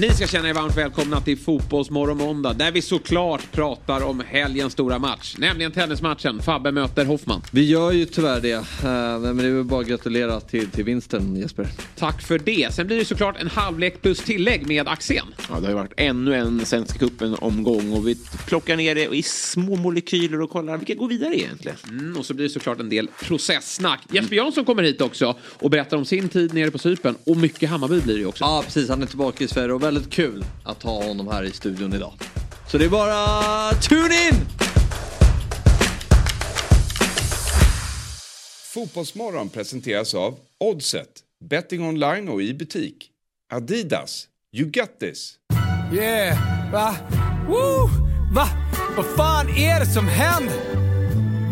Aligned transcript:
Ni 0.00 0.10
ska 0.10 0.26
känna 0.26 0.48
er 0.48 0.54
varmt 0.54 0.76
välkomna 0.76 1.20
till 1.20 1.38
Fotbollsmorgon 1.38 2.16
måndag 2.16 2.52
där 2.52 2.72
vi 2.72 2.82
såklart 2.82 3.52
pratar 3.52 4.04
om 4.04 4.22
helgens 4.26 4.72
stora 4.72 4.98
match. 4.98 5.36
Nämligen 5.38 5.72
tennismatchen. 5.72 6.42
Fabbe 6.42 6.72
möter 6.72 7.04
Hoffman. 7.04 7.42
Vi 7.50 7.64
gör 7.64 7.92
ju 7.92 8.04
tyvärr 8.04 8.40
det. 8.40 8.54
Uh, 8.54 8.64
men 9.20 9.36
det 9.36 9.46
är 9.46 9.52
väl 9.52 9.64
bara 9.64 9.80
att 9.80 9.86
gratulera 9.86 10.40
till, 10.40 10.70
till 10.70 10.84
vinsten 10.84 11.36
Jesper. 11.36 11.66
Tack 11.96 12.22
för 12.22 12.38
det. 12.38 12.74
Sen 12.74 12.86
blir 12.86 12.98
det 12.98 13.04
såklart 13.04 13.36
en 13.40 13.46
halvlek 13.46 14.02
plus 14.02 14.18
tillägg 14.18 14.66
med 14.66 14.88
Axén. 14.88 15.26
Ja, 15.48 15.54
det 15.54 15.60
har 15.60 15.68
ju 15.68 15.74
varit 15.74 15.92
ännu 15.96 16.34
en 16.34 16.66
Svenska 16.66 16.98
cupen-omgång 16.98 17.92
och 17.92 18.08
vi 18.08 18.18
plockar 18.46 18.76
ner 18.76 18.94
det 18.94 19.14
i 19.16 19.22
små 19.22 19.76
molekyler 19.76 20.40
och 20.40 20.50
kollar 20.50 20.76
vilka 20.76 20.94
går 20.94 21.08
vidare 21.08 21.38
egentligen. 21.38 21.76
Mm, 21.88 22.16
och 22.16 22.26
så 22.26 22.34
blir 22.34 22.44
det 22.44 22.50
såklart 22.50 22.80
en 22.80 22.88
del 22.88 23.08
processsnack. 23.22 24.00
Jesper 24.12 24.36
Jansson 24.36 24.64
kommer 24.64 24.82
hit 24.82 25.00
också 25.00 25.36
och 25.42 25.70
berättar 25.70 25.96
om 25.96 26.04
sin 26.04 26.28
tid 26.28 26.54
nere 26.54 26.70
på 26.70 26.78
Cypern. 26.78 27.14
Och 27.24 27.36
mycket 27.36 27.70
Hammarby 27.70 28.00
blir 28.00 28.14
det 28.14 28.20
ju 28.20 28.26
också. 28.26 28.44
Ja, 28.44 28.62
precis. 28.64 28.88
Han 28.88 29.02
är 29.02 29.06
tillbaka 29.06 29.44
i 29.44 29.48
Sverige 29.48 29.89
väldigt 29.92 30.12
kul 30.12 30.44
att 30.64 30.82
ha 30.82 31.04
honom 31.04 31.28
här 31.28 31.42
i 31.44 31.50
studion 31.50 31.92
idag. 31.92 32.12
Så 32.68 32.78
det 32.78 32.84
är 32.84 32.88
bara 32.88 33.74
tune 33.74 34.28
in! 34.28 34.34
Fotbollsmorgon 38.74 39.48
presenteras 39.48 40.14
av 40.14 40.38
Oddset, 40.60 41.08
betting 41.44 41.82
online 41.82 42.28
och 42.28 42.42
i 42.42 42.54
butik. 42.54 43.10
Adidas, 43.52 44.26
you 44.52 44.70
got 44.70 45.00
this. 45.00 45.34
Yeah, 45.92 46.72
va? 46.72 46.96
Woo! 47.48 47.88
Va? 48.34 48.48
Vad 48.96 49.06
fan 49.06 49.48
är 49.48 49.80
det 49.80 49.86
som 49.86 50.08
händer? 50.08 50.60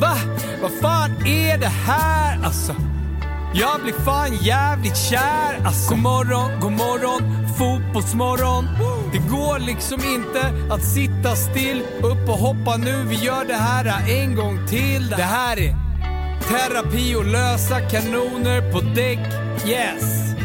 Va? 0.00 0.16
Vad 0.62 0.73
fan 0.73 1.11
är 1.27 1.59
det 1.59 1.66
här 1.66 2.45
alltså? 2.45 2.75
Jag 3.52 3.80
blir 3.82 3.92
fan 3.92 4.36
jävligt 4.36 4.96
kär 4.96 5.60
alltså. 5.64 5.90
God 5.90 5.98
morgon, 5.98 6.60
god 6.60 6.72
morgon, 6.72 7.48
fotbollsmorgon. 7.58 8.68
Det 9.12 9.18
går 9.18 9.58
liksom 9.58 10.00
inte 10.05 10.72
att 10.74 10.82
sitta 10.82 11.36
still. 11.36 11.82
Upp 12.02 12.28
och 12.28 12.38
hoppa 12.38 12.77
nu, 12.77 13.05
vi 13.08 13.16
gör 13.16 13.44
det 13.44 13.55
här 13.55 14.10
en 14.10 14.36
gång 14.36 14.66
till. 14.68 15.08
Det 15.08 15.22
här 15.22 15.56
är 15.56 15.77
terapi 16.48 17.14
och 17.14 17.27
lösa 17.27 17.80
kanoner 17.80 18.72
på 18.72 18.80
däck. 18.80 19.18
Yes! 19.66 20.38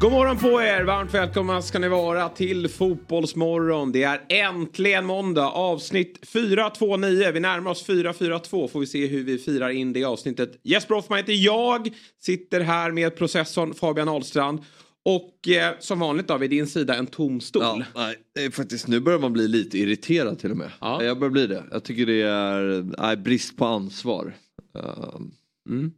God 0.00 0.12
morgon 0.12 0.38
på 0.38 0.62
er! 0.62 0.84
Varmt 0.84 1.14
välkomna 1.14 1.62
ska 1.62 1.78
ni 1.78 1.88
vara 1.88 2.28
till 2.28 2.68
Fotbollsmorgon. 2.68 3.92
Det 3.92 4.02
är 4.02 4.20
äntligen 4.28 5.06
måndag, 5.06 5.46
avsnitt 5.46 6.18
429. 6.26 7.30
Vi 7.32 7.40
närmar 7.40 7.70
oss 7.70 7.86
442. 7.86 8.68
Får 8.68 8.80
vi 8.80 8.86
se 8.86 9.06
hur 9.06 9.24
vi 9.24 9.38
firar 9.38 9.68
in 9.68 9.92
det 9.92 10.04
avsnittet. 10.04 10.60
Jesper 10.62 10.94
Hoffman 10.94 11.18
heter 11.18 11.32
jag. 11.32 11.88
Sitter 12.20 12.60
här 12.60 12.90
med 12.90 13.16
processorn 13.16 13.74
Fabian 13.74 14.08
Ahlstrand. 14.08 14.60
Och 15.04 15.48
eh, 15.48 15.74
som 15.78 15.98
vanligt 15.98 16.28
då 16.28 16.38
vid 16.38 16.50
din 16.50 16.66
sida 16.66 16.94
en 16.94 17.06
tom 17.06 17.40
stol. 17.40 17.84
Ja, 17.94 18.12
nej, 18.36 18.50
faktiskt, 18.50 18.88
nu 18.88 19.00
börjar 19.00 19.18
man 19.18 19.32
bli 19.32 19.48
lite 19.48 19.78
irriterad 19.78 20.38
till 20.38 20.50
och 20.50 20.56
med. 20.56 20.70
Ja. 20.80 21.04
Jag 21.04 21.18
börjar 21.18 21.32
bli 21.32 21.46
det. 21.46 21.64
Jag 21.70 21.84
tycker 21.84 22.06
det 22.06 22.22
är 22.22 22.84
nej, 22.98 23.16
brist 23.16 23.56
på 23.56 23.64
ansvar. 23.64 24.34
Um, 24.74 25.32
Mm. 25.68 25.92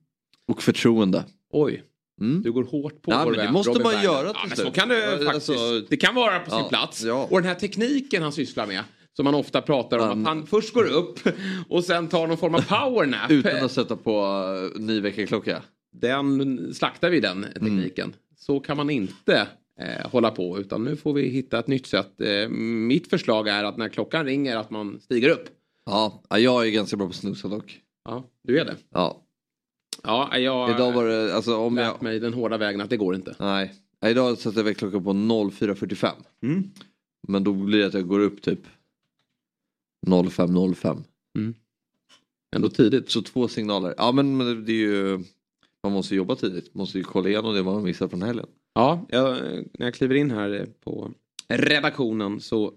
Och 0.48 0.62
förtroende. 0.62 1.24
Oj. 1.52 1.82
Mm. 2.20 2.42
Du 2.42 2.52
går 2.52 2.64
hårt 2.64 3.02
på 3.02 3.10
Ja, 3.12 3.22
vår 3.24 3.30
men 3.36 3.46
det 3.46 3.52
måste 3.52 3.70
Robin 3.70 3.82
man 3.82 3.92
Berglund. 3.92 4.14
göra 4.16 4.28
till 4.28 4.38
ja, 4.42 4.46
men 4.48 4.56
slut. 4.56 4.66
Så 4.66 4.72
kan 4.72 4.88
det 4.88 5.28
alltså- 5.30 5.80
det 5.88 5.96
kan 5.96 6.14
vara 6.14 6.38
på 6.38 6.50
sin 6.50 6.58
Ja, 6.58 6.68
plats. 6.68 7.02
ja. 7.04 7.28
Och 7.30 7.40
den 7.40 7.48
här 7.48 7.54
tekniken 7.54 8.22
han 8.22 8.32
sysslar 8.32 8.66
med. 8.66 8.82
Som 9.16 9.24
man 9.24 9.34
ofta 9.34 9.62
pratar 9.62 9.98
om. 9.98 10.08
Han- 10.08 10.20
Att 10.20 10.26
han 10.26 10.46
först 10.46 10.74
går 10.74 10.84
upp 10.92 11.18
och 11.68 11.84
sen 11.84 12.08
tar 12.08 12.26
någon 12.26 12.36
form 12.36 12.54
av 12.54 12.60
powernap. 12.68 13.30
Utan 13.30 13.64
att 13.64 13.72
sätta 13.72 13.96
på 13.96 14.20
uh, 14.74 14.80
ny 14.80 15.00
väckarklocka. 15.00 15.62
Den 15.92 16.74
slaktar 16.74 17.10
vi 17.10 17.20
den 17.20 17.42
tekniken. 17.54 18.04
Mm. 18.04 18.16
Så 18.38 18.60
kan 18.60 18.76
man 18.76 18.90
inte 18.90 19.48
eh, 19.80 20.10
hålla 20.10 20.30
på. 20.30 20.58
Utan 20.58 20.84
nu 20.84 20.96
får 20.96 21.12
vi 21.12 21.28
hitta 21.28 21.58
ett 21.58 21.66
nytt 21.66 21.86
sätt. 21.86 22.20
Eh, 22.20 22.48
mitt 22.48 23.10
förslag 23.10 23.48
är 23.48 23.64
att 23.64 23.76
när 23.76 23.88
klockan 23.88 24.24
ringer 24.24 24.56
att 24.56 24.70
man 24.70 25.00
stiger 25.02 25.28
upp. 25.30 25.44
Ja, 25.86 26.22
ja, 26.30 26.38
jag 26.38 26.66
är 26.66 26.70
ganska 26.70 26.96
bra 26.96 27.06
på 27.06 27.10
att 27.10 27.16
snusa 27.16 27.48
dock. 27.48 27.78
Ja, 28.04 28.24
du 28.44 28.60
är 28.60 28.64
det. 28.64 28.76
Ja. 28.94 29.22
Ja, 30.02 30.38
jag 30.38 30.70
Idag 30.70 30.92
var 30.92 31.06
det, 31.06 31.34
alltså 31.34 31.56
om 31.56 31.76
lärt 31.76 31.86
jag... 31.86 32.02
mig 32.02 32.20
den 32.20 32.34
hårda 32.34 32.56
vägen 32.58 32.80
att 32.80 32.90
det 32.90 32.96
går 32.96 33.14
inte. 33.14 33.34
Nej. 33.38 33.74
Idag 34.06 34.38
satte 34.38 34.58
jag 34.58 34.64
väckarklockan 34.64 35.04
på 35.04 35.12
04.45. 35.12 36.10
Mm. 36.42 36.70
Men 37.28 37.44
då 37.44 37.52
blir 37.52 37.78
det 37.78 37.86
att 37.86 37.94
jag 37.94 38.08
går 38.08 38.20
upp 38.20 38.42
typ 38.42 38.60
05.05. 40.06 41.02
Ändå 42.56 42.68
tidigt. 42.68 43.10
Så 43.10 43.22
två 43.22 43.48
signaler. 43.48 43.94
Ja 43.96 44.12
men 44.12 44.36
men 44.36 44.64
det 44.64 44.72
är 44.72 44.76
ju... 44.76 45.24
Man 45.82 45.92
måste 45.92 46.14
jobba 46.14 46.36
tidigt. 46.36 46.74
Man 46.74 46.80
måste 46.80 46.98
ju 46.98 47.04
kolla 47.04 47.28
igenom 47.28 47.54
det 47.54 47.62
man 47.62 47.74
har 47.74 47.82
missat 47.82 48.10
från 48.10 48.22
helgen. 48.22 48.46
Ja, 48.74 49.06
jag, 49.08 49.36
när 49.78 49.86
jag 49.86 49.94
kliver 49.94 50.14
in 50.14 50.30
här 50.30 50.68
på 50.84 51.10
redaktionen 51.48 52.40
så 52.40 52.72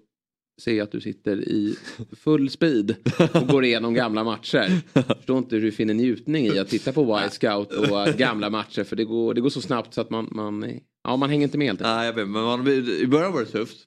ser 0.61 0.73
jag 0.73 0.83
att 0.83 0.91
du 0.91 1.01
sitter 1.01 1.37
i 1.49 1.75
full 2.11 2.49
speed 2.49 2.95
och 3.33 3.47
går 3.47 3.65
igenom 3.65 3.93
gamla 3.93 4.23
matcher. 4.23 4.81
Förstår 5.15 5.37
inte 5.37 5.55
hur 5.55 5.61
du 5.61 5.71
finner 5.71 5.93
njutning 5.93 6.45
i 6.45 6.59
att 6.59 6.69
titta 6.69 6.93
på 6.93 7.03
Wild 7.03 7.33
Scout 7.33 7.73
och 7.73 8.17
gamla 8.17 8.49
matcher 8.49 8.83
för 8.83 8.95
det 8.95 9.05
går, 9.05 9.33
det 9.33 9.41
går 9.41 9.49
så 9.49 9.61
snabbt 9.61 9.93
så 9.93 10.01
att 10.01 10.09
man, 10.09 10.27
man, 10.31 10.79
ja, 11.03 11.15
man 11.15 11.29
hänger 11.29 11.43
inte 11.43 11.57
med 11.57 11.67
helt. 11.67 11.79
Nej 11.79 12.05
jag 12.05 12.13
vet 12.13 12.27
men 12.27 12.43
man, 12.43 12.67
i 12.67 13.07
början 13.07 13.33
var 13.33 13.39
det 13.39 13.45
tufft. 13.45 13.77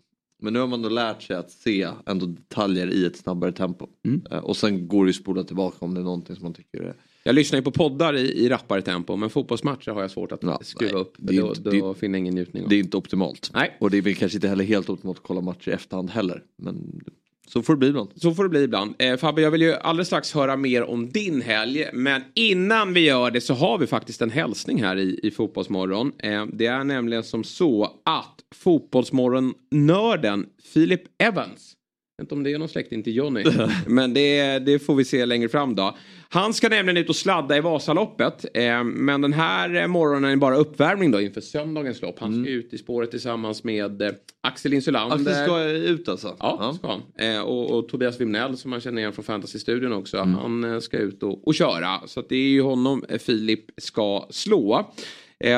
Men 0.42 0.52
nu 0.52 0.58
har 0.58 0.66
man 0.66 0.82
då 0.82 0.88
lärt 0.88 1.22
sig 1.22 1.36
att 1.36 1.50
se 1.50 1.88
ändå 2.06 2.26
detaljer 2.26 2.86
i 2.90 3.06
ett 3.06 3.16
snabbare 3.16 3.52
tempo. 3.52 3.86
Mm. 4.06 4.22
Eh, 4.30 4.38
Och 4.38 4.56
sen 4.56 4.88
går 4.88 5.04
det 5.04 5.08
ju 5.08 5.12
spola 5.12 5.44
tillbaka 5.44 5.76
om 5.80 5.94
det 5.94 6.00
är 6.00 6.04
någonting 6.04 6.36
som 6.36 6.42
man 6.42 6.54
tycker 6.54 6.80
är... 6.80 6.94
Jag 7.26 7.34
lyssnar 7.34 7.58
ju 7.58 7.62
på 7.62 7.70
poddar 7.70 8.16
i, 8.16 8.20
i 8.44 8.48
rappare 8.48 8.82
tempo 8.82 9.16
men 9.16 9.30
fotbollsmatcher 9.30 9.90
har 9.90 10.00
jag 10.00 10.10
svårt 10.10 10.32
att 10.32 10.42
Ja, 10.42 10.60
skruva 10.62 10.92
nej, 10.92 11.00
upp. 11.00 11.14
det 11.18 11.36
Då, 11.36 11.48
inte- 11.48 11.60
då 11.60 11.92
det- 11.92 11.98
finner 11.98 12.18
jag 12.18 12.20
ingen 12.20 12.34
njutning 12.34 12.62
av. 12.62 12.68
Det 12.68 12.76
är 12.76 12.80
inte 12.80 12.96
optimalt. 12.96 13.50
Nej. 13.54 13.76
Och 13.80 13.90
det 13.90 13.98
är 13.98 14.02
väl 14.02 14.14
kanske 14.14 14.36
inte 14.36 14.48
heller 14.48 14.64
helt 14.64 14.88
optimalt 14.90 15.18
att 15.18 15.24
kolla 15.24 15.40
matcher 15.40 15.68
i 15.68 15.72
efterhand 15.72 16.10
heller. 16.10 16.42
Men 16.58 17.00
så 17.48 17.62
får 17.62 17.72
det 17.72 17.78
bli 17.78 17.88
ibland. 17.88 18.08
Så 18.16 18.34
får 18.34 18.42
det 18.42 18.48
bli 18.48 18.62
ibland. 18.62 18.94
Eh, 18.98 19.16
Fabbe, 19.16 19.42
jag 19.42 19.50
vill 19.50 19.62
ju 19.62 19.72
alldeles 19.74 20.06
strax 20.08 20.32
höra 20.34 20.56
mer 20.56 20.82
om 20.82 21.08
din 21.08 21.42
helg. 21.42 21.84
Men 21.92 22.22
innan 22.34 22.92
vi 22.94 23.00
gör 23.00 23.30
det 23.30 23.40
så 23.40 23.54
har 23.54 23.78
vi 23.78 23.86
faktiskt 23.86 24.22
en 24.22 24.30
hälsning 24.30 24.82
här 24.82 24.96
i, 24.96 25.20
i 25.22 25.30
Fotbollsmorgon. 25.30 26.12
Eh, 26.18 26.46
det 26.52 26.66
är 26.66 26.84
nämligen 26.84 27.24
som 27.24 27.44
så 27.44 27.84
att 28.04 28.40
Fotbollsmorgon-nörden 28.54 30.46
Filip 30.72 31.02
Evans 31.18 31.75
inte 32.22 32.34
om 32.34 32.42
det 32.42 32.52
är 32.52 32.58
någon 32.58 32.68
släkting 32.68 33.02
till 33.02 33.16
Johnny. 33.16 33.44
men 33.86 34.14
det, 34.14 34.58
det 34.58 34.78
får 34.78 34.94
vi 34.94 35.04
se 35.04 35.26
längre 35.26 35.48
fram 35.48 35.74
då. 35.74 35.96
Han 36.28 36.54
ska 36.54 36.68
nämligen 36.68 36.96
ut 36.96 37.08
och 37.08 37.16
sladda 37.16 37.56
i 37.56 37.60
Vasaloppet. 37.60 38.44
Eh, 38.54 38.84
men 38.84 39.20
den 39.20 39.32
här 39.32 39.86
morgonen 39.86 40.30
är 40.30 40.36
bara 40.36 40.56
uppvärmning 40.56 41.10
då 41.10 41.20
inför 41.20 41.40
söndagens 41.40 42.02
lopp. 42.02 42.18
Han 42.18 42.44
ska 42.44 42.52
ut 42.52 42.74
i 42.74 42.78
spåret 42.78 43.10
tillsammans 43.10 43.64
med 43.64 44.02
eh, 44.02 44.10
Axel 44.40 44.72
Insulander. 44.72 45.16
Axel 45.16 45.44
ska 45.44 45.62
ut 45.64 46.08
alltså? 46.08 46.36
Ja, 46.38 46.74
ska 46.78 46.88
han. 46.88 47.02
Eh, 47.18 47.40
och, 47.40 47.70
och 47.70 47.88
Tobias 47.88 48.20
Wimnell 48.20 48.56
som 48.56 48.70
man 48.70 48.80
känner 48.80 48.98
igen 48.98 49.12
från 49.12 49.24
Fantasy-studion 49.24 49.92
också. 49.92 50.18
Han 50.18 50.64
eh, 50.64 50.80
ska 50.80 50.98
ut 50.98 51.22
och, 51.22 51.46
och 51.46 51.54
köra. 51.54 52.00
Så 52.06 52.20
att 52.20 52.28
det 52.28 52.36
är 52.36 52.48
ju 52.48 52.62
honom 52.62 53.04
Filip 53.18 53.64
ska 53.76 54.26
slå. 54.30 54.92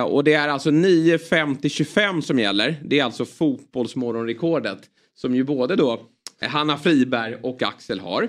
Och 0.06 0.24
det 0.24 0.32
är 0.32 0.48
alltså 0.48 0.70
9.50-25 0.70 2.20
som 2.20 2.38
gäller. 2.38 2.80
Det 2.84 2.98
är 2.98 3.04
alltså 3.04 3.24
fotbollsmorgonrekordet. 3.24 4.78
Som 5.14 5.34
ju 5.34 5.44
både 5.44 5.76
då 5.76 6.00
Hanna 6.40 6.76
Friberg 6.78 7.34
och 7.42 7.62
Axel 7.62 8.00
har. 8.00 8.28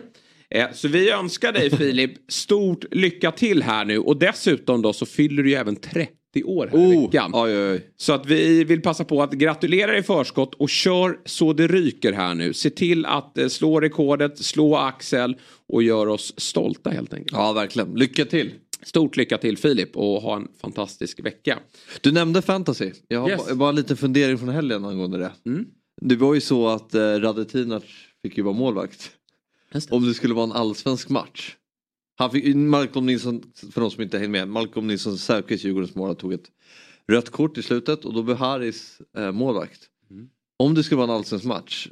Eh, 0.50 0.68
Så 0.74 0.88
vi 0.88 1.10
önskar 1.12 1.52
dig 1.52 1.70
Filip 1.78 2.12
stort 2.32 2.86
lycka 2.92 3.32
till 3.32 3.64
här 3.64 3.86
nu 3.86 4.00
och 4.00 4.20
dessutom 4.20 4.82
då 4.82 4.94
så 4.94 5.06
fyller 5.06 5.44
du 5.44 5.50
ju 5.50 5.56
även 5.56 5.76
30 5.76 6.10
år 6.44 6.68
här 6.72 6.78
i 6.94 6.96
Oh, 6.98 7.06
veckan. 7.06 7.32
oj, 7.34 7.58
oj. 7.72 7.82
Så 7.98 8.14
att 8.14 8.26
vi 8.26 8.64
vill 8.64 8.82
passa 8.82 9.06
på 9.06 9.22
att 9.24 9.32
gratulera 9.34 9.98
i 9.98 10.04
förskott 10.04 10.56
och 10.56 10.70
kör 10.70 11.20
så 11.26 11.54
det 11.54 11.68
ryker 11.68 12.14
här 12.14 12.36
nu. 12.36 12.54
Se 12.54 12.70
till 12.70 13.06
att 13.06 13.38
eh, 13.38 13.48
slå 13.48 13.80
rekordet, 13.80 14.38
slå 14.38 14.76
Axel 14.76 15.36
och 15.70 15.84
gör 15.84 16.08
oss 16.08 16.34
stolta 16.38 16.90
helt 16.90 17.14
enkelt. 17.14 17.32
Ja 17.32 17.54
verkligen. 17.54 17.94
Lycka 17.96 18.26
till. 18.26 18.52
Stort 18.84 19.18
lycka 19.18 19.38
till 19.38 19.58
Filip 19.58 19.96
och 19.98 20.22
ha 20.22 20.36
en 20.36 20.48
fantastisk 20.62 21.20
vecka. 21.26 21.60
Du 22.02 22.12
nämnde 22.12 22.42
fantasy. 22.42 22.92
Jag 23.08 23.20
har 23.22 23.30
Yes. 23.30 23.48
ba- 23.50 23.56
bara 23.56 23.70
en 23.70 23.76
liten 23.76 23.98
fundering 23.98 24.38
från 24.38 24.50
helgen 24.50 24.86
angående 24.86 25.18
det. 25.18 25.32
Mm. 25.46 25.66
Det 26.02 26.16
var 26.16 26.34
ju 26.34 26.42
så 26.42 26.68
att 26.68 26.96
eh, 26.96 27.00
Radetinac 27.02 27.84
fick 28.22 28.38
ju 28.38 28.44
vara 28.44 28.54
målvakt. 28.56 29.12
Om 29.90 30.06
det 30.08 30.14
skulle 30.14 30.34
vara 30.34 30.44
en 30.44 30.52
allsvensk 30.52 31.10
match. 31.10 31.56
Han 32.18 32.32
fick, 32.32 32.56
Malcolm 32.56 33.06
Nilsson, 33.06 33.44
för 33.72 33.82
de 33.82 33.92
som 33.92 34.04
inte 34.04 34.18
hänger 34.18 34.30
med, 34.30 34.48
Malcolm 34.48 34.88
Nilsson 34.88 35.18
Säfqvist, 35.18 35.64
Djurgårdens 35.64 35.96
målare, 35.96 36.16
tog 36.16 36.34
ett 36.34 36.52
rött 37.08 37.30
kort 37.30 37.58
i 37.58 37.64
slutet 37.64 38.06
och 38.06 38.14
då 38.14 38.24
blev 38.24 38.38
Haris 38.38 39.02
eh, 39.18 39.32
målvakt. 39.32 39.80
Mm. 40.12 40.30
Om 40.58 40.74
det 40.74 40.84
skulle 40.84 40.98
vara 40.98 41.12
en 41.12 41.16
allsvensk 41.18 41.46
match 41.46 41.88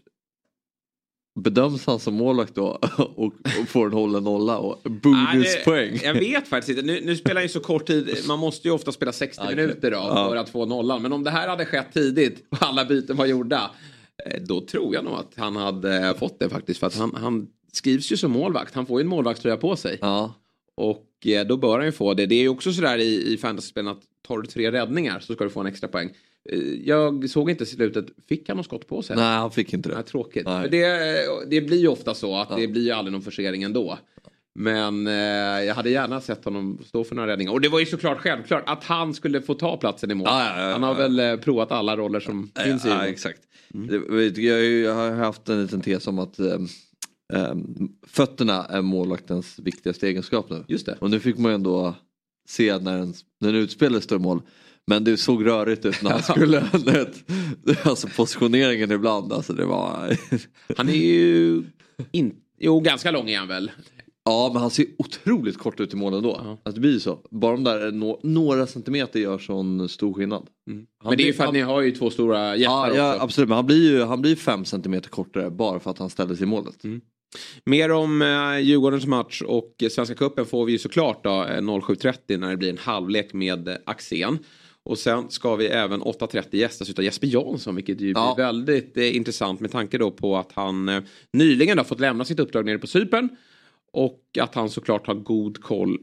bedöms 1.39 1.85
han 1.85 1.99
som 1.99 2.13
målvakt 2.13 2.55
då 2.55 2.67
och, 2.97 3.25
och 3.61 3.67
får 3.67 3.85
en 3.85 3.93
hållen 3.93 4.23
nolla 4.23 4.57
och 4.57 4.91
bonuspoäng. 4.91 5.91
det- 5.97 6.05
Jag 6.05 6.13
vet 6.13 6.47
faktiskt 6.47 6.69
inte. 6.69 6.81
Nu, 6.93 7.01
nu 7.05 7.15
spelar 7.15 7.41
ju 7.41 7.49
så 7.49 7.59
kort 7.59 7.87
tid. 7.87 8.17
Man 8.27 8.39
måste 8.39 8.67
ju 8.67 8.73
ofta 8.73 8.91
spela 8.91 9.11
60 9.11 9.41
Okej. 9.43 9.55
minuter 9.55 9.91
då 9.91 9.97
Ja. 9.97 10.29
för 10.29 10.35
att 10.35 10.49
få 10.49 10.65
nollan. 10.65 11.01
Men 11.01 11.13
om 11.13 11.23
det 11.23 11.29
här 11.31 11.47
hade 11.47 11.65
skett 11.65 11.87
tidigt 11.93 12.45
och 12.49 12.57
alla 12.61 12.85
byten 12.85 13.15
var 13.17 13.25
gjorda. 13.25 13.71
Eh, 14.25 14.41
Då 14.41 14.61
tror 14.61 14.95
jag 14.95 15.05
nog 15.05 15.13
att 15.13 15.33
han 15.35 15.55
hade 15.55 16.13
fått 16.19 16.39
det 16.39 16.49
faktiskt. 16.49 16.79
För 16.79 16.87
att 16.87 16.95
han, 16.95 17.15
han 17.15 17.47
skrivs 17.71 18.11
ju 18.11 18.17
som 18.17 18.31
målvakt. 18.31 18.73
Han 18.73 18.85
får 18.85 18.99
ju 18.99 19.01
en 19.03 19.07
målvaktströja 19.07 19.57
på 19.57 19.75
sig. 19.75 19.97
Ja. 20.01 20.33
Och 20.75 21.27
eh, 21.27 21.47
då 21.47 21.57
bör 21.57 21.77
han 21.77 21.85
ju 21.85 21.91
få 21.91 22.13
det. 22.13 22.25
Det 22.25 22.35
är 22.35 22.41
ju 22.41 22.49
också 22.49 22.73
sådär 22.73 22.97
i, 22.97 23.33
i 23.33 23.37
fantasyspelen 23.37 23.87
att 23.91 24.01
tar 24.27 24.37
du 24.37 24.47
tre 24.47 24.71
räddningar 24.71 25.19
så 25.19 25.33
ska 25.33 25.43
du 25.43 25.49
få 25.49 25.59
en 25.59 25.65
extra 25.67 25.87
poäng. 25.87 26.09
Eh, 26.49 26.59
Jag 26.85 27.29
såg 27.29 27.49
inte 27.49 27.65
slutet, 27.65 28.05
fick 28.29 28.47
han 28.47 28.57
något 28.57 28.65
skott 28.65 28.87
på 28.87 29.01
sig? 29.01 29.15
Nej, 29.15 29.37
han 29.37 29.51
fick 29.51 29.73
inte 29.73 29.89
det. 29.89 29.95
Nej, 29.95 30.03
tråkigt. 30.03 30.45
Nej. 30.45 30.69
Det, 30.69 30.97
det 31.49 31.61
blir 31.61 31.77
ju 31.79 31.87
ofta 31.87 32.13
så 32.13 32.35
att 32.35 32.57
det 32.57 32.67
blir 32.67 32.81
ju 32.81 32.91
aldrig 32.91 33.11
någon 33.11 33.21
forcering 33.21 33.63
ändå. 33.63 33.97
Men 34.59 35.07
eh, 35.07 35.13
jag 35.63 35.75
hade 35.75 35.89
gärna 35.89 36.21
sett 36.21 36.45
honom 36.45 36.79
stå 36.85 37.03
för 37.03 37.15
några 37.15 37.31
räddningar. 37.31 37.51
Och 37.51 37.61
det 37.61 37.69
var 37.69 37.79
ju 37.79 37.85
såklart 37.85 38.17
självklart 38.19 38.63
att 38.65 38.83
han 38.83 39.13
skulle 39.13 39.41
få 39.41 39.53
ta 39.53 39.77
platsen 39.77 40.11
i 40.11 40.15
mål. 40.15 40.27
Ja, 40.29 40.43
ja, 40.43 40.61
ja, 40.61 40.71
han 40.71 40.83
har 40.83 40.89
ja. 40.89 40.97
väl 40.97 41.19
eh, 41.19 41.35
provat 41.35 41.71
alla 41.71 41.97
roller 41.97 42.19
som 42.19 42.51
finns 42.63 42.85
i 42.85 42.89
ja, 42.89 43.07
exakt. 43.07 43.39
Du, 43.69 44.41
jag, 44.83 44.95
har 44.95 45.11
haft 45.11 45.49
en 45.49 45.61
liten 45.61 45.81
tes 45.81 46.07
om 46.07 46.19
att 46.19 46.39
ehm, 46.39 46.67
ehm, 47.33 47.89
fötterna 48.07 48.65
är 48.65 48.81
målvaktens 48.81 49.59
viktigaste 49.59 50.07
egenskap 50.07 50.49
nu. 50.49 50.63
Just 50.67 50.85
det. 50.85 50.97
Och 50.99 51.09
nu 51.09 51.19
fick 51.19 51.37
man 51.37 51.51
ju 51.51 51.55
ändå 51.55 51.95
se 52.49 52.77
när 52.77 52.97
en, 52.97 53.13
när 53.39 53.49
en 53.49 53.55
utspelare 53.55 54.01
står 54.01 54.17
i 54.17 54.21
mål. 54.21 54.41
Men 54.87 55.03
det 55.03 55.17
såg 55.17 55.45
rörigt 55.45 55.85
ut 55.85 56.03
när 56.03 56.11
han 56.11 56.23
skulle, 56.23 56.63
alltså 57.83 58.07
positioneringen 58.07 58.91
ibland, 58.91 59.33
alltså 59.33 59.53
det 59.53 59.65
var... 59.65 60.17
Han 60.77 60.89
är 60.89 60.93
ju 60.93 61.63
in, 62.11 62.35
jo, 62.59 62.79
ganska 62.79 63.11
lång 63.11 63.29
är 63.29 63.39
han 63.39 63.47
väl? 63.47 63.71
Ja 64.29 64.49
men 64.53 64.61
han 64.61 64.71
ser 64.71 64.85
otroligt 64.97 65.57
kort 65.57 65.79
ut 65.79 65.93
i 65.93 65.95
mål 65.97 66.13
ändå. 66.13 66.41
Ja. 66.43 66.49
Alltså, 66.51 66.71
det 66.71 66.79
blir 66.79 66.91
ju 66.91 66.99
så. 66.99 67.19
Bara 67.31 67.51
de 67.51 67.63
där 67.63 67.91
nå- 67.91 68.19
några 68.23 68.67
centimeter 68.67 69.19
gör 69.19 69.37
sån 69.37 69.89
stor 69.89 70.13
skillnad. 70.13 70.47
Mm. 70.69 70.85
Men 71.03 71.17
det 71.17 71.23
är 71.23 71.25
ju 71.27 71.33
för 71.33 71.43
att 71.43 71.47
han- 71.47 71.53
ni 71.53 71.61
har 71.61 71.81
ju 71.81 71.91
två 71.91 72.09
stora 72.09 72.55
jättar 72.55 72.73
Ja, 72.87 72.95
ja 72.95 73.11
också. 73.13 73.23
absolut, 73.23 73.49
men 73.49 73.55
han 73.55 73.65
blir 73.65 73.91
ju 73.91 74.03
han 74.03 74.21
blir 74.21 74.35
fem 74.35 74.65
centimeter 74.65 75.09
kortare 75.09 75.49
bara 75.49 75.79
för 75.79 75.91
att 75.91 75.99
han 75.99 76.09
ställde 76.09 76.35
sig 76.35 76.43
i 76.43 76.47
målet. 76.47 76.83
Mm. 76.83 77.01
Mer 77.65 77.91
om 77.91 78.21
eh, 78.21 78.59
Djurgårdens 78.59 79.05
match 79.05 79.41
och 79.41 79.75
eh, 79.83 79.89
Svenska 79.89 80.15
Cupen 80.15 80.45
får 80.45 80.65
vi 80.65 80.71
ju 80.71 80.77
såklart 80.77 81.23
då 81.23 81.29
eh, 81.43 81.61
07.30 81.61 82.37
när 82.37 82.49
det 82.49 82.57
blir 82.57 82.69
en 82.69 82.77
halvlek 82.77 83.33
med 83.33 83.67
eh, 83.67 83.75
Axén. 83.85 84.39
Och 84.83 84.97
sen 84.97 85.29
ska 85.29 85.55
vi 85.55 85.65
även 85.67 86.01
8.30 86.01 86.43
gästas 86.55 86.89
utav 86.89 87.05
Jesper 87.05 87.27
Jansson 87.27 87.75
vilket 87.75 88.01
ju 88.01 88.11
Ja. 88.11 88.33
blir 88.35 88.45
väldigt 88.45 88.97
eh, 88.97 89.15
intressant 89.15 89.59
med 89.59 89.71
tanke 89.71 89.97
då 89.97 90.11
på 90.11 90.37
att 90.37 90.51
han 90.53 90.89
eh, 90.89 91.01
nyligen 91.33 91.77
har 91.77 91.85
fått 91.85 91.99
lämna 91.99 92.25
sitt 92.25 92.39
uppdrag 92.39 92.65
nere 92.65 92.77
på 92.77 92.87
Cypern. 92.87 93.29
Och 93.93 94.21
att 94.39 94.55
han 94.55 94.69
såklart 94.69 95.07
har 95.07 95.15
god 95.15 95.61
koll 95.61 95.97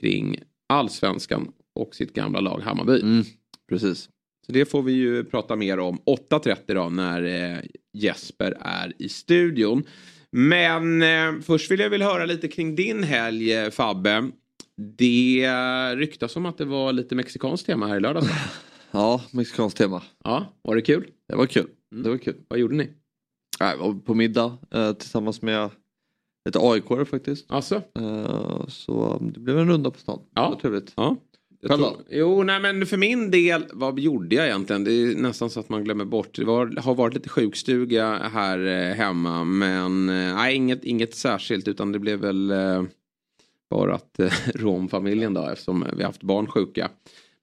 kring 0.00 0.36
allsvenskan 0.68 1.52
och 1.74 1.94
sitt 1.94 2.14
gamla 2.14 2.40
lag 2.40 2.60
Hammarby. 2.60 3.00
Mm, 3.00 3.24
precis. 3.68 4.08
Så 4.46 4.52
det 4.52 4.64
får 4.64 4.82
vi 4.82 4.92
ju 4.92 5.24
prata 5.24 5.56
mer 5.56 5.78
om 5.78 5.98
8.30 5.98 6.74
då 6.74 6.88
när 6.88 7.22
eh, 7.22 7.58
Jesper 7.92 8.56
är 8.60 8.92
i 8.98 9.08
studion. 9.08 9.82
Men 10.30 11.02
eh, 11.02 11.40
först 11.42 11.70
vill 11.70 11.80
jag 11.80 11.90
väl 11.90 12.02
höra 12.02 12.26
lite 12.26 12.48
kring 12.48 12.76
din 12.76 13.02
helg 13.02 13.52
eh, 13.52 13.70
Fabbe. 13.70 14.30
Det 14.76 15.46
ryktas 15.96 16.36
om 16.36 16.46
att 16.46 16.58
det 16.58 16.64
var 16.64 16.92
lite 16.92 17.14
mexikanskt 17.14 17.66
tema 17.66 17.86
här 17.86 17.96
i 17.96 18.00
lördags. 18.00 18.28
Ja, 18.92 19.22
mexikanskt 19.30 19.78
tema. 19.78 20.02
Ja, 20.24 20.54
var 20.62 20.74
det 20.74 20.82
kul? 20.82 21.06
Det 21.28 21.36
var 21.36 21.46
kul. 21.46 21.66
Mm. 21.92 22.02
Det 22.02 22.10
var 22.10 22.18
kul. 22.18 22.36
Vad 22.48 22.58
gjorde 22.58 22.76
ni? 22.76 22.88
Jag 23.58 23.76
var 23.76 23.94
på 23.94 24.14
middag 24.14 24.58
eh, 24.74 24.92
tillsammans 24.92 25.42
med 25.42 25.70
lite 26.44 26.58
aik 26.58 27.08
faktiskt. 27.08 27.46
Alltså? 27.48 27.74
Eh, 27.74 28.66
så 28.68 29.18
det 29.34 29.40
blev 29.40 29.58
en 29.58 29.68
runda 29.68 29.90
på 29.90 29.98
stan. 29.98 30.20
Ja. 30.34 30.58
Trevligt. 30.62 30.92
Ja. 30.96 31.16
Tror, 31.66 31.96
jo, 32.10 32.42
nej 32.42 32.60
men 32.60 32.86
för 32.86 32.96
min 32.96 33.30
del, 33.30 33.64
vad 33.72 33.98
gjorde 33.98 34.36
jag 34.36 34.46
egentligen? 34.46 34.84
Det 34.84 34.92
är 34.92 35.14
nästan 35.14 35.50
så 35.50 35.60
att 35.60 35.68
man 35.68 35.84
glömmer 35.84 36.04
bort. 36.04 36.36
Det 36.36 36.44
var, 36.44 36.80
har 36.80 36.94
varit 36.94 37.14
lite 37.14 37.28
sjukstuga 37.28 38.18
här 38.32 38.66
eh, 38.66 38.94
hemma. 38.94 39.44
Men 39.44 40.08
eh, 40.08 40.34
nej, 40.34 40.56
inget, 40.56 40.84
inget 40.84 41.14
särskilt 41.14 41.68
utan 41.68 41.92
det 41.92 41.98
blev 41.98 42.18
väl 42.18 42.50
eh, 42.50 42.82
bara 43.70 43.94
att 43.94 44.20
eh, 44.20 44.32
rå 44.54 44.76
om 44.76 44.88
familjen 44.88 45.34
då 45.34 45.48
eftersom 45.48 45.86
vi 45.96 46.02
haft 46.02 46.22
barn 46.22 46.46
sjuka. 46.46 46.90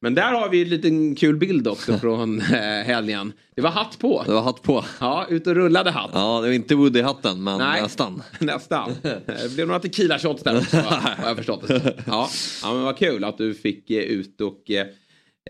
Men 0.01 0.15
där 0.15 0.31
har 0.33 0.49
vi 0.49 0.61
en 0.61 0.69
liten 0.69 1.15
kul 1.15 1.35
bild 1.37 1.67
också 1.67 1.97
från 2.01 2.41
eh, 2.41 2.83
helgen. 2.85 3.33
Det 3.55 3.61
var 3.61 3.69
hatt 3.69 3.99
på. 3.99 4.23
Det 4.25 4.31
var 4.33 4.41
hatt 4.41 4.61
på. 4.61 4.85
Ja, 4.99 5.25
ut 5.29 5.47
och 5.47 5.55
rullade 5.55 5.91
hatt. 5.91 6.11
Ja, 6.13 6.41
det 6.41 6.47
var 6.47 6.53
inte 6.53 6.75
Woody-hatten 6.75 7.43
men 7.43 7.57
Nej. 7.57 7.81
nästan. 7.81 8.23
Nästan. 8.39 8.91
Det 9.01 9.53
blev 9.55 9.67
några 9.67 9.79
tequila 9.79 10.19
shots 10.19 10.43
där 10.43 10.57
också, 10.57 10.77
har 10.77 11.27
jag 11.27 11.37
förstått 11.37 11.67
det 11.67 11.93
ja. 12.07 12.29
ja, 12.63 12.73
men 12.73 12.83
vad 12.83 12.97
kul 12.97 13.23
att 13.23 13.37
du 13.37 13.53
fick 13.53 13.89
eh, 13.91 14.03
ut 14.03 14.41
och 14.41 14.71
eh, 14.71 14.87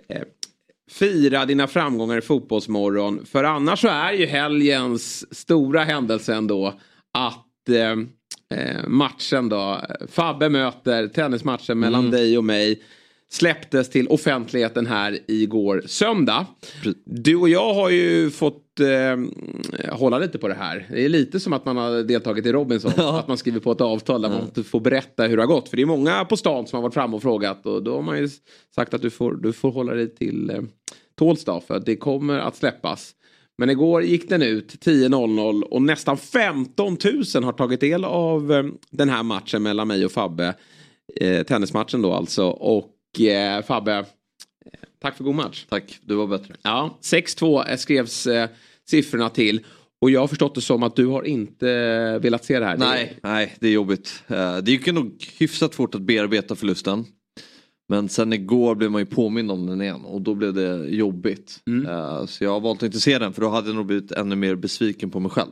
eh, 0.10 0.22
fira 0.92 1.46
dina 1.46 1.68
framgångar 1.68 2.18
i 2.18 2.22
Fotbollsmorgon. 2.22 3.26
För 3.26 3.44
annars 3.44 3.82
så 3.82 3.88
är 3.88 4.12
ju 4.12 4.26
helgens 4.26 5.36
stora 5.36 5.84
händelse 5.84 6.34
ändå 6.36 6.74
att 7.14 7.70
eh, 7.70 7.96
matchen 8.88 9.50
då, 9.50 9.82
Fabbe 10.12 10.50
möter 10.50 11.08
tennismatchen 11.08 11.80
mellan 11.80 12.00
Mm. 12.00 12.12
dig 12.12 12.38
och 12.38 12.44
mig 12.44 12.84
släpptes 13.30 13.90
till 13.90 14.08
offentligheten 14.08 14.86
här 14.86 15.20
igår 15.28 15.84
söndag. 15.86 16.46
Du 17.06 17.36
och 17.36 17.50
jag 17.50 17.74
har 17.74 17.90
ju 17.90 18.30
fått 18.30 18.80
eh, 18.80 19.94
hålla 19.94 20.20
lite 20.20 20.38
på 20.38 20.48
det 20.48 20.54
här. 20.54 20.88
Det 20.90 21.06
är 21.06 21.10
lite 21.10 21.40
som 21.40 21.54
att 21.54 21.66
man 21.66 21.78
har 21.78 22.04
deltagit 22.04 22.46
i 22.46 22.52
Robinson. 22.52 22.92
Att 22.98 23.28
man 23.28 23.38
skriver 23.38 23.60
på 23.60 23.72
ett 23.72 23.82
avtal 23.82 24.22
där 24.22 24.30
man 24.30 24.42
inte 24.42 24.64
får 24.64 24.80
berätta 24.80 25.24
hur 25.24 25.38
det 25.38 25.44
har 25.44 25.48
gått. 25.48 25.70
För 25.70 25.78
det 25.78 25.84
är 25.84 25.88
många 25.88 26.26
på 26.26 26.38
stan 26.38 26.68
som 26.68 26.78
har 26.78 26.84
varit 26.84 26.94
framme 26.94 27.16
och 27.16 27.22
frågat. 27.22 27.66
Och 27.66 27.84
då 27.84 27.96
har 27.96 28.02
man 28.02 28.18
ju 28.18 28.30
sagt 28.76 28.94
att 28.94 29.02
du 29.02 29.10
får, 29.10 29.36
du 29.36 29.54
får 29.54 29.72
hålla 29.72 29.94
dig 29.94 30.16
till 30.16 30.50
eh, 30.50 30.62
tåls 31.16 31.46
då, 31.46 31.62
För 31.68 31.76
att 31.76 31.86
det 31.86 31.96
kommer 31.96 32.40
att 32.40 32.56
släppas. 32.56 33.14
Men 33.58 33.70
igår 33.70 34.04
gick 34.04 34.30
den 34.30 34.42
ut 34.42 34.86
10.00 34.86 35.62
och 35.62 35.82
nästan 35.82 36.18
15 36.18 36.98
000 37.34 37.44
har 37.44 37.54
tagit 37.54 37.80
del 37.80 38.06
av 38.06 38.54
eh, 38.54 38.64
den 38.90 39.10
här 39.10 39.24
matchen 39.24 39.64
mellan 39.64 39.88
mig 39.88 40.06
och 40.06 40.12
Fabbe. 40.12 40.54
Eh, 41.16 41.44
tennismatchen 41.44 42.02
då 42.02 42.14
alltså. 42.14 42.46
Och 42.46 42.94
eh, 43.20 43.62
Fabbe, 43.66 43.94
eh, 43.98 44.04
tack 45.02 45.18
för 45.18 45.24
god 45.24 45.36
match. 45.36 45.66
Tack, 45.70 46.00
du 46.02 46.16
var 46.16 46.28
bättre. 46.28 46.56
Ja, 46.62 46.98
6-2 47.02 47.76
skrevs 47.78 48.28
eh, 48.28 48.50
siffrorna 48.90 49.30
till. 49.30 49.66
Och 50.02 50.12
jag 50.12 50.20
har 50.20 50.28
förstått 50.28 50.56
det 50.56 50.62
som 50.62 50.84
att 50.84 50.96
du 50.96 51.06
har 51.06 51.24
inte 51.24 51.70
eh, 51.72 52.22
velat 52.22 52.46
se 52.46 52.60
det 52.60 52.66
här. 52.66 52.78
Nej, 52.78 53.20
nej, 53.24 53.56
det 53.60 53.68
är 53.68 53.72
jobbigt. 53.72 54.24
Eh, 54.28 54.58
Det 54.58 54.72
gick 54.72 54.94
nog 54.94 55.26
hyfsat 55.40 55.76
fort 55.76 55.96
att 55.96 56.02
bearbeta 56.02 56.56
förlusten. 56.56 57.06
Men 57.90 58.10
sen 58.10 58.34
igår 58.34 58.76
blev 58.76 58.92
man 58.92 59.02
ju 59.02 59.06
påmind 59.06 59.52
om 59.52 59.66
den 59.66 59.82
igen 59.82 60.06
och 60.06 60.22
då 60.22 60.36
blev 60.36 60.54
det 60.54 60.86
jobbigt. 60.90 61.60
Eh, 61.90 62.26
Så 62.26 62.44
jag 62.44 62.52
har 62.52 62.60
valt 62.60 62.80
att 62.80 62.84
inte 62.86 63.00
se 63.00 63.20
den 63.20 63.34
för 63.34 63.42
då 63.42 63.50
hade 63.50 63.68
jag 63.70 63.76
nog 63.76 63.86
blivit 63.86 64.12
ännu 64.12 64.36
mer 64.36 64.56
besviken 64.56 65.10
på 65.12 65.20
mig 65.20 65.32
själv. 65.32 65.52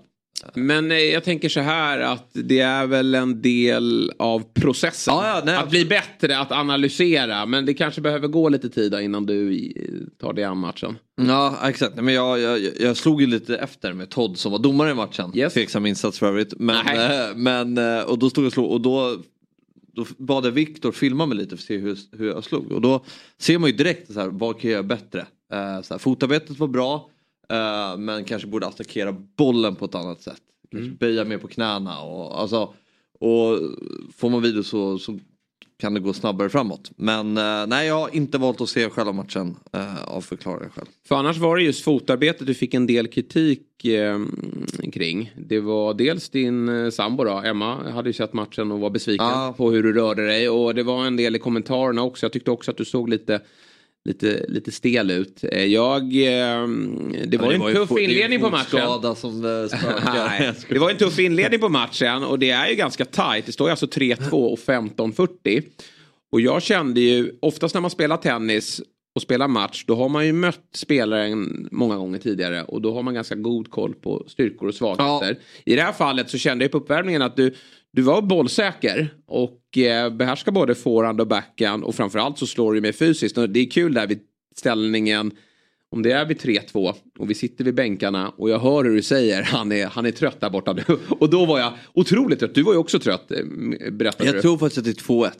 Men 0.53 0.91
eh, 0.91 0.97
jag 0.97 1.23
tänker 1.23 1.49
så 1.49 1.59
här 1.59 1.99
att 1.99 2.29
det 2.33 2.59
är 2.59 2.87
väl 2.87 3.15
en 3.15 3.41
del 3.41 4.11
av 4.19 4.43
processen. 4.53 5.13
Ja, 5.13 5.43
ja, 5.45 5.59
att 5.59 5.69
bli 5.69 5.85
bättre, 5.85 6.39
att 6.39 6.51
analysera. 6.51 7.45
Men 7.45 7.65
det 7.65 7.73
kanske 7.73 8.01
behöver 8.01 8.27
gå 8.27 8.49
lite 8.49 8.69
tid 8.69 8.93
innan 8.93 9.25
du 9.25 9.53
eh, 9.53 9.71
tar 10.21 10.33
dig 10.33 10.43
an 10.43 10.57
matchen. 10.57 10.97
Ja 11.15 11.57
exakt, 11.63 11.95
men 11.95 12.13
jag, 12.13 12.39
jag, 12.39 12.59
jag 12.79 12.97
slog 12.97 13.21
ju 13.21 13.27
lite 13.27 13.57
efter 13.57 13.93
med 13.93 14.09
Todd 14.09 14.37
som 14.37 14.51
var 14.51 14.59
domare 14.59 14.91
i 14.91 14.93
matchen. 14.93 15.31
Yes. 15.35 15.53
Tveksam 15.53 15.85
insats 15.85 16.19
för 16.19 16.27
övrigt. 16.27 16.53
Men, 16.59 16.85
Nej. 16.85 17.29
eh, 17.29 17.35
men, 17.35 17.77
och 18.03 18.19
då 18.19 18.29
stod 18.29 18.43
jag 18.43 18.47
och 18.47 18.53
slog 18.53 18.71
och 18.71 18.81
då, 18.81 19.17
då 19.93 20.05
bad 20.17 20.45
jag 20.45 20.51
Viktor 20.51 20.91
filma 20.91 21.25
mig 21.25 21.37
lite 21.37 21.49
för 21.49 21.55
att 21.55 21.61
se 21.61 21.77
hur, 21.77 21.97
hur 22.17 22.27
jag 22.27 22.43
slog. 22.43 22.71
Och 22.71 22.81
då 22.81 23.05
ser 23.37 23.57
man 23.57 23.69
ju 23.69 23.75
direkt 23.75 24.13
så 24.13 24.19
här, 24.19 24.27
vad 24.27 24.59
kan 24.59 24.71
jag 24.71 24.75
göra 24.75 24.83
bättre? 24.83 25.19
Eh, 25.51 25.81
så 25.81 25.93
här, 25.93 25.97
fotarbetet 25.97 26.59
var 26.59 26.67
bra 26.67 27.09
eh, 27.49 27.97
men 27.97 28.23
kanske 28.23 28.47
borde 28.47 28.67
attackera 28.67 29.15
bollen 29.37 29.75
på 29.75 29.85
ett 29.85 29.95
annat 29.95 30.21
sätt. 30.21 30.41
Kanske 30.71 30.89
böja 30.91 31.25
mer 31.25 31.37
på 31.37 31.47
knäna 31.47 31.99
och 32.01 32.39
alltså 32.41 32.73
och 33.19 33.59
får 34.17 34.29
man 34.29 34.41
video 34.41 34.63
så, 34.63 34.99
så 34.99 35.19
kan 35.79 35.93
det 35.93 35.99
gå 35.99 36.13
snabbare 36.13 36.49
framåt. 36.49 36.91
Men 36.95 37.37
eh, 37.37 37.67
nej 37.67 37.87
jag 37.87 37.99
har 37.99 38.15
inte 38.15 38.37
valt 38.37 38.61
att 38.61 38.69
se 38.69 38.89
själva 38.89 39.11
matchen 39.11 39.55
eh, 39.73 40.03
av 40.03 40.21
förklarliga 40.21 40.69
skäl. 40.69 40.85
För 41.07 41.15
annars 41.15 41.37
var 41.37 41.57
det 41.57 41.63
just 41.63 41.83
fotarbetet 41.83 42.47
du 42.47 42.53
fick 42.53 42.73
en 42.73 42.87
del 42.87 43.07
kritik 43.07 43.85
eh, 43.85 44.19
kring. 44.93 45.31
Det 45.37 45.59
var 45.59 45.93
dels 45.93 46.29
din 46.29 46.69
eh, 46.69 46.89
sambo 46.89 47.23
då, 47.23 47.31
Emma, 47.45 47.91
hade 47.91 48.09
ju 48.09 48.13
sett 48.13 48.33
matchen 48.33 48.71
och 48.71 48.79
var 48.79 48.89
besviken 48.89 49.25
Ja. 49.25 49.53
på 49.57 49.71
hur 49.71 49.83
du 49.83 49.93
rörde 49.93 50.25
dig. 50.27 50.49
Och 50.49 50.75
det 50.75 50.83
var 50.83 51.05
en 51.05 51.15
del 51.17 51.35
i 51.35 51.39
kommentarerna 51.39 52.03
också. 52.03 52.25
Jag 52.25 52.33
tyckte 52.33 52.51
också 52.51 52.71
att 52.71 52.77
du 52.77 52.85
såg 52.85 53.09
lite 53.09 53.41
Lite, 54.05 54.45
lite 54.47 54.71
stel 54.71 55.11
ut. 55.11 55.43
Eh, 55.51 55.65
Jag... 55.65 56.01
Eh, 56.03 56.67
det 57.27 57.37
var 57.37 57.51
ju 57.51 57.55
en 57.55 57.73
tuff 57.73 57.91
inledning 57.99 58.39
på 58.39 58.49
matchen. 58.49 58.65
Som. 58.69 59.41
Nej, 60.05 60.53
det 60.69 60.79
var 60.79 60.89
en 60.89 60.97
tuff 60.97 61.19
inledning 61.19 61.59
på 61.59 61.69
matchen 61.69 62.23
och 62.23 62.39
det 62.39 62.49
är 62.49 62.67
ju 62.69 62.75
ganska 62.75 63.05
tajt. 63.05 63.45
Det 63.45 63.51
står 63.51 63.67
ju 63.67 63.71
alltså 63.71 63.85
3-2 63.85 64.29
och 64.31 64.59
15-40. 64.59 65.63
Och 66.31 66.41
jag 66.41 66.63
kände 66.63 67.01
ju, 67.01 67.31
oftast 67.41 67.73
när 67.73 67.81
man 67.81 67.91
spelar 67.91 68.17
tennis 68.17 68.81
och 69.15 69.21
spelar 69.21 69.47
match, 69.47 69.83
då 69.87 69.95
har 69.95 70.09
man 70.09 70.25
ju 70.25 70.33
mött 70.33 70.69
spelaren 70.73 71.67
många 71.71 71.97
gånger 71.97 72.19
tidigare 72.19 72.63
och 72.63 72.81
då 72.81 72.93
har 72.93 73.03
man 73.03 73.13
ganska 73.13 73.35
god 73.35 73.69
koll 73.71 73.93
på 73.93 74.25
styrkor 74.27 74.67
och 74.67 74.75
svagheter. 74.75 75.37
I 75.65 75.75
det 75.75 75.81
här 75.81 75.93
fallet 75.93 76.29
så 76.29 76.37
kände 76.37 76.63
jag 76.63 76.71
på 76.71 76.77
uppvärmningen 76.77 77.21
att 77.21 77.35
du, 77.35 77.55
du 77.91 78.01
var 78.01 78.21
bollsäker 78.21 79.13
och 79.27 79.77
eh, 79.77 80.09
behärskar 80.09 80.51
både 80.51 80.75
forehand 80.75 81.21
och 81.21 81.27
backhand 81.27 81.83
och 81.83 81.95
framförallt 81.95 82.37
så 82.37 82.47
slår 82.47 82.73
du 82.73 82.81
med 82.81 82.95
fysiskt. 82.95 83.37
Och 83.37 83.49
det 83.49 83.59
är 83.59 83.71
kul 83.71 83.93
där 83.93 84.07
vid 84.07 84.19
ställningen 84.55 85.31
om 85.91 86.01
det 86.01 86.11
är 86.11 86.25
vid 86.25 86.37
3-2 86.37 86.93
och 87.19 87.29
vi 87.29 87.35
sitter 87.35 87.63
vid 87.63 87.75
bänkarna 87.75 88.29
och 88.29 88.49
jag 88.49 88.59
hör 88.59 88.83
hur 88.83 88.95
du 88.95 89.01
säger 89.01 89.43
han 89.43 89.71
är, 89.71 89.85
han 89.85 90.05
är 90.05 90.11
trött 90.11 90.41
där 90.41 90.49
borta 90.49 90.73
nu. 90.73 90.83
Och 91.09 91.29
då 91.29 91.45
var 91.45 91.59
jag 91.59 91.73
otroligt 91.93 92.39
trött. 92.39 92.55
Du 92.55 92.63
var 92.63 92.73
ju 92.73 92.79
också 92.79 92.99
trött, 92.99 93.31
eh, 93.31 93.45
berättade 93.91 94.29
du. 94.29 94.35
Jag 94.35 94.41
tror 94.41 94.57
faktiskt 94.57 94.77
att 94.77 94.85
det 94.85 94.91
är 94.91 94.93
2-1. 94.93 95.31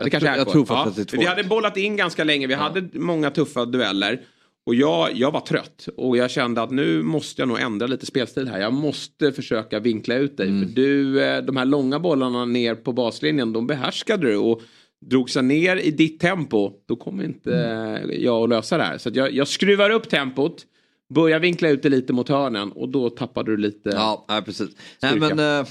Ja, 0.00 0.04
det 0.04 0.10
kanske 0.10 0.26
tror- 0.26 0.34
är 0.34 0.38
jag 0.38 0.48
tror 0.48 0.64
faktiskt 0.64 0.90
att 0.90 0.96
det 0.96 1.14
är 1.14 1.16
två. 1.16 1.20
Vi 1.20 1.26
hade 1.26 1.44
bollat 1.44 1.76
in 1.76 1.96
ganska 1.96 2.24
länge. 2.24 2.46
Vi 2.46 2.54
hade 2.54 2.88
många 2.92 3.30
tuffa 3.30 3.64
dueller. 3.64 4.20
Och 4.66 4.74
jag, 4.74 5.08
jag 5.14 5.30
var 5.30 5.40
trött 5.40 5.88
och 5.96 6.16
jag 6.16 6.30
kände 6.30 6.62
att 6.62 6.70
nu 6.70 7.02
måste 7.02 7.42
jag 7.42 7.48
nog 7.48 7.60
ändra 7.60 7.86
lite 7.86 8.06
spelstil 8.06 8.48
här. 8.48 8.60
Jag 8.60 8.72
måste 8.72 9.32
försöka 9.32 9.80
vinkla 9.80 10.14
ut 10.14 10.36
dig. 10.36 10.48
Mm. 10.48 10.68
För 10.68 10.74
du, 10.74 11.22
eh, 11.22 11.42
de 11.42 11.56
här 11.56 11.64
långa 11.64 11.98
bollarna 12.00 12.44
ner 12.44 12.74
på 12.74 12.92
baslinjen, 12.92 13.52
de 13.52 13.66
behärskade 13.66 14.26
du. 14.30 14.36
Och 14.36 14.62
drogs 15.06 15.36
jag 15.36 15.44
ner 15.44 15.76
i 15.76 15.90
ditt 15.90 16.20
tempo, 16.20 16.72
då 16.88 16.96
kommer 16.96 17.24
inte 17.24 17.54
Mm. 17.54 18.10
jag 18.22 18.42
att 18.42 18.48
lösa 18.48 18.76
det 18.76 18.82
här. 18.84 18.98
Så 18.98 19.10
jag, 19.14 19.32
jag 19.32 19.48
skruvar 19.48 19.90
upp 19.90 20.08
tempot, 20.08 20.66
börjar 21.14 21.38
vinkla 21.40 21.68
ut 21.68 21.82
det 21.82 21.88
lite 21.88 22.12
mot 22.12 22.28
hörnen 22.28 22.72
och 22.72 22.88
då 22.88 23.10
tappade 23.10 23.50
du 23.50 23.56
lite. 23.56 23.90
Ja, 23.92 24.26
precis. 24.44 24.68
Nej, 25.02 25.18
men, 25.18 25.38
eh, 25.60 25.66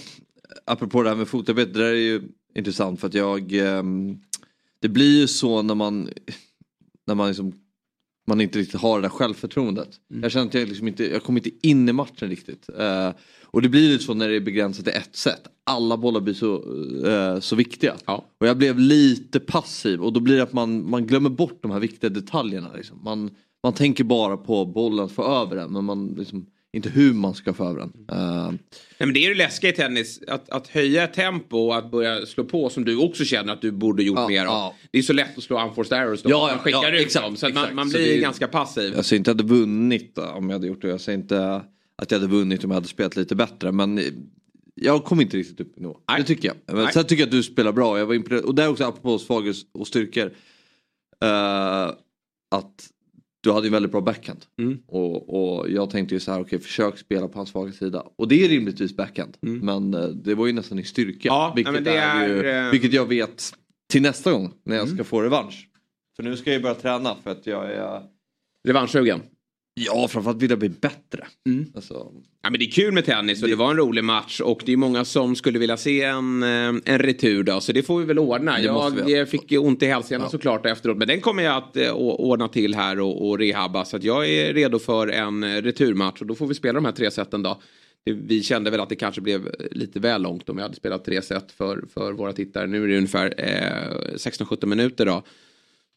apropå 0.66 1.04
det 1.04 1.10
här 1.10 1.16
med 1.16 1.28
fotarbete, 1.28 1.80
det 1.80 1.86
är 1.88 1.94
ju 1.94 2.22
intressant 2.56 3.00
för 3.00 3.08
att 3.08 3.14
jag... 3.14 3.54
ehm, 3.54 4.20
det 4.80 4.90
blir 4.90 5.20
ju 5.20 5.28
så 5.28 5.62
när 5.62 5.76
man, 5.76 6.10
när 7.08 7.16
man, 7.16 7.28
liksom, 7.28 7.54
man 8.28 8.42
inte 8.42 8.60
riktigt 8.60 8.82
har 8.82 8.98
det 8.98 9.02
där 9.02 9.10
självförtroendet. 9.10 9.90
Mm. 10.12 10.24
Jag 10.24 10.32
känner 10.32 10.46
att 10.46 10.54
jag, 10.54 10.68
liksom 10.68 10.88
inte, 10.88 11.12
jag 11.12 11.24
kommer 11.24 11.40
inte 11.40 11.68
in 11.68 11.90
i 11.90 11.94
matchen 11.94 12.30
riktigt. 12.30 12.70
Eh, 12.78 13.12
och 13.44 13.62
det 13.62 13.70
blir 13.70 13.90
lite 13.90 14.04
så 14.04 14.14
när 14.14 14.30
det 14.30 14.36
är 14.36 14.42
begränsat 14.42 14.86
till 14.86 14.94
ett 14.94 15.16
set. 15.16 15.42
Alla 15.64 15.98
bollar 15.98 16.22
blir 16.22 16.34
så, 16.34 16.56
eh, 17.08 17.40
så 17.40 17.56
viktiga. 17.56 17.96
Ja. 18.06 18.26
Och 18.40 18.48
jag 18.48 18.58
blev 18.58 18.80
lite 18.80 19.40
passiv 19.40 20.02
och 20.02 20.14
då 20.14 20.20
blir 20.20 20.36
det 20.36 20.44
att 20.44 20.54
man, 20.54 20.90
man 20.90 21.08
glömmer 21.08 21.30
bort 21.30 21.60
de 21.62 21.72
här 21.72 21.80
viktiga 21.80 22.10
detaljerna. 22.10 22.74
Liksom. 22.76 23.00
Man, 23.04 23.32
man 23.64 23.74
tänker 23.74 24.04
bara 24.04 24.38
på 24.38 24.66
bollen, 24.66 25.10
få 25.10 25.24
över 25.24 25.56
den 25.56 25.74
men 25.74 25.86
man, 25.86 26.08
liksom, 26.18 26.46
inte 26.74 26.90
hur 26.90 27.14
man 27.14 27.34
ska 27.36 27.54
få 27.54 27.70
över 27.70 27.80
den. 27.80 27.94
Eh, 28.12 28.48
Nej, 28.52 28.58
men 28.98 29.14
det 29.14 29.20
är 29.20 29.30
ju 29.30 29.36
läskigt 29.36 29.74
i 29.74 29.78
tennis, 29.78 30.22
att, 30.28 30.50
att 30.50 30.68
höja 30.68 31.08
tempo 31.08 31.58
och 31.58 31.78
att 31.78 31.92
börja 31.92 32.26
slå 32.26 32.44
på 32.44 32.70
som 32.70 32.86
du 32.86 32.96
också 32.98 33.24
känner 33.26 33.54
att 33.54 33.62
du 33.62 33.72
borde 33.72 34.04
gjort 34.04 34.20
Ja, 34.20 34.28
mer 34.28 34.42
av. 34.42 34.46
ja. 34.46 34.76
Det 34.92 34.98
är 34.98 35.02
så 35.02 35.14
lätt 35.14 35.38
att 35.38 35.44
slå 35.44 35.66
unforced 35.68 35.98
errors 35.98 36.22
då. 36.24 36.30
Ja, 36.30 36.48
man 36.48 36.60
skickar 36.60 36.84
ja, 36.84 36.90
ut 37.00 37.06
exakt, 37.06 37.26
dem 37.26 37.36
så 37.36 37.46
att 37.46 37.50
exakt. 37.52 37.68
man, 37.68 37.76
man 37.76 37.90
blir 37.90 38.18
är- 38.18 38.22
ganska 38.22 38.48
passiv. 38.48 38.94
Jag 38.96 39.06
säger 39.06 39.18
inte 39.18 39.32
att 39.32 39.38
jag 39.40 39.44
hade 39.48 39.60
vunnit 39.60 40.18
om 40.18 40.50
jag 40.50 40.56
hade 40.56 40.68
gjort 40.68 40.82
det. 40.82 40.88
Jag 40.90 41.02
säger 41.02 41.20
inte 41.20 41.62
att 41.96 42.12
jag 42.12 42.20
hade 42.20 42.32
vunnit 42.32 42.64
om 42.64 42.72
jag 42.72 42.76
hade 42.76 42.88
spelat 42.88 43.16
lite 43.16 43.36
bättre. 43.36 43.72
Men 43.72 44.02
jag 44.76 45.04
kom 45.06 45.22
inte 45.22 45.38
riktigt 45.38 45.60
upp 45.62 45.78
i 45.78 45.82
nivå. 45.82 45.98
Det 46.18 46.24
tycker 46.24 46.48
jag. 46.48 46.58
Men 46.76 46.84
Nej. 46.84 46.94
sen 46.94 47.06
tycker 47.06 47.22
jag 47.22 47.28
att 47.28 47.32
du 47.32 47.44
spelar 47.44 47.72
bra. 47.72 48.00
Jag 48.00 48.06
var 48.06 48.14
imponerad. 48.14 48.46
Och 48.46 48.56
det 48.56 48.64
är 48.64 48.68
också 48.68 48.84
apropå 48.84 49.20
svagheter 49.20 49.62
och 49.74 49.88
styrkor. 49.88 50.32
eh, 51.24 51.84
att 52.52 52.88
du 53.42 53.52
hade 53.52 53.68
en 53.68 53.74
väldigt 53.74 53.92
bra 53.92 54.02
backhand. 54.02 54.46
Mm. 54.60 54.80
Och, 54.88 55.60
och 55.60 55.70
jag 55.70 55.90
tänkte 55.90 56.16
ju 56.16 56.20
så 56.20 56.32
här, 56.32 56.42
okej 56.42 56.60
försök 56.60 56.98
spela 56.98 57.28
på 57.28 57.40
hans 57.40 57.50
svaga 57.50 57.72
sida. 57.72 58.04
Och 58.16 58.28
det 58.28 58.46
är 58.46 58.50
rimligtvis 58.50 58.96
backhand. 58.96 59.38
Men 59.42 59.94
eh, 59.94 60.08
det 60.08 60.36
var 60.36 60.48
ju 60.48 60.54
nästan 60.54 60.80
i 60.80 60.84
styrka. 60.84 61.30
Mm. 61.30 61.40
Ja, 61.42 61.54
vilket, 61.56 61.86
det 61.86 61.98
är, 61.98 62.28
ju, 62.28 62.40
är, 62.40 62.44
eh, 62.44 62.60
Mm. 62.60 62.72
vilket 62.72 62.94
jag 62.94 63.06
vet 63.06 63.54
till 63.92 64.02
nästa 64.02 64.32
gång 64.32 64.54
när 64.64 64.76
jag 64.76 64.90
ska 64.90 65.04
få 65.04 65.22
revansch. 65.22 65.70
För 66.16 66.24
nu 66.24 66.38
ska 66.38 66.50
jag 66.50 66.58
ju 66.58 66.64
börja 66.64 66.76
träna 66.76 67.16
för 67.24 67.32
att 67.32 67.48
jag 67.48 67.72
är 67.72 68.02
Revanschsugen. 68.68 69.22
Ja, 69.86 70.08
framförallt 70.08 70.42
vill 70.42 70.50
jag 70.50 70.60
bli 70.60 70.70
bättre. 70.70 71.26
Mm. 71.48 71.66
Alltså, 71.76 72.12
Ja, 72.44 72.50
men 72.50 72.60
det 72.60 72.66
är 72.66 72.72
kul 72.72 72.92
med 72.94 73.06
tennis 73.06 73.44
och 73.44 73.50
det 73.50 73.56
var 73.56 73.72
en 73.72 73.78
rolig 73.78 74.04
match 74.04 74.40
och 74.42 74.62
det 74.66 74.74
är 74.74 74.78
många 74.78 75.06
som 75.06 75.36
skulle 75.36 75.60
vilja 75.60 75.78
se 75.78 76.02
en, 76.04 76.44
eh, 76.44 76.50
en 76.86 77.00
retur 77.00 77.44
då 77.44 77.62
så 77.62 77.72
det 77.72 77.84
får 77.84 78.00
vi 78.00 78.06
väl 78.06 78.20
ordna. 78.20 78.58
Det 78.58 78.64
Jag 78.64 79.06
vi. 79.06 79.26
fick 79.26 79.52
ju 79.52 79.58
ont 79.58 79.84
i 79.84 79.86
hälsenan 79.86 80.22
Ja. 80.26 80.30
såklart 80.30 80.66
efteråt 80.66 80.98
men 80.98 81.08
den 81.08 81.22
kommer 81.22 81.44
jag 81.44 81.58
att 81.58 81.78
eh, 81.78 81.92
ordna 81.94 82.48
till 82.48 82.76
här 82.76 83.00
och, 83.00 83.30
och 83.30 83.40
rehabba 83.40 83.86
så 83.86 83.98
att 83.98 84.04
jag 84.04 84.30
är 84.30 84.54
redo 84.54 84.80
för 84.80 85.08
en 85.08 85.44
eh, 85.44 85.62
returmatch 85.62 86.22
och 86.22 86.28
då 86.28 86.36
får 86.36 86.48
vi 86.48 86.56
spela 86.56 86.74
de 86.74 86.86
här 86.86 86.92
tre 86.92 87.12
seten 87.12 87.44
då. 87.44 87.62
Det- 88.06 88.14
Vi 88.14 88.44
kände 88.44 88.72
väl 88.72 88.80
att 88.80 88.90
det 88.90 88.96
kanske 88.96 89.22
blev 89.22 89.50
lite 89.72 90.00
väl 90.00 90.22
långt 90.22 90.50
om 90.50 90.56
vi 90.56 90.62
hade 90.62 90.76
spelat 90.76 91.06
tre 91.06 91.22
set 91.22 91.52
för, 91.52 91.84
för 91.94 92.14
våra 92.14 92.34
tittare. 92.34 92.68
Nu 92.68 92.84
är 92.84 92.88
det 92.88 92.98
ungefär 92.98 93.34
eh, 93.38 94.16
16-17 94.16 94.66
minuter 94.66 95.06
då 95.06 95.24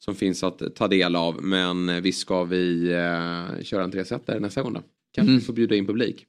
som 0.04 0.14
finns 0.14 0.42
att 0.42 0.62
ta 0.74 0.88
del 0.88 1.16
av. 1.16 1.42
Men 1.42 2.02
visst 2.02 2.20
ska 2.20 2.44
vi 2.44 2.92
eh, 2.92 3.62
köra 3.64 3.84
en 3.84 3.90
tresetare 3.92 4.40
nästa 4.40 4.62
gång 4.62 4.72
då. 4.72 4.80
Kanske 5.14 5.30
Mm. 5.30 5.38
vi 5.40 5.44
får 5.46 5.52
bjuda 5.52 5.74
in 5.74 5.86
publik. 5.86 6.26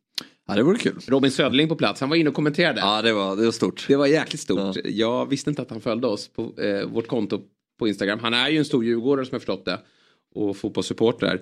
ja, 0.47 0.55
det 0.55 0.63
vore 0.63 0.77
kul. 0.77 0.99
Robin 1.07 1.31
Söderling 1.31 1.67
på 1.69 1.75
plats, 1.75 2.01
han 2.01 2.09
var 2.09 2.15
inne 2.17 2.29
och 2.29 2.35
kommenterade. 2.35 2.79
Ja, 2.79 3.01
det 3.01 3.13
var, 3.13 3.35
det 3.35 3.45
var 3.45 3.51
stort. 3.51 3.85
Det 3.87 3.95
var 3.95 4.07
jäkligt 4.07 4.41
stort. 4.41 4.75
Ja. 4.75 4.81
Jag 4.85 5.29
visste 5.29 5.49
inte 5.49 5.61
att 5.61 5.69
han 5.69 5.81
följde 5.81 6.07
oss 6.07 6.27
på 6.27 6.61
eh, 6.61 6.85
vårt 6.87 7.07
konto 7.07 7.41
på 7.79 7.87
Instagram. 7.87 8.19
Han 8.19 8.33
är 8.33 8.49
ju 8.49 8.57
en 8.57 8.65
stor 8.65 8.85
djurgårdare 8.85 9.25
som 9.25 9.35
jag 9.35 9.41
förstått 9.41 9.65
det. 9.65 9.79
Och 10.35 10.57
fotbollssupporter. 10.57 11.41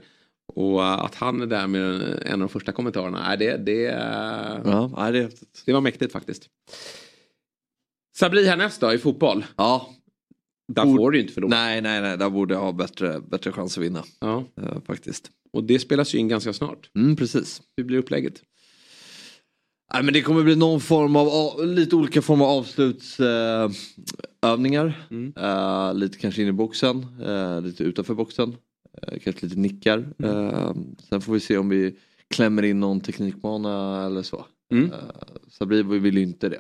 Och 0.53 0.83
eh, 0.83 0.91
att 1.03 1.15
han 1.15 1.41
är 1.41 1.45
där 1.45 1.67
med 1.67 2.01
en 2.25 2.33
av 2.33 2.39
de 2.39 2.49
första 2.49 2.71
kommentarerna, 2.71 3.35
det, 3.35 3.57
det, 3.57 3.85
eh, 3.85 4.61
Ja, 4.65 5.11
det 5.65 5.73
var 5.73 5.81
mäktigt 5.81 6.11
faktiskt. 6.11 6.49
Sabri 8.15 8.45
härnäst 8.45 8.81
då 8.81 8.93
i 8.93 8.97
fotboll. 8.97 9.45
Ja, 9.57 9.89
Där 10.75 10.85
Ord- 10.85 10.97
får 10.97 11.11
du 11.11 11.19
inte 11.21 11.33
förlora. 11.33 11.49
nej, 11.49 11.81
nej, 11.81 12.01
nej, 12.01 12.17
där 12.17 12.29
borde 12.29 12.53
jag 12.53 12.61
ha 12.61 12.71
bättre, 12.71 13.19
bättre 13.21 13.51
chans 13.51 13.77
att 13.77 13.83
vinna. 13.83 14.03
Ja. 14.19 14.43
eh, 14.61 14.81
faktiskt. 14.87 15.31
Och 15.53 15.63
det 15.63 15.79
spelas 15.79 16.15
ju 16.15 16.19
in 16.19 16.27
ganska 16.27 16.53
snart. 16.53 16.89
Mm, 16.95 17.15
precis. 17.15 17.61
Hur 17.77 17.83
blir 17.83 17.97
upplägget? 17.97 18.41
Nej, 19.93 20.03
men 20.03 20.13
det 20.13 20.21
kommer 20.21 20.43
bli 20.43 20.55
någon 20.55 20.81
form 20.81 21.15
av, 21.15 21.65
lite 21.67 21.95
olika 21.95 22.21
former 22.21 22.45
av 22.45 22.51
avslutsövningar. 22.51 23.75
övningar. 24.41 25.07
Mm. 25.11 25.33
Eh, 25.37 25.93
lite 25.93 26.17
kanske 26.17 26.41
in 26.41 26.47
i 26.47 26.51
boxen, 26.51 27.05
eh, 27.23 27.61
lite 27.61 27.83
utanför 27.83 28.13
boxen. 28.13 28.55
kanske 29.23 29.45
lite 29.45 29.59
nickar. 29.59 30.13
Mm. 30.23 30.95
Sen 31.09 31.21
får 31.21 31.33
vi 31.33 31.39
se 31.39 31.57
om 31.57 31.69
vi 31.69 31.95
klämmer 32.29 32.63
in 32.63 32.79
någon 32.79 32.99
teknikbana 33.01 34.05
eller 34.05 34.21
så. 34.23 34.45
Mm. 34.71 34.85
Uh, 34.85 34.91
Sabri 35.47 35.83
vill 35.83 36.17
ju 36.17 36.23
inte 36.23 36.49
det. 36.49 36.59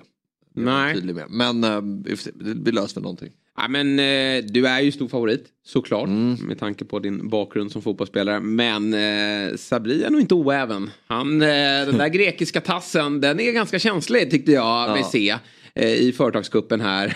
Nej. 0.53 1.01
Med. 1.03 1.25
Men 1.29 2.03
vi, 2.03 2.15
vi 2.55 2.71
löser 2.71 2.95
väl 2.95 3.03
någonting. 3.03 3.31
Ja, 3.57 3.67
men, 3.67 3.99
eh, 3.99 4.43
du 4.43 4.67
är 4.67 4.79
ju 4.79 4.91
stor 4.91 5.07
favorit, 5.07 5.45
såklart. 5.65 6.07
Mm. 6.07 6.33
Med 6.33 6.59
tanke 6.59 6.85
på 6.85 6.99
din 6.99 7.29
bakgrund 7.29 7.71
som 7.71 7.81
fotbollsspelare. 7.81 8.39
Men 8.39 8.93
eh, 8.93 9.55
Sabri 9.57 10.03
är 10.03 10.09
nog 10.09 10.21
inte 10.21 10.33
oäven. 10.35 10.91
Han, 11.07 11.41
eh, 11.41 11.47
den 11.47 11.97
där 11.97 12.07
grekiska 12.13 12.61
tassen, 12.61 13.21
den 13.21 13.39
är 13.39 13.51
ganska 13.51 13.79
känslig 13.79 14.31
tyckte 14.31 14.51
jag 14.51 14.89
Ja. 14.89 14.95
med 14.95 15.05
C. 15.05 15.35
Eh, 15.75 15.93
I 15.93 16.11
företagskuppen 16.11 16.81
här 16.81 17.15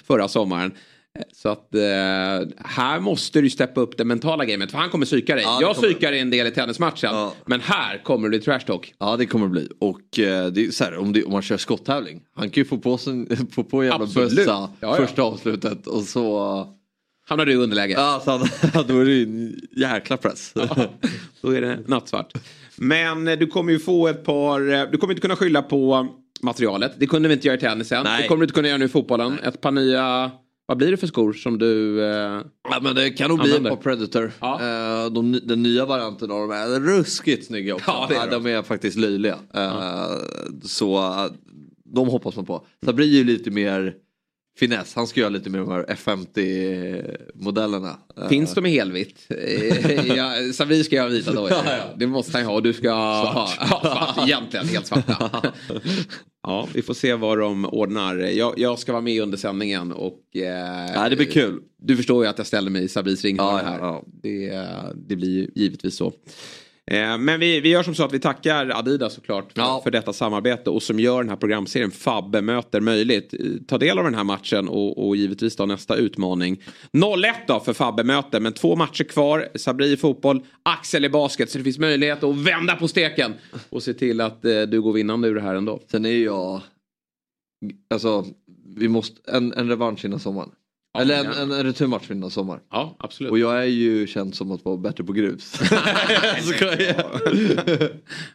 förra 0.06 0.28
sommaren. 0.28 0.72
Så 1.32 1.48
att 1.48 1.74
eh, 1.74 1.80
här 2.64 3.00
måste 3.00 3.40
du 3.40 3.50
steppa 3.50 3.80
upp 3.80 3.96
det 3.98 4.04
mentala 4.04 4.44
gamet. 4.44 4.70
För 4.70 4.78
han 4.78 4.90
kommer 4.90 5.06
psyka 5.06 5.34
dig. 5.34 5.44
Ja, 5.44 5.58
jag 5.60 5.76
kommer- 5.76 5.88
psykar 5.88 6.10
dig 6.10 6.20
en 6.20 6.30
del 6.30 6.46
i 6.46 6.50
tennismatchen. 6.50 7.10
Ja. 7.14 7.34
Men 7.46 7.60
här 7.60 8.02
kommer 8.04 8.28
det 8.28 8.30
bli 8.30 8.40
trash 8.40 8.58
talk. 8.66 8.94
Ja 8.98 9.16
det 9.16 9.26
kommer 9.26 9.46
det 9.46 9.50
bli. 9.50 9.68
Och 9.78 10.18
eh, 10.18 10.46
det 10.46 10.66
är 10.66 10.70
så 10.70 10.84
här, 10.84 10.96
om, 10.98 11.12
det, 11.12 11.24
om 11.24 11.32
man 11.32 11.42
kör 11.42 11.56
skotttävling. 11.56 12.20
Han 12.36 12.50
kan 12.50 12.60
ju 12.60 12.64
få 12.64 12.78
på, 12.78 12.98
sin, 12.98 13.48
få 13.52 13.64
på 13.64 13.80
en 13.82 13.86
jävla 13.86 14.04
Absolut. 14.04 14.36
bössa 14.36 14.50
Ja, 14.50 14.70
ja. 14.80 14.94
första 14.96 15.22
avslutet 15.22 15.86
och 15.86 16.02
så... 16.02 16.66
Hamnar 17.28 17.46
du 17.46 17.52
i 17.52 17.56
underläge. 17.56 17.92
Ja, 17.92 18.20
så 18.24 18.30
han, 18.30 18.40
då 18.88 18.98
är 19.00 19.04
det 19.04 19.10
ju 19.12 19.22
en 19.22 19.60
jäkla 19.76 20.16
press. 20.16 20.52
Då 21.40 21.50
är 21.50 21.60
det 21.60 21.78
nattsvart. 21.86 22.32
Men 22.76 23.28
eh, 23.28 23.38
du 23.38 23.46
kommer 23.46 23.72
ju 23.72 23.78
få 23.78 24.08
ett 24.08 24.24
par, 24.24 24.72
eh, 24.72 24.82
du 24.92 24.98
kommer 24.98 25.12
inte 25.12 25.20
kunna 25.22 25.36
skylla 25.36 25.62
på 25.62 26.06
materialet. 26.42 26.92
Det 26.98 27.06
kunde 27.06 27.28
vi 27.28 27.34
inte 27.34 27.46
göra 27.46 27.56
i 27.56 27.60
tennisen. 27.60 28.04
Nej. 28.04 28.22
Det 28.22 28.28
kommer 28.28 28.40
du 28.40 28.44
inte 28.44 28.54
kunna 28.54 28.68
göra 28.68 28.78
nu 28.78 28.84
i 28.84 28.88
fotbollen. 28.88 29.38
Ett 29.38 29.60
par 29.60 29.70
nya, 29.70 30.30
vad 30.66 30.76
blir 30.78 30.90
det 30.90 30.96
för 30.96 31.06
skor 31.06 31.32
som 31.32 31.58
du... 31.58 32.02
Eh, 32.04 32.40
Ja, 32.70 32.80
men 32.82 32.94
det 32.94 33.10
kan 33.10 33.28
nog 33.28 33.38
bli 33.40 33.50
ett 33.50 33.56
Använder. 33.56 33.76
par 33.76 33.82
Predator. 33.82 34.32
Ja. 34.40 34.60
Eh, 35.04 35.12
de, 35.12 35.32
den 35.44 35.62
nya 35.62 35.86
varianten 35.86 36.30
av 36.30 36.40
dem 36.40 36.50
är 36.50 36.80
ruskigt 36.80 37.46
snygga 37.46 37.74
också. 37.74 37.84
Ja, 37.90 38.10
är 38.24 38.30
de. 38.30 38.42
de 38.44 38.50
är 38.50 38.62
faktiskt 38.62 38.96
löjliga. 38.96 39.38
Eh, 39.54 40.10
Så 40.62 40.96
eh, 40.96 41.26
de 41.84 42.08
hoppas 42.08 42.36
man 42.36 42.44
på. 42.46 42.66
Sabri 42.84 43.04
är 43.14 43.18
ju 43.18 43.24
lite 43.24 43.50
mer 43.50 43.94
finess. 44.58 44.94
Han 44.94 45.06
ska 45.06 45.20
göra 45.20 45.30
lite 45.30 45.50
mer 45.50 45.58
de 45.58 45.70
här 45.70 45.84
F50-modellerna. 45.88 47.96
Eh, 48.16 48.28
Finns 48.28 48.54
de 48.54 48.66
i 48.66 48.70
helvitt? 48.70 49.26
Eh, 49.28 50.06
ja, 50.16 50.32
Sabri 50.52 50.84
ska 50.84 50.96
jag 50.96 51.02
ha 51.02 51.10
vita 51.10 51.32
då. 51.32 51.48
Ja, 51.50 51.62
ja. 51.66 51.94
Det 51.96 52.06
måste 52.06 52.38
han 52.38 52.46
ha. 52.46 52.60
Du 52.60 52.72
ska 52.72 52.92
ha 52.92 53.46
svart. 53.46 54.18
Egentligen 54.28 54.68
helt 54.68 54.86
svarta. 54.86 55.42
ja, 56.42 56.68
vi 56.74 56.82
får 56.82 56.94
se 56.94 57.14
vad 57.14 57.38
de 57.38 57.64
ordnar. 57.64 58.16
Jag, 58.16 58.54
jag 58.56 58.78
ska 58.78 58.92
vara 58.92 59.02
med 59.02 59.22
under 59.22 59.38
sändningen 59.38 59.92
och... 59.92 60.36
Eh, 60.36 60.92
Ja, 60.94 61.08
det 61.08 61.16
blir 61.16 61.26
kul. 61.30 61.60
Du 61.78 61.96
förstår 61.96 62.24
ju 62.24 62.30
att 62.30 62.38
jag 62.38 62.46
ställer 62.46 62.70
mig 62.70 62.84
i 62.84 62.88
Sabris 62.88 63.24
ringhörna 63.24 63.58
här. 63.58 64.02
Det, 64.22 64.66
det 65.08 65.16
blir 65.16 65.30
ju 65.30 65.50
givetvis 65.54 65.96
så. 65.96 66.12
Eh, 66.90 67.18
Men 67.18 67.40
vi, 67.40 67.60
vi 67.60 67.68
gör 67.68 67.82
som 67.82 67.94
så 67.94 68.04
att 68.04 68.12
vi 68.12 68.18
tackar 68.20 68.70
Adidas 68.78 69.14
såklart 69.14 69.52
för, 69.52 69.60
Ja. 69.60 69.80
för 69.84 69.90
detta 69.90 70.12
samarbete 70.12 70.70
och 70.70 70.82
som 70.82 71.00
gör 71.00 71.18
den 71.22 71.28
här 71.28 71.36
programserien 71.36 71.90
Fabbe 71.90 72.40
möter 72.42 72.80
möjligt. 72.80 73.34
Eh, 73.34 73.38
Ta 73.68 73.78
del 73.78 73.98
av 73.98 74.04
den 74.04 74.14
här 74.14 74.24
matchen 74.24 74.68
och, 74.68 75.06
och 75.08 75.16
givetvis 75.16 75.56
då 75.56 75.66
nästa 75.66 75.96
utmaning. 75.96 76.62
0-1 76.92 77.32
då 77.46 77.60
för 77.60 77.72
Fabbe 77.72 78.04
möter 78.04 78.40
men 78.40 78.52
två 78.52 78.76
matcher 78.76 79.04
kvar. 79.04 79.48
Sabri 79.54 79.92
i 79.92 79.96
fotboll, 79.96 80.44
Axel 80.62 81.04
i 81.04 81.08
basket 81.08 81.50
så 81.50 81.58
det 81.58 81.64
finns 81.64 81.78
möjlighet 81.78 82.22
att 82.22 82.36
vända 82.36 82.76
på 82.76 82.88
steken 82.88 83.34
och 83.70 83.82
se 83.82 83.94
till 83.94 84.20
att 84.20 84.44
eh, 84.44 84.62
du 84.62 84.82
går 84.82 84.92
vinnande 84.92 85.28
ur 85.28 85.34
det 85.34 85.40
här 85.40 85.54
ändå. 85.54 85.80
Sen 85.90 86.06
är 86.06 86.10
jag... 86.24 86.60
Alltså, 87.94 88.24
vi 88.76 88.88
måste... 88.88 89.30
En, 89.36 89.52
en 89.52 89.68
revansch 89.68 90.04
innan 90.04 90.20
sommaren. 90.20 90.50
Ja, 90.94 91.00
Eller 91.00 91.24
en, 91.24 91.32
en, 91.32 91.52
en 91.52 91.64
returmatch 91.64 92.10
innan 92.10 92.30
sommaren. 92.30 92.60
Ja, 92.70 92.96
absolut. 92.98 93.32
Och 93.32 93.38
jag 93.38 93.58
är 93.58 93.64
ju 93.64 94.06
känd 94.06 94.34
som 94.34 94.52
att 94.52 94.64
vara 94.64 94.76
bättre 94.76 95.04
på 95.04 95.12
grus. 95.12 95.54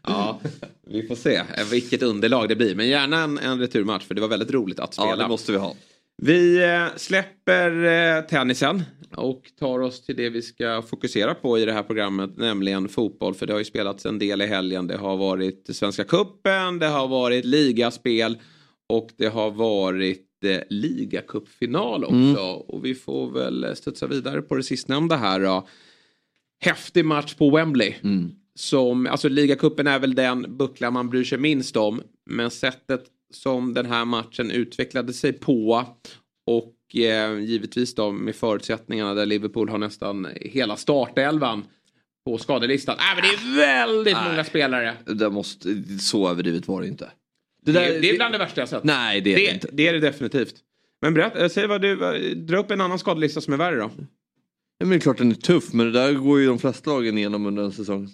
Ja, 0.04 0.40
vi 0.88 1.08
får 1.08 1.16
se 1.16 1.42
vilket 1.72 2.04
underlag 2.04 2.50
det 2.50 2.56
blir. 2.56 2.76
Men 2.76 2.88
gärna 2.88 3.24
en, 3.24 3.38
en 3.38 3.60
returmatch 3.60 4.06
för 4.06 4.16
det 4.16 4.22
var 4.22 4.28
väldigt 4.28 4.52
roligt 4.52 4.80
att 4.80 4.94
spela. 4.94 5.10
Ja, 5.10 5.16
det 5.16 5.28
måste 5.28 5.52
vi 5.52 5.58
ha. 5.58 5.76
Vi 6.22 6.64
eh, 6.64 6.86
släpper 6.96 7.86
eh, 7.86 8.22
tennisen 8.22 8.84
och 9.16 9.42
tar 9.60 9.80
oss 9.80 10.06
till 10.06 10.16
det 10.16 10.30
vi 10.30 10.42
ska 10.42 10.82
fokusera 10.82 11.36
på 11.36 11.60
i 11.60 11.66
det 11.66 11.74
här 11.74 11.84
programmet, 11.84 12.38
nämligen 12.38 12.90
fotboll. 12.90 13.36
För 13.36 13.46
det 13.46 13.54
har 13.54 13.60
ju 13.60 13.66
spelats 13.66 14.06
en 14.06 14.20
del 14.20 14.42
i 14.42 14.46
helgen. 14.46 14.88
Det 14.88 14.98
har 14.98 15.18
varit 15.18 15.70
Svenska 15.70 16.04
Kuppen, 16.04 16.80
det 16.80 16.88
har 16.88 17.08
varit 17.08 17.46
ligaspel 17.46 18.38
och 18.90 19.10
det 19.18 19.28
har 19.28 19.52
varit 19.52 20.29
ligacupfinal 20.70 22.04
också. 22.04 22.16
Mm. 22.16 22.38
Och 22.38 22.86
vi 22.86 22.96
får 22.96 23.32
väl 23.32 23.76
studsa 23.76 24.08
vidare 24.08 24.42
på 24.42 24.56
det 24.56 24.64
sistnämnda 24.64 25.16
här 25.16 25.40
då. 25.40 25.68
Häftig 26.60 27.06
match 27.06 27.34
på 27.34 27.50
Wembley. 27.50 27.94
Mm. 28.04 28.32
Som, 28.56 29.08
alltså 29.08 29.30
ligacupen 29.30 29.88
är 29.88 30.00
väl 30.00 30.16
den 30.16 30.58
buckla 30.58 30.92
man 30.92 31.10
bryr 31.10 31.24
sig 31.24 31.38
minst 31.38 31.76
om. 31.76 32.02
Men 32.26 32.52
sättet 32.52 33.06
som 33.34 33.74
den 33.74 33.86
här 33.86 34.06
matchen 34.06 34.52
utvecklade 34.52 35.14
sig 35.14 35.34
på 35.34 35.86
och 36.46 36.96
eh, 36.96 37.40
givetvis 37.40 37.96
då 37.96 38.12
med 38.12 38.36
förutsättningarna 38.36 39.14
där 39.14 39.26
Liverpool 39.26 39.70
har 39.70 39.78
nästan 39.78 40.28
hela 40.36 40.76
startelvan 40.76 41.64
på 42.26 42.38
skadelistan. 42.38 42.96
Äh, 42.96 43.16
men 43.16 43.24
det 43.24 43.30
är 43.30 43.58
väldigt 43.58 44.14
Nej. 44.14 44.30
många 44.30 44.44
spelare. 44.44 44.98
Det 45.06 45.30
måste, 45.30 45.84
så 46.00 46.30
överdrivet 46.30 46.68
var 46.68 46.82
det 46.82 46.88
inte. 46.88 47.10
Det, 47.74 48.00
det 48.00 48.10
är 48.10 48.16
bland 48.16 48.34
det 48.34 48.38
värsta 48.38 48.62
jag 48.62 48.70
sett. 48.70 48.84
Nej 48.84 49.22
det 49.22 49.34
är 49.34 49.36
det, 49.36 49.46
det, 49.46 49.54
inte. 49.54 49.68
det 49.72 49.88
är 49.88 49.94
det 49.94 50.00
definitivt. 50.00 50.56
Men 51.02 51.14
berätta, 51.14 51.44
eh, 51.44 51.50
säg 51.50 51.68
vad 51.68 51.82
du, 51.82 51.96
dra 52.36 52.58
upp 52.58 52.72
en 52.72 52.82
annan 52.82 53.00
skadelista 53.00 53.42
som 53.42 53.54
är 53.54 53.58
värre 53.58 53.76
då. 53.76 53.92
Ja, 54.78 54.86
men 54.86 54.90
det 54.90 54.96
är 54.96 55.00
klart 55.00 55.18
den 55.18 55.32
är 55.32 55.36
tuff 55.36 55.74
men 55.74 55.86
det 55.86 55.92
där 55.92 56.14
går 56.14 56.40
ju 56.40 56.48
de 56.48 56.60
flesta 56.60 56.92
lagen 56.92 57.18
igenom 57.18 57.46
under 57.46 57.64
en 57.64 57.72
säsong. 57.72 58.10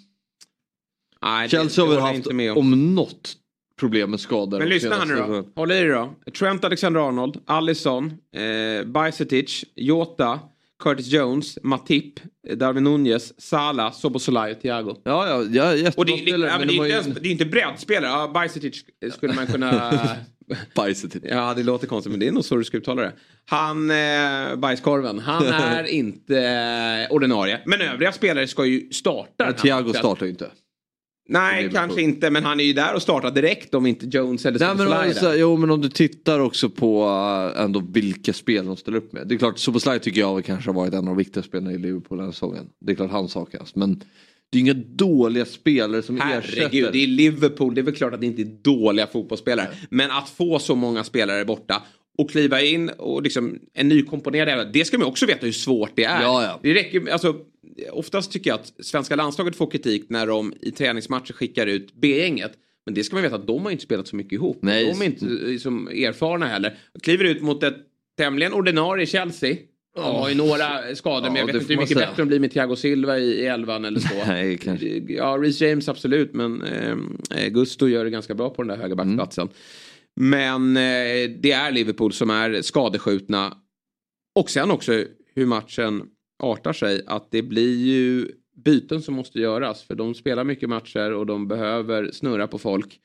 Nej, 1.22 1.48
Chelsea 1.48 1.84
har 1.84 1.90
det 1.90 1.96
väl 1.96 2.16
haft 2.16 2.26
om. 2.26 2.56
om 2.56 2.94
något 2.94 3.36
problem 3.78 4.10
med 4.10 4.20
skador. 4.20 4.58
Men 4.58 4.68
lyssna 4.68 4.94
här 4.94 5.06
nu 5.06 5.14
då. 5.14 5.48
Håll 5.54 5.72
i 5.72 5.74
dig 5.74 5.88
då. 5.88 6.14
Trent 6.38 6.64
Alexander-Arnold, 6.64 7.40
Alisson, 7.46 8.12
eh, 8.36 8.86
Bajsetic, 8.86 9.64
Jota, 9.74 10.40
Curtis 10.78 11.06
Jones, 11.06 11.58
Matip, 11.62 12.20
Darwin 12.54 12.84
Nunez, 12.84 13.40
Salah, 13.40 13.92
Sobosolai 13.92 14.52
och 14.52 14.60
Thiago. 14.60 14.96
Ja, 15.04 15.28
ja, 15.28 15.42
ja 15.50 15.74
jättebra 15.74 15.92
Och 15.96 16.06
det, 16.06 16.18
spelare, 16.18 16.50
ja, 16.50 16.58
men 16.58 16.68
det, 16.68 16.74
de 16.74 16.80
är 16.80 16.86
ju 16.86 16.92
ens, 16.92 17.06
det 17.06 17.28
är 17.28 17.32
inte 17.32 17.44
breddspelare. 17.44 18.10
Ja, 18.10 18.30
Bajsetic 18.34 18.84
skulle 19.12 19.34
man 19.34 19.46
kunna... 19.46 19.92
bajset 20.74 21.12
till. 21.12 21.20
ja, 21.24 21.54
det 21.54 21.62
låter 21.62 21.86
konstigt 21.86 22.10
men 22.10 22.20
det 22.20 22.28
är 22.28 22.32
nog 22.32 22.44
så 22.44 22.56
du 22.56 22.64
ska 22.64 22.76
uttala 22.76 23.02
det. 23.02 23.12
Han, 23.44 23.90
eh, 23.90 24.56
bajskorven, 24.56 25.18
han 25.18 25.46
är 25.46 25.84
inte 25.84 26.38
eh, 26.38 27.14
ordinarie. 27.14 27.60
Men 27.66 27.80
övriga 27.80 28.12
spelare 28.12 28.46
ska 28.46 28.64
ju 28.66 28.90
starta. 28.90 29.44
här 29.44 29.52
Thiago 29.52 29.92
startar 29.92 30.26
ju 30.26 30.30
inte. 30.30 30.50
Nej, 31.28 31.70
kanske 31.72 32.02
inte. 32.02 32.30
Men 32.30 32.44
han 32.44 32.60
är 32.60 32.64
ju 32.64 32.72
där 32.72 32.94
och 32.94 33.02
startar 33.02 33.30
direkt 33.30 33.74
om 33.74 33.86
inte 33.86 34.06
Jones 34.06 34.46
eller 34.46 34.58
Nej, 34.58 34.74
men 34.76 34.92
alltså, 34.92 35.34
jo 35.34 35.56
men 35.56 35.70
om 35.70 35.80
du 35.80 35.88
tittar 35.88 36.40
också 36.40 36.70
på 36.70 37.04
äh, 37.56 37.62
ändå 37.62 37.82
vilka 37.90 38.32
spel 38.32 38.66
de 38.66 38.76
ställer 38.76 38.98
upp 38.98 39.12
med. 39.12 39.28
Det 39.28 39.34
är 39.34 39.38
klart 39.38 39.58
Soboslaj 39.58 40.00
tycker 40.00 40.20
jag 40.20 40.44
kanske 40.44 40.70
har 40.70 40.74
varit 40.74 40.92
en 40.92 40.98
av 40.98 41.04
de 41.04 41.16
viktigaste 41.16 41.48
spelarna 41.48 41.72
i 41.72 41.78
Liverpool 41.78 42.18
den 42.18 42.26
här 42.26 42.32
säsongen. 42.32 42.66
Det 42.80 42.92
är 42.92 42.96
klart 42.96 43.10
han 43.10 43.28
saknas 43.28 43.74
men 43.74 44.02
det 44.50 44.58
är 44.58 44.60
inga 44.60 44.74
dåliga 44.74 45.44
spelare 45.44 46.02
som 46.02 46.20
Herregud, 46.20 46.58
ersätter. 46.58 46.92
det 46.92 47.02
är 47.02 47.06
Liverpool. 47.06 47.74
Det 47.74 47.80
är 47.80 47.82
väl 47.82 47.94
klart 47.94 48.14
att 48.14 48.20
det 48.20 48.26
inte 48.26 48.42
är 48.42 48.58
dåliga 48.62 49.06
fotbollsspelare. 49.06 49.68
Men 49.90 50.10
att 50.10 50.28
få 50.28 50.58
så 50.58 50.74
många 50.74 51.04
spelare 51.04 51.44
borta 51.44 51.82
och 52.18 52.30
kliva 52.30 52.62
in 52.62 52.88
och 52.88 53.22
liksom 53.22 53.58
en 53.74 53.88
nykomponerad 53.88 54.48
elva, 54.48 54.64
Det 54.64 54.84
ska 54.84 54.98
man 54.98 55.08
också 55.08 55.26
veta 55.26 55.46
hur 55.46 55.52
svårt 55.52 55.90
det 55.94 56.04
är. 56.04 56.22
Ja, 56.22 56.42
ja. 56.44 56.60
Det 56.62 56.74
räcker, 56.74 57.12
alltså, 57.12 57.36
oftast 57.90 58.32
tycker 58.32 58.50
jag 58.50 58.60
att 58.60 58.72
svenska 58.86 59.16
landslaget 59.16 59.56
får 59.56 59.70
kritik 59.70 60.04
när 60.08 60.26
de 60.26 60.54
i 60.60 60.70
träningsmatcher 60.70 61.32
skickar 61.32 61.66
ut 61.66 61.94
B-gänget. 61.94 62.52
Men 62.86 62.94
det 62.94 63.04
ska 63.04 63.16
man 63.16 63.22
veta 63.22 63.36
att 63.36 63.46
de 63.46 63.64
har 63.64 63.70
inte 63.70 63.84
spelat 63.84 64.08
så 64.08 64.16
mycket 64.16 64.32
ihop. 64.32 64.58
Nej. 64.62 64.84
De 64.84 65.02
är 65.02 65.06
inte 65.06 65.24
liksom, 65.24 65.88
erfarna 65.88 66.46
heller. 66.46 66.78
Kliver 67.02 67.24
ut 67.24 67.42
mot 67.42 67.62
ett 67.62 67.76
tämligen 68.18 68.52
ordinarie 68.52 69.06
Chelsea. 69.06 69.56
De 69.96 70.02
har 70.02 70.28
ju 70.28 70.34
några 70.34 70.94
skador 70.94 71.26
Ja, 71.26 71.32
men 71.32 71.36
jag 71.36 71.46
vet 71.46 71.54
inte 71.54 71.72
hur 71.74 71.80
mycket 71.80 71.98
bättre 71.98 72.14
de 72.16 72.28
blir 72.28 72.40
med 72.40 72.52
Thiago 72.52 72.76
Silva 72.76 73.18
i, 73.18 73.24
i 73.24 73.46
elvan 73.46 73.84
eller 73.84 74.00
så. 74.00 74.14
Nej, 74.26 74.58
kanske. 74.58 74.86
Ja, 75.08 75.38
Reece 75.40 75.60
James 75.60 75.88
absolut, 75.88 76.34
men 76.34 76.62
eh, 76.62 77.48
Gusto 77.48 77.88
gör 77.88 78.04
det 78.04 78.10
ganska 78.10 78.34
bra 78.34 78.50
på 78.50 78.62
den 78.62 78.68
där 78.68 78.76
högerbacksplatsen. 78.76 79.48
Mm. 80.20 80.30
Men 80.30 80.76
eh, 80.76 81.30
det 81.40 81.52
är 81.52 81.72
Liverpool 81.72 82.12
som 82.12 82.30
är 82.30 82.62
skadeskjutna. 82.62 83.56
Och 84.34 84.50
sen 84.50 84.70
också 84.70 85.04
hur 85.34 85.46
matchen 85.46 86.02
artar 86.38 86.72
sig. 86.72 87.02
Att 87.06 87.30
det 87.30 87.42
blir 87.42 87.76
ju 87.76 88.28
byten 88.64 89.02
som 89.02 89.14
måste 89.14 89.40
göras. 89.40 89.82
För 89.82 89.94
de 89.94 90.14
spelar 90.14 90.44
mycket 90.44 90.68
matcher 90.68 91.12
och 91.12 91.26
de 91.26 91.48
behöver 91.48 92.10
snurra 92.10 92.46
på 92.46 92.58
folk. 92.58 93.00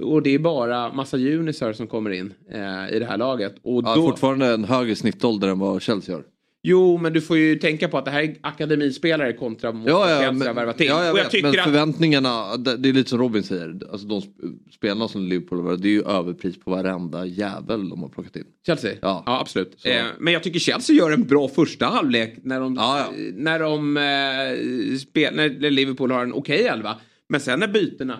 Och 0.00 0.22
det 0.22 0.30
är 0.34 0.38
bara 0.38 0.92
massa 0.92 1.16
junisar 1.16 1.72
som 1.72 1.86
kommer 1.86 2.10
in 2.10 2.34
eh, 2.50 2.96
i 2.96 2.98
det 2.98 3.06
här 3.06 3.18
laget. 3.18 3.54
Och 3.62 3.82
Ja, 3.84 3.94
då, 3.96 4.02
fortfarande 4.02 4.46
en 4.46 4.64
högre 4.64 4.96
snittålder 4.96 5.48
än 5.48 5.58
vad 5.58 5.82
Chelsea 5.82 6.14
har. 6.14 6.24
Jo, 6.62 6.98
men 6.98 7.12
du 7.12 7.20
får 7.20 7.36
ju 7.36 7.56
tänka 7.56 7.88
på 7.88 7.98
att 7.98 8.04
det 8.04 8.10
här 8.10 8.22
är 8.22 8.36
akademispelare 8.40 9.32
kontra 9.32 9.72
mot 9.72 9.88
Ja, 9.88 10.22
ja, 10.22 10.32
men, 10.32 10.54
värvat 10.56 10.78
till. 10.78 10.86
ja, 10.86 11.04
jag 11.04 11.12
och 11.12 11.18
jag 11.18 11.24
vet, 11.24 11.32
tycker 11.32 11.48
men 11.50 11.58
att 11.60 11.64
förväntningarna, 11.64 12.56
det 12.56 12.88
är 12.88 12.92
lite 12.92 13.10
som 13.10 13.18
Robin 13.18 13.42
säger, 13.42 13.80
alltså 13.92 14.06
de 14.06 14.20
sp- 14.20 14.58
spelarna 14.74 15.08
som 15.08 15.22
Liverpool 15.22 15.58
har 15.58 15.64
varit, 15.64 15.82
det 15.82 15.88
är 15.88 15.92
ju 15.92 16.02
överpris 16.02 16.60
på 16.60 16.70
varenda 16.70 17.26
jävel 17.26 17.88
de 17.88 18.02
har 18.02 18.08
plockat 18.08 18.36
in. 18.36 18.44
Chelsea? 18.66 18.92
Ja. 19.02 19.22
absolut. 19.26 19.74
Så. 19.76 19.88
Eh, 19.88 20.04
men 20.18 20.32
jag 20.32 20.42
tycker 20.42 20.60
Chelsea 20.60 20.96
gör 20.96 21.10
en 21.10 21.26
bra 21.26 21.48
första 21.48 21.86
halvlek 21.86 22.34
när 22.42 22.60
de, 22.60 22.74
Ja, 22.74 22.98
ja. 22.98 23.12
När, 23.34 23.58
de 23.60 23.96
eh, 23.96 24.98
spel, 24.98 25.34
när 25.36 25.70
Liverpool 25.70 26.10
har 26.10 26.22
en 26.22 26.32
okej 26.32 26.66
elva. 26.66 26.96
Men 27.28 27.40
sen 27.40 27.60
när 27.60 27.68
bytena, 27.68 28.18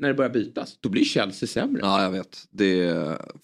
när 0.00 0.08
det 0.08 0.14
börjar 0.14 0.30
bytas, 0.30 0.76
då 0.80 0.88
blir 0.88 1.04
Chelsea 1.04 1.46
sämre. 1.46 1.80
Ja, 1.84 2.02
jag 2.02 2.10
vet. 2.10 2.38
Det, 2.50 2.94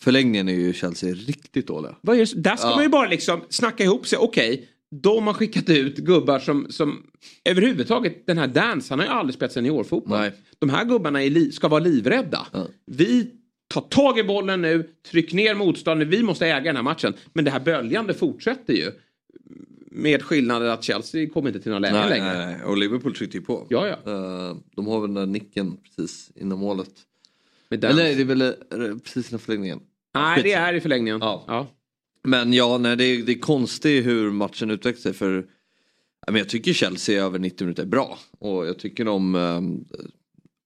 förlängningen 0.01 0.49
är 0.49 0.53
ju 0.53 0.73
Chelsea 0.73 1.15
riktigt 1.15 1.67
dåliga. 1.67 1.97
Vad 2.01 2.17
är 2.17 2.27
det, 2.35 2.41
där 2.43 2.57
ska 2.57 2.69
Ja. 2.69 2.75
man 2.75 2.85
ju 2.85 2.89
bara 2.91 3.09
liksom 3.09 3.41
snacka 3.49 3.85
ihop 3.85 4.07
sig. 4.07 4.19
Okej, 4.19 4.69
de 5.03 5.27
har 5.27 5.35
skickat 5.35 5.69
ut 5.71 5.97
gubbar 5.97 6.39
som, 6.39 6.67
som 6.71 7.03
överhuvudtaget, 7.45 8.27
den 8.27 8.39
här 8.39 8.47
Dance, 8.47 8.93
han 8.93 8.99
har 8.99 9.07
ju 9.07 9.13
aldrig 9.13 9.35
spelat 9.35 9.53
seniorfotboll. 9.53 10.19
Nej. 10.19 10.33
De 10.59 10.71
här 10.71 10.85
gubbarna 10.85 11.19
li, 11.19 11.53
ska 11.53 11.69
vara 11.69 11.81
livrädda. 11.81 12.47
Ja. 12.53 12.67
Vi 12.87 13.31
tar 13.75 13.81
tag 13.81 14.19
i 14.19 14.25
bollen 14.25 14.63
nu, 14.63 14.91
tryck 15.11 15.33
ner 15.33 15.55
motståndaren, 15.55 16.11
vi 16.11 16.23
måste 16.23 16.47
äga 16.47 16.61
den 16.65 16.77
här 16.77 16.83
matchen. 16.83 17.15
Men 17.33 17.45
det 17.45 17.51
här 17.51 17.61
böljande 17.61 18.15
fortsätter 18.15 18.75
ju. 18.75 18.91
Med 19.99 20.23
skillnaden 20.23 20.71
att 20.71 20.85
Chelsea 20.85 21.29
kommer 21.29 21.49
inte 21.49 21.61
till 21.61 21.71
några 21.71 21.79
lägen 21.79 21.97
Nej, 21.97 22.09
längre. 22.09 22.39
nej, 22.39 22.57
nej. 22.57 22.65
Och 22.65 22.77
Liverpool 22.77 23.15
tryckte 23.15 23.37
ju 23.37 23.43
på. 23.45 23.67
Ja, 23.71 23.87
ja. 23.87 24.13
Eh, 24.13 24.57
de 24.77 24.87
har 24.87 25.01
väl 25.01 25.15
den 25.15 25.15
där 25.15 25.27
nicken 25.27 25.77
precis 25.77 26.31
innan 26.35 26.59
målet. 26.59 26.91
Med. 27.69 27.85
Eller 27.85 28.05
det 28.05 28.21
är 28.21 28.25
väl 28.25 28.43
eh, 28.43 28.53
precis 29.05 29.31
innan 29.31 29.41
förlängningen. 29.41 29.81
nej, 30.15 30.43
det 30.43 30.53
är 30.53 30.75
i 30.75 30.81
förlängningen. 30.81 31.19
Ja. 31.21 31.45
Ja. 31.47 31.67
Men 32.25 32.53
ja, 32.53 32.79
nej, 32.79 32.97
det, 32.97 33.05
är, 33.05 33.23
det 33.23 33.33
är 33.33 33.39
konstigt 33.39 34.07
hur 34.07 34.31
matchen 34.31 34.71
utvecklar 34.71 35.01
sig. 35.01 35.13
För 35.13 35.47
jag 36.27 36.49
tycker 36.49 36.73
Chelsea 36.73 37.25
över 37.25 37.39
90 37.39 37.65
minuter 37.65 37.83
är 37.83 37.87
bra. 37.87 38.19
Och 38.39 38.67
jag 38.67 38.79
tycker 38.79 39.05
de... 39.05 39.35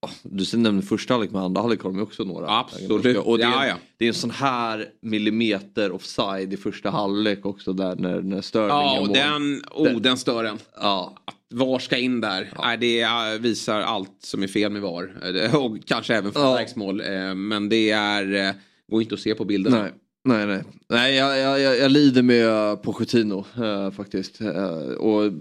ja, 0.02 0.10
du 0.22 0.58
nämnde 0.58 0.86
första 0.86 1.14
halvlek 1.14 1.30
med 1.32 1.42
andra 1.42 1.60
halvlek 1.60 1.82
har 1.82 1.90
de 1.92 2.02
också 2.02 2.24
några. 2.24 2.58
Absolut. 2.58 3.16
Och 3.18 3.38
det 3.38 3.44
är, 3.44 3.48
Ja, 3.50 3.66
ja. 3.66 3.74
det 3.96 4.04
är 4.04 4.08
en 4.08 4.14
sån 4.14 4.30
här 4.30 4.86
millimeter 5.02 5.92
offside 5.92 6.52
i 6.52 6.56
första 6.56 6.90
halvlek 6.90 7.46
också 7.46 7.72
där 7.72 7.96
när, 7.96 8.20
när 8.22 8.40
Sterling 8.40 8.68
Ja, 8.68 9.00
och 9.00 9.06
mål. 9.06 9.14
den, 9.16 9.62
oh, 9.70 10.00
den 10.00 10.16
stör 10.18 10.44
en. 10.44 10.58
Ja, 10.80 11.16
VAR 11.54 11.78
ska 11.78 11.96
in 11.98 12.20
där. 12.20 12.52
Nej, 12.62 12.76
det 12.78 13.00
eh, 13.02 13.38
visar 13.40 13.80
allt 13.80 14.16
som 14.22 14.42
är 14.42 14.46
fel 14.48 14.72
med 14.72 14.82
VAR. 14.82 15.36
Eh, 15.44 15.54
Och 15.54 15.76
kanske 15.86 16.14
även 16.14 16.32
Ja. 16.34 16.40
frisparksmål. 16.56 17.00
Eh, 17.00 17.34
Men 17.34 17.68
det 17.68 17.90
är, 17.90 18.48
eh, 18.48 18.54
går 18.90 19.02
inte 19.02 19.14
att 19.14 19.20
se 19.20 19.34
på 19.34 19.44
bilderna. 19.44 19.82
nej. 19.82 19.92
Nej, 20.24 20.46
nej. 20.46 20.62
nej 20.88 21.14
jag, 21.14 21.38
jag, 21.38 21.60
jag, 21.60 21.78
jag 21.78 21.90
lider 21.90 22.22
med 22.22 22.82
Pochettino 22.82 23.44
äh, 23.56 23.90
faktiskt. 23.90 24.40
Eh, 24.40 24.74
och 24.98 25.32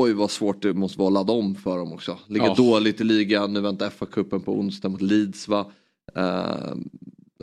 oj 0.00 0.12
vad 0.12 0.30
svårt 0.30 0.62
det 0.62 0.74
måste 0.74 0.98
vara 0.98 1.08
att 1.08 1.12
ladda 1.14 1.32
om 1.32 1.54
för 1.54 1.78
dem 1.78 1.92
också. 1.92 2.18
Ligger 2.28 2.46
Ja. 2.46 2.54
dåligt 2.54 3.00
i 3.00 3.04
ligan, 3.04 3.52
nu 3.52 3.60
väntar 3.60 3.90
FA-cupen 3.90 4.40
på 4.40 4.58
onsdag 4.58 4.88
mot 4.88 5.02
Leeds 5.02 5.48
va. 5.48 5.72
Eh, 6.16 6.74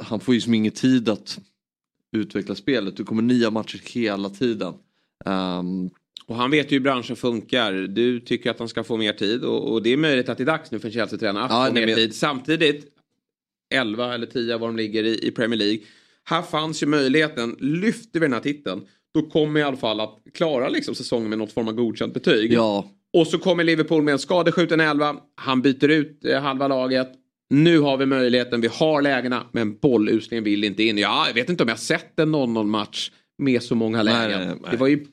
han 0.02 0.20
får 0.20 0.34
ju 0.34 0.42
som 0.42 0.54
ingen 0.54 0.72
tid 0.72 1.10
att 1.10 1.40
utveckla 2.12 2.56
spelet. 2.56 2.98
Det 2.98 3.04
kommer 3.04 3.22
nya 3.22 3.52
matcher 3.52 3.82
hela 3.94 4.30
tiden. 4.30 4.74
Ehm, 5.26 5.90
Och 6.26 6.36
han 6.36 6.52
vet 6.52 6.72
ju 6.72 6.76
hur 6.76 6.84
branschen 6.84 7.16
funkar. 7.16 7.74
Du 7.74 8.20
tycker 8.20 8.52
att 8.52 8.60
han 8.60 8.68
ska 8.70 8.84
få 8.84 8.98
mer 8.98 9.14
tid 9.14 9.44
och, 9.44 9.72
och 9.72 9.84
det 9.84 9.90
är 9.90 9.98
möjligt 9.98 10.30
att 10.30 10.38
det 10.38 10.44
är 10.44 10.46
dags 10.46 10.72
nu 10.72 10.80
för 10.80 10.88
en 10.88 10.94
Chelsea-tränare 10.94 11.44
att 11.44 11.52
Ja, 11.52 11.66
få 11.68 11.74
mer 11.74 11.86
men- 11.86 11.96
tid. 11.96 12.16
Samtidigt, 12.16 12.86
11 13.74 14.14
eller 14.14 14.26
10 14.26 14.58
var 14.58 14.68
de 14.68 14.76
ligger 14.78 15.04
i, 15.04 15.28
i 15.28 15.32
Premier 15.32 15.58
League. 15.58 15.80
Här 16.24 16.42
fanns 16.42 16.84
ju 16.84 16.88
möjligheten, 16.88 17.56
lyfter 17.60 18.20
vi 18.20 18.26
den 18.26 18.34
här 18.34 18.40
titeln, 18.40 18.82
då 19.14 19.22
kommer 19.22 19.60
i 19.60 19.64
alla 19.64 19.78
fall 19.78 20.00
att 20.00 20.18
klara 20.34 20.70
liksom 20.70 20.96
säsongen 20.96 21.30
med 21.30 21.38
något 21.38 21.52
form 21.52 21.68
av 21.68 21.74
godkänt 21.74 22.14
betyg. 22.14 22.54
ja, 22.54 22.86
Och 23.14 23.28
så 23.28 23.38
kommer 23.38 23.64
Liverpool 23.64 24.04
med 24.04 24.12
en 24.12 24.20
skadeskjuten 24.20 24.80
elva. 24.80 25.16
Han 25.36 25.62
byter 25.62 25.88
ut 25.90 26.26
eh, 26.26 26.42
halva 26.42 26.68
laget. 26.68 27.08
Nu 27.50 27.80
har 27.80 27.98
vi 27.98 28.06
möjligheten, 28.06 28.62
vi 28.62 28.68
har 28.68 29.02
lägena, 29.02 29.44
men 29.52 29.78
bolluslingen 29.78 30.44
vill 30.44 30.64
inte 30.64 30.84
in. 30.84 30.98
Ja, 30.98 31.28
jag 31.28 31.34
vet 31.34 31.50
inte 31.50 31.64
om 31.64 31.70
jag 31.70 31.80
sett 31.80 32.20
en 32.20 32.36
0-0 32.36 32.66
match 32.66 33.12
med 33.38 33.64
så 33.64 33.76
många 33.76 34.04
lägen. 34.04 34.40
nej, 34.40 34.48
nej, 34.48 34.58
nej. 34.62 34.72
Det 34.72 34.78
var 34.78 34.88
ju 34.88 35.06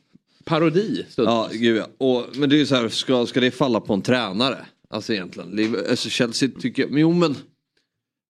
parodi. 0.45 1.07
Ja, 1.17 1.49
gud 1.53 1.77
ja. 1.77 1.87
Och, 2.07 2.25
men 2.37 2.49
det 2.49 2.57
är 2.57 2.59
ju 2.59 2.67
så 2.67 2.75
här, 2.75 2.89
ska, 2.89 3.27
ska 3.27 3.41
det 3.41 3.51
falla 3.51 3.81
på 3.81 3.95
en 3.95 4.03
tränare? 4.03 4.67
Alltså 4.91 5.13
egentligen. 5.13 5.77
Alltså 5.91 6.09
Chelsea 6.09 6.49
tycker, 6.61 6.87
men 6.89 7.01
jo 7.01 7.13
men 7.13 7.37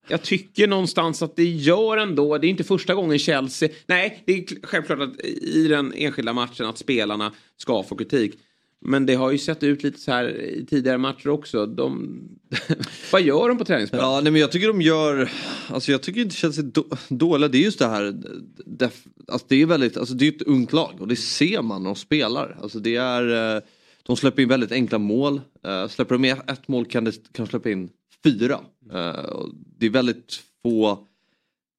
jag 0.09 0.23
tycker 0.23 0.67
någonstans 0.67 1.23
att 1.23 1.37
det 1.37 1.45
gör 1.45 1.97
ändå, 1.97 2.39
det 2.39 2.47
är 2.47 2.49
inte 2.49 2.65
första 2.65 2.95
gången 2.95 3.19
Chelsea, 3.19 3.69
nej 3.87 4.23
det 4.27 4.33
är 4.33 4.67
självklart 4.67 5.01
att 5.01 5.25
i 5.25 5.69
den 5.69 5.93
enskilda 5.97 6.33
matchen 6.33 6.67
att 6.67 6.79
spelarna 6.79 7.33
ska 7.57 7.83
få 7.83 7.97
kritik. 7.97 8.35
Men 8.81 9.07
det 9.07 9.15
har 9.15 9.31
ju 9.31 9.39
sett 9.39 9.63
ut 9.63 9.83
lite 9.83 10.01
så 10.01 10.13
här 10.13 10.41
i 10.41 10.67
tidigare 10.67 10.99
matcher 10.99 11.29
också. 11.29 11.67
De... 11.67 12.21
Vad 13.13 13.23
gör 13.23 13.49
de 13.49 13.59
på 13.59 13.65
träningsplan? 13.65 14.03
Ja, 14.03 14.21
nej, 14.21 14.33
men 14.33 14.41
jag 14.41 14.53
tycker 14.53 14.69
de 14.69 14.83
gör, 14.83 15.31
alltså 15.69 15.93
jag 15.93 16.03
tycker 16.03 16.21
inte 16.21 16.37
Chelsea 16.37 16.65
är 16.65 16.69
då, 16.69 16.85
dåliga. 17.09 17.49
Det 17.49 17.59
är 17.59 17.63
just 17.63 17.79
det 17.79 17.87
här, 17.87 18.23
def, 18.67 19.05
alltså 19.29 19.47
det 19.49 19.63
är 19.63 19.67
väldigt, 19.67 19.97
alltså 19.97 20.15
det 20.15 20.29
är 20.29 20.33
ett 20.33 20.43
ungt 20.43 20.73
lag 20.73 20.97
och 20.99 21.09
det 21.09 21.17
ser 21.17 21.63
man 21.63 21.83
när 21.83 21.91
de 21.91 21.97
spelar. 21.97 22.59
Alltså 22.63 22.79
det 22.79 22.97
är, 22.97 23.57
eh, 23.57 23.63
de 24.03 24.17
släpper 24.17 24.43
in 24.43 24.49
väldigt 24.49 24.73
enkla 24.73 24.99
mål. 24.99 25.41
Eh, 25.67 25.89
släpper 25.89 26.15
de 26.15 26.25
in 26.25 26.37
ett 26.47 26.69
mål 26.69 26.87
kan 26.87 27.05
de 27.05 27.13
kan 27.13 27.45
de 27.45 27.47
släppa 27.47 27.71
in 27.71 27.91
fyra. 28.25 28.61
Uh, 28.93 29.47
det 29.79 29.87
är 29.87 29.91
väldigt 29.91 30.43
få 30.63 31.07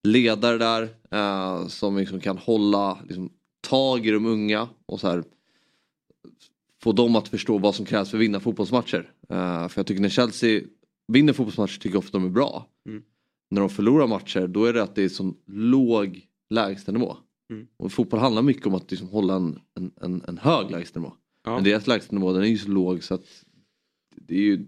ledare 0.04 0.58
där 0.58 0.84
uh, 1.16 1.68
som 1.68 1.98
liksom 1.98 2.20
kan 2.20 2.38
hålla 2.38 2.98
liksom, 3.04 3.30
tag 3.68 4.06
i 4.06 4.12
de 4.12 4.26
unga 4.26 4.70
och 4.86 5.00
så 5.00 5.08
här 5.08 5.24
få 6.84 6.92
dem 6.92 7.16
att 7.16 7.28
förstå 7.28 7.58
vad 7.58 7.76
som 7.76 7.86
krävs 7.86 8.10
för 8.10 8.18
att 8.18 8.22
vinna 8.22 8.40
fotbollsmatcher. 8.40 9.12
Uh, 9.32 9.68
för 9.68 9.80
jag 9.80 9.86
tycker 9.86 10.02
när 10.02 10.10
Chelsea 10.10 10.62
vinner 11.08 11.34
fotbollsmatcher 11.34 11.80
tycker 11.80 11.96
jag 11.96 12.00
ofta 12.00 12.18
de 12.18 12.26
är 12.26 12.30
bra. 12.30 12.68
Mm. 12.90 13.04
När 13.52 13.62
de 13.62 13.70
förlorar 13.70 14.08
matcher 14.08 14.48
då 14.48 14.66
är 14.66 14.74
det 14.74 14.84
att 14.84 14.96
det 14.96 15.04
är 15.04 15.10
så 15.10 15.34
låg 15.48 16.26
lägstanivå. 16.50 17.18
Mm. 17.52 17.68
Och 17.78 17.92
fotboll 17.92 18.20
handlar 18.20 18.42
mycket 18.42 18.68
om 18.68 18.76
att 18.76 18.92
liksom 18.92 19.10
hålla 19.10 19.36
en, 19.36 19.60
en, 19.76 19.92
en, 20.02 20.24
en 20.28 20.38
hög 20.38 20.72
lägstanivå. 20.72 21.14
Ja. 21.46 21.56
Men 21.56 21.64
deras 21.64 21.88
lägstanivå 21.88 22.34
den 22.34 22.44
är 22.44 22.48
ju 22.48 22.58
så 22.58 22.70
låg 22.70 23.04
så 23.04 23.14
att 23.14 23.46
det 24.16 24.36
är 24.36 24.42
ju 24.42 24.68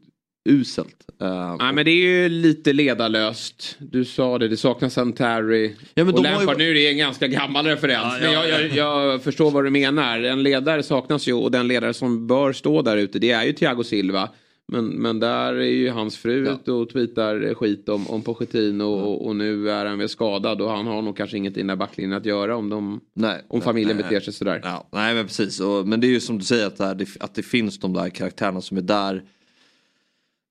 uselt. 0.50 1.06
Uh, 1.22 1.56
Nej 1.60 1.74
men 1.74 1.86
det 1.86 1.92
är 1.92 2.22
ju 2.22 2.30
lite 2.30 2.74
ledarlöst. 2.74 3.78
Du 3.80 4.06
sa 4.06 4.38
det, 4.38 4.48
det 4.48 4.58
saknas 4.58 4.98
en 4.98 5.14
Terry. 5.14 5.76
Ja, 5.94 6.04
och 6.04 6.24
Lampard, 6.24 6.62
ju... 6.62 6.66
nu 6.66 6.70
är 6.70 6.74
det 6.74 6.88
en 6.88 6.98
ganska 6.98 7.28
gammal 7.28 7.66
referens. 7.66 8.14
Ja, 8.14 8.20
men 8.22 8.32
jag, 8.32 8.50
jag, 8.50 8.72
jag, 8.72 9.24
förstår 9.24 9.52
vad 9.52 9.64
du 9.64 9.70
menar. 9.70 10.20
En 10.20 10.44
ledare 10.44 10.84
saknas 10.84 11.28
ju 11.28 11.34
och 11.34 11.52
den 11.52 11.68
ledare 11.68 11.94
som 11.94 12.28
bör 12.28 12.54
stå 12.54 12.82
där 12.82 12.98
ute 12.98 13.20
det 13.20 13.32
är 13.32 13.44
ju 13.44 13.54
Thiago 13.54 13.84
Silva. 13.84 14.30
Men, 14.68 14.86
men 14.86 15.20
där 15.20 15.54
är 15.54 15.72
ju 15.72 15.90
hans 15.90 16.18
fru 16.18 16.46
ja. 16.46 16.52
ute 16.52 16.72
och 16.72 16.90
tweetar 16.90 17.54
skit 17.54 17.90
om, 17.90 18.08
om 18.10 18.22
Pochettino 18.22 18.84
och, 18.84 19.26
och, 19.28 19.36
nu 19.36 19.70
är 19.70 19.86
han 19.86 20.00
väl 20.00 20.10
skadad 20.10 20.62
och 20.62 20.70
han 20.70 20.88
har 20.88 21.02
nog 21.02 21.18
kanske 21.18 21.38
inget 21.38 21.58
i 21.58 21.60
den 21.60 21.68
där 21.68 21.76
backlinjen 21.76 22.18
att 22.18 22.26
göra 22.26 22.56
om, 22.58 22.70
de, 22.70 23.02
nej, 23.14 23.42
om 23.48 23.62
familjen 23.62 23.98
nej, 23.98 24.04
beter 24.04 24.20
sig 24.20 24.34
sådär. 24.34 24.62
Ja, 24.64 24.88
nej 24.92 25.16
men 25.16 25.26
precis, 25.26 25.60
och, 25.60 25.88
men 25.88 26.02
det 26.02 26.08
är 26.08 26.10
ju 26.10 26.20
som 26.20 26.38
du 26.38 26.46
säger 26.46 26.68
att, 26.68 26.78
det, 26.78 27.06
att 27.20 27.36
det 27.36 27.44
finns 27.44 27.80
de 27.80 27.94
där 27.94 28.10
karaktärerna 28.10 28.62
som 28.62 28.78
är 28.78 28.82
där 28.82 29.24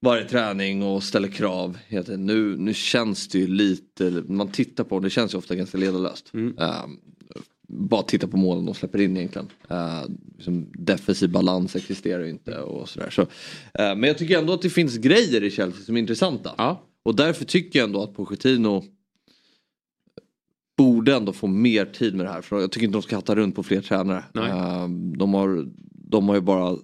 varje 0.01 0.25
träning 0.25 0.83
och 0.83 1.03
ställer 1.03 1.29
krav. 1.29 1.79
Nu, 2.09 2.57
nu 2.57 2.75
känns 2.75 3.29
det 3.29 3.39
ju 3.39 3.47
lite, 3.47 4.25
man 4.29 4.49
tittar 4.49 4.85
på 4.85 5.01
det 5.01 5.11
känns 5.11 5.35
ju 5.35 5.39
ofta 5.39 5.55
ganska 5.55 5.79
ledarlöst. 5.79 6.35
Mm. 6.35 6.59
Uh, 6.59 6.87
bara 7.69 8.03
titta 8.03 8.29
på 8.29 8.37
målen 8.37 8.67
de 8.67 8.75
släpper 8.75 9.01
in 9.01 9.17
egentligen. 9.17 9.49
Uh, 9.71 10.05
liksom 10.37 10.73
defensiv 10.73 11.31
balans 11.31 11.77
existerar 11.77 12.25
ju 12.25 12.31
inte 12.31 12.59
och 12.59 12.89
sådär. 12.89 13.11
Så, 13.11 13.23
uh, 13.23 13.29
men 13.75 14.03
jag 14.03 14.19
tycker 14.19 14.39
ändå 14.39 14.53
att 14.53 14.63
det 14.63 14.71
finns 14.71 14.97
grejer 14.97 15.45
i 15.45 15.51
Chelsea 15.51 15.85
som 15.85 15.97
är 15.97 16.01
intressanta. 16.01 16.55
Ja. 16.59 16.87
Och 17.03 17.17
därför 17.17 17.45
tycker 17.45 17.79
jag 17.79 17.87
ändå 17.87 18.03
att 18.03 18.15
Pochettino 18.15 18.85
borde 20.77 21.15
ändå 21.15 21.33
få 21.33 21.47
mer 21.47 21.85
tid 21.85 22.15
med 22.15 22.27
det 22.27 22.31
här. 22.31 22.43
För 22.43 22.61
jag 22.61 22.73
tycker 22.73 22.87
inte 22.87 22.97
de 22.97 23.03
ska 23.03 23.17
hatta 23.17 23.35
runt 23.35 23.55
på 23.55 23.63
fler 23.63 23.81
tränare. 23.81 24.25
Uh, 24.37 24.89
de, 25.17 25.35
har, 25.35 25.69
de 26.11 26.29
har 26.29 26.35
ju 26.35 26.41
bara 26.41 26.77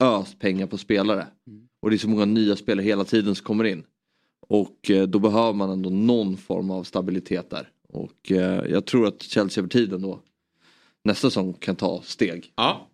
öst 0.00 0.38
pengar 0.38 0.66
på 0.66 0.78
spelare. 0.78 1.26
Mm. 1.46 1.67
Och 1.82 1.90
det 1.90 1.96
är 1.96 1.98
så 1.98 2.08
många 2.08 2.24
nya 2.24 2.56
spelare 2.56 2.84
hela 2.84 3.04
tiden 3.04 3.34
som 3.34 3.44
kommer 3.44 3.64
in. 3.64 3.82
Och 4.48 4.90
eh, 4.90 5.02
då 5.02 5.18
behöver 5.18 5.52
man 5.52 5.70
ändå 5.70 5.90
någon 5.90 6.36
form 6.36 6.70
av 6.70 6.84
stabilitet 6.84 7.50
där. 7.50 7.68
Och 7.88 8.32
eh, 8.32 8.64
jag 8.70 8.86
tror 8.86 9.06
att 9.06 9.22
Chelsea 9.22 9.60
över 9.60 9.68
tiden 9.68 10.02
då 10.02 10.20
nästa 11.04 11.30
säsong 11.30 11.52
kan 11.52 11.76
ta 11.76 12.02
steg. 12.02 12.52
Ja, 12.56 12.88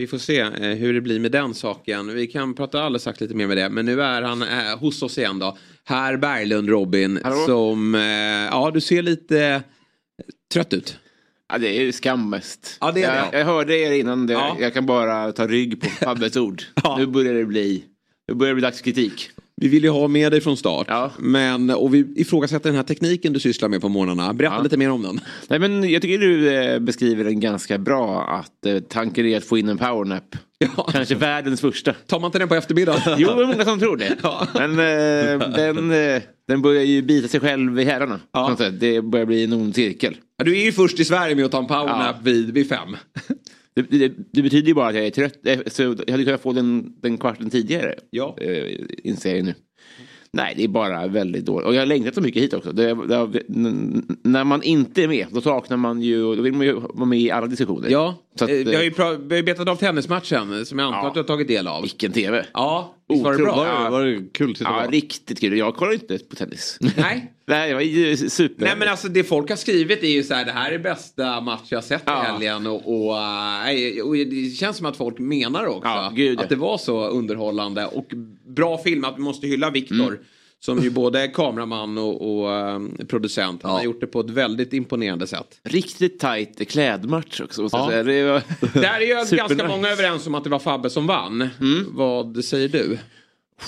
vi 0.00 0.06
får 0.06 0.18
se 0.18 0.40
eh, 0.40 0.50
hur 0.60 0.94
det 0.94 1.00
blir 1.00 1.20
med 1.20 1.32
den 1.32 1.54
saken. 1.54 2.14
Vi 2.14 2.26
kan 2.26 2.54
prata 2.54 2.82
alldeles 2.82 3.02
sagt 3.02 3.20
lite 3.20 3.34
mer 3.34 3.46
med 3.46 3.56
det. 3.56 3.68
Men 3.68 3.86
nu 3.86 4.02
är 4.02 4.22
han 4.22 4.42
eh, 4.42 4.78
hos 4.78 5.02
oss 5.02 5.18
igen 5.18 5.38
då. 5.38 5.56
Herr 5.84 6.16
Berglund 6.16 6.68
Robin. 6.68 7.20
Hallå? 7.24 7.36
Som, 7.46 7.94
eh, 7.94 8.00
ja 8.50 8.70
du 8.74 8.80
ser 8.80 9.02
lite 9.02 9.62
trött 10.52 10.72
ut. 10.72 10.98
Ja, 11.48 11.58
det 11.58 11.78
är 11.78 11.82
ju 11.82 11.92
skam 11.92 12.30
mest. 12.30 12.76
Ja, 12.80 12.92
det 12.92 13.02
är 13.02 13.24
jag, 13.24 13.40
jag 13.40 13.46
hörde 13.46 13.78
er 13.78 13.92
innan, 13.92 14.26
det, 14.26 14.32
ja. 14.32 14.56
jag 14.60 14.74
kan 14.74 14.86
bara 14.86 15.32
ta 15.32 15.46
rygg 15.46 15.80
på 15.80 15.86
Fabbes 15.86 16.36
ord. 16.36 16.62
ja. 16.82 16.96
Nu 16.98 17.06
börjar 17.06 17.34
det 17.34 17.46
bli 17.46 17.84
det 18.30 18.34
börjar 18.34 18.54
bli 18.54 18.62
dags 18.62 18.76
för 18.76 18.84
kritik. 18.84 19.30
Vi 19.56 19.68
vill 19.68 19.84
ju 19.84 19.90
ha 19.90 20.08
med 20.08 20.32
dig 20.32 20.40
från 20.40 20.56
start. 20.56 20.86
Ja. 20.88 21.10
Men, 21.18 21.70
och 21.70 21.94
vi 21.94 22.12
ifrågasätter 22.16 22.68
den 22.68 22.76
här 22.76 22.82
tekniken 22.82 23.32
du 23.32 23.40
sysslar 23.40 23.68
med 23.68 23.80
på 23.80 23.88
morgnarna. 23.88 24.34
Berätta 24.34 24.54
ja. 24.54 24.62
lite 24.62 24.76
mer 24.76 24.90
om 24.90 25.02
den. 25.02 25.20
Nej, 25.48 25.58
men 25.58 25.90
jag 25.90 26.02
tycker 26.02 26.18
du 26.18 26.54
eh, 26.54 26.78
beskriver 26.78 27.24
den 27.24 27.40
ganska 27.40 27.78
bra. 27.78 28.22
Att 28.22 28.66
eh, 28.66 28.78
tanken 28.78 29.26
är 29.26 29.36
att 29.36 29.44
få 29.44 29.58
in 29.58 29.68
en 29.68 29.78
powernap. 29.78 30.36
Ja. 30.58 30.88
Kanske 30.92 31.14
världens 31.14 31.60
första. 31.60 31.92
Tar 31.92 32.20
man 32.20 32.28
inte 32.28 32.38
den 32.38 32.48
på 32.48 32.54
eftermiddagen? 32.54 33.00
jo, 33.18 33.28
det 33.28 33.42
är 33.42 33.46
många 33.46 33.64
som 33.64 33.78
tror 33.78 33.96
det. 33.96 34.16
Ja. 34.22 34.46
Men 34.54 34.70
eh, 34.70 35.48
den, 35.48 35.90
eh, 35.90 36.22
den 36.48 36.62
börjar 36.62 36.82
ju 36.82 37.02
bita 37.02 37.28
sig 37.28 37.40
själv 37.40 37.80
i 37.80 37.84
hälarna. 37.84 38.20
Ja. 38.32 38.56
Det 38.72 39.02
börjar 39.02 39.26
bli 39.26 39.44
en 39.44 39.52
ond 39.52 39.74
cirkel. 39.74 40.16
Du 40.44 40.58
är 40.58 40.64
ju 40.64 40.72
först 40.72 41.00
i 41.00 41.04
Sverige 41.04 41.34
med 41.34 41.44
att 41.44 41.52
ta 41.52 41.58
en 41.58 41.66
powernap 41.66 42.16
vid, 42.22 42.54
vid 42.54 42.68
fem. 42.68 42.96
Det, 43.74 43.82
det, 43.82 44.12
det, 44.32 44.42
betyder 44.42 44.68
ju 44.68 44.74
bara 44.74 44.88
att 44.88 44.94
jag 44.94 45.06
är 45.06 45.10
trött. 45.10 45.46
Eh, 45.46 45.58
så 45.66 45.82
jag 45.82 46.10
hade 46.10 46.24
kunnat 46.24 46.40
få 46.40 46.52
den, 46.52 46.92
den 47.00 47.18
kvarten 47.18 47.50
tidigare. 47.50 47.94
Ja. 48.10 48.36
Äh, 48.40 48.76
inser 49.04 49.36
jag 49.36 49.44
nu. 49.44 49.54
Nej, 50.32 50.54
det 50.56 50.64
är 50.64 50.68
bara 50.68 51.06
väldigt 51.06 51.46
dåligt. 51.46 51.66
Och 51.66 51.74
jag 51.74 51.80
har 51.80 51.86
längtat 51.86 52.14
så 52.14 52.20
mycket 52.20 52.42
hit 52.42 52.54
också. 52.54 52.72
Det, 52.72 52.94
det, 52.94 53.42
när 54.22 54.44
man 54.44 54.62
inte 54.62 55.02
är 55.02 55.08
med, 55.08 55.26
då 55.30 55.40
saknar 55.40 55.76
man 55.76 56.02
ju, 56.02 56.36
då 56.36 56.42
vill 56.42 56.52
man 56.52 56.66
ju 56.66 56.72
vara 56.72 57.04
med 57.04 57.18
i 57.18 57.30
alla 57.30 57.46
diskussioner. 57.46 57.88
Ja, 57.90 58.14
att, 58.34 58.40
eh, 58.40 58.46
vi 58.48 58.76
har 58.76 59.36
ju 59.36 59.42
betat 59.42 59.68
av 59.68 59.76
tennismatchen 59.76 60.66
som 60.66 60.78
jag 60.78 60.86
antar 60.86 61.00
ja. 61.00 61.08
att 61.08 61.14
du 61.14 61.20
har 61.20 61.26
tagit 61.26 61.48
del 61.48 61.68
av. 61.68 61.82
Vilken 61.82 62.12
tv. 62.12 62.46
Ja, 62.52 62.94
visst 63.10 63.24
var 63.24 63.32
det 63.32 63.38
bra? 63.38 63.56
Var 63.56 63.84
det, 63.84 63.90
var 63.90 64.04
det 64.04 64.32
kul? 64.32 64.56
Ja, 64.60 64.86
riktigt 64.90 65.40
kul. 65.40 65.58
Jag 65.58 65.76
kollar 65.76 65.92
inte 65.92 66.18
på 66.18 66.36
tennis. 66.36 66.78
Nej. 66.80 67.32
Nej, 67.46 67.68
det 67.68 67.74
var 67.74 67.80
ju 67.80 68.16
super. 68.16 68.64
Nej 68.64 68.76
men 68.76 68.88
alltså 68.88 69.08
det 69.08 69.24
folk 69.24 69.48
har 69.48 69.56
skrivit 69.56 70.02
är 70.02 70.08
ju 70.08 70.22
så 70.22 70.34
här, 70.34 70.44
det 70.44 70.52
här 70.52 70.72
är 70.72 70.78
bästa 70.78 71.40
match 71.40 71.66
jag 71.68 71.84
sett 71.84 72.02
ja. 72.06 72.22
i 72.22 72.26
helgen. 72.26 72.66
Och, 72.66 73.06
och, 73.06 73.18
äh, 73.18 74.04
och, 74.04 74.14
det 74.14 74.56
känns 74.56 74.76
som 74.76 74.86
att 74.86 74.96
folk 74.96 75.18
menar 75.18 75.66
också. 75.66 75.88
Ja, 75.88 76.12
gud, 76.14 76.40
att 76.40 76.48
det 76.48 76.56
var 76.56 76.78
så 76.78 77.08
underhållande 77.08 77.86
och 77.86 78.12
bra 78.46 78.78
film. 78.78 79.04
Att 79.04 79.16
vi 79.16 79.22
måste 79.22 79.46
hylla 79.46 79.70
Viktor. 79.70 80.08
Mm 80.08 80.18
som 80.60 80.82
ju 80.82 80.90
både 80.90 81.20
är 81.20 81.32
kameraman 81.32 81.98
och, 81.98 82.42
och 82.42 82.50
um, 82.50 82.98
producent. 83.08 83.62
Han 83.62 83.72
ja. 83.72 83.78
har 83.78 83.84
gjort 83.84 84.00
det 84.00 84.06
på 84.06 84.20
ett 84.20 84.30
väldigt 84.30 84.72
imponerande 84.72 85.26
sätt. 85.26 85.60
Riktigt 85.62 86.18
tajt 86.18 86.68
klädmatch 86.70 87.40
också. 87.40 87.68
Ja. 87.72 87.88
Säga. 87.88 88.02
Det 88.02 88.22
var... 88.22 88.42
Där 88.80 89.00
är 89.00 89.30
ju 89.30 89.36
ganska 89.36 89.68
många 89.68 89.88
överens 89.88 90.26
om 90.26 90.34
att 90.34 90.44
det 90.44 90.50
var 90.50 90.58
Fabbe 90.58 90.90
som 90.90 91.06
vann. 91.06 91.48
Mm. 91.60 91.86
Vad 91.88 92.44
säger 92.44 92.68
du? 92.68 92.98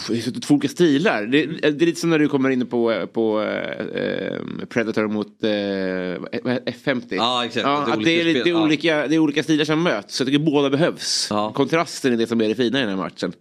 Det 0.09 0.27
är 0.27 0.41
två 0.41 0.55
olika 0.55 0.69
stilar. 0.69 1.23
Det, 1.27 1.47
det, 1.47 1.83
är 1.83 1.87
lite 1.87 2.01
som 2.01 2.11
när 2.11 2.19
du 2.19 2.29
kommer 2.29 2.51
in 2.51 2.67
på, 2.67 3.07
på 3.13 3.43
äh, 3.43 4.67
Predator 4.69 5.09
mot 5.09 5.45
äh, 5.45 5.49
F50. 5.49 7.05
Ja, 7.11 7.45
exakt. 7.45 7.67
Ja, 7.67 7.97
det, 8.05 8.21
är, 8.21 8.25
det, 8.25 8.31
är 8.31 8.35
lite 8.35 8.49
ja. 8.49 8.63
olika, 8.63 9.07
det 9.07 9.15
är 9.15 9.19
olika 9.19 9.43
stilar 9.43 9.65
som 9.65 9.83
möts. 9.83 10.17
Så 10.17 10.23
jag 10.23 10.27
tycker 10.27 10.45
båda 10.45 10.71
behövs. 10.71 11.27
Ja. 11.31 11.53
Kontrasten 11.53 12.13
är 12.13 12.17
det 12.17 12.27
som 12.27 12.41
är 12.41 12.49
det 12.49 12.55
fina 12.55 12.79
i 12.79 12.81
den 12.81 12.91
här 12.91 12.97
matchen. 12.97 13.33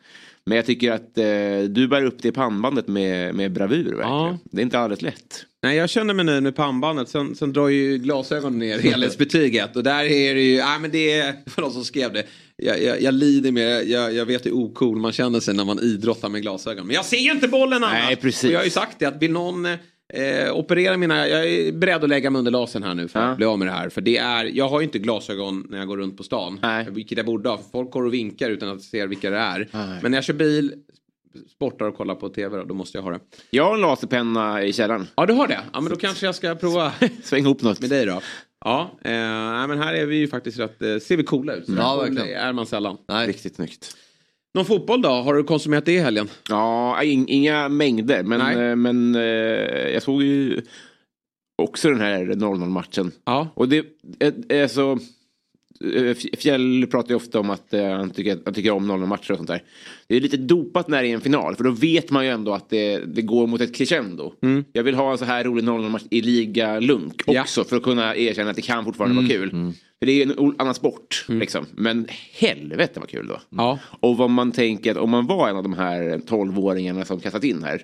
Men 0.45 0.55
jag 0.55 0.65
tycker 0.65 0.91
att 0.91 1.17
eh, 1.17 1.69
du 1.69 1.87
bär 1.87 2.03
upp 2.05 2.21
det 2.21 2.31
pannbandet 2.31 2.87
med, 2.87 3.35
med 3.35 3.51
bravur. 3.51 3.83
Verkligen. 3.83 4.09
Ja. 4.09 4.37
Det 4.43 4.61
är 4.61 4.63
inte 4.63 4.79
alldeles 4.79 5.01
lätt. 5.01 5.45
Nej, 5.63 5.77
jag 5.77 5.89
känner 5.89 6.13
mig 6.13 6.25
nöjd 6.25 6.43
med 6.43 6.55
pannbandet. 6.55 7.09
Sen, 7.09 7.35
sen 7.35 7.53
drar 7.53 7.67
ju 7.67 7.97
glasögonen 7.97 8.59
ner 8.59 8.79
helhetsbetyget. 8.83 9.75
Och 9.75 9.83
där 9.83 10.03
är 10.03 10.35
det 10.35 10.41
ju, 10.41 10.55
ja 10.55 10.79
men 10.79 10.91
det 10.91 11.11
är, 11.11 11.35
för 11.49 11.61
någon 11.61 11.71
som 11.71 11.85
skrev 11.85 12.13
det. 12.13 12.25
Jag, 12.55 12.83
jag, 12.83 13.01
jag 13.01 13.13
lider 13.13 13.51
med, 13.51 13.87
jag, 13.87 14.13
jag 14.13 14.25
vet 14.25 14.45
hur 14.45 14.51
ocool 14.51 14.97
man 14.97 15.11
känner 15.11 15.39
sig 15.39 15.53
när 15.53 15.65
man 15.65 15.79
idrottar 15.79 16.29
med 16.29 16.41
glasögon. 16.41 16.87
Men 16.87 16.95
jag 16.95 17.05
ser 17.05 17.17
ju 17.17 17.31
inte 17.31 17.47
bollen 17.47 17.83
annars. 17.83 18.05
Nej, 18.05 18.15
precis. 18.15 18.43
Och 18.43 18.51
jag 18.51 18.59
har 18.59 18.65
ju 18.65 18.71
sagt 18.71 18.99
det 18.99 19.05
att 19.05 19.21
vill 19.21 19.31
någon 19.31 19.67
eh, 20.13 20.53
operera 20.53 20.97
mina, 20.97 21.27
jag 21.27 21.45
är 21.45 21.71
beredd 21.71 22.03
att 22.03 22.09
lägga 22.09 22.29
mig 22.29 22.39
under 22.39 22.51
lasern 22.51 22.83
här 22.83 22.93
nu 22.93 23.07
för 23.07 23.19
att 23.19 23.37
bli 23.37 23.45
av 23.45 23.59
med 23.59 23.67
det 23.67 23.71
här. 23.71 23.89
För 23.89 24.01
det 24.01 24.17
är, 24.17 24.45
jag 24.45 24.69
har 24.69 24.79
ju 24.79 24.83
inte 24.83 24.99
glasögon 24.99 25.67
när 25.69 25.77
jag 25.77 25.87
går 25.87 25.97
runt 25.97 26.17
på 26.17 26.23
stan. 26.23 26.59
Nej. 26.61 26.87
Vilket 26.89 27.17
jag 27.17 27.25
borde 27.25 27.49
ha, 27.49 27.57
för 27.57 27.69
folk 27.69 27.91
går 27.91 28.05
och 28.05 28.13
vinkar 28.13 28.49
utan 28.49 28.69
att 28.69 28.81
se 28.81 29.05
vilka 29.05 29.29
det 29.29 29.37
är. 29.37 29.69
Nej. 29.71 29.99
Men 30.01 30.11
när 30.11 30.17
jag 30.17 30.25
kör 30.25 30.33
bil, 30.33 30.73
sportar 31.55 31.85
och 31.85 31.97
kollar 31.97 32.15
på 32.15 32.29
tv 32.29 32.57
då, 32.57 32.63
då 32.63 32.73
måste 32.73 32.97
jag 32.97 33.03
ha 33.03 33.11
det. 33.11 33.19
Jag 33.49 33.63
har 33.63 33.73
en 33.75 33.81
laserpenna 33.81 34.63
i 34.63 34.73
källaren. 34.73 35.07
Ja 35.15 35.25
du 35.25 35.33
har 35.33 35.47
det? 35.47 35.59
Ja 35.73 35.81
men 35.81 35.89
då 35.89 35.95
kanske 35.95 36.25
jag 36.25 36.35
ska 36.35 36.55
prova. 36.55 36.93
Sväng 37.23 37.43
ihop 37.43 37.61
något. 37.61 37.79
Med 37.79 37.89
dig 37.89 38.05
då. 38.05 38.21
Ja, 38.65 38.91
eh, 39.03 39.11
men 39.67 39.77
här 39.77 39.93
är 39.93 40.05
vi 40.05 40.15
ju 40.15 40.27
faktiskt 40.27 40.59
rätt, 40.59 40.81
eh, 40.81 40.97
ser 40.97 41.17
vi 41.17 41.23
coola 41.23 41.53
ut. 41.53 41.63
Ja, 41.77 41.97
verkligen. 41.97 42.27
Det 42.27 42.33
är 42.33 42.53
man 42.53 42.65
sällan. 42.65 42.97
Nej. 43.07 43.27
Riktigt 43.27 43.55
snyggt. 43.55 43.97
Någon 44.53 44.65
fotboll 44.65 45.01
då? 45.01 45.09
Har 45.09 45.33
du 45.33 45.43
konsumerat 45.43 45.85
det 45.85 45.93
i 45.93 45.99
helgen? 45.99 46.29
Ja, 46.49 47.03
inga 47.03 47.69
mängder. 47.69 48.23
Men, 48.23 48.41
eh, 48.41 48.75
men 48.75 49.15
eh, 49.15 49.21
jag 49.93 50.03
såg 50.03 50.23
ju 50.23 50.61
också 51.57 51.89
den 51.89 52.01
här 52.01 52.25
0-0 52.25 52.69
matchen. 52.69 53.11
Ja. 53.25 53.47
Och 53.53 53.69
det, 53.69 53.85
alltså, 54.63 54.99
eh, 55.95 56.15
Fjäll 56.37 56.87
pratar 56.91 57.09
ju 57.09 57.15
ofta 57.15 57.39
om 57.39 57.49
att 57.49 57.67
han, 57.71 58.09
tycker, 58.09 58.39
han 58.45 58.53
tycker 58.53 58.71
om 58.71 58.87
0 58.87 58.99
matcher 58.99 59.31
och 59.31 59.37
sånt 59.37 59.49
där. 59.49 59.63
Det 60.07 60.15
är 60.15 60.21
lite 60.21 60.37
dopat 60.37 60.87
när 60.87 61.03
det 61.03 61.09
är 61.09 61.13
en 61.13 61.21
final 61.21 61.55
för 61.55 61.63
då 61.63 61.71
vet 61.71 62.11
man 62.11 62.25
ju 62.25 62.31
ändå 62.31 62.53
att 62.53 62.69
det, 62.69 62.97
det 62.97 63.21
går 63.21 63.47
mot 63.47 63.61
ett 63.61 63.75
crescendo. 63.75 64.33
Mm. 64.41 64.65
Jag 64.73 64.83
vill 64.83 64.95
ha 64.95 65.11
en 65.11 65.17
så 65.17 65.25
här 65.25 65.43
rolig 65.43 65.63
0 65.63 65.89
match 65.89 66.03
i 66.09 66.21
liga 66.21 66.79
lunk 66.79 67.21
också 67.25 67.61
ja. 67.61 67.63
för 67.63 67.77
att 67.77 67.83
kunna 67.83 68.15
erkänna 68.15 68.49
att 68.49 68.55
det 68.55 68.61
kan 68.61 68.85
fortfarande 68.85 69.19
mm. 69.19 69.27
vara 69.27 69.39
kul. 69.39 69.49
Mm. 69.49 69.73
För 70.01 70.05
det 70.05 70.11
är 70.11 70.39
en 70.39 70.55
annan 70.57 70.73
sport. 70.73 71.25
Mm. 71.29 71.39
Liksom. 71.39 71.65
Men 71.71 72.07
helvete 72.39 72.99
vad 72.99 73.09
kul 73.09 73.27
då. 73.27 73.39
Ja. 73.49 73.79
Och 73.99 74.17
vad 74.17 74.29
man 74.29 74.51
tänker 74.51 74.91
att 74.91 74.97
om 74.97 75.09
man 75.09 75.27
var 75.27 75.49
en 75.49 75.55
av 75.55 75.63
de 75.63 75.73
här 75.73 76.01
12-åringarna 76.17 77.03
som 77.03 77.19
kastat 77.19 77.43
in 77.43 77.63
här. 77.63 77.81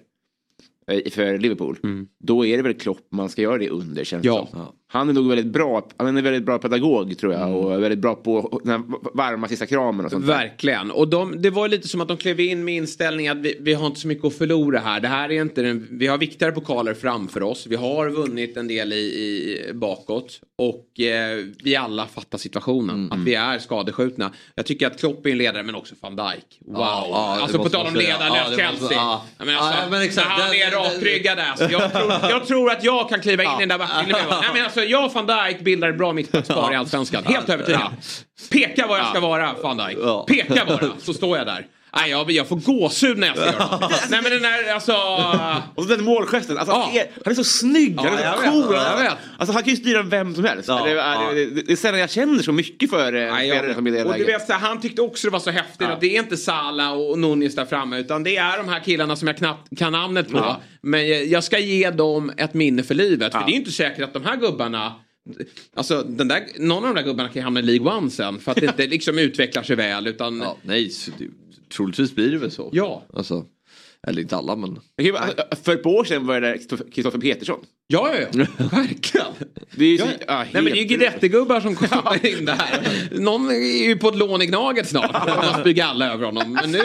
Eh, 0.92 1.12
för 1.12 1.38
Liverpool. 1.38 1.80
Mm. 1.84 2.08
Då 2.20 2.46
är 2.46 2.58
det 2.58 2.64
väl 2.64 2.74
Klopp 2.74 3.08
man 3.12 3.30
ska 3.30 3.42
göra 3.42 3.58
det 3.58 3.70
under 3.70 4.04
känns 4.04 4.26
ja. 4.26 4.48
Som. 4.52 4.66
Han 4.90 5.10
är 5.10 5.14
nog 5.14 5.28
väldigt 5.30 5.48
bra, 5.48 5.88
han 5.98 6.18
är 6.18 6.22
väldigt 6.22 6.44
bra 6.44 6.60
pedagog 6.60 7.18
tror 7.18 7.34
jag 7.34 7.42
mm. 7.42 7.56
och 7.56 7.84
väldigt 7.84 8.00
bra 8.00 8.16
på 8.16 8.62
den 8.64 8.94
varma 9.14 9.48
sista 9.48 9.66
kramen 9.66 10.06
och 10.06 10.12
sånt 10.12 10.26
Verkligen. 10.26 10.92
Och 10.92 11.08
de, 11.08 11.42
det 11.42 11.50
var 11.50 11.68
lite 11.68 11.88
som 11.88 12.02
att 12.02 12.08
de 12.08 12.18
klev 12.18 12.40
in 12.40 12.66
med 12.66 12.76
inställningen 12.76 13.38
att 13.38 13.44
vi, 13.44 13.58
vi 13.60 13.74
har 13.74 13.88
inte 13.88 14.00
så 14.00 14.08
mycket 14.08 14.26
att 14.26 14.38
förlora 14.38 14.80
här. 14.80 15.00
Det 15.00 15.08
här 15.08 15.32
är 15.32 15.42
inte 15.42 15.62
den, 15.62 15.88
vi 15.92 16.08
har 16.08 16.18
viktigare 16.18 16.52
pokaler 16.52 16.94
framför 16.94 17.44
oss. 17.44 17.68
Vi 17.68 17.76
har 17.76 18.10
vunnit 18.10 18.58
en 18.58 18.68
del 18.68 18.94
i, 18.94 18.96
i 18.96 19.72
bakåt. 19.74 20.42
Och 20.58 21.00
eh, 21.00 21.46
vi 21.64 21.76
alla 21.76 22.08
fattar 22.08 22.38
situationen. 22.38 22.96
Mm. 22.96 23.12
Att 23.12 23.28
vi 23.28 23.36
är 23.36 23.60
skadeskjutna. 23.60 24.32
Jag 24.56 24.66
tycker 24.66 24.88
att 24.88 25.00
Klopp 25.00 25.26
är 25.26 25.30
en 25.30 25.38
ledare 25.38 25.64
men 25.64 25.76
också 25.76 25.96
van 26.02 26.16
Dijk. 26.16 26.60
Wow. 26.66 26.80
Ja, 26.80 27.40
alltså 27.42 27.58
på 27.58 27.70
tal 27.70 27.88
om 27.88 27.96
ledarlöst 27.96 28.52
ja, 28.52 28.58
Chelsea. 28.58 28.98
Ja. 28.98 29.26
Men 29.38 29.58
alltså, 29.58 29.82
ja, 29.82 29.90
men 29.90 30.02
exakt. 30.02 30.28
När 30.28 30.46
han 30.46 30.54
är 30.54 30.72
rakryggad 30.72 31.40
alltså, 31.40 31.70
jag, 31.70 31.94
tror, 31.94 32.12
jag 32.30 32.48
tror 32.48 32.72
att 32.72 32.84
jag 32.84 33.10
kan 33.10 33.22
kliva 33.22 33.44
in 33.44 33.50
i 33.50 33.66
den 33.66 33.70
där. 33.70 33.78
Nej, 34.54 34.62
alltså, 34.64 34.77
jag 34.84 35.06
och 35.06 35.14
van 35.14 35.26
Dijk 35.28 35.60
bildar 35.60 35.90
ett 35.90 35.98
bra 35.98 36.14
mittbackspar 36.14 36.74
i 36.74 36.76
Allsvenskan. 36.76 37.24
Helt 37.26 37.50
övertygad. 37.50 37.82
Peka 38.52 38.88
var 38.88 38.98
jag 38.98 39.08
ska 39.08 39.20
vara 39.20 39.56
van 39.64 39.78
Dijk. 39.78 39.98
Peka 40.28 40.66
bara 40.68 40.94
så 41.00 41.14
står 41.14 41.38
jag 41.38 41.48
där. 41.48 41.66
Nej, 41.96 42.10
jag, 42.10 42.32
jag 42.32 42.48
får 42.48 42.56
gåshud 42.56 43.18
när 43.18 43.28
jag 43.28 43.38
ser 43.38 43.54
honom. 43.54 43.90
Nej 44.10 44.22
men 44.22 44.32
den 44.32 44.42
där 44.42 44.74
alltså... 44.74 44.94
Och 45.76 45.84
så 45.84 45.90
den 45.90 46.04
målgesten. 46.04 46.58
Alltså, 46.58 46.76
han, 46.76 46.96
är, 46.96 47.08
han 47.26 47.32
är 47.32 47.36
så 47.36 47.44
snygg, 47.44 47.94
ja, 47.98 48.04
han 48.04 48.18
är 48.18 48.34
så 48.34 48.52
cool. 48.52 48.74
Vet, 48.74 48.82
jag 48.82 48.98
vet. 48.98 49.14
Alltså, 49.38 49.54
han 49.54 49.64
kan 49.64 49.74
ju 49.74 49.78
styra 49.78 50.04
vem 50.04 50.36
som 50.36 50.46
helst. 50.46 50.68
Ja, 50.68 50.84
det, 50.86 50.92
ja. 50.92 51.32
det, 51.34 51.46
det, 51.46 51.62
det 51.62 51.72
är 51.72 51.76
sällan 51.76 52.00
jag 52.00 52.10
känner 52.10 52.44
så 52.44 52.52
mycket 52.52 52.90
för 52.90 53.14
en 53.14 53.36
spelare 53.36 53.74
som 53.74 53.88
i 53.88 53.92
det 53.92 54.04
och 54.04 54.12
läget. 54.12 54.50
Vet, 54.50 54.52
Han 54.52 54.82
tyckte 54.82 55.02
också 55.02 55.28
det 55.28 55.32
var 55.32 55.40
så 55.40 55.52
häftigt 55.52 55.88
att 55.88 56.02
det 56.02 56.16
är 56.16 56.20
inte 56.20 56.38
Sala 56.38 56.92
och 56.92 57.20
Nunes 57.20 57.56
där 57.56 57.66
framme 57.66 58.00
utan 58.00 58.24
det 58.24 58.38
är 58.38 58.58
de 58.58 58.70
här 58.70 58.80
killarna 58.80 59.16
som 59.16 59.28
jag 59.28 59.38
knappt 59.38 59.78
kan 59.78 59.92
namnet 59.92 60.32
på. 60.32 60.56
Men 60.82 61.30
jag 61.30 61.44
ska 61.44 61.60
ge 61.60 61.90
dem 61.90 62.32
ett 62.38 62.54
minne 62.54 62.84
för 62.84 62.96
livet. 62.96 63.32
För 63.34 63.44
det 63.46 63.52
är 63.52 63.56
inte 63.56 63.72
säkert 63.72 64.04
att 64.04 64.14
de 64.14 64.26
här 64.26 64.36
gubbarna 64.36 64.96
Alltså 65.74 66.04
den 66.04 66.28
där, 66.28 66.48
någon 66.60 66.86
av 66.86 66.96
de 66.96 67.02
där 67.02 67.08
gubbarna 67.08 67.30
kan 67.30 67.40
ju 67.40 67.44
hamna 67.44 67.60
i 67.60 67.64
League 67.64 67.98
One 67.98 68.10
sen 68.10 68.40
för 68.40 68.52
att 68.52 68.58
det 68.58 68.66
inte 68.66 68.88
liksom 68.96 69.20
utvecklar 69.20 69.64
sig 69.64 69.76
väl 69.76 70.08
utan... 70.08 70.40
Ja, 70.40 70.58
nej, 70.64 70.92
troligtvis 71.76 72.16
blir 72.16 72.32
det 72.32 72.38
väl 72.38 72.52
så. 72.52 72.70
Ja. 72.74 73.04
Alltså, 73.14 73.46
eller 74.08 74.22
inte 74.22 74.36
alla 74.36 74.56
men. 74.56 74.80
För 75.64 75.74
ett 75.74 75.84
par 75.84 75.90
år 75.90 76.04
sedan 76.04 76.26
var 76.28 76.42
det 76.42 76.58
Kristoffer 76.92 77.20
Petersson. 77.20 77.60
Ja, 77.90 78.16
ja, 78.16 78.28
ja. 78.34 78.46
Verkligen. 78.72 79.34
Det 79.76 79.86
är 79.86 79.90
ju, 79.90 79.98
så, 79.98 80.08
ja, 80.28 80.38
Nej, 80.38 80.50
men 80.54 80.66
det 80.66 80.72
är 80.72 80.76
ju 80.76 80.84
Guidetti-gubbar 80.84 81.62
som 81.62 81.76
kommer 81.76 82.26
in 82.40 82.46
där. 82.46 83.20
Någon 83.20 83.50
är 83.50 83.88
ju 83.88 83.98
på 83.98 84.10
ett 84.10 84.16
lån 84.16 84.42
i 84.42 84.46
Gnaget 84.46 84.88
snart. 84.90 85.28
Man 85.28 85.62
spyr 85.62 85.82
alla 85.82 86.14
över 86.14 86.26
honom. 86.26 86.54
Men 86.54 86.72
nu 86.72 86.82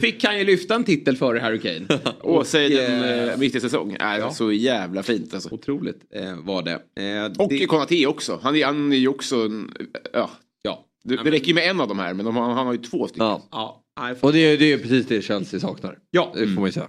fick 0.00 0.24
han 0.24 0.38
ju 0.38 0.44
lyfta 0.44 0.74
en 0.74 0.84
titel 0.84 1.16
före 1.16 1.38
Harry 1.38 1.60
Kane. 1.60 2.00
Och 2.20 2.46
säg 2.46 2.78
eh, 2.78 3.38
mitt 3.38 3.54
i 3.54 3.60
säsong. 3.60 3.92
Äh, 3.92 4.18
ja. 4.18 4.30
Så 4.30 4.52
jävla 4.52 5.02
fint 5.02 5.34
alltså. 5.34 5.54
Otroligt 5.54 6.00
eh, 6.14 6.36
var 6.36 6.62
det. 6.62 7.02
Eh, 7.02 7.42
och 7.42 7.48
det... 7.48 7.66
Konate 7.66 8.06
också. 8.06 8.40
Han 8.42 8.56
är, 8.56 8.66
han 8.66 8.92
är 8.92 8.96
ju 8.96 9.08
också 9.08 9.36
en, 9.36 9.70
ja. 10.12 10.30
ja. 10.62 10.86
Det, 11.04 11.16
det 11.16 11.30
räcker 11.30 11.46
ju 11.46 11.54
med 11.54 11.70
en 11.70 11.80
av 11.80 11.88
de 11.88 11.98
här 11.98 12.14
men 12.14 12.26
de, 12.26 12.36
han 12.36 12.66
har 12.66 12.72
ju 12.72 12.78
två 12.78 13.08
stycken. 13.08 13.26
Ja. 13.26 13.82
ja. 13.96 14.14
Och 14.20 14.32
det 14.32 14.38
är, 14.38 14.58
det 14.58 14.72
är 14.72 14.78
precis 14.78 15.06
det 15.06 15.22
Chelsea 15.22 15.60
saknar. 15.60 15.98
Ja. 16.10 16.32
Det 16.34 16.46
får 16.46 16.54
man 16.54 16.66
ju 16.66 16.72
säga. 16.72 16.88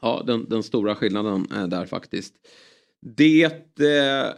Ja, 0.00 0.22
den, 0.26 0.48
den 0.48 0.62
stora 0.62 0.94
skillnaden 0.94 1.46
är 1.54 1.66
där 1.66 1.86
faktiskt. 1.86 2.34
Det 3.04 3.44
eh, 3.44 4.34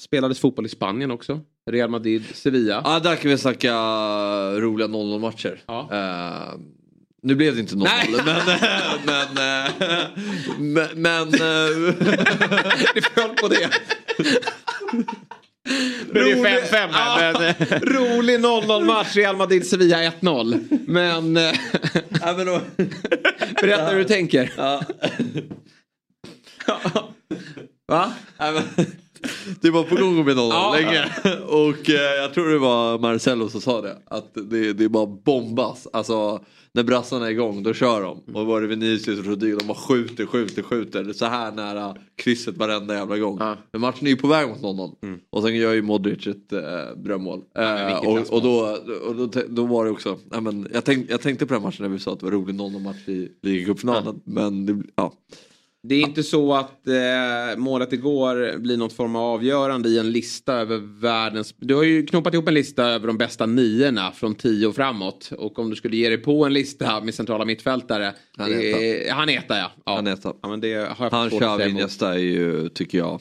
spelades 0.00 0.40
fotboll 0.40 0.66
i 0.66 0.68
Spanien 0.68 1.10
också. 1.10 1.40
Real 1.70 1.90
Madrid, 1.90 2.24
Sevilla. 2.34 2.82
Ja, 2.84 3.00
där 3.00 3.16
kan 3.16 3.30
vi 3.30 3.38
snacka 3.38 3.72
roliga 4.60 4.88
0-0 4.88 5.18
matcher. 5.18 5.62
Ja. 5.66 5.88
Uh, 5.92 6.60
nu 7.22 7.34
blev 7.34 7.54
det 7.54 7.60
inte 7.60 7.74
0-0 7.74 7.88
men... 8.24 8.24
men, 9.04 9.28
men, 10.72 10.88
men, 11.02 11.02
men 11.02 11.30
det 12.94 13.02
föll 13.14 13.34
på 13.40 13.48
det. 13.48 13.64
Är 16.14 16.24
det 16.24 16.34
5-5 16.34 16.88
här. 16.92 17.32
Men... 17.38 17.80
Rolig 17.80 18.40
0-0 18.40 18.84
match, 18.84 19.16
Real 19.16 19.36
Madrid-Sevilla 19.36 20.10
1-0. 20.10 20.78
Men... 20.86 21.36
ja, 22.20 22.34
men 22.36 22.46
då... 22.46 22.60
Berätta 23.60 23.90
hur 23.90 23.98
du 23.98 24.04
tänker. 24.04 24.52
Ja. 24.56 24.82
Va? 27.92 28.12
Det 29.60 29.70
var 29.70 29.84
på 29.84 29.96
gång 29.96 30.24
bli 30.24 30.34
0 30.34 30.48
ja. 30.50 30.76
länge. 30.76 31.04
Och 31.46 31.90
eh, 31.90 32.22
jag 32.22 32.34
tror 32.34 32.48
det 32.48 32.58
var 32.58 32.98
Marcello 32.98 33.48
som 33.48 33.60
sa 33.60 33.80
det. 33.80 33.98
Att 34.04 34.34
det, 34.34 34.72
det 34.72 34.84
är 34.84 34.88
bara 34.88 35.06
bombas. 35.06 35.88
Alltså 35.92 36.40
när 36.72 36.82
brassarna 36.82 37.26
är 37.26 37.30
igång 37.30 37.62
då 37.62 37.74
kör 37.74 38.02
de. 38.02 38.34
Och 38.34 38.46
var 38.46 38.60
det 38.60 38.66
Vinicius 38.66 39.18
och 39.18 39.26
Rodrigo 39.26 39.58
de 39.58 39.66
bara 39.66 39.78
skjuter, 39.78 40.26
skjuter, 40.26 40.62
skjuter. 40.62 41.12
Så 41.12 41.26
här 41.26 41.52
nära 41.52 41.96
krysset 42.16 42.56
varenda 42.56 42.94
jävla 42.94 43.18
gång. 43.18 43.36
Ja. 43.40 43.56
Men 43.72 43.80
matchen 43.80 44.06
är 44.06 44.10
ju 44.10 44.16
på 44.16 44.26
väg 44.26 44.48
mot 44.48 44.60
0-0. 44.60 44.94
Mm. 45.02 45.20
Och 45.30 45.42
sen 45.42 45.56
gör 45.56 45.72
ju 45.72 45.82
Modric 45.82 46.26
ett 46.26 46.52
äh, 46.52 46.60
drömmål. 46.96 47.42
Ja, 47.54 47.90
äh, 47.90 47.98
och, 47.98 48.32
och, 48.32 48.42
då, 48.42 48.78
och 49.06 49.16
då, 49.16 49.42
då, 49.48 49.66
var 49.66 49.84
det 49.84 49.90
också. 49.90 50.18
Ja, 50.30 50.40
men, 50.40 50.68
jag, 50.72 50.84
tänk, 50.84 51.10
jag 51.10 51.20
tänkte 51.20 51.46
på 51.46 51.54
den 51.54 51.62
matchen 51.62 51.82
när 51.82 51.88
vi 51.88 51.98
sa 51.98 52.12
att 52.12 52.20
det 52.20 52.26
var 52.26 52.32
rolig 52.32 52.54
0-0 52.54 52.82
match 52.82 53.08
i 53.08 53.28
ligacupfinalen. 53.42 54.20
Ja. 54.24 54.32
Men 54.32 54.66
det, 54.66 54.82
ja. 54.96 55.12
Det 55.84 55.94
är 55.94 56.00
inte 56.00 56.22
så 56.22 56.54
att 56.54 56.86
eh, 56.86 57.56
målet 57.56 57.92
igår 57.92 58.58
blir 58.58 58.76
något 58.76 58.92
form 58.92 59.16
av 59.16 59.22
avgörande 59.22 59.88
i 59.88 59.98
en 59.98 60.12
lista 60.12 60.54
över 60.54 60.78
världens... 61.00 61.54
Du 61.58 61.74
har 61.74 61.82
ju 61.82 62.06
knoppat 62.06 62.34
ihop 62.34 62.48
en 62.48 62.54
lista 62.54 62.84
över 62.84 63.06
de 63.06 63.18
bästa 63.18 63.46
niorna 63.46 64.12
från 64.12 64.34
tio 64.34 64.66
och 64.66 64.74
framåt. 64.74 65.32
Och 65.38 65.58
om 65.58 65.70
du 65.70 65.76
skulle 65.76 65.96
ge 65.96 66.08
dig 66.08 66.18
på 66.18 66.44
en 66.44 66.52
lista 66.52 67.00
med 67.00 67.14
centrala 67.14 67.44
mittfältare. 67.44 68.14
Han 68.36 68.52
är 68.52 69.08
eh, 69.08 69.14
Han 69.14 69.28
är 69.28 69.38
etta 69.38 69.58
ja. 69.58 69.70
ja. 69.84 69.96
Han 69.96 70.06
är 70.06 70.12
etta. 70.12 70.34
Ja, 70.42 70.48
men 70.48 70.60
det 70.60 70.74
har 70.74 71.04
jag 71.06 71.10
han, 71.10 71.30
Xavi, 71.30 71.72
nästa 71.72 72.14
är 72.14 72.18
ju, 72.18 72.68
tycker 72.68 72.98
jag. 72.98 73.20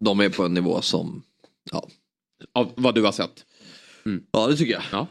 De 0.00 0.20
är 0.20 0.28
på 0.28 0.42
en 0.42 0.54
nivå 0.54 0.82
som, 0.82 1.22
ja. 1.72 1.88
Av 2.52 2.72
vad 2.76 2.94
du 2.94 3.02
har 3.02 3.12
sett? 3.12 3.44
Mm. 4.06 4.22
Ja 4.32 4.46
det 4.46 4.56
tycker 4.56 4.72
jag. 4.72 4.82
Ja. 4.92 5.06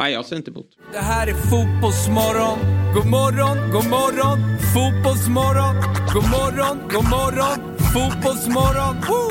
Nej, 0.00 0.12
jag 0.12 0.24
ser 0.24 0.36
inte 0.36 0.50
emot. 0.50 0.66
Det 0.92 0.98
här 0.98 1.26
är 1.26 1.34
Fotbollsmorgon. 1.34 2.58
God 2.94 3.06
morgon, 3.06 3.70
god 3.70 3.88
morgon. 3.88 4.58
Fotbollsmorgon. 4.74 5.74
God 6.14 6.30
morgon, 6.30 6.78
god 6.92 7.04
morgon. 7.04 7.76
Fotbollsmorgon. 7.92 8.96
Woo! 9.08 9.30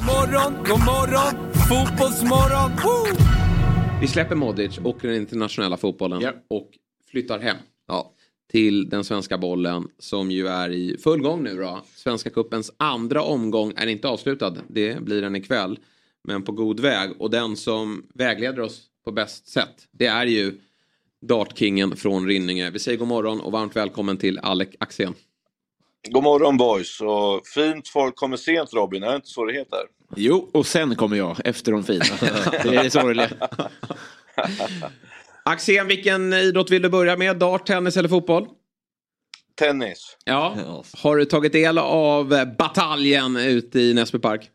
Morgon, 0.00 0.54
god 0.64 0.84
morgon, 0.84 1.52
fotbollsmorgon. 1.52 2.70
Woo! 2.84 3.26
Vi 4.00 4.06
släpper 4.06 4.34
Modric 4.34 4.78
och 4.78 4.98
den 5.00 5.14
internationella 5.14 5.76
fotbollen 5.76 6.22
yeah. 6.22 6.34
och 6.48 6.70
flyttar 7.10 7.38
hem. 7.38 7.56
Ja 7.88 8.12
till 8.50 8.88
den 8.88 9.04
svenska 9.04 9.38
bollen 9.38 9.88
som 9.98 10.30
ju 10.30 10.46
är 10.48 10.70
i 10.70 10.96
full 10.98 11.22
gång 11.22 11.42
nu 11.42 11.56
då. 11.56 11.84
Svenska 11.94 12.30
kuppens 12.30 12.72
andra 12.76 13.22
omgång 13.22 13.72
är 13.76 13.86
inte 13.86 14.08
avslutad. 14.08 14.54
Det 14.68 15.04
blir 15.04 15.22
den 15.22 15.36
ikväll. 15.36 15.78
Men 16.24 16.42
på 16.42 16.52
god 16.52 16.80
väg. 16.80 17.10
Och 17.18 17.30
den 17.30 17.56
som 17.56 18.06
vägleder 18.14 18.60
oss 18.60 18.82
på 19.04 19.12
bäst 19.12 19.48
sätt. 19.48 19.88
Det 19.90 20.06
är 20.06 20.26
ju 20.26 20.54
Dartkingen 21.20 21.96
från 21.96 22.26
Rinninge. 22.26 22.70
Vi 22.70 22.78
säger 22.78 22.98
god 22.98 23.08
morgon 23.08 23.40
och 23.40 23.52
varmt 23.52 23.76
välkommen 23.76 24.16
till 24.16 24.38
Alec 24.38 24.68
Axén. 24.78 25.14
God 26.10 26.22
morgon 26.22 26.56
boys 26.56 27.00
och 27.00 27.46
fint 27.46 27.88
folk 27.88 28.16
kommer 28.16 28.36
sent 28.36 28.74
Robin, 28.74 29.02
är 29.02 29.10
det 29.10 29.16
inte 29.16 29.28
så 29.28 29.44
det 29.44 29.52
heter? 29.52 29.78
Jo, 30.16 30.50
och 30.52 30.66
sen 30.66 30.96
kommer 30.96 31.16
jag 31.16 31.36
efter 31.44 31.72
de 31.72 31.84
fina. 31.84 32.04
det 32.62 32.76
är 32.76 32.82
det 32.82 32.90
sorgliga. 32.90 33.28
Axén, 35.44 35.86
vilken 35.86 36.32
idrott 36.32 36.70
vill 36.70 36.82
du 36.82 36.88
börja 36.88 37.16
med? 37.16 37.36
Dart, 37.36 37.66
tennis 37.66 37.96
eller 37.96 38.08
fotboll? 38.08 38.46
Tennis. 39.58 40.16
Ja. 40.24 40.56
Har 41.02 41.16
du 41.16 41.24
tagit 41.24 41.52
del 41.52 41.78
av 41.78 42.28
bataljen 42.58 43.36
ute 43.36 43.80
i 43.80 43.94
Näsby 43.94 44.18
Park? 44.18 44.50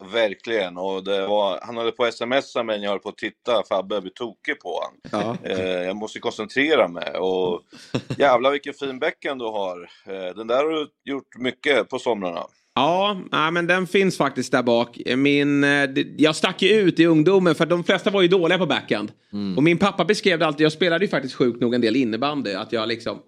Verkligen, 0.00 0.76
och 0.78 1.04
det 1.04 1.26
var, 1.26 1.60
han 1.62 1.76
höll 1.76 1.92
på 1.92 2.04
att 2.04 2.14
smsa 2.14 2.62
mig 2.62 2.78
när 2.78 2.84
jag 2.84 2.90
höll 2.90 2.98
på 2.98 3.08
att 3.08 3.18
titta, 3.18 3.62
Fabbe 3.68 4.00
blir 4.00 4.12
tokig 4.12 4.60
på 4.60 4.82
han. 4.82 5.20
Ja. 5.20 5.36
Eh, 5.50 5.82
jag 5.82 5.96
måste 5.96 6.18
koncentrera 6.18 6.88
mig 6.88 7.10
och 7.18 7.62
jävlar 8.18 8.50
vilken 8.50 8.74
fin 8.74 8.98
bäcken 8.98 9.38
du 9.38 9.44
har. 9.44 9.90
Eh, 10.06 10.34
den 10.36 10.46
där 10.46 10.56
har 10.56 10.70
du 10.70 10.88
gjort 11.04 11.36
mycket 11.38 11.88
på 11.88 11.98
somrarna. 11.98 12.46
Ja, 12.74 13.20
nej, 13.32 13.50
men 13.50 13.66
den 13.66 13.86
finns 13.86 14.16
faktiskt 14.16 14.52
där 14.52 14.62
bak. 14.62 15.00
Min, 15.16 15.64
eh, 15.64 15.90
jag 16.16 16.36
stack 16.36 16.62
ju 16.62 16.68
ut 16.68 17.00
i 17.00 17.06
ungdomen 17.06 17.54
för 17.54 17.66
de 17.66 17.84
flesta 17.84 18.10
var 18.10 18.22
ju 18.22 18.28
dåliga 18.28 18.58
på 18.58 18.66
backhand. 18.66 19.12
Och 19.56 19.62
min 19.62 19.78
pappa 19.78 20.04
beskrev 20.04 20.38
det 20.38 20.46
alltid, 20.46 20.64
jag 20.64 20.72
spelade 20.72 21.04
ju 21.04 21.08
faktiskt 21.08 21.34
sjukt 21.34 21.60
nog 21.60 21.74
en 21.74 21.80
del 21.80 21.96
innebandy, 21.96 22.52
att 22.52 22.72
jag 22.72 22.88
liksom 22.88 23.18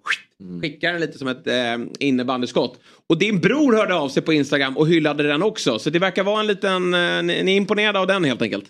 skickar 0.61 0.91
den 0.91 1.01
lite 1.01 1.17
som 1.17 1.27
ett 1.27 1.47
eh, 1.47 1.77
innebandyskott. 1.99 2.79
Och 3.09 3.17
din 3.17 3.39
bror 3.39 3.73
hörde 3.73 3.95
av 3.95 4.09
sig 4.09 4.23
på 4.23 4.33
Instagram 4.33 4.77
och 4.77 4.87
hyllade 4.87 5.23
den 5.23 5.43
också. 5.43 5.79
Så 5.79 5.89
det 5.89 5.99
verkar 5.99 6.23
vara 6.23 6.39
en 6.39 6.47
liten, 6.47 6.93
eh, 6.93 7.23
ni 7.23 7.33
är 7.33 7.57
imponerade 7.57 7.99
av 7.99 8.07
den 8.07 8.23
helt 8.23 8.41
enkelt. 8.41 8.65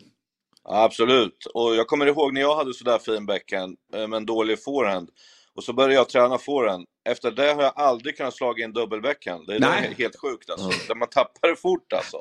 Absolut, 0.70 1.46
och 1.54 1.76
jag 1.76 1.88
kommer 1.88 2.06
ihåg 2.06 2.34
när 2.34 2.42
jag 2.42 2.56
hade 2.56 2.74
sådär 2.74 3.00
fin 3.00 3.26
backhand 3.26 3.78
eh, 3.96 4.08
med 4.08 4.18
en 4.18 4.26
dålig 4.26 4.64
forehand. 4.64 5.10
Och 5.56 5.64
så 5.64 5.74
började 5.74 5.94
jag 5.94 6.10
träna 6.10 6.38
forehand. 6.38 6.86
Efter 7.06 7.32
det 7.32 7.54
har 7.54 7.64
jag 7.64 7.74
aldrig 7.76 8.18
kunnat 8.18 8.34
slå 8.34 8.58
in 8.58 8.74
dubbelbackhand. 8.74 9.48
Det 9.48 9.56
är 9.56 9.60
Nej. 9.60 9.96
helt 9.98 10.20
sjukt 10.20 10.50
alltså. 10.50 10.96
Man 10.96 11.10
tappar 11.10 11.48
det 11.50 11.56
fort 11.56 11.94
alltså. 11.94 12.18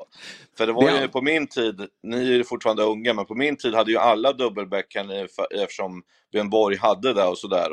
För 0.57 0.67
det 0.67 0.73
var 0.73 0.89
Ja. 0.89 1.01
ju 1.01 1.07
på 1.07 1.21
min 1.21 1.47
tid, 1.47 1.81
ni 2.03 2.17
är 2.17 2.33
ju 2.33 2.43
fortfarande 2.43 2.83
unga, 2.83 3.13
men 3.13 3.25
på 3.25 3.35
min 3.35 3.57
tid 3.57 3.73
hade 3.75 3.91
ju 3.91 3.97
alla 3.97 4.33
dubbelbackhand 4.33 5.09
för- 5.09 5.63
eftersom 5.63 6.03
Björn 6.31 6.49
Borg 6.49 6.77
hade 6.77 7.13
det 7.13 7.23
och 7.23 7.37
sådär. 7.37 7.69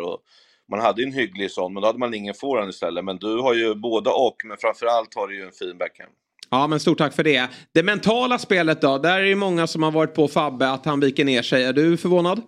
Man 0.68 0.80
hade 0.80 1.02
ju 1.02 1.06
en 1.06 1.14
hygglig 1.14 1.50
sån, 1.50 1.72
men 1.74 1.80
då 1.80 1.86
hade 1.86 1.98
man 1.98 2.14
ingen 2.14 2.34
forehand 2.34 2.70
istället. 2.70 3.04
Men 3.04 3.16
du 3.16 3.36
har 3.36 3.54
ju 3.54 3.74
båda 3.74 4.10
och, 4.10 4.36
men 4.44 4.56
framförallt 4.56 5.14
har 5.14 5.28
du 5.28 5.36
ju 5.36 5.44
en 5.44 5.52
fin 5.52 5.78
backhand. 5.78 6.10
Ja, 6.50 6.66
men 6.66 6.80
stort 6.80 6.98
tack 6.98 7.14
för 7.14 7.24
det. 7.24 7.48
Det 7.74 7.82
mentala 7.82 8.38
spelet 8.38 8.80
då? 8.80 8.98
Där 8.98 9.18
är 9.20 9.24
det 9.24 9.34
många 9.34 9.66
som 9.66 9.82
har 9.82 9.90
varit 9.90 10.14
på 10.14 10.28
Fabbe 10.28 10.70
att 10.70 10.84
han 10.84 11.00
viker 11.00 11.24
ner 11.24 11.42
sig. 11.42 11.64
Är 11.64 11.72
du 11.72 11.96
förvånad? 11.96 12.42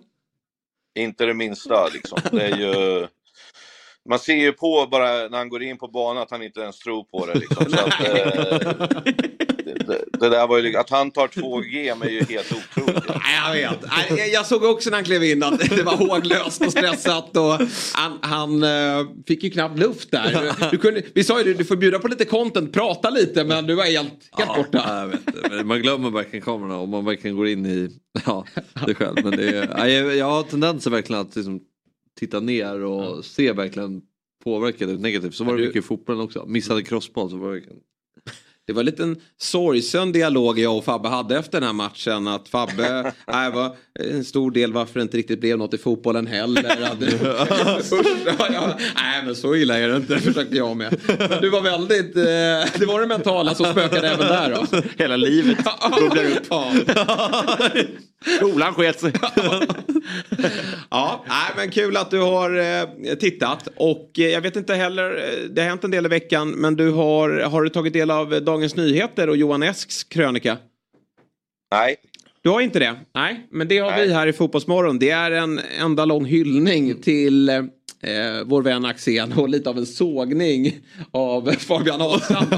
Inte 0.99 1.25
det 1.25 1.33
minsta 1.33 1.87
liksom. 1.93 2.19
Det 2.31 2.41
är 2.47 2.57
ju... 2.57 3.07
Man 4.09 4.19
ser 4.19 4.35
ju 4.35 4.51
på 4.51 4.87
bara 4.91 5.07
när 5.07 5.37
han 5.37 5.49
går 5.49 5.63
in 5.63 5.77
på 5.77 5.87
banan 5.87 6.23
att 6.23 6.31
han 6.31 6.43
inte 6.43 6.59
ens 6.59 6.79
tror 6.79 7.03
på 7.03 7.25
det. 7.25 7.39
Liksom. 7.39 7.65
Så 7.69 7.79
att, 7.79 8.07
eh, 8.07 9.13
det, 9.87 10.19
det 10.19 10.29
där 10.29 10.47
var 10.47 10.57
ju, 10.59 10.77
att 10.77 10.89
han 10.89 11.11
tar 11.11 11.27
2G 11.27 12.03
är 12.05 12.09
ju 12.09 12.23
helt 12.23 12.51
otroligt. 12.51 13.03
Nej, 13.07 13.61
jag 13.61 13.71
vet. 13.71 14.31
Jag- 14.33 14.45
såg 14.45 14.63
också 14.63 14.89
när 14.89 14.97
han 14.97 15.03
klev 15.05 15.23
in 15.23 15.43
att 15.43 15.59
det 15.59 15.83
var 15.83 15.95
håglöst 15.95 16.61
och 16.61 16.71
stressat. 16.71 17.37
Och 17.37 17.67
han 17.93 18.19
han 18.21 18.63
eh, 18.63 19.07
fick 19.27 19.43
ju 19.43 19.49
knappt 19.49 19.79
luft 19.79 20.11
där. 20.11 20.53
Du 20.71 20.77
kunde, 20.77 21.01
vi 21.13 21.23
sa 21.23 21.37
ju 21.37 21.43
det, 21.43 21.53
du 21.53 21.65
får 21.65 21.75
bjuda 21.75 21.99
på 21.99 22.07
lite 22.07 22.25
content, 22.25 22.73
prata 22.73 23.09
lite, 23.09 23.43
men 23.43 23.67
du 23.67 23.75
var 23.75 23.83
helt, 23.83 24.13
helt 24.37 24.55
borta. 24.55 24.83
Ja, 24.87 24.99
jag 24.99 25.07
vet, 25.07 25.51
men 25.51 25.67
man 25.67 25.81
glömmer 25.81 26.09
verkligen 26.09 26.45
kamerorna 26.45 26.77
och 26.77 26.89
man 26.89 27.05
verkligen 27.05 27.37
går 27.37 27.47
in 27.47 27.65
i 27.65 27.89
ja, 28.25 28.45
det 28.87 28.95
själv. 28.95 29.15
Men 29.23 29.31
det 29.37 29.49
är, 29.49 29.73
ja, 29.77 29.87
jag, 29.87 30.15
jag 30.15 30.25
har 30.25 30.43
tendenser 30.43 30.91
verkligen 30.91 31.21
att 31.21 31.35
liksom, 31.35 31.59
titta 32.19 32.39
ner 32.39 32.83
och 32.83 33.25
se 33.25 33.51
verkligen 33.51 34.01
påverka 34.43 34.85
det 34.85 34.93
negativt. 34.93 35.35
Så 35.35 35.43
var 35.43 35.53
det 35.53 35.61
du- 35.61 35.67
mycket 35.67 35.83
i 35.83 35.87
fotbollen 35.87 36.21
också. 36.21 36.45
Missade 36.45 36.83
crossboll 36.83 37.29
så 37.29 37.37
var 37.37 37.47
det 37.47 37.53
verkligen... 37.53 37.79
Det 38.65 38.73
var 38.73 38.79
en 38.79 38.85
liten 38.85 39.21
sorgsen 39.37 40.11
dialog 40.11 40.59
jag 40.59 40.77
och 40.77 40.83
Fabbe 40.83 41.09
hade 41.09 41.37
efter 41.37 41.59
den 41.59 41.67
här 41.67 41.73
matchen. 41.73 42.27
Att 42.27 42.49
Fabbe, 42.49 43.13
nej, 43.27 43.51
var 43.51 43.75
en 43.99 44.23
stor 44.23 44.51
del 44.51 44.73
varför 44.73 44.99
det 44.99 45.03
inte 45.03 45.17
riktigt 45.17 45.39
blev 45.39 45.57
något 45.57 45.73
i 45.73 45.77
fotbollen 45.77 46.27
heller. 46.27 46.63
Först, 47.83 48.09
ja, 48.25 48.47
ja, 48.53 48.77
nej 48.95 49.23
men 49.25 49.35
så 49.35 49.55
illa 49.55 49.79
är 49.79 49.87
det 49.87 49.95
inte, 49.95 50.19
försökte 50.19 50.57
jag 50.57 50.77
med. 50.77 50.99
Men 51.07 51.41
du 51.41 51.49
var 51.49 51.61
väldigt, 51.61 52.15
eh, 52.15 52.79
det 52.79 52.85
var 52.85 53.01
det 53.01 53.07
mentala 53.07 53.55
som 53.55 53.65
spökade 53.65 54.09
även 54.09 54.27
där 54.27 54.49
då. 54.49 54.81
Hela 54.97 55.15
livet 55.15 55.57
bubblar 55.99 56.25
upp. 56.25 56.47
Skolan 58.37 58.73
sket 58.73 58.99
sig. 58.99 59.13
Ja, 60.89 61.25
nej, 61.27 61.53
men 61.57 61.71
kul 61.71 61.97
att 61.97 62.11
du 62.11 62.19
har 62.19 62.59
eh, 62.59 63.15
tittat. 63.15 63.67
Och 63.75 64.11
eh, 64.19 64.25
jag 64.25 64.41
vet 64.41 64.55
inte 64.55 64.75
heller, 64.75 65.11
eh, 65.11 65.49
det 65.49 65.61
har 65.61 65.69
hänt 65.69 65.83
en 65.83 65.91
del 65.91 66.05
i 66.05 66.09
veckan, 66.09 66.49
men 66.49 66.75
du 66.75 66.89
har, 66.91 67.29
har 67.39 67.63
du 67.63 67.69
tagit 67.69 67.93
del 67.93 68.11
av 68.11 68.33
eh, 68.33 68.39
Dagens 68.39 68.75
Nyheter 68.75 69.29
och 69.29 69.37
Johan 69.37 69.63
Esks 69.63 70.03
krönika? 70.03 70.57
Nej, 71.71 71.95
Du 72.43 72.49
har 72.49 72.61
inte 72.61 72.79
det? 72.79 72.95
Nej, 73.13 73.47
men 73.51 73.67
det 73.67 73.77
har 73.77 73.91
Nej. 73.91 74.07
vi 74.07 74.13
här 74.13 74.27
i 74.27 74.33
Fotbollsmorgon. 74.33 74.99
Det 74.99 75.09
är 75.09 75.31
en 75.31 75.59
enda 75.79 76.05
lång 76.05 76.25
hyllning 76.25 77.01
till 77.01 77.49
eh, 77.49 77.63
vår 78.45 78.61
vän 78.61 78.85
Axén 78.85 79.33
och 79.33 79.49
lite 79.49 79.69
av 79.69 79.77
en 79.77 79.85
sågning 79.85 80.79
av 81.11 81.51
Fabian 81.59 82.01
Ahlstrand. 82.01 82.53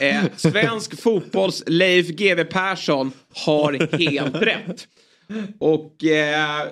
Eh, 0.00 0.24
svensk 0.36 1.00
fotbolls 1.02 1.64
Leif 1.66 2.08
GW 2.08 2.44
Persson 2.44 3.12
har 3.34 3.98
helt 3.98 4.34
rätt. 4.42 4.88
Och 5.58 6.04
eh, 6.04 6.66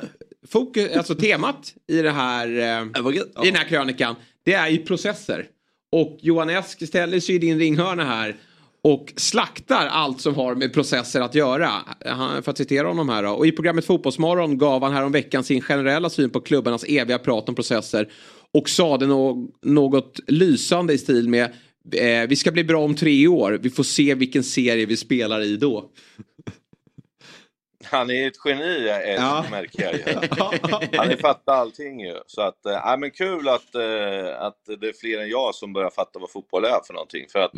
fokus, 0.49 0.97
alltså 0.97 1.15
temat 1.15 1.75
i, 1.89 2.03
det 2.03 2.11
här, 2.11 2.47
eh, 2.49 3.45
i 3.45 3.47
den 3.47 3.57
här 3.57 3.69
krönikan 3.69 4.15
det 4.45 4.53
är 4.53 4.69
ju 4.69 4.79
processer. 4.79 5.47
Och 5.93 6.19
Johan 6.21 6.51
Esk 6.51 6.87
ställer 6.87 7.21
sig 7.21 7.35
i 7.35 7.39
din 7.39 7.59
ringhörna 7.59 8.05
här 8.05 8.37
och 8.87 9.13
slaktar 9.17 9.87
allt 9.87 10.21
som 10.21 10.35
har 10.35 10.55
med 10.55 10.73
processer 10.75 11.21
att 11.21 11.35
göra. 11.35 11.71
Han, 12.05 12.43
för 12.43 12.51
att 12.51 12.59
citera 12.59 12.89
honom 12.89 13.09
här 13.09 13.23
då. 13.23 13.31
Och 13.31 13.47
i 13.47 13.53
programmet 13.53 13.85
Fotbollsmorgon 13.85 14.59
gav 14.59 14.83
han 14.83 14.93
här 14.93 15.05
om 15.05 15.13
veckan 15.13 15.45
sin 15.45 15.61
generella 15.61 16.11
syn 16.11 16.31
på 16.31 16.41
klubbarnas 16.41 16.85
eviga 16.85 17.19
prat 17.19 17.49
om 17.49 17.55
processer. 17.55 18.09
Och 18.55 18.69
sade 18.69 19.07
no 19.07 19.51
något 19.63 20.21
lysande 20.27 20.93
i 20.93 20.99
stil 20.99 21.29
med 21.29 21.45
eh, 21.93 22.29
vi 22.29 22.37
ska 22.37 22.53
bli 22.53 22.65
bra 22.65 22.85
om 22.85 22.95
tre 22.95 23.27
år. 23.29 23.59
Vi 23.63 23.71
får 23.71 23.83
se 23.83 24.15
vilken 24.15 24.45
serie 24.45 24.87
vi 24.87 24.97
spelar 24.97 25.41
i 25.41 25.57
då. 25.57 25.91
han 27.85 28.11
är 28.11 28.27
ett 28.27 28.37
geni, 28.45 28.89
är, 28.89 29.15
Ja. 29.15 29.45
märker 29.51 29.83
jag 29.83 29.95
ju. 29.95 30.03
Han 30.99 31.09
har 31.09 31.17
fattat 31.17 31.49
allting 31.49 32.01
ju. 32.01 32.17
Så 32.27 32.43
att, 32.43 32.67
eh, 32.67 32.73
ja, 32.73 32.97
men 32.97 33.11
kul 33.11 33.49
att, 33.49 33.75
eh, 33.75 34.41
att 34.43 34.59
det 34.81 34.89
är 34.89 35.01
fler 35.01 35.21
än 35.23 35.29
jag 35.29 35.55
som 35.55 35.73
börjar 35.73 35.91
fatta 35.91 36.19
vad 36.19 36.31
fotboll 36.31 36.65
är 36.65 36.81
för 36.87 36.95
någonting. 36.95 37.27
För 37.33 37.39
att 37.39 37.55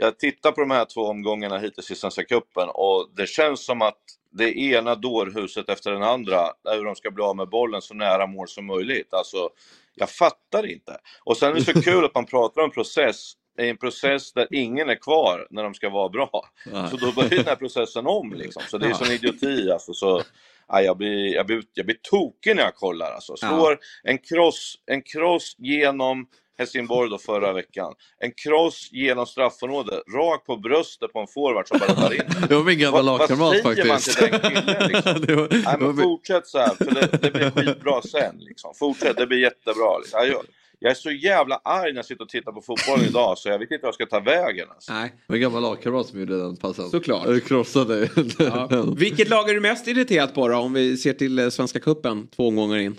jag 0.00 0.18
tittar 0.18 0.52
på 0.52 0.60
de 0.60 0.70
här 0.70 0.84
två 0.84 1.00
omgångarna 1.00 1.58
hittills 1.58 1.90
i 1.90 1.94
Svenska 1.94 2.24
Cupen 2.24 2.68
och 2.68 3.10
det 3.16 3.28
känns 3.28 3.64
som 3.64 3.82
att 3.82 3.98
det 4.30 4.58
ena 4.58 4.94
dårhuset 4.94 5.68
efter 5.68 5.92
den 5.92 6.02
andra, 6.02 6.52
hur 6.64 6.84
de 6.84 6.94
ska 6.94 7.10
bli 7.10 7.24
av 7.24 7.36
med 7.36 7.48
bollen 7.48 7.82
så 7.82 7.94
nära 7.94 8.26
mål 8.26 8.48
som 8.48 8.66
möjligt. 8.66 9.14
Alltså, 9.14 9.48
jag 9.94 10.10
fattar 10.10 10.66
inte. 10.66 10.96
Och 11.24 11.36
sen 11.36 11.50
är 11.50 11.54
det 11.54 11.64
så 11.64 11.82
kul 11.82 12.04
att 12.04 12.14
man 12.14 12.26
pratar 12.26 12.62
om 12.62 12.70
process, 12.70 13.32
i 13.58 13.68
en 13.68 13.76
process 13.76 14.32
där 14.32 14.46
ingen 14.50 14.88
är 14.88 14.94
kvar 14.94 15.46
när 15.50 15.62
de 15.62 15.74
ska 15.74 15.90
vara 15.90 16.08
bra. 16.08 16.44
Så 16.90 16.96
då 16.96 17.12
börjar 17.12 17.30
den 17.30 17.46
här 17.46 17.56
processen 17.56 18.06
om 18.06 18.32
liksom. 18.32 18.62
Så 18.68 18.78
det 18.78 18.86
är 18.86 18.94
sån 18.94 19.12
idioti 19.12 19.70
alltså. 19.70 19.92
Så, 19.92 20.22
ja, 20.68 20.80
jag, 20.80 20.96
blir, 20.96 21.34
jag, 21.34 21.46
blir, 21.46 21.62
jag 21.74 21.86
blir 21.86 21.98
tokig 22.02 22.56
när 22.56 22.62
jag 22.62 22.74
kollar 22.74 23.12
alltså. 23.12 23.36
Slår 23.36 23.78
en 24.02 24.18
cross, 24.18 24.74
en 24.86 25.02
cross 25.02 25.54
genom 25.58 26.26
Helsingborg 26.58 27.10
då 27.10 27.18
förra 27.18 27.52
veckan. 27.52 27.92
En 28.24 28.32
cross 28.44 28.88
genom 28.92 29.26
straffområdet, 29.26 29.94
rakt 30.14 30.46
på 30.46 30.56
bröstet 30.56 31.12
på 31.12 31.18
en 31.18 31.26
forward 31.26 31.68
som 31.68 31.78
bara 31.78 31.94
tar 31.94 32.14
in. 32.14 32.20
Det 32.48 32.54
var 32.54 32.64
min 32.64 32.78
gamla 32.78 33.02
Vad- 33.02 33.04
vad 33.04 33.18
lagkamrat 33.20 33.50
säger 33.62 33.88
man 33.88 33.98
faktiskt. 33.98 34.18
till 34.18 34.30
den 34.30 34.40
killen, 34.40 34.88
liksom? 34.92 35.20
Det 35.26 35.34
var- 35.34 35.48
Nej 35.50 35.76
det 35.78 35.84
var 35.84 35.92
men 35.92 36.02
fortsätt 36.02 36.46
så 36.46 36.58
här, 36.58 36.74
för 36.74 36.84
det, 36.94 37.18
det 37.22 37.30
blir 37.30 37.50
skitbra 37.50 38.02
sen. 38.02 38.36
Liksom. 38.38 38.74
Fortsätt, 38.78 39.16
det 39.16 39.26
blir 39.26 39.38
jättebra. 39.38 39.98
Liksom. 39.98 40.20
Jag, 40.26 40.42
jag 40.80 40.90
är 40.90 40.94
så 40.94 41.10
jävla 41.10 41.60
arg 41.64 41.92
när 41.92 41.98
jag 41.98 42.04
sitter 42.04 42.22
och 42.24 42.28
tittar 42.28 42.52
på 42.52 42.60
fotbollen 42.62 43.04
idag 43.08 43.38
så 43.38 43.48
jag 43.48 43.58
vet 43.58 43.70
inte 43.70 43.82
vad 43.82 43.88
jag 43.88 43.94
ska 43.94 44.06
ta 44.06 44.20
vägen. 44.20 44.66
Alltså. 44.70 44.92
Nej. 44.92 45.08
Det 45.16 45.24
var 45.32 45.36
en 45.36 45.42
gammal 45.42 45.62
lagkamrat 45.62 46.06
som 46.06 46.20
gjorde 46.20 46.38
den 46.42 46.56
passen. 46.56 46.90
Såklart. 46.90 47.26
Jag 47.26 47.44
krossade 47.44 48.08
Ja. 48.38 48.68
Vilket 48.96 49.28
lag 49.28 49.50
är 49.50 49.54
du 49.54 49.60
mest 49.60 49.86
irriterad 49.88 50.34
på 50.34 50.48
då 50.48 50.56
om 50.56 50.72
vi 50.72 50.96
ser 50.96 51.12
till 51.12 51.38
eh, 51.38 51.48
Svenska 51.48 51.80
Cupen 51.80 52.28
två 52.36 52.48
omgångar 52.48 52.78
in? 52.78 52.96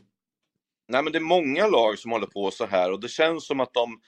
Nej 0.90 1.04
men 1.04 1.14
det 1.14 1.18
är 1.20 1.22
många 1.22 1.68
lag 1.68 2.00
som 2.00 2.12
håller 2.12 2.28
på 2.28 2.52
så 2.52 2.66
här 2.66 2.92
och 2.92 3.00
det 3.00 3.08
känns 3.10 3.48
som 3.48 3.60
att 3.60 3.74
de 3.74 4.00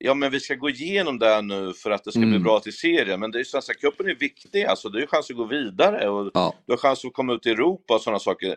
Ja 0.00 0.14
men 0.14 0.30
vi 0.30 0.40
ska 0.40 0.54
gå 0.54 0.70
igenom 0.70 1.18
det 1.18 1.42
nu 1.42 1.72
för 1.72 1.90
att 1.90 2.04
det 2.04 2.10
ska 2.12 2.20
bli 2.20 2.28
Mm. 2.28 2.42
bra 2.42 2.60
till 2.60 2.72
serien. 2.72 3.20
Men 3.20 3.30
det 3.30 3.40
är, 3.40 3.44
Svenska 3.44 3.74
cupen 3.74 4.08
är 4.08 4.14
viktig, 4.14 4.64
alltså 4.64 4.88
det 4.88 4.98
är 4.98 5.00
ju 5.00 5.06
chans 5.06 5.30
att 5.30 5.36
gå 5.36 5.44
vidare 5.44 6.08
och 6.08 6.30
Ja. 6.34 6.54
du 6.66 6.72
har 6.72 6.78
chans 6.78 7.04
att 7.04 7.12
komma 7.12 7.32
ut 7.32 7.46
i 7.46 7.50
Europa 7.50 7.94
och 7.94 8.00
sådana 8.00 8.18
saker. 8.18 8.56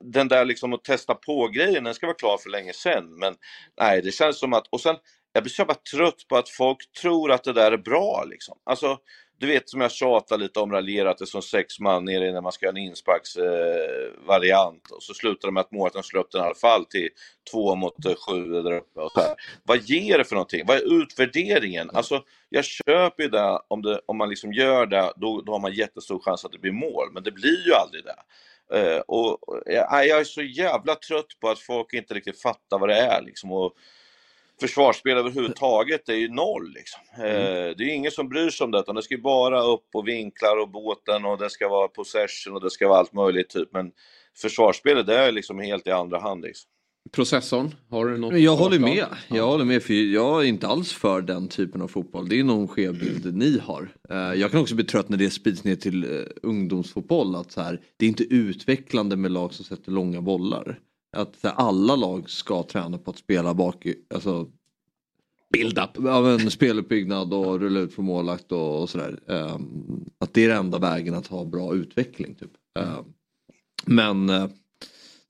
Den 0.00 0.28
där 0.28 0.44
liksom 0.44 0.72
att 0.72 0.84
testa 0.84 1.14
på-grejen, 1.14 1.84
den 1.84 1.94
ska 1.94 2.06
vara 2.06 2.16
klar 2.16 2.38
för 2.38 2.50
länge 2.50 2.72
sedan. 2.72 3.18
Men 3.18 3.34
nej, 3.80 4.02
det 4.02 4.12
känns 4.12 4.38
som 4.38 4.52
att, 4.52 4.66
och 4.70 4.80
sen, 4.80 4.96
jag 5.32 5.42
blir 5.42 5.50
så 5.50 5.60
jävla 5.62 5.74
trött 5.74 6.28
på 6.28 6.36
att 6.36 6.48
folk 6.48 6.78
tror 7.02 7.32
att 7.32 7.44
det 7.44 7.52
där 7.52 7.72
är 7.72 7.78
bra 7.78 8.24
liksom. 8.30 8.58
Alltså, 8.64 8.98
du 9.38 9.46
vet 9.46 9.68
som 9.68 9.80
jag 9.80 9.92
tjatar 9.92 10.38
lite 10.38 10.60
om 10.60 10.72
raljerar 10.72 11.10
att 11.10 11.18
det 11.18 11.24
är 11.24 11.26
som 11.26 11.42
sex 11.42 11.80
man 11.80 12.04
nere 12.04 12.32
när 12.32 12.40
man 12.40 12.52
ska 12.52 12.66
göra 12.66 12.76
en 12.76 12.82
insparksvariant 12.82 14.90
eh, 14.90 14.96
och 14.96 15.02
så 15.02 15.14
slutar 15.14 15.48
det 15.48 15.52
med 15.52 15.60
att 15.60 15.72
målvakten 15.72 16.02
slår 16.02 16.20
upp 16.20 16.32
den 16.32 16.42
i 16.42 16.44
alla 16.44 16.54
fall 16.54 16.84
till 16.84 17.08
två 17.50 17.74
mot 17.74 18.06
eh, 18.06 18.14
sju 18.14 18.62
där 18.62 18.72
uppe. 18.72 19.00
Och 19.00 19.12
så 19.12 19.20
här. 19.20 19.34
Vad 19.62 19.82
ger 19.82 20.18
det 20.18 20.24
för 20.24 20.34
någonting? 20.34 20.62
Vad 20.66 20.76
är 20.76 21.02
utvärderingen? 21.02 21.90
Alltså, 21.92 22.22
jag 22.48 22.64
köper 22.64 23.22
ju 23.22 23.28
det 23.28 23.60
om, 23.68 23.82
det, 23.82 24.00
om 24.06 24.16
man 24.16 24.28
liksom 24.28 24.52
gör 24.52 24.86
det, 24.86 25.12
då, 25.16 25.40
då 25.40 25.52
har 25.52 25.60
man 25.60 25.72
jättestor 25.72 26.18
chans 26.18 26.44
att 26.44 26.52
det 26.52 26.58
blir 26.58 26.72
mål, 26.72 27.12
men 27.12 27.22
det 27.22 27.32
blir 27.32 27.66
ju 27.66 27.72
aldrig 27.72 28.04
det. 28.04 28.16
Eh, 28.72 28.98
och, 28.98 29.48
och, 29.48 29.62
jag, 29.66 30.06
jag 30.06 30.20
är 30.20 30.24
så 30.24 30.42
jävla 30.42 30.94
trött 30.94 31.40
på 31.40 31.48
att 31.48 31.58
folk 31.58 31.92
inte 31.92 32.14
riktigt 32.14 32.42
fattar 32.42 32.78
vad 32.78 32.88
det 32.88 32.96
är 32.96 33.22
liksom. 33.22 33.52
Och, 33.52 33.72
försvarsspel 34.60 35.16
överhuvudtaget 35.16 36.08
är 36.08 36.14
ju 36.14 36.28
noll. 36.28 36.72
Liksom. 36.74 37.00
Mm. 37.16 37.30
Eh, 37.30 37.76
det 37.76 37.84
är 37.84 37.94
ingen 37.94 38.12
som 38.12 38.28
bryr 38.28 38.50
sig 38.50 38.64
om 38.64 38.70
det, 38.70 38.78
utan 38.78 38.94
det 38.94 39.02
ska 39.02 39.14
ju 39.14 39.20
bara 39.20 39.62
upp 39.62 39.88
och 39.94 40.08
vinklar 40.08 40.60
och 40.62 40.70
båten 40.70 41.24
och 41.24 41.38
det 41.38 41.50
ska 41.50 41.68
vara 41.68 41.88
possession 41.88 42.54
och 42.54 42.60
det 42.60 42.70
ska 42.70 42.88
vara 42.88 42.98
allt 42.98 43.12
möjligt. 43.12 43.48
Typ. 43.48 43.68
Men 43.72 43.92
försvarsspelet 44.36 45.06
det 45.06 45.18
är 45.18 45.32
liksom 45.32 45.60
helt 45.60 45.86
i 45.86 45.90
andra 45.90 46.18
hand. 46.18 46.42
Liksom. 46.42 46.70
Processorn, 47.12 47.74
har 47.90 48.06
du 48.06 48.18
något? 48.18 48.38
Jag 48.38 48.56
håller 48.56 48.78
med. 48.78 49.06
Jag 49.28 49.46
håller 49.46 49.64
med 49.64 49.82
för 49.82 49.94
jag 49.94 50.42
är 50.42 50.46
inte 50.46 50.66
alls 50.66 50.92
för 50.92 51.20
den 51.20 51.48
typen 51.48 51.82
av 51.82 51.88
fotboll. 51.88 52.28
Det 52.28 52.40
är 52.40 52.44
någon 52.44 52.68
skev 52.68 52.98
bild 52.98 53.36
ni 53.36 53.58
har. 53.58 53.88
Eh, 54.10 54.16
jag 54.16 54.50
kan 54.50 54.60
också 54.60 54.74
bli 54.74 54.84
trött 54.84 55.08
när 55.08 55.18
det 55.18 55.30
sprids 55.30 55.64
ner 55.64 55.76
till 55.76 56.04
eh, 56.04 56.26
ungdomsfotboll. 56.42 57.36
Att 57.36 57.52
så 57.52 57.60
här, 57.60 57.80
det 57.96 58.06
är 58.06 58.08
inte 58.08 58.24
utvecklande 58.24 59.16
med 59.16 59.30
lag 59.30 59.54
som 59.54 59.64
sätter 59.64 59.92
långa 59.92 60.20
bollar. 60.20 60.78
Att 61.16 61.36
alla 61.42 61.96
lag 61.96 62.30
ska 62.30 62.62
träna 62.62 62.98
på 62.98 63.10
att 63.10 63.18
spela 63.18 63.54
bak, 63.54 63.86
alltså 64.14 64.50
Build 65.52 65.78
up. 65.78 65.90
Ja, 65.94 66.20
men 66.20 66.50
speluppbyggnad 66.50 67.34
och 67.34 67.60
rulla 67.60 67.80
ut 67.80 67.94
från 67.94 68.04
målakt 68.04 68.52
och, 68.52 68.82
och 68.82 68.90
sådär. 68.90 69.18
Um, 69.26 70.10
att 70.18 70.34
det 70.34 70.44
är 70.44 70.48
den 70.48 70.58
enda 70.58 70.78
vägen 70.78 71.14
att 71.14 71.26
ha 71.26 71.44
bra 71.44 71.74
utveckling. 71.74 72.34
Typ. 72.34 72.50
Um, 72.78 73.14
men 73.84 74.30
uh, 74.30 74.48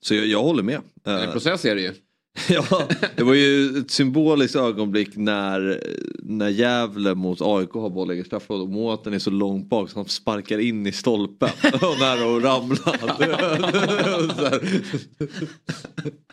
så 0.01 0.15
jag, 0.15 0.27
jag, 0.27 0.43
håller 0.43 0.63
med. 0.63 0.81
En 1.03 1.31
process 1.31 1.65
är 1.65 1.75
det 1.75 1.81
ju. 1.81 1.93
ja, 2.49 2.87
det 3.15 3.23
var 3.23 3.33
ju 3.33 3.77
ett 3.77 3.91
symboliskt 3.91 4.55
ögonblick 4.55 5.09
när, 5.15 5.83
när 6.19 6.49
Gävle 6.49 7.15
mot 7.15 7.41
AIK 7.41 7.73
har 7.73 7.89
boll 7.89 8.07
lägger 8.07 8.23
straffområdet 8.23 8.67
och 8.67 8.73
Mårten 8.73 9.13
är 9.13 9.19
så 9.19 9.29
långt 9.29 9.69
bak 9.69 9.89
så 9.89 9.99
han 9.99 10.05
sparkar 10.05 10.59
in 10.59 10.87
i 10.87 10.91
stolpen 10.91 11.49
och 11.73 11.99
nära 11.99 12.37
att 12.37 12.43
ramla. 12.43 12.99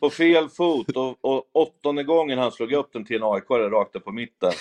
på 0.00 0.10
fel 0.10 0.48
fot 0.48 0.90
och, 0.96 1.24
och 1.24 1.44
åttonde 1.52 2.04
gången 2.04 2.38
han 2.38 2.52
slog 2.52 2.72
upp 2.72 2.92
den 2.92 3.04
till 3.04 3.16
en 3.16 3.22
AIK 3.22 3.50
rakt 3.50 3.96
upp 3.96 4.04
på 4.04 4.12
mitten 4.12 4.52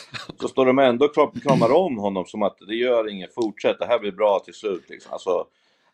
så 0.42 0.48
står 0.48 0.66
de 0.66 0.80
ändå 0.80 1.06
och 1.06 1.42
kramar 1.44 1.72
om 1.72 1.98
honom 1.98 2.26
som 2.26 2.44
att 2.44 2.58
det 2.68 2.76
gör 2.76 3.10
inget, 3.10 3.34
fortsätt, 3.34 3.80
det 3.80 3.86
här 3.86 4.00
blir 4.00 4.12
bra 4.12 4.40
till 4.40 4.54
slut. 4.54 4.84
Liksom. 4.90 5.14
Alltså, 5.14 5.46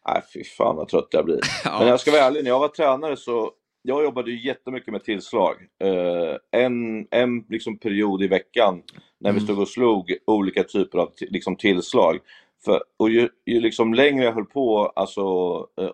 nej 0.08 0.22
fy 0.34 0.44
fan 0.44 0.76
vad 0.76 0.88
trött 0.88 1.08
jag 1.12 1.26
blir. 1.26 1.40
Men 1.80 1.88
jag 1.88 2.00
ska 2.00 2.12
vara 2.12 2.22
ärlig, 2.22 2.44
när 2.44 2.50
jag 2.52 2.60
var 2.60 2.68
tränare 2.68 3.18
så 3.18 3.52
jag 3.82 4.04
jobbade 4.04 4.32
ju 4.32 4.48
jättemycket 4.48 4.92
med 4.92 5.04
tillslag. 5.04 5.56
Uh, 5.84 6.38
en 6.52 7.08
en 7.12 7.46
liksom 7.50 7.78
period 7.78 8.24
i 8.24 8.28
veckan 8.28 8.82
när 9.18 9.30
mm. 9.30 9.40
vi 9.40 9.46
stod 9.46 9.60
och 9.60 9.68
slog 9.68 10.14
olika 10.26 10.64
typer 10.64 10.98
av 10.98 11.12
liksom, 11.20 11.56
tillslag. 11.56 12.20
För, 12.66 12.84
och 12.98 13.10
ju, 13.10 13.30
ju 13.46 13.60
liksom 13.60 13.94
längre 13.94 14.26
jag 14.26 14.34
höll 14.34 14.46
på 14.46 14.92
alltså, 14.96 15.24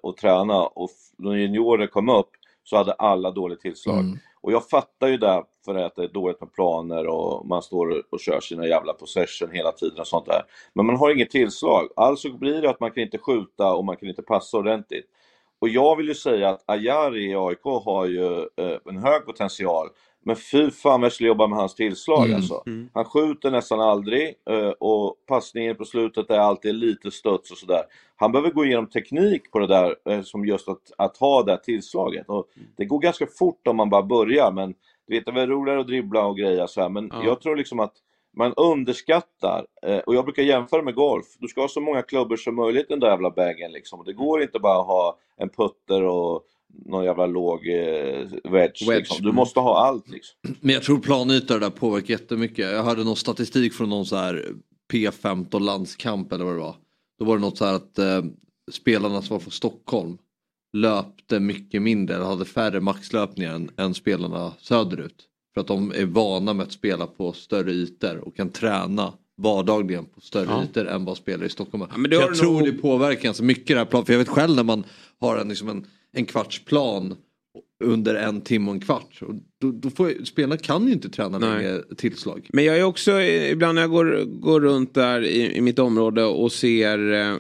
och 0.02 0.18
träna 0.18 0.66
och 0.66 0.90
när 1.18 1.36
juniorer 1.36 1.88
kom 1.88 2.10
upp 2.10 2.30
så 2.64 2.78
hade 2.78 2.94
alla 2.94 3.32
dåligt 3.32 3.62
tillslag. 3.62 4.00
Mm. 4.00 4.18
Och 4.42 4.52
jag 4.52 4.70
fattar 4.70 5.08
ju 5.08 5.18
det 5.18 5.44
för 5.66 5.76
att 5.76 5.96
det 5.96 6.04
är 6.04 6.08
dåligt 6.08 6.42
med 6.42 6.54
planer 6.54 7.08
och 7.08 7.48
man 7.48 7.62
står 7.62 8.04
och 8.10 8.20
kör 8.20 8.40
sina 8.40 8.68
jävla 8.68 8.94
possession 8.94 9.50
hela 9.52 9.72
tiden 9.72 10.00
och 10.00 10.08
sånt 10.08 10.26
där. 10.26 10.42
Men 10.74 10.86
man 10.86 10.96
har 10.96 11.12
inget 11.12 11.30
tillslag, 11.30 11.90
alltså 11.96 12.34
blir 12.34 12.62
det 12.62 12.70
att 12.70 12.80
man 12.80 12.92
kan 12.92 13.04
inte 13.04 13.18
skjuta 13.18 13.74
och 13.74 13.86
man 13.86 13.98
kan 13.98 14.10
inte 14.10 14.22
passa 14.22 14.58
ordentligt. 14.58 15.06
Och 15.66 15.70
jag 15.70 15.96
vill 15.96 16.08
ju 16.08 16.16
säga 16.16 16.50
att 16.50 16.64
Ajari 16.66 17.32
i 17.32 17.36
AIK 17.36 17.64
har 17.64 18.06
ju 18.06 18.38
eh, 18.38 18.78
en 18.86 18.98
hög 18.98 19.26
potential. 19.26 19.90
Men 20.26 20.36
fy 20.36 20.72
fan 20.72 21.02
vad 21.02 21.06
jag 21.06 21.14
skulle 21.14 21.28
jobba 21.28 21.48
med 21.48 21.60
hans 21.60 21.76
tillslag 21.76 22.26
mm. 22.26 22.36
alltså. 22.36 22.64
Mm. 22.66 22.90
Han 22.94 23.06
skjuter 23.06 23.52
nästan 23.52 23.80
aldrig 23.80 24.36
eh, 24.50 24.70
och 24.70 25.16
passningen 25.28 25.76
på 25.76 25.86
slutet 25.86 26.30
är 26.30 26.40
alltid 26.40 26.76
lite 26.76 27.12
studs 27.12 27.52
och 27.52 27.58
sådär. 27.58 27.82
Han 28.16 28.32
behöver 28.32 28.52
gå 28.52 28.66
igenom 28.66 28.90
teknik 28.90 29.52
på 29.52 29.60
det 29.60 29.68
där 29.68 29.96
eh, 30.10 30.22
som 30.22 30.46
just 30.46 30.70
att, 30.70 30.92
att 30.98 31.18
ha 31.18 31.44
det 31.44 31.58
tillslaget. 31.64 32.30
Och 32.30 32.46
det 32.78 32.86
går 32.86 33.00
ganska 33.00 33.28
fort 33.40 33.68
om 33.68 33.78
man 33.78 33.90
bara 33.90 34.04
börjar 34.04 34.52
men 34.52 34.74
du 35.08 35.16
vet, 35.16 35.26
det 35.26 35.42
är 35.42 35.48
roligare 35.48 35.80
att 35.80 35.88
dribbla 35.88 36.26
och 36.26 36.38
greja 36.38 36.68
så 36.68 36.82
här. 36.82 36.90
men 36.90 37.10
ja. 37.14 37.24
jag 37.26 37.42
tror 37.42 37.56
liksom 37.56 37.80
att 37.80 37.94
man 38.36 38.54
underskattar, 38.54 39.66
eh, 39.82 39.98
och 39.98 40.16
jag 40.16 40.26
brukar 40.26 40.44
jämföra 40.44 40.82
med 40.82 40.96
golf, 40.96 41.26
du 41.40 41.48
ska 41.48 41.62
ha 41.62 41.68
så 41.68 41.82
många 41.82 42.02
klubbor 42.02 42.38
som 42.38 42.56
möjligt 42.56 42.86
i 42.86 42.90
den 42.90 43.00
där 43.00 43.10
jävla 43.10 43.32
bagen 43.32 43.72
liksom. 43.72 44.04
Det 44.06 44.14
går 44.14 44.42
inte 44.44 44.60
bara 44.60 44.80
att 44.80 44.88
ha 44.88 45.20
en 45.38 45.50
putter 45.50 46.04
och 46.04 46.44
någon 46.86 47.06
jävla 47.06 47.26
låg 47.26 47.68
eh, 47.68 48.28
wedge. 48.44 48.88
wedge. 48.88 48.98
Liksom. 48.98 49.26
Du 49.26 49.32
måste 49.32 49.60
ha 49.60 49.86
allt 49.88 50.10
liksom. 50.10 50.38
Men 50.62 50.74
jag 50.74 50.84
tror 50.84 51.00
planytor 51.00 51.60
där 51.60 51.70
påverkar 51.70 52.12
jättemycket. 52.12 52.72
Jag 52.72 52.84
hörde 52.84 53.04
någon 53.04 53.16
statistik 53.16 53.74
från 53.74 53.90
någon 53.90 54.06
så 54.06 54.16
här 54.16 54.46
P15 54.94 55.60
landskamp 55.60 56.34
eller 56.34 56.46
vad 56.46 56.54
det 56.54 56.60
var. 56.60 56.76
Då 57.20 57.26
var 57.26 57.36
det 57.36 57.42
något 57.42 57.58
så 57.58 57.66
här 57.66 57.74
att 57.74 58.00
eh, 58.00 58.24
spelarna 58.72 59.22
som 59.22 59.34
var 59.34 59.40
från 59.40 59.52
Stockholm 59.52 60.18
löpte 60.74 61.40
mycket 61.40 61.82
mindre, 61.82 62.16
hade 62.16 62.46
färre 62.46 62.80
maxlöpningar 62.80 63.54
än, 63.54 63.70
än 63.78 63.94
spelarna 63.94 64.54
söderut. 64.60 65.28
För 65.56 65.62
att 65.62 65.68
de 65.68 65.92
är 65.92 66.06
vana 66.06 66.54
med 66.54 66.64
att 66.66 66.72
spela 66.72 67.08
på 67.08 67.34
större 67.34 67.72
ytor 67.72 68.18
och 68.18 68.36
kan 68.36 68.50
träna 68.50 69.14
vardagligen 69.38 70.06
på 70.06 70.22
större 70.22 70.48
ja. 70.50 70.64
ytor 70.64 70.88
än 70.88 71.06
vad 71.06 71.18
spelare 71.18 71.46
i 71.46 71.50
Stockholm. 71.50 71.86
Ja, 71.92 71.98
men 71.98 72.12
jag 72.12 72.36
tror 72.36 72.54
nog... 72.54 72.66
det 72.66 72.72
påverkar 72.72 73.24
ganska 73.24 73.44
mycket 73.44 73.68
det 73.68 73.78
här 73.78 73.86
planet. 73.86 74.06
För 74.06 74.14
jag 74.14 74.20
vet 74.20 74.30
själv 74.30 74.56
när 74.56 74.64
man 74.64 74.84
har 75.20 75.38
en, 75.38 75.50
liksom 75.50 75.70
en, 75.70 75.86
en 76.14 76.26
kvartsplan 76.26 77.16
under 77.84 78.16
en 78.16 78.42
timme 78.42 78.70
och 78.70 78.76
en 78.76 78.82
kvart. 78.82 79.22
Och 79.22 79.36
då, 79.62 79.72
då 79.72 79.90
får, 79.90 80.26
spelarna 80.26 80.58
kan 80.58 80.88
ju 80.88 80.94
inte 80.94 81.10
träna 81.10 81.38
längre 81.38 81.84
tillslag. 81.98 82.50
Men 82.54 82.66
jag 82.66 82.78
är 82.78 82.84
också, 82.84 83.22
ibland 83.22 83.76
när 83.76 83.82
jag 83.82 83.92
går, 83.92 84.24
går 84.26 84.62
runt 84.62 84.94
där 84.94 85.22
i, 85.22 85.58
i 85.58 85.62
mitt 85.62 85.80
område 85.80 86.24
och 86.24 86.52
ser 86.52 87.14
eh, 87.14 87.38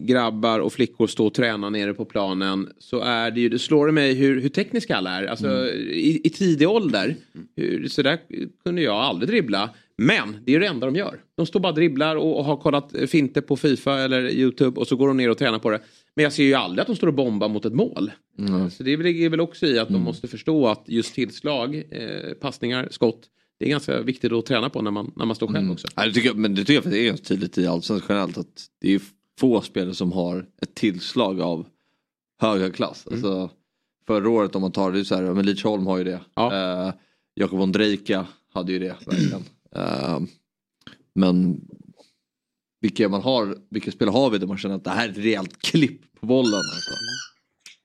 grabbar 0.00 0.60
och 0.60 0.72
flickor 0.72 1.06
stå 1.06 1.26
och 1.26 1.34
träna 1.34 1.70
nere 1.70 1.94
på 1.94 2.04
planen 2.04 2.68
så 2.78 3.00
är 3.00 3.30
det 3.30 3.40
ju, 3.40 3.48
det 3.48 3.58
slår 3.58 3.90
mig 3.90 4.14
hur, 4.14 4.40
hur 4.40 4.48
tekniska 4.48 4.96
alla 4.96 5.10
är. 5.10 5.26
Alltså 5.26 5.46
mm. 5.46 5.66
i, 5.90 6.20
i 6.24 6.30
tidig 6.30 6.68
ålder, 6.68 7.16
hur, 7.56 7.88
så 7.88 8.02
där 8.02 8.18
kunde 8.64 8.82
jag 8.82 8.96
aldrig 8.96 9.28
dribbla. 9.28 9.70
Men 9.96 10.36
det 10.44 10.54
är 10.54 10.60
det 10.60 10.66
enda 10.66 10.86
de 10.86 10.96
gör. 10.96 11.20
De 11.36 11.46
står 11.46 11.60
bara 11.60 11.68
och 11.68 11.74
dribblar 11.74 12.16
och, 12.16 12.38
och 12.38 12.44
har 12.44 12.56
kollat 12.56 12.94
finter 13.08 13.40
på 13.40 13.56
Fifa 13.56 13.98
eller 13.98 14.30
YouTube 14.30 14.80
och 14.80 14.86
så 14.86 14.96
går 14.96 15.08
de 15.08 15.16
ner 15.16 15.30
och 15.30 15.38
tränar 15.38 15.58
på 15.58 15.70
det. 15.70 15.80
Men 16.14 16.22
jag 16.22 16.32
ser 16.32 16.44
ju 16.44 16.54
aldrig 16.54 16.80
att 16.80 16.86
de 16.86 16.96
står 16.96 17.06
och 17.06 17.14
bombar 17.14 17.48
mot 17.48 17.64
ett 17.64 17.74
mål. 17.74 18.10
Mm. 18.38 18.70
Så 18.70 18.82
det 18.82 18.96
ligger 18.96 19.30
väl 19.30 19.40
också 19.40 19.66
i 19.66 19.78
att 19.78 19.88
mm. 19.88 20.00
de 20.00 20.04
måste 20.04 20.28
förstå 20.28 20.66
att 20.66 20.82
just 20.86 21.14
tillslag, 21.14 21.76
eh, 21.90 22.34
passningar, 22.40 22.88
skott 22.90 23.28
det 23.58 23.64
är 23.64 23.70
ganska 23.70 24.02
viktigt 24.02 24.32
att 24.32 24.46
träna 24.46 24.70
på 24.70 24.82
när 24.82 24.90
man, 24.90 25.12
när 25.16 25.26
man 25.26 25.36
står 25.36 25.46
själv 25.46 25.58
mm. 25.58 25.70
också. 25.70 25.88
Ja, 25.96 26.06
det 26.06 26.12
tycker 26.12 26.28
jag, 26.28 26.36
men 26.36 26.54
det 26.54 26.64
tycker 26.64 26.74
jag 26.74 26.92
det 26.92 26.98
är 26.98 27.06
ganska 27.06 27.24
tydligt 27.24 27.58
i 27.58 27.66
allsvenskan 27.66 28.06
generellt 28.08 28.38
att 28.38 28.66
det 28.80 28.94
är 28.94 29.00
få 29.38 29.60
spelare 29.60 29.94
som 29.94 30.12
har 30.12 30.46
ett 30.62 30.74
tillslag 30.74 31.40
av 31.40 31.66
höga 32.40 32.70
klass. 32.70 33.06
Mm. 33.06 33.16
Alltså, 33.16 33.50
förra 34.06 34.30
året 34.30 34.54
om 34.54 34.62
man 34.62 34.72
tar 34.72 34.92
det 34.92 35.04
så 35.04 35.14
här, 35.14 35.22
men 35.22 35.46
Lidsholm 35.46 35.86
har 35.86 35.98
ju 35.98 36.04
det. 36.04 36.20
Ja. 36.34 36.86
Uh, 36.86 36.94
Jakob 37.34 37.60
Ondrejka 37.60 38.26
hade 38.52 38.72
ju 38.72 38.78
det 38.78 38.96
verkligen. 39.06 39.44
Uh, 39.76 40.20
men 41.14 41.60
vilka, 42.80 43.08
man 43.08 43.22
har, 43.22 43.56
vilka 43.70 43.90
spelare 43.90 44.12
har 44.12 44.30
vi 44.30 44.38
där 44.38 44.46
man 44.46 44.58
känner 44.58 44.74
att 44.74 44.84
det 44.84 44.90
här 44.90 45.08
är 45.08 45.12
ett 45.12 45.18
rejält 45.18 45.62
klipp 45.62 46.20
på 46.20 46.26
bollen? 46.26 46.54
Alltså. 46.54 46.90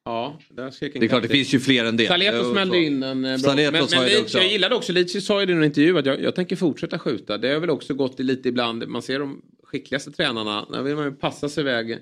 Ja, 0.06 0.40
det 0.50 0.62
är 0.62 1.08
klart 1.08 1.24
det 1.24 1.30
finns 1.30 1.54
ju 1.54 1.60
fler 1.60 1.86
än 1.86 1.98
det. 1.98 2.08
Saleto 2.08 2.52
smällde 2.52 2.78
in 2.78 3.04
en 3.04 3.26
eh, 3.26 3.42
bra. 3.42 3.56
Men, 3.56 3.74
men 3.74 4.06
Leach, 4.06 4.36
jag 4.36 4.48
gillade 4.48 4.76
också, 4.76 4.94
Leach 4.94 5.24
sa 5.24 5.40
ju 5.40 5.46
det 5.46 5.54
i 5.54 5.56
en 5.56 5.64
intervju 5.64 5.98
att 5.98 6.06
jag, 6.06 6.22
jag 6.22 6.36
tänker 6.36 6.56
fortsätta 6.56 7.00
skjuta. 7.00 7.38
Det 7.38 7.54
har 7.54 7.60
väl 7.60 7.70
också 7.70 7.94
gått 7.94 8.20
lite 8.20 8.50
ibland, 8.50 8.88
man 8.88 9.02
ser 9.02 9.20
de 9.20 9.42
skickligaste 9.74 10.12
tränarna, 10.12 10.66
där 10.72 10.82
vill 10.82 10.96
man 10.96 11.06
ju 11.06 11.12
passa 11.12 11.50
sig 11.50 11.62
iväg 11.62 12.00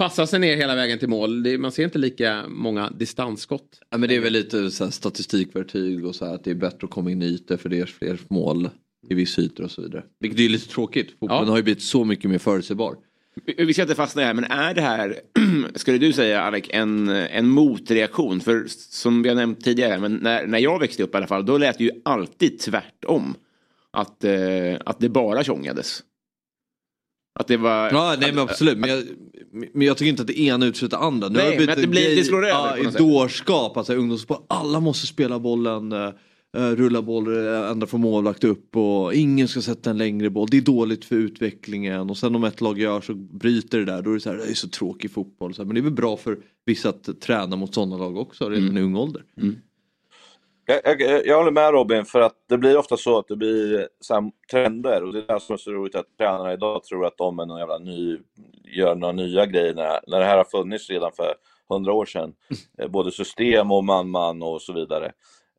passa 0.00 0.26
sig 0.26 0.38
ner 0.38 0.56
hela 0.56 0.74
vägen 0.74 0.98
till 0.98 1.08
mål. 1.08 1.58
Man 1.58 1.72
ser 1.72 1.84
inte 1.84 1.98
lika 1.98 2.44
många 2.48 2.90
distansskott. 2.90 3.80
Ja, 3.90 3.98
men 3.98 4.08
det 4.08 4.16
är 4.16 4.20
väl 4.20 4.32
lite 4.32 4.70
så 4.70 4.84
här, 4.84 4.90
statistikvertyg 4.90 6.06
och 6.06 6.14
så 6.14 6.26
här, 6.26 6.34
att 6.34 6.44
det 6.44 6.50
är 6.50 6.54
bättre 6.54 6.78
att 6.82 6.90
komma 6.90 7.10
in 7.10 7.22
i 7.22 7.26
ytor 7.26 7.56
för 7.56 7.68
det 7.68 7.80
är 7.80 7.86
fler 7.86 8.18
mål 8.28 8.70
i 9.08 9.14
vissa 9.14 9.42
ytor 9.42 9.64
och 9.64 9.70
så 9.70 9.82
vidare. 9.82 10.04
Vilket 10.20 10.40
är 10.40 10.48
lite 10.48 10.68
tråkigt. 10.68 11.10
Fotbollen 11.20 11.44
ja. 11.44 11.50
har 11.50 11.56
ju 11.56 11.62
blivit 11.62 11.82
så 11.82 12.04
mycket 12.04 12.30
mer 12.30 12.38
förutsägbar. 12.38 12.96
Vi 13.56 13.74
ska 13.74 13.82
inte 13.82 13.94
fastna 13.94 14.22
här, 14.22 14.34
men 14.34 14.44
är 14.44 14.74
det 14.74 14.80
här, 14.80 15.20
skulle 15.74 15.98
du 15.98 16.12
säga 16.12 16.40
Alec, 16.40 16.64
en, 16.68 17.08
en 17.08 17.48
motreaktion? 17.48 18.40
För 18.40 18.64
som 18.68 19.22
vi 19.22 19.28
har 19.28 19.36
nämnt 19.36 19.64
tidigare, 19.64 19.98
men 19.98 20.16
när, 20.16 20.46
när 20.46 20.58
jag 20.58 20.78
växte 20.78 21.02
upp 21.02 21.14
i 21.14 21.16
alla 21.16 21.26
fall, 21.26 21.46
då 21.46 21.58
lät 21.58 21.78
det 21.78 21.84
ju 21.84 21.90
alltid 22.04 22.58
tvärtom. 22.58 23.34
Att, 23.92 24.24
eh, 24.24 24.74
att 24.84 25.00
det 25.00 25.08
bara 25.08 25.44
tjongades. 25.44 26.02
Att 27.40 27.46
det 27.46 27.56
var... 27.56 27.90
Ja, 27.92 28.16
nej 28.20 28.32
men 28.32 28.42
absolut. 28.42 28.78
Men 28.78 28.90
jag, 28.90 29.04
men 29.72 29.86
jag 29.86 29.96
tycker 29.96 30.10
inte 30.10 30.22
att 30.22 30.28
det 30.28 30.40
ena 30.40 30.66
utesluter 30.66 30.96
det 30.96 31.02
andra. 31.02 31.28
Nu 31.28 31.38
nej, 31.38 31.66
men 31.66 31.80
det, 31.80 31.86
blir, 31.86 32.16
det 32.16 32.24
slår 32.24 32.46
över. 32.46 32.80
Ja, 32.84 32.90
dårskap, 32.90 33.76
alltså 33.76 33.94
ungdomssport. 33.94 34.46
Alla 34.48 34.80
måste 34.80 35.06
spela 35.06 35.38
bollen. 35.38 35.92
Uh, 35.92 36.10
rulla 36.56 37.02
boll 37.02 37.46
ända 37.46 37.86
från 37.86 38.00
målvakt 38.00 38.44
upp 38.44 38.76
och 38.76 39.14
ingen 39.14 39.48
ska 39.48 39.60
sätta 39.60 39.90
en 39.90 39.98
längre 39.98 40.30
boll. 40.30 40.48
Det 40.50 40.56
är 40.56 40.60
dåligt 40.60 41.04
för 41.04 41.16
utvecklingen 41.16 42.10
och 42.10 42.18
sen 42.18 42.34
om 42.34 42.44
ett 42.44 42.60
lag 42.60 42.78
gör 42.78 43.00
så 43.00 43.14
bryter 43.14 43.78
det 43.78 43.84
där. 43.84 44.02
Då 44.02 44.10
är 44.10 44.14
det 44.14 44.20
så 44.20 44.30
här, 44.30 44.36
det 44.36 44.50
är 44.50 44.54
så 44.54 44.68
tråkig 44.68 45.10
fotboll. 45.10 45.54
Så 45.54 45.62
här, 45.62 45.66
men 45.66 45.74
det 45.74 45.80
är 45.80 45.82
väl 45.82 45.92
bra 45.92 46.16
för 46.16 46.38
vissa 46.66 46.88
att 46.88 47.20
träna 47.20 47.56
mot 47.56 47.74
sådana 47.74 47.96
lag 47.96 48.16
också 48.16 48.48
redan 48.48 48.64
mm. 48.64 48.78
i 48.78 48.80
ung 48.80 48.96
ålder. 48.96 49.22
Mm. 49.40 49.56
Jag, 50.70 51.00
jag, 51.00 51.26
jag, 51.26 51.36
håller 51.36 51.50
med 51.50 51.72
Robin, 51.72 52.04
för 52.04 52.20
att 52.20 52.34
det 52.48 52.58
blir 52.58 52.78
ofta 52.78 52.96
så 52.96 53.18
att 53.18 53.28
det 53.28 53.36
blir 53.36 53.88
så 54.00 54.30
trender 54.50 55.04
och 55.04 55.12
det 55.12 55.18
är 55.18 55.34
det 55.34 55.40
som 55.40 55.52
är 55.52 55.56
så 55.56 55.70
roligt 55.70 55.94
att 55.94 56.16
tränarna 56.18 56.52
idag 56.52 56.84
tror 56.84 57.06
att 57.06 57.18
de 57.18 57.38
är 57.38 57.46
någon 57.46 57.58
jävla 57.58 57.78
ny, 57.78 58.18
gör 58.64 58.94
några 58.94 59.12
nya 59.12 59.46
grejer 59.46 59.74
när, 59.74 60.00
när 60.06 60.18
det 60.18 60.24
här 60.24 60.36
har 60.36 60.44
funnits 60.44 60.90
redan 60.90 61.12
för 61.12 61.34
hundra 61.68 61.92
år 61.92 62.06
sedan. 62.06 62.34
Eh, 62.78 62.88
både 62.88 63.12
system 63.12 63.72
och 63.72 63.84
man-man 63.84 64.42
och 64.42 64.62
så 64.62 64.72
vidare. 64.72 65.12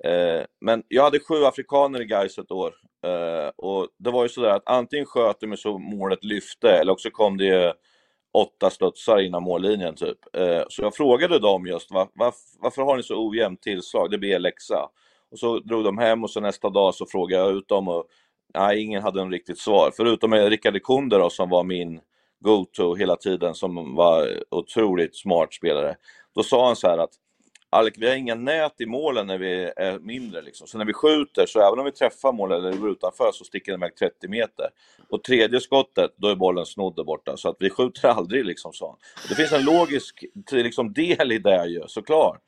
Eh, 0.03 0.45
men 0.61 0.83
jag 0.87 1.03
hade 1.03 1.19
sju 1.19 1.45
afrikaner 1.45 2.01
i 2.01 2.05
Gais 2.05 2.37
ett 2.37 2.51
år. 2.51 2.73
Eh, 3.05 3.51
och 3.57 3.87
det 3.97 4.11
var 4.11 4.23
ju 4.23 4.29
sådär 4.29 4.49
att 4.49 4.69
antingen 4.69 5.05
sköt 5.05 5.39
de 5.39 5.57
så 5.57 5.77
målet 5.77 6.23
lyfte 6.23 6.69
eller 6.69 6.91
också 6.91 7.09
kom 7.09 7.37
det 7.37 7.75
åtta 8.33 8.69
studsar 8.69 9.19
innan 9.19 9.43
mållinjen 9.43 9.95
typ. 9.95 10.17
Eh, 10.33 10.63
så 10.69 10.81
jag 10.81 10.95
frågade 10.95 11.39
dem 11.39 11.67
just 11.67 11.91
var, 11.91 12.07
var, 12.13 12.33
varför 12.59 12.81
har 12.81 12.97
ni 12.97 13.03
så 13.03 13.29
ojämnt 13.29 13.61
tillslag? 13.61 14.11
Det 14.11 14.17
blir 14.17 14.39
läxa. 14.39 14.89
Och 15.31 15.39
så 15.39 15.59
drog 15.59 15.83
de 15.83 15.97
hem 15.97 16.23
och 16.23 16.29
så 16.29 16.39
nästa 16.39 16.69
dag 16.69 16.95
så 16.95 17.05
frågade 17.05 17.43
jag 17.43 17.53
ut 17.53 17.67
dem 17.67 17.87
och 17.87 18.05
nej, 18.53 18.81
ingen 18.81 19.03
hade 19.03 19.21
en 19.21 19.31
riktigt 19.31 19.59
svar. 19.59 19.91
Förutom 19.97 20.33
Rickard 20.33 20.83
Kunde 20.83 21.17
då 21.17 21.29
som 21.29 21.49
var 21.49 21.63
min 21.63 22.01
go-to 22.39 22.95
hela 22.95 23.15
tiden 23.15 23.55
som 23.55 23.95
var 23.95 24.43
otroligt 24.49 25.15
smart 25.15 25.53
spelare. 25.53 25.95
Då 26.35 26.43
sa 26.43 26.65
han 26.65 26.75
så 26.75 26.87
här 26.87 26.97
att 26.97 27.11
Alec, 27.73 27.93
vi 27.97 28.09
har 28.09 28.15
inga 28.15 28.35
nät 28.35 28.81
i 28.81 28.85
målen 28.85 29.27
när 29.27 29.37
vi 29.37 29.71
är 29.75 29.99
mindre. 29.99 30.41
Liksom. 30.41 30.67
Så 30.67 30.77
när 30.77 30.85
vi 30.85 30.93
skjuter, 30.93 31.45
så 31.45 31.59
även 31.67 31.79
om 31.79 31.85
vi 31.85 31.91
träffar 31.91 32.33
målet 32.33 32.59
eller 32.59 32.77
går 32.77 32.91
utanför 32.91 33.31
så 33.31 33.43
sticker 33.43 33.71
den 33.71 33.81
iväg 33.81 33.95
30 33.95 34.27
meter. 34.27 34.69
Och 35.09 35.23
tredje 35.23 35.59
skottet, 35.59 36.11
då 36.15 36.27
är 36.27 36.35
bollen 36.35 36.65
snodd 36.65 36.95
där 36.95 37.03
borta. 37.03 37.37
Så 37.37 37.49
att 37.49 37.55
vi 37.59 37.69
skjuter 37.69 38.07
aldrig, 38.09 38.45
liksom, 38.45 38.73
så. 38.73 38.97
Det 39.29 39.35
finns 39.35 39.51
en 39.51 39.65
logisk 39.65 40.25
liksom, 40.51 40.93
del 40.93 41.31
i 41.31 41.37
det 41.37 41.67
ju, 41.67 41.83
såklart. 41.87 42.43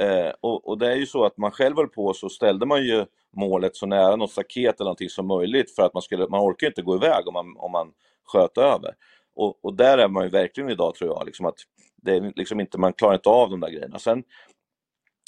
Eh, 0.00 0.32
och, 0.40 0.68
och, 0.68 0.78
det 0.78 0.92
är 0.92 0.96
ju 0.96 1.06
så 1.06 1.24
att 1.24 1.36
man 1.36 1.50
själv 1.50 1.76
höll 1.76 1.88
på 1.88 2.14
så 2.14 2.28
ställde 2.28 2.66
man 2.66 2.82
ju 2.82 3.06
målet 3.36 3.76
så 3.76 3.86
nära 3.86 4.16
något 4.16 4.30
staket 4.30 4.80
eller 4.80 4.84
någonting 4.84 5.08
som 5.08 5.26
möjligt 5.26 5.74
för 5.74 5.82
att 5.82 5.94
man 5.94 6.02
skulle, 6.02 6.28
man 6.28 6.40
orkar 6.40 6.66
inte 6.66 6.82
gå 6.82 6.96
iväg 6.96 7.28
om 7.28 7.32
man, 7.32 7.56
om 7.56 7.72
man 7.72 7.92
sköt 8.24 8.58
över. 8.58 8.94
Och, 9.34 9.64
och 9.64 9.74
där 9.74 9.98
är 9.98 10.08
man 10.08 10.24
ju 10.24 10.30
verkligen 10.30 10.70
idag 10.70 10.94
tror 10.94 11.10
jag, 11.10 11.26
liksom 11.26 11.46
att 11.46 11.56
det 12.02 12.16
är 12.16 12.32
liksom 12.36 12.60
inte, 12.60 12.78
man 12.78 12.92
klarar 12.92 13.14
inte 13.14 13.28
av 13.28 13.50
de 13.50 13.60
där 13.60 13.70
grejerna. 13.70 13.98
Sen 13.98 14.24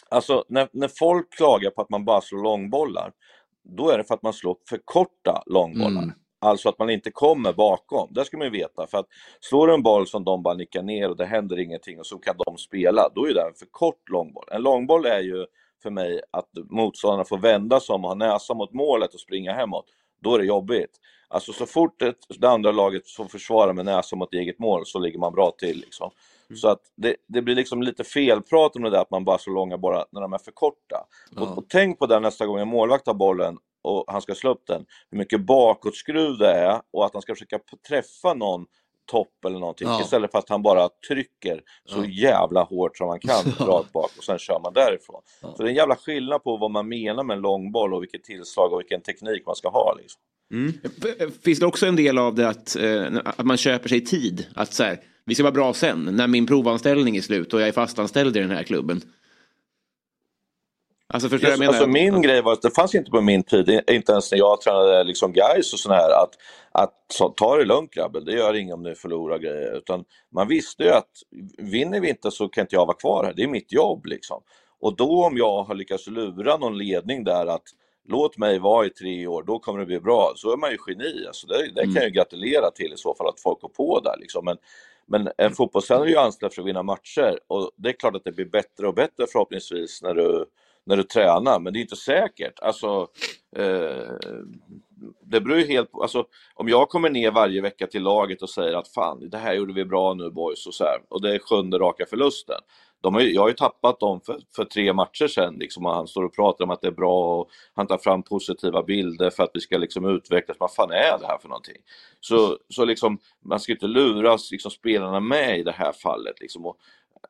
Alltså 0.09 0.45
när, 0.49 0.69
när 0.73 0.89
folk 0.89 1.33
klagar 1.33 1.71
på 1.71 1.83
att 1.83 1.91
man 1.91 2.05
bara 2.05 2.21
slår 2.21 2.43
långbollar, 2.43 3.13
då 3.63 3.91
är 3.91 3.99
det 3.99 4.05
för 4.05 4.15
att 4.15 4.23
man 4.23 4.33
slår 4.33 4.57
för 4.69 4.81
korta 4.85 5.43
långbollar. 5.47 6.03
Mm. 6.03 6.15
Alltså 6.39 6.69
att 6.69 6.79
man 6.79 6.91
inte 6.91 7.11
kommer 7.11 7.53
bakom. 7.53 8.09
Det 8.13 8.25
ska 8.25 8.37
man 8.37 8.47
ju 8.47 8.51
veta. 8.51 8.87
För 8.87 8.99
att 8.99 9.07
slår 9.41 9.67
du 9.67 9.75
en 9.75 9.83
boll 9.83 10.07
som 10.07 10.25
de 10.25 10.43
bara 10.43 10.55
nickar 10.55 10.83
ner 10.83 11.11
och 11.11 11.17
det 11.17 11.27
händer 11.27 11.59
ingenting 11.59 11.99
och 11.99 12.07
så 12.07 12.19
kan 12.19 12.35
de 12.47 12.57
spela, 12.57 13.09
då 13.15 13.29
är 13.29 13.35
det 13.35 13.41
en 13.41 13.55
för 13.55 13.67
kort 13.67 14.09
långboll. 14.11 14.45
En 14.51 14.63
långboll 14.63 15.07
är 15.07 15.21
ju 15.21 15.47
för 15.83 15.91
mig 15.91 16.21
att 16.31 16.49
motståndarna 16.71 17.25
får 17.25 17.39
vända 17.39 17.81
sig 17.81 17.95
om 17.95 18.05
och 18.05 18.11
ha 18.11 18.15
näsan 18.15 18.57
mot 18.57 18.73
målet 18.73 19.15
och 19.15 19.21
springa 19.21 19.53
hemåt. 19.53 19.87
Då 20.23 20.35
är 20.35 20.39
det 20.39 20.45
jobbigt. 20.45 20.91
Alltså 21.29 21.53
så 21.53 21.67
fort 21.67 21.99
det, 21.99 22.15
det 22.39 22.49
andra 22.49 22.73
laget 22.73 23.11
får 23.11 23.25
försvara 23.25 23.73
med 23.73 23.85
näsan 23.85 24.19
mot 24.19 24.35
eget 24.35 24.59
mål 24.59 24.87
så 24.87 24.99
ligger 24.99 25.19
man 25.19 25.33
bra 25.33 25.53
till. 25.59 25.77
Liksom. 25.77 26.11
Mm. 26.51 26.57
Så 26.57 26.69
att 26.69 26.81
det, 26.97 27.17
det, 27.27 27.43
blir 27.43 27.55
liksom 27.55 27.83
lite 27.83 28.05
felprat 28.05 28.77
om 28.77 28.83
det 28.83 28.91
där 28.91 29.01
att 29.01 29.11
man 29.11 29.25
bara 29.25 29.39
så 29.39 29.51
långa 29.51 29.79
bara 29.79 30.05
när 30.11 30.21
de 30.21 30.33
är 30.33 30.39
för 30.39 30.53
korta. 30.53 31.07
Ja. 31.37 31.43
Och, 31.43 31.59
och, 31.59 31.65
tänk 31.69 31.99
på 31.99 32.07
det 32.07 32.21
nästa 32.21 32.47
gång 32.47 32.59
en 32.59 32.69
målvakt 32.69 33.07
har 33.07 33.15
bollen 33.15 33.59
och 33.87 34.05
han 34.07 34.23
ska 34.23 34.35
slå 34.35 34.51
upp 34.51 34.67
den, 34.67 34.85
hur 35.11 35.19
mycket 35.19 35.41
bakåtskruv 35.41 36.39
det 36.39 36.53
är 36.53 36.81
och 36.93 37.07
att 37.07 37.13
han 37.13 37.23
ska 37.23 37.35
försöka 37.35 37.59
träffa 37.89 38.35
någon 38.35 38.67
topp 39.07 39.45
eller 39.47 39.59
någonting 39.59 39.89
ja. 39.89 40.01
istället 40.01 40.31
för 40.31 40.39
att 40.39 40.49
han 40.49 40.63
bara 40.63 40.89
trycker 41.09 41.61
så 41.85 41.99
ja. 41.99 42.07
jävla 42.07 42.63
hårt 42.63 42.97
som 42.97 43.09
han 43.09 43.21
kan 43.21 43.45
rakt 43.67 43.93
bak 43.93 44.11
och 44.19 44.25
sen 44.25 44.39
kör 44.39 44.61
man 44.61 44.73
därifrån. 44.73 45.23
Ja. 45.43 45.55
Så 45.57 45.63
det 45.63 45.69
är 45.69 45.71
en 45.71 45.77
jävla 45.77 45.97
skillnad 45.97 46.43
på 46.43 46.57
vad 46.57 46.71
man 46.71 46.89
menar 46.89 47.25
med 47.25 47.37
en 47.37 47.43
långboll 47.43 47.95
och 47.95 48.03
vilket 48.03 48.25
tillslag 48.25 48.73
och 48.73 48.81
vilken 48.81 49.01
teknik 49.01 49.47
man 49.47 49.57
ska 49.57 49.69
ha. 49.69 49.95
Liksom. 49.99 50.21
Mm. 50.53 50.73
Finns 51.45 51.59
det 51.59 51.67
också 51.67 51.87
en 51.87 51.97
del 51.97 52.19
av 52.19 52.35
det 52.35 52.49
att, 52.49 52.77
eh, 52.77 53.07
att 53.25 53.47
man 53.47 53.57
köper 53.57 53.89
sig 53.89 54.05
tid? 54.05 54.47
Att 54.55 54.73
så 54.73 54.85
här, 54.85 55.01
vi 55.25 55.35
ska 55.35 55.43
vara 55.43 55.53
bra 55.53 55.73
sen, 55.73 56.09
när 56.13 56.27
min 56.27 56.47
provanställning 56.47 57.17
är 57.17 57.21
slut 57.21 57.55
och 57.55 57.61
jag 57.61 57.69
är 57.69 57.73
fastanställd 57.73 58.37
i 58.37 58.41
den 58.41 58.51
här 58.51 58.63
klubben. 58.63 59.01
Alltså, 61.09 61.29
förstår 61.29 61.51
Just, 61.51 61.63
jag 61.63 61.69
alltså 61.69 61.87
min 61.87 62.23
grej 62.23 62.43
var 62.43 62.53
att 62.53 62.63
det 62.63 62.71
fanns 62.71 62.95
inte 62.95 63.11
på 63.11 63.21
min 63.21 63.43
tid, 63.43 63.83
inte 63.91 64.13
ens 64.13 64.33
när 64.33 64.39
jag 64.39 64.61
tränade 64.61 65.05
liksom 65.05 65.33
guys 65.33 65.73
och 65.73 65.79
sådär, 65.79 66.23
att, 66.23 66.31
att 66.73 66.95
så, 67.13 67.29
ta 67.29 67.57
det 67.57 67.65
lugnt 67.65 67.91
grabben, 67.91 68.25
det 68.25 68.33
gör 68.33 68.55
inget 68.55 68.75
om 68.75 68.83
du 68.83 68.95
förlorar 68.95 69.39
grejer. 69.39 69.77
Utan 69.77 70.05
man 70.35 70.49
visste 70.49 70.83
ju 70.83 70.91
att 70.91 71.11
vinner 71.59 72.01
vi 72.01 72.09
inte 72.09 72.31
så 72.31 72.49
kan 72.49 72.63
inte 72.63 72.75
jag 72.75 72.87
vara 72.87 72.97
kvar 72.97 73.25
här, 73.25 73.33
det 73.37 73.43
är 73.43 73.49
mitt 73.49 73.73
jobb 73.73 74.07
liksom. 74.07 74.43
Och 74.81 74.97
då 74.97 75.25
om 75.25 75.37
jag 75.37 75.63
har 75.63 75.75
lyckats 75.75 76.07
lura 76.07 76.57
någon 76.57 76.79
ledning 76.79 77.25
där 77.25 77.47
att 77.47 77.65
låt 78.09 78.39
mig 78.39 78.59
vara 78.59 78.87
i 78.87 78.91
tre 78.91 79.27
år, 79.27 79.43
då 79.43 79.59
kommer 79.59 79.81
det 79.81 79.87
bli 79.87 80.01
bra, 80.01 80.33
så 80.37 80.53
är 80.53 80.57
man 80.57 80.71
ju 80.71 80.79
geni. 80.87 81.27
Alltså 81.27 81.47
det, 81.47 81.71
det 81.75 81.83
kan 81.83 81.95
jag 81.95 82.05
ju 82.05 82.11
gratulera 82.11 82.71
till 82.71 82.93
i 82.93 82.97
så 82.97 83.15
fall 83.15 83.29
att 83.29 83.41
folk 83.41 83.61
går 83.61 83.69
på 83.69 84.01
där 84.01 84.17
liksom. 84.21 84.45
Men 84.45 84.57
men 85.09 85.29
en 85.39 85.53
fotbollstränare 85.53 86.09
är 86.09 86.11
ju 86.11 86.17
anställd 86.17 86.53
för 86.53 86.63
att 86.63 86.69
vinna 86.69 86.83
matcher 86.83 87.39
och 87.47 87.71
det 87.77 87.89
är 87.89 87.93
klart 87.93 88.17
att 88.17 88.25
det 88.25 88.33
blir 88.33 88.45
bättre 88.45 88.89
och 88.89 88.95
bättre 88.95 89.27
förhoppningsvis 89.33 90.03
när 90.03 90.15
du, 90.15 90.47
när 90.87 90.97
du 90.97 91.03
tränar, 91.03 91.61
men 91.61 91.73
det 91.73 91.79
är 91.79 91.81
inte 91.81 91.97
säkert. 91.97 92.61
Alltså, 92.63 93.09
eh, 93.57 94.13
det 95.23 95.41
beror 95.41 95.59
ju 95.59 95.67
helt 95.67 95.93
på, 95.93 96.03
alltså, 96.03 96.25
om 96.55 96.69
jag 96.69 96.89
kommer 96.89 97.11
ner 97.11 97.31
varje 97.31 97.63
vecka 97.63 97.87
till 97.87 98.03
laget 98.03 98.43
och 98.43 98.51
säger 98.51 98.73
att 98.73 98.89
fan, 98.89 99.29
det 99.31 99.39
här 99.39 99.55
gjorde 99.55 99.73
vi 99.73 99.85
bra 99.85 100.15
nu 100.15 100.31
boys 100.31 100.67
och 100.67 100.75
så 100.75 100.85
här, 100.85 100.99
och 101.09 101.23
det 101.23 101.35
är 101.35 101.39
sjunde 101.39 101.79
raka 101.79 102.07
förlusten, 102.11 102.61
de 103.03 103.15
har 103.15 103.21
ju, 103.21 103.35
jag 103.35 103.43
har 103.43 103.49
ju 103.49 103.55
tappat 103.55 104.01
dem 104.01 104.21
för, 104.21 104.41
för 104.57 104.65
tre 104.65 104.93
matcher 104.93 105.27
sedan 105.27 105.55
liksom, 105.55 105.87
och 105.87 105.95
han 105.95 106.07
står 106.07 106.25
och 106.25 106.35
pratar 106.35 106.65
om 106.65 106.71
att 106.71 106.81
det 106.81 106.87
är 106.87 106.93
bra 106.93 107.41
och 107.41 107.51
han 107.75 107.87
tar 107.87 107.99
fram 107.99 108.23
positiva 108.23 108.83
bilder 108.83 109.31
för 109.31 109.43
att 109.43 109.51
vi 109.55 109.61
ska 109.61 109.79
liksom 109.79 110.05
utvecklas. 110.05 110.57
Vad 110.61 110.75
fan 110.75 110.91
är 110.91 111.19
det 111.19 111.27
här 111.27 111.39
för 111.39 111.49
någonting? 111.49 111.77
Så, 112.21 112.59
så 112.69 112.85
liksom, 112.85 113.19
man 113.45 113.61
ska 113.61 113.73
inte 113.73 113.87
luras 113.87 114.51
liksom, 114.51 114.71
spelarna 114.71 115.21
med 115.21 115.59
i 115.59 115.63
det 115.63 115.73
här 115.73 115.93
fallet. 115.93 116.41
Liksom. 116.41 116.67
Och 116.67 116.77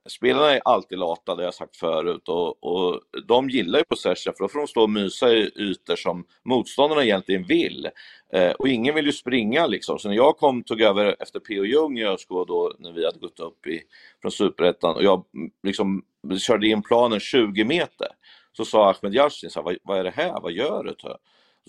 spelarna 0.07 0.53
är 0.53 0.61
alltid 0.64 0.99
lata, 0.99 1.34
det 1.34 1.42
har 1.42 1.47
jag 1.47 1.55
sagt 1.55 1.76
förut, 1.76 2.28
och, 2.28 2.64
och 2.64 3.01
de 3.26 3.51
gillar 3.51 3.78
ju 3.78 3.84
possession 3.84 4.34
för 4.36 4.44
då 4.44 4.49
får 4.49 4.59
de 4.59 4.66
stå 4.66 4.82
och 4.82 4.90
mysa 4.90 5.32
i 5.32 5.51
ytor 5.57 5.97
som 5.97 6.24
motståndarna 6.42 7.05
egentligen 7.05 7.44
vill. 7.44 7.88
Eh, 8.32 8.51
och 8.51 8.68
ingen 8.68 8.94
vill 8.94 9.07
ju 9.07 9.12
springa 9.12 9.66
liksom. 9.66 9.99
Så 9.99 10.09
när 10.09 10.16
jag 10.16 10.36
kom, 10.36 10.62
tog 10.62 10.80
över 10.80 11.16
efter 11.20 11.40
P.O. 11.40 11.64
Jung 11.64 11.99
i 11.99 12.07
ÖSK 12.07 12.28
då, 12.28 12.72
när 12.78 12.92
vi 12.92 13.05
hade 13.05 13.18
gått 13.18 13.40
upp 13.40 13.66
i, 13.66 13.82
från 14.22 14.32
Superettan 14.32 14.94
och 14.94 15.05
jag 15.05 15.24
liksom 15.62 16.03
körde 16.38 16.66
in 16.66 16.82
planen 16.82 17.20
20 17.20 17.64
meter. 17.64 18.09
Så 18.53 18.64
sa 18.64 18.90
Ahmed 18.90 19.14
Yassin, 19.14 19.51
så 19.51 19.62
vad, 19.62 19.76
vad 19.82 19.99
är 19.99 20.05
det 20.05 20.11
här, 20.11 20.40
vad 20.40 20.53
gör 20.53 20.84
du? 20.84 20.94
Så 20.99 21.18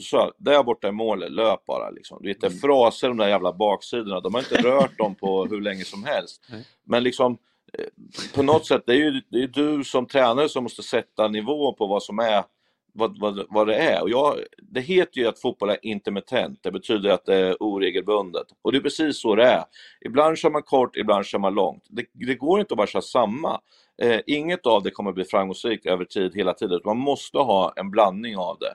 sa 0.02 0.18
jag, 0.18 0.34
där 0.38 0.64
borta 0.64 0.88
i 0.88 0.92
målet, 0.92 1.32
löp 1.32 1.66
bara 1.66 1.90
liksom. 1.90 2.18
Du 2.22 2.28
vet, 2.28 2.42
det 2.42 2.48
mm. 2.48 2.60
fraser 2.60 3.08
de 3.08 3.18
där 3.18 3.28
jävla 3.28 3.54
baksidorna, 3.54 4.20
de 4.20 4.34
har 4.34 4.42
inte 4.42 4.62
rört 4.62 4.98
dem 4.98 5.16
på 5.16 5.46
hur 5.50 5.62
länge 5.62 5.84
som 5.84 6.04
helst. 6.04 6.46
Men 6.84 7.04
liksom, 7.04 7.38
på 8.36 8.44
något 8.44 8.66
sätt, 8.66 8.84
det 8.86 8.94
är 8.94 8.98
ju 8.98 9.22
det 9.30 9.44
är 9.44 9.48
du 9.48 9.84
som 9.84 10.06
tränare 10.06 10.50
som 10.50 10.64
måste 10.64 10.84
sätta 10.84 11.28
nivån 11.28 11.76
på 11.76 11.88
vad 11.88 12.04
som 12.04 12.20
är 12.20 12.44
vad, 12.98 13.20
vad, 13.20 13.46
vad 13.50 13.68
det 13.68 13.76
är. 13.76 14.02
Och 14.02 14.10
jag, 14.10 14.40
det 14.58 14.82
heter 14.82 15.22
ju 15.22 15.28
att 15.28 15.40
fotboll 15.40 15.70
är 15.70 15.78
intermittent, 15.82 16.60
det 16.64 16.72
betyder 16.72 17.10
att 17.10 17.26
det 17.26 17.36
är 17.36 17.64
oregelbundet. 17.64 18.48
Och 18.62 18.72
det 18.72 18.78
är 18.78 18.82
precis 18.82 19.22
så 19.22 19.36
det 19.36 19.44
är. 19.44 19.64
Ibland 20.06 20.38
kör 20.38 20.50
man 20.50 20.64
kort, 20.64 20.96
ibland 20.96 21.26
kör 21.26 21.40
man 21.40 21.54
långt. 21.54 21.84
Det, 21.90 22.06
det 22.14 22.36
går 22.36 22.60
inte 22.60 22.74
att 22.74 22.78
bara 22.78 22.88
köra 22.88 23.02
samma. 23.02 23.60
Eh, 24.02 24.20
inget 24.26 24.66
av 24.66 24.84
det 24.84 24.92
kommer 24.92 25.12
bli 25.12 25.24
framgångsrikt 25.24 25.86
över 25.86 26.06
tid 26.06 26.36
hela 26.36 26.54
tiden, 26.54 26.80
man 26.86 26.98
måste 26.98 27.38
ha 27.38 27.74
en 27.76 27.92
blandning 27.92 28.38
av 28.38 28.58
det. 28.60 28.74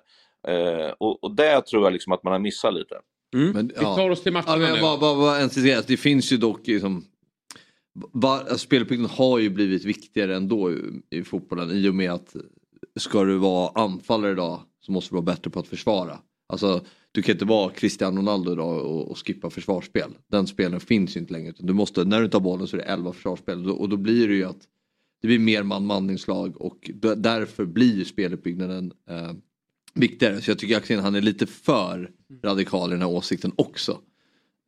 Eh, 0.53 0.93
och, 0.99 1.24
och 1.24 1.34
det 1.34 1.66
tror 1.66 1.84
jag 1.84 1.93
liksom 1.93 2.12
att 2.12 2.22
man 2.22 2.32
har 2.32 2.40
missat 2.40 2.74
lite. 2.74 2.95
Mm. 3.34 3.53
Men, 3.53 3.68
Vi 3.68 3.84
tar 3.84 4.11
oss 4.11 4.22
till 4.22 4.32
matcherna 4.32 4.64
ja, 4.64 4.74
nu. 4.74 4.80
Bara, 4.80 4.99
bara, 4.99 5.14
bara 5.14 5.38
en 5.38 5.51
det 5.86 5.97
finns 5.97 6.32
ju 6.32 6.36
dock 6.36 6.66
liksom, 6.66 7.05
alltså, 8.22 8.59
spelplikten 8.59 9.07
har 9.11 9.38
ju 9.38 9.51
blivit 9.51 9.84
viktigare 9.84 10.36
ändå 10.36 10.72
i, 10.72 11.03
i 11.11 11.24
fotbollen 11.24 11.70
i 11.70 11.88
och 11.88 11.95
med 11.95 12.12
att 12.12 12.36
ska 12.97 13.24
du 13.24 13.38
vara 13.38 13.82
anfallare 13.82 14.32
idag 14.32 14.61
så 14.80 14.93
måste 14.93 15.11
du 15.11 15.14
vara 15.14 15.34
bättre 15.34 15.51
på 15.51 15.61
att 15.61 15.68
försvara. 15.68 16.18
Alltså, 16.49 16.84
du 17.12 17.22
kan 17.22 17.32
inte 17.32 17.45
vara 17.45 17.72
Cristiano 17.72 18.20
Ronaldo 18.20 18.53
idag 18.53 18.84
och, 18.84 19.11
och 19.11 19.26
skippa 19.26 19.51
försvarsspel. 19.51 20.11
Den 20.26 20.47
spelen 20.47 20.80
finns 20.80 21.16
ju 21.16 21.20
inte 21.20 21.32
längre. 21.32 21.55
Du 21.59 21.72
måste, 21.72 22.05
när 22.05 22.20
du 22.20 22.28
tar 22.28 22.40
bollen 22.40 22.66
så 22.66 22.76
är 22.76 22.80
det 22.80 22.86
11 22.86 23.12
försvarsspel 23.12 23.70
och 23.70 23.88
då 23.88 23.97
blir 23.97 24.28
det 24.28 24.34
ju 24.34 24.45
att 24.45 24.68
det 25.20 25.28
blir 25.28 25.38
mer 25.38 25.62
man-man-inslag 25.62 26.61
och 26.61 26.90
därför 27.16 27.64
blir 27.64 27.95
ju 27.95 28.05
speluppbyggnaden 28.05 28.93
eh, 29.09 29.32
viktigare. 29.95 30.40
Så 30.40 30.51
jag 30.51 30.59
tycker 30.59 30.76
att 30.76 31.05
han 31.05 31.14
är 31.14 31.20
lite 31.20 31.47
för 31.47 32.11
radikal 32.45 32.90
i 32.90 32.93
den 32.93 33.03
här 33.03 33.11
åsikten 33.11 33.53
också. 33.57 34.01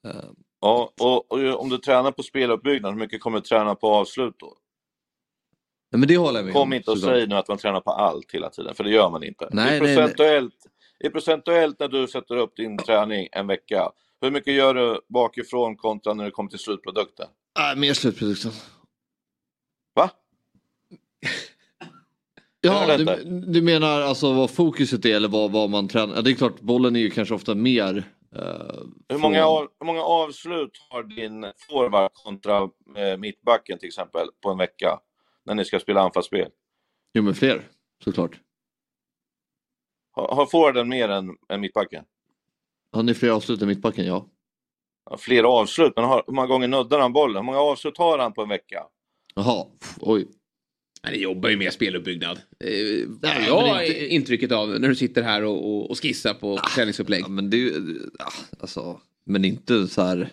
Eh. 0.07 0.31
Ja, 0.65 0.93
och, 1.01 1.33
och, 1.33 1.61
om 1.61 1.69
du 1.69 1.79
tränar 1.79 2.13
på 2.13 2.23
speluppbyggnad, 2.23 2.93
hur 2.93 3.01
mycket 3.01 3.21
kommer 3.21 3.39
du 3.39 3.45
träna 3.45 3.75
på 3.75 3.89
avslut 3.89 4.35
då? 4.39 4.57
Ja, 5.91 5.99
men 5.99 6.09
det 6.09 6.17
håller 6.17 6.43
med 6.43 6.53
Kom 6.53 6.73
inte 6.73 6.91
och 6.91 6.99
säg 6.99 7.27
nu 7.27 7.35
att 7.35 7.49
man 7.49 7.59
tränar 7.59 7.81
på 7.81 7.91
allt 7.91 8.33
hela 8.33 8.51
tiden, 8.51 8.75
för 8.75 8.85
det 8.85 8.91
gör 8.91 9.11
man 9.11 9.25
inte. 9.25 9.49
Nej, 9.53 9.77
I, 9.77 9.81
procentuellt, 9.81 10.55
nej, 11.01 11.09
I 11.09 11.13
procentuellt 11.13 11.81
när 11.81 11.89
du 11.89 12.09
sätter 12.09 12.37
upp 12.37 12.57
din 12.57 12.79
träning 12.79 13.29
en 13.33 13.47
vecka, 13.47 13.91
hur 14.21 14.31
mycket 14.31 14.55
gör 14.55 14.75
du 14.75 15.01
bakifrån 15.09 15.77
kontra 15.77 16.15
när 16.15 16.25
du 16.25 16.31
kommer 16.31 16.51
till 16.51 16.59
slutprodukten? 16.59 17.27
Äh, 17.73 17.81
mer 17.81 17.95
slutprodukten. 17.95 18.53
Va? 19.95 20.11
ja, 22.61 22.97
du, 22.97 23.05
du, 23.47 23.63
menar 23.63 24.01
alltså 24.01 24.33
vad 24.33 24.51
fokuset 24.51 25.05
är 25.05 25.17
eller 25.17 25.29
vad, 25.29 25.53
vad 25.53 25.71
man 25.71 25.89
tränar? 25.89 26.15
Ja, 26.15 26.23
det 26.23 26.31
är 26.31 26.35
klart, 26.35 26.61
bollen 26.61 26.97
är 26.97 27.01
ju 27.01 27.11
kanske 27.11 27.35
ofta 27.35 27.55
mer 27.55 28.05
hur, 29.09 29.19
många 29.19 29.47
av, 29.47 29.69
hur 29.81 29.87
många 29.87 30.03
avslut 30.03 30.71
har 30.91 31.03
din 31.03 31.53
forward 31.69 32.11
kontra 32.13 32.63
uh, 32.63 33.17
mittbacken 33.19 33.79
till 33.79 33.89
exempel 33.89 34.29
på 34.43 34.51
en 34.51 34.59
vecka? 34.59 35.01
när 35.45 35.55
ni 35.55 35.65
ska 35.65 35.81
spela 35.81 36.01
anfallsspel? 36.01 36.51
Jo 37.13 37.23
men 37.23 37.35
fler, 37.35 37.69
såklart. 38.05 38.41
Har, 40.11 40.35
har 40.35 40.47
forwarden 40.47 40.89
mer 40.89 41.09
än, 41.09 41.37
än 41.49 41.61
mittbacken? 41.61 42.05
Har 42.93 43.03
ni 43.03 43.15
fler 43.15 43.31
avslut 43.31 43.63
än 43.63 43.69
mittbacken? 43.69 44.07
Ja. 44.07 44.27
ja 45.11 45.17
fler 45.17 45.45
avslut, 45.45 45.93
men 45.97 46.05
har, 46.05 46.25
hur 46.27 46.35
många 46.35 46.49
gånger 46.49 46.69
nuddar 46.69 47.01
han 47.01 47.13
bollen? 47.13 47.37
Hur 47.37 47.43
många 47.43 47.59
avslut 47.59 47.99
har 47.99 48.19
han 48.19 48.33
på 48.33 48.43
en 48.43 48.49
vecka? 48.49 48.87
Jaha, 49.35 49.67
oj. 50.01 50.29
Nej, 51.05 51.13
det 51.13 51.19
jobbar 51.19 51.49
ju 51.49 51.57
med 51.57 51.73
speluppbyggnad. 51.73 52.37
Eh, 52.37 53.09
Nej, 53.23 53.45
jag 53.47 53.61
har 53.61 53.83
inte... 53.83 54.07
intrycket 54.07 54.53
av 54.53 54.69
när 54.69 54.89
du 54.89 54.95
sitter 54.95 55.23
här 55.23 55.45
och, 55.45 55.71
och, 55.71 55.91
och 55.91 56.03
skissar 56.03 56.35
på 56.35 56.55
ah, 56.55 56.69
träningsupplägg. 56.75 57.23
Ja, 57.23 57.29
men 57.29 57.51
det 57.51 57.57
är 57.57 57.73
alltså, 58.61 59.01
men 59.25 59.45
inte 59.45 59.87
så 59.87 60.03
här. 60.03 60.29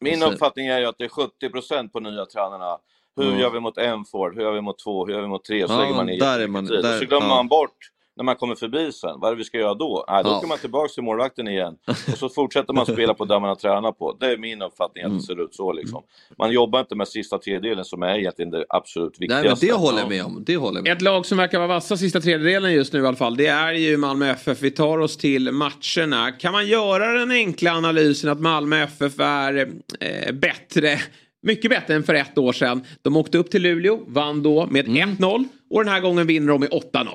Min 0.00 0.14
alltså... 0.14 0.30
uppfattning 0.30 0.66
är 0.66 0.78
ju 0.78 0.86
att 0.86 0.98
det 0.98 1.04
är 1.04 1.08
70% 1.08 1.88
på 1.88 2.00
nya 2.00 2.26
tränarna. 2.26 2.78
Hur 3.16 3.26
mm. 3.28 3.40
gör 3.40 3.50
vi 3.50 3.60
mot 3.60 3.78
en 3.78 4.04
Ford? 4.04 4.34
Hur 4.34 4.42
gör 4.42 4.52
vi 4.52 4.60
mot 4.60 4.78
två? 4.78 5.06
Hur 5.06 5.14
gör 5.14 5.20
vi 5.20 5.28
mot 5.28 5.44
tre? 5.44 5.68
Så 5.68 5.74
ja, 5.74 5.80
lägger 5.80 5.94
man 5.94 6.08
i 6.08 6.18
där 6.18 6.38
är 6.38 6.48
man, 6.48 6.64
där, 6.64 6.98
Så 6.98 7.04
glömmer 7.04 7.26
ja. 7.26 7.34
man 7.34 7.48
bort 7.48 7.78
när 8.16 8.24
man 8.24 8.36
kommer 8.36 8.54
förbi 8.54 8.92
sen, 8.92 9.20
vad 9.20 9.28
är 9.28 9.34
det 9.34 9.38
vi 9.38 9.44
ska 9.44 9.58
göra 9.58 9.74
då? 9.74 10.04
Nej, 10.08 10.24
då 10.24 10.30
ja. 10.30 10.36
åker 10.36 10.48
man 10.48 10.58
tillbaka 10.58 10.88
till 10.88 11.02
målvakten 11.02 11.48
igen 11.48 11.76
och 11.86 12.18
så 12.18 12.28
fortsätter 12.28 12.72
man 12.72 12.86
spela 12.86 13.14
på 13.14 13.24
det 13.24 13.40
man 13.40 13.48
har 13.48 13.56
tränat 13.56 13.98
på. 13.98 14.16
Det 14.20 14.26
är 14.26 14.38
min 14.38 14.62
uppfattning 14.62 15.04
att 15.04 15.10
det 15.10 15.14
mm. 15.14 15.22
ser 15.22 15.44
ut 15.44 15.54
så 15.54 15.72
liksom. 15.72 16.02
Man 16.38 16.52
jobbar 16.52 16.80
inte 16.80 16.94
med 16.94 17.08
sista 17.08 17.38
tredjedelen 17.38 17.84
som 17.84 18.02
är 18.02 18.18
egentligen 18.18 18.50
det 18.50 18.64
absolut 18.68 19.20
viktigaste. 19.20 19.48
Nej, 19.48 19.56
men 19.60 19.68
det 19.68 19.86
håller 19.86 19.98
jag 19.98 20.08
med 20.08 20.24
om. 20.24 20.42
Det 20.46 20.56
håller 20.56 20.82
med. 20.82 20.92
Ett 20.92 21.02
lag 21.02 21.26
som 21.26 21.38
verkar 21.38 21.58
vara 21.58 21.68
vassa 21.68 21.96
sista 21.96 22.20
tredjedelen 22.20 22.72
just 22.72 22.92
nu 22.92 23.02
i 23.02 23.06
alla 23.06 23.16
fall, 23.16 23.36
det 23.36 23.46
är 23.46 23.72
ju 23.72 23.96
Malmö 23.96 24.30
FF. 24.30 24.62
Vi 24.62 24.70
tar 24.70 24.98
oss 24.98 25.16
till 25.16 25.52
matcherna. 25.52 26.32
Kan 26.32 26.52
man 26.52 26.66
göra 26.66 27.12
den 27.18 27.30
enkla 27.30 27.72
analysen 27.72 28.30
att 28.30 28.40
Malmö 28.40 28.82
FF 28.82 29.20
är 29.20 29.72
eh, 30.00 30.32
bättre 30.32 30.98
mycket 31.42 31.70
bättre 31.70 31.94
än 31.94 32.02
för 32.02 32.14
ett 32.14 32.38
år 32.38 32.52
sedan. 32.52 32.84
De 33.02 33.16
åkte 33.16 33.38
upp 33.38 33.50
till 33.50 33.62
Luleå, 33.62 34.00
vann 34.06 34.42
då 34.42 34.66
med 34.66 34.88
mm. 34.88 35.16
1-0 35.16 35.44
och 35.70 35.84
den 35.84 35.92
här 35.92 36.00
gången 36.00 36.26
vinner 36.26 36.48
de 36.48 36.60
med 36.60 36.70
8-0. 36.70 37.08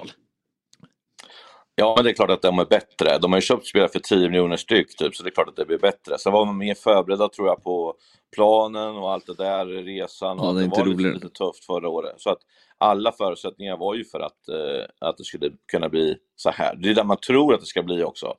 Ja, 1.80 2.02
det 2.04 2.10
är 2.10 2.14
klart 2.14 2.30
att 2.30 2.42
de 2.42 2.60
är 2.60 2.66
bättre. 2.66 3.18
De 3.18 3.32
har 3.32 3.38
ju 3.38 3.42
köpt 3.42 3.68
spelare 3.68 3.90
för 3.90 4.00
10 4.00 4.30
miljoner 4.30 4.58
styck, 4.58 4.98
typ, 4.98 5.16
så 5.16 5.24
det 5.24 5.30
är 5.30 5.32
klart 5.32 5.48
att 5.48 5.56
det 5.56 5.66
blir 5.66 5.78
bättre. 5.78 6.18
Sen 6.18 6.34
var 6.34 6.46
man 6.46 6.58
mer 6.58 6.74
förberedda, 6.74 7.30
tror 7.30 7.48
jag, 7.48 7.64
på 7.64 7.94
planen 8.36 8.96
och 8.96 9.12
allt 9.12 9.26
det 9.26 9.34
där, 9.34 9.66
resan. 9.66 10.38
Ja, 10.42 10.52
det, 10.52 10.62
det 10.62 10.68
var 10.68 10.86
lite, 10.86 11.10
lite, 11.10 11.30
tufft 11.30 11.66
förra 11.66 11.90
året. 11.90 12.14
Så 12.18 12.30
att 12.30 12.38
alla 12.78 13.12
förutsättningar 13.12 13.78
var 13.78 13.96
ju 13.96 14.06
för 14.06 14.20
att, 14.20 14.50
eh, 14.50 15.08
att 15.08 15.18
det 15.18 15.24
skulle 15.24 15.52
kunna 15.72 15.90
bli 15.90 16.18
så 16.36 16.50
här. 16.50 16.76
Det 16.76 16.90
är 16.90 16.96
där 16.96 17.04
man 17.04 17.18
tror 17.18 17.54
att 17.54 17.60
det 17.60 17.66
ska 17.66 17.84
bli 17.84 18.04
också, 18.04 18.34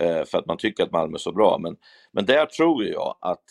eh, 0.00 0.24
för 0.24 0.38
att 0.38 0.46
man 0.46 0.56
tycker 0.56 0.82
att 0.82 0.92
Malmö 0.92 1.16
är 1.16 1.18
så 1.18 1.32
bra. 1.32 1.58
Men, 1.58 1.76
men 2.12 2.26
där 2.26 2.46
tror 2.46 2.84
jag 2.84 3.16
att 3.20 3.44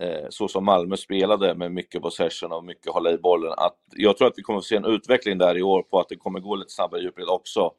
eh, 0.00 0.26
så 0.30 0.48
som 0.48 0.64
Malmö 0.64 0.96
spelade 0.96 1.54
med 1.54 1.72
mycket 1.72 2.02
possession 2.02 2.52
och 2.52 2.64
mycket 2.64 2.92
hålla 2.92 3.10
i 3.10 3.18
bollen, 3.18 3.52
att 3.56 3.78
jag 3.96 4.16
tror 4.16 4.28
att 4.28 4.34
vi 4.38 4.42
kommer 4.42 4.58
att 4.58 4.64
se 4.64 4.76
en 4.76 4.84
utveckling 4.84 5.38
där 5.38 5.58
i 5.58 5.62
år 5.62 5.82
på 5.82 6.00
att 6.00 6.08
det 6.08 6.16
kommer 6.16 6.40
gå 6.40 6.54
lite 6.54 6.72
snabbare 6.72 7.00
i 7.00 7.04
djupled 7.04 7.28
också. 7.28 7.72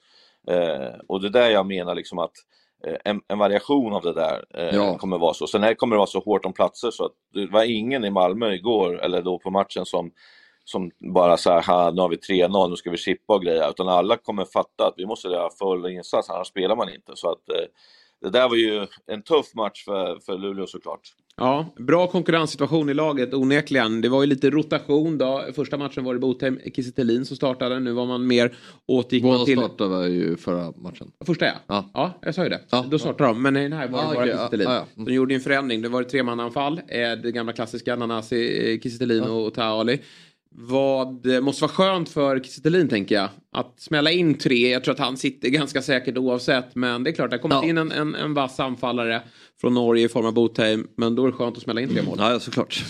Eh, 0.48 1.00
och 1.08 1.22
det 1.22 1.28
är 1.28 1.32
där 1.32 1.50
jag 1.50 1.66
menar 1.66 1.96
liksom 1.96 2.20
att 2.20 2.32
eh, 2.88 2.96
en, 3.06 3.22
en, 3.28 3.38
variation 3.38 3.94
av 3.94 4.02
det 4.02 4.14
där 4.14 4.46
eh, 4.54 4.76
ja. 4.76 4.98
kommer 4.98 5.18
vara 5.18 5.34
så. 5.34 5.48
Sen 5.48 5.76
kommer 5.76 5.96
det 5.96 5.98
vara 5.98 6.08
så 6.08 6.20
hårt 6.20 6.46
om 6.46 6.54
platser 6.54 6.92
så 6.92 7.06
att 7.06 7.12
det 7.34 7.46
var 7.46 7.64
ingen 7.64 8.06
i 8.06 8.10
Malmö 8.10 8.54
igår, 8.54 9.02
eller 9.02 9.22
då 9.22 9.40
på 9.40 9.52
matchen, 9.52 9.86
som, 9.86 10.12
som 10.64 10.92
bara 11.14 11.38
så 11.38 11.60
här, 11.60 11.92
nu 11.92 12.02
har 12.02 12.10
vi 12.10 12.16
3-0, 12.16 12.70
nu 12.70 12.76
ska 12.76 12.92
vi 12.92 12.98
chippa 12.98 13.34
och 13.34 13.44
greja, 13.44 13.70
utan 13.70 13.90
alla 13.90 14.18
kommer 14.18 14.46
fatta 14.46 14.88
att 14.88 14.94
vi 14.98 15.06
måste 15.06 15.28
göra 15.28 15.50
full 15.60 15.86
insats, 15.86 16.30
annars 16.30 16.48
spelar 16.48 16.76
man 16.76 16.94
inte. 16.94 17.12
Så 17.16 17.32
att 17.32 17.50
eh, 17.50 17.66
det 18.22 18.30
där 18.30 18.50
var 18.50 18.56
ju 18.56 18.88
en 19.08 19.24
tuff 19.24 19.56
match 19.56 19.86
för, 19.86 20.20
för 20.20 20.38
Luleå 20.38 20.68
såklart. 20.68 21.02
Ja, 21.38 21.74
bra 21.78 22.08
konkurrenssituation 22.08 22.90
i 22.90 22.94
laget 22.94 23.34
onekligen. 23.34 24.02
Det 24.02 24.10
var 24.10 24.22
ju 24.22 24.28
lite 24.28 24.50
rotation 24.50 25.18
då. 25.18 25.46
Första 25.56 25.78
matchen 25.78 26.04
var 26.04 26.14
det 26.14 26.20
Botheim 26.20 26.60
Kiese 26.76 27.26
som 27.26 27.38
startade. 27.38 27.80
Nu 27.80 27.92
var 27.92 28.06
man 28.06 28.28
mer 28.28 28.54
återgick 28.86 29.24
Båda 29.24 29.46
till... 29.46 29.58
startade 29.58 30.10
ju 30.10 30.38
förra 30.38 30.72
matchen. 30.72 31.12
Första 31.26 31.46
ja. 31.46 31.54
Ja, 31.68 31.90
ja 31.94 32.20
jag 32.22 32.36
sa 32.36 32.44
ju 32.44 32.50
det. 32.50 32.62
Ja, 32.70 32.86
då 32.90 33.00
startade 33.00 33.30
ja. 33.30 33.34
de. 33.34 33.42
Men 33.42 33.58
i 33.58 33.64
den 33.64 33.74
här 33.74 33.88
var 33.88 34.02
det 34.02 34.08
ah, 34.08 34.14
bara 34.14 34.24
okay, 34.24 34.58
Kiese 34.58 34.64
ja, 34.64 34.86
ja. 34.96 35.04
De 35.06 35.14
gjorde 35.14 35.36
en 35.36 35.42
förändring. 35.42 35.82
Det 35.82 35.90
var 35.90 36.02
ett 36.02 36.10
tremannaanfall. 36.10 36.82
Det 37.24 37.32
gamla 37.34 37.54
klassiska 37.54 37.96
Nanasi, 37.96 38.80
Kiese 38.84 39.06
ja. 39.06 39.30
och 39.30 39.54
Taali. 39.54 40.00
Vad 40.56 41.26
måste 41.44 41.62
vara 41.62 41.72
skönt 41.72 42.10
för 42.10 42.40
Kiese 42.40 42.88
tänker 42.88 43.16
jag. 43.16 43.30
Att 43.52 43.80
smälla 43.80 44.12
in 44.12 44.38
tre. 44.38 44.72
Jag 44.72 44.84
tror 44.84 44.94
att 44.94 45.00
han 45.00 45.18
sitter 45.18 45.50
ganska 45.50 45.82
säkert 45.82 46.18
oavsett. 46.18 46.76
Men 46.76 47.04
det 47.04 47.10
är 47.10 47.12
klart, 47.12 47.30
det 47.30 47.36
har 47.36 47.50
kommit 47.50 47.70
in 47.70 47.78
en, 47.78 47.92
en, 47.92 48.16
en 48.16 48.34
vass 48.34 48.60
anfallare 48.60 49.22
från 49.62 49.74
Norge 49.74 50.06
i 50.06 50.10
form 50.10 50.26
av 50.26 50.34
Botheim. 50.34 50.88
Men 50.98 51.16
då 51.16 51.24
är 51.24 51.28
det 51.28 51.34
skönt 51.34 51.58
att 51.58 51.64
smälla 51.64 51.82
in 51.82 51.90
tre 51.90 52.02
mål. 52.02 52.18
Ja, 52.20 52.40
såklart. 52.40 52.84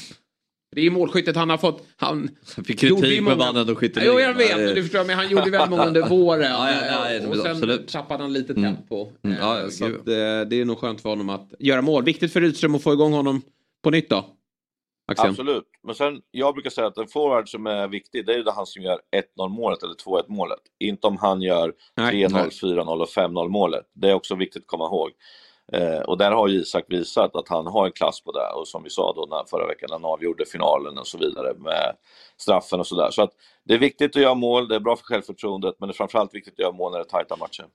Det 0.76 0.82
är 0.82 0.92
målskyttet 0.92 1.36
han 1.36 1.50
har 1.50 1.58
fått. 1.58 1.88
Han 1.96 2.30
fick 2.66 2.80
kritik 2.80 3.24
med 3.24 3.38
mannen 3.38 3.70
och 3.70 3.78
skytte 3.78 4.02
Jo, 4.06 4.20
jag 4.20 4.34
vet. 4.34 4.76
Du 4.76 4.84
förstår, 4.84 5.06
men 5.06 5.16
han 5.16 5.30
gjorde 5.30 5.50
väldigt 5.50 5.70
många 5.70 5.86
under 5.86 6.02
våren. 6.10 6.52
ja, 6.52 6.72
ja, 6.72 7.12
ja, 7.12 7.28
och 7.28 7.38
sen 7.38 7.52
absolut. 7.52 7.88
tappade 7.88 8.24
han 8.24 8.34
lite 8.34 8.54
mm. 8.54 8.76
tempo. 8.76 9.12
Mm. 9.24 9.38
Ja, 9.40 9.70
så 9.70 9.86
att, 9.86 10.06
det 10.06 10.62
är 10.62 10.66
nog 10.66 10.78
skönt 10.80 11.02
för 11.02 11.10
honom 11.10 11.30
att 11.30 11.54
göra 11.60 11.82
mål. 11.82 12.04
Viktigt 12.04 12.34
för 12.34 12.42
Rydström 12.42 12.76
att 12.76 12.84
få 12.84 12.94
igång 12.94 13.14
honom 13.14 13.42
på 13.84 13.90
nytt 13.90 14.10
då. 14.10 14.26
Axel. 15.12 15.30
Absolut. 15.30 15.68
Men 15.84 15.96
sen, 15.96 16.22
jag 16.32 16.54
brukar 16.54 16.70
säga 16.70 16.88
att 16.88 16.98
en 16.98 17.08
forward 17.08 17.50
som 17.50 17.68
är 17.68 17.88
viktig, 17.88 18.26
det 18.26 18.34
är 18.34 18.38
ju 18.38 18.50
han 18.50 18.66
som 18.66 18.84
gör 18.84 19.00
1-0 19.38 19.50
målet 19.50 19.84
eller 19.84 19.96
2-1 19.96 20.24
målet. 20.28 20.60
Inte 20.80 21.08
om 21.08 21.18
han 21.18 21.42
gör 21.42 21.74
3-0, 22.00 22.50
4-0 22.62 23.02
och 23.02 23.08
5-0 23.08 23.50
målet. 23.50 23.86
Det 23.94 24.10
är 24.10 24.14
också 24.14 24.36
viktigt 24.36 24.62
att 24.62 24.68
komma 24.68 24.86
ihåg. 24.86 25.12
Eh, 25.74 26.00
och 26.00 26.18
där 26.18 26.32
har 26.32 26.50
Isak 26.50 26.86
visat 26.88 27.36
att 27.36 27.50
han 27.50 27.68
har 27.68 27.86
en 27.86 27.92
klass 27.92 28.24
på 28.24 28.32
det 28.32 28.60
och 28.60 28.68
som 28.68 28.84
vi 28.84 28.90
sa 28.90 29.14
då 29.14 29.28
när, 29.30 29.44
förra 29.50 29.68
veckan 29.68 29.88
när 29.90 29.96
han 29.96 30.06
avgjorde 30.06 30.46
finalen 30.46 30.98
och 30.98 31.08
så 31.08 31.18
vidare 31.18 31.54
med 31.58 31.96
straffen 32.38 32.80
och 32.80 32.88
sådär. 32.88 33.12
Så 33.12 33.22
att 33.22 33.32
det 33.64 33.74
är 33.74 33.78
viktigt 33.78 34.16
att 34.16 34.22
göra 34.22 34.34
mål, 34.34 34.68
det 34.68 34.76
är 34.76 34.80
bra 34.80 34.96
för 34.96 35.04
självförtroendet 35.04 35.76
men 35.80 35.90
det 35.90 35.92
är 35.92 35.96
framförallt 35.96 36.36
viktigt 36.36 36.54
att 36.54 36.60
göra 36.60 36.72
mål 36.72 36.92
när 36.92 37.00
det 37.00 37.06
är 37.06 37.10
tajta 37.10 37.36
matcher. 37.36 37.66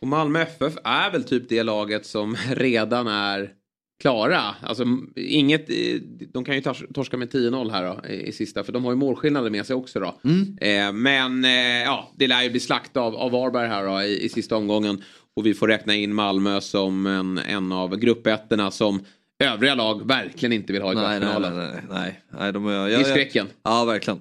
Och 0.00 0.08
Malmö 0.08 0.40
FF 0.40 0.74
är 0.84 1.10
väl 1.10 1.24
typ 1.24 1.48
det 1.48 1.62
laget 1.62 2.06
som 2.06 2.36
redan 2.50 3.06
är 3.06 3.54
klara. 4.00 4.40
Alltså, 4.62 4.84
inget, 5.16 5.66
de 6.32 6.44
kan 6.44 6.54
ju 6.54 6.60
torska 6.94 7.16
med 7.16 7.28
10-0 7.28 7.70
här 7.70 7.84
då, 7.84 8.08
i, 8.08 8.32
sista 8.32 8.64
för 8.64 8.72
de 8.72 8.84
har 8.84 8.92
ju 8.92 8.96
målskillnader 8.96 9.50
med 9.50 9.66
sig 9.66 9.76
också 9.76 10.00
då. 10.00 10.20
Mm. 10.24 10.58
Eh, 10.60 10.92
men 10.92 11.44
eh, 11.44 11.82
ja, 11.82 12.12
det 12.16 12.26
lär 12.26 12.42
ju 12.42 12.50
bli 12.50 12.60
slakt 12.60 12.96
av, 12.96 13.16
av 13.16 13.30
Varberg 13.30 13.68
här 13.68 13.86
då, 13.86 14.02
i, 14.02 14.24
i 14.24 14.28
sista 14.28 14.56
omgången. 14.56 15.02
Och 15.36 15.46
vi 15.46 15.54
får 15.54 15.68
räkna 15.68 15.94
in 15.94 16.14
Malmö 16.14 16.60
som 16.60 17.06
en, 17.06 17.38
en 17.38 17.72
av 17.72 17.96
gruppettorna 17.96 18.70
som 18.70 19.00
övriga 19.38 19.74
lag 19.74 20.08
verkligen 20.08 20.52
inte 20.52 20.72
vill 20.72 20.82
ha 20.82 20.92
i 20.92 20.94
kvartsfinalen. 20.94 21.56
Nej, 21.56 21.68
nej, 21.72 21.82
nej, 21.90 22.22
nej. 22.40 22.52
De 22.52 22.66
är, 22.66 22.88
jag, 22.88 23.00
är 23.00 23.04
skräcken. 23.04 23.48
Ja, 23.62 23.84
verkligen. 23.84 24.20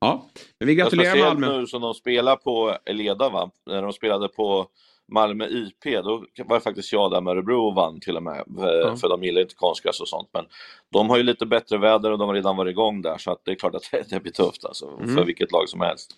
Ja, 0.00 0.26
men 0.58 0.68
vi 0.68 0.74
gratulerar 0.74 1.18
Malmö. 1.18 1.58
nu 1.58 1.66
som 1.66 1.82
de 1.82 1.94
spelar 1.94 2.36
på 2.36 2.76
Leda 2.86 3.28
va? 3.28 3.50
När 3.66 3.82
de 3.82 3.92
spelade 3.92 4.28
på 4.28 4.68
Malmö 5.12 5.46
IP, 5.46 5.84
då 6.04 6.24
var 6.44 6.60
faktiskt 6.60 6.92
jag 6.92 7.10
där 7.10 7.20
med 7.20 7.30
Örebro 7.30 7.66
och 7.66 7.74
vann 7.74 8.00
till 8.00 8.16
och 8.16 8.22
med. 8.22 8.44
Mm. 8.48 8.96
För 8.96 9.08
de 9.08 9.22
gillar 9.24 9.40
inte 9.40 9.54
konstgräs 9.54 10.00
och 10.00 10.08
sånt. 10.08 10.28
Men 10.32 10.44
de 10.92 11.10
har 11.10 11.16
ju 11.16 11.22
lite 11.22 11.46
bättre 11.46 11.78
väder 11.78 12.10
och 12.10 12.18
de 12.18 12.28
har 12.28 12.34
redan 12.34 12.56
varit 12.56 12.70
igång 12.70 13.02
där. 13.02 13.18
Så 13.18 13.30
att 13.32 13.40
det 13.44 13.50
är 13.50 13.54
klart 13.54 13.74
att 13.74 13.90
det 14.10 14.22
blir 14.22 14.32
tufft 14.32 14.64
alltså, 14.64 14.98
mm. 15.00 15.14
för 15.16 15.24
vilket 15.24 15.52
lag 15.52 15.68
som 15.68 15.80
helst. 15.80 16.10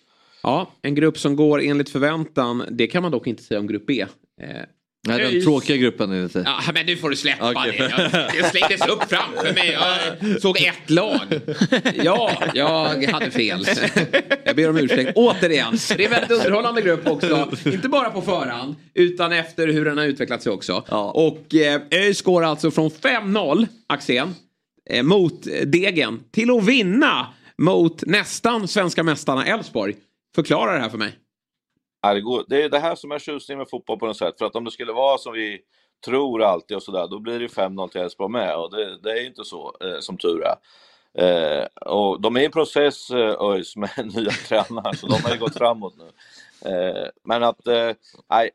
Ja, 0.43 0.67
en 0.81 0.95
grupp 0.95 1.17
som 1.17 1.35
går 1.35 1.61
enligt 1.61 1.89
förväntan. 1.89 2.63
Det 2.71 2.87
kan 2.87 3.01
man 3.01 3.11
dock 3.11 3.27
inte 3.27 3.43
säga 3.43 3.59
om 3.59 3.67
grupp 3.67 3.85
B. 3.85 4.05
Nej, 5.07 5.33
den 5.33 5.43
tråkiga 5.43 5.77
gruppen 5.77 6.11
är 6.11 6.29
det. 6.33 6.43
Ja, 6.45 6.59
men 6.73 6.85
nu 6.85 6.97
får 6.97 7.09
du 7.09 7.15
släppa 7.15 7.51
okay. 7.51 7.77
det. 7.77 8.31
Det 8.33 8.49
slängdes 8.49 8.87
upp 8.87 9.03
framför 9.09 9.53
mig. 9.53 9.77
Jag 10.21 10.41
såg 10.41 10.57
ett 10.57 10.89
lag. 10.89 11.19
Ja, 12.03 12.31
jag 12.53 13.03
hade 13.11 13.31
fel. 13.31 13.65
Jag 14.43 14.55
ber 14.55 14.69
om 14.69 14.77
ursäkt. 14.77 15.11
Återigen, 15.15 15.77
det 15.97 16.03
är 16.03 16.05
en 16.05 16.11
väldigt 16.11 16.31
underhållande 16.31 16.81
grupp 16.81 17.07
också. 17.07 17.51
Inte 17.65 17.89
bara 17.89 18.09
på 18.09 18.21
förhand, 18.21 18.75
utan 18.93 19.31
efter 19.31 19.67
hur 19.67 19.85
den 19.85 19.97
har 19.97 20.05
utvecklat 20.05 20.43
sig 20.43 20.51
också. 20.51 20.83
Ja. 20.89 21.11
Och 21.11 21.55
eh, 21.55 21.81
ÖIS 21.91 22.21
går 22.21 22.43
alltså 22.43 22.71
från 22.71 22.89
5-0, 22.89 23.67
Axén, 23.87 24.35
eh, 24.89 25.03
mot 25.03 25.47
Degen 25.65 26.19
till 26.31 26.51
att 26.51 26.65
vinna 26.65 27.27
mot 27.57 28.03
nästan 28.05 28.67
svenska 28.67 29.03
mästarna 29.03 29.45
Elfsborg. 29.45 29.95
Förklara 30.35 30.73
det 30.73 30.79
här 30.79 30.89
för 30.89 30.97
mig. 30.97 31.11
Det 32.47 32.63
är 32.63 32.69
det 32.69 32.79
här 32.79 32.95
som 32.95 33.11
är 33.11 33.19
tjusningen 33.19 33.57
med 33.57 33.69
fotboll 33.69 33.99
på 33.99 34.05
något 34.05 34.17
sätt. 34.17 34.35
För 34.37 34.45
att 34.45 34.55
om 34.55 34.65
det 34.65 34.71
skulle 34.71 34.93
vara 34.93 35.17
som 35.17 35.33
vi 35.33 35.61
tror 36.05 36.43
alltid 36.43 36.77
och 36.77 36.83
sådär, 36.83 37.07
då 37.07 37.19
blir 37.19 37.39
det 37.39 37.47
5-0 37.47 37.87
till 37.87 38.01
Elfsborg 38.01 38.31
med. 38.31 38.55
Och 38.55 38.71
det, 38.71 39.01
det 39.01 39.11
är 39.11 39.25
inte 39.25 39.43
så, 39.43 39.75
eh, 39.81 39.99
som 39.99 40.17
tur 40.17 40.43
är. 40.43 40.55
Eh, 41.13 41.65
och 41.85 42.21
de 42.21 42.37
är 42.37 42.41
i 42.41 42.49
process, 42.49 43.09
eh, 43.09 43.41
ÖIS, 43.41 43.75
med 43.75 43.89
nya 44.15 44.31
tränare, 44.31 44.95
så 44.95 45.07
de 45.07 45.23
har 45.23 45.31
ju 45.31 45.39
gått 45.39 45.57
framåt 45.57 45.93
nu. 45.97 46.11
Eh, 46.65 47.07
men 47.23 47.43
att, 47.43 47.67
eh, 47.67 47.91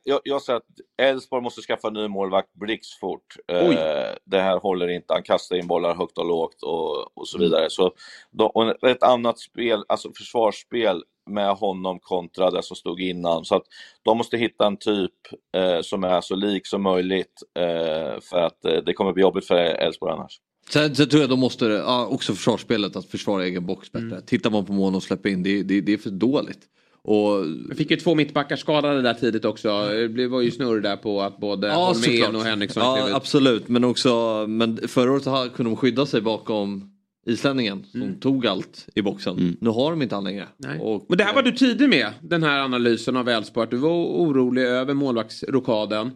jag, 0.03 0.21
jag 0.25 0.43
säger 0.43 0.57
att 0.57 0.65
Elfsborg 1.03 1.43
måste 1.43 1.63
skaffa 1.63 1.91
ny 1.91 2.09
målvakt 2.09 2.55
blixtfort. 2.55 3.37
Eh, 3.49 4.15
det 4.25 4.41
här 4.41 4.59
håller 4.59 4.89
inte, 4.89 5.13
han 5.13 5.23
kastar 5.23 5.57
in 5.57 5.67
bollar 5.67 5.95
högt 5.95 6.19
och 6.19 6.27
lågt 6.27 6.63
och, 6.63 7.19
och 7.19 7.29
så 7.29 7.39
mm. 7.39 7.45
vidare. 7.49 7.71
Så 7.71 7.93
de, 8.31 8.51
och 8.55 8.89
ett 8.89 9.03
annat 9.03 9.39
spel, 9.39 9.85
alltså 9.89 10.13
försvarsspel 10.17 11.05
med 11.31 11.55
honom 11.55 11.99
kontra 12.03 12.51
det 12.51 12.63
som 12.63 12.77
stod 12.77 13.01
innan. 13.01 13.45
Så 13.45 13.55
att 13.57 13.63
de 14.03 14.19
måste 14.19 14.37
hitta 14.37 14.67
en 14.67 14.77
typ 14.77 15.13
eh, 15.57 15.81
som 15.83 16.05
är 16.05 16.21
så 16.21 16.35
lik 16.37 16.67
som 16.67 16.83
möjligt 16.83 17.43
eh, 17.59 18.21
för 18.21 18.39
att 18.39 18.65
eh, 18.65 18.77
det 18.87 18.93
kommer 18.93 19.13
bli 19.13 19.23
jobbigt 19.23 19.47
för 19.47 19.57
Elfsborg 19.57 20.13
annars. 20.13 20.41
Sen, 20.71 20.95
sen 20.95 21.09
tror 21.09 21.21
jag 21.21 21.31
då 21.31 21.37
måste 21.37 21.65
ja, 21.65 22.07
också 22.07 22.33
försvarsspelet 22.35 22.97
att 22.97 23.07
försvara 23.07 23.45
egen 23.45 23.67
box 23.67 23.93
bättre. 23.93 24.07
Mm. 24.07 24.23
Tittar 24.27 24.51
man 24.51 24.65
på 24.65 24.73
mål 24.73 24.95
och 24.95 25.03
släpper 25.03 25.29
in, 25.29 25.43
det, 25.43 25.63
det, 25.63 25.81
det 25.81 25.93
är 25.93 25.99
för 25.99 26.11
dåligt. 26.11 26.61
Och... 27.03 27.45
Vi 27.71 27.75
fick 27.77 27.91
ju 27.91 27.97
två 27.97 28.15
mittbackar 28.15 28.57
skadade 28.57 29.03
där 29.03 29.15
tidigt 29.15 29.45
också. 29.45 29.89
Det 30.17 30.29
var 30.29 30.41
ju 30.41 30.51
snurr 30.51 30.81
där 30.81 30.97
på 30.97 31.23
att 31.23 31.39
både 31.39 31.67
Ja, 31.67 31.93
Holmén 32.05 32.37
och 32.37 32.43
Henriksson 32.43 32.83
Ja, 32.83 33.09
ut. 33.09 33.15
absolut. 33.15 33.69
Men 33.69 33.85
också, 33.85 34.45
men 34.49 34.89
förra 34.89 35.13
året 35.13 35.25
ha- 35.25 35.49
kunde 35.49 35.71
de 35.71 35.77
skydda 35.77 36.07
sig 36.07 36.21
bakom 36.21 36.91
islänningen 37.27 37.87
som 37.93 38.15
tog 38.21 38.47
allt 38.47 38.89
i 38.95 39.03
boxen. 39.03 39.57
Nu 39.61 39.71
har 39.71 39.91
de 39.91 40.03
inte 40.03 40.15
han 40.15 40.25
längre. 40.25 40.49
Och, 40.81 41.05
Men 41.09 41.19
det 41.19 41.25
här 41.25 41.35
var 41.35 41.43
du 41.43 41.53
tidig 41.53 41.89
med, 41.89 42.13
den 42.21 42.43
här 42.43 42.61
analysen 42.61 43.17
av 43.17 43.29
Elfsborg. 43.29 43.65
att 43.65 43.71
Du 43.71 43.77
var 43.77 43.91
orolig 43.91 44.63
över 44.63 44.95
målvaktsrokaden. 44.95 46.11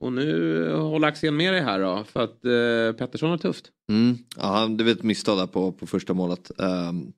Och 0.00 0.12
nu 0.12 0.72
håller 0.72 1.08
Axén 1.08 1.36
med 1.36 1.52
dig 1.52 1.62
här 1.62 1.80
då, 1.80 2.04
för 2.04 2.24
att 2.24 2.44
eh, 2.44 2.98
Pettersson 2.98 3.30
har 3.30 3.38
tufft. 3.38 3.70
Mm. 3.88 4.18
Ja, 4.36 4.66
det 4.66 4.84
var 4.84 4.90
ett 4.90 5.02
misstag 5.02 5.38
där 5.38 5.46
på, 5.46 5.72
på 5.72 5.86
första 5.86 6.14
målet. 6.14 6.50
Um, 6.56 7.12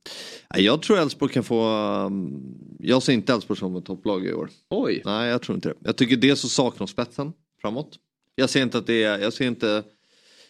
jag 0.55 0.83
tror 0.83 0.99
Elfsborg 0.99 1.33
kan 1.33 1.45
få... 1.45 1.69
Um, 2.07 2.43
jag 2.79 3.03
ser 3.03 3.13
inte 3.13 3.33
Elfsborg 3.33 3.59
som 3.59 3.77
ett 3.77 3.85
topplag 3.85 4.27
i 4.27 4.33
år. 4.33 4.51
Oj. 4.71 5.03
Nej, 5.05 5.31
jag 5.31 5.43
tror 5.43 5.55
inte 5.55 5.69
det. 5.69 5.75
Jag 5.85 5.97
tycker 5.97 6.17
dels 6.17 6.41
så 6.41 6.49
saknar 6.49 6.87
spetsen 6.87 7.33
framåt. 7.61 7.99
Jag 8.35 8.51
ser 8.51 8.63
inte 8.63 8.79
att 8.79 8.87
det 8.87 9.03
är... 9.05 9.19
Jag 9.19 9.33
ser 9.33 9.47
inte... 9.47 9.83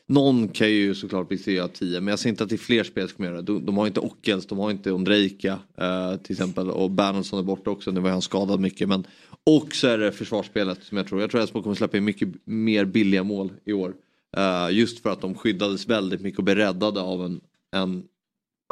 Någon 0.09 0.48
kan 0.48 0.70
ju 0.70 0.94
såklart 0.94 1.28
bli 1.28 1.38
3 1.38 1.59
av 1.59 1.68
10 1.68 2.00
men 2.00 2.12
jag 2.12 2.18
ser 2.18 2.28
inte 2.28 2.44
att 2.44 2.50
det 2.50 2.57
är 2.57 2.59
fler 2.59 2.84
spel 2.84 3.09
som 3.09 3.24
gör 3.24 3.32
det. 3.32 3.42
De, 3.42 3.66
de 3.66 3.76
har 3.76 3.86
inte 3.86 4.00
Ockels, 4.00 4.46
de 4.46 4.59
har 4.59 4.70
inte 4.70 4.92
Ondrejka 4.92 5.59
eh, 5.78 6.16
till 6.16 6.32
exempel 6.32 6.70
och 6.70 6.90
Bernhardsson 6.90 7.38
är 7.38 7.42
borta 7.42 7.70
också, 7.70 7.90
nu 7.90 8.00
var 8.00 8.11
han 8.11 8.22
skadad 8.22 8.61
mycket. 8.61 8.88
Men, 8.88 9.07
och 9.44 9.74
så 9.74 9.86
är 9.86 9.98
det 9.98 10.12
försvarsspelet 10.12 10.82
som 10.82 10.96
jag 10.96 11.07
tror. 11.07 11.20
Jag 11.20 11.30
tror 11.30 11.40
att 11.40 11.42
Elfsborg 11.42 11.62
kommer 11.62 11.76
släppa 11.76 11.96
in 11.96 12.04
mycket 12.04 12.28
mer 12.44 12.84
billiga 12.84 13.22
mål 13.22 13.52
i 13.64 13.72
år. 13.72 13.94
Eh, 14.36 14.68
just 14.70 15.02
för 15.02 15.11
att 15.11 15.20
de 15.20 15.34
skyddades 15.34 15.88
väldigt 15.88 16.20
mycket 16.20 16.38
och 16.38 16.44
blev 16.44 16.57
räddade 16.57 17.00
av 17.00 17.24
en, 17.24 17.40
en 17.72 18.04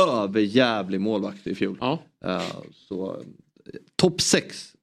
överjävlig 0.03 1.01
målvakt 1.01 1.47
i 1.47 1.55
fjol. 1.55 1.79
Ja. 1.81 2.03
Eh, 2.25 2.43
så 2.89 3.11
eh, 3.11 3.81
topp 3.97 4.21
6. 4.21 4.74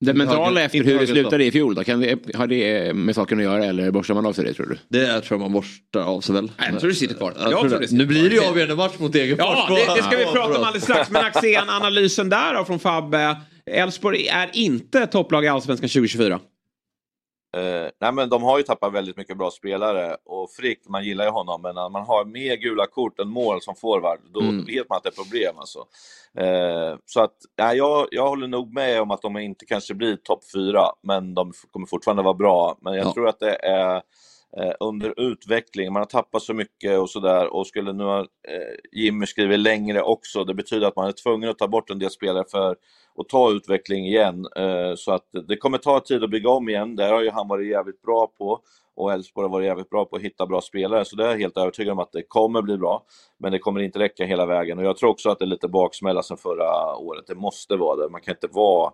Det 0.00 0.14
mentala 0.14 0.60
efter 0.60 0.84
hur 0.84 0.98
det 0.98 1.06
slutade 1.06 1.44
i 1.44 1.50
fjol 1.50 1.74
då? 1.74 1.84
Kan 1.84 2.00
det, 2.00 2.18
har 2.34 2.46
det 2.46 2.92
med 2.96 3.14
saken 3.14 3.38
att 3.38 3.44
göra 3.44 3.64
eller 3.64 3.90
borstar 3.90 4.14
man 4.14 4.26
av 4.26 4.32
sig 4.32 4.44
det 4.44 4.54
tror 4.54 4.66
du? 4.66 4.98
Det 4.98 5.06
tror 5.20 5.24
jag 5.30 5.40
man 5.40 5.52
borstar 5.52 6.00
av 6.00 6.20
sig 6.20 6.34
väl. 6.34 6.50
Nej, 6.58 6.68
jag 6.72 6.80
tror 6.80 6.90
det 6.90 6.96
sitter 6.96 7.14
kvar. 7.14 7.32
Jag 7.36 7.42
Jag 7.44 7.50
tror 7.50 7.60
tror 7.60 7.70
det. 7.70 7.84
det 7.84 7.88
sitter 7.88 7.98
Nu 7.98 8.06
blir 8.06 8.28
det 8.28 8.34
ju 8.34 8.40
avgörande 8.44 8.74
match 8.76 8.92
mot 8.98 9.12
Degerfors. 9.12 9.44
Ja, 9.46 9.66
det, 9.68 9.94
det 9.94 10.02
ska 10.02 10.16
vi 10.16 10.24
prata 10.24 10.58
om 10.58 10.64
alldeles 10.64 10.82
strax. 10.84 11.10
Men 11.10 11.24
Axén, 11.24 11.68
analysen 11.68 12.28
där 12.28 12.54
då 12.54 12.64
från 12.64 12.78
Fabbe. 12.78 13.36
Elfsborg 13.70 14.26
är 14.26 14.50
inte 14.52 15.06
topplag 15.06 15.44
i 15.44 15.48
Allsvenskan 15.48 15.88
2024. 15.88 16.40
Eh, 17.56 17.90
nej 18.00 18.12
men 18.12 18.28
de 18.28 18.42
har 18.42 18.58
ju 18.58 18.64
tappat 18.64 18.92
väldigt 18.92 19.16
mycket 19.16 19.36
bra 19.38 19.50
spelare 19.50 20.16
och 20.24 20.50
Frick, 20.50 20.88
man 20.88 21.04
gillar 21.04 21.24
ju 21.24 21.30
honom, 21.30 21.62
men 21.62 21.74
när 21.74 21.88
man 21.88 22.02
har 22.06 22.24
mer 22.24 22.56
gula 22.56 22.86
kort 22.86 23.20
än 23.20 23.28
mål 23.28 23.62
som 23.62 23.74
forward, 23.76 24.18
då 24.34 24.40
Mm. 24.40 24.64
vet 24.64 24.88
man 24.88 24.96
att 24.96 25.02
det 25.02 25.08
är 25.08 25.22
problem 25.24 25.54
alltså. 25.58 25.78
Eh, 26.38 26.96
så 27.06 27.20
att, 27.20 27.34
nej, 27.58 27.76
jag, 27.76 28.08
jag 28.10 28.28
håller 28.28 28.46
nog 28.48 28.74
med 28.74 29.00
om 29.02 29.10
att 29.10 29.22
de 29.22 29.36
inte 29.38 29.66
kanske 29.66 29.94
blir 29.94 30.16
topp 30.16 30.40
fyra, 30.54 30.82
men 31.02 31.34
de 31.34 31.52
kommer 31.70 31.86
fortfarande 31.86 32.22
vara 32.22 32.34
bra. 32.34 32.78
Men 32.80 32.94
jag 32.94 33.06
Ja. 33.06 33.12
tror 33.14 33.28
att 33.28 33.40
det 33.40 33.54
är 33.54 34.02
eh, 34.56 34.72
under 34.80 35.20
utveckling, 35.20 35.92
man 35.92 36.00
har 36.00 36.06
tappat 36.06 36.42
så 36.42 36.54
mycket 36.54 36.98
och 36.98 37.10
sådär 37.10 37.54
och 37.54 37.66
skulle 37.66 37.92
nu 37.92 38.04
ha 38.04 38.18
eh, 38.20 38.74
Jimmy 38.92 39.26
skrivit 39.26 39.58
längre 39.58 40.02
också, 40.02 40.44
det 40.44 40.54
betyder 40.54 40.86
att 40.86 40.96
man 40.96 41.08
är 41.08 41.12
tvungen 41.12 41.50
att 41.50 41.58
ta 41.58 41.68
bort 41.68 41.90
en 41.90 41.98
del 41.98 42.10
spelare 42.10 42.44
för 42.50 42.76
och 43.18 43.28
ta 43.28 43.50
utveckling 43.50 44.06
igen. 44.06 44.46
Eh, 44.56 44.94
så 44.96 45.12
att 45.12 45.26
det 45.48 45.56
kommer 45.56 45.78
ta 45.78 46.00
tid 46.00 46.24
att 46.24 46.30
bygga 46.30 46.50
om 46.50 46.68
igen, 46.68 46.96
Det 46.96 47.04
har 47.04 47.22
ju 47.22 47.30
han 47.30 47.48
varit 47.48 47.68
jävligt 47.68 48.02
bra 48.02 48.26
på 48.38 48.60
och 48.96 49.12
Elfsborg 49.12 49.44
har 49.44 49.52
varit 49.52 49.66
jävligt 49.66 49.90
bra 49.90 50.04
på 50.04 50.16
att 50.16 50.22
hitta 50.22 50.46
bra 50.46 50.60
spelare, 50.60 51.04
så 51.04 51.16
det 51.16 51.24
är 51.24 51.28
jag 51.30 51.38
helt 51.38 51.56
övertygad 51.56 51.92
om 51.92 51.98
att 51.98 52.12
det 52.12 52.22
kommer 52.22 52.62
bli 52.62 52.76
bra. 52.78 53.04
Men 53.38 53.52
det 53.52 53.58
kommer 53.58 53.80
inte 53.80 53.98
räcka 53.98 54.24
hela 54.24 54.46
vägen 54.46 54.78
och 54.78 54.84
jag 54.84 54.96
tror 54.96 55.10
också 55.10 55.30
att 55.30 55.38
det 55.38 55.44
är 55.44 55.46
lite 55.46 55.68
baksmälla 55.68 56.22
sedan 56.22 56.36
förra 56.36 56.96
året. 56.96 57.24
Det 57.26 57.34
måste 57.34 57.76
vara 57.76 57.96
det, 57.96 58.08
man 58.08 58.20
kan 58.20 58.34
inte 58.34 58.48
vara 58.50 58.92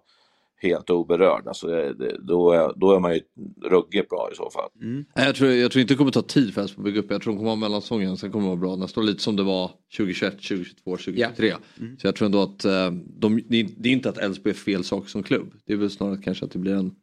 helt 0.56 0.90
oberörd. 0.90 1.48
Alltså 1.48 1.66
det, 1.66 1.94
det, 1.94 2.16
då, 2.22 2.52
är, 2.52 2.72
då 2.76 2.92
är 2.96 3.00
man 3.00 3.14
ju 3.14 3.20
ruggigt 3.64 4.08
bra 4.08 4.28
i 4.32 4.36
så 4.36 4.50
fall. 4.50 4.70
Nej, 4.74 5.04
Jag 5.26 5.34
tror, 5.34 5.50
jag 5.50 5.70
tror 5.72 5.80
inte 5.80 5.94
det 5.94 5.98
kommer 5.98 6.10
ta 6.10 6.22
tid 6.22 6.54
för 6.54 6.60
Elfsborg 6.62 6.80
att 6.82 6.84
bygga 6.84 7.00
upp. 7.00 7.10
Jag 7.10 7.22
tror 7.22 7.32
de 7.32 7.38
kommer 7.38 7.50
ha 7.50 7.56
mellansäsongen, 7.56 8.16
sen 8.16 8.32
kommer 8.32 8.44
det 8.44 8.48
vara 8.48 8.60
bra 8.60 8.76
nästa 8.76 9.00
år. 9.00 9.04
Lite 9.04 9.22
som 9.22 9.36
det 9.36 9.42
var 9.42 9.70
2021, 9.96 10.32
2022, 10.32 10.96
2023. 10.96 11.54
Så 11.98 12.06
jag 12.06 12.14
tror 12.16 12.26
ändå 12.26 12.42
att 12.42 12.64
eh, 12.64 12.90
de, 13.18 13.40
det 13.48 13.60
är- 13.60 13.86
inte 13.86 14.08
att 14.08 14.18
Elfsborg 14.18 14.50
är 14.50 14.58
fel 14.58 14.84
sak 14.84 15.08
som 15.08 15.22
klubb. 15.22 15.52
Det 15.66 15.72
är 15.72 15.76
väl 15.76 15.90
snarare 15.90 16.18
kanske 16.24 16.44
att 16.44 16.50
det 16.50 16.58
blir 16.58 16.74
en 16.74 16.94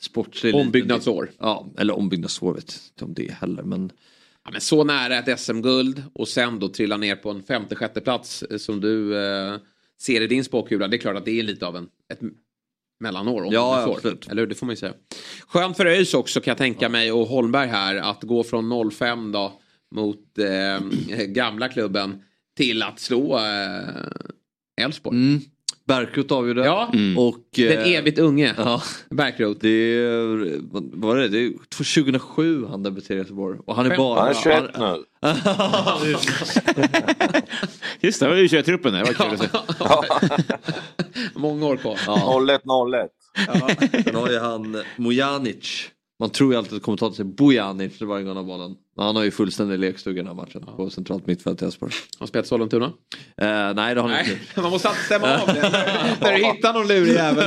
sportslig... 0.00 0.54
Ombyggnadsår. 0.54 1.30
Ja, 1.38 1.66
eller 1.78 1.94
ombyggnadsår 1.98 2.54
vet 2.54 2.74
inte 2.92 3.04
om 3.04 3.14
det 3.14 3.32
heller. 3.32 3.62
Men 3.62 3.92
Ja, 4.44 4.50
men 4.50 4.60
så 4.60 4.84
nära 4.84 5.18
ett 5.18 5.40
SM-guld 5.40 6.02
och 6.12 6.28
sen 6.28 6.58
då 6.58 6.68
trilla 6.68 6.96
ner 6.96 7.16
på 7.16 7.30
en 7.30 7.42
femte, 7.42 7.74
sjätte 7.74 8.00
plats 8.00 8.42
eh, 8.42 8.56
som 8.56 8.80
du 8.80 9.16
eh, 9.24 9.54
ser 10.00 10.20
i 10.20 10.26
din 10.26 10.44
spåkula. 10.44 10.88
Det 10.88 10.96
är 10.96 10.98
klart 10.98 11.16
att 11.16 11.24
det 11.24 11.38
är 11.38 11.42
lite 11.42 11.66
av 11.66 11.76
en, 11.76 11.88
ett 12.12 12.20
mellanår. 13.02 13.42
Om 13.44 13.52
Ja, 13.52 13.84
får. 13.86 13.94
absolut. 13.96 14.28
Eller 14.28 14.42
hur? 14.42 14.46
Det 14.46 14.54
får 14.54 14.66
man 14.66 14.72
ju 14.72 14.76
säga. 14.76 14.92
Skönt 15.46 15.76
för 15.76 15.86
ÖIS 15.86 16.14
också 16.14 16.40
kan 16.40 16.50
jag 16.50 16.58
tänka 16.58 16.88
mig 16.88 17.12
och 17.12 17.26
Holmberg 17.26 17.68
här 17.68 17.96
att 17.96 18.22
gå 18.22 18.44
från 18.44 18.90
05 18.90 19.32
då 19.32 19.60
mot 19.94 20.38
eh, 20.38 21.16
gamla 21.26 21.68
klubben 21.68 22.22
till 22.56 22.82
att 22.82 23.00
slå 23.00 23.38
eh, 23.38 24.84
Elfsborg. 24.84 25.16
mm, 25.16 25.40
Berkrot 25.92 26.32
avgjorde. 26.32 26.64
Ja, 26.64 26.92
Och, 27.18 27.38
den 27.56 27.78
eh, 27.78 27.92
evigt 27.94 28.18
unge 28.18 28.54
Ja, 28.58 28.82
Berkrot. 29.10 29.60
det 29.60 29.68
är, 29.68 30.58
vad 30.72 30.90
var 30.94 31.16
det? 31.16 31.28
Det 31.28 31.38
är 31.38 31.52
2007 31.76 32.66
han 32.66 32.82
debuterade 32.82 33.14
i 33.14 33.18
Göteborg. 33.22 33.58
Och 33.66 33.76
han 33.76 33.90
är 33.90 33.96
bara... 33.96 34.20
Han 34.20 34.28
är 34.28 34.34
21 34.34 34.64
nu. 34.78 35.04
Just 38.00 38.20
det, 38.20 38.26
det 38.26 38.30
var 38.30 38.36
ju 38.36 38.46
21-truppen 38.46 38.92
där. 38.92 38.98
Det 38.98 39.04
var 39.04 39.12
kul 39.12 39.32
att 39.34 39.40
se. 39.40 39.48
Många 41.34 41.66
år 41.66 41.76
kvar. 41.76 41.98
Ja. 42.06 42.40
01-01. 42.40 43.08
Sen 44.04 44.14
har 44.14 44.30
ju 44.30 44.38
han 44.38 44.82
Mojanic. 44.96 45.90
Man 46.22 46.30
tror 46.30 46.52
ju 46.52 46.58
alltid 46.58 46.76
att 46.76 46.82
kommentatorn 46.82 47.14
säger 47.14 47.30
Bojanic 47.30 48.00
varje 48.00 48.24
gång 48.24 48.28
han 48.28 48.36
har 48.36 48.44
bollen. 48.44 48.76
Men 48.96 49.06
han 49.06 49.16
har 49.16 49.24
ju 49.24 49.30
fullständig 49.30 49.78
lekstuga 49.78 50.20
i 50.20 50.24
den 50.24 50.26
här 50.26 50.34
matchen 50.34 50.66
på 50.76 50.90
centralt 50.90 51.26
mittfält 51.26 51.62
i 51.62 51.64
Elfsborg. 51.64 51.92
Har 52.18 52.26
spelat 52.26 52.46
Sollentuna? 52.46 52.86
Eh, 53.36 53.74
nej 53.74 53.94
det 53.94 54.00
har 54.00 54.08
han 54.08 54.20
inte. 54.20 54.60
Man 54.60 54.70
måste 54.70 54.88
alltid 54.88 55.04
stämma 55.04 55.38
av 55.40 55.46
det. 55.46 55.60
När 56.20 56.32
du 56.32 56.44
hittar 56.44 56.72
någon 56.72 56.88
lurig 56.88 57.12
jävel. 57.12 57.44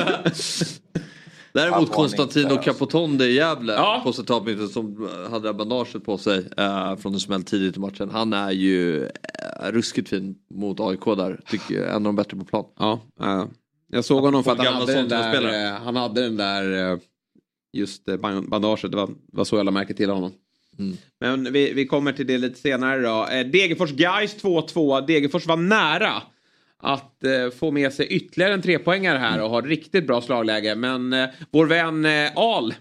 Däremot 1.54 1.78
Han 1.78 1.86
Konstantino 1.86 2.48
alltså. 2.50 2.64
Capotonde 2.64 3.26
i 3.26 3.34
Gävle 3.34 3.74
Ja. 3.74 4.02
på 4.04 4.14
centralt 4.14 4.46
mittfält 4.46 4.72
som 4.72 5.10
hade 5.32 5.54
bandaget 5.54 6.06
på 6.06 6.18
sig 6.18 6.46
eh, 6.58 6.96
från 6.96 7.14
en 7.14 7.20
smäll 7.20 7.44
tidigt 7.44 7.78
i 7.78 7.80
matchen. 7.80 8.10
Han 8.12 8.34
är 8.34 8.52
ju 8.52 9.06
eh, 9.06 9.10
ruskigt 9.72 10.10
fin 10.10 10.36
mot 10.54 10.80
AIK 10.80 11.06
där. 11.06 11.40
Tycker 11.50 11.76
jag, 11.76 11.90
en 11.90 11.96
av 11.96 12.02
de 12.02 12.16
bättre 12.16 12.38
på 12.38 12.46
plan. 12.46 12.66
Ja, 12.80 13.00
eh, 13.22 13.46
jag 13.92 14.06
såg 14.06 14.24
honom 14.24 14.44
för 14.44 14.52
att 14.52 14.66
han 14.66 14.74
hade, 14.74 14.94
den 14.94 15.10
där, 15.10 15.66
eh, 15.68 15.74
han 15.84 15.96
hade 15.96 16.22
den 16.22 16.38
där 16.38 16.92
eh, 16.92 16.98
just 17.80 18.08
eh, 18.08 18.16
ban- 18.18 18.50
bandaget. 18.50 18.92
Det 18.92 18.98
var, 18.98 19.10
var 19.34 19.44
så 19.46 19.56
jag 19.58 19.66
lade 19.66 19.74
märke 19.74 19.94
till 19.94 20.10
honom. 20.10 20.32
Mm. 20.80 20.98
Men 21.20 21.54
vi, 21.54 21.74
vi 21.74 21.86
kommer 21.86 22.12
till 22.14 22.28
det 22.28 22.38
lite 22.38 22.60
senare 22.60 23.02
då. 23.02 23.28
Eh, 23.32 23.46
Degerfors 23.48 23.92
Gais 23.92 24.44
2-2. 24.44 25.06
Degerfors 25.08 25.46
var 25.46 25.58
nära 25.58 26.22
att 26.80 27.24
eh, 27.24 27.50
få 27.60 27.72
med 27.72 27.94
sig 27.94 28.08
ytterligare 28.08 28.54
en 28.54 28.62
trepoängare 28.62 29.18
här 29.18 29.42
och 29.42 29.50
ha 29.50 29.60
ett 29.60 29.66
riktigt 29.66 30.08
bra 30.08 30.22
slagläge. 30.22 30.76
Men 30.76 31.14
eh, 31.14 31.30
vår 31.52 31.66
vän 31.66 32.06
eh, 32.06 32.32
Al, 32.36 32.74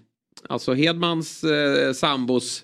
alltså 0.48 0.74
Hedmans 0.74 1.44
eh, 1.44 1.92
sambos, 1.92 2.62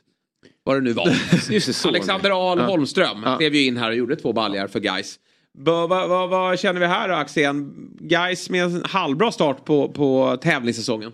vad 0.64 0.76
det 0.76 0.80
nu 0.80 0.92
var. 0.92 1.08
Just 1.50 1.82
det. 1.82 1.88
Alexander 1.88 2.50
Ahl 2.50 2.58
Ja. 2.58 2.64
Holmström 2.66 3.22
Ja. 3.24 3.36
klev 3.36 3.54
ju 3.54 3.64
in 3.66 3.76
här 3.76 3.90
och 3.90 3.96
gjorde 3.96 4.16
två 4.16 4.32
baljar 4.32 4.66
för 4.66 4.80
Gais. 4.80 5.18
Vad 5.58 5.88
va, 5.88 6.06
va, 6.06 6.26
vad 6.26 6.58
känner 6.60 6.80
vi 6.80 6.86
här 6.86 7.08
då 7.08 7.14
Axén? 7.14 7.72
Gais 8.00 8.50
med 8.50 8.64
en 8.64 8.82
halvbra 8.84 9.32
start 9.32 9.64
på, 9.64 9.88
på 9.88 10.36
tävlingssäsongen. 10.42 11.12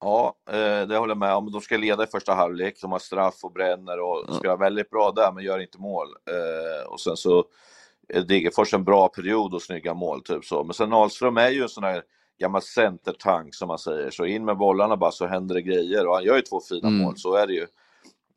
Ja, 0.00 0.34
eh, 0.50 0.86
det 0.86 0.96
håller 0.96 1.10
jag 1.10 1.18
med 1.18 1.34
om. 1.34 1.52
De 1.52 1.60
ska 1.60 1.76
leda 1.76 2.04
i 2.04 2.06
första 2.06 2.34
halvlek. 2.34 2.78
De 2.80 2.92
har 2.92 2.98
straff 2.98 3.34
och 3.44 3.52
bränner 3.52 4.00
och 4.00 4.34
spelar 4.34 4.56
väldigt 4.56 4.90
bra 4.90 5.10
där, 5.10 5.32
men 5.32 5.44
gör 5.44 5.58
inte 5.58 5.78
mål. 5.78 6.08
Eh, 6.30 6.88
Och 6.92 7.00
sen 7.00 7.16
så 7.16 7.44
är 8.08 8.20
Degerfors 8.22 8.74
en 8.74 8.84
bra 8.84 9.08
period 9.08 9.54
och 9.54 9.62
snygga 9.62 9.94
mål, 9.94 10.22
typ 10.22 10.44
så. 10.44 10.64
Men 10.64 10.74
sen 10.74 10.92
Ahlström 10.92 11.36
är 11.36 11.50
ju 11.50 11.62
en 11.62 11.68
sån 11.68 11.84
här 11.84 12.02
gammal 12.38 12.62
centertank 12.62 13.54
som 13.54 13.68
man 13.68 13.78
säger. 13.78 14.10
Så 14.10 14.24
in 14.26 14.44
med 14.44 14.56
bollarna 14.56 14.96
bara 14.96 15.10
så 15.12 15.26
händer 15.26 15.54
det 15.54 15.62
grejer. 15.62 16.06
Och 16.06 16.14
han 16.14 16.24
gör 16.24 16.36
ju 16.36 16.42
två 16.42 16.60
fina 16.60 16.88
Mm. 16.88 17.00
mål, 17.00 17.16
så 17.16 17.34
är 17.34 17.46
det 17.46 17.52
ju. 17.52 17.66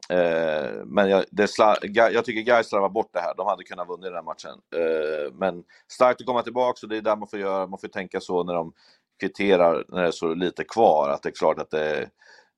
Eh, 0.09 0.72
men 0.86 1.09
jag, 1.09 1.24
det 1.32 1.47
jag 1.93 2.26
tycker 2.26 2.41
Gais 2.41 2.68
slarvar 2.70 2.89
bort 2.89 3.09
det 3.14 3.20
här. 3.20 3.34
De 3.38 3.47
hade 3.47 3.64
kunnat 3.64 3.88
vinna 3.89 4.05
den 4.05 4.14
här 4.16 4.22
matchen. 4.24 4.59
Eh, 4.76 5.34
men 5.34 5.64
starkt 5.91 6.22
att 6.22 6.28
komma 6.28 6.41
tillbaka 6.41 6.80
och 6.84 6.89
det 6.89 6.97
är 6.97 7.01
där 7.01 7.16
man 7.16 7.28
får 7.28 7.39
göra. 7.39 7.68
Man 7.68 7.80
får 7.80 7.88
tänka 7.88 8.20
så 8.20 8.43
när 8.43 8.53
de 8.53 8.74
kvitterar 9.20 9.86
när 9.89 10.01
det 10.01 10.07
är 10.07 10.11
så 10.11 10.34
lite 10.34 10.64
kvar. 10.64 11.09
Att 11.09 11.24
det 11.24 11.30
är 11.30 11.34
klart 11.34 11.59
att 11.59 11.72
det 11.72 11.82
är, 11.86 12.01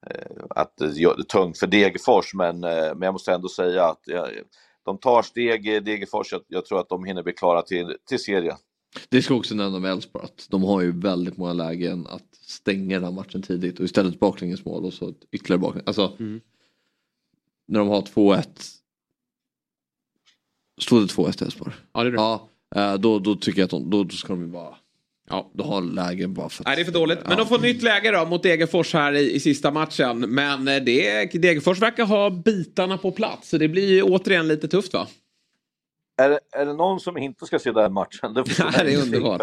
eh, 0.09 0.45
att 0.49 0.77
det 0.77 0.91
gör 0.91 1.17
det 1.17 1.23
tungt 1.23 1.57
för 1.59 1.67
Degerfors. 1.67 2.33
Men, 2.33 2.63
eh, 2.63 2.69
men 2.95 3.01
jag 3.01 3.13
måste 3.13 3.33
ändå 3.33 3.49
säga 3.49 3.85
att 3.85 4.01
jag, 4.05 4.29
de 4.85 4.97
tar 4.97 5.21
steg 5.21 5.67
i 5.67 5.79
Degerfors. 5.79 6.31
Jag, 6.31 6.41
jag 6.47 6.65
tror 6.65 6.79
att 6.79 6.89
de 6.89 7.05
hinner 7.05 7.23
bli 7.23 7.33
klara 7.33 7.61
till, 7.61 7.97
till 8.09 8.19
serien. 8.19 8.57
Det 9.09 9.21
ska 9.21 9.35
också 9.35 9.55
nämna 9.55 9.79
med 9.79 9.91
Elfsborg 9.91 10.25
att 10.25 10.47
de 10.49 10.63
har 10.63 10.81
ju 10.81 10.99
väldigt 10.99 11.37
många 11.37 11.53
lägen 11.53 12.07
att 12.07 12.35
stänga 12.41 12.95
den 12.95 13.03
här 13.03 13.11
matchen 13.11 13.41
tidigt 13.41 13.79
och 13.79 13.85
istället 13.85 14.19
baklängesmål 14.19 14.85
och 14.85 14.93
så 14.93 15.13
ytterligare 15.31 15.59
baklänges. 15.61 15.87
Alltså 15.87 16.15
Mm. 16.19 16.41
när 17.67 17.79
de 17.79 17.87
har 17.89 18.01
2-1. 18.01 18.45
Stod 20.81 21.01
det 21.01 21.13
2-1 21.13 21.31
till 21.31 21.45
Elfsborg? 21.45 21.73
Ja, 21.93 22.03
det 22.03 22.09
är 22.09 22.11
det. 22.11 22.17
Ja, 22.17 22.49
eh, 22.75 22.93
då, 22.93 23.19
då 23.19 23.35
tycker 23.35 23.59
jag 23.59 23.65
att 23.65 23.71
de, 23.71 23.89
då, 23.89 24.03
då 24.03 24.15
ska 24.15 24.27
de 24.33 24.41
ju 24.41 24.47
bara 24.47 24.75
Ja. 25.29 25.51
Då 25.53 25.63
har 25.63 25.81
lägen 25.81 26.33
bara 26.33 26.49
för 26.49 26.63
Nej, 26.63 26.75
det 26.75 26.81
är 26.81 26.85
för 26.85 26.91
dåligt. 26.91 27.19
Men 27.27 27.37
de 27.37 27.47
får 27.47 27.59
nytt 27.59 27.83
läge 27.83 28.11
då 28.11 28.25
mot 28.25 28.43
Degerfors 28.43 28.93
här 28.93 29.13
i, 29.13 29.31
i 29.35 29.39
sista 29.39 29.71
matchen. 29.71 30.19
Men 30.19 30.67
eh, 30.67 30.83
det, 30.83 31.25
Degerfors 31.41 31.81
verkar 31.81 32.05
ha 32.05 32.29
bitarna 32.29 32.97
på 32.97 33.11
plats. 33.11 33.49
Så 33.49 33.57
det 33.57 33.67
blir 33.67 33.89
ju 33.89 34.03
återigen 34.03 34.47
lite 34.47 34.67
tufft 34.67 34.93
va? 34.93 35.07
Är 36.17 36.29
det, 36.29 36.39
är 36.51 36.65
det 36.65 36.73
någon 36.73 36.99
som 36.99 37.17
inte 37.17 37.45
ska 37.45 37.59
se 37.59 37.71
den 37.71 37.93
matchen? 37.93 38.33
Det, 38.33 38.43
det 38.83 38.93
är 38.93 39.03
underbart. 39.03 39.41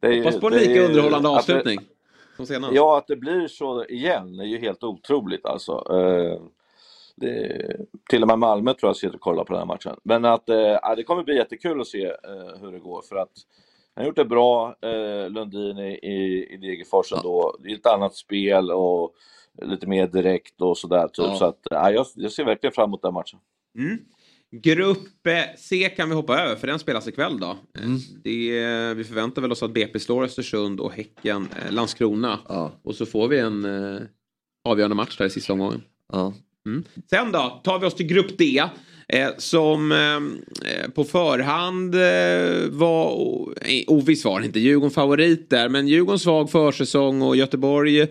Det 0.00 0.08
är, 0.08 0.16
Hoppas 0.24 0.40
på 0.40 0.46
en 0.46 0.54
lika 0.54 0.80
underhållande 0.82 1.28
att 1.28 1.46
det- 1.46 1.54
avslutning. 1.54 1.80
Som 2.36 2.46
senast. 2.46 2.74
Ja, 2.74 2.98
att 2.98 3.06
det 3.06 3.16
blir 3.16 3.48
så 3.48 3.84
igen 3.84 4.40
är 4.40 4.44
ju 4.44 4.58
helt 4.58 4.84
otroligt 4.84 5.46
alltså. 5.46 5.72
Eh, 5.90 6.42
det, 7.16 7.76
till 8.10 8.22
och 8.22 8.28
med 8.28 8.38
Malmö 8.38 8.74
tror 8.74 8.88
jag 8.88 8.96
sitter 8.96 9.14
och 9.14 9.20
kollar 9.20 9.44
på 9.44 9.52
den 9.52 9.60
här 9.60 9.66
matchen. 9.66 9.96
Men 10.02 10.24
att 10.24 10.48
eh, 10.48 10.56
ja, 10.56 10.94
det 10.96 11.02
kommer 11.02 11.22
bli 11.22 11.36
jättekul 11.36 11.80
att 11.80 11.86
se 11.86 12.04
eh, 12.04 12.60
hur 12.60 12.72
det 12.72 12.78
går 12.78 13.02
för 13.02 13.16
att 13.16 13.32
han 14.00 14.04
har 14.04 14.08
gjort 14.08 14.16
det 14.16 14.24
bra, 14.24 14.76
eh, 14.82 15.30
Lundin 15.30 15.78
i, 15.78 15.98
i, 16.02 16.46
i 16.54 16.56
Degerfors 16.56 17.12
ändå. 17.12 17.56
Det 17.62 17.70
är 17.70 17.74
ett 17.74 17.86
annat 17.86 18.14
spel 18.14 18.70
och 18.70 19.14
lite 19.62 19.86
mer 19.86 20.06
direkt 20.06 20.60
och 20.60 20.78
sådär 20.78 21.08
typ. 21.08 21.26
Ja. 21.26 21.36
Så 21.36 21.44
att 21.44 21.58
ja, 21.70 21.90
jag, 21.90 22.06
jag 22.14 22.32
ser 22.32 22.44
verkligen 22.44 22.72
fram 22.72 22.90
emot 22.90 23.02
den 23.02 23.14
matchen. 23.14 23.38
Mm. 23.78 23.98
Grupp 24.52 25.26
eh, 25.26 25.56
C 25.58 25.88
kan 25.96 26.08
vi 26.08 26.14
hoppa 26.14 26.38
över 26.38 26.56
för 26.56 26.66
den 26.66 26.78
spelas 26.78 27.08
ikväll 27.08 27.40
då. 27.40 27.46
Eh, 27.78 27.84
Mm. 27.84 27.98
Det, 28.24 28.94
vi 28.94 29.04
förväntar 29.04 29.42
väl 29.42 29.52
oss 29.52 29.62
att 29.62 29.74
BP 29.74 30.00
slår 30.00 30.24
Östersund 30.24 30.80
och 30.80 30.92
Häcken 30.92 31.48
eh, 31.64 31.72
Landskrona. 31.72 32.38
Och 32.82 32.94
så 32.94 33.06
får 33.06 33.28
vi 33.28 33.38
en 33.38 33.64
eh, 33.64 34.00
avgörande 34.64 34.96
match 34.96 35.16
där 35.18 35.26
i 35.26 35.30
sista 35.30 35.52
omgången. 35.52 35.82
Mm. 36.66 36.84
Sen 37.10 37.32
då 37.32 37.60
tar 37.64 37.78
vi 37.78 37.86
oss 37.86 37.94
till 37.94 38.06
grupp 38.06 38.38
D. 38.38 38.62
Eh, 39.12 39.30
som 39.38 39.92
eh, 39.92 40.90
på 40.94 41.04
förhand 41.04 41.94
eh, 41.94 42.70
var, 42.70 43.12
oviss 43.86 44.24
var 44.24 44.40
inte, 44.40 44.60
Djurgården 44.60 44.90
favorit 44.90 45.50
där. 45.50 45.68
Men 45.68 45.88
Djurgården 45.88 46.18
svag 46.18 46.50
försäsong 46.50 47.22
och 47.22 47.36
Göteborg 47.36 48.06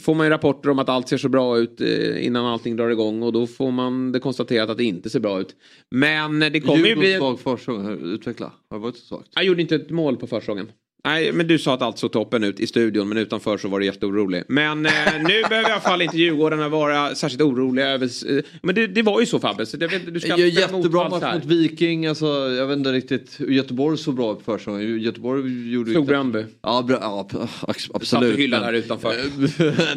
får 0.00 0.14
man 0.14 0.26
ju 0.26 0.30
rapporter 0.30 0.70
om 0.70 0.78
att 0.78 0.88
allt 0.88 1.08
ser 1.08 1.16
så 1.16 1.28
bra 1.28 1.58
ut 1.58 1.80
innan 2.20 2.46
allting 2.46 2.76
drar 2.76 2.88
igång. 2.88 3.22
Och 3.22 3.32
då 3.32 3.46
får 3.46 3.70
man 3.70 4.12
det 4.12 4.20
konstaterat 4.20 4.70
att 4.70 4.76
det 4.76 4.84
inte 4.84 5.10
ser 5.10 5.20
bra 5.20 5.40
ut. 5.40 5.56
Men 5.90 6.40
det 6.40 6.60
kommer 6.60 6.76
ju 6.76 6.84
Djurgården 6.84 7.00
bli... 7.00 7.16
svag 7.16 7.40
försäsong, 7.40 7.98
utveckla. 8.02 8.52
Har 8.70 8.78
det 8.78 8.82
varit 8.82 8.96
så 8.96 9.04
svagt? 9.04 9.28
Jag 9.34 9.44
gjorde 9.44 9.62
inte 9.62 9.74
ett 9.74 9.90
mål 9.90 10.16
på 10.16 10.26
försäsongen. 10.26 10.68
Nej, 11.04 11.32
men 11.32 11.46
du 11.46 11.58
sa 11.58 11.74
att 11.74 11.82
allt 11.82 11.98
såg 11.98 12.12
toppen 12.12 12.44
ut 12.44 12.60
i 12.60 12.66
studion, 12.66 13.08
men 13.08 13.18
utanför 13.18 13.58
så 13.58 13.68
var 13.68 13.80
du 13.80 13.86
jätteorolig. 13.86 14.42
Men 14.48 14.86
eh, 14.86 14.92
nu 15.28 15.42
behöver 15.48 15.68
i 15.68 15.72
alla 15.72 15.80
fall 15.80 16.02
inte 16.02 16.18
Djurgårdarna 16.18 16.68
vara 16.68 17.14
särskilt 17.14 17.42
oroliga 17.42 17.88
över... 17.88 18.36
Eh, 18.36 18.42
men 18.62 18.74
det, 18.74 18.86
det 18.86 19.02
var 19.02 19.20
ju 19.20 19.26
så 19.26 19.38
Fabbe, 19.38 19.66
så 19.66 19.76
det, 19.76 19.86
du 20.10 20.20
ska 20.20 20.36
jättebra 20.36 21.08
match 21.08 21.34
mot 21.34 21.44
Viking. 21.44 22.06
Alltså, 22.06 22.26
jag 22.58 22.66
vet 22.66 22.78
inte 22.78 22.92
riktigt 22.92 23.40
Göteborg 23.48 23.98
såg 23.98 24.14
bra 24.16 24.32
ut 24.32 24.38
på 24.38 24.44
försäsongen. 24.44 25.00
Göteborg 25.00 25.72
gjorde 25.72 25.90
Slog 25.90 26.02
inte- 26.02 26.10
Bröndby. 26.12 26.44
Ja, 26.62 26.82
bra, 26.82 26.98
ja 27.00 27.28
Du 27.30 27.38
satt 27.38 27.90
absolut. 27.94 28.32
och 28.34 28.38
hyllade 28.40 28.60
men- 28.66 28.74
här 28.74 28.80
utanför. 28.80 29.14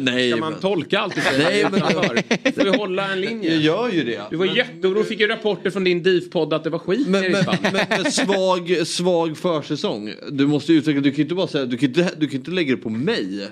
Nej, 0.00 0.30
Ska 0.30 0.40
man 0.40 0.52
men- 0.52 0.60
tolka 0.60 0.98
allt 0.98 1.14
du 1.14 1.20
säger 1.42 1.70
men- 1.70 1.74
utanför? 1.80 2.52
Får 2.52 2.64
ju 2.64 2.70
hålla 2.78 3.12
en 3.12 3.20
linje. 3.20 3.54
Jag 3.54 3.60
gör 3.62 3.88
ju 3.90 4.04
det. 4.04 4.22
Du 4.30 4.36
var 4.36 4.46
jätteorolig, 4.56 5.06
fick 5.06 5.20
ju 5.20 5.26
rapporter 5.26 5.70
från 5.70 5.84
din 5.84 6.02
DIF-podd 6.02 6.52
att 6.52 6.64
det 6.64 6.70
var 6.70 6.78
skit 6.78 7.08
Men, 7.08 7.32
men, 7.32 7.44
men, 7.72 7.86
men 7.88 8.12
svag, 8.12 8.86
svag 8.86 9.36
försäsong. 9.36 10.12
Du 10.30 10.46
måste 10.46 10.72
utveckla, 10.72 10.97
du 11.02 11.10
kan 11.10 11.16
ju 11.16 11.22
inte 11.22 11.34
bara 11.34 11.46
säga, 11.46 11.64
du 11.66 11.76
kan 11.76 11.88
inte, 11.88 12.10
du 12.18 12.26
kan 12.28 12.36
inte 12.38 12.50
lägga 12.50 12.76
det 12.76 12.82
på 12.82 12.90
mig. 12.90 13.48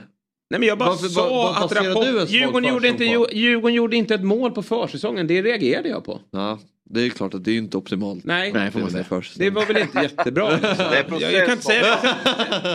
Nej 0.51 0.61
men 0.61 0.63
jag 0.69 0.79
bara 0.79 0.89
Varför- 0.91 1.09
sa 1.09 1.29
vad- 1.29 1.55
vad 1.55 1.65
att 1.65 1.73
rapport... 1.87 2.31
Djurgården 2.31 2.71
gjorde, 2.75 2.89
inte, 2.89 3.07
på? 3.07 3.27
Djurgården 3.33 3.75
gjorde 3.75 3.97
inte 3.97 4.15
ett 4.15 4.25
mål 4.25 4.51
på 4.51 4.63
försäsongen, 4.63 5.27
det 5.27 5.43
reagerade 5.43 5.89
jag 5.89 6.05
på. 6.05 6.21
Ja, 6.31 6.59
det 6.91 7.01
är 7.07 7.11
klart 7.11 7.35
att 7.35 7.45
det 7.45 7.51
är 7.51 7.57
inte 7.59 7.77
optimalt. 7.77 8.25
Nej, 8.25 8.53
det 8.53 8.71
får 8.71 8.81
man 8.81 8.91
säga. 8.91 9.05
Det 9.37 9.51
var 9.51 9.67
väl 9.67 9.77
inte 9.77 9.99
jättebra. 10.03 10.51
Det 10.61 10.67
är 10.67 11.03
process, 11.03 11.23
jag, 11.23 11.33
jag 11.33 11.47
kan 11.47 11.53
inte 11.53 11.65
säga 11.67 11.99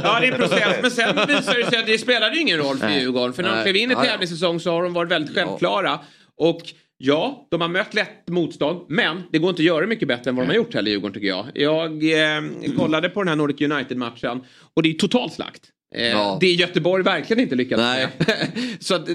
Ja, 0.03 0.19
det 0.19 0.27
är 0.27 0.31
process. 0.37 0.75
Men 0.81 0.91
sen 0.91 1.15
visar 1.27 1.53
det 1.57 1.69
sig 1.69 1.79
att 1.79 1.85
det 1.85 1.97
spelade 1.97 2.35
ju 2.35 2.41
ingen 2.41 2.57
roll 2.57 2.77
för 2.77 2.87
Nej. 2.87 3.01
Djurgården. 3.01 3.33
För 3.33 3.43
när 3.43 3.49
de 3.49 3.55
Nej. 3.55 3.63
klev 3.63 3.75
in 3.75 3.91
i 3.91 3.95
tävlingssäsong 3.95 4.59
så 4.59 4.71
har 4.71 4.83
de 4.83 4.93
varit 4.93 5.11
väldigt 5.11 5.35
självklara. 5.35 5.99
Och 6.37 6.61
ja, 7.01 7.47
de 7.51 7.61
har 7.61 7.67
mött 7.67 7.93
lätt 7.93 8.27
motstånd. 8.29 8.85
Men 8.89 9.23
det 9.31 9.39
går 9.39 9.49
inte 9.49 9.61
att 9.61 9.65
göra 9.65 9.87
mycket 9.87 10.07
bättre 10.07 10.29
än 10.29 10.35
vad 10.35 10.45
de 10.45 10.49
har 10.49 10.55
gjort 10.55 10.73
heller, 10.73 10.91
Djurgården 10.91 11.13
tycker 11.13 11.27
jag. 11.27 11.45
Jag 11.53 11.91
eh, 12.37 12.41
kollade 12.77 13.09
på 13.09 13.21
den 13.21 13.27
här 13.27 13.35
Nordic 13.35 13.61
United-matchen 13.61 14.43
och 14.73 14.83
det 14.83 14.89
är 14.89 14.93
total 14.93 15.31
slakt. 15.31 15.61
Eh, 15.95 16.07
Ja. 16.07 16.37
Det 16.41 16.47
är 16.47 16.53
Göteborg 16.53 17.03
verkligen 17.03 17.43
inte 17.43 17.55
lyckats 17.55 17.79
Nej. 17.81 18.07
med. 18.17 18.47
Så 18.79 18.95
att, 18.95 19.07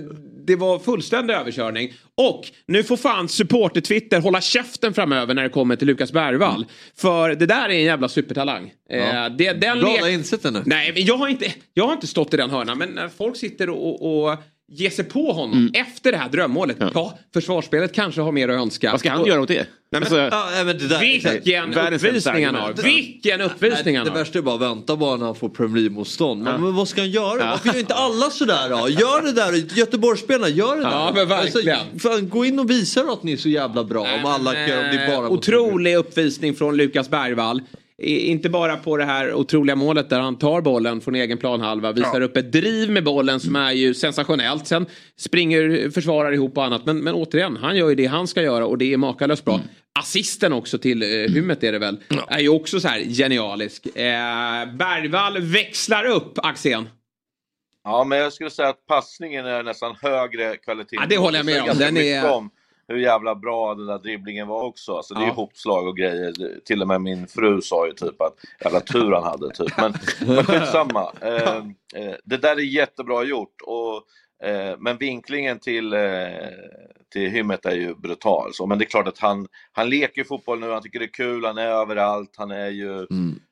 det 0.47 0.57
var 0.57 0.79
fullständig 0.79 1.35
överkörning. 1.35 1.93
Och 2.15 2.45
nu 2.67 2.83
får 2.83 2.97
fan 2.97 3.29
supporter-Twitter 3.29 4.21
hålla 4.21 4.41
käften 4.41 4.95
framöver 4.95 5.35
när 5.35 5.43
det 5.43 5.49
kommer 5.49 5.77
till 5.77 5.87
Lukas 5.87 6.13
Bergvall. 6.13 6.67
För 6.97 7.35
det 7.35 7.47
där 7.47 7.65
är 7.69 7.73
en 7.75 7.83
jävla 7.83 8.09
supertalang. 8.09 8.73
Ja. 8.89 8.97
Eh, 8.97 9.37
det, 9.37 9.53
den 9.53 9.79
Bra, 9.81 9.89
lek- 9.89 9.97
jag 9.97 10.03
har 10.03 10.11
insett 10.11 10.43
det 10.43 10.51
nu. 10.51 10.63
Nej, 10.67 10.93
men 10.95 11.05
jag 11.05 11.17
har, 11.17 11.29
inte, 11.29 11.53
jag 11.75 11.87
har 11.87 11.93
inte 11.93 12.07
stått 12.07 12.35
i 12.35 12.37
den 12.37 12.51
hörnan. 12.51 12.79
Men 12.79 12.89
när 12.89 13.09
folk 13.09 13.37
sitter 13.37 13.71
och, 13.71 14.29
och 14.29 14.37
ger 14.69 14.91
sig 14.91 15.05
på 15.05 15.33
honom 15.33 15.59
Mm. 15.59 15.73
efter 15.75 16.13
det 16.13 16.19
här 16.19 16.29
drömmålet. 16.29 16.77
Ja. 16.81 17.19
försvarsspelet 17.35 17.93
kanske 17.93 18.21
har 18.21 18.33
mer 18.33 18.49
att 18.49 18.61
önska. 18.61 18.91
Vad 18.91 19.01
ska 19.01 19.11
han 19.11 19.21
Och- 19.21 19.29
göra 19.29 19.41
åt 19.41 19.49
det? 19.49 19.55
Nej, 19.55 19.67
men, 19.91 20.03
Alltså, 20.03 20.19
Ja, 20.19 20.49
nej, 20.53 20.65
men 20.65 20.79
det 20.79 20.89
där, 20.89 21.01
vilken 21.01 21.75
uppvisning 21.95 22.47
han 22.47 22.55
har. 22.55 22.73
Vilken 22.83 23.41
uppvisning 23.41 23.97
han 23.97 24.05
det 24.07 24.11
har. 24.13 24.19
värsta 24.19 24.39
är 24.39 24.43
bara 24.43 24.55
att 24.55 24.61
vänta 24.61 24.97
bara 24.97 25.17
när 25.17 25.27
han 25.27 25.35
får 25.35 25.49
Premier 25.49 25.77
League-motstånd. 25.83 26.49
Ja. 26.49 26.59
men 26.59 26.75
vad 26.75 26.89
ska 26.89 27.01
han 27.01 27.11
göra? 27.11 27.41
Ja. 27.41 27.51
Varför 27.51 27.69
gör 27.69 27.79
inte 27.79 27.95
alla 27.95 28.31
sådär 28.31 28.69
då? 28.71 28.89
Gör 28.89 29.23
det 29.23 29.33
där! 29.33 29.79
Göteborgsspelarna, 29.79 30.49
gör 30.49 30.77
det 30.77 30.83
där! 30.83 30.91
Ja, 30.91 31.13
men 31.15 31.29
verkligen. 31.29 31.79
Alltså, 31.79 32.09
fan, 32.09 32.29
gå 32.29 32.45
in 32.45 32.59
och 32.59 32.71
visa 32.71 33.03
då 33.03 33.13
att 33.13 33.23
ni 33.23 33.33
är 33.33 33.37
så 33.37 33.49
jävla 33.49 33.85
bra 33.85 34.01
om 34.21 34.25
alla 34.27 34.53
Men, 34.53 34.79
om 34.79 34.85
det 34.97 35.07
bara 35.17 35.27
eh, 35.27 35.33
Otrolig 35.33 35.97
uppvisning 35.97 36.55
från 36.55 36.77
Lukas 36.77 37.11
Bergvall. 37.11 37.61
Inte 38.03 38.49
bara 38.49 38.77
på 38.77 38.97
det 38.97 39.05
här 39.05 39.35
otroliga 39.35 39.77
målet 39.77 40.11
där 40.11 40.21
han 40.21 40.39
tar 40.39 40.61
bollen 40.61 41.01
från 41.01 41.15
egen 41.15 41.39
planhalva, 41.39 41.93
visar 41.93 42.21
upp 42.21 42.37
ett 42.37 42.53
driv 42.53 42.91
med 42.91 43.05
bollen 43.05 43.41
som 43.41 43.57
är 43.57 43.73
ju 43.73 43.95
sensationellt. 43.95 44.67
Sen 44.67 44.87
springer 45.19 45.91
försvarare 45.91 46.35
ihop 46.35 46.57
och 46.59 46.65
annat. 46.65 46.87
Men, 46.87 46.99
men 46.99 47.15
återigen, 47.15 47.57
han 47.57 47.77
gör 47.77 47.89
ju 47.89 47.95
det 47.95 48.07
han 48.07 48.27
ska 48.27 48.43
göra 48.43 48.67
och 48.67 48.79
det 48.79 48.93
är 48.93 48.97
makalöst 48.97 49.45
bra. 49.45 49.61
Assisten 49.99 50.53
också 50.53 50.79
till 50.79 51.03
eh, 51.03 51.09
Hymmet 51.09 51.65
är 51.65 51.73
det 51.73 51.79
väl, 51.79 51.97
är 52.29 52.39
ju 52.41 52.49
också 52.49 52.81
så 52.81 52.89
här 52.89 53.01
genialisk. 53.01 53.87
Eh, 53.87 53.93
Bergvall 54.77 55.39
växlar 55.41 56.05
upp 56.05 56.33
Axén. 56.37 56.89
Ja, 57.85 58.05
men 58.05 58.19
jag 58.19 58.33
skulle 58.33 58.51
säga 58.51 58.69
att 58.69 58.87
passningen 58.87 59.47
är 59.47 59.63
nästan 59.63 59.97
högre 60.03 60.57
kvalitet. 60.57 60.97
Ja, 60.97 61.07
det 61.09 61.17
håller 61.17 61.39
jag 61.39 61.47
med 61.47 61.63
om. 61.63 61.79
Den 61.79 61.97
är- 61.97 62.31
om 62.33 62.51
hur 62.89 62.97
jävla 62.97 63.35
bra 63.35 63.75
den 63.75 63.87
där 63.87 63.99
dribblingen 63.99 64.49
var 64.49 64.63
också. 64.63 64.97
Alltså, 64.97 65.15
det 65.15 65.21
är 65.21 65.25
Ja. 65.27 65.33
ihopslag 65.33 65.87
och 65.89 65.97
grejer. 65.97 66.33
Till 66.65 66.83
och 66.83 66.89
med 66.89 67.01
min 67.01 67.27
fru 67.27 67.61
sa 67.61 67.87
ju 67.87 67.93
typ 67.93 68.21
att 68.23 68.35
jävla 68.65 68.81
tur 68.81 69.13
han 69.13 69.25
hade. 69.25 69.51
Typ. 69.55 69.77
Men, 69.79 69.95
men 70.27 70.45
skitsamma. 70.45 71.13
Eh, 71.23 71.57
eh, 72.03 72.15
det 72.25 72.37
där 72.37 72.57
är 72.57 72.61
jättebra 72.61 73.25
gjort. 73.25 73.55
Och, 73.67 74.03
eh, 74.49 74.77
men 74.79 74.97
vinklingen 74.99 75.59
till, 75.59 75.93
eh, 75.93 76.01
till 77.13 77.31
Hymmet 77.31 77.67
är 77.67 77.75
ju 77.77 77.95
brutal. 77.95 78.51
Så, 78.55 78.67
men 78.67 78.79
det 78.79 78.85
är 78.85 78.87
klart 78.87 79.09
att 79.09 79.19
han, 79.19 79.47
han 79.73 79.89
leker 79.91 80.25
fotboll 80.25 80.61
nu, 80.61 80.71
han 80.71 80.83
tycker 80.83 80.99
det 80.99 81.05
är 81.05 81.13
kul, 81.13 81.45
han 81.45 81.59
är 81.59 81.67
överallt, 81.67 82.35
han 82.37 82.51
är 82.51 82.69
ju... 82.71 83.01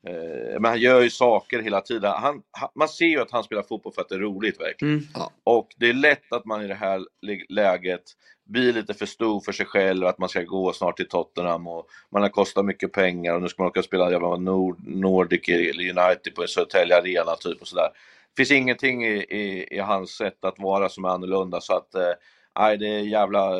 Eh, 0.09 0.61
men 0.61 0.65
han 0.65 0.81
gör 0.81 1.01
ju 1.01 1.11
saker 1.11 1.63
hela 1.63 1.81
tiden. 1.81 2.13
Han, 2.13 2.43
han, 2.51 2.69
man 2.75 2.89
ser 2.89 3.07
ju 3.07 3.21
att 3.21 3.31
han 3.31 3.45
spelar 3.45 3.63
fotboll 3.63 3.93
för 3.93 4.03
att 4.03 4.09
det 4.09 4.15
är 4.15 4.19
roligt 4.19 4.61
verkligen. 4.61 4.95
Mm. 4.95 5.05
Ja. 5.15 5.31
Och 5.45 5.69
det 5.77 5.89
är 5.89 5.93
lätt 5.93 6.33
att 6.33 6.45
man 6.45 6.63
i 6.65 6.69
det 6.69 6.75
här 6.75 6.99
lä- 7.23 7.45
läget 7.49 8.03
blir 8.45 8.73
lite 8.73 8.95
för 8.95 9.07
stor 9.07 9.41
för 9.41 9.53
sig 9.53 9.67
själv, 9.67 10.07
att 10.07 10.19
man 10.19 10.29
ska 10.29 10.43
gå 10.43 10.73
snart 10.73 10.97
till 10.97 11.09
Tottenham 11.09 11.67
och 11.67 11.89
man 12.11 12.23
har 12.23 12.29
kostat 12.29 12.65
mycket 12.65 12.93
pengar 12.93 13.35
och 13.35 13.43
nu 13.43 13.49
ska 13.49 13.63
man 13.63 13.71
åka 13.71 13.81
och 13.81 13.85
spela 13.85 14.11
jävla 14.11 14.37
Nord, 14.37 14.87
Nordic 14.87 15.49
eller 15.49 15.99
United 15.99 16.35
på 16.35 16.47
Södertälje 16.47 16.99
Arena 16.99 17.37
typ 17.37 17.61
och 17.61 17.69
sådär. 17.69 17.89
Det 18.35 18.37
finns 18.37 18.51
ingenting 18.51 19.05
i, 19.05 19.17
i, 19.17 19.69
i 19.71 19.79
hans 19.79 20.11
sätt 20.11 20.45
att 20.45 20.59
vara 20.59 20.89
som 20.89 21.05
är 21.05 21.09
annorlunda 21.09 21.61
så 21.61 21.77
att, 21.77 21.95
eh, 21.95 22.13
nej 22.59 22.79
det 22.79 22.87
är 22.87 23.01
jävla 23.01 23.53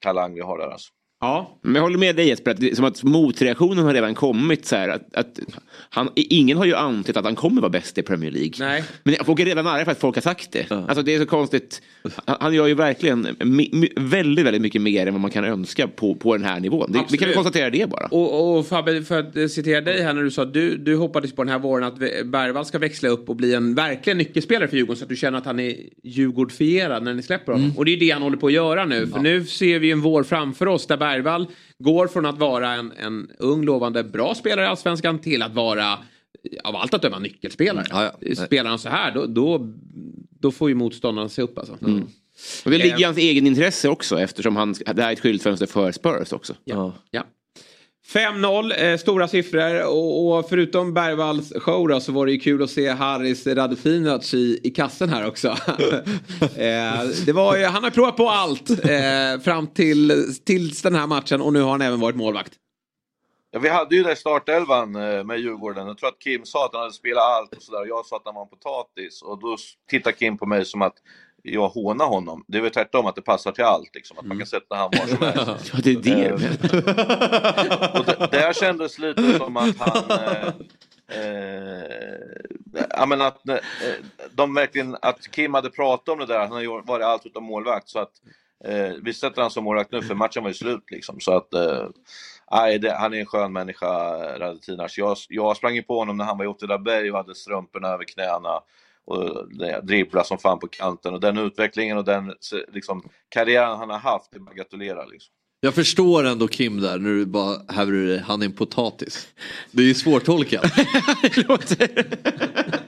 talang 0.00 0.34
vi 0.34 0.40
har 0.40 0.58
där 0.58 0.68
alltså. 0.68 0.92
Ja. 1.22 1.58
Men 1.62 1.74
jag 1.74 1.82
håller 1.82 1.98
med 1.98 2.16
dig 2.16 2.28
Jesper, 2.28 2.50
att 2.50 2.76
som 2.76 2.84
att 2.84 3.02
motreaktionen 3.02 3.84
har 3.84 3.94
redan 3.94 4.14
kommit. 4.14 4.66
Så 4.66 4.76
här, 4.76 4.88
att, 4.88 5.14
att 5.14 5.38
han, 5.90 6.08
ingen 6.14 6.56
har 6.56 6.64
ju 6.64 6.74
antytt 6.74 7.16
att 7.16 7.24
han 7.24 7.34
kommer 7.34 7.60
vara 7.60 7.70
bäst 7.70 7.98
i 7.98 8.02
Premier 8.02 8.30
League. 8.30 8.52
Nej. 8.58 8.84
Men 9.02 9.14
folk 9.24 9.40
är 9.40 9.44
redan 9.44 9.66
arga 9.66 9.84
för 9.84 9.92
att 9.92 9.98
folk 9.98 10.16
har 10.16 10.22
sagt 10.22 10.52
det. 10.52 10.70
Alltså 10.70 11.02
det 11.02 11.14
är 11.14 11.18
så 11.18 11.26
konstigt. 11.26 11.82
Han, 12.24 12.36
han 12.40 12.54
gör 12.54 12.66
ju 12.66 12.74
verkligen 12.74 13.28
väldigt, 13.96 14.46
väldigt 14.46 14.62
mycket 14.62 14.82
mer 14.82 15.06
än 15.06 15.14
vad 15.14 15.20
man 15.20 15.30
kan 15.30 15.44
önska 15.44 15.88
på, 15.88 16.14
på 16.14 16.36
den 16.36 16.44
här 16.44 16.60
nivån. 16.60 16.92
Det, 16.92 16.98
vi 17.10 17.18
kan 17.18 17.28
väl 17.28 17.34
konstatera 17.34 17.70
det 17.70 17.90
bara. 17.90 18.06
Och, 18.06 18.58
och 18.58 18.66
Fabbe, 18.66 19.02
för 19.02 19.18
att 19.18 19.50
citera 19.50 19.80
dig 19.80 20.02
här 20.02 20.14
när 20.14 20.22
du 20.22 20.30
sa 20.30 20.42
att 20.42 20.54
du, 20.54 20.76
du 20.76 20.96
hoppades 20.96 21.32
på 21.32 21.44
den 21.44 21.52
här 21.52 21.58
våren 21.58 21.84
att 21.84 21.98
Bergvall 22.24 22.64
ska 22.64 22.78
växla 22.78 23.08
upp 23.08 23.28
och 23.28 23.36
bli 23.36 23.54
en 23.54 23.74
verkligen 23.74 24.18
nyckelspelare 24.18 24.68
för 24.68 24.76
Djurgården 24.76 24.98
så 24.98 25.04
att 25.04 25.08
du 25.08 25.16
känner 25.16 25.38
att 25.38 25.46
han 25.46 25.60
är 25.60 25.76
Djurgårdfierad 26.02 27.02
när 27.02 27.14
ni 27.14 27.22
släpper 27.22 27.52
honom. 27.52 27.72
Och 27.76 27.84
det 27.84 27.92
är 27.92 28.00
det 28.00 28.10
han 28.10 28.22
håller 28.22 28.36
på 28.36 28.46
att 28.46 28.52
göra 28.52 28.84
nu. 28.84 29.06
För 29.06 29.18
nu 29.20 29.44
ser 29.44 29.78
vi 29.78 29.90
en 29.90 30.00
vår 30.00 30.22
framför 30.22 30.68
oss 30.68 30.86
där 30.86 30.96
Bergvall 30.96 31.11
går 31.78 32.06
från 32.06 32.26
att 32.26 32.38
vara 32.38 32.72
en, 32.72 32.92
en 32.92 33.30
ung 33.38 33.64
lovande 33.64 34.04
bra 34.04 34.34
spelare 34.34 34.64
i 34.64 34.68
Allsvenskan 34.68 35.18
till 35.18 35.42
att 35.42 35.54
vara 35.54 35.98
av 36.64 36.76
allt 36.76 36.94
att 36.94 37.02
döma 37.02 37.18
nyckelspelare. 37.18 37.86
Ja, 37.90 38.12
ja. 38.20 38.34
Spelar 38.34 38.70
han 38.70 38.78
så 38.78 38.88
här 38.88 39.14
då, 39.14 39.26
då, 39.26 39.72
då 40.40 40.50
får 40.50 40.68
ju 40.68 40.74
motståndarna 40.74 41.28
se 41.28 41.42
upp 41.42 41.58
alltså. 41.58 41.72
Och 42.64 42.70
det 42.70 42.78
ligger 42.78 42.94
Eh. 42.94 43.00
i 43.00 43.04
hans 43.04 43.18
egen 43.18 43.46
intresse 43.46 43.88
också 43.88 44.20
eftersom 44.20 44.56
han, 44.56 44.72
det 44.72 45.02
här 45.02 45.08
är 45.08 45.12
ett 45.12 45.20
skyltfönster 45.20 45.66
för 45.66 45.92
Spurs 45.92 46.32
också. 46.32 46.54
Ja. 46.64 46.94
ja. 47.10 47.24
5-0, 48.06 48.72
eh, 48.78 48.96
stora 48.96 49.28
siffror 49.28 49.86
och, 49.86 50.38
och, 50.38 50.48
förutom 50.48 50.94
Bergvalls 50.94 51.52
show 51.56 51.88
då, 51.88 52.00
så 52.00 52.12
var 52.12 52.26
det 52.26 52.32
ju 52.32 52.38
kul 52.38 52.62
att 52.62 52.70
se 52.70 52.88
Haris 52.88 53.46
Radetinac 53.46 54.34
i, 54.34 54.60
i 54.62 54.70
kassen 54.70 55.08
här 55.08 55.26
också. 55.26 55.48
eh, 56.56 57.02
det 57.26 57.32
var 57.32 57.56
ju, 57.56 57.64
han 57.64 57.84
har 57.84 57.90
provat 57.90 58.16
på 58.16 58.28
allt 58.28 58.70
eh, 58.70 59.40
fram 59.44 59.66
till 59.66 60.24
tills 60.44 60.82
den 60.82 60.94
här 60.94 61.06
matchen 61.06 61.40
och 61.40 61.52
nu 61.52 61.60
har 61.60 61.70
han 61.70 61.82
även 61.82 62.00
varit 62.00 62.16
målvakt. 62.16 62.52
Ja, 63.54 63.58
vi 63.58 63.68
hade 63.68 63.96
ju 63.96 64.02
det 64.02 64.12
i 64.12 64.16
startelvan 64.16 64.96
eh, 64.96 65.24
med 65.24 65.38
Djurgården. 65.38 65.86
Jag 65.86 65.98
tror 65.98 66.08
att 66.08 66.18
Kim 66.18 66.44
sa 66.44 66.66
att 66.66 66.72
han 66.72 66.80
hade 66.82 66.92
spelat 66.92 67.22
allt 67.22 67.54
och 67.54 67.62
sådär. 67.62 67.86
Jag 67.86 68.06
sa 68.06 68.16
att 68.16 68.22
han 68.24 68.34
var 68.34 68.42
en 68.42 68.48
potatis. 68.48 69.22
Och 69.22 69.40
då 69.40 69.56
tittade 69.90 70.16
Kim 70.16 70.38
på 70.38 70.46
mig 70.46 70.64
som 70.64 70.82
att 70.82 70.94
jag 71.42 71.68
hånar 71.68 72.06
honom. 72.06 72.44
Det 72.48 72.58
är 72.58 72.62
väl 72.62 72.70
tvärtom 72.70 73.06
att 73.06 73.14
det 73.14 73.22
passar 73.22 73.52
till 73.52 73.64
allt. 73.64 73.94
Liksom. 73.94 74.18
Att 74.18 74.24
man 74.24 74.38
kan 74.38 74.46
sätta 74.46 74.76
han 74.76 74.90
var 74.92 75.06
som 75.06 75.26
helst. 75.48 75.70
ja, 75.74 75.80
det 75.82 75.90
är 75.90 75.96
det. 75.96 76.26
Eh, 76.28 77.98
och 78.00 78.04
det, 78.04 78.28
där 78.30 78.52
kändes 78.52 78.98
lite 78.98 79.38
som 79.38 79.56
att 79.56 79.78
han... 79.78 80.10
Eh, 80.10 80.48
eh, 83.00 83.06
men 83.06 83.22
att, 83.22 83.48
eh, 83.48 83.56
de 84.30 84.54
verkligen, 84.54 84.96
att 85.02 85.30
Kim 85.30 85.54
hade 85.54 85.70
pratat 85.70 86.08
om 86.08 86.18
det 86.18 86.26
där, 86.26 86.38
han 86.38 86.52
har 86.52 86.86
varit 86.86 87.04
allt 87.04 87.26
utom 87.26 87.44
målvakt. 87.44 87.88
Så 87.88 87.98
att, 87.98 88.12
eh, 88.64 88.92
vi 89.02 89.14
sätter 89.14 89.42
han 89.42 89.50
som 89.50 89.64
målvakt 89.64 89.92
nu 89.92 90.02
för 90.02 90.14
matchen 90.14 90.42
var 90.42 90.50
ju 90.50 90.54
slut. 90.54 90.84
Liksom, 90.90 91.20
så 91.20 91.36
att, 91.36 91.54
eh, 91.54 91.86
Nej, 92.54 92.78
det, 92.78 92.92
han 92.92 93.14
är 93.14 93.20
en 93.20 93.26
skön 93.26 93.52
människa, 93.52 93.88
Radetinac. 94.38 94.98
Jag, 94.98 95.16
jag 95.28 95.56
sprang 95.56 95.74
ju 95.74 95.82
på 95.82 95.98
honom 95.98 96.16
när 96.16 96.24
han 96.24 96.38
var 96.38 96.44
i 96.44 96.48
Åtvidaberg 96.48 97.10
och 97.10 97.16
hade 97.16 97.34
strumporna 97.34 97.88
över 97.88 98.04
knäna 98.04 98.60
och 99.06 99.48
dribbla 99.82 100.24
som 100.24 100.38
fan 100.38 100.58
på 100.58 100.68
kanten 100.68 101.14
och 101.14 101.20
den 101.20 101.38
utvecklingen 101.38 101.98
och 101.98 102.04
den 102.04 102.34
liksom, 102.72 103.02
karriären 103.28 103.78
han 103.78 103.90
har 103.90 103.98
haft, 103.98 104.30
det 104.30 104.36
är 104.36 104.40
bara 104.40 104.54
gratulera 104.54 105.04
liksom. 105.04 105.32
Jag 105.60 105.74
förstår 105.74 106.24
ändå 106.24 106.48
Kim 106.48 106.80
där 106.80 106.98
när 106.98 107.10
du 107.10 107.26
bara 107.26 107.56
häver 107.68 107.92
ur 107.92 108.08
dig, 108.08 108.18
han 108.26 108.42
är 108.42 108.46
en 108.46 108.52
potatis. 108.52 109.28
Det 109.70 109.82
är 109.82 109.86
ju 109.86 109.94
svårtolkat. 109.94 110.64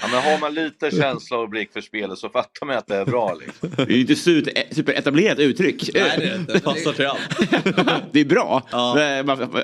Ja, 0.00 0.08
men 0.10 0.22
har 0.22 0.40
man 0.40 0.54
lite 0.54 0.90
känsla 0.90 1.38
och 1.38 1.48
blick 1.48 1.72
för 1.72 1.80
spelet 1.80 2.18
så 2.18 2.28
fattar 2.28 2.66
man 2.66 2.76
att 2.76 2.86
det 2.86 2.96
är 2.96 3.04
bra. 3.04 3.34
Liksom. 3.34 3.70
Det 3.76 3.82
är 3.82 3.96
ju 3.96 4.00
inte 4.00 4.16
superetablerat 4.74 5.38
uttryck. 5.38 5.90
Nej, 5.94 6.44
det, 6.46 6.52
det 6.52 6.60
passar 6.60 6.92
till 6.92 7.06
allt. 7.06 7.20
det 8.12 8.20
är 8.20 8.24
bra. 8.24 8.68
Ja. 8.70 9.00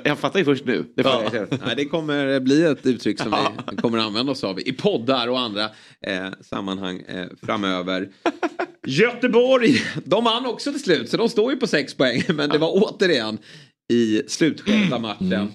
Jag 0.03 0.19
fattar 0.19 0.39
ju 0.39 0.45
först 0.45 0.65
nu. 0.65 0.85
Det, 0.95 1.01
ja. 1.01 1.23
Nej, 1.65 1.75
det 1.75 1.85
kommer 1.85 2.39
bli 2.39 2.63
ett 2.63 2.85
uttryck 2.85 3.19
som 3.19 3.35
vi 3.71 3.77
kommer 3.77 3.97
använda 3.97 4.31
oss 4.31 4.43
av 4.43 4.59
i 4.59 4.73
poddar 4.73 5.27
och 5.27 5.39
andra 5.39 5.63
eh, 6.07 6.27
sammanhang 6.41 7.01
eh, 7.07 7.25
framöver. 7.45 8.09
Göteborg, 8.87 9.81
de 10.05 10.23
vann 10.23 10.45
också 10.45 10.71
till 10.71 10.83
slut 10.83 11.09
så 11.09 11.17
de 11.17 11.29
står 11.29 11.51
ju 11.51 11.57
på 11.57 11.67
sex 11.67 11.93
poäng. 11.93 12.23
Men 12.27 12.49
det 12.49 12.57
var 12.57 12.71
återigen 12.73 13.37
i 13.91 14.21
slutskedet 14.27 14.93
av 14.93 15.01
matchen. 15.01 15.33
Mm. 15.33 15.51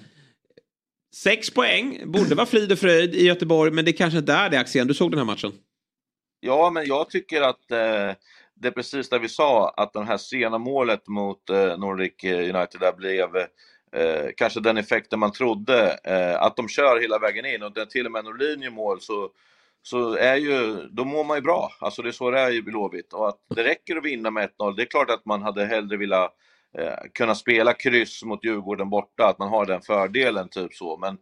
Sex 1.23 1.49
poäng, 1.49 2.11
borde 2.11 2.35
vara 2.35 2.45
frid 2.45 2.71
och 2.71 2.79
fröjd 2.79 3.15
i 3.15 3.25
Göteborg, 3.25 3.71
men 3.71 3.85
det 3.85 3.93
kanske 3.93 4.19
inte 4.19 4.33
är 4.33 4.49
det 4.49 4.59
Axén. 4.59 4.87
Du 4.87 4.93
såg 4.93 5.11
den 5.11 5.17
här 5.17 5.25
matchen? 5.25 5.51
Ja, 6.39 6.69
men 6.69 6.85
jag 6.85 7.09
tycker 7.09 7.41
att 7.41 7.71
eh, 7.71 8.11
det 8.55 8.67
är 8.67 8.71
precis 8.71 9.09
det 9.09 9.19
vi 9.19 9.29
sa, 9.29 9.69
att 9.77 9.93
det 9.93 10.03
här 10.03 10.17
sena 10.17 10.57
målet 10.57 11.07
mot 11.07 11.49
eh, 11.49 11.77
Nordic 11.77 12.23
United 12.23 12.79
där 12.79 12.93
blev 12.97 13.35
eh, 13.91 14.29
kanske 14.37 14.59
den 14.59 14.77
effekten 14.77 15.19
man 15.19 15.31
trodde. 15.31 15.99
Eh, 16.03 16.41
att 16.41 16.55
de 16.55 16.69
kör 16.69 17.01
hela 17.01 17.19
vägen 17.19 17.45
in 17.45 17.63
och 17.63 17.73
det 17.73 17.81
är 17.81 17.85
till 17.85 18.05
och 18.05 18.11
med 18.11 18.25
Norlin 18.25 18.61
gör 18.61 18.69
mål 18.69 19.01
så, 19.01 19.29
så 19.81 20.15
är 20.15 20.35
ju, 20.35 20.87
då 20.91 21.05
mår 21.05 21.23
man 21.23 21.37
ju 21.37 21.41
bra. 21.41 21.71
Alltså 21.79 22.01
det 22.01 22.09
är 22.09 22.11
så 22.11 22.31
det 22.31 22.39
är 22.39 22.51
i 22.51 22.61
Blåvitt. 22.61 23.13
Och 23.13 23.29
att 23.29 23.39
det 23.55 23.63
räcker 23.63 23.95
att 23.95 24.05
vinna 24.05 24.31
med 24.31 24.49
1-0, 24.59 24.75
det 24.75 24.81
är 24.81 24.85
klart 24.85 25.09
att 25.09 25.25
man 25.25 25.41
hade 25.41 25.65
hellre 25.65 25.97
velat 25.97 26.33
eh, 26.77 27.09
kunna 27.13 27.35
spela 27.35 27.73
kryss 27.73 28.23
mot 28.23 28.45
Djurgården 28.45 28.89
borta, 28.89 29.27
att 29.27 29.39
man 29.39 29.49
har 29.49 29.65
den 29.65 29.81
fördelen 29.81 30.49
typ 30.49 30.73
så. 30.73 30.97
Men, 30.97 31.17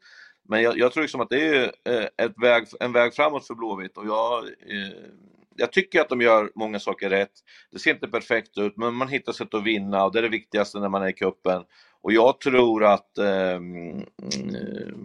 men 0.50 0.62
jag, 0.62 0.78
jag 0.78 0.92
tror 0.92 1.02
liksom 1.02 1.22
att 1.22 1.30
det 1.30 1.48
är 1.48 1.64
eh, 1.64 2.26
ett 2.26 2.34
väg, 2.42 2.68
en 2.80 2.94
väg 2.94 3.14
framåt 3.14 3.48
för 3.48 3.56
Blåvitt 3.56 3.98
och 3.98 4.08
jag, 4.08 4.44
eh, 4.44 5.10
jag 5.56 5.72
tycker 5.72 6.02
att 6.02 6.10
de 6.10 6.22
gör 6.22 6.52
många 6.56 6.80
saker 6.80 7.10
rätt. 7.10 7.32
Det 7.72 7.80
ser 7.80 7.92
inte 7.92 8.08
perfekt 8.08 8.58
ut, 8.58 8.78
men 8.78 8.94
man 8.94 9.08
hittar 9.08 9.34
sätt 9.34 9.54
att 9.54 9.64
vinna 9.64 10.06
och 10.06 10.12
det 10.12 10.20
är 10.20 10.24
det 10.24 10.30
viktigaste 10.30 10.80
när 10.80 10.90
man 10.90 11.04
är 11.04 11.08
i 11.08 11.14
kuppen. 11.14 11.64
Och 12.06 12.14
jag 12.14 12.40
tror 12.40 12.86
att 12.86 13.18
eh, 13.18 13.60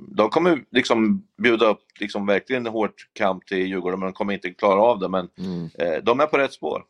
de 0.08 0.30
kommer 0.30 0.64
liksom 0.70 1.26
bjuda 1.42 1.66
upp 1.66 1.82
liksom 2.00 2.26
verkligen 2.26 2.66
en 2.66 2.72
hård 2.72 2.92
kamp 3.12 3.46
till 3.46 3.66
Djurgården, 3.66 4.00
men 4.00 4.06
de 4.06 4.12
kommer 4.12 4.34
inte 4.34 4.50
klara 4.50 4.80
av 4.80 4.98
det. 4.98 5.08
Men 5.08 5.28
mm. 5.38 5.70
eh, 5.78 6.02
de 6.02 6.20
är 6.20 6.26
på 6.26 6.38
rätt 6.38 6.52
spår. 6.52 6.84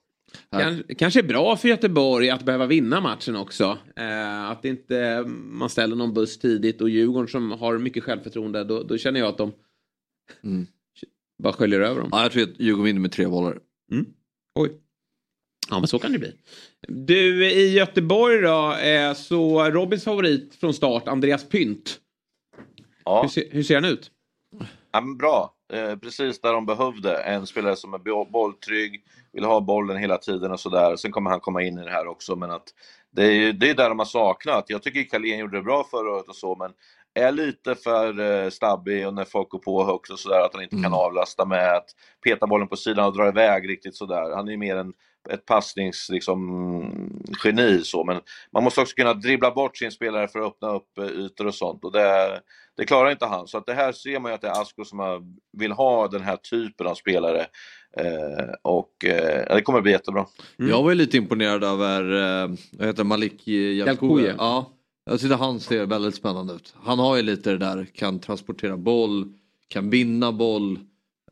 Kan, 0.51 0.83
kanske 0.99 1.21
är 1.21 1.25
bra 1.25 1.57
för 1.57 1.69
Göteborg 1.69 2.31
att 2.31 2.45
behöva 2.45 2.67
vinna 2.67 3.01
matchen 3.01 3.37
också. 3.37 3.79
Eh, 3.97 4.51
att 4.51 4.65
inte 4.65 5.25
man 5.27 5.71
ställer 5.71 5.97
någon 5.97 6.15
buss 6.15 6.39
tidigt 6.39 6.81
och 6.81 6.91
Djurgården 6.91 7.29
som 7.29 7.51
har 7.51 7.79
mycket 7.79 8.05
självförtroende 8.05 8.65
då, 8.65 8.83
då 8.83 8.99
känner 8.99 9.21
jag 9.21 9.29
att 9.29 9.39
de 9.39 9.53
mm. 10.45 10.67
bara 11.43 11.53
sköljer 11.53 11.81
över 11.81 12.01
dem. 12.01 12.09
Ja, 12.13 12.23
jag 12.23 12.33
tror 12.33 12.43
att 12.43 12.61
Djurgården 12.61 12.85
vinner 12.85 13.01
med 13.01 13.13
tre 13.13 13.27
bollar. 13.27 13.59
Mm. 13.93 14.07
Oj. 14.55 14.71
Ja 15.71 15.79
men 15.79 15.89
så 15.89 15.99
kan 15.99 16.13
det 16.13 16.19
bli. 16.19 16.33
Du 16.89 17.47
i 17.47 17.73
Göteborg 17.73 18.41
då, 18.41 18.75
eh, 18.75 19.15
så 19.15 19.71
Robins 19.71 20.05
favorit 20.05 20.55
från 20.55 20.75
start, 20.75 21.09
Andreas 21.09 21.49
Pynt. 21.49 22.01
Ja. 23.05 23.23
Hur, 23.23 23.29
ser, 23.29 23.45
hur 23.51 23.63
ser 23.63 23.75
han 23.75 23.85
ut? 23.85 24.11
Ja, 24.93 25.01
men 25.01 25.17
bra, 25.17 25.55
eh, 25.73 25.97
precis 25.97 26.41
där 26.41 26.53
de 26.53 26.67
behövde. 26.67 27.17
En 27.17 27.47
spelare 27.47 27.77
som 27.77 27.95
är 27.95 28.31
bolltrygg, 28.31 29.05
vill 29.33 29.45
ha 29.45 29.61
bollen 29.61 29.97
hela 29.97 30.19
tiden 30.19 30.53
och 30.53 30.61
sådär. 30.61 30.97
Sen 30.97 31.13
kommer 31.13 31.31
han 31.31 31.41
komma 31.41 31.63
in 31.63 31.79
i 31.79 31.85
det 31.85 31.91
här 31.91 32.07
också, 32.07 32.37
men 32.37 32.51
att 32.51 32.65
det 33.11 33.25
är, 33.25 33.53
det 33.53 33.71
är 33.71 33.75
där 33.75 33.89
de 33.89 33.99
har 33.99 34.07
saknat. 34.07 34.65
Jag 34.69 34.83
tycker 34.83 35.03
Carlén 35.05 35.39
gjorde 35.39 35.57
det 35.57 35.63
bra 35.63 35.85
förra 35.91 36.11
året 36.11 36.29
och 36.29 36.37
så, 36.37 36.57
men 36.57 36.73
är 37.15 37.33
lite 37.33 37.75
för 37.75 38.21
uh, 38.21 38.51
stabbig 38.51 39.07
och 39.07 39.15
när 39.15 39.25
folk 39.25 39.49
går 39.49 39.59
på 39.59 39.85
högt 39.85 40.11
och 40.11 40.19
sådär, 40.19 40.41
att 40.41 40.55
han 40.55 40.63
inte 40.63 40.77
mm. 40.77 40.83
kan 40.83 41.01
avlasta 41.01 41.45
med 41.45 41.77
att 41.77 41.91
peta 42.25 42.47
bollen 42.47 42.69
på 42.69 42.77
sidan 42.77 43.07
och 43.07 43.17
dra 43.17 43.29
iväg 43.29 43.69
riktigt 43.69 43.97
sådär. 43.97 44.37
Han 44.37 44.49
är 44.49 44.53
ju 44.53 44.59
mer 44.59 44.77
en, 44.77 44.93
ett 45.31 45.47
passningsgeni 45.47 46.15
liksom, 46.15 47.83
så, 47.85 48.05
men 48.05 48.21
man 48.53 48.65
måste 48.65 48.81
också 48.81 48.95
kunna 48.95 49.15
dribbla 49.15 49.51
bort 49.51 49.77
sin 49.77 49.91
spelare 49.91 50.29
för 50.29 50.39
att 50.39 50.47
öppna 50.47 50.75
upp 50.75 50.89
uh, 50.99 51.07
ytor 51.07 51.47
och 51.47 51.55
sånt 51.55 51.85
och 51.85 51.93
det, 51.93 52.41
det 52.77 52.85
klarar 52.85 53.11
inte 53.11 53.27
han. 53.27 53.47
Så 53.47 53.59
att 53.59 53.67
det 53.67 53.75
här 53.75 53.93
ser 53.93 54.21
man 54.21 54.31
ju 54.31 54.35
att 54.35 54.41
det 54.41 54.49
är 54.49 54.63
Asko 54.63 54.85
som 54.85 55.23
vill 55.53 55.73
ha 55.73 56.09
den 56.09 56.23
här 56.23 56.37
typen 56.37 56.87
av 56.87 56.95
spelare. 56.95 57.47
Eh, 57.97 58.55
och 58.63 59.05
eh, 59.05 59.55
det 59.55 59.63
kommer 59.63 59.81
bli 59.81 59.93
jättebra. 59.93 60.27
Mm. 60.59 60.71
Jag 60.71 60.83
var 60.83 60.91
ju 60.91 60.97
lite 60.97 61.17
imponerad 61.17 61.65
över, 61.65 62.03
eh, 62.13 62.51
vad 62.73 62.87
heter 62.87 63.05
Malik 63.05 63.49
Jalkouje. 63.49 64.35
Ja, 64.39 64.71
jag 65.05 65.21
tyckte 65.21 65.37
han 65.37 65.61
ser 65.61 65.87
väldigt 65.87 66.15
spännande 66.15 66.55
ut. 66.55 66.75
Han 66.83 66.99
har 66.99 67.17
ju 67.17 67.23
lite 67.23 67.51
det 67.51 67.59
där, 67.59 67.85
kan 67.95 68.19
transportera 68.19 68.77
boll, 68.77 69.33
kan 69.69 69.91
vinna 69.91 70.33
boll. 70.33 70.79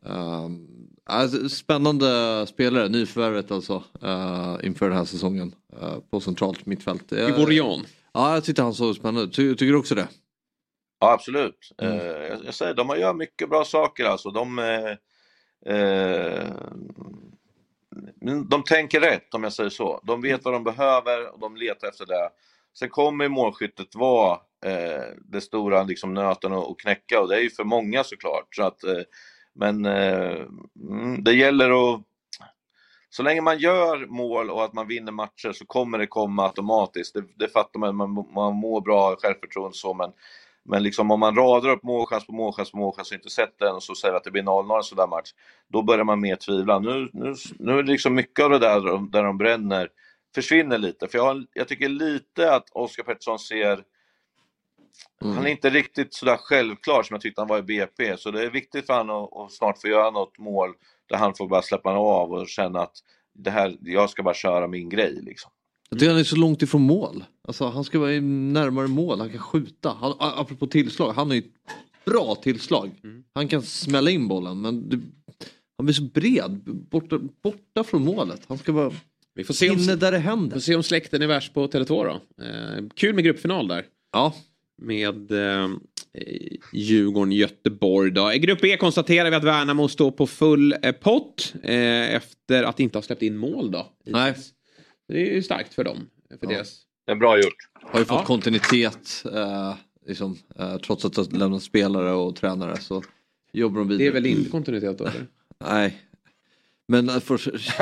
Um, 0.01 0.67
alltså, 1.05 1.49
spännande 1.49 2.45
spelare, 2.47 2.89
nyförvärvet 2.89 3.51
alltså 3.51 3.83
uh, 4.03 4.57
inför 4.63 4.89
den 4.89 4.97
här 4.97 5.05
säsongen 5.05 5.55
uh, 5.81 5.99
på 6.11 6.19
centralt 6.19 6.65
mittfält. 6.65 7.11
Ivorian. 7.11 7.85
Ja, 8.13 8.33
jag 8.33 8.43
tyckte 8.43 8.61
han 8.61 8.73
såg 8.73 8.95
spännande 8.95 9.21
ut. 9.21 9.33
Ty, 9.33 9.55
tycker 9.55 9.71
du 9.71 9.77
också 9.77 9.95
det? 9.95 10.07
Ja, 10.99 11.11
absolut. 11.11 11.71
Mm. 11.77 11.99
Uh, 11.99 12.05
jag, 12.05 12.45
jag, 12.45 12.53
säger, 12.53 12.73
de 12.73 12.99
gör 12.99 13.13
mycket 13.13 13.49
bra 13.49 13.65
saker 13.65 14.05
alltså. 14.05 14.31
De, 14.31 14.59
Eh, 15.65 16.51
de 18.49 18.63
tänker 18.63 18.99
rätt 18.99 19.33
om 19.33 19.43
jag 19.43 19.53
säger 19.53 19.69
så. 19.69 20.01
De 20.03 20.21
vet 20.21 20.45
vad 20.45 20.53
de 20.53 20.63
behöver 20.63 21.33
och 21.33 21.39
de 21.39 21.55
letar 21.55 21.87
efter 21.87 22.05
det. 22.05 22.29
Sen 22.79 22.89
kommer 22.89 23.29
målskyttet 23.29 23.95
vara 23.95 24.39
eh, 24.65 25.03
det 25.25 25.41
stora 25.41 25.83
liksom, 25.83 26.13
nöten 26.13 26.53
att 26.53 26.79
knäcka 26.79 27.21
och 27.21 27.27
det 27.27 27.35
är 27.35 27.41
ju 27.41 27.49
för 27.49 27.63
många 27.63 28.03
såklart. 28.03 28.55
Så 28.55 28.63
att, 28.63 28.83
eh, 28.83 29.01
men 29.55 29.85
eh, 29.85 30.45
mm, 30.89 31.23
det 31.23 31.33
gäller 31.33 31.93
att 31.93 32.01
så 33.09 33.23
länge 33.23 33.41
man 33.41 33.59
gör 33.59 34.05
mål 34.05 34.49
och 34.49 34.63
att 34.63 34.73
man 34.73 34.87
vinner 34.87 35.11
matcher 35.11 35.51
så 35.51 35.65
kommer 35.65 35.97
det 35.97 36.07
komma 36.07 36.45
automatiskt. 36.45 37.13
Det, 37.13 37.23
det 37.35 37.47
fattar 37.47 37.79
man, 37.79 37.95
man, 37.95 38.27
man 38.35 38.55
mår 38.55 38.81
bra, 38.81 39.15
självförtroende 39.15 39.77
så, 39.77 39.93
men 39.93 40.11
men 40.69 40.83
liksom 40.83 41.11
om 41.11 41.19
man 41.19 41.35
radar 41.35 41.69
upp 41.69 41.83
målchans 41.83 42.25
på 42.25 42.31
målchans 42.31 42.71
på 42.71 42.77
målchans 42.77 43.11
och 43.11 43.15
inte 43.15 43.29
sett 43.29 43.59
den 43.59 43.75
och 43.75 43.83
så 43.83 43.95
säger 43.95 44.13
att 44.13 44.23
det 44.23 44.31
blir 44.31 44.43
0-0 44.43 44.77
en 44.77 44.83
sån 44.83 44.97
där 44.97 45.07
match, 45.07 45.29
då 45.67 45.81
börjar 45.81 46.03
man 46.03 46.19
mer 46.19 46.35
tvivla. 46.35 46.79
Nu, 46.79 47.09
nu, 47.13 47.35
nu 47.59 47.79
är 47.79 47.83
det 47.83 47.91
liksom 47.91 48.15
mycket 48.15 48.45
av 48.45 48.51
det 48.51 48.59
där 48.59 49.11
där 49.11 49.23
de 49.23 49.37
bränner 49.37 49.89
försvinner 50.35 50.77
lite. 50.77 51.07
För 51.07 51.17
jag, 51.17 51.45
jag 51.53 51.67
tycker 51.67 51.89
lite 51.89 52.53
att 52.53 52.69
Oskar 52.71 53.03
Pettersson 53.03 53.39
ser 53.39 53.83
mm. 55.21 55.35
Han 55.35 55.45
är 55.45 55.51
inte 55.51 55.69
riktigt 55.69 56.13
sådär 56.13 56.37
självklar 56.37 57.03
som 57.03 57.13
jag 57.13 57.21
tyckte 57.21 57.41
han 57.41 57.47
var 57.47 57.59
i 57.59 57.63
BP, 57.63 58.17
så 58.17 58.31
det 58.31 58.43
är 58.43 58.49
viktigt 58.49 58.85
för 58.85 58.97
honom 58.97 59.23
att, 59.23 59.37
att 59.37 59.51
snart 59.51 59.81
få 59.81 59.87
göra 59.87 60.11
något 60.11 60.37
mål 60.37 60.73
där 61.09 61.17
han 61.17 61.33
får 61.35 61.47
bara 61.47 61.61
släppa 61.61 61.89
av 61.91 62.31
och 62.31 62.47
känna 62.47 62.81
att 62.81 62.95
det 63.33 63.51
här, 63.51 63.77
jag 63.81 64.09
ska 64.09 64.23
bara 64.23 64.33
köra 64.33 64.67
min 64.67 64.89
grej 64.89 65.19
liksom. 65.21 65.51
Jag 65.89 65.99
tycker 65.99 66.11
han 66.11 66.19
är 66.19 66.23
så 66.23 66.35
långt 66.35 66.61
ifrån 66.61 66.81
mål. 66.81 67.23
Alltså, 67.49 67.65
han 67.65 67.83
ska 67.83 67.99
vara 67.99 68.11
närmare 68.21 68.87
mål, 68.87 69.19
han 69.19 69.29
kan 69.29 69.39
skjuta. 69.39 69.89
Han, 69.89 70.13
apropå 70.19 70.67
tillslag, 70.67 71.13
han 71.13 71.27
har 71.27 71.35
ju 71.35 71.39
ett 71.39 72.05
bra 72.05 72.35
tillslag. 72.35 72.91
Mm. 73.03 73.23
Han 73.33 73.47
kan 73.47 73.61
smälla 73.61 74.09
in 74.11 74.27
bollen 74.27 74.61
men 74.61 74.89
det, 74.89 74.99
han 75.77 75.85
blir 75.85 75.93
så 75.93 76.03
bred, 76.03 76.61
borta, 76.65 77.19
borta 77.43 77.83
från 77.83 78.05
målet. 78.05 78.41
Han 78.47 78.57
ska 78.57 78.71
vara 78.71 78.93
Vi 79.35 79.43
får 79.43 79.53
se 79.53 79.69
om, 79.69 79.79
Inne 79.79 79.95
där 79.95 80.11
det 80.11 80.17
händer. 80.17 80.55
får 80.55 80.61
se 80.61 80.75
om 80.75 80.83
släkten 80.83 81.21
är 81.21 81.27
värst 81.27 81.53
på 81.53 81.67
Tele2 81.67 81.87
då. 81.87 82.43
Eh, 82.45 82.83
kul 82.95 83.15
med 83.15 83.23
gruppfinal 83.23 83.67
där. 83.67 83.85
Ja. 84.11 84.33
Med 84.81 85.31
eh, 85.31 85.69
Djurgården-Göteborg 86.73 88.11
då. 88.11 88.33
I 88.33 88.39
grupp 88.39 88.63
E 88.63 88.77
konstaterar 88.77 89.29
vi 89.29 89.35
att 89.35 89.43
Värnamo 89.43 89.87
står 89.87 90.11
på 90.11 90.27
full 90.27 90.75
eh, 90.81 90.91
pott. 90.91 91.53
Eh, 91.63 92.15
efter 92.15 92.63
att 92.63 92.79
inte 92.79 92.97
ha 92.97 93.03
släppt 93.03 93.21
in 93.21 93.37
mål 93.37 93.71
då. 93.71 93.87
Nej. 94.05 94.35
Det 95.07 95.29
är 95.29 95.35
ju 95.35 95.43
starkt 95.43 95.73
för 95.73 95.83
dem. 95.83 96.09
För 96.39 96.47
deras... 96.47 96.85
Det 97.09 97.13
är 97.13 97.17
bra 97.17 97.37
gjort. 97.37 97.69
Har 97.73 97.99
ju 97.99 98.05
fått 98.05 98.17
Ja. 98.19 98.25
kontinuitet 98.25 99.23
eh, 99.33 99.73
liksom, 100.07 100.37
eh, 100.59 100.77
trots 100.77 101.05
att 101.05 101.13
det 101.13 101.21
har 101.21 101.37
lämnat 101.39 101.63
spelare 101.63 102.11
och 102.13 102.35
tränare 102.35 102.77
så 102.77 103.03
jobbar 103.53 103.79
de 103.79 103.87
vidare. 103.87 104.03
Det 104.03 104.07
är 104.07 104.13
väl 104.13 104.25
inte 104.25 104.49
kontinuitet 104.49 104.97
då? 104.97 105.07
Nej. 105.65 106.01
Men 106.87 107.09
att 107.09 107.23
få 107.23 107.37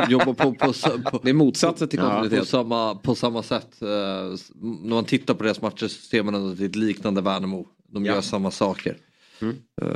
jobba 0.10 0.26
på, 0.26 0.34
på, 0.34 0.74
på, 1.12 1.20
Det 1.24 1.30
är 1.30 1.34
motsatsen 1.34 1.88
till 1.88 2.00
Ja, 2.00 2.06
kontinuitet. 2.06 2.40
på, 2.40 2.46
samma, 2.46 2.96
på 2.96 3.16
samma 3.16 3.44
sätt. 3.44 3.82
Eh, 3.82 3.88
när 3.88 4.96
man 4.96 5.06
tittar 5.06 5.34
på 5.34 5.44
deras 5.44 5.62
matcher 5.62 5.88
så 5.88 6.02
ser 6.02 6.24
man 6.24 6.36
ändå 6.36 6.50
att 6.52 6.58
det 6.58 6.64
är 6.64 6.70
ett 6.70 6.76
liknande 6.76 7.22
Värnamo. 7.22 7.68
De 7.88 8.06
Ja. 8.06 8.14
gör 8.14 8.22
samma 8.22 8.52
saker. 8.52 8.98
Eh, 9.82 9.88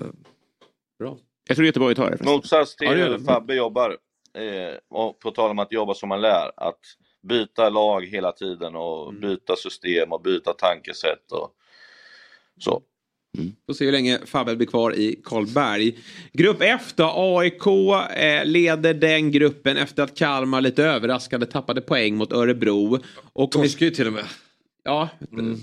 Bra. 0.99 1.17
Jag 1.47 1.55
tror 1.57 1.65
Göteborg 1.65 1.95
tar 1.95 2.11
det. 2.11 2.23
Motsats 2.25 2.75
till 2.75 2.87
Ja, 2.87 2.93
hur 2.93 3.09
det. 3.09 3.19
Fabbe 3.19 3.55
jobbar. 3.55 3.97
Eh, 4.37 4.77
och 4.89 5.19
på 5.19 5.31
tal 5.31 5.51
om 5.51 5.59
att 5.59 5.71
jobba 5.71 5.93
som 5.93 6.09
man 6.09 6.21
lär. 6.21 6.51
Att 6.57 6.79
byta 7.23 7.69
lag 7.69 8.05
hela 8.05 8.31
tiden 8.31 8.75
och 8.75 9.09
Mm. 9.09 9.21
byta 9.21 9.55
system 9.55 10.11
och 10.11 10.21
byta 10.21 10.53
tankesätt. 10.53 11.31
Och 11.31 11.55
så. 12.63 12.81
Får 13.65 13.73
se 13.73 13.85
hur 13.85 13.91
länge 13.91 14.19
Fabbe 14.25 14.55
blir 14.55 14.67
kvar 14.67 14.93
i 14.95 15.21
Karlberg. 15.23 15.97
Grupp 16.33 16.57
F 16.61 16.93
då. 16.95 17.11
AIK 17.15 17.67
eh, 18.15 18.45
leder 18.45 18.93
den 18.93 19.31
gruppen 19.31 19.77
efter 19.77 20.03
att 20.03 20.17
Kalmar 20.17 20.61
lite 20.61 20.83
överraskande 20.83 21.45
tappade 21.45 21.81
poäng 21.81 22.15
mot 22.15 22.33
Örebro. 22.33 22.99
Och 23.33 23.51
Torskar 23.51 23.85
ju 23.85 23.91
till 23.91 24.07
och 24.07 24.13
med. 24.13 24.25
Ja, 24.83 25.09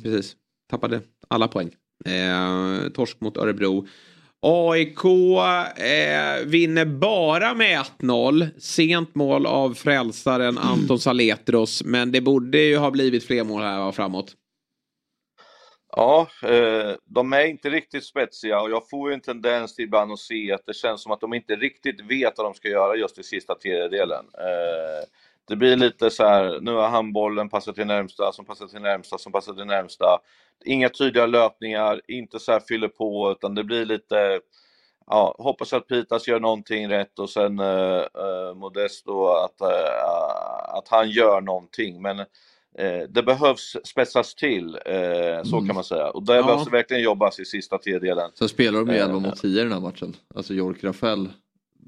precis. 0.02 0.36
Tappade 0.70 1.00
alla 1.28 1.48
poäng. 1.48 1.70
Eh, 2.04 2.88
torsk 2.88 3.20
mot 3.20 3.36
Örebro. 3.36 3.86
AIK 4.40 5.04
eh, 5.76 6.46
vinner 6.46 6.84
bara 6.84 7.54
med 7.54 7.80
1-0. 8.00 8.60
Sent 8.60 9.14
mål 9.14 9.46
av 9.46 9.74
frälsaren 9.74 10.58
Anton 10.58 10.98
Saletros. 10.98 11.82
Men 11.84 12.12
det 12.12 12.20
borde 12.20 12.58
ju 12.58 12.76
ha 12.76 12.90
blivit 12.90 13.26
fler 13.26 13.44
mål 13.44 13.62
här 13.62 13.92
framåt. 13.92 14.34
Ja, 15.96 16.26
eh, 16.42 16.96
de 17.04 17.32
är 17.32 17.44
inte 17.46 17.70
riktigt 17.70 18.04
spetsiga 18.04 18.60
och 18.60 18.70
jag 18.70 18.88
får 18.88 19.10
ju 19.10 19.14
en 19.14 19.20
tendens 19.20 19.74
till 19.74 19.84
ibland 19.84 20.12
att 20.12 20.18
se 20.18 20.52
att 20.52 20.66
det 20.66 20.74
känns 20.74 21.02
som 21.02 21.12
att 21.12 21.20
de 21.20 21.34
inte 21.34 21.56
riktigt 21.56 22.00
vet 22.00 22.32
vad 22.36 22.46
de 22.46 22.54
ska 22.54 22.68
göra 22.68 22.96
just 22.96 23.18
i 23.18 23.22
sista 23.22 23.54
tredjedelen. 23.54 24.24
Eh, 24.34 25.06
det 25.48 25.56
blir 25.56 25.76
lite 25.76 26.10
så 26.10 26.24
här, 26.24 26.60
nu 26.60 26.72
har 26.72 26.88
han 26.88 27.12
bollen, 27.12 27.48
passar 27.48 27.72
till 27.72 27.86
närmsta, 27.86 28.32
som 28.32 28.44
passar 28.44 28.66
till 28.66 28.80
närmsta, 28.80 29.18
som 29.18 29.32
passar 29.32 29.54
till 29.54 29.64
närmsta. 29.64 30.18
Inga 30.64 30.88
tydliga 30.88 31.26
löpningar, 31.26 32.00
inte 32.08 32.38
så 32.38 32.52
här 32.52 32.60
fyller 32.68 32.88
på, 32.88 33.30
utan 33.38 33.54
det 33.54 33.64
blir 33.64 33.84
lite, 33.84 34.40
ja, 35.06 35.34
hoppas 35.38 35.72
att 35.72 35.88
Pitas 35.88 36.28
gör 36.28 36.40
någonting 36.40 36.88
rätt 36.88 37.18
och 37.18 37.30
sen 37.30 37.58
eh, 37.58 37.66
eh, 37.96 38.54
Modesto 38.56 39.26
att, 39.26 39.60
eh, 39.60 40.76
att 40.78 40.88
han 40.88 41.10
gör 41.10 41.40
någonting. 41.40 42.02
Men 42.02 42.18
eh, 42.18 43.02
det 43.08 43.22
behövs 43.22 43.76
spetsas 43.84 44.34
till, 44.34 44.78
eh, 44.86 45.42
så 45.44 45.56
kan 45.66 45.74
man 45.74 45.84
säga. 45.84 46.10
Och 46.10 46.22
det 46.22 46.34
Ja. 46.36 46.42
behövs 46.42 46.72
verkligen 46.72 47.02
jobbas 47.02 47.40
i 47.40 47.44
sista 47.44 47.78
tredjedelen. 47.78 48.30
Sen 48.38 48.48
spelar 48.48 48.78
de 48.84 48.88
ju 48.92 48.98
Eh, 48.98 49.04
11 49.04 49.18
mot 49.18 49.36
10 49.36 49.60
i 49.60 49.64
den 49.64 49.72
här 49.72 49.80
matchen. 49.80 50.16
Alltså 50.34 50.54
Jork 50.54 50.84
Rafael, 50.84 51.28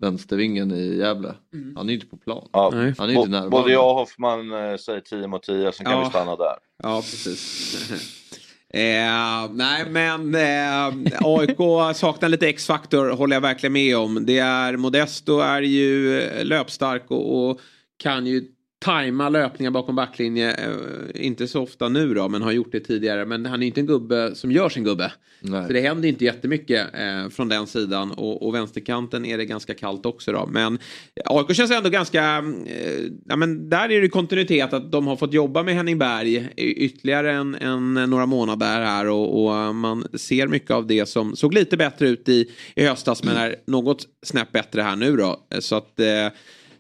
vänstervingen 0.00 0.72
i 0.72 0.96
Gävle. 0.96 1.34
Han 1.76 1.88
är 1.90 1.94
inte 1.94 2.06
på 2.06 2.16
plan. 2.16 2.48
Ja. 2.52 2.70
Han 2.70 2.80
är 2.80 2.88
inte 2.88 3.28
närvarande. 3.30 3.50
både 3.50 3.72
jag 3.72 3.88
och 3.90 3.94
Hoffman 3.94 4.48
säger 4.78 5.00
10 5.00 5.26
mot 5.26 5.42
10, 5.42 5.72
sen 5.72 5.86
kan 5.86 5.94
Ja. 5.94 6.00
vi 6.04 6.10
stanna 6.10 6.36
där. 6.36 6.56
Ja, 6.82 6.96
precis. 6.96 8.16
Eh, 8.72 9.50
nej, 9.52 9.84
men 9.90 10.34
eh, 10.34 11.18
AIK 11.20 11.96
saknar 11.96 12.28
lite 12.28 12.48
X-faktor, 12.48 13.10
håller 13.10 13.36
jag 13.36 13.40
verkligen 13.40 13.72
med 13.72 13.96
om. 13.96 14.26
Det 14.26 14.38
är 14.38 14.76
Modesto 14.76 15.38
är 15.38 15.62
ju 15.62 16.20
eh, 16.20 16.44
löpstark 16.44 17.04
och, 17.08 17.50
och 17.50 17.60
kan 17.96 18.26
ju 18.26 18.44
tajma 18.80 19.28
löpningar 19.28 19.70
bakom 19.70 19.96
backlinje. 19.96 20.52
Eh, 20.52 21.26
inte 21.26 21.48
så 21.48 21.62
ofta 21.62 21.88
nu 21.88 22.14
då, 22.14 22.28
men 22.28 22.42
har 22.42 22.52
gjort 22.52 22.72
det 22.72 22.80
tidigare. 22.80 23.24
Men 23.24 23.46
han 23.46 23.62
är 23.62 23.66
inte 23.66 23.80
en 23.80 23.86
gubbe 23.86 24.34
som 24.34 24.52
gör 24.52 24.68
sin 24.68 24.84
gubbe. 24.84 25.12
Nej. 25.40 25.66
Så 25.66 25.72
det 25.72 25.80
händer 25.80 26.08
inte 26.08 26.24
jättemycket 26.24 26.94
eh, 26.94 27.28
från 27.30 27.48
den 27.48 27.66
sidan. 27.66 28.10
Och, 28.10 28.46
och 28.46 28.54
vänsterkanten 28.54 29.24
är 29.24 29.38
det 29.38 29.44
ganska 29.44 29.74
kallt 29.74 30.06
också 30.06 30.32
då. 30.32 30.46
Men 30.46 30.78
AIK 31.24 31.56
känns 31.56 31.70
ändå 31.70 31.90
ganska... 31.90 32.44
Eh, 32.66 33.04
ja, 33.26 33.36
men 33.36 33.68
där 33.68 33.90
är 33.90 34.00
det 34.00 34.08
kontinuitet 34.08 34.72
att 34.72 34.92
de 34.92 35.06
har 35.06 35.16
fått 35.16 35.32
jobba 35.32 35.62
med 35.62 35.74
Henning 35.74 35.98
Berg 35.98 36.48
ytterligare 36.56 37.32
en, 37.32 37.54
en, 37.54 37.94
några 37.94 38.26
månader 38.26 38.66
här. 38.66 39.06
Och, 39.08 39.44
och 39.44 39.74
man 39.74 40.04
ser 40.14 40.46
mycket 40.46 40.70
av 40.70 40.86
det 40.86 41.06
som 41.06 41.36
såg 41.36 41.54
lite 41.54 41.76
bättre 41.76 42.08
ut 42.08 42.28
i, 42.28 42.50
i 42.74 42.84
höstas 42.86 43.24
men 43.24 43.36
är 43.36 43.56
något 43.66 44.06
snäpp 44.22 44.52
bättre 44.52 44.82
här 44.82 44.96
nu 44.96 45.16
då. 45.16 45.46
Så 45.60 45.76
att... 45.76 46.00
Eh, 46.00 46.28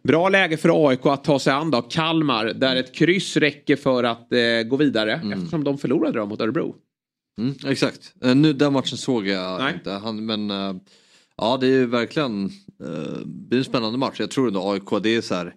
Bra 0.02 0.28
läge 0.28 0.56
för 0.56 0.88
AIK 0.88 1.06
att 1.06 1.24
ta 1.24 1.38
sig 1.38 1.52
an 1.52 1.70
då. 1.70 1.82
Kalmar, 1.82 2.44
där 2.44 2.76
ett 2.76 2.94
kryss 2.94 3.36
räcker 3.36 3.76
för 3.76 4.04
att 4.04 4.32
eh, 4.32 4.62
gå 4.68 4.76
vidare. 4.76 5.20
Eftersom 5.34 5.64
de 5.64 5.78
förlorade 5.78 6.18
då 6.18 6.26
mot 6.26 6.40
Örebro. 6.40 6.74
Mm, 7.38 7.54
exakt. 7.66 8.14
Eh, 8.24 8.34
nu, 8.34 8.52
den 8.52 8.72
matchen 8.72 8.98
såg 8.98 9.26
jag 9.26 9.60
Nej. 9.60 9.74
inte. 9.74 9.90
Han, 9.90 10.26
men 10.26 10.50
eh, 10.50 10.74
ja, 11.36 11.56
det 11.60 11.66
är 11.66 11.70
ju 11.70 11.86
verkligen 11.86 12.44
eh, 12.80 13.18
det 13.26 13.56
är 13.56 13.58
en 13.58 13.64
spännande 13.64 13.98
match. 13.98 14.20
Jag 14.20 14.30
tror 14.30 14.48
ändå 14.48 14.70
AIK, 14.70 15.02
det 15.02 15.16
är 15.16 15.20
så 15.20 15.34
här. 15.34 15.54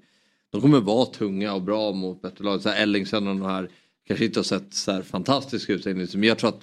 De 0.51 0.61
kommer 0.61 0.79
vara 0.79 1.05
tunga 1.05 1.53
och 1.53 1.61
bra 1.61 1.91
mot 1.91 2.21
bättre 2.21 2.43
lag. 2.43 2.61
Så 2.61 2.69
här 2.69 2.83
Ellingsen 2.83 3.27
och 3.27 3.35
de 3.35 3.45
här 3.45 3.69
kanske 4.07 4.25
inte 4.25 4.39
har 4.39 4.43
sett 4.43 4.73
så 4.73 4.91
här 4.91 5.01
fantastiska 5.01 5.73
ut. 5.73 5.85
Men 5.85 6.23
jag 6.23 6.37
tror 6.37 6.49
att 6.49 6.61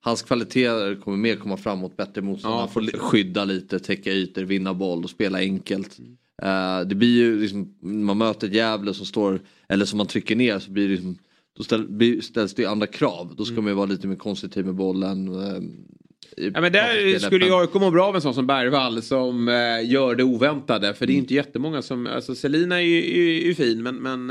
hans 0.00 0.22
kvaliteter 0.22 1.00
kommer 1.00 1.16
mer 1.16 1.36
komma 1.36 1.56
fram 1.56 1.78
mot 1.78 1.96
bättre 1.96 2.22
motstånd. 2.22 2.54
Ja, 2.54 2.58
Han 2.58 2.68
får 2.68 2.98
skydda 2.98 3.44
lite, 3.44 3.78
täcka 3.78 4.12
ytor, 4.12 4.42
vinna 4.42 4.74
boll 4.74 5.04
och 5.04 5.10
spela 5.10 5.38
enkelt. 5.38 5.96
Eh, 6.42 6.80
det 6.80 6.94
blir 6.94 7.16
ju 7.16 7.40
liksom, 7.40 7.74
man 7.80 8.18
möter 8.18 8.46
ett 8.46 8.54
Gävle 8.54 8.94
som 8.94 9.06
står, 9.06 9.40
eller 9.68 9.84
som 9.84 9.96
man 9.96 10.06
trycker 10.06 10.36
ner 10.36 10.58
så 10.58 10.70
blir 10.70 10.88
det 10.88 10.94
liksom, 10.94 11.18
då 11.56 11.62
ställ, 11.64 12.22
ställs 12.22 12.54
det 12.54 12.66
andra 12.66 12.86
krav. 12.86 13.34
Då 13.36 13.44
ska 13.44 13.54
man 13.54 13.66
ju 13.66 13.74
vara 13.74 13.86
lite 13.86 14.06
mer 14.06 14.16
konstruktiv 14.16 14.64
med 14.66 14.74
bollen. 14.74 15.28
i 16.36 16.50
Ja, 16.54 16.60
men 16.60 16.72
där 16.72 17.18
skulle 17.18 17.46
ju 17.46 17.54
AIK 17.54 17.74
må 17.74 17.90
bra 17.90 18.06
av 18.06 18.14
en 18.14 18.22
sån 18.22 18.34
som 18.34 18.46
Bergvall 18.46 19.02
som 19.02 19.48
eh, 19.48 19.90
gör 19.90 20.14
det 20.14 20.24
oväntade. 20.24 20.94
För 20.94 21.06
det 21.06 21.12
är 21.12 21.14
Mm. 21.14 21.22
inte 21.24 21.34
jättemånga 21.34 21.82
som, 21.82 22.06
alltså 22.06 22.34
Selina 22.34 22.76
är 22.76 22.86
ju, 22.86 22.98
är 23.40 23.46
ju 23.46 23.54
fin 23.54 23.82
men, 23.82 23.96
men 23.96 24.30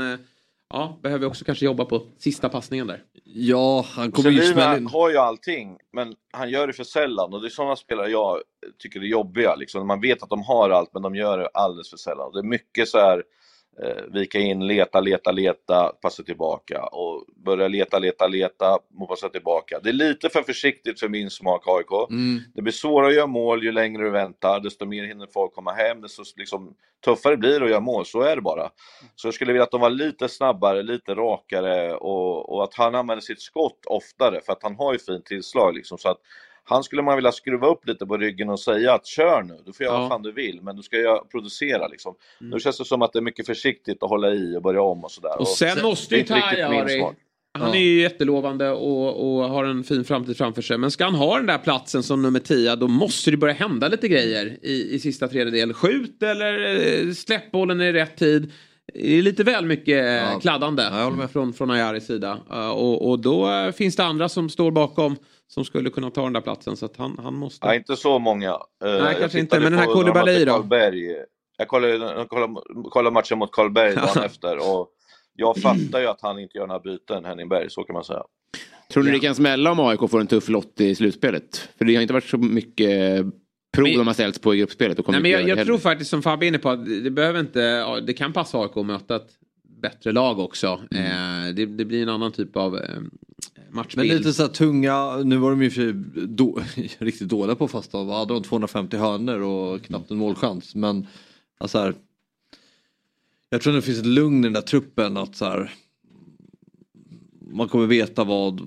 ja, 0.70 0.98
behöver 1.02 1.26
också 1.26 1.44
kanske 1.44 1.64
jobba 1.64 1.84
på 1.84 2.02
sista 2.18 2.48
passningen 2.48 2.86
där. 2.86 3.04
Ja, 3.24 3.84
han 3.88 4.12
kommer 4.12 4.30
ju 4.30 4.42
smälla 4.42 4.76
in. 4.76 4.86
har 4.86 5.10
ju 5.10 5.16
allting, 5.16 5.78
men 5.92 6.14
han 6.32 6.50
gör 6.50 6.66
det 6.66 6.72
för 6.72 6.84
sällan. 6.84 7.34
Och 7.34 7.40
det 7.40 7.48
är 7.48 7.50
sådana 7.50 7.76
spelare 7.76 8.10
jag 8.10 8.42
tycker 8.78 9.00
är 9.00 9.04
jobbiga. 9.04 9.54
Liksom. 9.54 9.86
Man 9.86 10.00
vet 10.00 10.22
att 10.22 10.30
de 10.30 10.42
har 10.42 10.70
allt, 10.70 10.90
men 10.92 11.02
de 11.02 11.14
gör 11.14 11.38
det 11.38 11.48
alldeles 11.54 11.90
för 11.90 11.96
sällan. 11.96 12.32
Det 12.32 12.38
är 12.38 12.42
mycket 12.42 12.88
så 12.88 12.98
här, 12.98 13.22
vika 14.08 14.38
in, 14.38 14.66
leta, 14.66 15.00
leta, 15.00 15.32
leta, 15.32 15.92
passa 16.02 16.22
tillbaka. 16.22 16.82
Och 16.82 17.24
börja 17.36 17.68
leta, 17.68 17.98
leta, 17.98 18.26
leta, 18.26 18.78
och 19.00 19.08
passa 19.08 19.28
tillbaka. 19.28 19.80
Det 19.82 19.88
är 19.88 19.92
lite 19.92 20.28
för 20.28 20.42
försiktigt 20.42 21.00
för 21.00 21.08
min 21.08 21.30
smak, 21.30 21.62
AIK. 21.66 22.10
Mm. 22.10 22.40
Det 22.54 22.62
blir 22.62 22.72
svårare 22.72 23.08
att 23.08 23.14
göra 23.14 23.26
mål 23.26 23.64
ju 23.64 23.72
längre 23.72 24.02
du 24.02 24.10
väntar, 24.10 24.60
desto 24.60 24.86
mer 24.86 25.04
hinner 25.04 25.26
folk 25.26 25.52
komma 25.54 25.72
hem, 25.72 26.00
desto 26.00 26.22
liksom, 26.36 26.74
tuffare 27.04 27.36
blir 27.36 27.60
det 27.60 27.64
att 27.64 27.70
göra 27.70 27.80
mål, 27.80 28.06
så 28.06 28.20
är 28.20 28.36
det 28.36 28.42
bara. 28.42 28.70
Så 29.14 29.26
jag 29.26 29.34
skulle 29.34 29.52
vilja 29.52 29.64
att 29.64 29.70
de 29.70 29.80
var 29.80 29.90
lite 29.90 30.28
snabbare, 30.28 30.82
lite 30.82 31.14
rakare 31.14 31.94
och, 31.94 32.54
och 32.54 32.64
att 32.64 32.74
han 32.74 32.94
använder 32.94 33.22
sitt 33.22 33.40
skott 33.40 33.86
oftare, 33.86 34.40
för 34.40 34.52
att 34.52 34.62
han 34.62 34.76
har 34.76 34.92
ju 34.92 34.98
fint 34.98 35.26
tillslag 35.26 35.74
liksom. 35.74 35.98
Så 35.98 36.08
att 36.08 36.20
han 36.68 36.84
skulle 36.84 37.02
man 37.02 37.16
vilja 37.16 37.32
skruva 37.32 37.66
upp 37.66 37.86
lite 37.88 38.06
på 38.06 38.16
ryggen 38.16 38.50
och 38.50 38.60
säga 38.60 38.94
att 38.94 39.06
kör 39.06 39.42
nu, 39.42 39.58
du 39.66 39.72
får 39.72 39.84
göra 39.86 39.94
Ja. 39.94 40.00
vad 40.00 40.08
fan 40.08 40.22
du 40.22 40.32
vill, 40.32 40.60
men 40.62 40.76
du 40.76 40.82
ska 40.82 40.96
göra, 40.96 41.18
producera 41.18 41.88
liksom. 41.88 42.14
Mm. 42.40 42.50
Nu 42.50 42.60
känns 42.60 42.78
det 42.78 42.84
som 42.84 43.02
att 43.02 43.12
det 43.12 43.18
är 43.18 43.22
mycket 43.22 43.46
försiktigt 43.46 44.02
att 44.02 44.10
hålla 44.10 44.30
i 44.30 44.56
och 44.56 44.62
börja 44.62 44.82
om 44.82 45.04
och 45.04 45.10
sådär. 45.10 45.40
Och 45.40 45.48
sen 45.48 45.82
måste 45.82 46.16
ju 46.16 46.22
Tajari, 46.22 47.00
han 47.58 47.68
Ja. 47.70 47.74
är 47.74 47.80
ju 47.80 48.00
jättelovande 48.00 48.70
och, 48.70 49.38
och 49.42 49.48
har 49.48 49.64
en 49.64 49.84
fin 49.84 50.04
framtid 50.04 50.36
framför 50.36 50.62
sig. 50.62 50.78
Men 50.78 50.90
ska 50.90 51.04
han 51.04 51.14
ha 51.14 51.36
den 51.36 51.46
där 51.46 51.58
platsen 51.58 52.02
som 52.02 52.22
nummer 52.22 52.40
10 52.40 52.76
då 52.76 52.88
måste 52.88 53.30
det 53.30 53.36
börja 53.36 53.54
hända 53.54 53.88
lite 53.88 54.08
grejer 54.08 54.56
i, 54.62 54.94
i 54.94 54.98
sista 54.98 55.28
tredjedel. 55.28 55.72
Skjut 55.72 56.22
eller 56.22 56.76
eh, 57.06 57.12
släpp 57.12 57.50
bollen 57.50 57.80
i 57.80 57.92
rätt 57.92 58.16
tid. 58.16 58.52
Det 58.94 59.18
är 59.18 59.22
lite 59.22 59.44
väl 59.44 59.66
mycket 59.66 60.04
eh, 60.04 60.04
Ja. 60.32 60.40
kladdande 60.40 60.82
från, 61.32 61.52
från 61.52 61.70
Ayaris 61.70 62.06
sida. 62.06 62.38
Eh, 62.50 62.70
och, 62.70 63.10
och 63.10 63.18
då 63.18 63.72
finns 63.76 63.96
det 63.96 64.04
andra 64.04 64.28
som 64.28 64.48
står 64.48 64.70
bakom 64.70 65.16
som 65.48 65.64
skulle 65.64 65.90
kunna 65.90 66.10
ta 66.10 66.24
den 66.24 66.32
där 66.32 66.40
platsen. 66.40 66.76
Så 66.76 66.86
att 66.86 66.96
han, 66.96 67.18
han 67.22 67.34
måste... 67.34 67.66
Ja, 67.66 67.74
inte 67.74 67.96
så 67.96 68.18
många. 68.18 68.58
Eh, 68.84 68.90
jag 68.90 69.18
kanske 69.18 69.38
inte, 69.38 69.60
men 69.60 69.72
den 69.72 69.80
här 69.80 69.86
Koulibaly 69.86 70.44
då? 70.44 70.52
Karlberg. 70.52 71.16
Jag 71.58 71.68
kollade, 71.68 72.26
kollade, 72.28 72.60
kollade 72.90 73.14
matchen 73.14 73.38
mot 73.38 73.52
Karlberg 73.52 73.94
dagen 73.94 74.22
efter 74.24 74.56
och 74.56 74.88
jag 75.34 75.56
fattar 75.56 76.00
ju 76.00 76.06
att 76.06 76.20
han 76.22 76.38
inte 76.38 76.58
gör 76.58 76.66
några 76.66 76.80
byten, 76.80 77.24
Henning 77.24 77.48
Berg, 77.48 77.70
så 77.70 77.84
kan 77.84 77.94
man 77.94 78.04
säga. 78.04 78.22
Tror 78.92 79.02
ni 79.02 79.10
det 79.10 79.18
kan 79.18 79.34
smälla 79.34 79.70
om 79.70 79.80
AIK 79.80 80.10
får 80.10 80.20
en 80.20 80.26
tuff 80.26 80.48
lott 80.48 80.80
i 80.80 80.94
slutspelet? 80.94 81.56
För 81.78 81.84
det 81.84 81.94
har 81.94 82.02
inte 82.02 82.14
varit 82.14 82.24
så 82.24 82.38
mycket 82.38 83.22
prov 83.72 83.88
Men- 83.88 83.98
de 83.98 84.06
har 84.06 84.14
ställts 84.14 84.38
på 84.38 84.54
i 84.54 84.58
gruppspelet. 84.58 84.98
Och 84.98 85.12
Nej, 85.12 85.20
men 85.20 85.30
jag, 85.30 85.48
jag 85.48 85.66
tror 85.66 85.78
faktiskt 85.78 86.10
som 86.10 86.22
Fabbe 86.22 86.46
är 86.46 86.48
inne 86.48 86.58
på 86.58 86.70
att 86.70 86.86
det 87.04 87.10
behöver 87.10 87.40
inte, 87.40 87.60
ja, 87.60 88.00
det 88.00 88.12
kan 88.12 88.32
passa 88.32 88.58
AIK 88.58 88.76
att 88.76 88.86
möta 88.86 89.16
ett 89.16 89.30
bättre 89.82 90.12
lag 90.12 90.38
också. 90.38 90.80
Mm. 90.90 91.04
Eh, 91.04 91.54
det, 91.54 91.66
det, 91.66 91.84
blir 91.84 92.02
en 92.02 92.08
annan 92.08 92.32
typ 92.32 92.56
av 92.56 92.76
eh, 92.76 92.82
matchbild. 93.70 94.08
Men 94.08 94.16
lite 94.16 94.32
så 94.32 94.42
här 94.42 94.48
tunga, 94.48 95.16
nu 95.16 95.36
var 95.36 95.50
de 95.50 95.62
ju 95.62 95.70
för 95.70 95.92
då, 96.26 96.60
riktigt 96.98 97.28
dåliga 97.28 97.56
på 97.56 97.68
fasta. 97.68 98.04
Vad 98.04 98.18
hade 98.18 98.34
de? 98.34 98.42
250 98.42 98.96
hörner 98.96 99.42
och 99.42 99.82
knappt 99.82 100.10
en 100.10 100.16
målchans. 100.16 100.74
Men 100.74 101.06
alltså 101.58 101.78
här, 101.78 101.94
jag 103.50 103.60
tror 103.60 103.72
det 103.72 103.82
finns 103.82 103.98
ett 103.98 104.06
lugn 104.06 104.38
i 104.38 104.42
den 104.42 104.52
där 104.52 104.60
truppen 104.60 105.16
att 105.16 105.36
så 105.36 105.44
här, 105.44 105.74
man 107.50 107.68
kommer 107.68 107.86
veta 107.86 108.24
vad, 108.24 108.60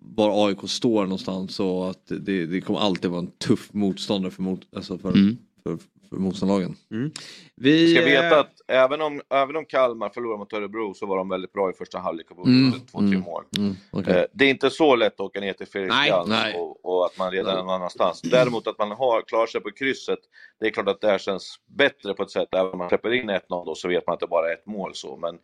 var 0.00 0.48
AIK 0.48 0.58
står 0.66 1.02
någonstans 1.02 1.60
och 1.60 1.90
att 1.90 2.06
det, 2.06 2.46
det 2.46 2.60
kommer 2.60 2.80
alltid 2.80 3.10
vara 3.10 3.20
en 3.20 3.30
tuff 3.30 3.72
motståndare 3.72 4.30
för, 4.30 4.42
mot, 4.42 4.60
alltså 4.76 4.98
för, 4.98 5.12
mm. 5.12 5.36
för, 5.62 5.78
för 6.08 6.16
motståndarlagen. 6.16 6.76
Mm. 6.90 7.10
Vi 7.54 7.94
ska 7.94 8.04
veta 8.04 8.34
eh, 8.34 8.38
att 8.38 8.52
även 8.68 9.00
om, 9.00 9.22
även 9.30 9.56
om 9.56 9.64
Kalmar 9.64 10.08
förlorade 10.08 10.38
mot 10.38 10.52
Örebro 10.52 10.94
så 10.94 11.06
var 11.06 11.16
de 11.16 11.28
väldigt 11.28 11.52
bra 11.52 11.70
i 11.70 11.72
första 11.72 11.98
halvlek 11.98 12.30
och 12.30 12.46
mm. 12.46 12.72
två, 12.72 12.98
tre 12.98 13.08
mm. 13.08 13.20
mål. 13.20 13.44
Mm. 13.58 13.76
Okay. 13.92 14.14
Eh, 14.14 14.24
det 14.32 14.44
är 14.44 14.50
inte 14.50 14.70
så 14.70 14.96
lätt 14.96 15.12
att 15.12 15.20
åka 15.20 15.40
ner 15.40 15.52
till 15.52 15.66
Fredriksdal 15.66 16.32
och, 16.54 16.84
och, 16.84 17.06
att 17.06 17.18
man 17.18 17.30
redan 17.30 17.58
är 17.58 17.62
någon 17.62 17.74
annanstans. 17.74 18.22
Däremot 18.22 18.66
att 18.66 18.78
man 18.78 18.90
har, 18.90 19.22
klarar 19.22 19.46
sig 19.46 19.60
på 19.60 19.70
krysset, 19.70 20.18
det 20.60 20.66
är 20.66 20.70
klart 20.70 20.88
att 20.88 21.00
det 21.00 21.08
här 21.08 21.18
känns 21.18 21.56
bättre 21.66 22.14
på 22.14 22.22
ett 22.22 22.30
sätt. 22.30 22.48
Även 22.52 22.72
om 22.72 22.78
man 22.78 22.88
släpper 22.88 23.12
in 23.12 23.30
1-0 23.30 23.40
då 23.48 23.74
så 23.74 23.88
vet 23.88 24.06
man 24.06 24.14
att 24.14 24.20
det 24.20 24.26
bara 24.26 24.48
är 24.48 24.54
ett 24.54 24.66
mål 24.66 24.94
så. 24.94 25.16
Men, 25.16 25.38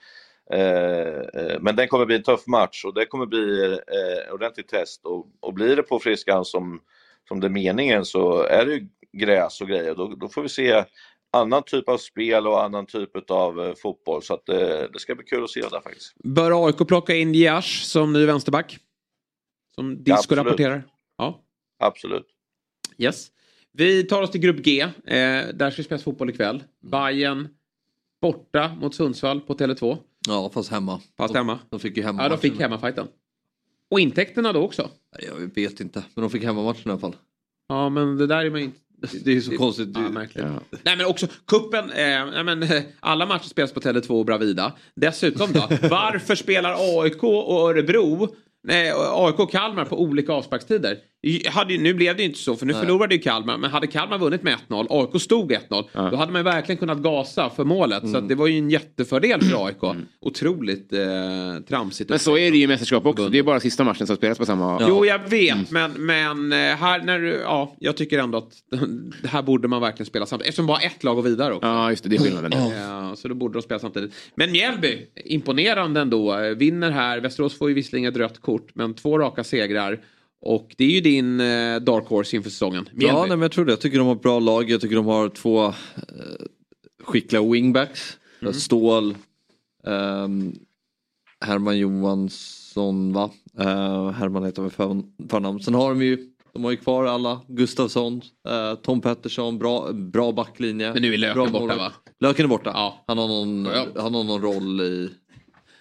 eh, 0.61 1.43
eh, 1.43 1.61
men 1.61 1.77
den 1.77 1.89
kommer 1.89 2.07
bli 2.07 2.17
en 2.17 2.23
tuff 2.23 2.47
match 2.47 2.85
och 2.85 2.95
det 2.95 3.07
kommer 3.07 3.27
bli 3.27 3.73
eh, 3.73 4.35
ordentligt 4.35 4.69
test. 4.69 5.07
Och, 5.07 5.27
och 5.41 5.55
blir 5.55 5.77
det 5.77 5.83
på 5.83 5.99
Friskan 5.99 6.45
som, 6.45 6.81
som 7.29 7.41
det 7.41 7.47
är 7.47 7.51
meningen 7.51 8.05
så 8.05 8.43
är 8.43 8.67
det 8.67 8.73
ju 8.73 8.89
gräs 9.13 9.61
och 9.61 9.69
grejer. 9.69 9.95
Då, 9.95 10.09
då 10.09 10.29
får 10.29 10.43
vi 10.43 10.49
se 10.49 10.85
annan 11.33 11.63
typ 11.63 11.89
av 11.89 11.99
spel 11.99 12.47
och 12.47 12.65
annan 12.65 12.87
typ 12.87 13.31
av 13.31 13.61
eh, 13.61 13.75
fotboll. 13.83 14.23
Så 14.23 14.35
att, 14.35 14.49
eh, 14.49 14.57
det 14.93 14.99
ska 14.99 15.15
bli 15.15 15.25
kul 15.25 15.45
att 15.45 15.51
se 15.51 15.61
det 15.61 15.81
faktiskt. 15.85 16.15
Bör 16.25 16.67
AIK 16.67 16.89
plocka 16.89 17.15
in 17.15 17.33
Diash 17.33 17.85
som 17.85 18.13
ny 18.13 18.27
vänsterback? 18.27 18.79
Som 19.75 20.05
Disco 20.05 20.35
ja, 20.35 20.45
rapporterar? 20.45 20.85
Ja. 21.19 21.43
Absolut. 21.79 22.27
Yes. 22.99 23.29
Vi 23.73 24.05
tar 24.05 24.23
oss 24.23 24.31
till 24.31 24.41
grupp 24.41 24.65
G. 24.65 24.81
Eh, 24.81 24.91
där 25.05 25.71
ska 25.71 25.83
det 25.83 25.85
spelas 25.85 26.03
fotboll 26.03 26.31
ikväll. 26.31 26.65
Bayern 26.81 27.49
borta 28.21 28.77
mot 28.81 28.95
Sundsvall 28.95 29.41
på 29.41 29.55
Tele2. 29.55 29.99
Ja, 30.29 30.51
fast 30.55 30.71
hemma. 30.71 31.01
Fast 31.17 31.35
hemma. 31.35 31.59
De 31.71 31.81
fick 31.81 31.97
ju 31.97 32.03
hemma 32.03 32.23
Ja, 32.23 32.29
de 32.29 32.39
fick 32.39 32.61
hemmafajten. 32.61 33.09
Och 33.91 34.01
intäkterna 34.01 34.53
då 34.53 34.63
också? 34.63 34.91
Jag 35.19 35.55
vet 35.55 35.81
inte, 35.81 36.05
men 36.15 36.23
de 36.23 36.31
fick 36.31 36.45
hemmamatchen 36.45 36.83
i 36.87 36.91
alla 36.91 37.01
fall. 37.01 37.17
Ja, 37.69 37.89
men 37.89 38.17
det 38.17 38.27
där 38.27 38.45
är 38.45 38.51
man 38.51 38.61
inte 38.61 38.79
det 39.25 39.31
är 39.31 39.35
ju 39.35 39.43
så 39.43 39.57
konstigt. 39.57 39.89
Ja, 39.95 40.01
märkligt. 40.01 40.45
Ja. 40.45 40.79
Nej 40.83 40.97
men 40.97 41.07
också 41.07 41.27
kuppen, 41.47 41.91
eh, 41.91 42.45
men, 42.45 42.63
eh, 42.63 42.83
alla 43.01 43.27
matcher 43.27 43.49
spelas 43.49 43.73
på 43.73 43.81
Tele2 43.81 44.09
och 44.09 44.27
Bravida. 44.27 44.73
Dessutom 44.95 45.53
då, 45.53 45.61
varför 45.91 46.35
spelar 46.35 47.03
AIK 47.03 47.23
och 47.23 47.71
Örebro 47.71 48.29
Nej, 48.65 48.93
AIK 48.97 49.39
och 49.39 49.51
Kalmar 49.51 49.85
på 49.85 50.01
olika 50.01 50.33
avsparkstider. 50.33 50.99
Hade, 51.47 51.79
nu 51.79 51.95
blev 51.95 52.17
det 52.17 52.23
inte 52.23 52.39
så 52.39 52.57
för 52.57 52.67
nu 52.67 52.73
Nej. 52.73 52.83
förlorade 52.83 53.15
ju 53.15 53.21
Kalmar. 53.21 53.59
Men 53.59 53.71
hade 53.71 53.87
Kalmar 53.87 54.19
vunnit 54.19 54.43
med 54.43 54.57
1-0, 54.69 54.87
AIK 54.91 55.23
stod 55.23 55.53
1-0. 55.53 55.59
Ja. 55.93 56.11
Då 56.11 56.17
hade 56.17 56.33
man 56.33 56.45
verkligen 56.45 56.79
kunnat 56.79 56.99
gasa 56.99 57.51
för 57.51 57.65
målet. 57.65 58.03
Mm. 58.03 58.15
Så 58.15 58.21
det 58.21 58.35
var 58.35 58.47
ju 58.47 58.59
en 58.59 58.71
jättefördel 58.71 59.43
för 59.43 59.67
AIK. 59.67 59.83
Mm. 59.83 60.07
Otroligt 60.21 60.93
eh, 60.93 61.01
tramsigt. 61.69 62.11
Men 62.11 62.19
så 62.19 62.37
är 62.37 62.51
det 62.51 62.57
ju 62.57 62.63
i 62.63 62.67
mästerskap 62.67 63.07
också. 63.07 63.29
Det 63.29 63.39
är 63.39 63.43
bara 63.43 63.61
sista 63.61 63.85
matchen 63.85 64.07
som 64.07 64.17
spelas 64.17 64.39
på 64.39 64.47
samma... 64.47 64.81
Ja. 64.81 64.87
Jo, 64.89 65.07
jag 65.07 65.19
vet. 65.29 65.71
Mm. 65.71 65.93
Men, 65.97 66.07
men 66.07 66.71
eh, 66.71 66.77
här 66.77 67.03
när 67.03 67.19
du, 67.19 67.29
ja, 67.29 67.75
jag 67.79 67.97
tycker 67.97 68.19
ändå 68.19 68.39
att 68.39 68.53
det 69.23 69.29
här 69.29 69.43
borde 69.43 69.69
man 69.69 69.81
verkligen 69.81 70.07
spela 70.07 70.27
samtidigt. 70.27 70.49
Eftersom 70.49 70.67
bara 70.67 70.81
ett 70.81 71.05
lag 71.05 71.17
går 71.17 71.23
vidare 71.23 71.55
också. 71.55 71.67
Ja, 71.67 71.91
just 71.91 72.03
det. 72.03 72.09
Det 72.09 72.17
är 72.17 72.21
skillnaden. 72.21 72.53
Ja, 73.03 73.17
så 73.17 73.29
då 73.29 73.35
borde 73.35 73.59
de 73.59 73.63
spela 73.63 73.79
samtidigt. 73.79 74.15
Men 74.35 74.53
Mjällby, 74.53 75.07
imponerande 75.25 76.01
ändå. 76.01 76.37
Vinner 76.57 76.91
här. 76.91 77.21
Västerås 77.21 77.59
får 77.59 77.69
ju 77.69 77.75
visserligen 77.75 78.11
ett 78.13 78.17
rött 78.17 78.41
kort. 78.41 78.71
Men 78.75 78.95
två 78.95 79.19
raka 79.19 79.45
segrar. 79.45 80.01
Och 80.43 80.75
det 80.79 80.85
är 80.85 80.91
ju 80.91 81.01
din 81.01 81.41
eh, 81.41 81.81
dark 81.81 82.07
horse 82.07 82.37
inför 82.37 82.51
säsongen. 82.51 82.89
Ja, 82.93 83.21
nej, 83.21 83.29
men 83.29 83.43
jag 83.43 83.53
tror 83.53 83.65
det. 83.65 83.73
Jag 83.73 83.81
tycker 83.81 83.99
de 83.99 84.07
har 84.07 84.15
ett 84.15 84.23
bra 84.23 84.39
lag. 84.39 84.71
Jag 84.71 84.81
tycker 84.81 84.97
de 84.97 85.07
har 85.07 85.29
två 85.29 85.67
eh, 85.67 85.73
skickliga 87.05 87.43
wingbacks. 87.43 88.19
Mm. 88.41 88.53
Stål, 88.55 89.11
eh, 89.87 90.29
Herman 91.41 91.79
Johansson 91.79 93.13
va? 93.13 93.31
Eh, 93.59 94.11
Herman 94.11 94.45
heter 94.45 94.63
väl 94.63 94.71
för, 94.71 95.03
förnamn. 95.29 95.61
Sen 95.61 95.75
har 95.75 95.89
de 95.89 96.03
ju 96.03 96.29
de 96.53 96.65
har 96.65 96.71
ju 96.71 96.77
kvar 96.77 97.05
alla. 97.05 97.41
Gustafsson, 97.49 98.23
eh, 98.49 98.75
Tom 98.75 99.01
Pettersson, 99.01 99.59
bra, 99.59 99.93
bra 99.93 100.33
backlinje. 100.33 100.93
Men 100.93 101.03
nu 101.03 101.15
är 101.15 101.19
Löken 101.19 101.53
borta 101.53 101.77
va? 101.77 101.93
Löken 102.21 102.45
är 102.45 102.49
borta. 102.49 102.71
Ja. 102.75 103.05
Han, 103.07 103.19
har 103.19 103.29
någon, 103.29 103.65
ja. 103.65 103.87
han 103.97 104.15
har 104.15 104.25
någon 104.25 104.43
roll 104.43 104.81
i... 104.81 105.11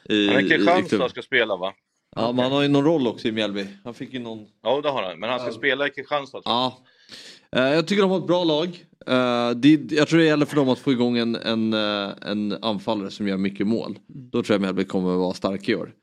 i 0.10 0.28
han 0.28 0.38
är 0.38 0.50
Kristianstad 0.50 1.10
ska 1.10 1.22
spela 1.22 1.58
va? 1.58 1.74
Ja, 2.16 2.22
okay. 2.24 2.36
men 2.36 2.44
han 2.44 2.52
har 2.52 2.62
ju 2.62 2.68
någon 2.68 2.86
roll 2.86 3.08
också 3.08 3.28
i 3.28 3.32
Mjällby. 3.32 3.68
Han 3.84 3.94
fick 3.94 4.14
ju 4.14 4.20
någon... 4.20 4.46
Ja, 4.64 4.82
det 4.82 4.90
har 4.90 5.04
han. 5.04 5.20
Men 5.20 5.30
han 5.30 5.40
ska 5.40 5.48
ja. 5.48 5.54
spela 5.54 5.88
i 5.88 5.90
Kristianstad. 5.90 6.42
Ja. 6.46 6.78
Uh, 7.56 7.62
jag 7.62 7.88
tycker 7.88 8.02
de 8.02 8.12
har 8.12 8.18
ett 8.18 8.28
bra 8.28 8.44
lag. 8.44 8.68
Uh, 9.10 9.58
det, 9.58 9.92
jag 9.92 10.08
tror 10.08 10.20
det 10.20 10.26
gäller 10.26 10.46
för 10.46 10.56
dem 10.56 10.70
att 10.70 10.80
få 10.80 10.92
igång 10.92 11.18
en, 11.18 11.36
en, 11.36 11.74
uh, 11.74 12.14
en 12.22 12.64
anfallare 12.64 13.12
som 13.12 13.28
gör 13.28 13.38
mycket 13.38 13.68
mål. 13.68 13.92
Mm. 13.92 14.30
Då 14.30 14.44
tror 14.44 14.54
jag 14.54 14.62
Mjällby 14.62 14.84
kommer 14.84 15.12
att 15.12 15.20
vara 15.20 15.34
stark 15.34 15.70
i 15.70 15.76
år. 15.76 15.94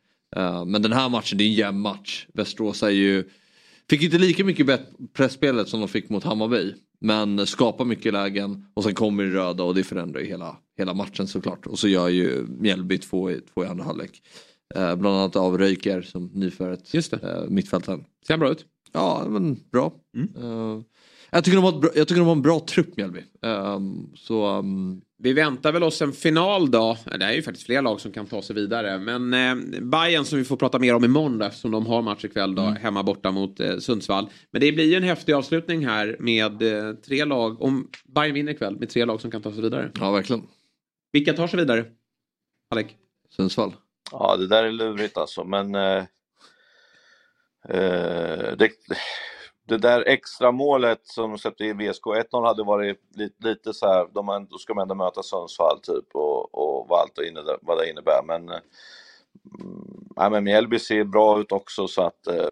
men 0.67 0.83
den 0.83 0.93
här 0.93 1.09
matchen, 1.09 1.39
det 1.39 1.45
är 1.45 1.49
en 1.49 1.53
jämn 1.53 1.81
match. 1.81 2.27
Västerås 2.35 2.83
är 2.83 2.91
ju... 2.91 3.25
Fick 3.91 4.03
inte 4.03 4.19
lika 4.19 4.45
mycket 4.45 4.81
pressspelet 5.13 5.69
som 5.69 5.81
de 5.81 5.89
fick 5.89 6.09
mot 6.09 6.25
Hammarby. 6.25 6.75
Men 7.01 7.47
skapar 7.47 7.85
mycket 7.85 8.13
lägen 8.13 8.67
och 8.75 8.85
sen 8.85 8.95
kommer 8.95 9.25
det 9.25 9.31
röda 9.31 9.63
och 9.63 9.75
det 9.75 9.85
förändrar 9.85 10.21
ju 10.21 10.27
hela, 10.27 10.57
hela 10.79 10.95
matchen 10.95 11.27
såklart. 11.27 11.67
Och 11.67 11.79
så 11.79 11.89
gör 11.89 12.09
ju 12.09 12.47
Mjällby 12.49 12.99
två 12.99 13.31
två 13.55 13.65
i 13.65 13.67
andra 13.67 13.85
halvlek. 13.85 14.23
Eh, 14.75 14.97
bland 14.97 15.17
annat 15.17 15.37
av 15.37 15.59
Röjker 15.59 16.03
som 16.03 16.31
nyförrätt 16.35 17.13
eh, 17.13 17.43
mittfältaren. 17.49 18.05
Ser 18.27 18.35
han 18.35 18.41
bra 18.41 18.51
ut? 18.51 18.65
Ja, 18.93 19.27
men 19.29 19.57
bra. 19.73 19.93
Mm. 20.17 20.45
Uh, 20.45 20.83
jag, 21.31 21.45
tycker 21.45 21.57
de 21.57 21.65
har 21.65 21.81
bra, 21.81 21.91
jag 21.95 22.09
tycker 22.09 22.21
de 22.21 22.27
har 22.27 22.37
en 22.37 22.43
bra 22.43 22.61
trupp 22.61 22.97
Mjällby. 22.97 23.21
Um, 23.43 24.13
så, 24.17 24.59
um... 24.59 25.01
Vi 25.23 25.33
väntar 25.33 25.73
väl 25.73 25.83
oss 25.83 26.03
en 26.03 26.13
final 26.13 26.71
då. 26.71 26.99
Det 27.05 27.25
är 27.25 27.33
ju 27.33 27.43
faktiskt 27.43 27.67
fler 27.67 27.83
lag 27.83 28.01
som 28.01 28.13
kan 28.13 28.27
ta 28.27 28.43
sig 28.43 28.57
vidare. 28.57 28.99
Men 28.99 29.35
eh, 29.35 29.81
Bayern 29.81 30.25
som 30.25 30.39
vi 30.39 30.45
får 30.45 30.57
prata 30.57 30.79
mer 30.79 30.95
om 30.95 31.05
imorgon 31.05 31.39
då, 31.39 31.45
eftersom 31.45 31.71
de 31.71 31.87
har 31.87 32.03
match 32.03 32.25
ikväll 32.25 32.55
då, 32.55 32.63
mm. 32.63 32.77
hemma 32.77 33.03
borta 33.03 33.31
mot 33.31 33.61
eh, 33.61 33.79
Sundsvall. 33.79 34.29
Men 34.51 34.61
det 34.61 34.73
blir 34.73 34.85
ju 34.85 34.95
en 34.95 35.03
häftig 35.03 35.33
avslutning 35.33 35.87
här 35.87 36.17
med 36.19 36.63
eh, 36.63 36.95
tre 36.95 37.25
lag. 37.25 37.63
Om 37.63 37.89
Bayern 38.05 38.35
vinner 38.35 38.53
ikväll 38.53 38.79
med 38.79 38.89
tre 38.89 39.05
lag 39.05 39.21
som 39.21 39.31
kan 39.31 39.43
ta 39.43 39.53
sig 39.53 39.63
vidare. 39.63 39.91
Ja, 40.01 40.11
verkligen. 40.11 40.43
Vilka 41.13 41.33
tar 41.33 41.47
sig 41.47 41.59
vidare? 41.59 41.85
Alec? 42.71 42.87
Sundsvall. 43.37 43.73
Ja, 44.13 44.37
det 44.37 44.47
där 44.47 44.65
är 44.65 44.71
lurigt 44.71 45.17
alltså, 45.17 45.45
men 45.45 45.75
eh, 45.75 46.05
eh 47.69 48.53
det, 48.59 48.71
det 49.69 49.79
där 49.79 50.09
extra 50.09 50.53
målet 50.53 51.07
som 51.07 51.39
släppte 51.39 51.65
in 51.65 51.79
VSK 51.79 52.05
1-0 52.05 52.47
hade 52.47 52.65
varit 52.65 53.01
lite, 53.15 53.49
lite 53.49 53.75
så 53.75 53.87
här, 53.87 54.09
de, 54.15 54.47
då 54.51 54.59
ska 54.59 54.75
man 54.75 54.83
ändå 54.83 54.95
möta 54.95 55.23
Sundsvall 55.23 55.81
typ 55.81 56.15
och, 56.15 56.55
och 56.55 56.89
vad 56.89 57.01
allt 57.01 57.17
det 57.17 57.29
innebär, 57.29 57.59
vad 57.63 57.79
det 57.79 57.91
innebär. 57.91 58.23
Men, 58.27 58.49
eh, 58.49 60.31
men 60.31 60.45
Mjällby 60.45 60.79
ser 60.79 61.05
bra 61.05 61.41
ut 61.41 61.53
också 61.53 61.89
så 61.89 62.03
att 62.03 62.27
eh, 62.27 62.49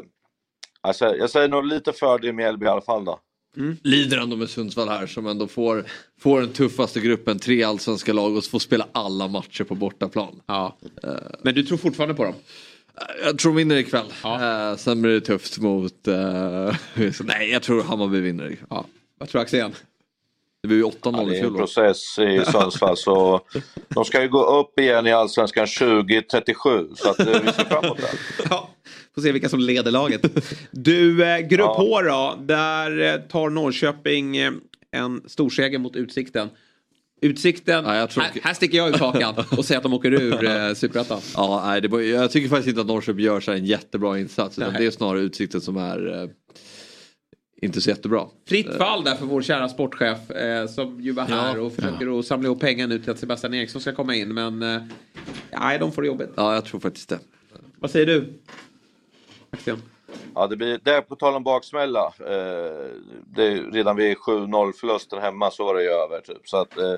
alltså, 0.81 1.17
jag 1.17 1.31
säger 1.31 1.49
nog 1.49 1.65
lite 1.65 1.93
fördel 1.93 2.33
Mjällby 2.33 2.67
i 2.67 2.69
alla 2.69 2.81
fall 2.81 3.05
då. 3.05 3.21
Mm. 3.57 3.77
Lider 3.83 4.19
ändå 4.19 4.37
med 4.37 4.51
Sundsvall 4.51 4.89
här 4.89 5.07
som 5.07 5.27
ändå 5.27 5.49
får, 5.49 5.85
får 6.19 6.41
den 6.41 6.53
tuffaste 6.53 7.01
gruppen, 7.01 7.39
tre 7.39 7.63
allsvenska 7.63 8.13
lag 8.13 8.37
och 8.37 8.45
får 8.45 8.59
spela 8.59 8.89
alla 8.93 9.29
matcher 9.29 9.65
på 9.65 9.75
bortaplan. 9.75 10.41
Ja. 10.47 10.79
Uh, 11.05 11.11
Men 11.43 11.55
du 11.55 11.63
tror 11.63 11.79
fortfarande 11.79 12.15
på 12.15 12.25
dem? 12.25 12.35
Jag 13.25 13.39
tror 13.39 13.53
de 13.53 13.57
vinner 13.57 13.77
ikväll. 13.77 14.07
Ja. 14.23 14.71
Uh, 14.71 14.77
sen 14.77 15.03
blir 15.03 15.13
det 15.13 15.21
tufft 15.21 15.59
mot... 15.59 16.09
Uh, 16.09 16.77
nej, 17.21 17.51
jag 17.51 17.63
tror 17.63 17.83
Hammarby 17.83 18.21
vinner 18.21 18.51
ikväll. 18.51 18.67
Ja. 18.71 18.87
Vad 19.19 19.29
tror 19.29 19.41
Axén? 19.43 19.73
Det 20.67 20.69
blir 20.69 20.79
ju 20.79 20.85
8-0 20.85 20.93
ja, 21.03 21.25
Det 21.25 21.39
är 21.39 21.45
en 21.45 21.55
process 21.55 22.19
i 22.19 22.43
Sundsvall 22.53 22.97
så 22.97 23.41
de 23.89 24.05
ska 24.05 24.23
ju 24.23 24.29
gå 24.29 24.61
upp 24.61 24.79
igen 24.79 25.07
i 25.07 25.13
Allsvenskan 25.13 25.67
2037 25.67 26.89
så 26.97 27.11
att 27.11 27.21
vi 27.21 27.25
ser 27.25 27.65
fram 27.65 27.85
emot 27.85 27.99
det. 27.99 28.09
Ja. 28.51 28.71
Får 29.15 29.23
se 29.23 29.33
vilka 29.33 29.49
som 29.49 29.61
leder 29.61 29.91
laget. 29.91 30.23
Du, 30.71 31.25
eh, 31.25 31.39
grupp 31.39 31.61
ja. 31.61 31.77
H 31.79 32.03
då. 32.03 32.39
Där 32.41 33.15
eh, 33.15 33.21
tar 33.21 33.51
Norrköping 33.51 34.37
eh, 34.37 34.53
en 34.93 35.23
storseger 35.27 35.79
mot 35.79 35.97
Utsikten. 35.97 36.49
Utsikten, 37.21 37.85
ja, 37.85 38.07
tror... 38.07 38.23
här, 38.23 38.33
här 38.43 38.55
sticker 38.55 38.79
jag 38.79 38.89
ut 38.89 38.97
hakan 38.97 39.35
och 39.57 39.65
säger 39.65 39.79
att 39.79 39.83
de 39.83 39.93
åker 39.93 40.13
ur 40.13 40.45
eh, 40.45 40.73
Superettan. 40.75 41.21
Ja, 41.35 41.63
nej, 41.67 41.81
det, 41.81 42.05
jag 42.05 42.31
tycker 42.31 42.49
faktiskt 42.49 42.69
inte 42.69 42.81
att 42.81 42.87
Norrköping 42.87 43.25
gör 43.25 43.41
så 43.41 43.53
en 43.53 43.65
jättebra 43.65 44.19
insats. 44.19 44.59
Utan 44.59 44.73
det 44.73 44.87
är 44.87 44.91
snarare 44.91 45.21
Utsikten 45.21 45.61
som 45.61 45.77
är 45.77 46.23
eh, 46.23 46.29
inte 47.63 47.81
så 47.81 47.91
jättebra. 47.91 48.27
Fritt 48.49 48.75
fall 48.75 49.05
där 49.05 49.15
för 49.15 49.27
vår 49.27 49.43
kära 49.43 49.69
sportchef 49.69 50.31
eh, 50.31 50.67
som 50.67 51.01
ju 51.01 51.13
var 51.13 51.25
här 51.25 51.57
ja, 51.57 51.63
och 51.63 51.73
försöker 51.73 52.07
ja. 52.07 52.19
att 52.19 52.27
samla 52.27 52.47
ihop 52.47 52.61
pengar 52.61 52.87
nu 52.87 52.99
till 52.99 53.11
att 53.11 53.19
Sebastian 53.19 53.55
Eriksson 53.55 53.81
ska 53.81 53.93
komma 53.93 54.15
in. 54.15 54.35
Men 54.35 54.63
eh, 54.63 54.83
nej, 55.51 55.79
de 55.79 55.93
får 55.93 56.03
det 56.03 56.09
jobbigt. 56.09 56.31
Ja, 56.37 56.55
jag 56.55 56.65
tror 56.65 56.81
faktiskt 56.81 57.09
det. 57.09 57.19
Vad 57.81 57.91
säger 57.91 58.07
du? 58.07 58.33
Axel? 59.51 59.77
Ja, 60.35 60.47
det 60.47 60.57
blir, 60.57 60.81
det 60.83 61.03
på 61.03 61.17
tal 61.17 61.35
om 61.35 61.43
baksmälla. 61.43 62.13
Eh, 62.21 62.87
det, 63.27 63.55
redan 63.73 63.97
vid 63.97 64.17
7-0 64.17 64.73
förlusten 64.73 65.23
hemma 65.23 65.51
så 65.51 65.65
var 65.65 65.75
det 65.75 65.83
ju 65.83 65.91
över. 65.91 66.21
Typ. 66.21 66.49
Så 66.49 66.57
att, 66.57 66.79
eh, 66.79 66.95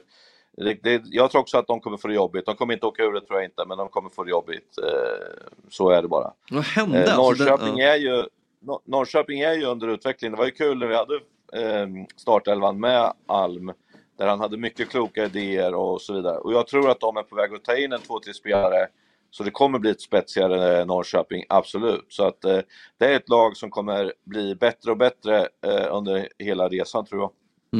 det, 0.56 0.78
det, 0.82 1.02
jag 1.04 1.30
tror 1.30 1.40
också 1.40 1.58
att 1.58 1.66
de 1.66 1.80
kommer 1.80 1.96
få 1.96 2.08
det 2.08 2.14
jobbigt. 2.14 2.46
De 2.46 2.56
kommer 2.56 2.74
inte 2.74 2.86
åka 2.86 3.02
ur 3.02 3.12
det 3.12 3.20
tror 3.20 3.38
jag 3.38 3.48
inte, 3.48 3.64
men 3.66 3.78
de 3.78 3.88
kommer 3.88 4.10
få 4.10 4.24
det 4.24 4.30
jobbigt. 4.30 4.78
Eh, 4.82 5.48
så 5.70 5.90
är 5.90 6.02
det 6.02 6.08
bara. 6.08 6.32
Vad 6.50 6.64
hände? 6.64 7.04
Eh, 7.04 7.18
Alltså, 7.18 7.44
den- 7.44 7.52
Norrköping, 7.52 7.78
ja. 7.78 7.88
är 7.88 7.96
ju, 7.96 8.24
Nor- 8.60 8.80
Norrköping 8.84 9.40
är 9.40 9.54
ju 9.54 9.64
under 9.64 9.88
utveckling. 9.88 10.30
Det 10.30 10.36
var 10.36 10.44
ju 10.44 10.50
kul 10.50 10.78
när 10.78 10.86
vi 10.86 10.94
hade 10.94 11.14
eh, 11.52 11.88
startelvan 12.16 12.80
med 12.80 13.12
Alm, 13.26 13.72
där 14.18 14.26
han 14.26 14.40
hade 14.40 14.56
mycket 14.56 14.88
kloka 14.88 15.24
idéer 15.24 15.74
och 15.74 16.02
så 16.02 16.14
vidare. 16.14 16.38
Och 16.38 16.52
jag 16.52 16.66
tror 16.66 16.90
att 16.90 17.00
de 17.00 17.16
är 17.16 17.22
på 17.22 17.36
väg 17.36 17.54
att 17.54 17.64
ta 17.64 17.76
in 17.76 17.92
en 17.92 18.00
två, 18.00 18.20
tre 18.20 18.34
spelare 18.34 18.86
så 19.30 19.44
det 19.44 19.50
kommer 19.50 19.78
bli 19.78 19.90
ett 19.90 20.00
spetsigare 20.00 20.78
eh, 20.80 20.86
Norrköping, 20.86 21.44
absolut. 21.48 22.04
Så 22.08 22.24
att 22.24 22.44
eh, 22.44 22.58
det 22.98 23.06
är 23.06 23.16
ett 23.16 23.28
lag 23.28 23.56
som 23.56 23.70
kommer 23.70 24.12
bli 24.24 24.54
bättre 24.54 24.90
och 24.90 24.96
bättre 24.96 25.48
eh, 25.66 25.96
under 25.96 26.28
hela 26.38 26.68
resan 26.68 27.06
tror 27.06 27.20
jag. 27.20 27.30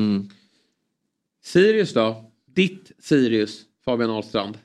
Mm. 0.01 0.29
Sirius 1.45 1.95
då? 1.95 2.25
Ditt 2.47 2.93
Sirius, 2.99 3.63
Fabian 3.85 4.11
Ahlstrand. 4.11 4.59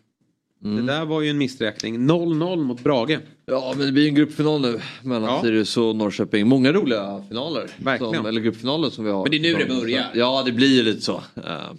Mm. 0.63 0.85
Det 0.85 0.93
där 0.93 1.05
var 1.05 1.21
ju 1.21 1.29
en 1.29 1.37
missräkning. 1.37 1.97
0-0 1.97 2.55
mot 2.55 2.79
Brage. 2.83 3.19
Ja 3.45 3.73
men 3.77 3.85
det 3.85 3.91
blir 3.91 4.07
en 4.07 4.15
gruppfinal 4.15 4.61
nu 4.61 4.79
mellan 5.01 5.29
Ja. 5.29 5.41
Sirius 5.41 5.77
och 5.77 5.95
Norrköping. 5.95 6.47
Många 6.47 6.71
roliga 6.73 7.23
finaler. 7.29 7.69
Verkligen. 7.77 8.13
Som, 8.13 8.25
eller 8.25 8.41
gruppfinaler 8.41 8.89
som 8.89 9.05
vi 9.05 9.11
har. 9.11 9.21
Men 9.23 9.31
det 9.31 9.37
är 9.37 9.41
nu 9.41 9.53
det 9.53 9.65
börjar. 9.81 10.05
Ja 10.13 10.43
det 10.45 10.51
blir 10.51 10.75
ju 10.77 10.83
lite 10.83 11.01
så. 11.01 11.23
Eh, 11.35 11.71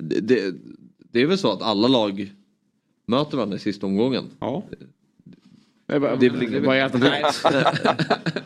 det, 0.00 0.20
det, 0.20 0.54
det 1.12 1.20
är 1.22 1.26
väl 1.26 1.38
så 1.38 1.52
att 1.52 1.62
alla 1.62 1.88
lag 1.88 2.32
möter 3.06 3.36
varandra 3.36 3.56
i 3.56 3.60
sista 3.60 3.86
omgången. 3.86 4.24
Ja. 4.40 4.62
Det 5.86 5.94
är 5.94 5.98
väl 6.30 6.42
inget- 6.42 6.64
Vad 6.64 6.76
är 6.76 6.82
alternativet? 6.84 7.34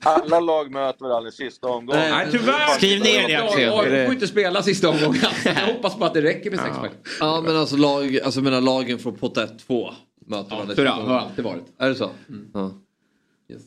Alla 0.00 0.40
lag 0.40 0.70
möter 0.70 1.04
varandra 1.08 1.28
i 1.28 1.32
sista 1.32 1.66
omgången. 1.68 2.02
Nej, 2.10 2.26
tyvärr. 2.30 2.68
Skriv 2.76 3.00
ner 3.00 3.28
det, 3.28 3.36
Axel. 3.36 3.72
AIK 3.72 3.90
det- 3.90 4.04
får 4.04 4.14
inte 4.14 4.26
spela 4.26 4.62
sista 4.62 4.88
omgången. 4.88 5.20
Jag 5.44 5.66
hoppas 5.74 5.96
på 5.98 6.04
att 6.04 6.14
det 6.14 6.22
räcker 6.22 6.50
med 6.50 6.60
sex 6.60 6.78
poäng. 6.78 6.90
Ja 7.20 7.42
men 7.46 7.56
alltså, 7.56 7.76
lag, 7.76 8.18
alltså 8.20 8.40
jag 8.40 8.44
menar, 8.44 8.60
lagen 8.60 8.98
från 8.98 9.16
pott 9.16 9.36
1-2 9.36 9.90
möter 10.28 10.50
varandra. 10.50 10.72
i 10.72 10.76
Så 10.76 10.82
det 10.82 10.88
har 10.88 11.18
alltid 11.18 11.44
varit. 11.44 11.64
Är 11.78 11.88
det 11.88 11.94
så? 11.94 12.10
Mm. 12.28 12.48
Ja. 12.54 12.70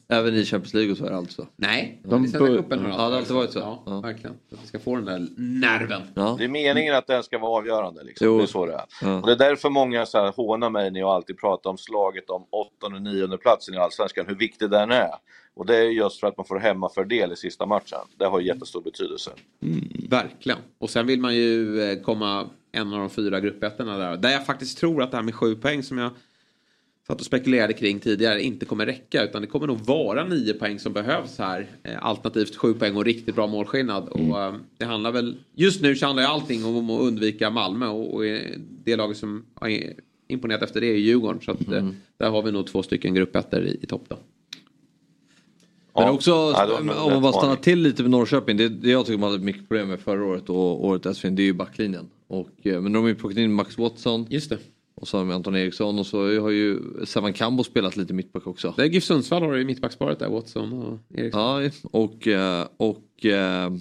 Även 0.08 0.36
i 0.36 0.46
Champions 0.46 0.74
League 0.74 0.92
och 0.92 0.98
så 0.98 1.06
är 1.06 1.10
det 1.10 1.18
alltså. 1.18 1.48
Nej, 1.56 2.02
De 2.04 2.26
i 2.26 2.28
Svenska 2.28 2.40
bör- 2.40 2.58
cupen 2.58 2.80
har 2.80 2.90
Ja, 2.90 2.96
det 2.96 3.02
har 3.04 3.12
alltid 3.12 3.36
varit 3.36 3.52
så. 3.52 3.60
Ja, 3.60 3.84
Ja. 3.86 4.00
verkligen. 4.02 4.36
För 4.50 4.56
att 4.56 4.64
vi 4.64 4.68
ska 4.68 4.80
få 4.80 4.96
den 4.96 5.06
där 5.06 5.28
nerven. 5.38 6.02
Ja. 6.14 6.36
Det 6.38 6.44
är 6.44 6.48
meningen 6.48 6.96
att 6.96 7.08
den 7.08 7.24
ska 7.24 7.38
vara 7.40 7.58
avgörande. 7.58 8.04
Liksom. 8.04 8.28
Jo. 8.28 8.38
Det 8.38 8.44
är 8.44 8.48
så 8.48 8.66
det 8.66 8.74
är. 8.74 8.84
Ja. 9.02 9.20
Och 9.22 9.28
det 9.28 9.34
är 9.34 9.38
därför 9.38 9.70
många 9.70 10.06
så 10.06 10.18
här 10.18 10.32
hånar 10.32 10.70
mig 10.70 10.92
när 10.92 11.00
jag 11.00 11.10
alltid 11.10 11.38
pratar 11.38 11.70
om 11.70 11.78
slaget 11.78 12.30
om 12.30 12.46
åttonde 12.50 12.98
och 12.98 13.02
nionde 13.04 13.38
platsen 13.38 13.74
i 13.74 13.78
Allsvenskan, 13.78 14.26
hur 14.28 14.36
viktig 14.36 14.70
den 14.70 14.92
är. 14.92 15.12
Och 15.54 15.66
det 15.66 15.78
är 15.78 15.84
just 15.90 16.20
för 16.20 16.28
att 16.28 16.38
man 16.38 16.46
får 16.46 16.60
hemmafördel 16.60 17.32
i 17.32 17.36
sista 17.36 17.66
matchen. 17.66 18.00
Det 18.18 18.26
har 18.26 18.40
jättestor 18.40 18.82
betydelse. 18.82 19.32
Verkligen. 20.10 20.60
Och 20.80 20.90
sen 20.90 21.08
vill 21.08 21.20
man 21.20 21.36
ju 21.36 21.82
eh, 21.82 22.00
komma 22.02 22.50
en 22.72 22.94
av 22.94 23.00
de 23.00 23.10
fyra 23.10 23.40
gruppettorna 23.40 23.98
där. 23.98 24.18
Där 24.18 24.30
jag 24.32 24.46
faktiskt 24.46 24.78
tror 24.78 25.04
att 25.04 25.12
det 25.12 25.18
här 25.18 25.24
med 25.24 25.36
sju 25.36 25.56
poäng 25.56 25.84
som 25.84 25.98
jag 25.98 26.12
satt 27.12 27.20
och 27.20 27.26
spekulerade 27.26 27.74
kring 27.74 28.00
tidigare 28.00 28.42
inte 28.42 28.66
kommer 28.66 28.86
räcka. 28.86 29.24
Utan 29.24 29.42
det 29.42 29.48
kommer 29.48 29.68
nog 29.68 29.80
vara 29.86 30.24
nio 30.24 30.54
poäng 30.54 30.80
som 30.80 30.94
behövs 30.94 31.38
här. 31.38 31.68
Eh, 31.84 32.06
Alternativt 32.06 32.56
sju 32.56 32.74
poäng 32.74 32.96
och 32.96 33.06
riktigt 33.06 33.36
bra 33.36 33.48
målskillnad. 33.48 34.08
Och 34.08 34.42
eh, 34.42 34.54
det 34.78 34.86
handlar 34.86 35.12
väl, 35.12 35.38
just 35.56 35.82
nu 35.82 35.96
så 35.96 36.06
handlar 36.06 36.24
ju 36.24 36.30
allting 36.30 36.66
om 36.66 36.90
att 36.90 37.02
undvika 37.02 37.50
Malmö. 37.50 37.88
Och, 37.88 38.26
eh, 38.26 38.42
det 38.84 38.96
laget 38.96 39.18
som 39.18 39.46
har 39.54 39.80
imponerat 40.28 40.62
efter 40.62 40.82
det 40.82 40.88
är 40.88 40.96
Djurgården. 40.96 41.42
Så 41.42 41.52
att, 41.52 41.72
eh, 41.72 41.90
där 42.18 42.30
har 42.30 42.42
vi 42.44 42.52
nog 42.52 42.68
två 42.68 42.84
stycken 42.84 43.14
gruppettor 43.14 43.64
i, 43.64 43.80
i 43.82 43.86
topp 43.86 44.04
då. 44.08 44.18
Men 45.96 46.10
också, 46.10 46.32
Ja, 46.32 46.80
om 46.80 47.12
man 47.12 47.22
bara 47.22 47.34
stannar 47.34 47.56
till 47.56 47.80
lite 47.82 48.02
med 48.02 48.12
Norrköping. 48.12 48.58
Det, 48.58 48.70
det 48.70 48.92
jag 48.92 49.06
tycker 49.06 49.20
man 49.20 49.32
hade 49.32 49.44
mycket 49.44 49.68
problem 49.68 49.88
med 49.88 50.00
förra 50.00 50.26
året 50.26 50.50
och 50.50 50.86
året 50.86 51.04
dessförinnan 51.04 51.36
det 51.36 51.44
är 51.44 51.46
ju 51.46 51.54
backlinjen. 51.54 52.10
Och, 52.28 52.50
men 52.64 52.94
de 52.94 52.96
har 52.96 53.08
ju 53.08 53.16
plockat 53.16 53.38
in 53.38 53.54
Max 53.54 53.78
Watson. 53.78 54.26
Just 54.30 54.50
det. 54.50 54.58
Och 54.96 55.08
så 55.08 55.18
har 55.18 55.26
de 55.26 55.32
Anton 55.32 55.56
Eriksson 55.56 56.00
och 56.00 56.06
så 56.06 56.40
har 56.42 56.50
ju 56.50 56.80
Sevan 57.06 57.34
Kambo 57.34 57.64
spelat 57.64 57.98
lite 57.98 58.14
mittback 58.14 58.48
också. 58.48 58.74
Det 58.78 58.84
är 58.84 58.88
GIF 58.88 59.04
Sundsvall 59.04 59.44
har 59.44 59.54
du 59.54 59.62
i 59.62 59.66
mittbacksparet 59.66 60.20
där, 60.20 60.30
Watson 60.30 60.74
och 60.74 61.18
Eriksson. 61.20 61.42
Ja, 61.42 61.70
och, 61.92 62.28
eh, 62.28 62.68
och, 62.78 63.26
eh, 63.26 63.74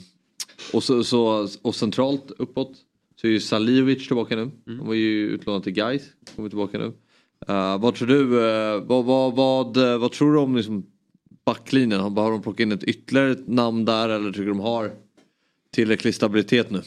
och, 0.73 0.82
så, 0.82 1.05
så, 1.05 1.49
och 1.62 1.74
centralt 1.74 2.31
uppåt 2.39 2.73
så 3.20 3.27
är 3.27 3.31
ju 3.31 3.41
Salihovic 3.41 4.07
tillbaka 4.07 4.37
nu. 4.37 4.51
Han 4.66 4.87
var 4.87 4.95
ju 4.95 5.28
utlånad 5.28 5.62
till 5.62 5.73
Gais, 5.73 6.03
kommer 6.37 6.49
tillbaka 6.49 6.78
nu. 6.78 6.93
Eh, 7.49 7.78
vad 7.78 7.95
tror 7.95 8.09
du, 8.09 8.51
eh, 8.51 8.81
vad, 8.81 9.05
vad, 9.05 9.35
vad, 9.35 9.77
vad 10.01 10.12
tror 10.12 10.32
du 10.32 10.39
om 10.39 10.57
liksom 10.57 10.87
backlinjen? 11.45 12.01
Har 12.01 12.11
har 12.11 12.31
de 12.31 12.43
plockat 12.43 12.61
in 12.61 12.73
ett 12.73 12.85
ytterligare 12.85 13.37
namn 13.47 13.85
där 13.85 14.09
eller 14.09 14.32
tycker 14.32 14.49
de 14.49 14.61
har 14.61 14.93
tillräcklig 15.70 16.15
stabilitet 16.15 16.70
nu? 16.70 16.82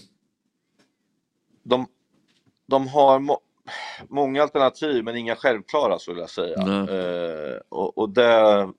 De, 1.63 1.87
de 2.67 2.87
har 2.87 3.19
må 3.19 3.39
många 4.09 4.41
alternativ 4.41 5.03
men 5.03 5.15
inga 5.15 5.35
självklara 5.35 5.99
skulle 5.99 6.19
jag 6.19 6.29
säga. 6.29 6.57
Eh, 6.57 7.59
och, 7.69 7.97
och 7.97 8.09
det, 8.09 8.69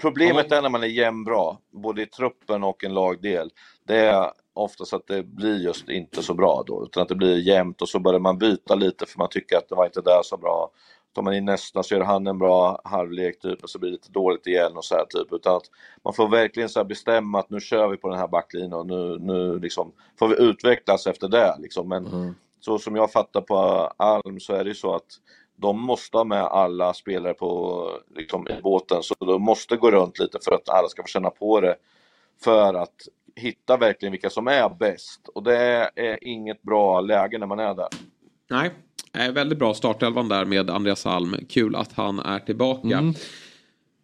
problemet 0.00 0.52
är 0.52 0.62
när 0.62 0.68
man 0.68 0.82
är 0.82 0.86
jämnbra, 0.86 1.56
både 1.70 2.02
i 2.02 2.06
truppen 2.06 2.64
och 2.64 2.84
en 2.84 2.94
lagdel. 2.94 3.50
Det 3.86 3.96
är 3.96 4.32
oftast 4.52 4.92
att 4.92 5.06
det 5.06 5.22
blir 5.22 5.56
just 5.56 5.88
inte 5.88 6.22
så 6.22 6.34
bra 6.34 6.62
då, 6.66 6.84
utan 6.84 7.02
att 7.02 7.08
det 7.08 7.14
blir 7.14 7.38
jämnt 7.38 7.82
och 7.82 7.88
så 7.88 7.98
börjar 7.98 8.20
man 8.20 8.38
byta 8.38 8.74
lite 8.74 9.06
för 9.06 9.18
man 9.18 9.28
tycker 9.28 9.56
att 9.56 9.68
det 9.68 9.74
var 9.74 9.86
inte 9.86 10.00
där 10.00 10.20
så 10.24 10.36
bra. 10.36 10.70
Tar 11.14 11.22
man 11.22 11.34
in 11.34 11.44
nästa 11.44 11.82
så 11.82 11.94
gör 11.94 12.04
han 12.04 12.26
en 12.26 12.38
bra 12.38 12.80
halvlek 12.84 13.40
typ 13.40 13.62
och 13.62 13.70
så 13.70 13.78
blir 13.78 13.90
det 13.90 13.92
lite 13.92 14.12
dåligt 14.12 14.46
igen 14.46 14.76
och 14.76 14.84
så 14.84 14.94
här 14.94 15.04
typ. 15.04 15.32
Utan 15.32 15.56
att 15.56 15.62
man 16.04 16.14
får 16.14 16.28
verkligen 16.28 16.68
så 16.68 16.84
bestämma 16.84 17.38
att 17.38 17.50
nu 17.50 17.60
kör 17.60 17.88
vi 17.88 17.96
på 17.96 18.08
den 18.08 18.18
här 18.18 18.28
backlinjen 18.28 18.72
och 18.72 18.86
nu, 18.86 19.18
nu 19.20 19.58
liksom 19.58 19.92
får 20.18 20.28
vi 20.28 20.42
utvecklas 20.42 21.06
efter 21.06 21.28
det 21.28 21.56
liksom. 21.58 21.88
Men 21.88 22.34
så 22.60 22.78
som 22.78 22.96
jag 22.96 23.12
fattar 23.12 23.40
på 23.40 23.56
Alm 23.96 24.40
så 24.40 24.54
är 24.54 24.64
det 24.64 24.74
så 24.74 24.94
att 24.94 25.06
de 25.56 25.80
måste 25.80 26.16
ha 26.16 26.24
med 26.24 26.42
alla 26.42 26.94
spelare 26.94 27.34
på, 27.34 27.90
liksom, 28.16 28.48
i 28.48 28.62
båten 28.62 29.02
så 29.02 29.14
de 29.18 29.42
måste 29.42 29.76
gå 29.76 29.90
runt 29.90 30.18
lite 30.18 30.38
för 30.44 30.54
att 30.54 30.68
alla 30.68 30.88
ska 30.88 31.02
få 31.02 31.08
känna 31.08 31.30
på 31.30 31.60
det. 31.60 31.76
För 32.44 32.74
att 32.74 32.94
hitta 33.36 33.76
verkligen 33.76 34.12
vilka 34.12 34.30
som 34.30 34.48
är 34.48 34.68
bäst. 34.68 35.28
Och 35.34 35.42
det 35.42 35.90
är 35.96 36.24
inget 36.24 36.62
bra 36.62 37.00
läge 37.00 37.38
när 37.38 37.46
man 37.46 37.58
är 37.58 37.74
där. 37.74 37.88
Nej, 38.50 38.70
eh, 39.14 39.32
väldigt 39.32 39.58
bra 39.58 39.74
startelvan 39.74 40.28
där 40.28 40.44
med 40.44 40.70
Andreas 40.70 41.06
Alm. 41.06 41.36
Kul 41.48 41.76
att 41.76 41.92
han 41.92 42.18
är 42.18 42.38
tillbaka. 42.38 42.98
Mm. 42.98 43.14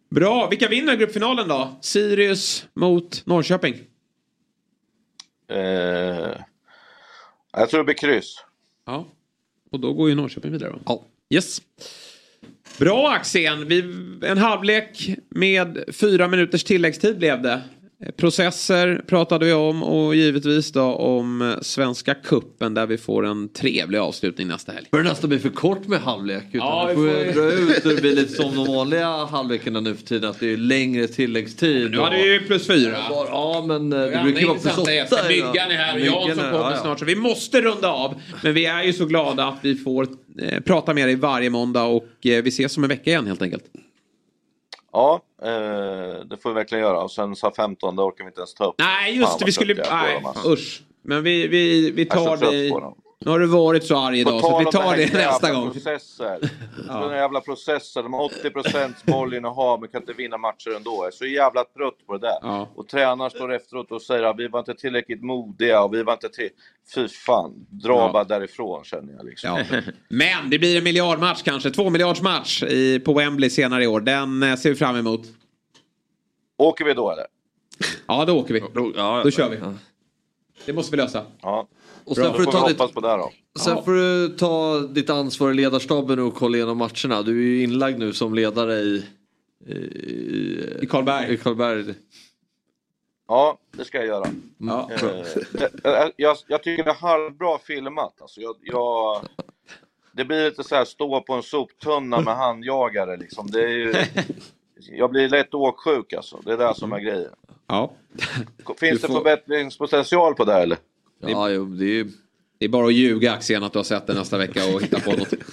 Bra, 0.09 0.47
vilka 0.49 0.67
vinner 0.67 0.95
gruppfinalen 0.95 1.47
då? 1.47 1.69
Sirius 1.81 2.65
mot 2.73 3.25
Norrköping. 3.25 3.73
Eh, 5.47 6.31
jag 7.57 7.69
tror 7.69 7.77
det 7.77 7.83
blir 7.83 7.95
kryss. 7.95 8.37
Ja, 8.85 9.07
och 9.71 9.79
då 9.79 9.93
går 9.93 10.09
ju 10.09 10.15
Norrköping 10.15 10.51
vidare 10.51 10.69
va? 10.69 10.79
Ja. 10.85 11.05
Yes. 11.29 11.61
Bra 12.79 13.11
Axén, 13.11 13.67
vi, 13.67 13.79
en 14.23 14.37
halvlek 14.37 15.09
med 15.29 15.83
fyra 15.93 16.27
minuters 16.27 16.63
tilläggstid 16.63 17.17
blev 17.17 17.41
det. 17.41 17.61
Processer 18.17 19.01
pratade 19.07 19.45
vi 19.45 19.53
om 19.53 19.83
och 19.83 20.15
givetvis 20.15 20.71
då 20.71 20.83
om 20.83 21.41
eh, 21.41 21.61
Svenska 21.61 22.13
Kuppen 22.13 22.73
där 22.73 22.85
vi 22.85 22.97
får 22.97 23.25
en 23.25 23.49
trevlig 23.49 23.99
avslutning 23.99 24.47
nästa 24.47 24.71
helg. 24.71 24.87
Börjar 24.91 25.05
nästan 25.05 25.29
bli 25.29 25.39
för 25.39 25.49
kort 25.49 25.87
med 25.87 25.99
halvlek. 25.99 26.43
Utan 26.51 26.67
Ja, 26.67 26.85
det 26.87 26.95
vi 26.95 27.33
får 27.33 27.41
dra 27.41 27.51
ut 27.51 27.83
det 27.83 28.01
blir 28.01 28.15
lite 28.15 28.33
som 28.33 28.55
de 28.55 28.65
vanliga 28.65 29.25
halvlekarna 29.25 29.79
nu 29.79 29.95
för 29.95 30.03
tiden. 30.03 30.29
Att 30.29 30.39
det 30.39 30.53
är 30.53 30.57
längre 30.57 31.07
tilläggstid. 31.07 31.91
Nu 31.91 31.99
hade 31.99 32.15
vi 32.15 32.33
ju 32.33 32.39
plus 32.39 32.67
fyra. 32.67 32.97
Ja 33.09 33.63
men 33.67 33.93
eh, 33.93 33.99
det 33.99 34.09
Det 34.09 34.23
brukar 34.23 34.39
ju 34.39 34.47
vara 34.47 34.59
plus 34.59 34.77
åtta. 34.77 35.27
Myggan 35.27 35.71
är 35.71 35.75
här 35.75 35.93
och 35.95 35.99
Jansson 35.99 36.35
kommer 36.35 36.51
ja, 36.51 36.71
ja. 36.71 36.81
snart. 36.81 36.99
Så 36.99 37.05
vi 37.05 37.15
måste 37.15 37.61
runda 37.61 37.89
av. 37.89 38.21
Men 38.43 38.53
vi 38.53 38.65
är 38.65 38.83
ju 38.83 38.93
så 38.93 39.05
glada 39.05 39.45
att 39.45 39.59
vi 39.61 39.75
får 39.75 40.07
eh, 40.41 40.59
prata 40.59 40.93
med 40.93 41.07
dig 41.07 41.15
varje 41.15 41.49
måndag 41.49 41.83
och 41.83 42.25
eh, 42.25 42.43
vi 42.43 42.49
ses 42.49 42.77
om 42.77 42.83
en 42.83 42.89
vecka 42.89 43.09
igen 43.09 43.27
helt 43.27 43.41
enkelt. 43.41 43.63
Ja, 44.95 45.21
eh, 45.41 46.25
det 46.29 46.37
får 46.37 46.49
vi 46.49 46.53
verkligen 46.53 46.83
göra. 46.83 47.01
Och 47.01 47.11
sen 47.11 47.35
så 47.35 47.51
15 47.51 47.99
orkar 47.99 48.23
vi 48.23 48.27
inte 48.27 48.39
ens 48.39 48.53
ta 48.53 48.65
upp. 48.65 48.75
Nej 48.79 49.17
just 49.17 49.39
det, 49.39 49.45
vi 49.45 49.51
skulle... 49.51 49.73
Nej, 49.73 50.21
alltså. 50.25 50.49
usch. 50.49 50.81
Men 51.01 51.23
vi, 51.23 51.47
vi, 51.47 51.91
vi 51.91 52.05
tar 52.05 52.37
trött 52.37 52.51
dig... 52.51 52.71
Nu 53.25 53.31
har 53.31 53.39
du 53.39 53.45
varit 53.45 53.83
så 53.83 53.97
arg 53.97 54.19
idag 54.19 54.41
så 54.41 54.59
vi 54.59 54.65
tar 54.65 54.95
det 54.95 55.13
nästa 55.13 55.53
gång. 55.53 55.71
Processer. 55.71 56.39
Ja. 56.87 56.93
Sådana 56.93 57.15
jävla 57.15 57.41
processer. 57.41 58.03
De 58.03 58.13
har 58.13 58.29
80% 58.29 58.93
bollinnehav 59.05 59.79
men 59.79 59.89
kan 59.89 60.01
inte 60.01 60.13
vinna 60.13 60.37
matcher 60.37 60.75
ändå. 60.75 60.91
Jag 60.91 61.07
är 61.07 61.11
så 61.11 61.25
jävla 61.25 61.63
trött 61.63 62.07
på 62.07 62.13
det 62.17 62.19
där. 62.27 62.37
Ja. 62.41 62.69
Och 62.75 62.87
tränaren 62.87 63.31
står 63.31 63.53
efteråt 63.53 63.91
och 63.91 64.01
säger 64.01 64.23
att 64.23 64.39
vi 64.39 64.47
var 64.47 64.59
inte 64.59 64.73
tillräckligt 64.73 65.23
modiga 65.23 65.83
och 65.83 65.93
vi 65.93 66.03
var 66.03 66.13
inte 66.13 66.29
till... 66.29 66.49
Fy 66.95 67.07
fan, 67.07 67.53
dra 67.69 67.93
Ja. 67.93 68.09
bara 68.13 68.23
därifrån 68.23 68.83
känner 68.83 69.13
jag 69.13 69.25
liksom. 69.25 69.63
Ja. 69.71 69.81
Men 70.07 70.49
det 70.49 70.59
blir 70.59 70.77
en 70.77 70.83
miljardmatch 70.83 71.41
kanske. 71.43 71.71
Två 71.71 71.89
miljardsmatch 71.89 72.63
i, 72.63 72.99
på 72.99 73.13
Wembley 73.13 73.49
senare 73.49 73.83
i 73.83 73.87
år. 73.87 74.01
Den 74.01 74.43
eh, 74.43 74.55
ser 74.55 74.69
vi 74.69 74.75
fram 74.75 74.95
emot. 74.95 75.21
Åker 76.57 76.85
vi 76.85 76.93
då 76.93 77.11
eller? 77.11 77.25
Ja, 78.07 78.25
då 78.25 78.39
åker 78.39 78.53
vi. 78.53 78.63
Ja, 78.95 79.21
Då 79.23 79.31
kör 79.31 79.49
vi. 79.49 79.57
Det 80.65 80.73
måste 80.73 80.91
vi 80.91 80.97
lösa. 80.97 81.25
Ja. 81.41 81.67
Och 82.05 82.15
sen 82.15 82.31
får 82.31 82.37
du 82.39 82.43
får 82.45 82.51
ta 82.51 82.67
ditt, 82.67 82.93
på 82.93 83.01
det 83.01 83.07
då. 83.17 83.31
sen 83.59 83.83
får 83.83 83.91
du 83.91 84.29
ta 84.29 84.79
ditt 84.79 85.09
ansvar 85.09 85.51
i 85.51 85.53
ledarstaben 85.53 86.19
och 86.19 86.35
kolla 86.35 86.57
igenom 86.57 86.77
matcherna. 86.77 87.21
Du 87.21 87.31
är 87.31 87.45
ju 87.45 87.63
inlagd 87.63 87.99
nu 87.99 88.13
som 88.13 88.33
ledare 88.35 88.73
i... 88.73 89.05
I, 89.67 89.73
I 90.81 90.85
Karlberg. 90.89 91.33
I 91.33 91.37
Karlberg. 91.37 91.93
Ja, 93.27 93.57
det 93.77 93.85
ska 93.85 93.97
jag 93.97 94.07
göra. 94.07 94.25
Ja. 94.57 94.89
Eh, 94.91 94.99
det- 95.83 96.11
jag, 96.15 96.37
jag 96.47 96.63
tycker 96.63 96.83
det 96.83 96.89
är 96.89 96.93
halvbra 96.95 97.57
filmat. 97.57 98.21
Alltså, 98.21 98.41
jag, 98.41 98.55
jag, 98.61 99.21
det 100.11 100.25
blir 100.25 100.45
lite 100.45 100.63
så 100.63 100.75
här 100.75 100.85
stå 100.85 101.21
på 101.21 101.33
en 101.33 101.43
soptunna 101.43 102.21
med 102.21 102.35
handjagare 102.35 103.17
liksom. 103.17 103.51
Det 103.51 103.63
är 103.63 103.67
ju, 103.69 103.93
jag 104.97 105.11
blir 105.11 105.29
lätt 105.29 105.53
åksjuk 105.53 106.13
alltså. 106.13 106.39
Det 106.45 106.53
är 106.53 106.57
det 106.57 106.75
som 106.75 106.93
är 106.93 106.99
grejen. 106.99 107.31
Ja. 107.67 107.91
Finns 108.77 109.01
Du 109.01 109.07
det 109.07 109.07
får- 109.07 109.15
förbättringspotential 109.15 110.35
på 110.35 110.45
det 110.45 110.53
här, 110.53 110.61
eller? 110.61 110.77
Ja, 111.19 111.49
jo, 111.49 111.65
det 111.65 111.99
är... 111.99 112.07
Det 112.59 112.65
är 112.65 112.69
bara 112.69 112.87
att 112.87 112.93
ljuga 112.93 113.33
Axén 113.33 113.63
att 113.63 113.73
du 113.73 113.79
har 113.79 113.83
sett 113.83 114.07
den 114.07 114.15
nästa 114.15 114.37
vecka 114.37 114.61
och 114.75 114.81
hitta 114.81 114.99
på 114.99 115.11
något. 115.11 115.33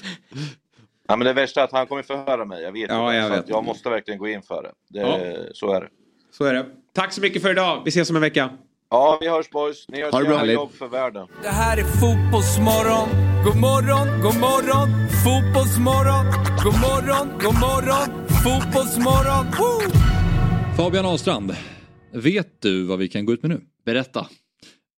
Ja, 1.08 1.16
men 1.16 1.26
det 1.26 1.32
värsta 1.32 1.60
är 1.60 1.64
att 1.64 1.72
han 1.72 1.86
kommer 1.86 2.02
förhöra 2.02 2.44
mig. 2.44 2.62
Jag 2.62 2.72
vet 2.72 2.90
Ja, 2.90 3.10
det, 3.10 3.16
jag 3.16 3.30
vet. 3.30 3.48
jag 3.48 3.64
måste 3.64 3.88
verkligen 3.90 4.18
gå 4.18 4.28
in 4.28 4.42
för 4.42 4.62
det. 4.62 4.72
det 4.88 5.00
Ja. 5.00 5.18
Så 5.52 5.72
är 5.72 5.80
det. 5.80 5.88
Så 6.32 6.44
är 6.44 6.54
det. 6.54 6.66
Tack 6.94 7.12
så 7.12 7.20
mycket 7.20 7.42
för 7.42 7.50
idag. 7.50 7.82
Vi 7.84 7.88
ses 7.88 8.10
om 8.10 8.16
en 8.16 8.22
vecka. 8.22 8.50
Ja, 8.90 9.18
vi 9.20 9.28
hörs 9.28 9.50
boys. 9.50 9.88
Ni 9.88 9.98
gör 9.98 10.12
Ha 10.12 10.18
det 10.18 10.24
ett 10.24 10.28
bra. 10.28 10.36
jävla 10.38 10.52
jobb 10.52 10.72
för 10.72 10.88
världen. 10.88 11.26
Det 11.42 11.48
här 11.48 11.76
är 11.78 11.82
fotbollsmorgon. 11.84 13.08
God 13.44 13.56
morgon, 13.60 14.20
god 14.22 14.40
morgon. 14.40 14.88
Fotbollsmorgon. 15.24 16.24
God 16.64 16.80
morgon, 16.80 17.28
god 17.44 17.54
morgon. 17.60 18.26
Fotbollsmorgon. 18.44 19.46
Woo! 19.58 19.90
Fabian 20.76 21.06
Ahlstrand, 21.06 21.56
vet 22.12 22.62
du 22.62 22.84
vad 22.86 22.98
vi 22.98 23.08
kan 23.08 23.24
gå 23.26 23.32
ut 23.32 23.42
med 23.42 23.50
nu? 23.50 23.60
Berätta. 23.86 24.26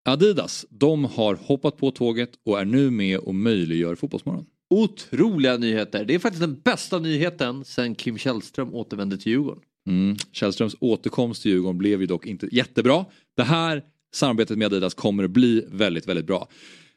Adidas, 0.07 0.67
de 0.71 1.05
har 1.05 1.35
hoppat 1.35 1.77
på 1.77 1.91
tåget 1.91 2.31
och 2.45 2.61
är 2.61 2.65
nu 2.65 2.91
med 2.91 3.19
och 3.19 3.35
möjliggör 3.35 3.95
Fotbollsmorgon. 3.95 4.47
Otroliga 4.71 5.57
nyheter. 5.57 6.05
Det 6.05 6.15
är 6.15 6.19
faktiskt 6.19 6.41
den 6.41 6.61
bästa 6.65 6.99
nyheten 6.99 7.65
sen 7.65 7.95
Kim 7.95 8.19
Källström 8.19 8.75
återvände 8.75 9.19
till 9.19 9.33
Djurgården. 9.33 9.63
Mm. 9.89 10.17
Källströms 10.33 10.77
återkomst 10.81 11.43
till 11.43 11.51
Djurgården 11.51 11.79
blev 11.79 12.01
ju 12.01 12.07
dock 12.07 12.27
inte 12.27 12.49
jättebra. 12.53 13.05
Det 13.37 13.43
här 13.43 13.83
samarbetet 14.15 14.59
med 14.59 14.67
Adidas 14.67 14.95
kommer 14.95 15.25
att 15.25 15.31
bli 15.31 15.65
väldigt, 15.69 16.09
väldigt 16.09 16.27
bra. 16.27 16.49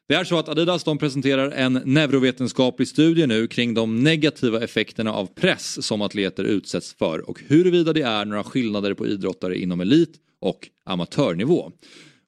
Det 0.08 0.16
är 0.16 0.24
så 0.24 0.40
att 0.40 0.50
Adidas 0.50 0.84
de 0.84 0.98
presenterar 0.98 1.52
en 1.52 1.74
neurovetenskaplig 1.74 2.88
studie 2.88 3.28
nu 3.28 3.48
kring 3.48 3.74
de 3.74 4.04
negativa 4.04 4.64
effekterna 4.64 5.14
av 5.14 5.26
press 5.26 5.86
som 5.86 6.02
atleter 6.02 6.44
utsätts 6.44 6.94
för 6.94 7.30
och 7.30 7.42
huruvida 7.48 7.94
det 7.94 8.02
är 8.02 8.26
några 8.26 8.44
skillnader 8.44 8.94
på 8.94 9.08
idrottare 9.08 9.58
inom 9.58 9.82
elit 9.82 10.16
och 10.40 10.70
amatörnivå. 10.86 11.72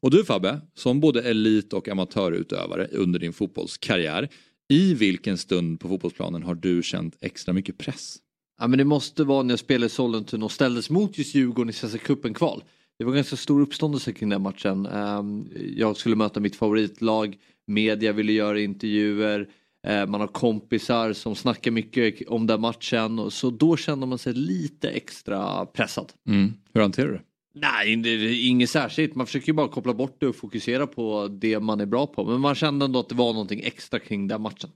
Och 0.02 0.12
du 0.12 0.26
Fabbe, 0.26 0.62
som 0.74 1.00
både 1.00 1.22
elit 1.22 1.74
och 1.74 1.88
amatörutövare 1.88 2.88
under 2.92 3.20
din 3.20 3.34
fotbollskarriär, 3.34 4.30
i 4.70 4.94
vilken 4.94 5.38
stund 5.38 5.80
på 5.80 5.88
fotbollsplanen 5.88 6.44
har 6.44 6.56
du 6.56 6.84
känt 6.84 7.18
extra 7.22 7.54
mycket 7.54 7.78
press? 7.78 8.18
Ja, 8.62 8.68
men 8.68 8.78
det 8.78 8.86
måste 8.86 9.24
vara 9.24 9.44
när 9.44 9.52
jag 9.52 9.60
spelade 9.60 9.86
i 9.86 9.90
Sollentuna 9.90 10.46
och 10.46 10.52
ställdes 10.52 10.90
mot 10.90 11.18
just 11.18 11.36
Djurgården 11.36 11.70
i 11.70 11.74
Svenska 11.74 12.00
cupen-kval. 12.00 12.64
Det 13.00 13.06
var 13.06 13.14
ganska 13.14 13.36
stor 13.36 13.62
uppståndelse 13.62 14.14
kring 14.14 14.30
den 14.30 14.42
matchen. 14.42 14.86
Ehm, 14.86 15.48
Jag 15.76 15.98
skulle 15.98 16.16
möta 16.16 16.40
mitt 16.40 16.56
favoritlag, 16.56 17.38
media 17.68 18.12
ville 18.12 18.32
göra 18.32 18.60
intervjuer, 18.60 19.48
eh, 19.88 20.06
man 20.06 20.22
har 20.22 20.28
kompisar 20.28 21.14
som 21.14 21.36
snackar 21.36 21.72
mycket 21.72 22.28
om 22.28 22.48
den 22.48 22.62
matchen. 22.62 23.32
Så 23.32 23.50
då 23.50 23.78
kände 23.78 24.06
man 24.06 24.18
sig 24.18 24.34
lite 24.34 24.90
extra 24.90 25.66
pressad. 25.66 26.12
Mm. 26.28 26.54
Hur 26.74 26.82
hanterar 26.82 27.08
du 27.08 27.14
det? 27.14 27.22
Nej, 27.61 27.95
det 27.95 28.10
är 28.10 28.48
inget 28.48 28.69
särskilt. 28.69 29.15
Man 29.15 29.26
försöker 29.26 29.48
ju 29.48 29.53
bara 29.53 29.68
koppla 29.68 29.94
bort 29.94 30.18
det 30.19 30.27
och 30.27 30.36
fokusera 30.36 30.88
på 30.88 31.27
det 31.41 31.60
man 31.60 31.81
är 31.81 31.86
bra 31.86 32.07
på. 32.07 32.26
Men 32.26 32.41
man 32.41 32.56
kände 32.56 32.86
ändå 32.86 32.99
att 32.99 33.10
det 33.10 33.15
var 33.15 33.34
någonting 33.34 33.61
extra 33.64 33.99
kring 33.99 34.27
den 34.27 34.41
matchen. 34.41 34.69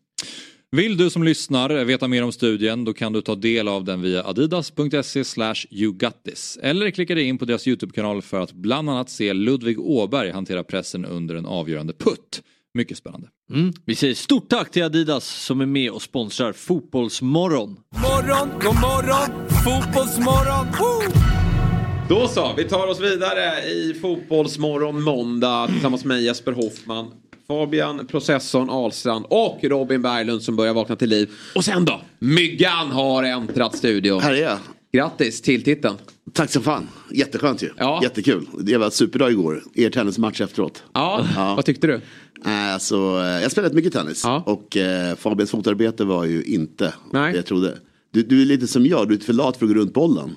Vill 0.71 0.97
du 0.97 1.09
som 1.09 1.23
lyssnar 1.23 1.83
veta 1.83 2.07
mer 2.07 2.23
om 2.23 2.31
studien 2.31 2.85
då 2.85 2.93
kan 2.93 3.13
du 3.13 3.21
ta 3.21 3.35
del 3.35 3.67
av 3.67 3.83
den 3.83 4.01
via 4.01 4.23
adidas.se 4.23 5.23
yougotthis 5.69 6.59
eller 6.61 6.91
klicka 6.91 7.15
dig 7.15 7.23
in 7.23 7.37
på 7.37 7.45
deras 7.45 7.67
Youtube-kanal 7.67 8.21
för 8.21 8.39
att 8.39 8.51
bland 8.51 8.89
annat 8.89 9.09
se 9.09 9.33
Ludvig 9.33 9.79
Åberg 9.79 10.31
hantera 10.31 10.63
pressen 10.63 11.05
under 11.05 11.35
en 11.35 11.45
avgörande 11.45 11.93
putt. 11.93 12.41
Mycket 12.73 12.97
spännande. 12.97 13.27
Mm. 13.53 13.73
Vi 13.85 13.95
säger 13.95 14.15
stort 14.15 14.49
tack 14.49 14.71
till 14.71 14.83
Adidas 14.83 15.25
som 15.25 15.61
är 15.61 15.65
med 15.65 15.91
och 15.91 16.01
sponsrar 16.01 16.53
Fotbollsmorgon. 16.53 17.77
Morgon, 17.95 18.49
god 18.61 18.75
morgon. 18.75 19.47
Fotbollsmorgon. 19.63 20.67
Woo! 20.79 21.32
Då 22.09 22.27
så, 22.27 22.53
vi 22.57 22.63
tar 22.63 22.87
oss 22.87 22.99
vidare 22.99 23.63
i 23.69 23.93
Fotbollsmorgon 24.01 25.01
måndag 25.01 25.67
tillsammans 25.67 26.05
med 26.05 26.21
Jesper 26.23 26.51
Hoffman. 26.51 27.11
Fabian 27.47 28.07
Processorn 28.07 28.69
Ahlstrand 28.69 29.25
och 29.29 29.59
Robin 29.63 30.01
Berglund 30.01 30.41
som 30.43 30.55
börjar 30.55 30.73
vakna 30.73 30.95
till 30.95 31.09
liv. 31.09 31.29
Och 31.55 31.65
sen 31.65 31.85
då, 31.85 32.01
Myggan 32.19 32.91
har 32.91 33.23
äntrat 33.23 33.77
studion. 33.77 34.21
Här 34.21 34.33
är 34.33 34.41
jag. 34.41 34.57
Grattis 34.93 35.41
till 35.41 35.63
titeln. 35.63 35.95
Tack 36.33 36.51
som 36.51 36.63
fan. 36.63 36.87
Jätteskönt 37.11 37.63
ju. 37.63 37.69
Ja. 37.77 37.99
Jättekul. 38.03 38.47
Det 38.59 38.77
var 38.77 38.89
superdag 38.89 39.31
igår. 39.31 39.63
Er 39.75 39.89
tennismatch 39.89 40.41
efteråt. 40.41 40.83
Ja, 40.93 41.25
vad 41.35 41.65
tyckte 41.65 41.87
du? 41.87 41.93
Äh, 42.45 42.73
Alltså, 42.73 42.95
jag 43.41 43.51
spelade 43.51 43.75
mycket 43.75 43.93
tennis. 43.93 44.25
Och 44.45 44.77
eh, 44.77 45.15
Fabians 45.15 45.51
fotarbete 45.51 46.03
var 46.03 46.25
ju 46.25 46.43
inte 46.43 46.93
det 47.11 47.31
jag 47.35 47.45
trodde. 47.45 47.77
Du, 48.11 48.23
du 48.23 48.41
är 48.41 48.45
lite 48.45 48.67
som 48.67 48.85
jag, 48.85 49.09
du 49.09 49.15
är 49.15 49.19
för 49.19 49.33
lat 49.33 49.57
för 49.57 49.65
att 49.65 49.71
gå 49.73 49.79
runt 49.79 49.93
bollen. 49.93 50.35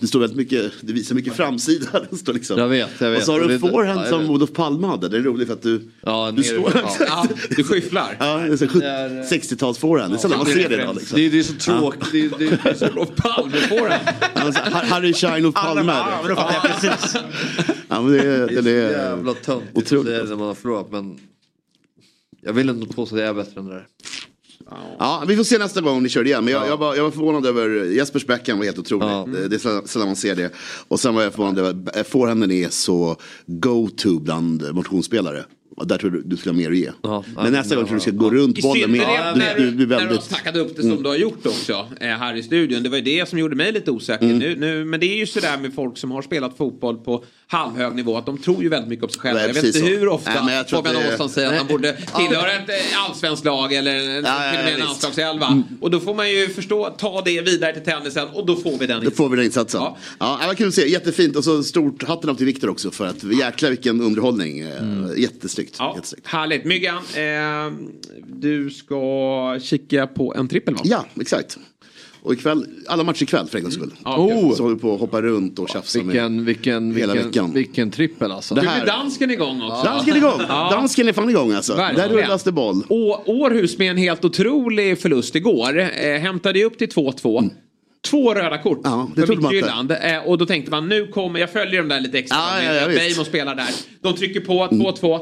Du 0.00 0.06
står 0.06 0.20
väldigt 0.20 0.36
mycket, 0.36 0.72
du 0.80 0.92
visar 0.92 1.14
mycket 1.14 1.34
framsida. 1.34 1.86
Det 2.10 2.16
står 2.16 2.32
liksom. 2.32 2.58
Jag 2.58 2.68
vet, 2.68 2.90
jag 3.00 3.10
vet. 3.10 3.18
Och 3.18 3.24
så 3.26 3.32
har 3.32 3.38
du 3.40 3.44
en 3.54 3.60
det- 3.60 3.68
forehand 3.70 4.00
ja, 4.00 4.08
som. 4.10 4.30
Olof 4.30 4.52
Palme 4.52 4.86
hade. 4.86 5.08
Det 5.08 5.16
är 5.16 5.20
roligt 5.20 5.46
för 5.46 5.54
att 5.54 5.62
du... 5.62 5.90
Ja, 6.02 6.32
du 6.36 6.42
står... 6.42 6.72
ja. 6.74 6.94
Ja, 7.06 7.26
du 7.56 7.64
skyfflar. 7.64 8.16
Ja, 8.20 8.36
det 8.36 8.52
är 8.52 8.56
så 8.56 8.66
sjut- 8.66 8.82
60-tals 9.30 9.78
forehand. 9.78 10.12
Det 10.12 10.16
är 10.16 10.18
sällan 10.18 10.38
man 10.38 10.46
ser 10.46 10.68
det 10.68 10.74
idag. 10.82 10.94
Liksom. 10.94 11.16
Det, 11.18 11.26
är- 11.26 11.30
det 11.30 11.38
är 11.38 11.42
så 11.42 11.54
tråkigt. 11.54 12.04
Det, 12.12 12.20
är- 12.20 12.30
det, 12.38 12.70
är 12.70 12.74
så- 12.78 12.88
Olof 12.88 13.08
Palme 13.16 13.56
får 13.56 13.88
den. 13.88 14.00
Alltså, 14.34 14.62
Har- 14.62 14.82
Harry 14.86 15.12
Shine 15.14 15.44
och 15.46 15.54
Palme. 15.54 15.92
Ja, 15.92 16.18
men 16.22 16.28
då 16.30 16.36
fattar 16.36 16.54
jag 16.68 16.80
precis. 16.80 17.16
Ja, 17.88 18.02
men 18.02 18.12
det, 18.12 18.18
är- 18.18 18.46
Det 18.46 18.52
är 18.52 18.56
så 18.56 18.62
det 18.62 18.70
är 18.70 18.90
jävla 19.10 19.34
töntigt 19.34 19.78
att 19.78 19.88
säga 19.88 20.02
det 20.22 20.28
när 20.28 20.36
man 20.36 20.46
har 20.46 20.54
förlorat 20.54 20.86
men 20.90 21.18
jag 22.42 22.52
vill 22.52 22.68
inte 22.70 22.94
påstå 22.94 23.14
att 23.16 23.20
jag 23.20 23.28
är 23.30 23.34
bättre 23.34 23.60
än 23.60 23.66
det 23.66 23.74
där. 23.74 23.86
Ja, 24.98 25.24
vi 25.28 25.36
får 25.36 25.44
se 25.44 25.58
nästa 25.58 25.80
gång 25.80 25.96
om 25.96 26.02
ni 26.02 26.08
kör 26.08 26.26
igen. 26.26 26.44
Men 26.44 26.52
jag, 26.54 26.68
jag, 26.68 26.76
var, 26.76 26.94
jag 26.96 27.04
var 27.04 27.10
förvånad 27.10 27.46
över 27.46 27.84
Jespers 27.84 28.26
backhand 28.26 28.58
var 28.58 28.64
helt 28.66 28.78
otrolig. 28.78 29.08
Det, 29.34 29.48
det 29.48 29.56
är 29.56 29.86
sällan- 29.86 30.06
man 30.06 30.16
ser 30.16 30.36
det. 30.36 30.52
Och 30.88 31.00
sen 31.00 31.14
var 31.14 31.22
jag 31.22 31.32
förvånad 31.32 31.58
över 31.58 32.00
att 32.00 32.08
forehanden 32.08 32.50
är 32.50 32.68
så 32.68 33.16
go-to 33.46 34.18
bland 34.18 34.74
motionsspelare. 34.74 35.44
Där 35.84 35.98
tror 35.98 36.10
du 36.10 36.22
du 36.22 36.36
skulle 36.36 36.52
ha 36.52 36.56
mer 36.58 36.70
att 36.70 36.76
ge. 36.76 36.90
men 37.36 37.52
nästa 37.52 37.76
gång 37.76 37.84
tror 37.84 37.94
du 37.94 38.00
ska 38.00 38.10
gå 38.10 38.30
runt 38.30 38.58
I 38.58 38.62
bollen 38.62 38.92
mer. 38.92 38.98
synnerhet 39.00 39.36
när, 39.36 39.54
Du, 39.56 39.70
du, 39.70 39.86
du 39.86 39.94
är 39.94 39.98
när 40.00 40.08
du 40.08 40.16
tackat 40.16 40.56
upp 40.56 40.76
det 40.76 40.82
som 40.82 41.02
du 41.02 41.08
har 41.08 41.16
gjort 41.16 41.46
också 41.46 41.72
eh, 42.00 42.08
här 42.08 42.34
i 42.36 42.42
studion. 42.42 42.82
Det 42.82 42.88
var 42.88 42.96
ju 42.96 43.02
det 43.02 43.28
som 43.28 43.38
gjorde 43.38 43.56
mig 43.56 43.72
lite 43.72 43.90
osäker. 43.90 44.24
Mm. 44.24 44.38
Nu, 44.38 44.56
nu, 44.56 44.84
men 44.84 45.00
det 45.00 45.06
är 45.06 45.16
ju 45.16 45.26
sådär 45.26 45.58
med 45.58 45.74
folk 45.74 45.98
som 45.98 46.10
har 46.10 46.22
spelat 46.22 46.56
fotboll 46.56 46.96
på 46.96 47.24
halvhög 47.50 47.94
nivå 47.94 48.16
att 48.16 48.26
de 48.26 48.38
tror 48.38 48.62
ju 48.62 48.68
väldigt 48.68 48.88
mycket 48.88 49.04
om 49.04 49.10
sig 49.10 49.20
själva. 49.20 49.40
Jag 49.40 49.48
vet 49.54 49.64
inte 49.64 49.78
så. 49.78 49.84
hur 49.86 50.08
ofta 50.08 50.44
Nej, 50.44 50.64
Fabian 50.64 50.96
att 50.96 51.02
det- 51.02 51.06
Ahlstrand 51.08 51.30
säger 51.30 51.48
att 51.52 51.58
han 51.58 51.66
borde 51.66 51.92
tillhöra 52.16 52.52
ett 52.52 52.68
eh, 52.68 53.04
allsvenskt 53.04 53.44
lag 53.44 53.72
eller 53.72 53.94
en- 53.96 54.02
till 54.04 54.16
och 54.18 54.24
med 54.24 54.58
en 54.58 54.64
visst. 54.64 54.68
Mm. 54.76 54.86
landslagselva. 54.86 55.62
Och 55.80 55.90
då 55.90 56.00
får 56.00 56.14
man 56.14 56.30
ju 56.30 56.48
förstå, 56.48 56.90
ta 56.98 57.22
det 57.24 57.40
vidare 57.40 57.72
till 57.72 57.82
tennisen 57.84 58.28
och 58.28 58.46
då 58.46 58.56
får 58.56 58.78
vi 58.78 58.86
den. 58.86 59.04
Då 59.04 59.10
får 59.10 59.28
vi 59.28 59.36
den 59.36 59.44
insatsen. 59.44 59.80
Ja. 59.80 59.96
Ja, 60.18 60.38
det 60.40 60.46
var 60.46 60.54
kul 60.54 60.68
att 60.68 60.74
se. 60.74 60.88
Jättefint. 60.88 61.36
Och 61.36 61.44
så 61.44 61.62
stort 61.62 62.02
hatten 62.02 62.30
av 62.30 62.34
till 62.34 62.46
Viktor 62.46 62.70
också. 62.70 62.90
För 62.90 63.06
att 63.06 63.22
jäklar 63.24 63.70
vilken 63.70 64.00
underhållning. 64.00 64.60
Mm. 64.60 65.14
Jättesnyggt. 65.16 65.76
Ja, 65.78 65.92
Jättesnyggt. 65.96 66.26
härligt. 66.26 66.64
Myggan, 66.64 66.96
eh, 67.14 67.72
du 68.28 68.70
ska 68.70 69.58
kika 69.62 70.06
på 70.06 70.34
en 70.34 70.48
trippel 70.48 70.74
va? 70.74 70.80
Ja, 70.84 71.04
exakt. 71.20 71.58
Och 72.22 72.32
ikväll, 72.32 72.66
alla 72.86 73.04
matcher 73.04 73.22
ikväll 73.22 73.46
för 73.46 73.58
en 73.58 73.62
gångs 73.64 73.74
skull. 73.74 73.90
Ja, 74.04 74.16
okej. 74.16 74.36
oh. 74.44 74.54
Så 74.54 74.62
håller 74.62 74.74
vi 74.76 74.80
på 74.82 74.94
att 74.94 75.00
hoppa 75.00 75.22
runt 75.22 75.58
och 75.58 75.68
tjafsa 75.68 75.98
Vilken, 76.02 76.36
med 76.36 76.44
vilken, 76.44 76.94
hela 76.96 77.12
vilken, 77.12 77.28
veckan. 77.30 77.52
vilken 77.54 77.90
trippel 77.90 78.32
alltså. 78.32 78.54
Det 78.54 78.60
Nu 78.62 78.66
här- 78.68 78.82
är 78.82 78.86
dansken 78.86 79.30
igång 79.30 79.62
också. 79.62 79.82
Dansken 79.84 80.14
är 80.14 80.18
igång! 80.18 80.40
Ja. 80.48 80.68
Dansken 80.72 81.08
är 81.08 81.12
fan 81.12 81.30
igång 81.30 81.52
alltså. 81.52 81.74
Verkligen. 81.76 82.10
Där 82.10 82.16
rullas 82.22 82.42
det 82.42 82.52
boll. 82.52 82.82
Och 82.88 83.28
Århus 83.28 83.78
med 83.78 83.90
en 83.90 83.96
helt 83.96 84.24
otrolig 84.24 84.98
förlust 84.98 85.34
igår. 85.36 85.78
Eh, 85.78 86.18
hämtade 86.20 86.58
ju 86.58 86.64
upp 86.64 86.78
till 86.78 86.88
2-2. 86.88 87.50
Två 88.04 88.34
röda 88.34 88.58
kort 88.58 88.86
Mm. 88.86 89.06
det 89.16 89.26
för 89.26 89.36
Midtjylland. 89.36 89.90
Eh, 89.92 90.18
och 90.26 90.38
då 90.38 90.46
tänkte 90.46 90.70
man 90.70 90.88
nu 90.88 91.06
kommer, 91.06 91.40
jag 91.40 91.50
följer 91.52 91.80
dem 91.80 91.88
där 91.88 92.00
lite 92.00 92.18
extra. 92.18 92.38
Ja, 92.38 92.62
ja, 92.64 92.74
ja. 92.74 92.86
Beijmo 92.86 93.24
spelar 93.24 93.54
där. 93.54 93.68
De 94.02 94.14
trycker 94.14 94.40
på 94.40 94.66
2-2. 94.70 95.20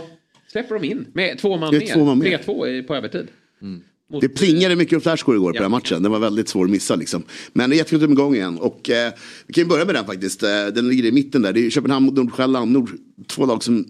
Släpper 0.53 0.75
de 0.75 0.85
in 0.87 1.07
med 1.13 1.39
två 1.39 1.57
man 1.57 1.75
mer. 1.79 1.95
två 1.95 2.05
man 2.05 2.19
mer. 2.19 2.39
3-2 2.39 2.67
i- 2.69 2.83
på 2.83 2.95
övertid. 2.97 3.27
Mot- 3.61 3.83
Det 4.21 4.29
plingade 4.29 4.77
mycket 4.77 4.95
om 4.95 5.01
flashscore 5.01 5.37
igår 5.37 5.51
på 5.51 5.55
den 5.55 5.63
här 5.63 5.69
matchen. 5.69 6.03
Den 6.03 6.13
var 6.13 6.19
väldigt 6.19 6.49
svår 6.49 6.65
att 6.65 6.71
missa 6.71 6.97
liksom. 6.97 7.23
Men 7.53 7.71
det 7.71 7.77
är 7.77 7.79
jättekul 7.79 8.05
att 8.05 8.11
igång 8.11 8.35
igen. 8.35 8.59
Och 8.59 8.91
eh, 8.91 9.13
vi 9.47 9.55
kan 9.55 9.65
ju 9.65 9.69
börja 9.69 9.85
med 9.85 9.95
den 9.95 10.07
faktiskt. 10.07 10.43
Eh, 10.43 10.49
den 10.75 10.89
ligger 10.89 11.05
i 11.05 11.13
mitten 11.13 11.43
där. 11.43 11.53
Det 11.53 11.67
är 11.67 11.71
Köpenhamn 11.71 12.07
mot 12.07 12.15
Nordsjälland. 12.15 12.73
Nord, 12.73 12.91
två 13.27 13.47
lag 13.47 13.63
som 13.63 13.87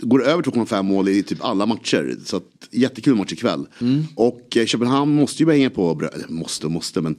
går 0.00 0.24
över 0.24 0.42
2,5 0.42 0.82
mål 0.82 1.08
i 1.08 1.22
typ 1.22 1.44
alla 1.44 1.66
matcher. 1.66 2.16
Så 2.24 2.36
att, 2.36 2.44
jättekul 2.70 3.14
match 3.14 3.32
ikväll. 3.32 3.66
Och 4.14 4.56
eh, 4.56 4.66
Köpenhamn 4.66 5.14
måste 5.14 5.42
ju 5.42 5.46
börja 5.46 5.58
hänga 5.58 5.70
på, 5.70 6.08
eller 6.14 6.28
måste 6.28 6.66
och 6.66 6.72
måste, 6.72 7.00
men 7.00 7.16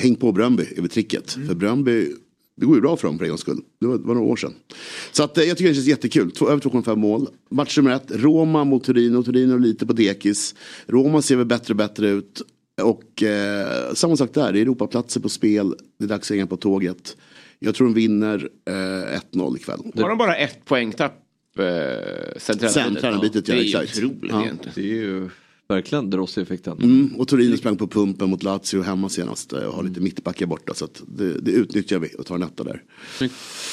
häng 0.00 0.14
på 0.14 0.32
Bröndby 0.32 0.66
över 0.76 0.88
tricket. 0.88 1.30
För 1.30 1.54
Bröndby, 1.54 2.06
det 2.60 2.66
går 2.66 2.74
ju 2.74 2.80
bra 2.80 2.96
för 2.96 3.08
dem 3.08 3.18
för 3.18 3.24
en 3.24 3.28
gångs 3.28 3.40
skull. 3.40 3.60
Det 3.80 3.86
var, 3.86 3.98
det 3.98 4.04
var 4.06 4.14
några 4.14 4.28
år 4.28 4.36
sedan. 4.36 4.54
Så 5.12 5.22
att, 5.22 5.38
eh, 5.38 5.44
jag 5.44 5.56
tycker 5.56 5.68
det 5.68 5.74
känns 5.74 5.86
jättekul. 5.86 6.30
Två, 6.30 6.48
över 6.48 6.60
2,5 6.60 6.96
mål. 6.96 7.28
Match 7.50 7.76
nummer 7.76 7.90
ett, 7.90 8.06
Roma 8.10 8.64
mot 8.64 8.84
Torino. 8.84 9.22
Torino 9.22 9.58
lite 9.58 9.86
på 9.86 9.92
dekis. 9.92 10.54
Roma 10.86 11.22
ser 11.22 11.36
väl 11.36 11.46
bättre 11.46 11.72
och 11.72 11.76
bättre 11.76 12.08
ut. 12.08 12.42
Och 12.82 13.22
eh, 13.22 13.92
samma 13.94 14.16
sak 14.16 14.34
där, 14.34 14.52
det 14.52 14.58
är 14.58 14.62
Europaplatser 14.62 15.20
på 15.20 15.28
spel. 15.28 15.74
Det 15.98 16.04
är 16.04 16.08
dags 16.08 16.30
att 16.30 16.34
hänga 16.34 16.46
på 16.46 16.56
tåget. 16.56 17.16
Jag 17.58 17.74
tror 17.74 17.86
de 17.86 17.94
vinner 17.94 18.48
eh, 18.68 19.18
1-0 19.32 19.56
ikväll. 19.56 19.80
Har 19.94 20.08
de 20.08 20.18
bara 20.18 20.36
ett 20.36 20.64
poängtapp? 20.64 21.12
Eh, 21.58 21.64
sen 22.36 22.58
Sen 22.58 22.94
tränarbytet, 22.96 23.48
ja, 23.48 23.54
Det 23.54 23.60
är 23.60 23.64
exakt. 23.64 23.98
ju 23.98 24.04
otroligt 24.06 24.30
Ja. 24.32 24.42
egentligen. 24.42 24.72
Det 24.74 24.80
är 24.90 25.02
ju 25.02 25.28
verkligen 25.70 26.10
Drossi-effekten. 26.10 26.78
Mm, 26.82 27.16
och 27.16 27.28
Torino 27.28 27.56
sprang 27.56 27.76
på 27.76 27.86
pumpen 27.86 28.30
mot 28.30 28.42
Lazio 28.42 28.82
hemma 28.82 29.08
senast 29.08 29.52
eh, 29.52 29.62
och 29.62 29.74
har 29.74 29.82
lite 29.82 30.00
mittbackar 30.00 30.46
borta. 30.46 30.74
Så 30.74 30.84
att 30.84 31.02
det, 31.06 31.40
det 31.40 31.50
utnyttjar 31.50 31.98
vi 31.98 32.14
och 32.18 32.26
tar 32.26 32.34
en 32.34 32.42
etta 32.42 32.64
där. 32.64 32.82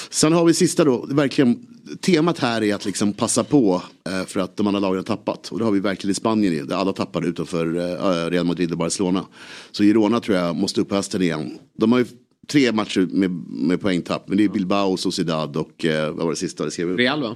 Sen 0.09 0.33
har 0.33 0.45
vi 0.45 0.53
sista 0.53 0.83
då, 0.83 1.05
verkligen, 1.05 1.67
temat 2.01 2.39
här 2.39 2.63
är 2.63 2.75
att 2.75 2.85
liksom 2.85 3.13
passa 3.13 3.43
på 3.43 3.81
eh, 4.09 4.25
för 4.25 4.39
att 4.39 4.57
de 4.57 4.67
andra 4.67 4.79
lagen 4.79 4.97
har 4.97 5.03
tappat. 5.03 5.47
Och 5.47 5.59
det 5.59 5.65
har 5.65 5.71
vi 5.71 5.79
verkligen 5.79 6.11
i 6.11 6.15
Spanien 6.15 6.53
i, 6.53 6.59
där 6.59 6.75
alla 6.75 6.93
tappade 6.93 7.27
utanför 7.27 7.65
eh, 7.75 8.29
Real 8.29 8.45
Madrid 8.45 8.71
och 8.71 8.77
Barcelona. 8.77 9.25
Så 9.71 9.83
Girona 9.83 10.19
tror 10.19 10.37
jag 10.37 10.55
måste 10.55 10.81
upp 10.81 10.89
på 10.89 10.95
hästen 10.95 11.21
igen. 11.21 11.59
De 11.77 11.91
har 11.91 11.99
ju 11.99 12.05
tre 12.51 12.71
matcher 12.71 13.07
med, 13.11 13.31
med 13.49 13.81
poängtapp, 13.81 14.27
men 14.27 14.37
det 14.37 14.43
är 14.43 14.49
Bilbao, 14.49 14.97
Sociedad 14.97 15.57
och 15.57 15.85
eh, 15.85 16.07
vad 16.13 16.23
var 16.23 16.29
det 16.29 16.35
sista? 16.35 16.65
Det 16.65 16.71
skrev. 16.71 16.97
Real 16.97 17.21
va? 17.21 17.35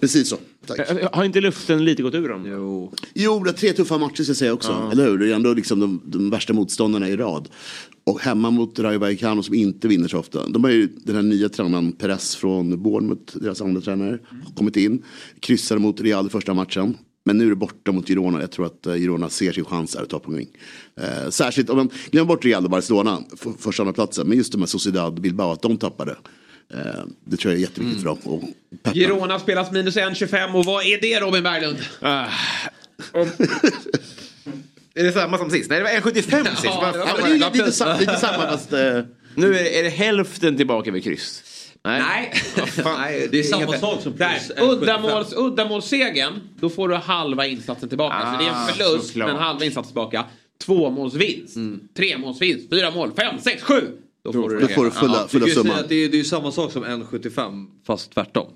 Precis 0.00 0.28
så. 0.28 0.36
Tack. 0.66 0.78
Eh, 0.78 1.08
Har 1.12 1.24
inte 1.24 1.40
luften 1.40 1.84
lite 1.84 2.02
gått 2.02 2.14
ur 2.14 2.28
dem? 2.28 2.46
Jo. 2.46 2.92
Jo, 3.14 3.44
det 3.44 3.50
är 3.50 3.54
tre 3.54 3.72
tuffa 3.72 3.98
matcher 3.98 4.22
ska 4.22 4.30
jag 4.30 4.36
säga 4.36 4.52
också. 4.52 4.88
Eller 4.92 5.04
hur? 5.10 5.18
Det 5.18 5.30
är 5.30 5.34
ändå 5.34 5.54
liksom 5.54 5.80
de, 5.80 6.02
de 6.04 6.30
värsta 6.30 6.52
motståndarna 6.52 7.08
i 7.08 7.16
rad. 7.16 7.48
Och 8.04 8.20
hemma 8.20 8.50
mot 8.50 8.78
Rayo 8.78 8.98
Vallecano 8.98 9.42
som 9.42 9.54
inte 9.54 9.88
vinner 9.88 10.08
så 10.08 10.18
ofta. 10.18 10.48
De 10.48 10.64
har 10.64 10.70
ju 10.70 10.88
den 11.04 11.16
här 11.16 11.22
nya 11.22 11.48
tränaren 11.48 11.92
Perez 11.92 12.36
från 12.36 12.82
Bournemouth, 12.82 13.38
deras 13.38 13.60
andra 13.62 13.80
tränare, 13.80 14.18
kommit 14.54 14.76
in. 14.76 15.02
Kryssade 15.40 15.80
mot 15.80 16.00
Real 16.00 16.26
i 16.26 16.30
första 16.30 16.54
matchen. 16.54 16.94
Men 17.28 17.38
nu 17.38 17.44
är 17.46 17.48
det 17.50 17.56
borta 17.56 17.92
mot 17.92 18.08
Girona. 18.08 18.40
Jag 18.40 18.50
tror 18.50 18.66
att 18.66 18.86
eh, 18.86 18.94
Girona 18.94 19.28
ser 19.28 19.52
sin 19.52 19.64
chans 19.64 19.94
här 19.96 20.02
att 20.02 20.08
ta 20.08 20.18
poäng. 20.18 20.46
Eh, 21.00 21.30
särskilt 21.30 21.70
om 21.70 21.76
man 21.76 21.90
glömmer 22.10 22.26
bort 22.26 22.44
Real 22.44 22.64
och 22.64 22.70
Barcelona, 22.70 23.22
för, 23.36 23.52
första 23.58 23.82
andra 23.82 23.92
platsen. 23.92 24.28
Men 24.28 24.38
just 24.38 24.52
de 24.52 24.60
här 24.60 24.66
Sociedad 24.66 25.06
och 25.06 25.12
Bilbao, 25.12 25.52
att 25.52 25.62
de 25.62 25.76
tappade. 25.76 26.16
Eh, 26.74 26.78
det 27.24 27.36
tror 27.36 27.52
jag 27.52 27.58
är 27.58 27.62
jätteviktigt 27.62 27.98
för 28.02 28.06
dem. 28.08 28.18
Och. 28.24 28.42
Girona 28.94 29.38
spelas 29.38 29.72
minus 29.72 29.96
1,25 29.96 30.54
och 30.54 30.64
vad 30.64 30.84
är 30.86 31.00
det 31.00 31.20
Robin 31.20 31.42
Berglund? 31.42 31.78
Ah. 32.00 32.26
Är 34.94 35.04
det 35.04 35.12
samma 35.12 35.38
som 35.38 35.50
sist? 35.50 35.70
Nej, 35.70 35.78
det 35.78 35.84
var 35.84 36.10
1,75 36.10 36.44
sist. 36.50 36.64
Ja, 36.64 36.90
det 36.92 36.98
var 36.98 37.06
Ja, 37.06 37.16
det 37.22 37.30
är 37.30 37.52
lite, 37.52 37.72
sa- 37.72 37.98
lite 37.98 38.16
samma 38.16 38.46
fast... 38.46 38.72
Eh, 38.72 39.00
Nu 39.34 39.46
är 39.48 39.62
det, 39.64 39.78
är 39.78 39.82
det 39.82 39.90
hälften 39.90 40.56
tillbaka 40.56 40.90
vid 40.90 41.04
kryss. 41.04 41.42
Nej. 42.00 42.32
Nej, 42.84 43.28
Det 43.32 43.38
är 43.38 43.42
samma 43.42 43.64
inget- 43.64 43.80
sak 43.80 44.02
som 44.02 44.16
Där. 44.16 44.28
plus 44.28 44.50
1,75. 44.58 44.72
Uddamåls, 44.82 45.32
uddamålssegern, 45.36 46.32
då 46.60 46.68
får 46.70 46.88
du 46.88 46.94
halva 46.94 47.46
insatsen 47.46 47.88
tillbaka. 47.88 48.16
så 48.20 48.38
det 48.38 48.44
är 48.44 48.48
en 48.48 48.54
Ah, 48.54 48.66
förlust 48.66 49.06
såklart. 49.06 49.28
men 49.28 49.36
halva 49.36 49.64
insatsen 49.64 49.88
tillbaka. 49.92 50.24
Tvåmålsvinst, 50.64 51.56
tremålsvinst, 51.96 52.70
fyra 52.70 52.90
mål, 52.90 53.10
fem, 53.16 53.34
sex, 53.40 53.62
sju. 53.62 53.80
Då 54.24 54.32
får 54.32 54.48
du 54.48 54.60
då 54.60 54.66
det 54.66 54.74
får 54.74 54.84
du 54.84 54.90
fulla, 54.90 55.14
kan 55.18 55.28
fulla 55.28 55.46
summan. 55.46 55.78
att 55.78 55.88
det 55.88 55.94
är, 55.94 56.08
det 56.08 56.14
är 56.16 56.18
ju 56.18 56.24
samma 56.24 56.52
sak 56.52 56.72
som 56.72 56.84
1,75 56.84 57.66
fast 57.86 58.10
tvärtom. 58.14 58.46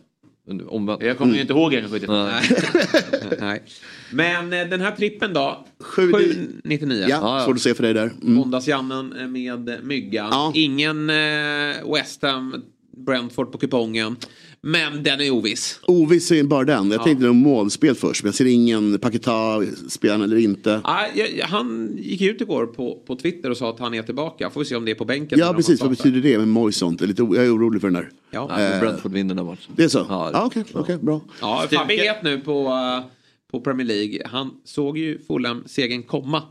Omvänt. 0.69 1.03
Jag 1.03 1.19
kommer 1.19 1.35
ju 1.35 1.41
inte 1.41 1.53
ihåg 1.53 1.75
1,75. 1.75 2.25
Nej. 2.31 3.39
Nej. 3.41 3.63
Men 4.11 4.53
eh, 4.53 4.67
den 4.69 4.81
här 4.81 4.91
trippen 4.91 5.33
då? 5.33 5.67
Sju- 5.81 6.13
7,99. 6.13 7.07
Ja, 7.09 7.43
svårt 7.47 7.57
att 7.57 7.63
se 7.63 7.75
för 7.75 7.83
dig 7.83 7.95
där. 7.95 8.03
Mm. 8.23 8.35
Måndagsjannen 8.35 9.33
med 9.33 9.79
Myggan. 9.85 10.29
Ja. 10.31 10.53
Ingen 10.55 11.11
eh, 11.11 11.93
West 11.95 12.23
Ham, 12.23 12.63
Brentford 13.05 13.53
på 13.53 13.59
kupongen. 13.59 14.17
Men 14.61 15.03
den 15.03 15.21
är 15.21 15.31
oviss. 15.31 15.81
Oviss 15.83 16.31
är 16.33 16.43
bara 16.45 16.65
den. 16.65 16.91
Jag 16.91 17.05
tänkte 17.05 17.27
nog 17.27 17.35
målspel 17.35 17.95
först. 17.95 18.23
Men 18.23 18.29
jag 18.29 18.35
ser 18.35 18.45
ingen 18.45 18.99
Paketa 18.99 19.63
spela 19.89 20.25
eller 20.25 20.37
inte. 20.37 20.81
Ah, 20.85 21.05
jag, 21.15 21.47
han 21.47 21.97
gick 21.99 22.21
ut 22.21 22.41
igår 22.41 22.67
på, 22.67 23.03
på 23.07 23.17
Twitter 23.17 23.51
och 23.51 23.57
sa 23.57 23.71
att 23.71 23.79
han 23.79 23.95
är 23.95 24.03
tillbaka. 24.03 24.51
Får 24.51 24.61
vi 24.61 24.67
se 24.67 24.77
om 24.77 24.85
det 24.85 24.91
är 24.91 24.95
på 24.95 25.05
bänken. 25.05 25.39
Ja 25.39 25.53
precis, 25.55 25.81
vad 25.81 25.91
betyder 25.91 26.21
det 26.21 26.39
med 26.39 26.49
Moisont? 26.49 27.01
Jag 27.01 27.21
är, 27.21 27.55
orolig 27.57 27.81
för 27.81 27.89
den 27.89 27.95
där. 27.95 28.11
Ja, 28.31 28.47
Ja, 28.51 28.57
men 28.59 28.81
Brentford 28.81 29.13
vinner 29.13 29.35
den 29.35 29.47
matchen. 29.47 29.73
Det 29.77 29.85
är 29.85 29.89
så? 29.89 30.07
Ja, 30.09 30.31
Ja, 30.33 30.45
okej, 30.45 30.65
okej, 30.73 30.99
bra. 30.99 31.21
ja 31.41 31.67
Fabbe 31.71 31.95
het 31.95 32.23
nu 32.23 32.41
på, 32.41 32.67
eh, 32.67 33.05
på 33.51 33.61
Premier 33.61 33.87
League. 33.87 34.19
Han 34.27 34.51
såg 34.65 34.99
ju 34.99 35.19
Fulham-segern 35.27 36.03
komma. 36.03 36.43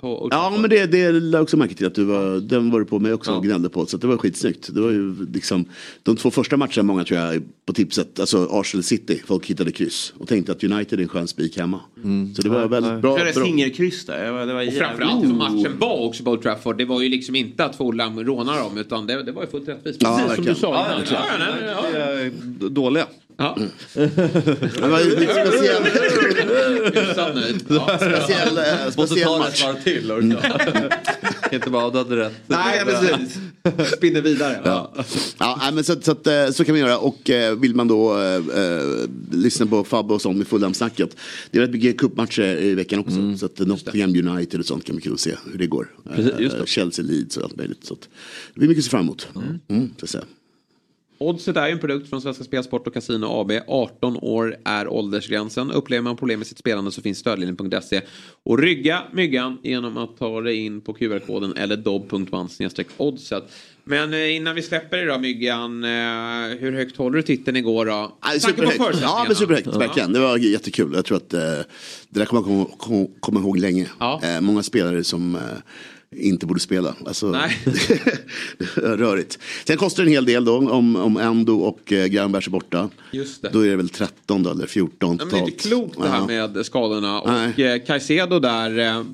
På 0.00 0.28
Ja 0.30 0.56
men 0.60 0.70
det, 0.70 0.86
det 0.86 1.12
lade 1.12 1.36
jag 1.36 1.42
också 1.42 1.56
märke 1.56 1.74
till 1.74 1.86
att 1.86 1.94
du 1.94 2.04
var, 2.04 2.40
den 2.40 2.70
var 2.70 2.80
du 2.80 2.86
på 2.86 2.98
mig 2.98 3.12
också 3.12 3.30
och 3.30 3.36
Ja. 3.36 3.40
gnällde 3.48 3.68
på. 3.68 3.86
Så 3.86 3.96
att 3.96 4.02
det 4.02 4.08
var 4.08 4.16
skitsnyggt. 4.16 4.74
Det 4.74 4.80
var 4.80 4.90
ju 4.90 5.26
liksom, 5.32 5.64
de 6.02 6.16
två 6.16 6.30
första 6.30 6.56
matcherna 6.56 6.82
många 6.82 7.04
tror 7.04 7.20
jag 7.20 7.42
på 7.66 7.72
tipset, 7.72 8.20
alltså 8.20 8.48
Arsenal 8.50 8.82
City, 8.84 9.22
folk 9.26 9.46
hittade 9.46 9.72
kryss. 9.72 10.12
Och 10.18 10.28
tänkte 10.28 10.52
att 10.52 10.64
United 10.64 10.98
är 10.98 11.02
en 11.02 11.08
skön 11.08 11.28
spik 11.28 11.58
hemma. 11.58 11.80
Så 12.36 12.42
det 12.42 12.48
var 12.48 12.68
väldigt 12.68 13.00
bra. 13.00 13.16
Bra. 13.16 13.32
singelkryss 13.32 14.06
där. 14.06 14.24
Det 14.24 14.32
var, 14.32 14.46
det 14.46 14.54
var 14.54 14.66
Och 14.66 14.72
framförallt 14.72 15.26
som 15.28 15.38
matchen 15.38 15.78
var 15.78 15.98
också 16.06 16.24
på 16.24 16.30
Old 16.30 16.42
Trafford. 16.42 16.78
Det 16.78 16.84
var 16.84 17.02
ju 17.02 17.08
liksom 17.08 17.34
inte 17.34 17.64
att 17.64 17.76
Fulham 17.76 18.20
rånar 18.24 18.58
dem 18.60 18.78
utan 18.78 19.06
det, 19.06 19.22
det 19.22 19.32
var 19.32 19.42
ju 19.42 19.48
fullt 19.48 19.68
rättvist. 19.68 20.02
Ja, 20.02 20.18
Precis 20.18 20.36
som 20.36 20.44
du 20.44 20.54
sa 20.54 20.74
Ja, 20.74 20.94
innan. 20.94 21.58
Ja, 21.66 21.98
ja. 21.98 22.06
Det 22.06 22.22
är 22.22 22.68
dåliga. 22.68 23.06
Ja. 23.40 23.58
Det 23.94 24.88
var 24.88 25.00
ju 25.00 25.16
lite 25.20 25.32
speciell, 25.46 25.82
Hyfsat 26.94 27.34
nöjd. 27.34 27.64
Ja. 27.68 27.98
speciell, 27.98 28.58
eh, 28.58 28.64
Måste 28.84 29.06
speciell 29.06 29.28
ta 29.28 29.34
ett 29.34 29.40
match. 29.40 29.64
varv 29.64 29.82
till. 29.82 30.12
orka. 30.12 30.90
Inte 31.52 31.70
bara, 31.70 31.90
du 31.90 31.98
hade 31.98 32.16
rätt. 32.16 32.32
Nej, 32.46 32.82
precis. 32.84 33.38
Spinner 33.96 34.20
vidare. 34.20 34.60
Ja, 34.64 34.92
ja 35.38 35.58
nej, 35.62 35.72
men 35.72 35.84
så, 35.84 36.00
så, 36.00 36.12
att, 36.12 36.26
eh, 36.26 36.50
så 36.50 36.64
kan 36.64 36.72
man 36.72 36.80
göra 36.80 36.98
och 36.98 37.30
eh, 37.30 37.54
vill 37.56 37.74
man 37.74 37.88
då 37.88 38.18
eh, 38.18 38.34
eh, 38.34 38.82
lyssna 39.32 39.66
på 39.66 39.84
Fabbe 39.84 40.14
och 40.14 40.22
sånt 40.22 40.38
med 40.38 40.46
Fulham-snacket. 40.46 41.16
Det 41.50 41.58
är 41.58 41.62
rätt 41.62 41.70
mycket 41.70 41.98
cupmatcher 41.98 42.42
i 42.62 42.74
veckan 42.74 43.00
också. 43.00 43.36
Så 43.38 43.46
att 43.46 43.58
Nottingham 43.58 44.28
United 44.28 44.60
och 44.60 44.66
sånt 44.66 44.84
kan 44.84 44.96
bli 44.96 45.02
kul 45.02 45.12
att 45.12 45.20
se 45.20 45.34
hur 45.52 45.58
det 45.58 45.66
går. 45.66 45.88
Precis, 46.16 46.32
just 46.38 46.58
det. 46.58 46.66
Chelsea 46.66 47.04
Leeds 47.04 47.36
och 47.36 47.44
allt 47.44 47.56
möjligt. 47.56 47.84
Så 47.86 47.94
att, 47.94 48.00
det 48.54 48.60
blir 48.60 48.68
mycket 48.68 48.80
att 48.80 48.84
se 48.84 48.90
fram 48.90 49.00
emot. 49.00 49.28
Mm, 49.68 49.90
se. 50.02 50.18
Oddset 51.20 51.56
är 51.56 51.66
ju 51.66 51.72
en 51.72 51.78
produkt 51.78 52.10
från 52.10 52.20
Svenska 52.20 52.44
Spelsport 52.44 52.86
och 52.86 52.94
Casino 52.94 53.26
AB. 53.26 53.52
18 53.66 54.16
år 54.16 54.56
är 54.64 54.88
åldersgränsen. 54.88 55.70
Upplever 55.70 56.02
man 56.02 56.16
problem 56.16 56.40
med 56.40 56.46
sitt 56.46 56.58
spelande 56.58 56.92
så 56.92 57.02
finns 57.02 57.18
stödlinjen.se. 57.18 58.00
Och 58.42 58.58
rygga 58.58 59.02
myggan 59.12 59.58
genom 59.62 59.96
att 59.96 60.16
ta 60.16 60.40
dig 60.40 60.56
in 60.56 60.80
på 60.80 60.94
QR-koden 60.94 61.56
eller 61.56 61.76
dobb.one 61.76 62.48
oddset. 62.96 63.44
Men 63.84 64.14
eh, 64.14 64.36
innan 64.36 64.54
vi 64.54 64.62
släpper 64.62 65.02
idag 65.02 65.20
myggan, 65.20 65.84
eh, 65.84 66.58
hur 66.58 66.72
högt 66.72 66.96
håller 66.96 67.16
du 67.16 67.22
titeln 67.22 67.56
igår 67.56 67.86
då? 67.86 68.16
Superhögt. 68.40 68.98
Ja, 69.02 69.24
men 69.26 69.36
superhögt. 69.36 69.66
Verkligen. 69.66 70.12
Det 70.12 70.20
var 70.20 70.38
jättekul. 70.38 70.92
Jag 70.94 71.04
tror 71.04 71.16
att 71.16 71.34
eh, 71.34 71.40
det 71.40 71.66
där 72.08 72.24
kommer 72.24 72.56
man 72.56 72.66
komma, 73.20 73.40
ihåg 73.40 73.58
länge. 73.58 73.86
Ja. 73.98 74.20
Många 74.40 74.62
spelare 74.62 75.04
som 75.04 75.38
inte 76.16 76.46
borde 76.46 76.60
spela. 76.60 76.94
Alltså, 77.06 77.30
Nej. 77.30 77.58
rörigt. 78.76 79.38
Sen 79.66 79.76
kostar 79.76 80.02
det 80.02 80.08
en 80.08 80.12
hel 80.12 80.24
del 80.24 80.44
då 80.44 80.56
om, 80.70 80.96
om 80.96 81.16
Endo 81.16 81.54
och 81.58 81.92
eh, 81.92 82.06
Granbergs 82.06 82.46
är 82.46 82.50
borta. 82.50 82.88
Just 83.12 83.42
det. 83.42 83.50
Då 83.52 83.60
är 83.60 83.68
det 83.70 83.76
väl 83.76 83.88
13 83.88 84.42
då, 84.42 84.50
eller 84.50 84.66
14 84.66 85.16
Ja, 85.20 85.24
men 85.24 85.34
det 85.34 85.40
är 85.40 85.44
inte 85.48 85.68
klokt 85.68 85.98
det 86.02 86.08
här 86.08 86.32
Ja. 86.32 86.48
med 86.48 86.66
skadorna. 86.66 87.22
Nej. 87.26 87.52
Och 87.52 87.58
eh, 87.60 87.84
Caicedo 87.86 88.38
där 88.40 88.78
eh, 88.78 89.04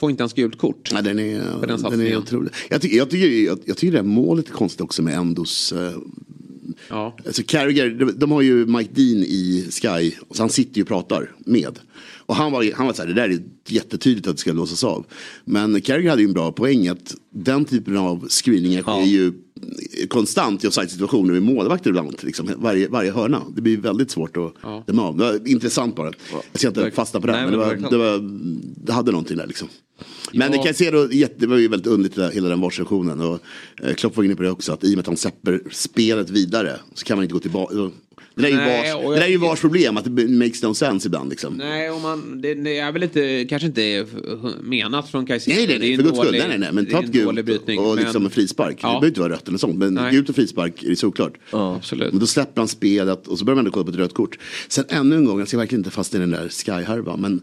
får 0.00 0.10
inte 0.10 0.22
ens 0.22 0.32
gult 0.32 0.58
kort. 0.58 0.90
Nej, 0.92 1.02
den 1.02 1.18
är, 1.18 1.42
För 1.60 1.66
den 1.66 1.82
den 1.82 2.00
är 2.00 2.16
otrolig. 2.16 2.52
Jag, 2.68 2.80
tycker, 2.82 2.96
jag, 2.96 3.10
tycker, 3.10 3.28
jag, 3.28 3.58
jag 3.64 3.76
tycker 3.76 3.92
det 3.92 3.98
här 3.98 4.04
målet 4.04 4.48
är 4.48 4.52
konstigt 4.52 4.80
också 4.80 5.02
med 5.02 5.14
Endos 5.14 5.72
eh, 5.72 5.92
Ja. 6.88 7.16
Alltså 7.26 7.42
Carragher, 7.46 7.90
de, 7.90 8.12
de 8.18 8.30
har 8.30 8.42
ju 8.42 8.66
Mike 8.66 8.90
Dean 8.94 9.22
i 9.22 9.66
Sky, 9.70 10.12
så 10.30 10.42
han 10.42 10.50
sitter 10.50 10.76
ju 10.76 10.82
och 10.82 10.88
pratar 10.88 11.30
med. 11.38 11.78
Och 12.30 12.36
han 12.36 12.52
var, 12.52 12.72
han 12.76 12.86
var 12.86 12.92
så 12.92 13.02
här, 13.02 13.08
det 13.08 13.14
där 13.14 13.28
är 13.28 13.38
jättetydligt 13.68 14.26
att 14.26 14.36
det 14.36 14.40
ska 14.40 14.52
låsas 14.52 14.84
av. 14.84 15.06
Men 15.44 15.80
Carragher 15.80 16.10
hade 16.10 16.22
ju 16.22 16.28
en 16.28 16.34
bra 16.34 16.52
poäng 16.52 16.88
att 16.88 17.14
den 17.34 17.64
typen 17.64 17.96
av 17.96 18.28
screeningar 18.28 18.82
sker 18.82 19.02
ju 19.02 19.32
konstant 20.08 20.64
i 20.64 20.68
offside-situationer 20.68 21.32
med 21.32 21.42
målvakter 21.42 21.90
ibland. 21.90 22.16
Liksom, 22.22 22.50
varje, 22.56 22.88
varje 22.88 23.12
hörna. 23.12 23.42
Det 23.56 23.62
blir 23.62 23.76
väldigt 23.76 24.10
svårt 24.10 24.36
att 24.36 24.52
Ja. 24.62 24.84
döma 24.86 25.02
av. 25.02 25.16
Det 25.16 25.24
var 25.24 25.48
intressant 25.48 25.96
bara. 25.96 26.12
Jag 26.52 26.58
ska 26.58 26.68
inte 26.68 26.90
fastna 26.90 27.20
på 27.20 27.26
det, 27.26 27.32
Nej, 27.32 27.42
men 27.42 27.50
det, 27.52 27.58
var, 27.58 27.74
det, 27.90 27.96
var, 27.96 28.20
det 28.84 28.92
hade 28.92 29.10
någonting 29.12 29.36
där 29.36 29.46
liksom. 29.46 29.68
Men 30.32 30.40
Ja. 30.40 30.48
det 30.48 30.56
kan 30.56 30.66
jag 30.66 30.76
se 30.76 30.90
då, 30.90 31.12
jätte- 31.12 31.34
det 31.38 31.46
var 31.46 31.56
ju 31.56 31.68
väldigt 31.68 31.86
underligt 31.86 32.14
där, 32.16 32.30
hela 32.30 32.48
den 32.48 32.60
varsektionen. 32.60 33.20
Och 33.20 33.38
eh, 33.82 33.94
Klopp 33.94 34.16
var 34.16 34.24
inne 34.24 34.34
på 34.36 34.42
det 34.42 34.50
också, 34.50 34.72
att 34.72 34.84
i 34.84 34.86
och 34.86 34.90
med 34.90 34.98
att 35.00 35.06
han 35.06 35.16
släpper 35.16 35.60
spelet 35.70 36.30
vidare 36.30 36.76
så 36.94 37.04
kan 37.04 37.16
man 37.18 37.24
inte 37.24 37.32
gå 37.32 37.40
tillbaka. 37.40 37.74
Det 38.40 38.48
där 38.48 38.48
är 38.48 38.50
ju 38.50 38.56
Nej, 38.56 38.92
vars, 38.94 39.04
det 39.14 39.14
där 39.20 39.22
är 39.22 39.26
ju 39.28 39.32
jag- 39.32 39.40
vars 39.40 39.60
problem, 39.60 39.96
att 39.96 40.16
det 40.16 40.28
makes 40.28 40.62
no 40.62 40.74
sense 40.74 41.08
ibland 41.08 41.30
liksom. 41.30 41.54
Nej, 41.54 41.90
och 41.90 42.00
man, 42.00 42.40
det, 42.42 42.54
det 42.54 42.78
är 42.78 42.92
väl 42.92 43.02
inte, 43.02 43.46
kanske 43.48 43.66
inte 43.66 44.06
menat 44.60 45.08
från 45.10 45.26
Caicedo. 45.26 45.56
Nej, 45.56 45.66
nej, 45.66 45.78
Det 45.78 45.84
är 45.86 45.88
nej, 45.88 45.96
för 45.96 46.02
guds 46.04 46.18
skull. 46.18 46.32
Nej, 46.32 46.48
nej, 46.48 46.58
nej. 46.58 46.68
Men 46.72 46.84
det 46.84 46.90
är 46.90 46.92
ta 46.92 46.98
en 46.98 47.04
ett 47.04 47.10
gult 47.12 47.78
och 47.78 47.94
men- 47.94 47.96
liksom 48.04 48.24
en 48.24 48.30
frispark. 48.30 48.78
Ja. 48.82 48.88
Det 48.88 48.92
behöver 48.92 49.06
inte 49.08 49.20
vara 49.20 49.32
rött 49.32 49.48
eller 49.48 49.58
sånt. 49.58 49.76
Men 49.78 49.94
Nej. 49.94 50.12
gult 50.12 50.28
och 50.28 50.34
frispark 50.34 50.82
är 50.82 50.88
det 50.88 50.96
såklart. 50.96 51.32
Absolut. 51.50 52.12
Men 52.12 52.20
då 52.20 52.26
släpper 52.26 52.60
han 52.60 52.68
spelet 52.68 53.26
och 53.26 53.38
så 53.38 53.44
börjar 53.44 53.56
man 53.56 53.64
ändå 53.66 53.70
kolla 53.74 53.84
på 53.84 53.90
ett 53.90 53.96
rött 53.96 54.14
kort. 54.14 54.38
Sen 54.68 54.84
ännu 54.88 55.16
en 55.16 55.24
gång, 55.24 55.38
jag 55.38 55.48
ska 55.48 55.56
verkligen 55.58 55.80
inte 55.80 55.90
fastna 55.90 56.16
i 56.16 56.20
den 56.20 56.30
där 56.30 56.48
Sky-härvan. 56.48 57.20
Men 57.20 57.40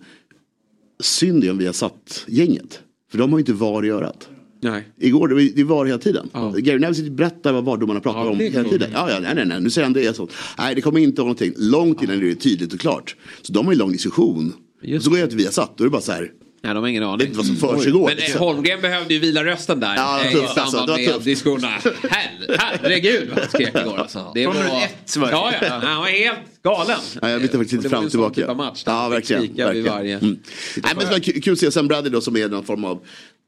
synd 1.03 1.43
är 1.43 1.51
om 1.51 1.57
vi 1.57 1.65
har 1.65 1.73
satt 1.73 2.23
gänget. 2.27 2.79
För 3.11 3.17
de 3.17 3.31
har 3.31 3.39
ju 3.39 3.41
inte 3.41 3.53
VAR 3.53 3.85
i 3.85 3.89
örat. 3.89 4.29
Nej. 4.61 4.83
Igår, 4.99 5.27
det 5.27 5.33
var, 5.35 5.41
det 5.55 5.63
var 5.63 5.85
hela 5.85 5.97
tiden. 5.99 6.29
Ja. 6.33 6.49
Gary 6.57 6.79
Neville 6.79 6.93
sitter 6.95 7.09
och 7.09 7.15
berättar 7.15 7.53
vad 7.53 7.63
VAR-domarna 7.65 7.99
pratar 7.99 8.19
Ja, 8.19 8.29
om 8.29 8.37
det 8.37 8.47
är 8.47 8.51
hela 8.51 8.61
klart. 8.63 8.71
tiden. 8.71 8.89
Ja, 8.93 9.11
ja, 9.11 9.19
nej, 9.19 9.35
nej, 9.35 9.45
nej, 9.45 9.61
nu 9.61 9.69
säger 9.69 9.83
han 9.85 9.93
det 9.93 10.05
är 10.05 10.13
så. 10.13 10.27
Nej, 10.57 10.75
det 10.75 10.81
kommer 10.81 10.99
inte 10.99 11.21
vara 11.21 11.25
någonting. 11.27 11.53
Långt 11.57 12.03
innan 12.03 12.19
det 12.19 12.31
är 12.31 12.35
tydligt 12.35 12.73
och 12.73 12.79
klart. 12.79 13.15
Så 13.41 13.53
de 13.53 13.65
har 13.65 13.73
ju 13.73 13.79
lång 13.79 13.91
diskussion. 13.91 14.53
Just 14.83 15.05
så 15.05 15.09
går 15.11 15.19
jag 15.19 15.29
till 15.29 15.37
Viasat, 15.37 15.73
då 15.77 15.83
är 15.83 15.85
det 15.85 15.91
bara 15.91 16.01
så 16.01 16.11
här. 16.11 16.31
Nej, 16.63 16.73
de 16.73 16.79
har 16.83 16.87
ingen 16.87 17.03
aning. 17.03 17.27
inte 17.27 17.37
vad 17.37 17.45
som 17.45 17.55
försiggår, 17.55 17.99
Men 18.07 18.09
eh, 18.09 18.15
liksom. 18.15 18.39
Holmgren 18.41 18.81
behövde 18.81 19.13
ju 19.13 19.19
vila 19.19 19.43
rösten 19.45 19.79
där. 19.79 19.95
Ja, 19.95 20.19
eh, 20.25 20.31
tufft, 20.31 20.57
I 20.57 20.59
alltså. 20.59 20.77
samband 20.77 20.99
Det 20.99 21.05
med 21.05 21.13
tufft. 21.13 21.25
diskussionerna. 21.25 21.67
Her- 22.09 22.55
Herregud 22.59 23.29
vad 23.29 23.39
han 23.39 23.49
skrek 23.49 23.75
igår 23.85 23.97
alltså. 23.97 24.31
Det 24.33 24.43
Från 24.43 24.55
var... 24.55 24.63
minut 24.63 24.83
ett 25.05 25.17
var 25.17 25.27
det. 25.27 25.31
Ja, 25.33 25.51
ja. 25.61 25.79
Han 25.83 26.01
var 26.01 26.07
helt 26.07 26.39
galen. 26.69 26.97
Ja, 27.21 27.29
jag 27.29 27.39
vet 27.39 27.51
faktiskt 27.51 27.73
Och 27.73 27.73
inte 27.73 27.85
det 27.85 27.89
fram 27.89 27.99
var 27.99 27.99
och 27.99 28.03
ju 28.03 28.05
en 28.05 28.11
sån 28.11 28.31
tillbaka. 28.33 28.41
typ 28.41 28.49
av 28.49 28.57
match 28.57 28.83
ja, 28.85 29.09
verkligen. 29.09 29.41
verkligen. 29.55 29.85
varje- 29.93 30.17
Mm. 30.17 30.37
Nej, 30.83 30.93
men 30.95 31.05
det 31.05 31.11
var 31.11 31.19
kul 31.19 31.41
kul 31.41 31.53
att 31.53 31.59
se 31.59 31.71
Sam 31.71 31.87
Bradley 31.87 32.11
då 32.13 32.21
som 32.21 32.37
är 32.37 32.49
någon 32.49 32.63
form 32.63 32.83
av 32.85 32.99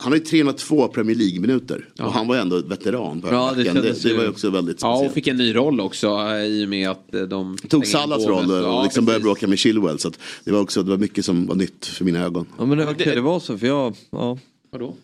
han 0.02 0.12
har 0.12 0.18
ju 0.20 0.24
302 0.26 0.88
Premier 0.88 1.16
League-minuter 1.18 1.90
och 2.00 2.14
han 2.14 2.28
var 2.28 2.36
ju 2.36 2.42
ändå 2.42 2.62
veteran. 2.62 3.22
På 3.22 3.28
Ja, 3.32 3.54
det 3.56 3.64
det, 3.64 4.04
det 4.04 4.14
var 4.14 4.24
ju 4.24 4.30
också 4.30 4.50
väldigt 4.50 4.82
Ja, 4.82 4.94
speciellt. 4.96 5.10
och 5.10 5.14
fick 5.16 5.28
en 5.28 5.38
ny 5.38 5.56
roll 5.56 5.80
också 5.80 6.08
eh, 6.08 6.44
i 6.46 6.66
och 6.66 6.70
med 6.70 6.90
att 6.90 7.14
eh, 7.16 7.22
de... 7.22 7.58
Tog 7.70 7.88
Salas 7.88 8.26
roll 8.26 8.48
med- 8.48 8.58
och 8.58 8.64
Ja, 8.64 8.84
liksom 8.84 9.06
började 9.06 9.24
bråka 9.24 9.48
med 9.48 9.60
Chilwell. 9.60 10.00
Så 10.00 10.08
att 10.08 10.20
det 10.44 10.52
var 10.52 10.60
också 10.62 10.84
det 10.84 10.90
var 10.90 10.98
mycket 10.98 11.26
som 11.26 11.46
var 11.48 11.56
nytt 11.56 11.86
för 11.86 12.06
mina 12.06 12.20
ögon. 12.26 12.46
Ja 12.58 12.66
men 12.66 12.78
det, 12.78 12.86
okej, 12.90 13.16
det 13.16 13.22
var 13.22 13.40
så 13.40 13.58
för 13.58 13.68
jag, 13.68 13.96
ja. 14.12 14.38
Vadå? 14.72 14.96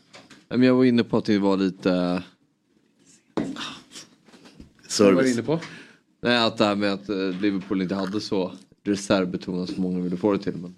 Jag 0.49 0.75
var 0.75 0.85
inne 0.85 1.03
på 1.03 1.17
att 1.17 1.25
det 1.25 1.37
var 1.39 1.57
lite... 1.57 1.91
eh, 1.91 2.19
Vad 4.99 5.13
var 5.15 5.23
du 5.23 5.31
inne 5.31 5.41
på? 5.43 5.59
Nej 6.25 6.37
att 6.37 6.57
det 6.57 6.65
här 6.65 6.75
med 6.75 6.93
att 6.93 7.09
eh, 7.09 7.15
Liverpool 7.41 7.81
inte 7.81 7.95
hade 7.95 8.21
så 8.21 8.51
reservbetonat 8.83 9.69
som 9.69 9.83
många 9.83 9.99
ville 9.99 10.17
få 10.17 10.33
det 10.33 10.39
till. 10.39 10.53
Men... 10.53 10.75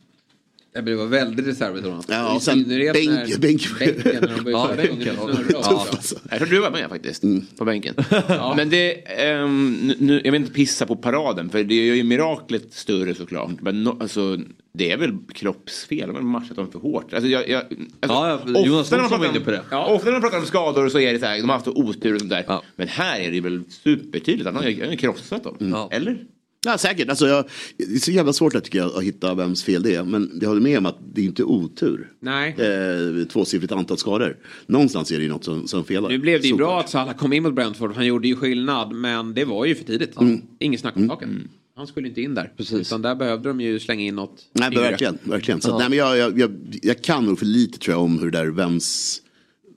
Ja, 0.74 0.82
men 0.82 0.86
det 0.86 0.96
var 0.96 1.06
väldigt 1.06 1.48
reservbetonat. 1.48 2.06
Ja, 2.10 2.36
och 2.36 2.42
sen 2.42 2.66
bänk- 2.66 2.68
när- 2.68 3.38
bänk- 3.38 3.80
bänken. 3.80 4.22
När 4.22 4.44
de 4.44 4.52
Ja, 4.52 4.70
bänken. 4.78 5.16
Ja. 5.52 5.88
Jag 6.30 6.40
tror 6.40 6.50
du 6.50 6.60
var 6.60 6.72
med 6.72 6.90
faktiskt. 6.90 7.24
Mm. 7.24 7.46
På 7.58 7.66
bänken. 7.66 7.96
Men 8.58 8.70
det, 8.70 8.94
ehm, 9.24 9.74
nu- 9.84 9.96
nu, 10.00 10.22
jag 10.24 10.32
vill 10.32 10.42
inte 10.42 10.54
pissa 10.54 10.86
på 10.86 10.96
paraden 10.96 11.50
för 11.50 11.64
det 11.64 11.74
är 11.90 11.96
ju 11.96 12.04
miraklet 12.04 12.74
större 12.74 13.16
såklart. 13.16 13.62
Men 13.62 13.84
no, 13.84 13.98
alltså, 14.02 14.40
det 14.78 14.92
är 14.92 14.98
väl 14.98 15.18
kroppsfel. 15.34 16.08
Man 16.08 16.16
har 16.16 16.22
matchat 16.22 16.56
dem 16.56 16.72
för 16.72 16.80
hårt. 16.80 17.14
Alltså, 17.14 17.30
jag, 17.30 17.50
jag, 17.50 17.62
alltså, 17.62 17.78
Ja, 18.02 18.40
ja, 18.46 18.66
Jonas 18.66 18.82
ofta 18.82 18.96
när 18.96 19.04
var 19.04 19.10
pratar 19.10 19.30
inne 19.30 19.40
på 19.40 19.52
det. 19.52 19.58
om, 19.60 19.66
ja, 19.72 19.86
ofta 19.94 20.06
när 20.06 20.12
man 20.12 20.22
pratar 20.22 20.38
om 20.40 20.46
skador 20.46 20.90
så 20.90 21.00
är 21.00 21.14
det 21.14 21.20
så 21.20 21.26
här, 21.26 21.38
de 21.38 21.50
har 21.50 21.56
haft 21.56 21.68
otur 21.68 22.14
och 22.14 22.20
sånt 22.20 22.30
där. 22.32 22.60
Men 22.76 22.88
här 22.88 23.20
är 23.20 23.32
det 23.32 23.42
väl 23.42 23.64
supertydligt 23.84 24.48
att 24.48 24.54
han 24.56 24.64
har 24.64 24.70
ju 24.72 24.98
krossat 24.98 25.44
dem. 25.44 25.88
Eller? 25.92 26.24
Ja, 26.66 26.78
säkert. 26.78 27.10
Alltså, 27.10 27.28
jag, 27.28 27.46
det 27.78 27.84
är 27.84 28.00
så 28.00 28.12
jävla 28.12 28.34
svårt 28.34 28.56
att, 28.56 28.64
tycker 28.64 28.80
jag, 28.80 28.96
att 28.96 29.04
hitta 29.04 29.34
vems 29.34 29.64
fel 29.64 29.84
det 29.84 29.96
är. 29.96 30.04
Men 30.04 30.40
jag 30.42 30.48
håller 30.48 30.62
med 30.62 30.78
om 30.78 30.86
att 30.86 30.98
det 31.14 31.22
är 31.22 31.26
inte 31.26 31.44
otur. 31.44 32.12
Nej. 32.20 32.56
Eh, 32.58 33.28
tvåsiffrigt 33.28 33.72
antal 33.74 33.98
skador. 33.98 34.38
Någonstans 34.66 35.12
är 35.12 35.18
det 35.18 35.24
ju 35.24 35.30
något 35.30 35.44
som, 35.44 35.68
som 35.68 35.84
felar. 35.86 36.10
Nu 36.10 36.18
blev 36.18 36.42
det 36.42 36.48
ju 36.48 36.52
Såklart. 36.52 36.70
bra 36.70 36.80
att 36.80 36.90
Salah 36.90 37.16
kom 37.18 37.34
in 37.34 37.44
mot 37.44 37.54
Brentford. 37.54 37.96
Han 37.96 38.06
gjorde 38.06 38.28
ju 38.28 38.36
skillnad. 38.36 38.92
Men 38.94 39.34
det 39.34 39.46
var 39.46 39.66
ju 39.66 39.76
för 39.76 39.84
tidigt. 39.84 40.18
Mm. 40.22 40.42
Ingen 40.60 40.80
snack 40.80 40.96
om 40.98 41.08
saken. 41.08 41.50
Han 41.78 41.88
skulle 41.88 42.08
inte 42.08 42.22
in 42.22 42.36
där. 42.36 42.52
Utan 42.72 43.02
där 43.02 43.16
behövde 43.16 43.50
de 43.50 43.62
ju 43.62 43.80
slänga 43.80 44.04
in 44.04 44.16
något 44.16 44.46
Nej, 44.54 44.70
yngre. 44.72 44.82
verkligen. 44.82 45.18
verkligen. 45.24 45.62
Så, 45.62 45.70
Ja. 45.70 45.78
nej, 45.78 45.90
men 45.90 45.98
jag, 45.98 46.18
jag, 46.18 46.40
jag, 46.40 46.52
jag 46.82 47.02
kan 47.02 47.26
nog 47.26 47.40
för 47.40 47.46
lite 47.46 47.80
tror 47.80 47.94
jag 47.96 48.04
om 48.04 48.20
hur 48.20 48.32
det 48.32 48.38
där 48.38 48.46
vems 48.48 49.22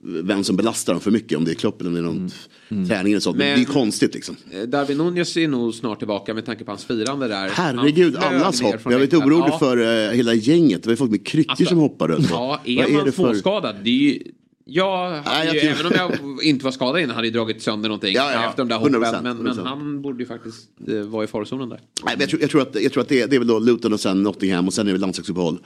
vem 0.03 0.43
som 0.43 0.55
belastar 0.55 0.93
dem 0.93 1.01
för 1.01 1.11
mycket. 1.11 1.37
Om 1.37 1.45
det 1.45 1.51
är 1.51 1.55
Klopp 1.55 1.81
eller 1.81 1.89
om 1.89 1.93
det 1.95 1.99
är 1.99 2.03
någon 2.03 2.87
träning 2.87 3.13
eller 3.13 3.19
sånt. 3.19 3.37
Men, 3.37 3.47
Men- 3.47 3.59
det 3.59 3.63
är 3.63 3.73
konstigt 3.73 4.13
liksom. 4.13 4.35
Eh, 4.51 4.61
Darwin 4.61 4.97
Nunez 4.97 5.37
är 5.37 5.47
nog 5.47 5.73
snart 5.73 5.97
tillbaka 5.99 6.33
med 6.33 6.45
tanke 6.45 6.63
på 6.63 6.71
hans 6.71 6.85
firande 6.85 7.27
där. 7.27 7.49
Herregud, 7.49 8.15
allas 8.15 8.61
hopp. 8.61 8.75
Jag 8.83 8.93
är 8.93 8.99
lite 8.99 9.17
orolig 9.17 9.49
Ja. 9.51 9.59
för 9.59 9.77
uh, 9.77 10.11
hela 10.15 10.33
gänget. 10.33 10.83
Det 10.83 10.89
var 10.89 10.95
folk 10.95 11.11
med 11.11 11.25
kryckor 11.25 11.51
Alltså, 11.51 11.65
som 11.65 11.77
hoppar 11.77 12.07
runt. 12.07 12.27
Ja, 12.29 12.61
är 12.65 12.75
Vad 12.83 12.91
man 12.91 13.05
det 13.05 13.11
för- 13.11 13.23
tvåskadad, 13.33 13.75
det 13.83 13.89
är 13.89 13.93
ju... 13.93 14.19
Jag, 14.65 15.09
hade 15.09 15.21
Nej, 15.25 15.45
jag 15.45 15.55
ju, 15.55 15.61
även 15.61 15.85
om 15.85 15.91
jag 15.95 16.43
inte 16.43 16.65
var 16.65 16.71
skadad 16.71 17.01
innan 17.01 17.15
hade 17.15 17.27
jag 17.27 17.33
dragit 17.33 17.61
sönder 17.61 17.89
någonting 17.89 18.13
Ja, 18.13 18.31
ja, 18.33 18.41
ja. 18.43 18.49
efter 18.49 18.57
de 18.63 18.69
där 18.69 18.77
hoppen. 18.77 18.95
100%, 18.95 19.21
Men, 19.23 19.37
men 19.37 19.53
100%. 19.53 19.63
han 19.65 20.01
borde 20.01 20.19
ju 20.23 20.25
faktiskt 20.27 20.67
eh, 20.87 20.95
vara 20.95 21.23
i 21.23 21.27
farozonen 21.27 21.69
där. 21.69 21.79
Nej, 22.05 22.13
men 22.17 22.19
jag, 22.19 22.29
tror, 22.29 22.41
jag 22.41 22.49
tror 22.49 22.61
att, 22.61 22.81
jag 22.83 22.91
tror 22.91 23.01
att 23.03 23.09
det, 23.09 23.25
det 23.25 23.35
är 23.35 23.39
väl 23.39 23.47
då 23.47 23.59
Luton 23.59 23.93
och 23.93 23.99
sen 23.99 24.23
Nottingham 24.23 24.67
och 24.67 24.73
sen 24.73 24.87
är 24.87 24.91
det 24.91 24.97
landslagsuppehåll. 24.97 25.59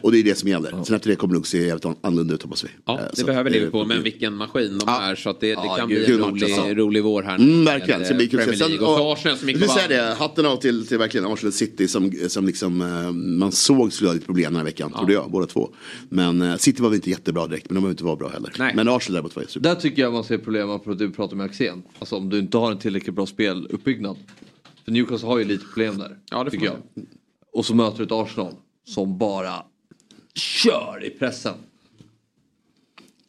Och 0.00 0.12
det 0.12 0.18
är 0.18 0.22
det 0.24 0.38
som 0.38 0.48
gäller. 0.48 0.70
Sen 0.84 0.96
efter 0.96 1.10
det 1.10 1.16
kommer 1.16 1.34
det 1.34 1.38
nog 1.38 1.46
se 1.46 1.66
jävligt 1.66 1.84
annorlunda 2.00 2.34
ut 2.34 2.42
hoppas 2.42 2.64
vi. 2.64 2.68
Ja, 2.84 2.98
Eh, 2.98 3.04
det 3.16 3.24
behöver 3.24 3.50
eh, 3.50 3.54
Liverpool, 3.54 3.86
men 3.86 4.02
vilken 4.02 4.34
maskin 4.34 4.78
de 4.78 4.88
är. 4.88 5.14
Så 5.14 5.30
att 5.30 5.40
det, 5.40 5.46
det 5.46 5.52
Ja, 5.64 5.76
kan 5.76 5.88
gud, 5.88 6.04
bli 6.06 6.14
en 6.14 6.20
rolig, 6.20 6.78
rolig 6.78 7.02
vår 7.02 7.22
här. 7.22 7.36
Mm, 7.36 7.56
med, 7.64 7.64
verkligen, 7.64 8.04
så 8.04 8.08
det 8.08 8.14
blir 8.16 8.28
kul. 8.28 8.40
Premier 8.40 8.58
League. 8.68 8.86
Och 8.86 8.96
så 8.96 9.04
och- 9.06 9.12
Arsenal 9.12 9.36
som 9.38 9.48
gick 9.48 9.56
Vi 9.62 9.66
och 9.66 9.70
säger 9.70 9.98
vann. 10.02 10.08
det, 10.08 10.14
hatten 10.14 10.46
av 10.46 10.56
till, 10.56 10.86
till 10.86 10.98
verkligen 10.98 11.26
Arsenal 11.26 11.52
City 11.52 11.88
som, 11.88 12.12
som 12.28 12.46
liksom, 12.46 12.80
eh, 12.80 13.12
man 13.12 13.52
såg 13.52 13.92
skulle 13.92 14.08
ha 14.10 14.14
lite 14.14 14.26
problem 14.26 14.44
den 14.52 14.56
här 14.56 14.64
veckan, 14.64 14.92
trodde 14.92 15.12
jag, 15.12 15.30
båda 15.30 15.46
två. 15.46 15.70
Men 16.08 16.42
eh, 16.42 16.56
City 16.56 16.82
var 16.82 16.88
väl 16.88 16.96
inte 16.96 17.10
jättebra 17.10 17.46
direkt, 17.46 17.70
men 17.70 17.74
de 17.74 17.80
behöver 17.80 17.90
inte 17.92 18.04
vara 18.04 18.16
bra 18.16 18.28
heller. 18.28 18.49
Men 18.58 18.88
Arsenal 18.88 19.14
däremot 19.14 19.36
var 19.36 19.42
super. 19.42 19.68
Där 19.68 19.74
tycker 19.74 20.02
jag 20.02 20.12
man 20.12 20.24
ser 20.24 20.38
problem 20.38 20.68
med 20.68 20.96
du 20.98 21.10
pratar 21.10 21.36
med 21.36 21.46
Axén. 21.46 21.82
Alltså 21.98 22.16
om 22.16 22.28
du 22.28 22.38
inte 22.38 22.58
har 22.58 22.72
en 22.72 22.78
tillräckligt 22.78 23.14
bra 23.14 23.26
speluppbyggnad. 23.26 24.16
För 24.84 24.92
Newcastle 24.92 25.28
har 25.28 25.38
ju 25.38 25.44
lite 25.44 25.64
problem 25.64 25.98
där. 25.98 26.18
Ja, 26.30 26.44
det 26.44 26.50
tycker 26.50 26.66
jag. 26.66 26.76
Och 27.52 27.66
så 27.66 27.74
möter 27.74 27.98
du 27.98 28.04
ett 28.04 28.12
Arsenal 28.12 28.54
som 28.84 29.18
bara 29.18 29.64
kör 30.34 31.04
i 31.04 31.10
pressen. 31.10 31.54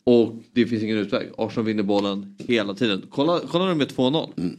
Och 0.04 0.36
det 0.54 0.66
finns 0.66 0.84
ingen 0.84 0.98
utväg. 0.98 1.30
Arsenal 1.38 1.66
vinner 1.66 1.84
bollen 1.84 2.36
hela 2.40 2.74
tiden. 2.74 3.06
Kolla, 3.10 3.40
kolla 3.48 3.66
nu 3.66 3.76
med 3.76 3.88
2-0. 3.88 4.30
Mm. 4.38 4.58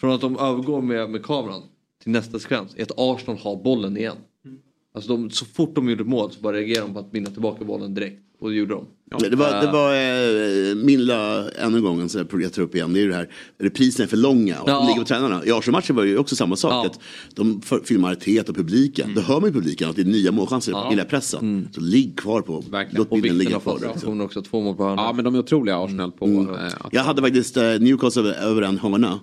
Från 0.00 0.12
att 0.12 0.20
de 0.20 0.38
övergår 0.38 0.82
med, 0.82 1.10
med 1.10 1.24
kameran 1.24 1.62
till 2.02 2.12
nästa 2.12 2.38
sekvens 2.38 2.74
är 2.76 2.82
att 2.82 2.92
Arsenal 2.96 3.38
har 3.38 3.56
bollen 3.56 3.96
igen. 3.96 4.16
Mm. 4.44 4.58
Alltså 4.92 5.16
de, 5.16 5.30
så 5.30 5.44
fort 5.44 5.74
de 5.74 5.90
gjorde 5.90 6.04
mål 6.04 6.32
så 6.32 6.40
bara 6.40 6.56
reagerade 6.56 6.86
de 6.86 6.94
på 6.94 7.00
att 7.00 7.14
vinna 7.14 7.30
tillbaka 7.30 7.64
bollen 7.64 7.94
direkt. 7.94 8.22
Och 8.38 8.50
det 8.50 8.56
gjorde 8.56 8.74
de. 8.74 8.86
Det 9.18 9.36
var, 9.36 9.60
det 9.60 9.72
var 9.72 9.94
eh, 9.94 10.74
min 10.74 10.98
lilla, 11.00 11.50
ännu 11.50 11.76
en 11.76 11.82
gång, 11.84 12.08
så 12.08 12.18
jag 12.32 12.52
tar 12.52 12.62
upp 12.62 12.74
igen, 12.74 12.92
det 12.92 12.98
är 13.00 13.02
ju 13.02 13.08
det 13.08 13.14
här, 13.14 13.28
repriserna 13.60 14.04
är 14.04 14.08
för 14.08 14.16
långa 14.16 14.60
och 14.60 14.68
Ja. 14.68 14.74
de 14.74 14.86
ligger 14.86 15.00
på 15.00 15.06
tränarna. 15.06 15.44
I 15.44 15.50
Arsenal-matchen 15.52 15.96
var 15.96 16.02
det 16.02 16.08
ju 16.08 16.18
också 16.18 16.36
samma 16.36 16.56
sak, 16.56 16.86
att 16.86 16.98
de 17.34 17.60
filmar 17.84 18.12
Arteta 18.12 18.52
och 18.52 18.56
publiken. 18.56 19.12
Då 19.14 19.20
hör 19.20 19.40
man 19.40 19.48
ju 19.48 19.54
publiken 19.54 19.90
att 19.90 19.96
det 19.96 20.02
är 20.02 20.06
nya 20.06 20.32
målchanser 20.32 20.72
Ja. 20.72 20.92
i 20.92 20.96
pressen. 21.04 21.68
Så 21.74 21.80
ligg 21.80 22.18
kvar 22.18 22.40
på, 22.42 22.64
låt 22.90 23.10
Och 23.12 23.20
bilden 23.20 23.38
ligga 23.38 23.60
kvar. 23.60 23.78
prestationer 23.78 24.24
också, 24.24 24.42
två 24.42 24.60
mål 24.60 24.76
på 24.76 24.84
hörna. 24.84 25.02
Ja, 25.02 25.12
men 25.12 25.24
de 25.24 25.34
är 25.34 25.38
otroliga 25.38 25.78
Arsenal 25.78 26.12
på 26.12 26.24
Mm. 26.26 26.48
att 26.54 26.74
Jag 26.92 27.02
hade 27.04 27.22
faktiskt 27.22 27.56
eh, 27.56 27.62
Newcastle 27.62 28.22
över, 28.22 28.34
över 28.50 28.62
en 28.62 28.78
hörna. 28.78 29.20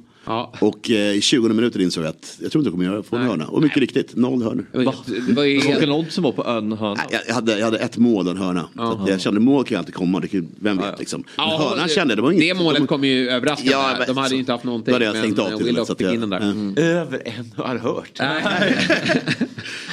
Och 0.59 0.89
eh, 0.91 1.15
i 1.15 1.21
20 1.21 1.49
minuter 1.49 1.79
insåg 1.81 2.03
jag 2.03 2.09
att 2.09 2.37
jag 2.41 2.51
tror 2.51 2.59
inte 2.61 2.67
jag 2.67 2.73
kommer 2.73 2.85
göra 2.85 3.03
få 3.03 3.15
en 3.15 3.21
hörna. 3.27 3.47
Och 3.47 3.61
mycket 3.61 3.77
riktigt, 3.77 4.15
noll 4.15 4.43
hörnor. 4.43 4.65
Va? 4.73 4.93
Det 5.27 5.33
var 5.33 5.43
ju 5.43 5.59
helt- 5.59 5.89
oddsen 5.89 6.23
var 6.23 6.31
på 6.31 6.43
en 6.47 6.71
hörna? 6.73 6.93
Nej, 6.95 7.05
Jag, 7.11 7.21
jag, 7.27 7.33
hade, 7.33 7.57
jag 7.59 7.65
hade 7.65 7.77
ett 7.77 7.97
mål 7.97 8.25
och 8.25 8.31
en 8.31 8.37
hörna. 8.37 8.69
Så 8.75 8.81
att 9.03 9.09
jag 9.09 9.21
kände 9.21 9.39
mål 9.39 9.63
kan 9.63 9.75
ju 9.75 9.79
alltid 9.79 9.93
komma, 9.95 10.19
det 10.19 10.27
kan, 10.27 10.47
vem 10.59 10.77
vet 10.77 10.99
liksom. 10.99 11.23
Men 11.37 11.47
Ja, 11.49 11.57
hörnan 11.69 11.87
det- 11.87 11.93
kände, 11.93 12.15
det 12.15 12.21
var 12.21 12.31
inget. 12.31 12.57
Det 12.57 12.63
målet 12.63 12.87
kom 12.87 13.03
ju 13.03 13.29
överraskande. 13.29 13.71
Ja, 13.71 13.95
men- 13.97 14.07
de 14.07 14.17
hade 14.17 14.33
ju 14.33 14.39
inte 14.39 14.51
haft 14.51 14.63
någonting. 14.63 14.91
Då 14.91 14.95
hade 14.95 15.05
jag 15.05 15.13
men 15.13 15.21
stängt 15.21 15.39
av 15.39 15.45
till 15.45 15.53
och 15.53 15.59
med, 15.61 15.67
Willock 15.67 15.87
så 15.87 15.91
att 15.93 15.97
fick 15.97 16.07
jag- 16.07 16.13
in 16.13 16.19
den 16.21 16.29
där. 16.29 16.39
Mm. 16.39 16.73
Över 16.77 17.21
en 17.25 17.51
har 17.55 17.77
hört. 17.77 18.19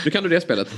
Nu 0.04 0.10
kan 0.10 0.22
du 0.22 0.28
det 0.28 0.40
spelet. 0.40 0.68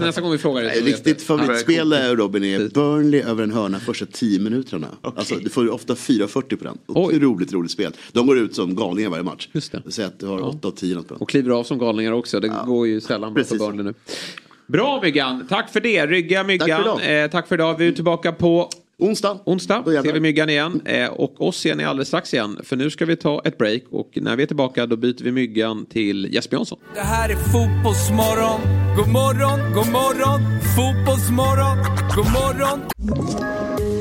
Nästa 0.00 0.20
gång 0.20 0.32
vi 0.32 0.38
frågar 0.38 0.62
dig. 0.62 0.80
Riktigt 0.80 1.22
favoritspel 1.22 1.92
Robin 1.92 2.44
är 2.44 2.68
Burnley 2.68 3.20
över 3.22 3.42
en 3.44 3.50
hörna 3.52 3.80
första 3.80 4.06
10 4.06 4.38
minuterna. 4.40 4.86
Alltså, 5.02 5.34
du 5.34 5.50
får 5.50 5.64
ju 5.64 5.70
ofta 5.70 5.94
4,40 5.94 6.56
på 6.56 6.64
den. 6.64 6.78
Otroligt 6.86 7.52
roligt 7.52 7.70
spel. 7.70 7.92
De 8.12 8.26
går 8.26 8.38
ut 8.38 8.54
som 8.54 8.74
galningar 8.94 9.10
varje 9.10 9.22
match. 9.22 9.48
Just 9.52 9.72
det. 9.72 9.82
Säg 9.88 10.04
att 10.04 10.20
du 10.20 10.26
har 10.26 10.42
8 10.42 10.68
av 10.68 10.72
10 10.72 10.94
något 10.94 11.08
på 11.08 11.14
den. 11.14 11.22
Och 11.22 11.28
kliver 11.28 11.50
av 11.50 11.64
som 11.64 11.78
galningar 11.78 12.12
också. 12.12 12.40
Det 12.40 12.52
går 12.66 12.86
ju 12.86 13.00
sällan 13.00 13.34
bra 13.34 13.44
för 13.44 13.58
Burnley 13.58 13.84
nu. 13.84 13.94
Bra 14.66 15.00
Myggan, 15.02 15.46
tack 15.48 15.72
för 15.72 15.80
det. 15.80 16.06
Rygga 16.06 16.44
Myggan. 16.44 16.68
Tack 16.68 16.76
för 16.84 17.06
idag. 17.08 17.24
eh, 17.24 17.30
tack 17.30 17.48
för 17.48 17.54
idag. 17.54 17.78
Vi 17.78 17.88
är 17.88 17.92
tillbaka 17.92 18.32
på 18.32 18.68
onsdag. 18.98 19.38
Onsdag 19.44 19.82
ser 19.84 20.12
vi 20.12 20.20
Myggan 20.20 20.48
igen. 20.48 20.80
Eh, 20.84 21.08
och 21.08 21.48
oss 21.48 21.56
ser 21.56 21.74
ni 21.74 21.84
alldeles 21.84 22.08
strax 22.08 22.34
igen. 22.34 22.58
För 22.64 22.76
nu 22.76 22.90
ska 22.90 23.04
vi 23.06 23.16
ta 23.16 23.42
ett 23.44 23.58
break. 23.58 23.82
Och 23.90 24.10
när 24.14 24.36
vi 24.36 24.42
är 24.42 24.46
tillbaka 24.46 24.86
då 24.86 24.96
byter 24.96 25.24
vi 25.24 25.32
Myggan 25.32 25.86
till 25.86 26.28
Jesper 26.34 26.56
Jansson. 26.56 26.78
Det 26.94 27.00
här 27.00 27.28
är 27.28 27.34
fotbollsmorgon. 27.36 28.60
God 28.96 29.08
morgon, 29.12 29.60
god 29.74 29.92
morgon, 29.92 30.40
fotbollsmorgon, 30.76 31.76
god 32.16 32.32
morgon. 32.32 33.93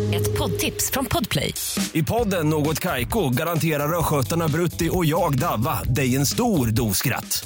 Poddtips 0.44 0.92
från 0.92 1.06
Podplay. 1.06 1.54
I 1.94 2.04
podden 2.04 2.50
Något 2.50 2.80
Kaiko 2.80 3.30
garanterar 3.30 4.00
östgötarna 4.00 4.48
Brutti 4.48 4.90
och 4.92 5.06
jag, 5.06 5.40
Davva, 5.40 5.84
dig 5.84 6.16
en 6.16 6.26
stor 6.26 6.68
dos 6.68 6.98
skratt. 6.98 7.46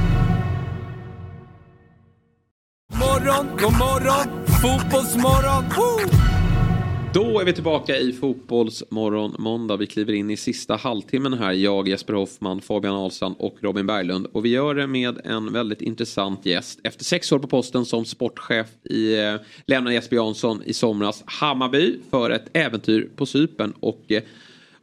Morgon, 2.99 3.47
god 3.59 3.73
morgon, 3.73 4.45
fotbollsmorgon. 4.61 5.63
Woo! 5.63 6.17
Då 7.13 7.39
är 7.39 7.45
vi 7.45 7.53
tillbaka 7.53 7.97
i 7.97 8.13
Fotbollsmorgon 8.13 9.35
måndag. 9.39 9.77
Vi 9.77 9.87
kliver 9.87 10.13
in 10.13 10.29
i 10.29 10.37
sista 10.37 10.75
halvtimmen 10.75 11.33
här. 11.33 11.51
Jag, 11.51 11.87
Jesper 11.87 12.13
Hoffman, 12.13 12.61
Fabian 12.61 12.95
Ahlstrand 12.95 13.35
och 13.39 13.55
Robin 13.59 13.87
Berglund. 13.87 14.27
Och 14.31 14.45
vi 14.45 14.49
gör 14.49 14.75
det 14.75 14.87
med 14.87 15.21
en 15.25 15.53
väldigt 15.53 15.81
intressant 15.81 16.45
gäst. 16.45 16.79
Efter 16.83 17.03
sex 17.03 17.31
år 17.31 17.39
på 17.39 17.47
posten 17.47 17.85
som 17.85 18.05
sportchef 18.05 18.67
i, 18.83 19.19
eh, 19.19 19.35
lämnade 19.65 19.93
Jesper 19.93 20.15
Jansson 20.15 20.61
i 20.65 20.73
somras 20.73 21.23
Hammarby 21.25 21.99
för 22.09 22.29
ett 22.29 22.45
äventyr 22.53 23.09
på 23.15 23.25
Cypern. 23.25 23.73
Och 23.79 24.11
eh, 24.11 24.23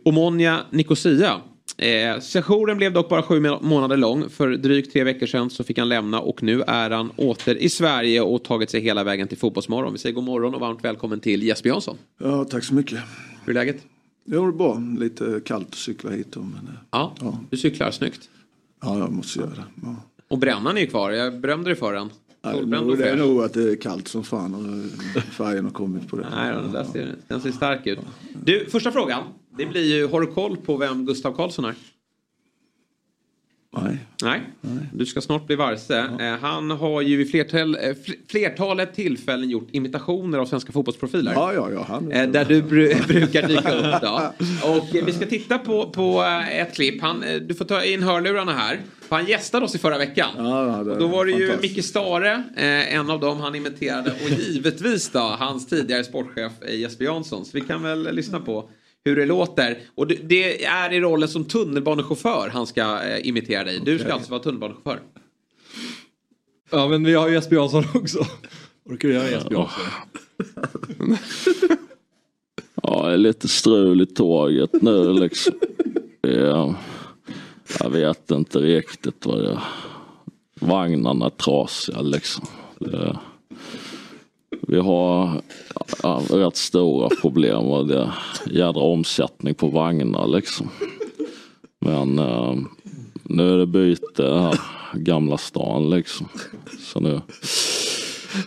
Omonia 0.05 0.61
Nicosia 0.71 1.41
Eh, 1.79 2.21
sessionen 2.21 2.77
blev 2.77 2.93
dock 2.93 3.09
bara 3.09 3.23
sju 3.23 3.41
månader 3.61 3.97
lång. 3.97 4.31
För 4.31 4.49
drygt 4.49 4.93
tre 4.93 5.05
veckor 5.05 5.27
sedan 5.27 5.51
så 5.51 5.65
fick 5.65 5.79
han 5.79 5.89
lämna 5.89 6.21
och 6.21 6.43
nu 6.43 6.63
är 6.63 6.91
han 6.91 7.11
åter 7.17 7.55
i 7.55 7.69
Sverige 7.69 8.21
och 8.21 8.45
tagit 8.45 8.71
sig 8.71 8.81
hela 8.81 9.05
vägen 9.05 9.29
till 9.29 9.39
Fotbollsmorgon. 9.39 9.93
Vi 9.93 9.99
säger 9.99 10.15
god 10.15 10.25
morgon 10.25 10.55
och 10.55 10.61
varmt 10.61 10.85
välkommen 10.85 11.21
till 11.21 11.43
Jesper 11.43 11.69
Jansson. 11.69 11.97
Ja, 12.19 12.45
tack 12.45 12.65
så 12.65 12.75
mycket. 12.75 12.99
Hur 13.45 13.51
är 13.51 13.55
läget? 13.55 13.83
Jo, 14.25 14.43
det 14.43 14.49
är 14.49 14.53
bra. 14.53 14.83
Lite 14.99 15.41
kallt 15.45 15.69
att 15.69 15.75
cykla 15.75 16.11
hit. 16.11 16.37
Men, 16.37 16.79
ja, 16.91 17.15
ja, 17.21 17.41
du 17.51 17.57
cyklar 17.57 17.91
snyggt. 17.91 18.29
Ja, 18.83 18.99
jag 18.99 19.13
måste 19.13 19.39
göra 19.39 19.51
det. 19.51 19.65
Ja. 19.83 19.97
Och 20.29 20.39
brännan 20.39 20.77
är 20.77 20.81
ju 20.81 20.87
kvar. 20.87 21.11
Jag 21.11 21.41
berömde 21.41 21.71
dig 21.71 21.77
för 21.77 21.93
den. 21.93 22.11
Nej, 22.43 22.97
det 22.97 23.09
är 23.11 23.17
nog 23.17 23.43
att 23.43 23.55
det 23.55 23.73
är 23.73 23.77
kallt 23.77 24.09
som 24.09 24.25
fan 24.25 24.55
och 24.55 25.23
färgen 25.23 25.65
har 25.65 25.73
kommit 25.73 26.09
på 26.09 26.17
det. 26.17 26.27
Nej, 26.37 26.55
den, 26.55 26.73
där 26.73 26.85
ser, 26.85 27.15
den 27.29 27.41
ser 27.41 27.53
stark 27.53 27.87
ut. 27.87 27.99
Du, 28.45 28.67
första 28.71 28.93
frågan. 28.93 29.23
Det 29.59 29.67
blir 29.67 29.97
ju, 29.97 30.07
har 30.07 30.21
du 30.21 30.27
koll 30.27 30.57
på 30.57 30.77
vem 30.77 31.07
Gustav 31.07 31.33
Karlsson 31.33 31.65
är? 31.65 31.75
Nej. 33.71 33.99
Nej. 34.23 34.41
Du 34.93 35.07
ska 35.07 35.21
snart 35.21 35.47
bli 35.47 35.57
varse. 35.57 36.07
Ja. 36.19 36.37
Han 36.41 36.71
har 36.71 37.03
ju 37.03 37.17
vid 37.17 37.31
flertal, 37.31 37.75
eh, 37.75 37.95
flertalet 38.29 38.95
tillfällen 38.95 39.51
gjort 39.51 39.69
imitationer 39.71 40.39
av 40.39 40.47
svenska 40.47 40.73
fotbollsprofiler. 40.73 41.33
Ja, 41.33 41.53
ja, 41.55 41.71
ja. 41.71 41.85
Han... 41.89 42.09
Där 42.09 42.45
du 42.45 42.63
br 42.63 43.07
brukar 43.09 43.49
dyka 43.49 43.75
upp 43.75 44.03
då. 44.03 44.33
Och 44.69 45.07
vi 45.07 45.13
ska 45.13 45.27
titta 45.27 45.59
på, 45.59 45.91
på 45.91 46.25
ett 46.53 46.75
klipp. 46.75 47.03
Han, 47.03 47.25
du 47.49 47.55
får 47.55 47.65
ta 47.65 47.85
in 47.85 48.03
hörlurarna 48.03 48.53
här. 48.53 48.81
Han 49.09 49.27
gästade 49.27 49.65
oss 49.65 49.75
i 49.75 49.79
förra 49.79 49.99
veckan. 49.99 50.29
Ja, 50.37 50.79
och 50.79 50.99
då 50.99 51.07
var 51.07 51.27
det 51.27 51.33
ju 51.33 51.53
Micke 51.63 51.85
Stare, 51.85 52.45
en 52.91 53.11
av 53.11 53.21
dem 53.21 53.41
han 53.41 53.55
imiterade. 53.55 54.11
Och 54.11 54.31
givetvis 54.31 55.11
då 55.11 55.19
hans 55.19 55.67
tidigare 55.67 56.05
sportchef 56.05 56.53
Jesper 56.71 57.05
Jansson. 57.05 57.45
Så 57.45 57.51
vi 57.55 57.61
kan 57.61 57.83
väl 57.83 58.15
lyssna 58.15 58.41
på 58.41 58.71
hur 59.09 59.17
det 59.17 59.27
låter. 59.27 59.79
Och 59.95 60.07
det 60.07 60.65
är 60.65 60.93
i 60.93 61.01
rollen 61.01 61.29
som 61.29 61.45
tunnelbanechaufför 61.45 62.51
han 62.53 62.67
ska 62.67 63.03
eh, 63.03 63.29
imitera 63.29 63.65
dig. 63.65 63.81
Du 63.85 63.99
ska 63.99 64.13
alltså 64.13 64.31
vara 64.31 64.43
tunnelbanechaufför. 64.43 65.01
Ja 66.71 66.89
men 66.89 67.05
vi 67.05 67.15
har 67.15 67.29
ju 67.29 67.35
Jesper 67.35 67.57
Jansson 67.57 67.85
också. 67.95 68.19
Orkar 68.85 69.09
du 69.09 69.15
göra 69.15 69.31
Jesper 69.31 69.53
Jansson? 69.55 69.83
ja, 72.83 73.07
det 73.07 73.13
är 73.13 73.19
lite 73.19 73.49
strul 73.49 74.01
i 74.01 74.07
tåget 74.07 74.83
nu 74.83 75.13
liksom. 75.13 75.55
Ja, 76.21 76.75
jag 77.81 77.91
vet 77.91 78.31
inte 78.31 78.59
riktigt 78.59 79.27
vad 79.27 79.43
det 79.43 79.51
är. 79.51 79.61
Vagnarna 80.61 81.27
är 81.27 81.31
trasiga 81.31 82.01
liksom. 82.01 82.47
Det, 82.79 83.19
vi 84.69 84.79
har 84.79 85.43
ja, 86.03 86.23
rätt 86.31 86.57
stora 86.57 87.09
problem 87.21 87.65
och 87.65 87.87
det 87.87 87.99
är 87.99 88.13
jädra 88.51 88.81
omsättning 88.81 89.55
på 89.55 89.69
vagnar 89.69 90.29
liksom. 90.29 90.69
Men 91.81 92.19
eh, 92.19 92.55
nu 93.23 93.55
är 93.55 93.59
det 93.59 93.67
byte 93.67 94.23
här, 94.23 94.61
Gamla 94.95 95.39
stan 95.39 95.91
liksom. 95.91 96.29
Så 96.81 97.01
nu 97.01 97.21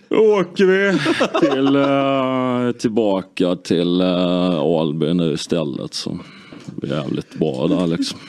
åker 0.10 0.66
vi 0.66 1.00
till, 1.40 1.76
eh, 1.76 2.82
tillbaka 2.82 3.56
till 3.56 4.02
eh, 4.02 4.60
Alby 4.60 5.14
nu 5.14 5.34
istället. 5.34 5.94
Så 5.94 6.20
det 6.66 6.88
är 6.88 6.96
jävligt 6.96 7.40
bra 7.40 7.68
där 7.68 7.88
liksom. 7.88 8.20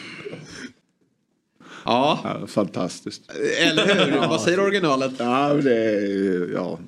Ja. 1.85 2.21
ja. 2.25 2.47
Fantastiskt. 2.47 3.31
Eller 3.59 3.95
hur? 3.95 4.17
Ja. 4.17 4.29
Vad 4.29 4.41
säger 4.41 4.61
originalet? 4.61 5.13
Ja, 5.19 5.55
det 5.55 5.75
är, 5.75 6.53
ja, 6.55 6.79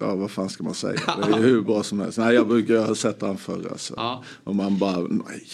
ja, 0.00 0.14
vad 0.14 0.30
fan 0.30 0.48
ska 0.48 0.64
man 0.64 0.74
säga? 0.74 1.00
Det 1.26 1.38
är 1.38 1.42
hur 1.42 1.62
bra 1.62 1.82
som 1.82 2.00
helst. 2.00 2.18
Nej, 2.18 2.34
jag 2.34 2.48
brukar 2.48 2.86
ha 2.86 2.94
sett 2.94 3.22
han 3.22 3.36
förr. 3.36 3.68
Alltså. 3.70 3.94
Ja. 3.96 4.24
Och 4.44 4.56
man 4.56 4.78
bara, 4.78 4.98
nej. 4.98 5.46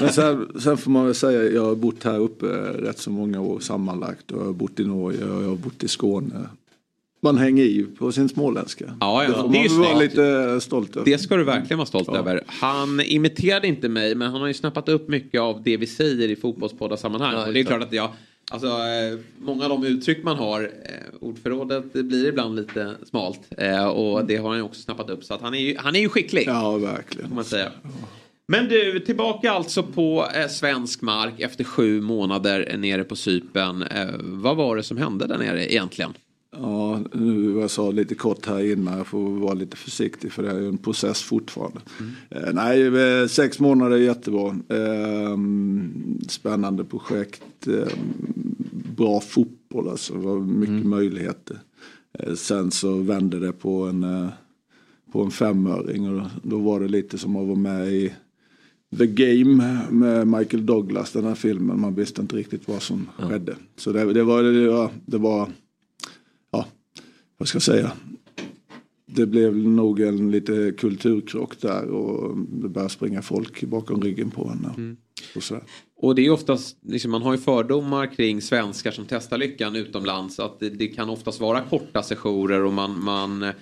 Men 0.00 0.12
sen, 0.12 0.48
sen 0.60 0.76
får 0.76 0.90
man 0.90 1.04
väl 1.04 1.14
säga, 1.14 1.42
jag 1.42 1.64
har 1.64 1.74
bott 1.74 2.04
här 2.04 2.18
uppe 2.18 2.46
rätt 2.72 2.98
så 2.98 3.10
många 3.10 3.40
år 3.40 3.60
sammanlagt. 3.60 4.30
Och 4.30 4.40
jag 4.40 4.46
har 4.46 4.52
bott 4.52 4.80
i 4.80 4.84
Norge 4.84 5.24
och 5.24 5.42
jag 5.42 5.48
har 5.48 5.56
bott 5.56 5.84
i 5.84 5.88
Skåne 5.88 6.48
man 7.20 7.38
hänger 7.38 7.64
i 7.64 7.86
på 7.98 8.12
sin 8.12 8.28
småländska. 8.28 8.96
Ja, 9.00 9.24
ja. 9.24 9.28
Det 9.28 9.34
får 9.68 9.78
man 9.78 9.88
vara 9.88 9.98
lite 9.98 10.60
stolt 10.60 10.96
över. 10.96 11.10
Det 11.10 11.18
ska 11.18 11.36
du 11.36 11.44
verkligen 11.44 11.78
vara 11.78 11.86
stolt 11.86 12.08
ja. 12.12 12.18
över. 12.18 12.42
Han 12.46 13.00
imiterade 13.00 13.66
inte 13.66 13.88
mig 13.88 14.14
men 14.14 14.30
han 14.30 14.40
har 14.40 14.48
ju 14.48 14.54
snappat 14.54 14.88
upp 14.88 15.08
mycket 15.08 15.40
av 15.40 15.62
det 15.62 15.76
vi 15.76 15.86
säger 15.86 16.28
i 16.28 16.36
fotbollspoddarsammanhang. 16.36 17.34
Ja, 17.34 17.46
och 17.46 17.52
det 17.52 17.60
är 17.60 17.64
klart 17.64 17.82
att 17.82 17.92
jag 17.92 18.10
Alltså, 18.50 18.66
eh, 18.66 19.18
många 19.38 19.64
av 19.64 19.70
de 19.70 19.84
uttryck 19.84 20.24
man 20.24 20.36
har, 20.36 20.62
eh, 20.62 20.68
ordförrådet 21.20 21.92
blir 21.92 22.28
ibland 22.28 22.56
lite 22.56 22.94
smalt. 23.08 23.40
Eh, 23.58 23.86
och 23.86 24.26
det 24.26 24.36
har 24.36 24.48
han 24.48 24.58
ju 24.58 24.62
också 24.62 24.80
snappat 24.80 25.10
upp. 25.10 25.24
Så 25.24 25.34
att 25.34 25.40
han, 25.40 25.54
är 25.54 25.58
ju, 25.58 25.76
han 25.78 25.96
är 25.96 26.00
ju 26.00 26.08
skicklig. 26.08 26.44
Ja, 26.46 26.76
verkligen. 26.76 27.28
Får 27.28 27.34
man 27.34 27.44
säga. 27.44 27.72
Men 28.48 28.68
du, 28.68 29.00
tillbaka 29.00 29.52
alltså 29.52 29.82
på 29.82 30.26
eh, 30.34 30.48
svensk 30.48 31.02
mark 31.02 31.40
efter 31.40 31.64
sju 31.64 32.00
månader 32.00 32.76
nere 32.76 33.04
på 33.04 33.16
Sypen. 33.16 33.82
Eh, 33.82 34.06
vad 34.18 34.56
var 34.56 34.76
det 34.76 34.82
som 34.82 34.96
hände 34.96 35.26
där 35.26 35.38
nere 35.38 35.72
egentligen? 35.72 36.14
Ja, 36.50 37.00
nu 37.12 37.58
jag 37.60 37.70
sa 37.70 37.90
lite 37.90 38.14
kort 38.14 38.46
här 38.46 38.72
innan, 38.72 38.98
jag 38.98 39.06
får 39.06 39.30
vara 39.30 39.54
lite 39.54 39.76
försiktig 39.76 40.32
för 40.32 40.42
det 40.42 40.50
är 40.50 40.60
ju 40.60 40.68
en 40.68 40.78
process 40.78 41.22
fortfarande. 41.22 41.80
Mm. 42.00 42.12
Eh, 42.30 42.54
nej, 42.54 42.86
eh, 43.20 43.26
sex 43.26 43.60
månader 43.60 43.96
är 43.96 44.00
jättebra. 44.00 44.48
Eh, 44.68 45.38
spännande 46.28 46.84
projekt, 46.84 47.66
eh, 47.66 47.92
bra 48.96 49.20
fotboll 49.20 49.88
alltså, 49.88 50.14
det 50.14 50.20
var 50.20 50.38
mycket 50.40 50.68
mm. 50.68 50.90
möjligheter. 50.90 51.58
Eh, 52.18 52.34
sen 52.34 52.70
så 52.70 52.96
vände 52.96 53.40
det 53.40 53.52
på 53.52 53.82
en, 53.82 54.28
på 55.12 55.22
en 55.22 55.30
femöring 55.30 56.10
och 56.10 56.26
då 56.42 56.58
var 56.58 56.80
det 56.80 56.88
lite 56.88 57.18
som 57.18 57.36
att 57.36 57.46
vara 57.46 57.58
med 57.58 57.92
i 57.92 58.12
The 58.98 59.06
Game 59.06 59.80
med 59.90 60.28
Michael 60.28 60.66
Douglas, 60.66 61.12
den 61.12 61.24
här 61.24 61.34
filmen. 61.34 61.80
Man 61.80 61.94
visste 61.94 62.22
inte 62.22 62.36
riktigt 62.36 62.68
vad 62.68 62.82
som 62.82 63.08
ja. 63.18 63.28
skedde. 63.28 63.56
Så 63.76 63.92
det, 63.92 64.12
det 64.12 64.22
var, 64.22 64.42
det 64.42 64.68
var, 64.68 64.90
det 65.06 65.18
var 65.18 65.48
vad 67.36 67.48
ska 67.48 67.56
jag 67.56 67.62
säga, 67.62 67.92
det 69.06 69.26
blev 69.26 69.56
nog 69.56 70.00
en 70.00 70.30
lite 70.30 70.72
kulturkrock 70.78 71.60
där 71.60 71.88
och 71.88 72.38
det 72.38 72.68
började 72.68 72.92
springa 72.92 73.22
folk 73.22 73.62
bakom 73.62 74.02
ryggen 74.02 74.30
på 74.30 74.48
henne. 74.48 74.74
Mm. 74.76 74.96
Och, 75.36 75.42
så. 75.42 75.60
och 75.96 76.14
det 76.14 76.26
är 76.26 76.30
oftast, 76.30 76.76
liksom, 76.82 77.10
man 77.10 77.22
har 77.22 77.32
ju 77.32 77.38
fördomar 77.38 78.14
kring 78.14 78.42
svenskar 78.42 78.90
som 78.90 79.04
testar 79.08 79.38
lyckan 79.38 79.76
utomlands. 79.76 80.38
Att 80.38 80.60
det, 80.60 80.70
det 80.70 80.86
kan 80.86 81.10
oftast 81.10 81.40
vara 81.40 81.60
korta 81.60 82.02
sessioner 82.02 82.62
och 82.62 82.72
man, 82.72 83.04
man 83.04 83.52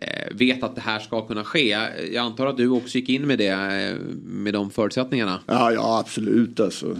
Eh, 0.00 0.36
vet 0.36 0.62
att 0.62 0.74
det 0.74 0.80
här 0.80 0.98
ska 0.98 1.26
kunna 1.26 1.44
ske. 1.44 1.68
Jag 2.12 2.16
antar 2.16 2.46
att 2.46 2.56
du 2.56 2.68
också 2.68 2.98
gick 2.98 3.08
in 3.08 3.26
med 3.26 3.38
det 3.38 3.48
eh, 3.48 3.96
med 4.24 4.54
de 4.54 4.70
förutsättningarna. 4.70 5.40
Ja, 5.46 5.72
ja 5.72 5.98
absolut. 5.98 6.60
Alltså. 6.60 6.94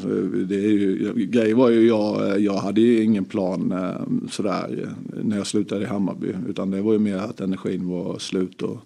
Det 0.48 0.54
är 0.54 0.68
ju, 0.68 1.14
grejen 1.14 1.56
var 1.56 1.70
ju 1.70 1.86
jag, 1.86 2.40
jag 2.40 2.54
hade 2.56 2.80
ju 2.80 3.02
ingen 3.02 3.24
plan 3.24 3.72
eh, 3.72 4.28
sådär 4.30 4.88
när 5.22 5.36
jag 5.36 5.46
slutade 5.46 5.82
i 5.82 5.86
Hammarby. 5.86 6.34
Utan 6.48 6.70
det 6.70 6.82
var 6.82 6.92
ju 6.92 6.98
mer 6.98 7.16
att 7.16 7.40
energin 7.40 7.88
var 7.88 8.18
slut 8.18 8.62
och, 8.62 8.78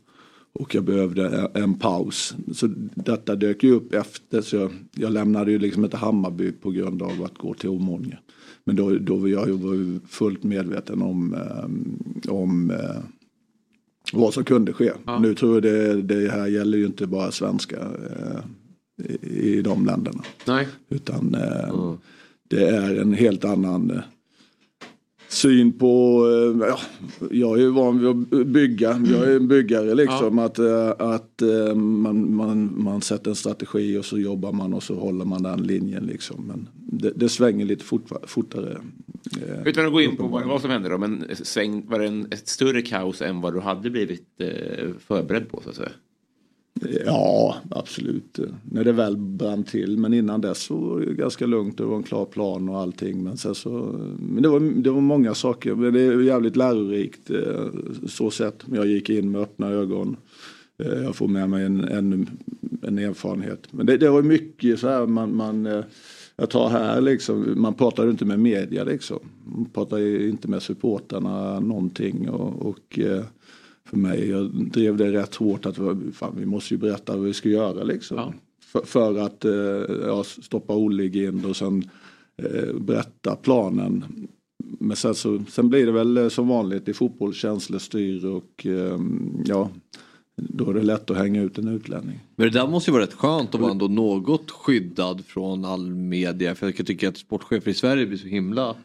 och 0.52 0.74
jag 0.74 0.85
behövde 0.85 1.51
en 1.55 1.74
paus. 1.74 2.35
Så 2.55 2.68
detta 2.94 3.36
dök 3.36 3.62
ju 3.62 3.72
upp 3.72 3.94
efter. 3.94 4.40
Så 4.40 4.56
jag, 4.56 4.70
jag 4.94 5.12
lämnade 5.12 5.51
ju 5.51 5.59
liksom 5.59 5.85
inte 5.85 5.97
Hammarby 5.97 6.52
på 6.52 6.70
grund 6.70 7.02
av 7.02 7.24
att 7.24 7.39
gå 7.39 7.55
till 7.55 7.68
Omånga. 7.68 8.18
Men 8.64 8.76
då, 8.76 8.90
då 8.90 9.16
var 9.16 9.28
jag 9.28 9.48
ju 9.48 10.01
fullt 10.09 10.43
medveten 10.43 11.02
om, 11.02 11.36
om 12.28 12.72
vad 14.12 14.35
som 14.35 14.44
kunde 14.44 14.72
ske. 14.72 14.93
Ja. 15.06 15.18
Nu 15.18 15.35
tror 15.35 15.55
jag 15.55 15.62
det, 15.62 16.02
det 16.02 16.30
här 16.30 16.47
gäller 16.47 16.78
ju 16.78 16.86
inte 16.86 17.06
bara 17.06 17.30
svenska 17.30 17.76
eh, 17.76 18.40
i, 19.05 19.59
i 19.59 19.62
de 19.62 19.86
länderna. 19.86 20.22
Nej. 20.47 20.68
Utan 20.89 21.35
eh, 21.35 21.68
mm. 21.68 21.97
det 22.48 22.68
är 22.68 23.01
en 23.01 23.12
helt 23.12 23.44
annan 23.44 23.90
eh, 23.90 24.01
syn 25.28 25.72
på, 25.72 26.24
eh, 26.26 26.68
ja, 26.68 26.78
jag 27.30 27.59
är 27.59 27.62
ju 27.62 27.70
van 27.70 27.98
vid 27.98 28.09
att 28.09 28.46
bygga, 28.46 29.02
jag 29.06 29.28
är 29.28 29.36
en 29.36 29.48
byggare 29.48 29.94
liksom. 29.94 30.38
Ja. 30.38 30.44
Att, 30.44 30.59
eh, 30.59 30.90
att 30.98 31.42
eh, 31.42 31.74
man, 31.74 32.34
man, 32.34 32.82
man 32.82 33.00
sätter 33.00 33.30
en 33.30 33.36
strategi 33.36 33.98
och 33.98 34.05
så 34.05 34.18
jobbar 34.18 34.52
man 34.52 34.74
och 34.74 34.82
så 34.82 34.94
håller 34.94 35.24
man 35.24 35.42
den 35.42 35.62
linjen 35.62 36.06
liksom. 36.06 36.44
Men 36.46 36.68
det, 36.74 37.12
det 37.16 37.28
svänger 37.28 37.66
lite 37.66 37.84
fort, 37.84 38.10
fortare. 38.26 38.78
Utan 39.64 39.86
att 39.86 39.92
gå 39.92 40.00
in 40.00 40.16
på 40.16 40.26
vad, 40.26 40.46
vad 40.46 40.60
som 40.60 40.70
hände 40.70 40.88
då, 40.88 40.98
men 40.98 41.24
sväng, 41.34 41.86
var 41.88 41.98
det 41.98 42.06
en, 42.06 42.26
ett 42.30 42.48
större 42.48 42.82
kaos 42.82 43.22
än 43.22 43.40
vad 43.40 43.55
du 43.55 43.60
hade 43.60 43.90
blivit 43.90 44.26
förberedd 44.98 45.48
på 45.48 45.60
så 45.64 45.70
att 45.70 45.76
säga? 45.76 45.90
Ja, 47.06 47.56
absolut. 47.70 48.38
När 48.62 48.84
det 48.84 48.92
väl 48.92 49.16
brann 49.16 49.64
till. 49.64 49.98
Men 49.98 50.14
innan 50.14 50.40
dess 50.40 50.62
så 50.62 50.76
var 50.76 51.00
det 51.00 51.14
ganska 51.14 51.46
lugnt. 51.46 51.78
Det 51.78 51.84
var 51.84 51.96
en 51.96 52.02
klar 52.02 52.24
plan 52.24 52.68
och 52.68 52.78
allting. 52.78 53.22
Men, 53.24 53.36
sen 53.36 53.55
så, 53.55 53.70
men 54.18 54.42
det, 54.42 54.48
var, 54.48 54.60
det 54.60 54.90
var 54.90 55.00
många 55.00 55.34
saker. 55.34 55.74
Men 55.74 55.92
det 55.92 56.00
är 56.00 56.20
jävligt 56.20 56.56
lärorikt 56.56 57.30
eh, 57.30 57.66
så 58.06 58.30
sett. 58.30 58.64
Jag 58.72 58.86
gick 58.86 59.10
in 59.10 59.30
med 59.30 59.40
öppna 59.40 59.68
ögon. 59.68 60.16
Eh, 60.78 61.02
jag 61.02 61.16
får 61.16 61.28
med 61.28 61.50
mig 61.50 61.64
en, 61.64 61.80
en, 61.80 62.30
en 62.82 62.98
erfarenhet. 62.98 63.66
Men 63.70 63.86
det, 63.86 63.96
det 63.96 64.10
var 64.10 64.22
mycket 64.22 64.80
så 64.80 64.88
här 64.88 65.06
man, 65.06 65.36
man 65.36 65.66
eh, 65.66 65.84
jag 66.36 66.50
tar 66.50 66.68
här 66.68 67.00
liksom, 67.00 67.55
man 67.56 67.74
pratar 67.74 68.10
inte 68.10 68.24
med 68.24 68.38
media 68.38 68.84
liksom. 68.84 69.18
Man 69.44 69.68
pratar 69.74 69.98
inte 70.26 70.48
med 70.48 70.62
supportarna 70.62 71.60
någonting. 71.60 72.28
och, 72.30 72.66
och 72.66 72.98
för 73.89 73.97
mig. 73.97 74.28
Jag 74.31 74.51
drev 74.51 74.97
det 74.97 75.12
rätt 75.12 75.35
hårt 75.35 75.66
att 75.66 75.77
fan, 76.12 76.35
vi 76.36 76.47
måste 76.47 76.74
ju 76.74 76.78
berätta 76.78 77.16
vad 77.16 77.24
vi 77.24 77.35
ska 77.35 77.48
göra 77.48 77.85
liksom. 77.85 78.16
Ja. 78.16 78.32
för, 78.65 78.86
för 78.86 79.19
att 79.19 79.44
eh, 79.44 79.97
ja, 80.06 80.24
stoppa 80.24 80.74
Olle 80.74 81.02
i 81.02 81.09
grind 81.09 81.47
och 81.47 81.56
sen 81.56 81.90
eh, 82.43 82.74
berätta 82.81 83.36
planen. 83.36 84.05
Men 84.78 84.97
sen, 84.97 85.15
så, 85.15 85.43
sen 85.48 85.69
blir 85.69 85.86
det 85.86 85.93
väl 85.93 86.16
eh, 86.16 86.28
som 86.28 86.48
vanligt 86.48 86.89
i 86.89 86.94
fotboll 86.94 87.35
känslostyr 87.35 88.27
och 88.27 88.66
eh, 88.66 88.98
ja, 89.44 89.70
då 90.36 90.70
är 90.70 90.74
det 90.74 90.82
lätt 90.82 91.10
att 91.10 91.16
hänga 91.16 91.43
ut 91.43 91.59
en 91.59 91.69
utlänning. 91.69 92.19
Men 92.36 92.47
det 92.47 92.59
där 92.59 92.66
måste 92.66 92.90
ju 92.90 92.93
vara 92.93 93.02
rätt 93.02 93.15
skönt 93.15 93.55
att 93.55 93.60
vara 93.60 93.70
ändå 93.70 93.89
något 93.89 94.51
skyddad 94.51 95.24
från 95.24 95.65
all 95.65 95.90
media. 95.90 96.55
För 96.55 96.66
jag 96.66 96.86
tycker 96.86 97.09
att 97.09 97.16
sportchefer 97.16 97.70
i 97.70 97.74
Sverige 97.74 98.06
blir 98.06 98.19
så 98.19 98.27
himla 98.27 98.77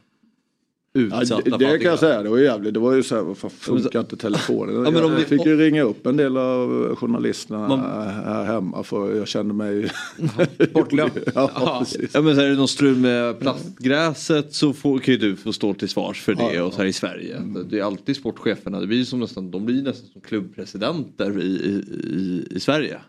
utsatta. 0.94 1.42
Ja, 1.46 1.58
det, 1.58 1.72
det 1.72 1.80
kan 1.80 1.90
jag 1.90 2.00
säga, 2.00 2.24
det 2.24 2.30
var 2.30 2.38
jävligt. 2.38 2.74
Det 2.74 2.80
var 2.80 2.94
ju 2.94 3.04
så 3.04 3.16
här, 3.16 3.22
varför 3.22 3.50
funkar 3.50 4.00
inte 4.00 4.18
telefonen? 4.18 4.96
Ja, 4.96 5.18
jag 5.18 5.28
fick 5.28 5.46
ju 5.46 5.58
ringa 5.58 5.84
upp 5.84 6.06
en 6.06 6.18
del 6.18 6.38
av 6.38 6.96
journalisterna 6.96 7.68
man, 7.68 7.80
här 8.26 8.44
hemma 8.44 8.84
för 8.84 9.16
jag 9.16 9.28
kände 9.28 9.54
mig... 9.54 9.92
Bortglömd? 10.74 11.12
ja, 11.36 11.52
ja. 11.56 11.86
ja, 12.14 12.22
men 12.22 12.36
så 12.36 12.42
är 12.42 12.50
det 12.50 12.56
någon 12.56 12.68
strul 12.68 12.98
med 12.98 13.40
plastgräset 13.40 14.54
så 14.54 14.74
får, 14.74 15.00
kan 15.00 15.14
ju 15.14 15.20
du 15.20 15.36
få 15.36 15.54
stå 15.54 15.74
till 15.74 15.90
svars 15.90 16.22
för 16.22 16.34
det 16.34 16.62
och 16.62 16.74
så 16.74 16.80
här 16.80 16.86
i 16.86 16.94
Sverige. 16.94 17.38
Mm. 17.38 17.70
Det 17.70 17.80
är 17.80 17.84
alltid 17.84 18.16
sportcheferna, 18.16 18.80
det 18.80 18.88
blir 18.88 19.04
som 19.04 19.20
nästan, 19.20 19.52
de 19.52 19.66
blir 19.66 19.84
nästan 19.84 20.10
som 20.14 20.22
klubbpresidenter 20.22 21.42
i, 21.42 21.84
i, 22.04 22.48
i 22.52 22.60
Sverige. 22.60 23.00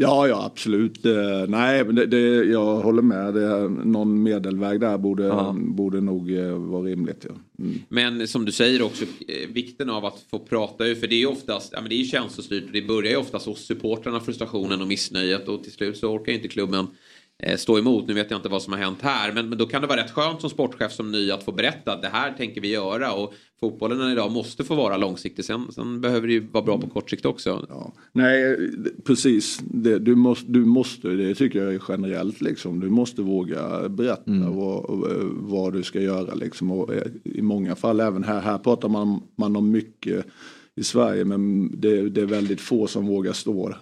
Ja, 0.00 0.28
ja 0.28 0.44
absolut. 0.44 1.04
Nej, 1.48 1.84
men 1.84 1.94
det, 1.94 2.06
det, 2.06 2.44
jag 2.44 2.76
håller 2.76 3.02
med. 3.02 3.34
Det, 3.34 3.68
någon 3.68 4.22
medelväg 4.22 4.80
där 4.80 4.98
borde, 4.98 5.54
borde 5.54 6.00
nog 6.00 6.32
eh, 6.32 6.52
vara 6.52 6.82
rimligt. 6.82 7.26
Ja. 7.28 7.64
Mm. 7.64 7.78
Men 7.88 8.28
som 8.28 8.44
du 8.44 8.52
säger 8.52 8.82
också, 8.82 9.04
eh, 9.04 9.48
vikten 9.48 9.90
av 9.90 10.04
att 10.04 10.24
få 10.30 10.38
prata. 10.38 10.84
För 10.84 11.06
det 11.06 11.14
är 11.14 11.18
ju 11.18 11.26
oftast, 11.26 11.72
ja, 11.72 11.80
men 11.80 11.90
det 11.90 12.00
är 12.00 12.04
känslostyrt. 12.04 12.64
Det 12.72 12.82
börjar 12.82 13.10
ju 13.10 13.16
oftast 13.16 13.46
hos 13.46 13.66
supportrarna, 13.66 14.20
frustrationen 14.20 14.80
och 14.80 14.88
missnöjet. 14.88 15.48
Och 15.48 15.62
till 15.62 15.72
slut 15.72 15.96
så 15.96 16.08
orkar 16.08 16.32
inte 16.32 16.48
klubben 16.48 16.86
Eh, 16.86 16.86
stå 17.56 17.78
emot. 17.78 18.08
Nu 18.08 18.14
vet 18.14 18.30
jag 18.30 18.38
inte 18.38 18.48
vad 18.48 18.62
som 18.62 18.72
har 18.72 18.80
hänt 18.80 19.02
här. 19.02 19.32
Men, 19.32 19.48
men 19.48 19.58
då 19.58 19.66
kan 19.66 19.82
det 19.82 19.88
vara 19.88 20.00
rätt 20.00 20.10
skönt 20.10 20.40
som 20.40 20.50
sportchef 20.50 20.92
som 20.92 21.12
ny 21.12 21.30
att 21.30 21.42
få 21.44 21.52
berätta 21.52 21.92
att 21.92 22.02
det 22.02 22.08
här 22.08 22.32
tänker 22.32 22.60
vi 22.60 22.68
göra. 22.68 23.12
Och 23.12 23.34
fotbollen 23.60 24.12
idag 24.12 24.32
måste 24.32 24.64
få 24.64 24.74
vara 24.74 24.96
långsiktig. 24.96 25.44
Sen, 25.44 25.72
sen 25.72 26.00
behöver 26.00 26.26
det 26.26 26.32
ju 26.32 26.46
vara 26.46 26.64
bra 26.64 26.80
på 26.80 26.88
kort 26.88 27.10
sikt 27.10 27.26
också. 27.26 27.66
Ja. 27.68 27.92
Nej, 28.12 28.56
precis. 29.04 29.60
Det, 29.70 29.98
du, 29.98 30.14
måste, 30.14 30.52
du 30.52 30.64
måste, 30.64 31.08
det 31.08 31.34
tycker 31.34 31.64
jag 31.64 31.74
är 31.74 31.82
generellt 31.88 32.40
liksom. 32.40 32.80
Du 32.80 32.88
måste 32.88 33.22
våga 33.22 33.88
berätta 33.88 34.30
mm. 34.30 34.56
vad, 34.56 34.84
vad 35.32 35.72
du 35.72 35.82
ska 35.82 36.00
göra 36.00 36.34
liksom. 36.34 36.70
Och 36.70 36.94
eh, 36.94 37.02
I 37.24 37.42
många 37.42 37.76
fall, 37.76 38.00
även 38.00 38.24
här, 38.24 38.40
här 38.40 38.58
pratar 38.58 38.88
man, 38.88 39.22
man 39.36 39.56
om 39.56 39.70
mycket 39.70 40.26
i 40.74 40.84
Sverige. 40.84 41.24
Men 41.24 41.70
det, 41.80 42.08
det 42.08 42.20
är 42.20 42.26
väldigt 42.26 42.60
få 42.60 42.86
som 42.86 43.06
vågar 43.06 43.32
stå, 43.32 43.74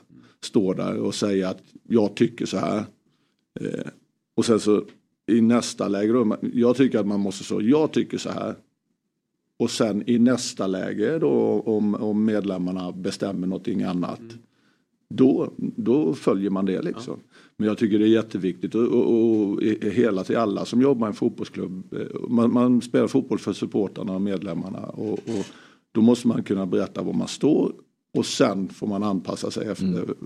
stå 0.43 0.73
där 0.73 0.99
och 0.99 1.15
säga 1.15 1.49
att 1.49 1.63
jag 1.89 2.17
tycker 2.17 2.47
så 2.47 2.59
här. 2.59 2.85
Eh, 3.61 3.87
och 4.35 4.45
sen 4.45 4.61
så 4.61 4.85
i 5.27 5.41
nästa 5.41 5.89
läge 5.89 6.13
då, 6.13 6.37
jag 6.53 6.77
tycker 6.77 6.99
att 6.99 7.07
man 7.07 7.21
måste 7.21 7.45
så, 7.45 7.63
jag 7.63 7.93
tycker 7.93 8.19
så 8.19 8.31
här. 8.31 8.55
Och 9.59 9.71
sen 9.71 10.03
i 10.07 10.19
nästa 10.19 10.67
läge 10.67 11.19
då 11.19 11.63
om, 11.67 11.95
om 11.95 12.25
medlemmarna 12.25 12.93
bestämmer 12.93 13.47
någonting 13.47 13.83
annat. 13.83 14.21
Mm. 14.21 14.33
Då, 15.09 15.53
då 15.57 16.15
följer 16.15 16.51
man 16.51 16.67
det 16.67 16.83
liksom. 16.83 17.15
Ja. 17.25 17.37
Men 17.57 17.69
jag 17.69 17.79
tycker 17.79 17.99
det 17.99 18.05
är 18.05 18.09
jätteviktigt 18.09 18.75
och, 18.75 18.83
och, 18.83 19.51
och 19.53 19.63
hela 19.83 20.25
till 20.25 20.37
alla 20.37 20.65
som 20.65 20.81
jobbar 20.81 21.07
i 21.07 21.11
en 21.11 21.15
fotbollsklubb. 21.15 21.95
Eh, 21.95 22.29
man, 22.29 22.53
man 22.53 22.83
spelar 22.83 23.07
fotboll 23.07 23.39
för 23.39 23.53
supportarna 23.53 24.15
och 24.15 24.21
medlemmarna. 24.21 24.79
Och, 24.79 25.13
och, 25.13 25.47
då 25.93 26.01
måste 26.01 26.29
man 26.29 26.43
kunna 26.43 26.67
berätta 26.67 27.03
var 27.03 27.13
man 27.13 27.29
står 27.29 27.73
och 28.17 28.27
sen 28.27 28.69
får 28.69 28.87
man 28.87 29.03
anpassa 29.03 29.51
sig 29.51 29.69
efter 29.69 29.85
mm. 29.85 30.17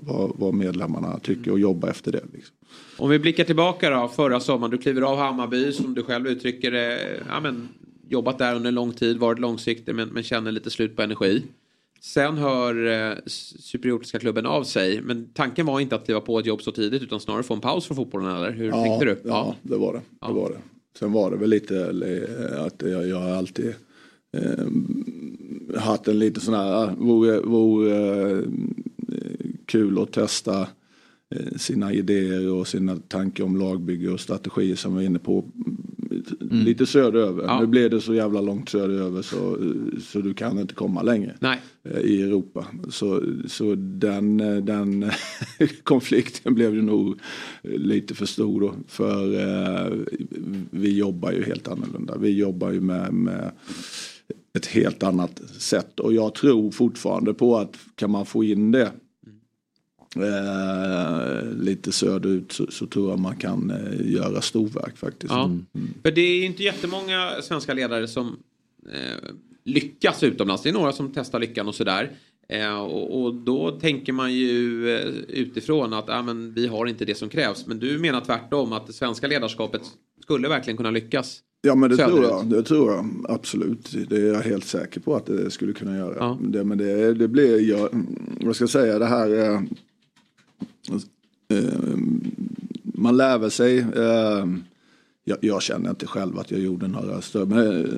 vad, 0.00 0.32
vad, 0.34 0.54
medlemmarna 0.54 1.18
tycker 1.18 1.50
och 1.50 1.60
jobba 1.60 1.90
efter 1.90 2.12
det. 2.12 2.22
Liksom. 2.32 2.56
Om 2.96 3.10
vi 3.10 3.18
blickar 3.18 3.44
tillbaka 3.44 3.90
då, 3.90 4.08
förra 4.08 4.40
sommaren. 4.40 4.70
Du 4.70 4.78
kliver 4.78 5.02
av 5.02 5.18
Hammarby 5.18 5.72
som 5.72 5.94
du 5.94 6.02
själv 6.02 6.26
uttrycker 6.26 6.70
det. 6.70 7.20
Ja, 7.28 7.40
men, 7.40 7.68
jobbat 8.08 8.38
där 8.38 8.54
under 8.54 8.68
en 8.68 8.74
lång 8.74 8.92
tid, 8.92 9.18
varit 9.18 9.38
långsiktig 9.38 9.94
men, 9.94 10.08
men 10.08 10.22
känner 10.22 10.52
lite 10.52 10.70
slut 10.70 10.96
på 10.96 11.02
energi. 11.02 11.42
Sen 12.00 12.38
hör 12.38 12.86
eh, 12.86 13.16
Cypriotiska 13.26 14.18
klubben 14.18 14.46
av 14.46 14.64
sig. 14.64 15.02
Men 15.02 15.28
tanken 15.32 15.66
var 15.66 15.80
inte 15.80 15.94
att 15.94 16.04
kliva 16.04 16.20
på 16.20 16.38
ett 16.38 16.46
jobb 16.46 16.62
så 16.62 16.72
tidigt 16.72 17.02
utan 17.02 17.20
snarare 17.20 17.42
få 17.42 17.54
en 17.54 17.60
paus 17.60 17.86
från 17.86 17.96
fotbollen 17.96 18.36
eller? 18.36 18.50
Hur 18.50 18.68
ja, 18.68 18.84
tänkte 18.84 19.04
du? 19.04 19.10
Ja, 19.10 19.20
ja, 19.24 19.56
det 19.62 19.76
var 19.76 19.92
det. 19.92 20.26
det, 20.26 20.32
var 20.32 20.50
det. 20.50 20.58
Sen 20.98 21.12
var 21.12 21.30
det 21.30 21.36
väl 21.36 21.50
lite 21.50 21.86
att 22.66 22.82
jag, 22.82 23.08
jag 23.08 23.30
alltid 23.30 23.74
eh, 24.36 24.66
haft 25.76 26.08
en 26.08 26.18
lite 26.18 26.40
sån 26.40 26.54
här, 26.54 26.94
vore, 26.98 27.40
vore 27.40 28.30
eh, 28.30 28.44
kul 29.66 30.02
att 30.02 30.12
testa 30.12 30.60
eh, 31.34 31.56
sina 31.56 31.92
idéer 31.92 32.52
och 32.52 32.68
sina 32.68 32.96
tankar 32.96 33.44
om 33.44 33.56
lagbygge 33.56 34.10
och 34.10 34.20
strategier 34.20 34.76
som 34.76 34.92
vi 34.92 34.96
var 34.96 35.02
inne 35.02 35.18
på. 35.18 35.44
Mm. 36.40 36.64
Lite 36.64 36.86
söderöver. 36.86 37.44
Ja. 37.44 37.60
Nu 37.60 37.66
blev 37.66 37.90
det 37.90 38.00
så 38.00 38.14
jävla 38.14 38.40
långt 38.40 38.68
söderöver 38.68 39.22
så, 39.22 39.58
så 40.00 40.20
du 40.20 40.34
kan 40.34 40.58
inte 40.58 40.74
komma 40.74 41.02
längre 41.02 41.36
Nej. 41.40 41.60
Eh, 41.84 42.00
i 42.00 42.22
Europa. 42.22 42.66
Så, 42.90 43.22
så 43.46 43.74
den, 43.74 44.36
den 44.64 45.10
konflikten 45.82 46.54
blev 46.54 46.74
ju 46.74 46.82
nog 46.82 47.18
lite 47.62 48.14
för 48.14 48.26
stor 48.26 48.60
då. 48.60 48.74
För 48.88 49.34
eh, 49.34 49.92
vi 50.70 50.98
jobbar 50.98 51.32
ju 51.32 51.42
helt 51.42 51.68
annorlunda. 51.68 52.16
Vi 52.18 52.30
jobbar 52.30 52.70
ju 52.70 52.80
med, 52.80 53.12
med 53.12 53.50
ett 54.58 54.66
helt 54.66 55.02
annat 55.02 55.40
sätt. 55.58 56.00
Och 56.00 56.12
jag 56.12 56.34
tror 56.34 56.70
fortfarande 56.70 57.34
på 57.34 57.56
att 57.56 57.78
kan 57.94 58.10
man 58.10 58.26
få 58.26 58.44
in 58.44 58.70
det 58.70 58.92
eh, 60.16 61.52
lite 61.56 61.92
söderut 61.92 62.52
så, 62.52 62.66
så 62.70 62.86
tror 62.86 63.10
jag 63.10 63.18
man 63.18 63.36
kan 63.36 63.70
eh, 63.70 64.12
göra 64.12 64.40
storverk 64.40 64.96
faktiskt. 64.96 65.32
Ja. 65.32 65.44
Mm. 65.44 65.66
För 66.02 66.10
det 66.10 66.20
är 66.20 66.44
inte 66.44 66.62
jättemånga 66.62 67.32
svenska 67.42 67.74
ledare 67.74 68.08
som 68.08 68.36
eh, 68.92 69.30
lyckas 69.64 70.22
utomlands. 70.22 70.62
Det 70.62 70.68
är 70.68 70.72
några 70.72 70.92
som 70.92 71.12
testar 71.14 71.38
lyckan 71.40 71.68
och 71.68 71.74
sådär. 71.74 72.16
Eh, 72.48 72.80
och, 72.80 73.22
och, 73.22 73.34
då 73.34 73.70
tänker 73.70 74.12
man 74.12 74.34
ju 74.34 74.90
eh, 74.96 75.06
utifrån 75.28 75.92
att 75.92 76.10
ah, 76.10 76.22
men, 76.22 76.54
vi 76.54 76.66
har 76.66 76.86
inte 76.86 77.04
det 77.04 77.14
som 77.14 77.28
krävs. 77.28 77.66
Men 77.66 77.78
du 77.78 77.98
menar 77.98 78.20
tvärtom 78.20 78.72
att 78.72 78.86
det 78.86 78.92
svenska 78.92 79.26
ledarskapet 79.26 79.82
skulle 80.22 80.48
verkligen 80.48 80.76
kunna 80.76 80.90
lyckas 80.90 81.40
Ja 81.62 81.74
men 81.74 81.90
det 81.90 81.96
tror 81.96 82.24
jag, 82.24 82.46
det 82.46 82.62
tror 82.62 82.92
jag 82.92 83.26
absolut. 83.28 83.96
Det 84.08 84.16
är 84.16 84.26
jag 84.26 84.40
helt 84.40 84.64
säker 84.64 85.00
på 85.00 85.16
att 85.16 85.26
det 85.26 85.50
skulle 85.50 85.72
kunna 85.72 85.96
göra. 85.96 86.14
Ja. 86.18 86.38
Det, 86.40 86.64
men 86.64 86.78
det, 86.78 87.14
det 87.14 87.28
blir, 87.28 87.60
jag, 87.60 87.88
vad 88.40 88.54
ska 88.54 88.62
jag 88.62 88.70
säga, 88.70 88.98
det 88.98 89.06
här 89.06 89.38
eh, 89.38 89.62
eh, 91.48 91.98
man 92.82 93.16
lär 93.16 93.48
sig. 93.48 93.78
Eh, 93.78 94.46
jag, 95.24 95.38
jag, 95.40 95.62
känner 95.62 95.90
inte 95.90 96.06
själv 96.06 96.38
att 96.38 96.50
jag 96.50 96.60
gjorde 96.60 96.88
några 96.88 97.20
större, 97.20 97.46
men, 97.46 97.84
eh, 97.84 97.90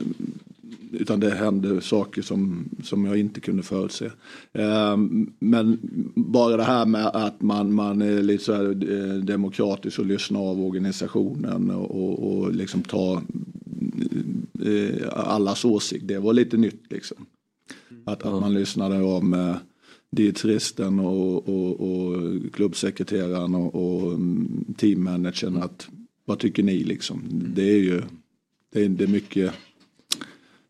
utan 0.92 1.20
det 1.20 1.30
hände 1.30 1.80
saker 1.80 2.22
som, 2.22 2.68
som 2.82 3.04
jag 3.04 3.16
inte 3.18 3.40
kunde 3.40 3.62
förutse. 3.62 4.10
Eh, 4.52 4.96
men 5.38 5.78
bara 6.14 6.56
det 6.56 6.62
här 6.62 6.86
med 6.86 7.06
att 7.06 7.42
man, 7.42 7.74
man 7.74 8.02
är 8.02 8.22
lite 8.22 8.44
så 8.44 8.52
här 8.52 8.64
eh, 8.64 9.14
demokratisk 9.14 9.98
och 9.98 10.06
lyssnar 10.06 10.40
av 10.40 10.60
organisationen 10.60 11.70
och, 11.70 11.90
och, 11.90 12.32
och 12.32 12.54
liksom 12.54 12.82
tar 12.82 13.22
eh, 14.64 15.08
allas 15.10 15.64
åsikt. 15.64 16.08
Det 16.08 16.18
var 16.18 16.32
lite 16.32 16.56
nytt 16.56 16.82
liksom. 16.90 17.26
Att, 18.04 18.22
att 18.22 18.40
man 18.40 18.54
lyssnade 18.54 19.02
om 19.02 19.34
eh, 19.34 19.56
dietisten 20.10 21.00
och, 21.00 21.48
och, 21.48 21.80
och 21.80 22.32
klubbsekreteraren 22.52 23.54
och, 23.54 23.74
och 23.74 24.12
mm, 24.12 24.74
teammanagern. 24.78 25.56
Att, 25.56 25.88
vad 26.24 26.38
tycker 26.38 26.62
ni 26.62 26.84
liksom? 26.84 27.22
Det 27.54 27.70
är 27.70 27.78
ju 27.78 28.02
det 28.72 28.84
är, 28.84 28.88
det 28.88 29.04
är 29.04 29.08
mycket 29.08 29.52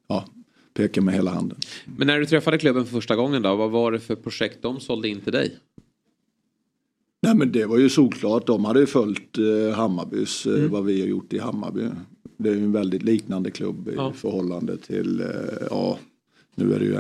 ja, 0.08 0.26
peka 0.74 1.00
med 1.00 1.14
hela 1.14 1.30
handen. 1.30 1.58
Men 1.96 2.06
när 2.06 2.18
du 2.18 2.26
träffade 2.26 2.58
klubben 2.58 2.84
för 2.84 2.92
första 2.92 3.16
gången 3.16 3.42
då, 3.42 3.56
vad 3.56 3.70
var 3.70 3.92
det 3.92 4.00
för 4.00 4.14
projekt 4.14 4.62
de 4.62 4.80
sålde 4.80 5.08
in 5.08 5.20
till 5.20 5.32
dig? 5.32 5.58
Nej 7.22 7.34
men 7.34 7.52
det 7.52 7.66
var 7.66 7.78
ju 7.78 7.88
såklart, 7.88 8.46
de 8.46 8.64
hade 8.64 8.80
ju 8.80 8.86
följt 8.86 9.38
eh, 9.38 9.76
Hammarbys, 9.76 10.46
eh, 10.46 10.54
mm. 10.54 10.70
vad 10.70 10.84
vi 10.84 11.00
har 11.00 11.08
gjort 11.08 11.32
i 11.32 11.38
Hammarby. 11.38 11.88
Det 12.42 12.50
är 12.50 12.54
ju 12.54 12.64
en 12.64 12.72
väldigt 12.72 13.02
liknande 13.02 13.50
klubb 13.50 13.88
i 13.88 13.94
ja. 13.94 14.12
förhållande 14.12 14.76
till, 14.76 15.20
eh, 15.20 15.26
ja, 15.70 15.98
nu 16.54 16.74
är 16.74 16.78
det 16.78 16.84
ju 16.84 16.98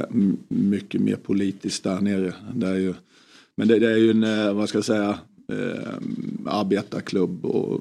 mycket 0.48 1.00
mer 1.00 1.16
politiskt 1.16 1.84
där 1.84 2.00
nere. 2.00 2.34
Det 2.54 2.66
är 2.66 2.78
ju, 2.78 2.94
men 3.54 3.68
det, 3.68 3.78
det 3.78 3.92
är 3.92 3.96
ju 3.96 4.10
en, 4.10 4.24
eh, 4.24 4.52
vad 4.52 4.68
ska 4.68 4.78
jag 4.78 4.84
säga, 4.84 5.18
eh, 5.48 5.92
arbetarklubb 6.46 7.46
och 7.46 7.80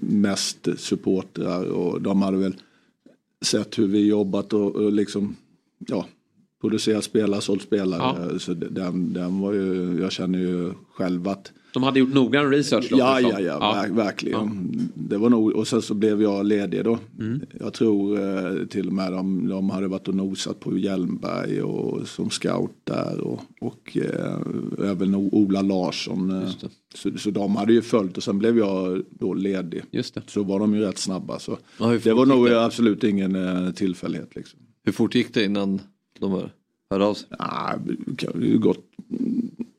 mest 0.00 0.68
supportrar 0.76 1.64
och 1.64 2.02
de 2.02 2.22
hade 2.22 2.36
väl 2.36 2.56
sett 3.42 3.78
hur 3.78 3.86
vi 3.86 4.06
jobbat 4.06 4.52
och, 4.52 4.76
och 4.76 4.92
liksom, 4.92 5.36
ja, 5.78 6.06
producera 6.60 7.02
spelare, 7.02 7.40
sålt 7.40 7.62
spelare. 7.62 8.38
Så 8.38 8.54
den, 8.54 9.12
den 9.12 9.40
var 9.40 9.52
ju, 9.52 9.98
jag 10.00 10.12
känner 10.12 10.38
ju 10.38 10.72
själv 10.90 11.28
att 11.28 11.52
de 11.78 11.84
hade 11.84 11.98
gjort 12.00 12.14
noggrann 12.14 12.50
research? 12.50 12.86
Ja, 12.90 13.20
ja, 13.20 13.40
ja, 13.40 13.84
ja, 13.86 13.94
verkligen. 13.94 14.70
Ja. 14.72 15.02
Det 15.08 15.18
var 15.18 15.30
nog, 15.30 15.52
och 15.52 15.68
sen 15.68 15.82
så 15.82 15.94
blev 15.94 16.22
jag 16.22 16.46
ledig 16.46 16.84
då. 16.84 16.98
Mm. 17.18 17.40
Jag 17.60 17.72
tror 17.72 18.20
eh, 18.20 18.66
till 18.66 18.86
och 18.86 18.92
med 18.92 19.12
de, 19.12 19.48
de 19.48 19.70
hade 19.70 19.88
varit 19.88 20.08
och 20.08 20.14
nosat 20.14 20.60
på 20.60 20.78
Hjelmberg 20.78 21.62
och 21.62 22.08
som 22.08 22.30
scout 22.30 22.70
där 22.84 23.20
och, 23.20 23.40
och 23.60 23.96
eh, 23.96 24.90
även 24.90 25.14
Ola 25.14 25.62
Larsson. 25.62 26.30
Eh, 26.30 26.50
så, 26.94 27.18
så 27.18 27.30
de 27.30 27.56
hade 27.56 27.72
ju 27.72 27.82
följt 27.82 28.16
och 28.16 28.22
sen 28.22 28.38
blev 28.38 28.58
jag 28.58 29.02
då 29.10 29.34
ledig. 29.34 29.82
Just 29.90 30.14
det. 30.14 30.22
Så 30.26 30.42
var 30.42 30.58
de 30.58 30.74
ju 30.74 30.80
rätt 30.80 30.98
snabba. 30.98 31.38
Så 31.38 31.58
ja, 31.78 31.98
det 32.02 32.12
var 32.12 32.26
nog 32.26 32.46
det? 32.46 32.64
absolut 32.64 33.04
ingen 33.04 33.72
tillfällighet. 33.72 34.36
Liksom. 34.36 34.60
Hur 34.84 34.92
fort 34.92 35.14
gick 35.14 35.34
det 35.34 35.44
innan 35.44 35.80
de 36.18 36.42
hörde 36.90 37.04
av 37.04 37.14
sig? 37.14 37.28
Ja, 37.38 37.74
det 38.06 38.26
har 38.26 38.40
ju 38.40 38.58
gått 38.58 38.84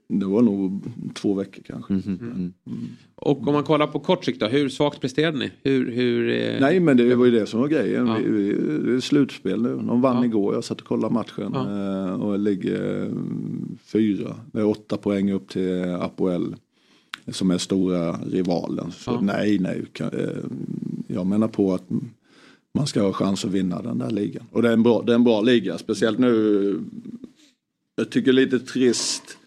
det 0.09 0.25
var 0.25 0.41
nog 0.41 0.81
två 1.13 1.33
veckor 1.33 1.63
kanske. 1.63 1.93
Mm, 1.93 2.19
mm, 2.21 2.53
mm. 2.67 2.89
Och 3.15 3.47
om 3.47 3.53
man 3.53 3.63
kollar 3.63 3.87
på 3.87 3.99
kort 3.99 4.25
sikt 4.25 4.39
då, 4.39 4.47
hur 4.47 4.69
svagt 4.69 5.01
presterade 5.01 5.37
ni? 5.37 5.51
Hur, 5.63 5.91
hur, 5.91 6.29
eh... 6.29 6.61
Nej 6.61 6.79
men 6.79 6.97
det 6.97 7.15
var 7.15 7.25
ju 7.25 7.31
det 7.31 7.45
som 7.45 7.59
var 7.59 7.67
grejen. 7.67 8.07
Ja. 8.07 8.17
Vi, 8.17 8.29
vi, 8.29 8.53
det 8.85 8.95
är 8.95 8.99
slutspel 8.99 9.61
nu. 9.61 9.75
De 9.75 10.01
vann 10.01 10.17
ja. 10.17 10.25
igår, 10.25 10.53
jag 10.53 10.63
satt 10.63 10.81
och 10.81 10.87
kollade 10.87 11.13
matchen. 11.13 11.51
Ja. 11.53 12.07
Eh, 12.07 12.13
och 12.13 12.39
ligger 12.39 13.01
mm, 13.05 13.77
fyra, 13.83 14.35
det 14.51 14.59
är 14.59 14.65
åtta 14.65 14.97
poäng 14.97 15.31
upp 15.31 15.49
till 15.49 15.83
Apoel. 15.83 16.55
Som 17.27 17.51
är 17.51 17.57
stora 17.57 18.11
rivalen. 18.11 18.91
Så 18.91 19.21
nej, 19.21 19.59
nej. 19.59 19.85
Eh, 19.99 20.09
jag 21.07 21.27
menar 21.27 21.47
på 21.47 21.73
att 21.73 21.89
man 22.73 22.87
ska 22.87 23.01
ha 23.01 23.13
chans 23.13 23.45
att 23.45 23.51
vinna 23.51 23.81
den 23.81 23.97
där 23.97 24.09
ligan. 24.09 24.43
Och 24.51 24.61
det 24.61 24.69
är 24.69 24.73
en 24.73 24.83
bra, 24.83 25.01
det 25.01 25.11
är 25.11 25.15
en 25.15 25.23
bra 25.23 25.41
liga, 25.41 25.77
speciellt 25.77 26.19
nu. 26.19 26.79
Jag 27.95 28.09
tycker 28.09 28.33
lite 28.33 28.59
trist 28.59 29.38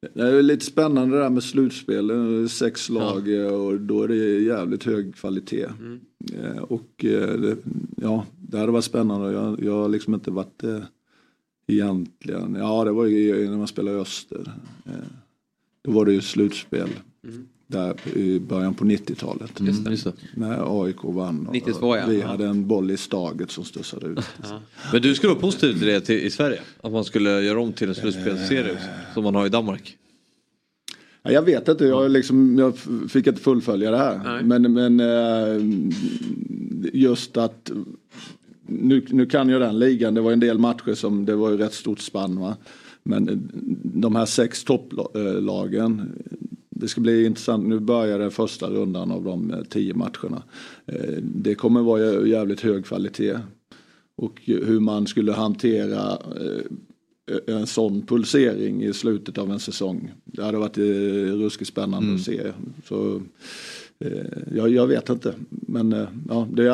det 0.00 0.22
är 0.22 0.42
lite 0.42 0.64
spännande 0.64 1.16
det 1.16 1.22
där 1.22 1.30
med 1.30 1.42
slutspel. 1.42 2.48
Sex 2.48 2.88
lag 2.88 3.28
ja. 3.28 3.50
och 3.50 3.80
då 3.80 4.02
är 4.02 4.08
det 4.08 4.40
jävligt 4.40 4.84
hög 4.84 5.14
kvalitet. 5.14 5.66
Mm. 5.80 6.00
Eh, 6.42 6.62
och 6.62 7.04
eh, 7.04 7.54
ja, 7.96 8.26
det 8.38 8.58
hade 8.58 8.72
varit 8.72 8.84
spännande. 8.84 9.32
Jag, 9.32 9.64
jag 9.64 9.72
har 9.72 9.88
liksom 9.88 10.14
inte 10.14 10.30
varit 10.30 10.58
det 10.58 10.86
egentligen. 11.66 12.54
Ja, 12.54 12.84
det 12.84 12.92
var 12.92 13.06
ju 13.06 13.50
när 13.50 13.56
man 13.56 13.66
spelade 13.66 13.96
i 13.96 14.00
Öster. 14.00 14.52
Eh, 14.86 14.92
då 15.82 15.90
var 15.90 16.04
det 16.04 16.12
ju 16.12 16.20
slutspel. 16.20 16.88
Mm. 17.24 17.48
Där 17.70 18.16
i 18.16 18.40
början 18.40 18.74
på 18.74 18.84
90-talet. 18.84 19.60
Mm. 19.60 19.96
När 20.34 20.84
AIK 20.84 20.96
vann. 21.02 21.48
92, 21.52 21.96
ja. 21.96 22.06
Vi 22.08 22.20
hade 22.20 22.46
en 22.46 22.66
boll 22.66 22.90
i 22.90 22.96
staget 22.96 23.50
som 23.50 23.64
studsade 23.64 24.06
ut. 24.06 24.18
Ja. 24.42 24.60
Men 24.92 25.02
du 25.02 25.14
skulle 25.14 25.32
vara 25.32 25.40
positiv 25.40 25.78
till 25.78 25.86
det 25.86 26.10
i 26.10 26.30
Sverige? 26.30 26.60
Att 26.80 26.92
man 26.92 27.04
skulle 27.04 27.40
göra 27.40 27.60
om 27.60 27.72
till 27.72 27.88
en 27.88 27.94
slutspelsserie 27.94 28.78
som 29.14 29.24
man 29.24 29.34
har 29.34 29.46
i 29.46 29.48
Danmark? 29.48 29.96
Jag 31.22 31.42
vet 31.42 31.68
inte, 31.68 31.84
jag, 31.84 32.10
liksom, 32.10 32.58
jag 32.58 32.78
fick 33.10 33.26
inte 33.26 33.40
fullfölja 33.40 33.90
det 33.90 33.96
här. 33.96 34.42
Men, 34.42 34.72
men 34.72 35.00
eh, 35.00 35.62
just 36.92 37.36
att 37.36 37.70
nu, 38.66 39.06
nu 39.08 39.26
kan 39.26 39.48
jag 39.48 39.60
den 39.60 39.78
ligan, 39.78 40.14
det 40.14 40.20
var 40.20 40.32
en 40.32 40.40
del 40.40 40.58
matcher 40.58 40.94
som 40.94 41.24
det 41.24 41.34
var 41.34 41.50
ju 41.50 41.56
rätt 41.56 41.74
stort 41.74 42.00
spann. 42.00 42.40
Va? 42.40 42.56
Men 43.02 43.50
de 43.82 44.16
här 44.16 44.26
sex 44.26 44.64
topplagen 44.64 46.12
det 46.80 46.88
ska 46.88 47.00
bli 47.00 47.26
intressant. 47.26 47.66
Nu 47.66 47.78
börjar 47.78 48.18
den 48.18 48.30
första 48.30 48.70
rundan 48.70 49.10
av 49.10 49.24
de 49.24 49.50
eh, 49.50 49.62
tio 49.62 49.94
matcherna. 49.94 50.42
Eh, 50.86 51.14
det 51.22 51.54
kommer 51.54 51.82
vara 51.82 52.26
jävligt 52.26 52.60
hög 52.60 52.84
kvalitet. 52.84 53.38
Och 54.16 54.40
hur 54.44 54.80
man 54.80 55.06
skulle 55.06 55.32
hantera 55.32 56.18
eh, 56.36 57.56
en 57.56 57.66
sån 57.66 58.02
pulsering 58.02 58.82
i 58.82 58.92
slutet 58.92 59.38
av 59.38 59.50
en 59.50 59.60
säsong. 59.60 60.12
Det 60.24 60.42
hade 60.42 60.58
varit 60.58 60.78
ruskigt 60.78 61.70
spännande 61.70 62.06
mm. 62.06 62.16
att 62.16 62.22
se. 62.22 62.52
Så, 62.88 63.22
jag, 64.54 64.68
jag, 64.68 64.86
vet 64.86 65.08
inte. 65.08 65.34
Men 65.50 66.06
ja, 66.28 66.48
det, 66.52 66.64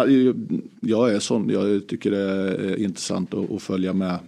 jag 0.80 1.14
är 1.14 1.18
sån. 1.18 1.50
Jag 1.50 1.86
tycker 1.86 2.10
det 2.10 2.18
är 2.18 2.76
intressant 2.76 3.34
att, 3.34 3.50
att 3.50 3.62
följa 3.62 3.92
med 3.92 4.18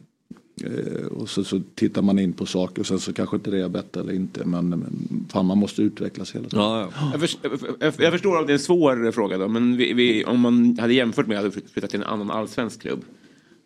och 1.10 1.28
så, 1.28 1.44
så 1.44 1.60
tittar 1.74 2.02
man 2.02 2.18
in 2.18 2.32
på 2.32 2.46
saker 2.46 2.80
och 2.80 2.86
sen 2.86 2.98
så 2.98 3.12
kanske 3.12 3.36
inte 3.36 3.50
det 3.50 3.64
är 3.64 3.68
bättre 3.68 4.00
eller 4.00 4.12
inte. 4.12 4.44
Men, 4.44 4.68
men 4.68 5.26
fan 5.32 5.46
man 5.46 5.58
måste 5.58 5.82
utvecklas 5.82 6.34
hela 6.34 6.48
tiden. 6.48 6.64
Ja, 6.64 6.90
ja. 6.94 7.08
Jag, 7.12 7.20
förstår, 7.20 7.58
jag, 7.80 7.94
jag, 7.98 8.12
förstår 8.12 8.40
att 8.40 8.46
det 8.46 8.52
är 8.52 8.54
en 8.54 8.60
svår 8.60 9.12
fråga 9.12 9.38
då. 9.38 9.48
Men 9.48 9.76
vi, 9.76 9.92
vi, 9.92 10.24
om 10.24 10.40
man 10.40 10.78
hade 10.80 10.94
jämfört 10.94 11.26
med 11.26 11.46
att 11.46 11.54
flytta 11.54 11.86
till 11.86 12.00
en 12.00 12.06
annan 12.06 12.30
allsvensk 12.30 12.82
klubb. 12.82 13.04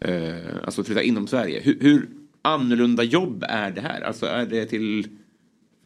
Eh, 0.01 0.35
alltså 0.65 0.85
flytta 0.85 1.03
inom 1.03 1.27
Sverige. 1.27 1.61
Hur, 1.61 1.79
hur 1.81 2.09
annorlunda 2.43 3.03
jobb 3.03 3.45
är 3.49 3.71
det 3.71 3.81
här? 3.81 4.01
Alltså 4.01 4.27
är 4.27 4.47
det 4.47 4.67
till 4.67 5.09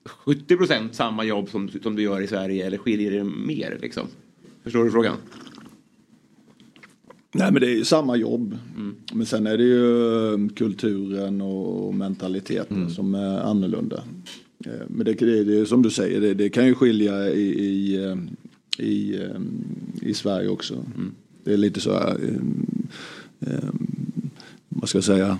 70 0.04 0.56
procent 0.56 0.94
samma 0.94 1.24
jobb 1.24 1.48
som, 1.48 1.68
som 1.82 1.96
du 1.96 2.02
gör 2.02 2.20
i 2.20 2.26
Sverige 2.26 2.66
eller 2.66 2.78
skiljer 2.78 3.10
det 3.10 3.24
mer 3.24 3.78
liksom? 3.82 4.06
Förstår 4.64 4.84
du 4.84 4.90
frågan? 4.90 5.16
Nej 7.38 7.52
men 7.52 7.60
det 7.60 7.66
är 7.66 7.76
ju 7.76 7.84
samma 7.84 8.16
jobb. 8.16 8.58
Mm. 8.76 8.96
Men 9.12 9.26
sen 9.26 9.46
är 9.46 9.58
det 9.58 9.64
ju 9.64 9.84
um, 10.32 10.48
kulturen 10.48 11.40
och 11.40 11.94
mentaliteten 11.94 12.76
mm. 12.76 12.90
som 12.90 13.14
är 13.14 13.40
annorlunda. 13.40 14.02
Eh, 14.66 14.72
men 14.88 15.04
det, 15.04 15.14
det, 15.14 15.44
det 15.44 15.66
som 15.66 15.82
du 15.82 15.90
säger, 15.90 16.20
det, 16.20 16.34
det, 16.34 16.48
kan 16.48 16.66
ju 16.66 16.74
skilja 16.74 17.30
i, 17.30 17.64
i, 17.64 18.06
um, 18.06 18.30
i, 18.78 19.20
i 20.02 20.14
Sverige 20.14 20.48
också. 20.48 20.74
Mm. 20.74 21.14
Det 21.44 21.52
är 21.52 21.56
lite 21.56 21.80
så 21.80 21.92
här, 21.92 22.18
vad 24.68 24.88
ska 24.88 24.98
jag 24.98 25.04
säga, 25.04 25.38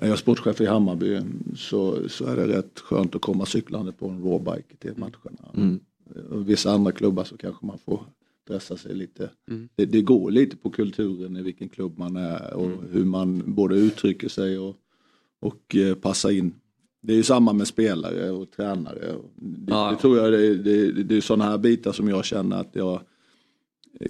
är 0.00 0.08
jag 0.08 0.18
sportchef 0.18 0.60
i 0.60 0.66
Hammarby 0.66 1.20
så, 1.56 2.08
så 2.08 2.26
är 2.26 2.36
det 2.36 2.48
rätt 2.48 2.80
skönt 2.80 3.14
att 3.14 3.22
komma 3.22 3.46
cyklande 3.46 3.92
på 3.92 4.08
en 4.08 4.22
råbike 4.22 4.76
till 4.78 4.92
matcherna. 4.96 5.50
Mm. 5.56 5.80
Vissa 6.46 6.72
andra 6.72 6.92
klubbar 6.92 7.24
så 7.24 7.36
kanske 7.36 7.66
man 7.66 7.78
får 7.78 8.00
stressa 8.44 8.76
sig 8.76 8.94
lite. 8.94 9.30
Mm. 9.50 9.68
Det, 9.74 9.84
det, 9.84 10.02
går 10.02 10.30
lite 10.30 10.56
på 10.56 10.70
kulturen 10.70 11.36
i 11.36 11.42
vilken 11.42 11.68
klubb 11.68 11.98
man 11.98 12.16
är 12.16 12.54
och 12.54 12.66
mm. 12.66 12.78
hur 12.92 13.04
man 13.04 13.54
både 13.54 13.76
uttrycker 13.76 14.28
sig 14.28 14.58
och, 14.58 14.76
och 15.40 15.76
eh, 15.76 15.94
passar 15.94 16.30
in. 16.30 16.54
Det 17.00 17.12
är 17.12 17.16
ju 17.16 17.22
samma 17.22 17.52
med 17.52 17.66
spelare 17.66 18.30
och 18.30 18.50
tränare. 18.50 19.14
Det, 19.34 19.72
ja. 19.72 19.90
det 19.90 19.96
tror 19.96 20.18
jag 20.18 20.32
det, 20.32 20.54
det, 20.54 21.02
det 21.02 21.16
är 21.16 21.20
sådana 21.20 21.44
här 21.44 21.58
bitar 21.58 21.92
som 21.92 22.08
jag 22.08 22.24
känner 22.24 22.60
att 22.60 22.70
jag 22.72 23.00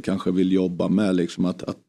kanske 0.02 0.30
vill 0.30 0.52
jobba 0.52 0.88
med. 0.88 1.16
Liksom 1.16 1.44
att, 1.44 1.62
att, 1.62 1.80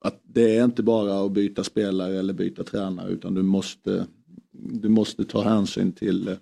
att 0.00 0.20
det 0.22 0.56
är 0.56 0.64
inte 0.64 0.82
bara 0.82 1.24
att 1.24 1.32
byta 1.32 1.64
spelare 1.64 2.18
eller 2.18 2.34
byta 2.34 2.64
tränare 2.64 3.10
utan 3.10 3.34
du 3.34 3.42
måste, 3.42 4.06
du 4.52 4.88
måste 4.88 5.24
ta 5.24 5.42
hänsyn 5.42 5.92
till, 5.92 6.36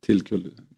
till 0.00 0.22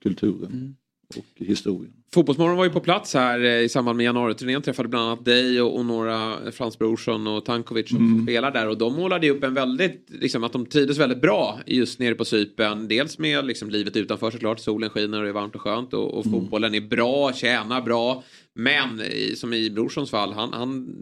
kulturen 0.01 0.53
mm. 0.53 0.75
Och 1.17 1.47
historien. 1.47 1.93
Fotbollsmorgon 2.15 2.57
var 2.57 2.65
ju 2.65 2.71
på 2.71 2.81
plats 2.81 3.15
här 3.15 3.45
eh, 3.45 3.61
i 3.61 3.69
samband 3.69 3.97
med 3.97 4.05
januariturnén. 4.05 4.63
Träffade 4.63 4.89
bland 4.89 5.07
annat 5.07 5.25
dig 5.25 5.63
och, 5.63 5.77
och 5.77 5.85
några, 5.85 6.37
Frans 6.53 6.79
Brorsson 6.79 7.27
och 7.27 7.45
Tankovic 7.45 7.89
som 7.89 7.97
mm. 7.97 8.23
spelar 8.27 8.51
där. 8.51 8.69
Och 8.69 8.79
de 8.79 8.95
målade 8.95 9.27
ju 9.27 9.33
upp 9.33 9.45
en 9.45 9.55
väldigt, 9.55 10.07
liksom 10.09 10.45
att 10.45 10.53
de 10.53 10.67
trivdes 10.67 10.99
väldigt 10.99 11.21
bra 11.21 11.61
just 11.67 11.99
nere 11.99 12.15
på 12.15 12.25
Sypen. 12.25 12.89
Dels 12.89 13.19
med 13.19 13.47
liksom 13.47 13.71
livet 13.71 13.97
utanför 13.97 14.31
såklart. 14.31 14.61
Solen 14.61 14.91
skiner 14.91 15.19
och 15.19 15.25
det 15.25 15.29
är 15.29 15.33
varmt 15.33 15.55
och 15.55 15.61
skönt. 15.61 15.95
Och, 15.95 16.15
och 16.15 16.27
mm. 16.27 16.41
fotbollen 16.41 16.75
är 16.75 16.81
bra, 16.81 17.33
tjänar 17.33 17.83
bra. 17.83 18.25
Men 18.55 19.01
i, 19.01 19.37
som 19.37 19.53
i 19.53 19.71
Brorssons 19.71 20.11
fall, 20.11 20.33
han, 20.33 20.53
han 20.53 20.97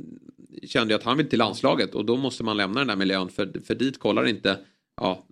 kände 0.63 0.95
ju 0.95 0.99
att 0.99 1.05
han 1.05 1.17
vill 1.17 1.29
till 1.29 1.39
landslaget. 1.39 1.95
Och 1.95 2.05
då 2.05 2.17
måste 2.17 2.45
man 2.45 2.57
lämna 2.57 2.81
den 2.81 2.89
där 2.89 2.97
miljön. 2.97 3.29
För, 3.29 3.53
för 3.67 3.75
dit 3.75 3.99
kollar 3.99 4.27
inte 4.27 4.59
ja, 5.01 5.25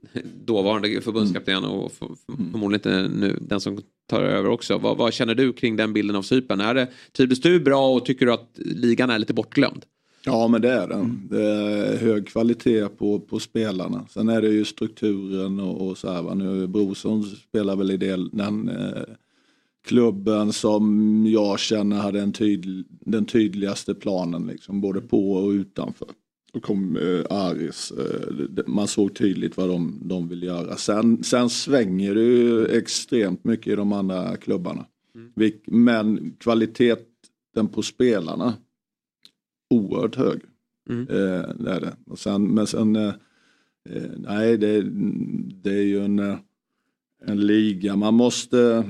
dåvarande 0.45 1.01
förbundskapten 1.01 1.65
och 1.65 1.93
mm. 2.01 2.51
förmodligen 2.53 2.75
inte 2.75 3.19
nu 3.19 3.39
den 3.41 3.61
som 3.61 3.81
tar 4.09 4.23
över 4.23 4.49
också. 4.49 4.79
Vad, 4.79 4.97
vad, 4.97 5.13
känner 5.13 5.35
du 5.35 5.53
kring 5.53 5.77
den 5.77 5.93
bilden 5.93 6.17
av 6.17 6.23
Cypern? 6.23 6.61
Är 6.61 6.75
det, 6.75 6.89
trivdes 7.13 7.41
du 7.41 7.61
bra 7.61 7.89
och 7.89 8.05
tycker 8.05 8.27
du 8.27 8.33
att 8.33 8.51
ligan 8.57 9.11
är 9.11 9.19
lite 9.19 9.35
bortglömd? 9.35 9.85
Ja 10.25 10.49
men 10.49 10.63
det 10.63 10.73
är 10.73 10.89
den. 10.89 11.01
Mm. 11.01 11.29
Det 11.31 11.45
är 11.45 11.97
hög 11.97 12.29
kvalitet 12.29 12.89
på, 12.89 13.21
på 13.21 13.41
spelarna. 13.41 14.07
Sen 14.11 14.29
är 14.29 14.43
det 14.43 14.49
ju 14.49 14.65
strukturen 14.65 15.61
och, 15.61 15.89
och 15.89 15.99
så 15.99 16.13
här. 16.13 16.23
Va? 16.23 16.35
Nu 16.35 16.67
Brorsson 16.67 17.23
spelar 17.23 17.77
väl 17.77 17.91
i 17.91 17.97
del, 17.97 18.31
den 18.33 18.69
eh, 18.69 19.03
klubben 19.87 20.53
som 20.53 21.25
jag 21.27 21.59
känner 21.59 21.97
hade 21.97 22.21
en 22.21 22.33
tydl, 22.33 22.83
den 22.89 23.25
tydligaste 23.25 23.95
planen 23.95 24.47
liksom, 24.47 24.81
både 24.81 25.01
på 25.01 25.33
och 25.33 25.51
utanför. 25.51 26.09
Då 26.57 26.61
kom 26.61 26.97
eh, 26.97 27.25
Aris. 27.31 27.93
Eh, 27.93 28.65
man 28.67 28.89
såg 28.89 29.15
tydligt 29.15 29.57
vad 29.57 29.69
de, 29.69 29.99
de 30.03 30.29
vill 30.29 30.43
göra. 30.43 30.77
Sen, 30.77 31.25
sen 31.25 31.51
svänger 31.51 32.15
det 32.15 32.23
ju 32.23 32.67
extremt 32.67 33.45
mycket 33.45 33.73
i 33.73 33.77
de 33.77 33.93
andra 33.93 34.37
klubbarna. 34.37 34.87
Mm. 35.15 35.53
Men 35.67 36.37
kvaliteten 36.39 37.69
på 37.73 37.83
spelarna 37.83 38.55
oerhört 39.71 40.17
hög. 40.17 40.41
Mm. 40.89 41.01
Eh, 41.01 41.49
det 41.59 41.71
är 41.71 41.81
det. 41.81 41.97
Och 42.07 42.19
sen, 42.19 42.55
men 42.55 42.67
sen, 42.67 42.97
eh, 42.97 43.15
eh, 43.91 44.11
nej 44.17 44.59
det, 44.59 44.83
det 45.63 45.73
är 45.73 45.85
ju 45.85 46.05
en, 46.05 46.19
eh, 46.19 46.39
en 47.25 47.41
liga 47.47 47.97
man 47.97 48.15
måste 48.15 48.85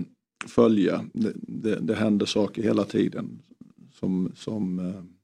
följa. 0.47 1.05
Det, 1.13 1.33
det, 1.35 1.79
det 1.81 1.95
händer 1.95 2.27
saker 2.27 2.63
hela 2.63 2.85
tiden 2.85 3.39
som, 3.93 4.33
som 4.35 4.79
är 4.79 5.16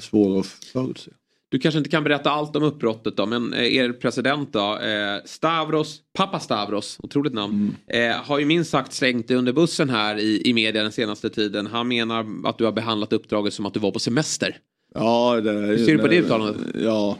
svår 0.00 0.40
att 0.40 0.46
förutse. 0.46 1.10
Du 1.48 1.58
kanske 1.58 1.78
inte 1.78 1.90
kan 1.90 2.04
berätta 2.04 2.30
allt 2.30 2.56
om 2.56 2.62
uppbrottet 2.62 3.16
då, 3.16 3.26
men 3.26 3.52
eh, 3.52 3.76
er 3.76 3.92
president 3.92 4.52
då, 4.52 4.78
eh, 4.78 5.20
Stavros, 5.24 6.00
pappa 6.18 6.40
Stavros, 6.40 6.96
otroligt 7.02 7.32
namn, 7.34 7.74
Mm. 7.88 8.10
eh, 8.10 8.16
har 8.24 8.38
ju 8.38 8.44
minst 8.44 8.70
sagt 8.70 8.92
slängt 8.92 9.28
dig 9.28 9.36
under 9.36 9.52
bussen 9.52 9.90
här 9.90 10.16
i, 10.18 10.42
i 10.48 10.54
media 10.54 10.82
den 10.82 10.92
senaste 10.92 11.30
tiden. 11.30 11.66
Han 11.66 11.88
menar 11.88 12.26
att 12.44 12.58
du 12.58 12.64
har 12.64 12.72
behandlat 12.72 13.12
uppdraget 13.12 13.54
som 13.54 13.66
att 13.66 13.74
du 13.74 13.80
var 13.80 13.90
på 13.90 13.98
semester. 13.98 14.56
Ja, 14.94 15.40
det, 15.40 15.50
Hur 15.52 15.78
ser 15.78 15.92
du 15.92 15.98
på 15.98 16.08
det 16.08 16.16
uttalandet? 16.18 16.56
Ja. 16.74 17.18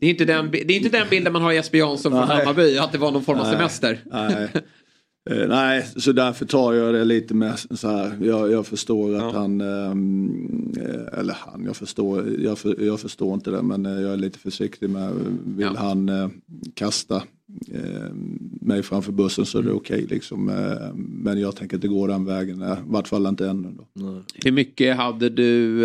Det 0.00 0.06
är 0.06 0.10
inte 0.10 0.24
den, 0.24 0.50
det 0.50 0.70
är 0.72 0.76
inte 0.76 0.88
den 0.98 1.06
bilden 1.10 1.32
man 1.32 1.42
har 1.42 1.52
Jesper 1.52 1.78
Jansson 1.78 2.12
från. 2.12 2.22
Hammarby, 2.28 2.78
att 2.78 2.92
det 2.92 2.98
var 2.98 3.10
någon 3.12 3.24
form 3.24 3.38
av 3.38 3.46
Nej. 3.46 3.52
semester. 3.56 4.00
Nej. 4.06 4.48
Eh, 5.30 5.48
nej, 5.48 5.86
så 5.96 6.12
därför 6.12 6.46
tar 6.46 6.72
jag 6.72 6.94
det 6.94 7.04
lite 7.04 7.34
med 7.34 7.58
så 7.58 7.88
här. 7.88 8.12
Jag, 8.22 8.52
jag 8.52 8.66
förstår 8.66 9.14
att 9.16 9.34
han, 9.34 9.60
ehm, 9.60 10.72
eh, 10.76 11.18
eller 11.20 11.34
han, 11.38 11.64
jag 11.64 11.76
förstår, 11.76 12.24
jag, 12.38 12.58
för, 12.58 12.82
jag 12.84 13.00
förstår 13.00 13.34
inte 13.34 13.50
det 13.50 13.62
men 13.62 13.86
eh, 13.86 14.00
jag 14.00 14.12
är 14.12 14.16
lite 14.16 14.38
försiktig 14.38 14.90
med, 14.90 15.12
vill 15.46 15.76
han 15.76 16.08
eh, 16.08 16.28
kasta 16.74 17.16
eh, 17.74 18.12
mig 18.60 18.82
framför 18.82 19.12
bussen 19.12 19.46
så 19.46 19.58
är 19.58 19.62
det 19.62 19.72
okej 19.72 20.06
liksom. 20.10 20.48
Eh, 20.48 20.94
men 20.96 21.40
jag 21.40 21.56
tänker 21.56 21.76
inte 21.76 21.88
gå 21.88 22.06
den 22.06 22.24
vägen, 22.24 22.62
eh, 22.62 22.72
i 22.72 22.76
vart 22.86 23.08
fall 23.08 23.26
inte 23.26 23.48
ännu. 23.48 23.68
Då. 23.94 24.22
Hur 24.44 24.52
mycket 24.52 24.96
hade 24.96 25.28
du 25.28 25.84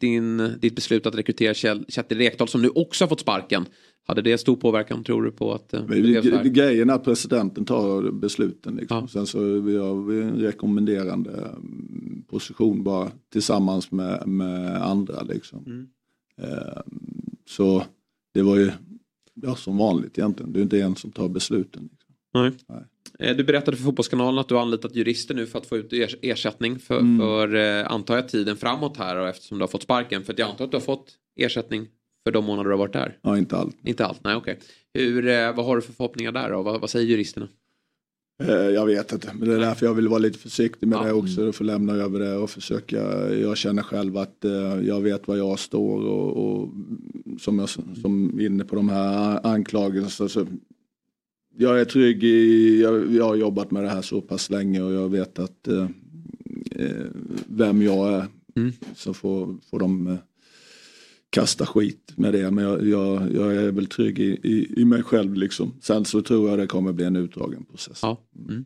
din, 0.00 0.52
ditt 0.60 0.74
beslut 0.74 1.06
att 1.06 1.14
rekrytera 1.14 1.52
Kjell- 1.52 1.84
Kjetil 1.88 2.18
Rekdal 2.18 2.48
som 2.48 2.62
nu 2.62 2.68
också 2.68 3.04
har 3.04 3.08
fått 3.08 3.20
sparken? 3.20 3.66
Hade 4.06 4.22
det 4.22 4.38
stor 4.38 4.56
påverkan 4.56 5.04
tror 5.04 5.22
du 5.22 5.30
på 5.30 5.52
att 5.54 5.74
eh, 5.74 5.80
det 5.80 5.86
blev 6.00 6.22
så 6.22 6.36
här? 6.36 6.44
Grejen 6.44 6.90
är 6.90 6.94
att 6.94 7.04
presidenten 7.04 7.64
tar 7.64 8.10
besluten. 8.10 8.76
Liksom. 8.76 9.08
Sen 9.08 9.26
så 9.26 9.40
är 9.40 9.60
vi 10.06 10.20
en 10.22 10.36
rekommenderande 10.36 11.30
mm, 11.32 12.24
position 12.28 12.82
bara 12.84 13.10
tillsammans 13.32 13.90
med, 13.92 14.28
med 14.28 14.82
andra. 14.82 15.22
Liksom. 15.22 15.64
Mm. 15.66 15.86
Eh, 16.42 16.80
så 17.48 17.84
det 18.34 18.42
var 18.42 18.56
ju 18.56 18.70
ja, 19.42 19.54
som 19.56 19.76
vanligt 19.78 20.18
egentligen. 20.18 20.52
Det 20.52 20.58
är 20.60 20.62
inte 20.62 20.80
en 20.80 20.96
som 20.96 21.12
tar 21.12 21.28
besluten. 21.28 21.88
Nej. 22.34 22.52
Eh, 23.18 23.36
Du 23.36 23.44
berättade 23.44 23.76
för 23.76 23.84
Fotbollskanalen 23.84 24.38
att 24.38 24.48
du 24.48 24.54
har 24.54 24.62
anlitat 24.62 24.96
jurister 24.96 25.34
nu 25.34 25.46
för 25.46 25.58
att 25.58 25.66
få 25.66 25.76
ut 25.76 25.92
ers- 25.92 26.16
ersättning 26.22 26.78
för, 26.78 26.98
Mm. 27.00 27.18
för 27.18 27.54
eh, 27.54 27.92
antar 27.92 28.14
jag 28.16 28.28
tiden 28.28 28.56
framåt 28.56 28.96
här 28.96 29.16
och 29.16 29.28
eftersom 29.28 29.58
du 29.58 29.62
har 29.62 29.68
fått 29.68 29.82
sparken. 29.82 30.22
För 30.24 30.32
att 30.32 30.38
jag 30.38 30.50
antar 30.50 30.64
att 30.64 30.70
du 30.70 30.76
har 30.76 30.82
fått 30.82 31.12
ersättning 31.36 31.86
för 32.24 32.32
de 32.32 32.44
månader 32.44 32.70
du 32.70 32.74
har 32.74 32.78
varit 32.78 32.92
där. 32.92 33.18
Ja, 33.22 33.38
inte 33.38 33.56
allt. 33.56 33.76
Inte 33.84 34.06
allt, 34.06 34.24
nej 34.24 34.36
okej. 34.36 34.58
Hur, 34.94 35.28
eh, 35.28 35.56
vad 35.56 35.66
har 35.66 35.76
du 35.76 35.82
för 35.82 35.92
förhoppningar 35.92 36.32
där 36.32 36.50
då? 36.50 36.62
Vad, 36.62 36.80
vad 36.80 36.90
säger 36.90 37.06
juristerna? 37.06 37.48
Eh, 38.42 38.54
jag 38.54 38.86
vet 38.86 39.12
inte, 39.12 39.30
men 39.34 39.48
det 39.48 39.54
är 39.54 39.60
därför 39.60 39.86
jag 39.86 39.94
vill 39.94 40.08
vara 40.08 40.18
lite 40.18 40.38
försiktig 40.38 40.86
med 40.86 41.06
det 41.06 41.12
också. 41.12 41.52
För 41.52 41.64
lämna 41.64 41.92
över 41.92 42.20
det 42.20 42.36
och 42.36 42.50
försöka. 42.50 43.30
Jag 43.34 43.56
känner 43.56 43.82
själv 43.82 44.16
att 44.16 44.44
eh, 44.44 44.80
jag 44.82 45.00
vet 45.00 45.28
var 45.28 45.36
jag 45.36 45.58
står 45.58 46.06
och, 46.06 46.36
och 46.36 46.70
som 47.40 47.58
jag 47.58 47.68
som 47.68 48.40
inne 48.40 48.64
på 48.64 48.76
de 48.76 48.88
här 48.88 49.46
anklagelserna. 49.46 50.28
Så 50.28 50.46
jag 51.56 51.80
är 51.80 51.84
trygg 51.84 52.24
i, 52.24 52.82
jag, 52.82 53.14
jag 53.14 53.24
har 53.24 53.34
jobbat 53.34 53.70
med 53.70 53.82
det 53.82 53.88
här 53.88 54.02
så 54.02 54.20
pass 54.20 54.50
länge 54.50 54.82
och 54.82 54.92
jag 54.92 55.08
vet 55.08 55.38
att 55.38 55.68
eh, 55.68 55.88
vem 57.46 57.82
jag 57.82 58.12
är. 58.12 58.26
Så 58.94 59.14
får, 59.14 59.56
får 59.70 59.78
de 59.78 60.18
kasta 61.34 61.66
skit 61.66 62.12
med 62.16 62.32
det. 62.32 62.50
Men 62.50 62.64
jag, 62.64 62.86
jag, 62.88 63.34
jag 63.34 63.54
är 63.56 63.70
väl 63.72 63.86
trygg 63.86 64.18
i, 64.18 64.40
i, 64.42 64.80
i 64.80 64.84
mig 64.84 65.02
själv 65.02 65.34
liksom. 65.34 65.72
Sen 65.80 66.04
så 66.04 66.22
tror 66.22 66.50
jag 66.50 66.58
det 66.58 66.66
kommer 66.66 66.92
bli 66.92 67.04
en 67.04 67.16
utdragen 67.16 67.64
process. 67.64 67.98
Ja. 68.02 68.20
Mm. 68.48 68.64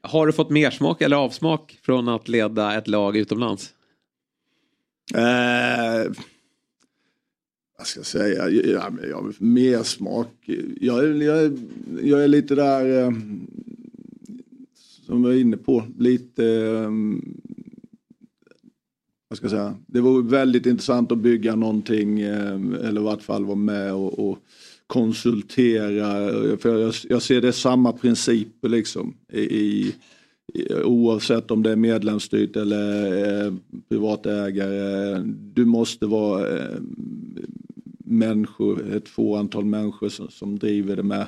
Har 0.00 0.26
du 0.26 0.32
fått 0.32 0.50
mer 0.50 0.70
smak 0.70 1.02
eller 1.02 1.16
avsmak 1.16 1.78
från 1.82 2.08
att 2.08 2.28
leda 2.28 2.74
ett 2.78 2.88
lag 2.88 3.16
utomlands? 3.16 3.74
Eh, 5.14 6.12
vad 7.78 7.86
ska 7.86 7.98
jag 7.98 8.06
säga? 8.06 8.48
Ja, 8.50 8.90
jag 9.10 9.34
mer 9.38 9.82
smak. 9.82 10.48
Jag, 10.80 11.04
är- 11.04 11.22
jag, 11.22 11.58
jag 12.02 12.24
är 12.24 12.28
lite 12.28 12.54
där 12.54 13.02
eh, 13.04 13.10
som 15.06 15.22
jag 15.24 15.30
var 15.30 15.32
inne 15.32 15.56
på. 15.56 15.84
Lite 15.98 16.44
eh, 16.46 16.90
vad 19.28 19.36
ska 19.36 19.44
jag 19.44 19.50
säga? 19.50 19.76
Det 19.86 20.00
vore 20.00 20.30
väldigt 20.30 20.66
intressant 20.66 21.12
att 21.12 21.18
bygga 21.18 21.56
någonting 21.56 22.20
eh, 22.20 22.54
eller 22.82 23.00
i 23.00 23.04
vart 23.04 23.22
fall 23.22 23.44
vara 23.44 23.56
med 23.56 23.94
och, 23.94 24.30
och 24.30 24.38
konsultera. 24.86 26.28
För 26.56 26.78
jag, 26.78 26.94
jag 27.08 27.22
ser 27.22 27.40
det 27.40 27.52
samma 27.52 27.92
principer 27.92 28.68
liksom. 28.68 29.14
I, 29.32 29.40
i, 29.40 29.94
oavsett 30.84 31.50
om 31.50 31.62
det 31.62 31.70
är 31.70 31.76
medlemsstyrt 31.76 32.56
eller 32.56 33.46
eh, 33.46 33.54
privatägare. 33.88 35.22
Du 35.54 35.64
måste 35.64 36.06
vara 36.06 36.58
eh, 36.58 36.78
människor, 38.04 38.94
ett 38.96 39.08
få 39.08 39.36
antal 39.36 39.64
människor 39.64 40.08
som, 40.08 40.28
som 40.30 40.58
driver 40.58 40.96
det 40.96 41.02
med, 41.02 41.26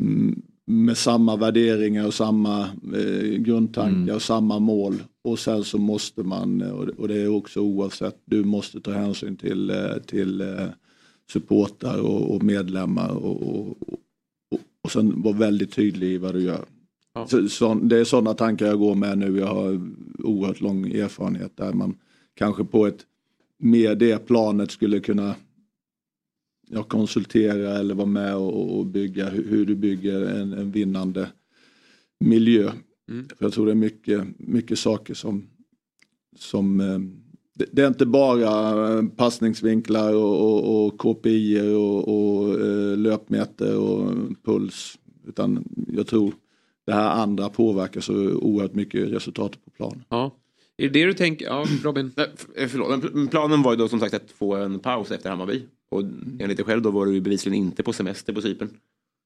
mm, 0.00 0.42
med 0.68 0.96
samma 0.96 1.36
värderingar 1.36 2.06
och 2.06 2.14
samma 2.14 2.60
eh, 2.94 3.38
grundtankar 3.38 4.14
och 4.14 4.22
samma 4.22 4.58
mål. 4.58 5.02
Och 5.24 5.38
sen 5.38 5.64
så 5.64 5.78
måste 5.78 6.22
man, 6.22 6.62
och 6.98 7.08
det- 7.08 7.20
är 7.22 7.28
också 7.28 7.60
oavsett, 7.60 8.16
du 8.24 8.44
måste 8.44 8.80
ta 8.80 8.90
hänsyn 8.92 9.36
till, 9.36 9.70
eh, 9.70 9.92
till 10.06 10.40
eh, 10.40 10.66
supportrar 11.32 11.98
och, 12.00 12.34
och 12.34 12.42
medlemmar 12.42 13.08
och, 13.10 13.42
och, 13.42 13.66
och, 14.50 14.60
och 14.84 14.90
sen 14.92 15.22
vara 15.22 15.34
väldigt 15.36 15.72
tydlig 15.72 16.08
i 16.08 16.18
vad 16.18 16.34
du 16.34 16.40
gör. 16.42 16.64
Så, 17.28 17.48
så, 17.48 17.74
det 17.74 17.98
är 17.98 18.04
sådana 18.04 18.34
tankar 18.34 18.66
jag 18.66 18.78
går 18.78 18.94
med 18.94 19.18
nu. 19.18 19.38
Jag 19.38 19.46
har 19.54 19.80
oerhört 20.18 20.60
lång 20.60 20.86
erfarenhet 20.92 21.52
där 21.56 21.72
man 21.72 21.94
kanske 22.34 22.64
på 22.64 22.86
ett 22.86 23.06
mer 23.58 23.94
det 23.94 24.26
planet 24.26 24.70
skulle 24.70 25.00
kunna 25.00 25.34
ja, 26.68 26.82
konsultera 26.82 27.78
eller 27.78 27.94
vara 27.94 28.06
med 28.06 28.36
och, 28.36 28.78
och 28.78 28.86
bygga 28.86 29.28
hur, 29.28 29.44
hur 29.44 29.66
du 29.66 29.74
bygger 29.74 30.22
en, 30.22 30.52
en 30.52 30.70
vinnande 30.70 31.28
miljö. 32.20 32.72
För 33.08 33.44
jag 33.44 33.52
tror 33.52 33.66
det 33.66 33.72
är 33.72 33.76
mycket, 33.76 34.24
mycket 34.38 34.78
saker 34.78 35.14
som, 35.14 35.46
som 36.36 36.80
eh, 36.80 36.98
det, 37.54 37.66
det 37.72 37.82
är 37.82 37.88
inte 37.88 38.06
bara 38.06 38.94
eh, 38.94 39.04
passningsvinklar 39.16 40.14
och, 40.14 40.40
och, 40.40 40.86
och 40.86 40.98
KPI 40.98 41.60
och, 41.60 42.08
och 42.08 42.60
eh, 42.60 42.96
löpmeter 42.96 43.78
och 43.78 44.12
puls. 44.44 44.98
Utan 45.26 45.64
jag 45.92 46.06
tror 46.06 46.34
det 46.86 46.92
här 46.92 47.10
andra 47.10 47.48
påverkar 47.48 48.00
så 48.00 48.14
oerhört 48.32 48.74
mycket 48.74 49.12
resultatet 49.12 49.64
på 49.64 49.70
planen. 49.70 50.04
Ja. 50.08 50.32
Är 50.78 50.88
det 50.88 51.00
det 51.00 51.06
du 51.06 51.14
tänker? 51.14 51.46
Ja, 51.46 51.64
Robin? 51.84 52.12
Nej, 52.16 52.26
eh, 52.56 52.68
förlåt, 52.68 53.30
planen 53.30 53.62
var 53.62 53.72
ju 53.72 53.76
då 53.76 53.88
som 53.88 54.00
sagt 54.00 54.14
att 54.14 54.30
få 54.30 54.54
en 54.54 54.78
paus 54.78 55.10
efter 55.10 55.30
Hammarby. 55.30 55.62
Och 55.90 56.02
enligt 56.40 56.56
dig 56.56 56.66
själv 56.66 56.82
då 56.82 56.90
var 56.90 57.06
du 57.06 57.14
ju 57.14 57.20
bevisligen 57.20 57.58
inte 57.58 57.82
på 57.82 57.92
semester 57.92 58.32
på 58.32 58.40
Cypern. 58.40 58.68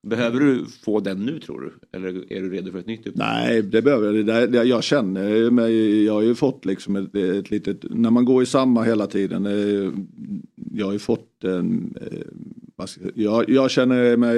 Behöver 0.07 0.41
du 0.41 0.67
få 0.85 1.01
den 1.01 1.19
nu 1.19 1.41
tror 1.41 1.61
du? 1.61 1.99
Eller 1.99 2.33
är 2.33 2.41
du 2.43 2.51
redo 2.51 2.73
för 2.73 2.79
ett 2.79 2.87
nytt 2.87 3.07
uppdrag? 3.07 3.27
Nej, 3.27 3.63
det 3.63 3.83
behöver 3.83 4.13
jag. 4.13 4.53
Det, 4.53 4.65
jag 4.65 4.85
känner 4.85 5.51
mig, 5.51 6.05
jag 6.05 6.13
har 6.13 6.23
ju 6.23 6.35
fått 6.35 6.65
liksom 6.65 6.97
ett, 6.97 7.15
ett 7.15 7.51
litet, 7.51 7.85
när 7.91 8.11
man 8.11 8.25
går 8.25 8.43
i 8.43 8.47
samma 8.47 8.83
hela 8.83 9.07
tiden. 9.07 9.47
eh, 9.47 9.93
Jag 10.75 10.87
har 10.87 10.93
ju 10.93 10.99
fått 10.99 11.45
en, 11.45 11.97
eh, 12.01 12.87
jag, 13.15 13.49
jag, 13.51 13.71
känner 13.71 14.17
mig 14.17 14.37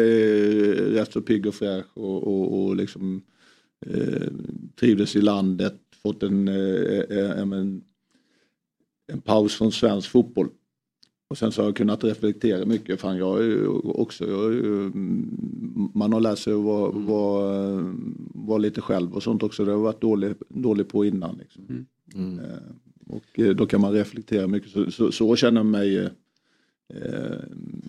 rätt 0.73 1.13
så 1.13 1.21
pigg 1.21 1.47
och 1.47 1.55
fräsch 1.55 1.87
och, 1.99 2.23
och, 2.23 2.65
och 2.65 2.77
liksom 2.77 3.23
trivdes 4.81 5.17
i 5.17 5.21
landet. 5.21 5.81
Fått 6.07 6.23
en, 6.23 6.49
eh, 6.49 7.01
eh, 7.19 7.39
en, 7.39 7.83
en 9.13 9.21
paus 9.21 9.55
från 9.55 9.73
svensk 9.73 10.11
fotboll. 10.11 10.49
Och 11.29 11.39
sen 11.39 11.53
så 11.53 11.63
har 11.63 11.69
jag 11.69 11.77
kunnat 11.77 12.05
reflektera 12.05 12.65
mycket. 12.67 13.01
Fan, 13.01 13.17
jag 13.19 13.39
också, 14.01 14.27
jag 14.31 14.53
mm, 14.55 15.91
man 15.95 16.13
har 16.13 16.21
lärt 16.21 16.39
sig 16.39 16.53
att 16.53 16.63
vara, 16.65 16.91
vara, 16.91 17.95
vara 18.35 18.59
lite 18.59 18.81
själv 18.81 19.15
och 19.15 19.23
sånt 19.23 19.43
också. 19.43 19.65
Det 19.65 19.71
har 19.71 19.79
jag 19.79 19.83
varit 19.83 20.01
dålig, 20.01 20.35
dålig 20.49 20.89
på 20.89 21.05
innan. 21.05 21.37
Liksom. 21.39 21.87
Eh, 22.41 22.59
Och 23.07 23.41
eh, 23.41 23.55
då 23.55 23.67
kan 23.67 23.81
man 23.81 23.93
reflektera 23.93 24.47
mycket. 24.47 24.71
Så, 24.71 24.91
så, 24.91 25.13
så 25.13 25.37
känner 25.37 25.59
jag 25.59 25.67
mig 25.67 25.99
eh, 25.99 26.09
eh, 26.95 27.39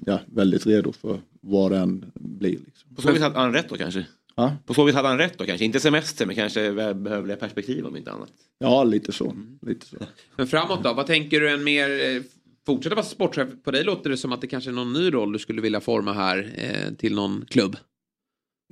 ja, 0.05 0.19
väldigt 0.25 0.65
redo 0.65 0.91
för 0.91 1.19
vad 1.41 1.71
det 1.71 1.77
än 1.77 2.05
blir. 2.13 2.59
Liksom. 2.65 2.95
På 2.95 3.01
så 3.01 3.11
vis 3.11 3.21
hade 3.21 3.39
han 3.39 3.53
rätt 3.53 3.69
då 3.69 3.75
kanske? 3.75 4.07
Ja. 4.35 4.55
På 4.65 4.73
så 4.73 4.83
vis 4.83 4.95
hade 4.95 5.07
han 5.07 5.17
rätt 5.17 5.37
då 5.37 5.45
kanske? 5.45 5.65
Inte 5.65 5.79
semester 5.79 6.25
men 6.25 6.35
kanske 6.35 6.73
behövliga 6.93 7.37
perspektiv 7.37 7.85
om 7.85 7.97
inte 7.97 8.11
annat. 8.11 8.29
Ja, 8.59 8.83
lite 8.83 9.11
så. 9.11 9.33
Lite 9.61 9.85
så. 9.85 9.95
Men 10.37 10.47
framåt 10.47 10.83
då? 10.83 10.93
Vad 10.93 11.07
tänker 11.07 11.39
du 11.41 11.49
en 11.49 11.63
mer... 11.63 11.89
eh, 12.15 12.21
Fortsätta 12.65 12.95
vara 12.95 13.05
sportchef. 13.05 13.47
På 13.63 13.71
dig 13.71 13.83
låter 13.83 14.09
det 14.09 14.17
som 14.17 14.31
att 14.31 14.41
det 14.41 14.47
kanske 14.47 14.69
är 14.69 14.73
någon 14.73 14.93
ny 14.93 15.13
roll 15.13 15.31
du 15.33 15.39
skulle 15.39 15.61
vilja 15.61 15.79
forma 15.81 16.13
här 16.13 16.51
eh, 16.57 16.93
till 16.95 17.15
någon 17.15 17.45
klubb. 17.49 17.75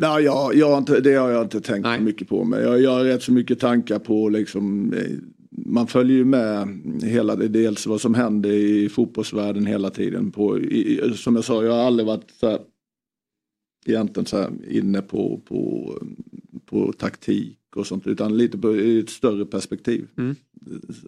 Nej, 0.02 0.24
jag, 0.24 0.56
jag 0.56 0.70
har 0.70 0.78
inte, 0.78 1.00
det 1.00 1.14
har 1.14 1.30
jag 1.30 1.44
inte 1.46 1.62
tänkt 1.62 1.86
så 1.98 2.02
mycket 2.02 2.28
på. 2.30 2.44
Men 2.44 2.64
jag, 2.64 2.82
jag 2.82 2.92
har 2.92 3.04
rätt 3.04 3.24
så 3.24 3.32
mycket 3.32 3.60
tankar 3.60 4.00
på 4.00 4.30
liksom, 4.30 4.94
eh, 4.94 5.12
man 5.66 5.88
följer 5.88 6.18
ju 6.18 6.26
med 6.26 6.68
hela, 7.04 7.36
dels 7.36 7.88
vad 7.88 8.02
som 8.02 8.14
händer 8.14 8.50
i 8.52 8.90
fotbollsvärlden 8.90 9.66
hela 9.66 9.90
tiden. 9.90 10.32
På, 10.32 10.60
i- 10.60 11.14
som 11.18 11.36
jag 11.36 11.46
sa, 11.46 11.64
jag 11.64 11.72
har 11.74 11.84
aldrig 11.84 12.08
varit 12.08 12.32
så 12.40 12.50
här, 12.50 12.60
egentligen 13.86 14.26
så 14.26 14.38
här 14.38 14.52
inne 14.70 15.02
på, 15.02 15.42
på, 15.46 15.94
på 16.66 16.94
taktik 16.94 17.60
och 17.76 17.88
sånt 17.88 18.08
utan 18.08 18.38
lite 18.38 18.58
på 18.58 18.76
i 18.76 19.00
ett 19.00 19.10
större 19.10 19.46
perspektiv. 19.46 20.08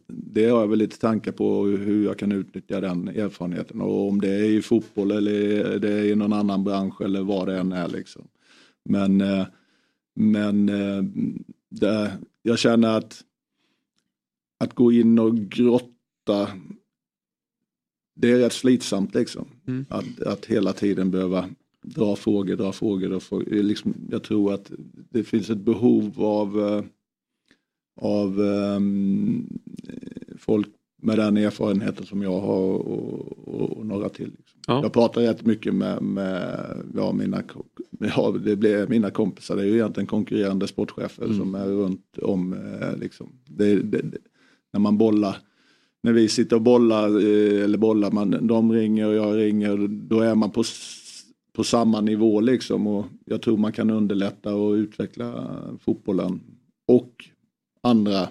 det 0.08 0.46
har 0.46 0.60
jag 0.60 0.68
väl 0.68 0.80
lite 0.80 1.00
tankar 1.00 1.32
på 1.32 1.66
hur 1.66 2.06
jag 2.06 2.20
kan 2.20 2.32
utnyttja 2.32 2.82
den 2.82 3.08
erfarenheten 3.08 3.82
och 3.82 4.08
om 4.08 4.22
det 4.22 4.30
är 4.30 4.44
i 4.44 4.62
fotboll 4.62 5.12
eller 5.12 5.80
det 5.80 5.92
är 5.92 6.04
i 6.04 6.16
någon 6.16 6.34
annan 6.34 6.64
bransch 6.64 7.02
eller 7.02 7.22
vad 7.22 7.48
det 7.48 7.58
än 7.58 7.72
är 7.72 7.88
liksom. 7.88 8.28
Men, 8.86 9.22
eh, 9.22 9.46
men 10.16 10.70
eh, 10.70 11.04
det, 11.70 12.12
jag 12.42 12.60
känner 12.60 12.98
att 12.98 13.24
att 14.58 14.74
gå 14.74 14.92
in 14.92 15.20
och 15.20 15.36
grotta 15.36 16.50
det 18.16 18.32
är 18.32 18.38
rätt 18.38 18.54
slitsamt 18.54 19.16
liksom. 19.16 19.48
Mm. 19.68 19.86
Att, 19.90 20.22
att 20.22 20.46
hela 20.46 20.74
tiden 20.74 21.12
behöva 21.12 21.50
dra 21.86 22.16
frågor, 22.16 22.56
dra 22.56 22.72
frågor. 22.72 23.14
Och 23.14 23.24
frågor. 23.24 23.64
Liksom, 23.64 23.94
jag 24.12 24.24
tror 24.24 24.54
att 24.54 24.72
det 25.10 25.24
finns 25.24 25.50
ett 25.50 25.58
behov 25.58 26.14
av, 26.18 26.60
eh, 26.60 26.84
av 28.02 28.40
um, 28.40 29.60
folk 30.38 30.68
med 31.02 31.18
den 31.18 31.38
erfarenheten 31.38 32.06
som 32.06 32.22
jag 32.22 32.40
har 32.40 32.62
och, 32.62 33.32
och, 33.48 33.78
och 33.78 33.86
några 33.86 34.10
till. 34.10 34.32
Liksom. 34.38 34.60
Ja. 34.68 34.80
Jag 34.84 34.94
pratar 34.94 35.22
rätt 35.22 35.46
mycket 35.46 35.74
med, 35.74 36.02
med 36.02 36.68
ja, 36.96 37.12
mina, 37.12 37.44
ja, 38.00 38.36
det 38.46 38.56
blir 38.56 38.88
mina 38.88 39.10
kompisar, 39.10 39.56
det 39.56 39.62
är 39.62 39.66
ju 39.66 39.74
egentligen 39.74 40.08
konkurrerande 40.08 40.68
sportchefer 40.68 41.26
mm. 41.26 41.38
som 41.38 41.56
är 41.56 41.66
runt 41.66 42.18
om. 42.22 42.54
Eh, 42.54 42.98
liksom. 42.98 43.30
Det, 43.46 43.76
det, 43.76 44.02
det, 44.02 44.18
när 44.74 44.80
man 44.80 44.98
bollar 44.98 45.38
när 46.06 46.14
vi 46.14 46.30
sitter 46.30 46.56
och 46.56 46.62
bollar, 46.62 47.10
eh, 47.10 47.64
eller 47.64 47.78
bollar, 47.78 48.12
man, 48.12 48.48
de 48.48 48.72
ringer 48.72 49.08
och 49.08 49.14
jag 49.14 49.38
ringer, 49.38 49.88
då 49.88 50.20
är 50.20 50.36
man 50.36 50.52
på, 50.52 50.64
på 51.56 51.64
samma 51.64 52.02
nivå 52.02 52.42
liksom. 52.42 52.88
Och 52.88 53.06
jag 53.26 53.42
tror 53.42 53.58
man 53.58 53.72
kan 53.72 53.90
underlätta 53.90 54.56
och 54.56 54.74
utveckla 54.74 55.60
fotbollen 55.86 56.42
och 56.88 57.12
andra 57.84 58.30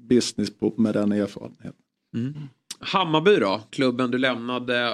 business 0.00 0.58
på, 0.58 0.74
med 0.76 0.94
den 0.94 1.12
erfarenheten. 1.12 1.72
Mm. 2.16 2.34
Hammarby 2.80 3.36
då, 3.36 3.60
klubben 3.70 4.10
du 4.10 4.18
lämnade 4.18 4.92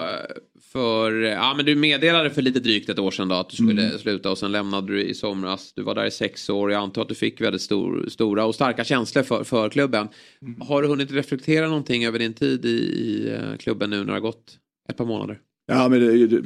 för, 0.60 1.12
ja 1.12 1.54
men 1.56 1.64
du 1.64 1.76
meddelade 1.76 2.30
för 2.30 2.42
lite 2.42 2.60
drygt 2.60 2.88
ett 2.88 2.98
år 2.98 3.10
sedan 3.10 3.28
då 3.28 3.34
att 3.34 3.48
du 3.48 3.56
skulle 3.56 3.86
mm. 3.86 3.98
sluta 3.98 4.30
och 4.30 4.38
sen 4.38 4.52
lämnade 4.52 4.86
du 4.86 5.02
i 5.02 5.14
somras. 5.14 5.72
Du 5.72 5.82
var 5.82 5.94
där 5.94 6.06
i 6.06 6.10
sex 6.10 6.50
år, 6.50 6.72
jag 6.72 6.82
antar 6.82 7.02
att 7.02 7.08
du 7.08 7.14
fick 7.14 7.40
väldigt 7.40 7.62
stor, 7.62 8.06
stora 8.08 8.44
och 8.44 8.54
starka 8.54 8.84
känslor 8.84 9.22
för, 9.22 9.44
för 9.44 9.68
klubben. 9.68 10.08
Mm. 10.42 10.60
Har 10.60 10.82
du 10.82 10.88
hunnit 10.88 11.10
reflektera 11.10 11.68
någonting 11.68 12.04
över 12.04 12.18
din 12.18 12.34
tid 12.34 12.64
i, 12.64 12.68
i 12.68 13.30
eh, 13.30 13.56
klubben 13.56 13.90
nu 13.90 13.98
när 13.98 14.04
det 14.04 14.12
har 14.12 14.20
gått 14.20 14.58
ett 14.88 14.96
par 14.96 15.06
månader? 15.06 15.40
Ja, 15.70 15.88
men 15.88 16.00
det, 16.00 16.26
det, 16.26 16.40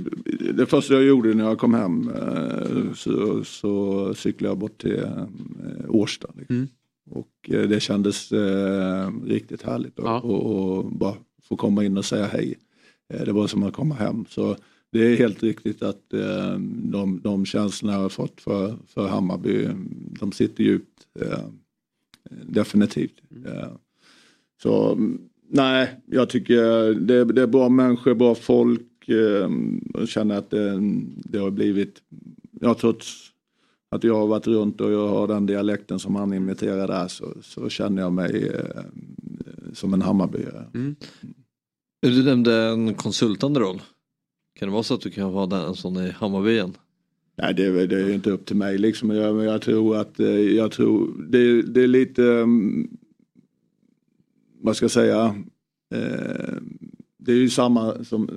det, 0.52 0.66
första 0.66 0.94
jag 0.94 1.04
gjorde 1.04 1.34
när 1.34 1.44
jag 1.44 1.58
kom 1.58 1.74
hem 1.74 2.10
eh, 2.16 2.92
så, 2.94 3.44
så 3.44 4.14
cyklade 4.14 4.50
jag 4.50 4.58
bort 4.58 4.78
till 4.78 5.02
Årsta. 5.88 6.28
Liksom. 6.38 6.56
Mm. 6.56 6.68
Och 7.10 7.28
det 7.48 7.82
kändes 7.82 8.32
eh, 8.32 9.10
riktigt 9.24 9.62
härligt 9.62 9.98
att 9.98 10.04
ja. 10.04 10.20
och, 10.20 10.76
och 10.78 10.92
bara 10.92 11.14
få 11.42 11.56
komma 11.56 11.84
in 11.84 11.98
och 11.98 12.04
säga 12.04 12.26
hej. 12.26 12.58
Eh, 13.14 13.24
det 13.24 13.32
var 13.32 13.46
som 13.46 13.62
att 13.62 13.72
komma 13.72 13.94
hem. 13.94 14.24
Så 14.28 14.56
det 14.92 14.98
är 14.98 15.16
helt 15.16 15.42
riktigt 15.42 15.82
att 15.82 16.12
eh, 16.12 16.58
de, 16.68 17.20
de 17.22 17.46
känslorna 17.46 17.92
jag 17.92 18.02
har 18.02 18.08
fått 18.08 18.40
för, 18.40 18.76
för 18.86 19.08
Hammarby, 19.08 19.68
de 20.20 20.32
sitter 20.32 20.64
djupt. 20.64 21.06
Eh, 21.20 21.44
definitivt. 22.42 23.22
Mm. 23.30 23.68
Så 24.62 24.98
nej, 25.48 26.00
jag 26.06 26.30
tycker 26.30 26.56
det, 26.94 27.24
det, 27.24 27.42
är 27.42 27.46
bra 27.46 27.68
människor, 27.68 28.14
bra 28.14 28.34
folk. 28.34 28.82
Jag 29.06 30.08
känner 30.08 30.34
att 30.34 30.50
det, 30.50 30.80
det 31.14 31.38
har 31.38 31.50
blivit, 31.50 32.02
ja, 32.60 32.74
trots 32.74 33.32
att 33.90 34.04
jag 34.04 34.14
har 34.14 34.26
varit 34.26 34.46
runt 34.46 34.80
och 34.80 34.92
jag 34.92 35.08
har 35.08 35.28
den 35.28 35.46
dialekten 35.46 35.98
som 35.98 36.16
han 36.16 36.32
imiterar 36.32 36.88
där 36.88 37.08
så, 37.08 37.34
så 37.42 37.68
känner 37.68 38.02
jag 38.02 38.12
mig 38.12 38.48
eh, 38.48 38.82
som 39.72 39.94
en 39.94 40.02
Hammarbyare. 40.02 40.66
Mm. 40.74 40.96
Du 42.00 42.24
nämnde 42.24 42.54
en 42.54 42.94
konsultande 42.94 43.60
roll. 43.60 43.82
Kan 44.58 44.68
det 44.68 44.72
vara 44.72 44.82
så 44.82 44.94
att 44.94 45.00
du 45.00 45.10
kan 45.10 45.32
vara 45.32 45.66
en 45.66 45.74
sån 45.74 45.96
i 45.96 46.10
Hammarbyen? 46.10 46.76
Nej 47.36 47.54
det 47.54 47.64
är, 47.64 47.86
det 47.86 48.00
är 48.00 48.10
inte 48.10 48.30
upp 48.30 48.46
till 48.46 48.56
mig 48.56 48.78
liksom. 48.78 49.10
Jag, 49.10 49.44
jag 49.44 49.62
tror 49.62 49.96
att 49.96 50.20
eh, 50.20 50.26
jag 50.28 50.72
tror 50.72 51.26
det, 51.28 51.62
det 51.62 51.82
är 51.82 51.86
lite 51.86 52.22
um, 52.22 52.96
vad 54.60 54.76
ska 54.76 54.84
jag 54.84 54.90
säga 54.90 55.34
eh, 55.94 56.54
det 57.18 57.32
är 57.32 57.36
ju 57.36 57.50
samma 57.50 58.04
som 58.04 58.30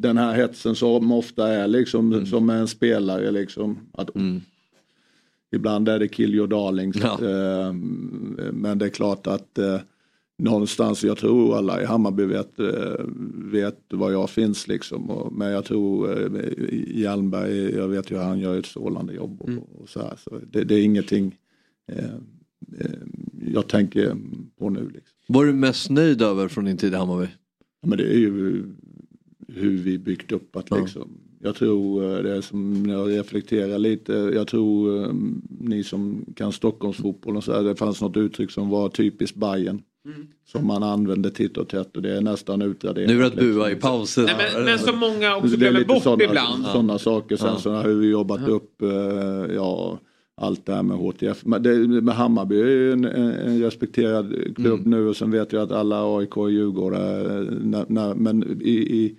den 0.00 0.16
här 0.16 0.34
hetsen 0.34 0.74
som 0.74 1.12
ofta 1.12 1.48
är 1.48 1.68
liksom 1.68 2.12
mm. 2.12 2.26
som 2.26 2.50
en 2.50 2.68
spelare 2.68 3.30
liksom. 3.30 3.78
Att, 3.92 4.14
mm. 4.14 4.40
Ibland 5.50 5.88
är 5.88 5.98
det 5.98 6.08
kill 6.08 6.34
your 6.34 6.46
darlings. 6.46 6.96
Ja. 6.96 7.12
Eh, 7.12 7.72
men 8.52 8.78
det 8.78 8.84
är 8.84 8.90
klart 8.90 9.26
att 9.26 9.58
eh, 9.58 9.80
någonstans, 10.38 11.04
jag 11.04 11.18
tror 11.18 11.56
alla 11.58 11.82
i 11.82 11.84
Hammarby 11.84 12.24
vet, 12.24 12.60
eh, 12.60 13.04
vet 13.34 13.78
var 13.88 14.10
jag 14.10 14.30
finns 14.30 14.68
liksom. 14.68 15.10
Och, 15.10 15.32
men 15.32 15.50
jag 15.50 15.64
tror 15.64 16.22
eh, 16.22 16.44
Hjalmberg, 17.00 17.74
jag 17.74 17.88
vet 17.88 18.10
ju 18.10 18.18
att 18.18 18.24
han 18.24 18.38
gör 18.38 18.58
ett 18.58 18.66
strålande 18.66 19.14
jobb. 19.14 19.36
Och, 19.40 19.48
mm. 19.48 19.62
och 19.62 19.88
så 19.88 20.00
här, 20.00 20.14
så 20.16 20.40
det, 20.50 20.64
det, 20.64 20.74
är 20.74 20.84
ingenting 20.84 21.36
eh, 21.92 22.04
jag 23.52 23.68
tänker 23.68 24.16
på 24.58 24.70
nu. 24.70 24.90
Liksom. 24.94 25.16
Vad 25.26 25.42
är 25.42 25.52
du 25.52 25.58
mest 25.58 25.90
nöjd 25.90 26.22
över 26.22 26.48
från 26.48 26.64
din 26.64 26.76
tid 26.76 26.92
i 26.92 26.96
Hammarby? 26.96 27.28
Ja, 27.80 27.88
men 27.88 27.98
det 27.98 28.04
är 28.04 28.18
ju 28.18 28.64
hur 29.48 29.76
vi 29.76 29.98
byggt 29.98 30.32
upp 30.32 30.56
att 30.56 30.70
liksom. 30.70 31.20
Jag 31.40 31.54
tror 31.54 32.22
det 32.22 32.36
är 32.36 32.40
som 32.40 32.86
jag 32.88 33.10
reflekterar 33.10 33.78
lite. 33.78 34.12
Jag 34.12 34.46
tror 34.46 35.10
ni 35.60 35.84
som 35.84 36.24
kan 36.36 36.52
Stockholmsfotboll 36.52 37.36
och 37.36 37.44
så 37.44 37.52
här, 37.52 37.62
det 37.62 37.76
fanns 37.76 38.00
något 38.00 38.16
uttryck 38.16 38.50
som 38.50 38.68
var 38.68 38.88
typiskt 38.88 39.36
Bayern 39.36 39.82
Mm. 40.08 40.26
Som 40.44 40.66
man 40.66 40.82
använder 40.82 41.30
titt 41.30 41.56
och 41.56 41.68
tätt 41.68 41.96
och 41.96 42.02
det 42.02 42.16
är 42.16 42.20
nästan 42.20 42.62
utraderat. 42.62 43.08
Nu 43.08 43.16
är 43.16 43.20
det 43.20 43.26
att 43.26 43.34
bua 43.34 43.70
i 43.70 43.74
pausen. 43.74 44.24
Nej, 44.24 44.34
men, 44.54 44.64
men 44.64 44.78
som 44.78 44.98
många 44.98 45.36
också 45.36 45.56
glömmer 45.56 45.84
bort 45.84 46.02
såna, 46.02 46.24
ibland. 46.24 46.64
Sådana 46.64 46.98
saker. 46.98 47.36
Sen 47.36 47.48
ja. 47.48 47.58
så 47.58 47.76
hur 47.76 47.94
vi 47.94 48.10
jobbat 48.10 48.40
ja. 48.46 48.52
upp, 48.52 48.82
uh, 48.82 49.54
ja 49.54 49.98
allt 50.40 50.66
det 50.66 50.74
här 50.74 50.82
med 50.82 50.96
HTF. 50.96 51.44
Men, 51.44 51.62
det, 51.62 52.02
med 52.02 52.14
Hammarby 52.14 52.60
är 52.60 52.66
ju 52.66 52.92
en, 52.92 53.04
en, 53.04 53.62
respekterad 53.62 54.54
klubb 54.56 54.80
mm. 54.80 54.90
nu 54.90 55.08
och 55.08 55.16
sen 55.16 55.30
vet 55.30 55.52
jag 55.52 55.62
att 55.62 55.72
alla 55.72 56.18
AIK 56.18 56.36
och 56.36 56.50
Djurgården, 56.50 57.86
men 58.16 58.60
i, 58.62 58.72
i 58.72 59.18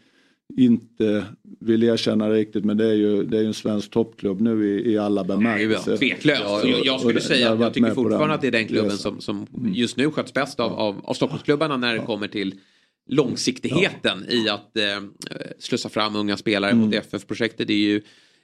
inte 0.58 1.26
vill 1.60 1.84
erkänna 1.84 2.28
det 2.28 2.36
riktigt 2.36 2.66
men 2.66 2.78
det 2.78 2.86
är 2.86 2.94
ju, 2.94 3.24
det 3.24 3.38
är 3.38 3.44
en 3.44 3.54
svensk 3.54 3.92
toppklubb 3.92 4.42
nu 4.42 4.80
i, 4.80 4.92
i 4.92 4.98
alla 4.98 5.24
bemärkelser. 5.24 5.98
Tveklöst. 5.98 6.42
Jag, 6.64 6.86
jag 6.86 7.00
skulle 7.00 7.22
säga 7.22 7.52
att 7.52 7.60
jag 7.60 7.74
tycker 7.74 7.94
fortfarande 7.94 8.36
att 8.36 8.42
det 8.42 8.48
är 8.48 8.52
den 8.52 8.68
klubben 8.68 8.98
som, 8.98 9.22
som 9.22 9.48
mm. 9.58 9.74
just 9.74 9.98
nu 9.98 10.12
sköts 10.12 10.34
bäst 10.34 10.60
av, 10.60 10.74
av, 10.74 11.02
av 11.04 11.14
Stockholmsklubbarna 11.14 11.78
när 11.78 11.94
det 11.94 12.00
kommer 12.00 12.28
till 12.28 12.56
långsiktigheten 13.10 14.26
ja. 14.30 14.36
i 14.36 14.50
att 14.50 14.78
eh, 14.78 14.84
slussa 15.60 15.90
fram 15.90 16.16
unga 16.16 16.38
spelare. 16.38 16.72
Mm. 16.72 16.88
Och 16.88 16.94
FF-projektet 16.94 17.70
är 17.70 17.74
ju, 17.74 18.02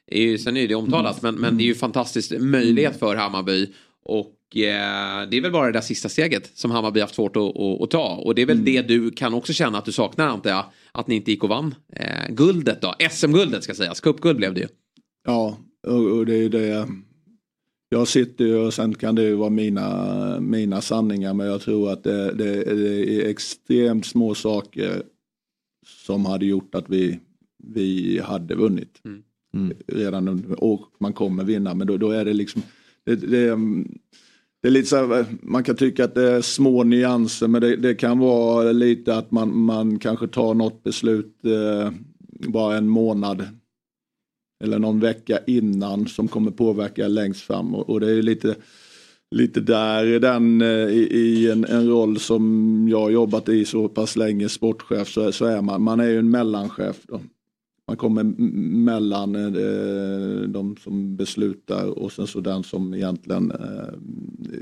är 0.08 0.22
ju, 0.22 0.38
sen 0.38 0.58
är 0.58 0.68
det 0.68 0.76
omtalat, 0.76 1.24
mm. 1.24 1.36
men, 1.36 1.42
men 1.42 1.58
det 1.58 1.64
är 1.64 1.66
ju 1.66 1.76
fantastiskt 1.76 2.40
möjlighet 2.40 3.00
för 3.00 3.16
Hammarby. 3.16 3.68
Och 4.04 4.36
eh, 4.64 5.30
det 5.30 5.38
är 5.38 5.42
väl 5.42 5.52
bara 5.52 5.66
det 5.66 5.72
där 5.72 5.82
sista 5.82 6.10
steget 6.10 6.52
som 6.54 6.72
Hammarby 6.72 7.00
haft 7.00 7.16
svårt 7.16 7.36
att, 7.36 7.58
att, 7.58 7.82
att 7.82 7.92
ta. 7.92 8.16
Och 8.16 8.36
det 8.36 8.42
är 8.42 8.46
väl 8.46 8.58
mm. 8.58 8.66
det 8.66 8.82
du 8.82 9.12
kan 9.12 9.34
också 9.34 9.54
känna 9.54 9.78
att 9.78 9.86
du 9.86 9.92
saknar 9.92 10.28
antar 10.28 10.50
jag. 10.50 10.66
Att 10.92 11.08
ni 11.08 11.16
inte 11.16 11.32
gick 11.32 11.44
och 11.44 11.50
vann 11.50 11.76
eh, 11.94 12.34
guldet 12.34 12.82
då. 12.82 12.96
SM-guldet 13.12 13.64
ska 13.64 13.74
sägas. 13.74 14.02
Cupguld 14.02 14.38
blev 14.38 14.54
det 14.54 14.62
ju. 14.62 14.68
Ja, 15.28 15.58
och, 15.88 16.18
och 16.18 16.26
det 16.26 16.36
är 16.36 16.50
det. 16.50 16.88
Jag 17.90 18.08
sitter 18.08 18.46
ju 18.46 18.56
och 18.56 18.74
sen 18.74 18.96
kan 18.96 19.16
det 19.16 19.24
ju 19.24 19.36
vara 19.36 19.50
mina, 19.50 20.40
mina 20.40 20.82
sanningar 20.82 21.34
men 21.34 21.48
jag 21.48 21.62
tror 21.62 21.92
att 21.92 22.04
det, 22.04 22.34
det, 22.34 22.64
det 22.64 23.22
är 23.22 23.30
extremt 23.30 24.06
små 24.06 24.36
saker 24.36 25.04
som 26.06 26.26
hade 26.26 26.46
gjort 26.46 26.76
att 26.76 26.90
vi, 26.90 27.20
vi 27.64 28.20
hade 28.20 28.56
vunnit. 28.56 29.02
Mm. 29.06 29.24
Mm. 29.54 29.78
Redan 29.88 30.26
nu. 30.26 30.54
Och 30.54 30.90
man 31.00 31.14
kommer 31.14 31.44
vinna 31.44 31.74
men 31.74 31.88
då, 31.88 31.98
då 31.98 32.12
är 32.12 32.26
det 32.26 32.34
liksom 32.34 32.62
det, 33.06 33.16
det, 33.16 33.58
det 34.66 34.70
är 34.70 34.72
lite 34.72 34.88
så 34.88 34.96
här, 34.96 35.20
eh, 35.20 35.26
man 35.42 35.64
kan 35.64 35.76
tycka 35.76 36.06
att 36.06 36.16
det 36.16 36.32
är 36.32 36.42
små 36.42 36.84
nyanser 36.84 37.48
men 37.48 37.62
det, 37.62 37.76
det 37.76 37.96
kan 37.96 38.20
vara 38.20 38.72
lite 38.72 39.16
att 39.16 39.32
man, 39.32 39.58
man 39.58 40.00
kanske 40.00 40.28
tar 40.28 40.54
något 40.54 40.84
beslut 40.84 41.46
eh, 41.46 41.92
bara 42.48 42.78
en 42.78 42.88
månad 42.88 43.48
eller 44.64 44.80
någon 44.80 45.00
vecka 45.00 45.40
innan 45.48 46.08
som 46.08 46.28
kommer 46.28 46.52
påverka 46.52 47.08
längst 47.08 47.42
fram 47.42 47.76
och, 47.76 47.90
och 47.90 48.00
det 48.00 48.12
är 48.12 48.22
lite 48.22 48.56
lite 49.36 49.60
där 49.60 50.20
den 50.20 50.62
eh, 50.62 50.68
i, 50.68 51.08
i 51.12 51.52
en, 51.52 51.66
en, 51.66 51.90
roll 51.90 52.20
som 52.20 52.88
jag 52.92 53.12
jobbat 53.12 53.50
i 53.50 53.66
så 53.66 53.88
pass 53.88 54.16
länge, 54.16 54.50
sportchef, 54.50 55.08
så, 55.08 55.32
så 55.32 55.46
är 55.46 55.62
man, 55.62 55.82
man 55.82 56.00
är 56.00 56.08
ju 56.08 56.20
en 56.20 56.30
mellanchef. 56.30 56.96
Då 57.08 57.22
man 57.88 57.98
kommer 57.98 58.24
mellan 58.84 59.36
eh, 59.36 60.50
de 60.50 60.76
som 60.78 61.16
beslutar 61.16 62.00
och 62.00 62.12
sen 62.12 62.28
så 62.28 62.40
den 62.42 62.64
som 62.64 62.94
egentligen 62.94 63.52
eh, 63.52 63.94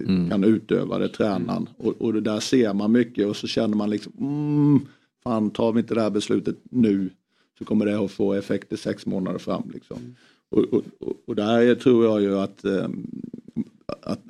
mm. 0.08 0.30
kan 0.30 0.44
utöva 0.44 0.98
det, 0.98 1.10
tränaren. 1.10 1.70
Och, 1.78 2.02
och 2.02 2.14
det 2.14 2.22
där 2.22 2.40
ser 2.40 2.74
man 2.74 2.91
mycket 2.91 3.28
och 3.28 3.36
så 3.36 3.48
känner 3.48 3.76
man 3.76 3.90
liksom, 3.90 4.14
mm, 4.20 4.80
fan 5.24 5.50
tar 5.50 5.72
vi 5.72 5.80
inte 5.80 5.94
det 5.94 6.02
här 6.02 6.10
beslutet 6.10 6.58
nu 6.64 7.10
så 7.58 7.66
kommer 7.66 7.86
det 7.86 8.00
att 8.00 8.12
få 8.12 8.34
effekter 8.34 8.78
sex 8.78 9.06
månader 9.06 9.40
fram. 9.40 9.72
Liksom. 9.74 9.98
Mm. 9.98 10.16
Och, 10.50 10.74
och, 10.74 11.14
och, 11.26 11.36
där 11.36 11.76
tror 11.76 12.06
jag 12.06 12.22
ju 12.22 12.40
att, 12.40 12.66
eh, 12.66 12.90
att 14.02 14.22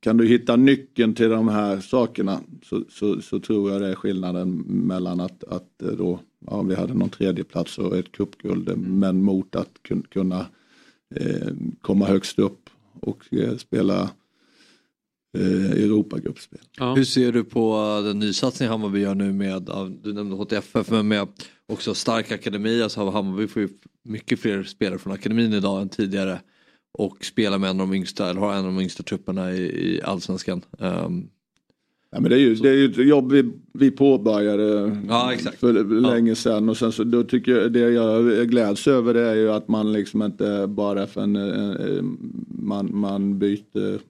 kan 0.00 0.16
du 0.16 0.26
hitta 0.26 0.56
nyckeln 0.56 1.14
till 1.14 1.28
de 1.28 1.48
här 1.48 1.80
sakerna 1.80 2.40
så, 2.64 2.84
så, 2.90 3.22
så 3.22 3.40
tror 3.40 3.72
jag 3.72 3.80
det 3.80 3.88
är 3.88 3.94
skillnaden 3.94 4.56
mellan 4.66 5.20
att, 5.20 5.44
att 5.44 5.82
eh, 5.82 5.88
då, 5.88 6.20
ja, 6.46 6.62
vi 6.62 6.74
hade 6.74 6.94
någon 6.94 7.10
tredje 7.10 7.44
plats 7.44 7.78
och 7.78 7.96
ett 7.96 8.12
cupguld 8.12 8.68
Mm. 8.68 8.98
men 8.98 9.22
mot 9.22 9.56
att 9.56 9.70
kun, 9.82 10.02
kunna 10.02 10.46
eh, 11.16 11.48
komma 11.80 12.06
högst 12.06 12.38
upp 12.38 12.70
och 13.00 13.34
eh, 13.34 13.56
spela 13.56 14.10
eh, 15.38 15.70
Europagruppspel. 15.70 16.60
Hur 16.96 17.04
ser 17.04 17.32
du 17.32 17.44
på 17.44 17.76
den 18.04 18.18
nysatsning 18.18 18.68
Hammarby 18.68 19.00
gör 19.00 19.14
nu 19.14 19.32
med, 19.32 19.70
du 20.02 20.12
nämnde 20.12 20.36
HTFF, 20.36 20.90
men 20.90 21.08
med 21.08 21.28
också 21.66 21.94
stark 21.94 22.32
akademi, 22.32 22.82
alltså 22.82 23.10
Hammarby 23.10 23.48
får 23.48 23.62
ju 23.62 23.68
mycket 24.04 24.40
fler 24.40 24.62
spelare 24.62 24.98
från 24.98 25.12
akademin 25.12 25.52
idag 25.52 25.82
än 25.82 25.88
tidigare. 25.88 26.40
Och 26.92 27.24
spelar 27.24 27.58
med 27.58 27.70
en 27.70 27.80
av 27.80 27.88
de 27.88 27.94
yngsta, 27.94 28.30
eller 28.30 28.40
har 28.40 28.52
en 28.52 28.58
av 28.58 28.74
de 28.74 28.80
yngsta 28.80 29.02
trupperna 29.02 29.52
i, 29.52 29.62
i 29.62 30.02
allsvenskan. 30.02 30.64
Um, 30.78 31.30
Ja, 32.12 32.20
men 32.20 32.30
det, 32.30 32.36
är 32.36 32.40
ju, 32.40 32.54
det 32.54 32.68
är 32.68 32.74
ju 32.74 32.84
ett 32.84 33.08
jobb 33.08 33.32
vi, 33.32 33.50
vi 33.72 33.90
påbörjade 33.90 34.96
Ja, 35.08 35.32
för 35.58 36.00
länge 36.00 36.34
sedan 36.34 36.68
och 36.68 36.76
sen 36.76 36.92
så 36.92 37.04
då 37.04 37.22
tycker 37.22 37.52
jag 37.52 37.72
det 37.72 37.80
jag 37.80 38.48
gläds 38.48 38.88
över 38.88 39.14
det 39.14 39.20
är 39.20 39.34
ju 39.34 39.50
att 39.50 39.68
man 39.68 39.92
liksom 39.92 40.22
inte 40.22 40.66
bara 40.66 41.06
för 41.06 41.20
en, 41.20 41.36
eh, 41.36 42.02
man, 42.48 42.98
man 42.98 43.38
byter 43.38 44.00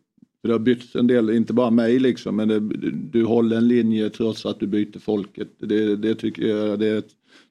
det 0.42 0.52
har 0.52 0.58
bytts 0.58 0.96
en 0.96 1.06
del, 1.06 1.30
inte 1.30 1.52
bara 1.52 1.70
mig 1.70 1.98
liksom, 1.98 2.36
men 2.36 2.48
det, 2.48 2.60
du 2.92 3.24
håller 3.24 3.56
en 3.56 3.68
linje 3.68 4.10
trots 4.10 4.46
att 4.46 4.60
du 4.60 4.66
byter 4.66 4.98
folket. 4.98 5.48
Det, 5.58 5.96
det, 5.96 6.14
tycker, 6.14 6.46
jag, 6.46 6.78
det 6.78 7.04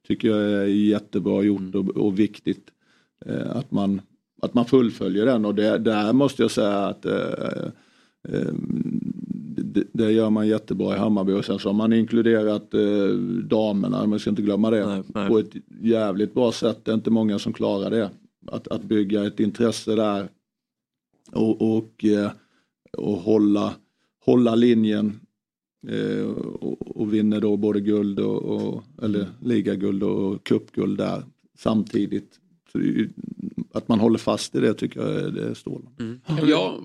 tycker 0.07 0.27
jag 0.27 0.41
är 0.41 0.65
jättebra 0.65 1.43
gjort 1.43 1.75
och, 1.75 1.89
och 1.89 2.19
viktigt. 2.19 2.67
Eh, 3.25 3.55
att, 3.55 3.71
man, 3.71 4.01
att 4.41 4.53
man 4.53 4.65
fullföljer 4.65 5.25
den 5.25 5.45
och 5.45 5.55
det, 5.55 5.77
där 5.77 6.13
måste 6.13 6.41
jag 6.41 6.51
säga 6.51 6.77
att 6.77 7.05
eh, 7.05 7.63
eh, 8.29 8.53
det, 9.63 9.83
det 9.93 10.11
gör 10.11 10.29
man 10.29 10.47
jättebra 10.47 10.95
i 10.95 10.99
Hammarby 10.99 11.33
och 11.33 11.45
sen 11.45 11.59
så 11.59 11.69
har 11.69 11.73
man 11.73 11.93
inkluderat 11.93 12.73
eh, 12.73 13.13
damerna, 13.43 14.05
man 14.05 14.19
ska 14.19 14.29
inte 14.29 14.41
glömma 14.41 14.69
det, 14.69 15.03
på 15.27 15.39
ett 15.39 15.51
jävligt 15.81 16.33
bra 16.33 16.51
sätt. 16.51 16.85
Det 16.85 16.91
är 16.91 16.95
inte 16.95 17.11
många 17.11 17.39
som 17.39 17.53
klarar 17.53 17.89
det. 17.89 18.09
Att, 18.47 18.67
att 18.67 18.83
bygga 18.83 19.25
ett 19.25 19.39
intresse 19.39 19.95
där 19.95 20.29
och, 21.31 21.77
och, 21.77 22.05
eh, 22.05 22.31
och 22.97 23.17
hålla, 23.17 23.73
hålla 24.25 24.55
linjen 24.55 25.19
eh, 25.87 26.25
och, 26.59 26.97
och 26.97 27.13
vinner 27.13 27.41
då 27.41 27.57
både 27.57 27.79
guld 27.79 28.19
och, 28.19 28.41
och 28.43 28.83
eller 29.01 29.27
ligaguld 29.41 30.03
och 30.03 30.43
cupguld 30.43 30.97
där 30.97 31.23
samtidigt. 31.57 32.39
Så 32.71 32.79
att 33.73 33.87
man 33.87 33.99
håller 33.99 34.17
fast 34.17 34.55
i 34.55 34.59
det 34.59 34.73
tycker 34.73 34.99
jag 34.99 35.15
är, 35.15 35.29
det 35.29 35.43
är 35.43 35.53
strålande. 35.53 36.19
Jag 36.47 36.83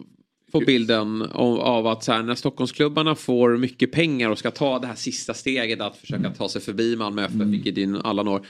får 0.53 0.65
bilden 0.65 1.23
av, 1.23 1.61
av 1.61 1.87
att 1.87 2.05
så 2.05 2.13
här, 2.13 2.23
när 2.23 2.35
Stockholmsklubbarna 2.35 3.15
får 3.15 3.57
mycket 3.57 3.93
pengar 3.93 4.31
och 4.31 4.39
ska 4.39 4.51
ta 4.51 4.79
det 4.79 4.87
här 4.87 4.95
sista 4.95 5.35
steget 5.35 5.81
att 5.81 5.97
försöka 5.97 6.31
ta 6.31 6.49
sig 6.49 6.61
förbi 6.61 6.97
Malmö 6.97 7.25
FF, 7.25 7.35
vilket 7.35 7.79
är 7.79 8.07
alla 8.07 8.23
når. 8.23 8.47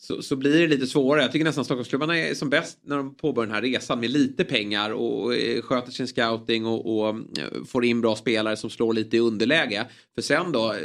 Så, 0.00 0.22
så 0.22 0.36
blir 0.36 0.60
det 0.60 0.66
lite 0.68 0.86
svårare. 0.86 1.22
Jag 1.22 1.32
tycker 1.32 1.44
nästan 1.44 1.64
Stockholmsklubbarna 1.64 2.18
är 2.18 2.34
som 2.34 2.50
bäst 2.50 2.78
när 2.84 2.96
de 2.96 3.14
påbörjar 3.14 3.46
den 3.46 3.54
här 3.54 3.62
resan 3.62 4.00
med 4.00 4.10
lite 4.10 4.44
pengar 4.44 4.90
och, 4.90 5.24
och 5.24 5.34
eh, 5.34 5.62
sköter 5.62 5.92
sin 5.92 6.08
scouting 6.08 6.66
och, 6.66 6.98
och 6.98 7.08
eh, 7.08 7.64
får 7.66 7.84
in 7.84 8.00
bra 8.00 8.16
spelare 8.16 8.56
som 8.56 8.70
slår 8.70 8.92
lite 8.92 9.16
i 9.16 9.20
underläge. 9.20 9.86
För 10.14 10.22
sen 10.22 10.52
då, 10.52 10.72
eh, 10.72 10.78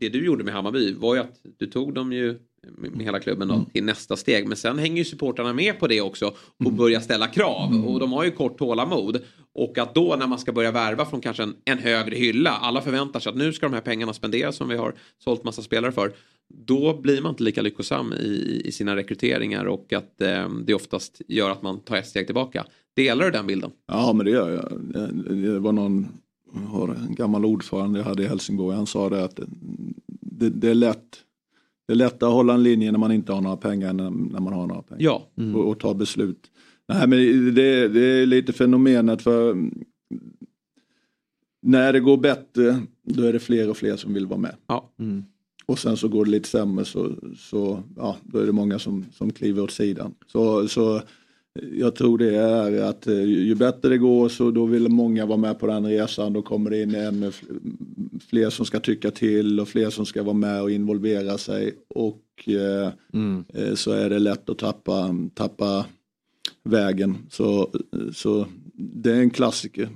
det 0.00 0.08
du 0.08 0.24
gjorde 0.24 0.44
med 0.44 0.54
Hammarby 0.54 0.94
var 0.94 1.14
ju 1.14 1.20
att 1.20 1.40
du 1.58 1.66
tog 1.66 1.94
dem 1.94 2.12
ju 2.12 2.38
med 2.76 3.02
hela 3.04 3.20
klubben 3.20 3.48
då, 3.48 3.64
till 3.72 3.84
nästa 3.84 4.16
steg. 4.16 4.46
Men 4.48 4.56
sen 4.56 4.78
hänger 4.78 4.96
ju 4.98 5.04
supportrarna 5.04 5.52
med 5.52 5.78
på 5.80 5.86
det 5.86 6.00
också 6.00 6.34
och 6.64 6.72
börjar 6.72 7.00
ställa 7.00 7.26
krav. 7.26 7.84
Och 7.86 8.00
de 8.00 8.12
har 8.12 8.24
ju 8.24 8.30
kort 8.30 8.58
tålamod. 8.58 9.20
Och 9.54 9.78
att 9.78 9.94
då 9.94 10.16
när 10.18 10.26
man 10.26 10.38
ska 10.38 10.52
börja 10.52 10.70
värva 10.72 11.04
från 11.04 11.20
kanske 11.20 11.42
en, 11.42 11.54
en 11.64 11.78
högre 11.78 12.16
hylla, 12.16 12.50
alla 12.50 12.80
förväntar 12.80 13.20
sig 13.20 13.30
att 13.30 13.36
nu 13.36 13.52
ska 13.52 13.66
de 13.68 13.74
här 13.74 13.80
pengarna 13.80 14.12
spenderas 14.12 14.56
som 14.56 14.68
vi 14.68 14.76
har 14.76 14.94
sålt 15.24 15.44
massa 15.44 15.62
spelare 15.62 15.92
för. 15.92 16.12
Då 16.66 17.00
blir 17.00 17.22
man 17.22 17.30
inte 17.32 17.42
lika 17.42 17.62
lyckosam 17.62 18.12
i, 18.12 18.62
i 18.64 18.72
sina 18.72 18.96
rekryteringar 18.96 19.64
och 19.64 19.92
att 19.92 20.20
eh, 20.20 20.48
det 20.66 20.74
oftast 20.74 21.20
gör 21.28 21.50
att 21.50 21.62
man 21.62 21.80
tar 21.80 21.96
ett 21.96 22.06
steg 22.06 22.26
tillbaka. 22.26 22.64
Delar 22.96 23.24
du 23.24 23.30
den 23.30 23.46
bilden? 23.46 23.70
Ja 23.88 24.12
men 24.12 24.26
det 24.26 24.32
gör 24.32 24.50
jag. 24.50 24.80
Det- 24.80 25.52
Det 25.52 25.58
var 25.58 25.72
någon 25.72 26.06
har 26.66 26.88
en 26.88 27.14
gammal 27.14 27.44
ordförande 27.44 27.98
jag 27.98 28.06
hade 28.06 28.22
i 28.22 28.26
Helsingborg. 28.26 28.76
Han 28.76 28.86
sa 28.86 29.08
det 29.08 29.24
att 29.24 29.40
det, 30.20 30.50
det 30.50 30.70
är 30.70 30.74
lätt 30.74 31.18
det 31.88 31.94
är 31.94 31.96
lättare 31.96 32.28
att 32.28 32.34
hålla 32.34 32.54
en 32.54 32.62
linje 32.62 32.92
när 32.92 32.98
man 32.98 33.12
inte 33.12 33.32
har 33.32 33.40
några 33.40 33.56
pengar 33.56 33.88
än 33.90 33.96
när, 33.96 34.40
man 34.40 34.52
har 34.52 34.66
några 34.66 34.82
pengar. 34.82 35.02
Ja. 35.02 35.28
Och, 35.54 35.68
och 35.68 35.80
ta 35.80 35.94
beslut. 35.94 36.50
Nej 36.88 37.08
men 37.08 37.18
det, 37.54 37.88
det 37.88 38.00
är 38.00 38.26
lite 38.26 38.52
fenomenet 38.52 39.22
för 39.22 39.70
när 41.62 41.92
det 41.92 42.00
går 42.00 42.16
bättre 42.16 42.80
då 43.02 43.22
är 43.22 43.32
det 43.32 43.38
fler 43.38 43.70
och 43.70 43.76
fler 43.76 43.96
som 43.96 44.14
vill 44.14 44.26
vara 44.26 44.40
med. 44.40 44.54
Ja. 44.66 44.90
Och 45.66 45.78
sen 45.78 45.96
så 45.96 46.08
går 46.08 46.24
det 46.24 46.30
lite 46.30 46.48
sämre 46.48 46.84
så, 46.84 47.14
så 47.38 47.82
ja, 47.96 48.16
då 48.22 48.38
är 48.38 48.46
det 48.46 48.52
många 48.52 48.78
som, 48.78 49.04
som 49.12 49.32
kliver 49.32 49.62
åt 49.62 49.70
sidan. 49.70 50.14
Så, 50.26 50.68
så 50.68 51.02
jag 51.72 51.94
tror 51.94 52.18
det 52.18 52.36
är 52.36 52.82
att 52.82 53.06
eh, 53.06 53.22
ju 53.22 53.54
bättre 53.54 53.88
det 53.88 53.98
går 53.98 54.28
så 54.28 54.50
då 54.50 54.66
vill 54.66 54.88
många 54.88 55.26
vara 55.26 55.38
med 55.38 55.58
på 55.58 55.66
den 55.66 55.86
resan. 55.86 56.32
Då 56.32 56.42
kommer 56.42 56.70
det 56.70 56.82
in 56.82 56.94
ännu 56.94 57.30
fl- 57.30 58.20
fler 58.28 58.50
som 58.50 58.66
ska 58.66 58.80
tycka 58.80 59.10
till 59.10 59.60
och 59.60 59.68
fler 59.68 59.90
som 59.90 60.06
ska 60.06 60.22
vara 60.22 60.34
med 60.34 60.62
och 60.62 60.70
involvera 60.70 61.38
sig. 61.38 61.74
Och 61.88 62.22
eh, 62.46 62.92
eh, 63.54 63.74
så 63.74 63.92
är 63.92 64.10
det 64.10 64.18
lätt 64.18 64.50
att 64.50 64.58
tappa, 64.58 65.14
tappa 65.34 65.86
vägen. 66.64 67.16
Så, 67.30 67.70
så 68.14 68.46
det 68.74 69.10
är 69.10 69.20
en 69.20 69.30
klassiker 69.30 69.88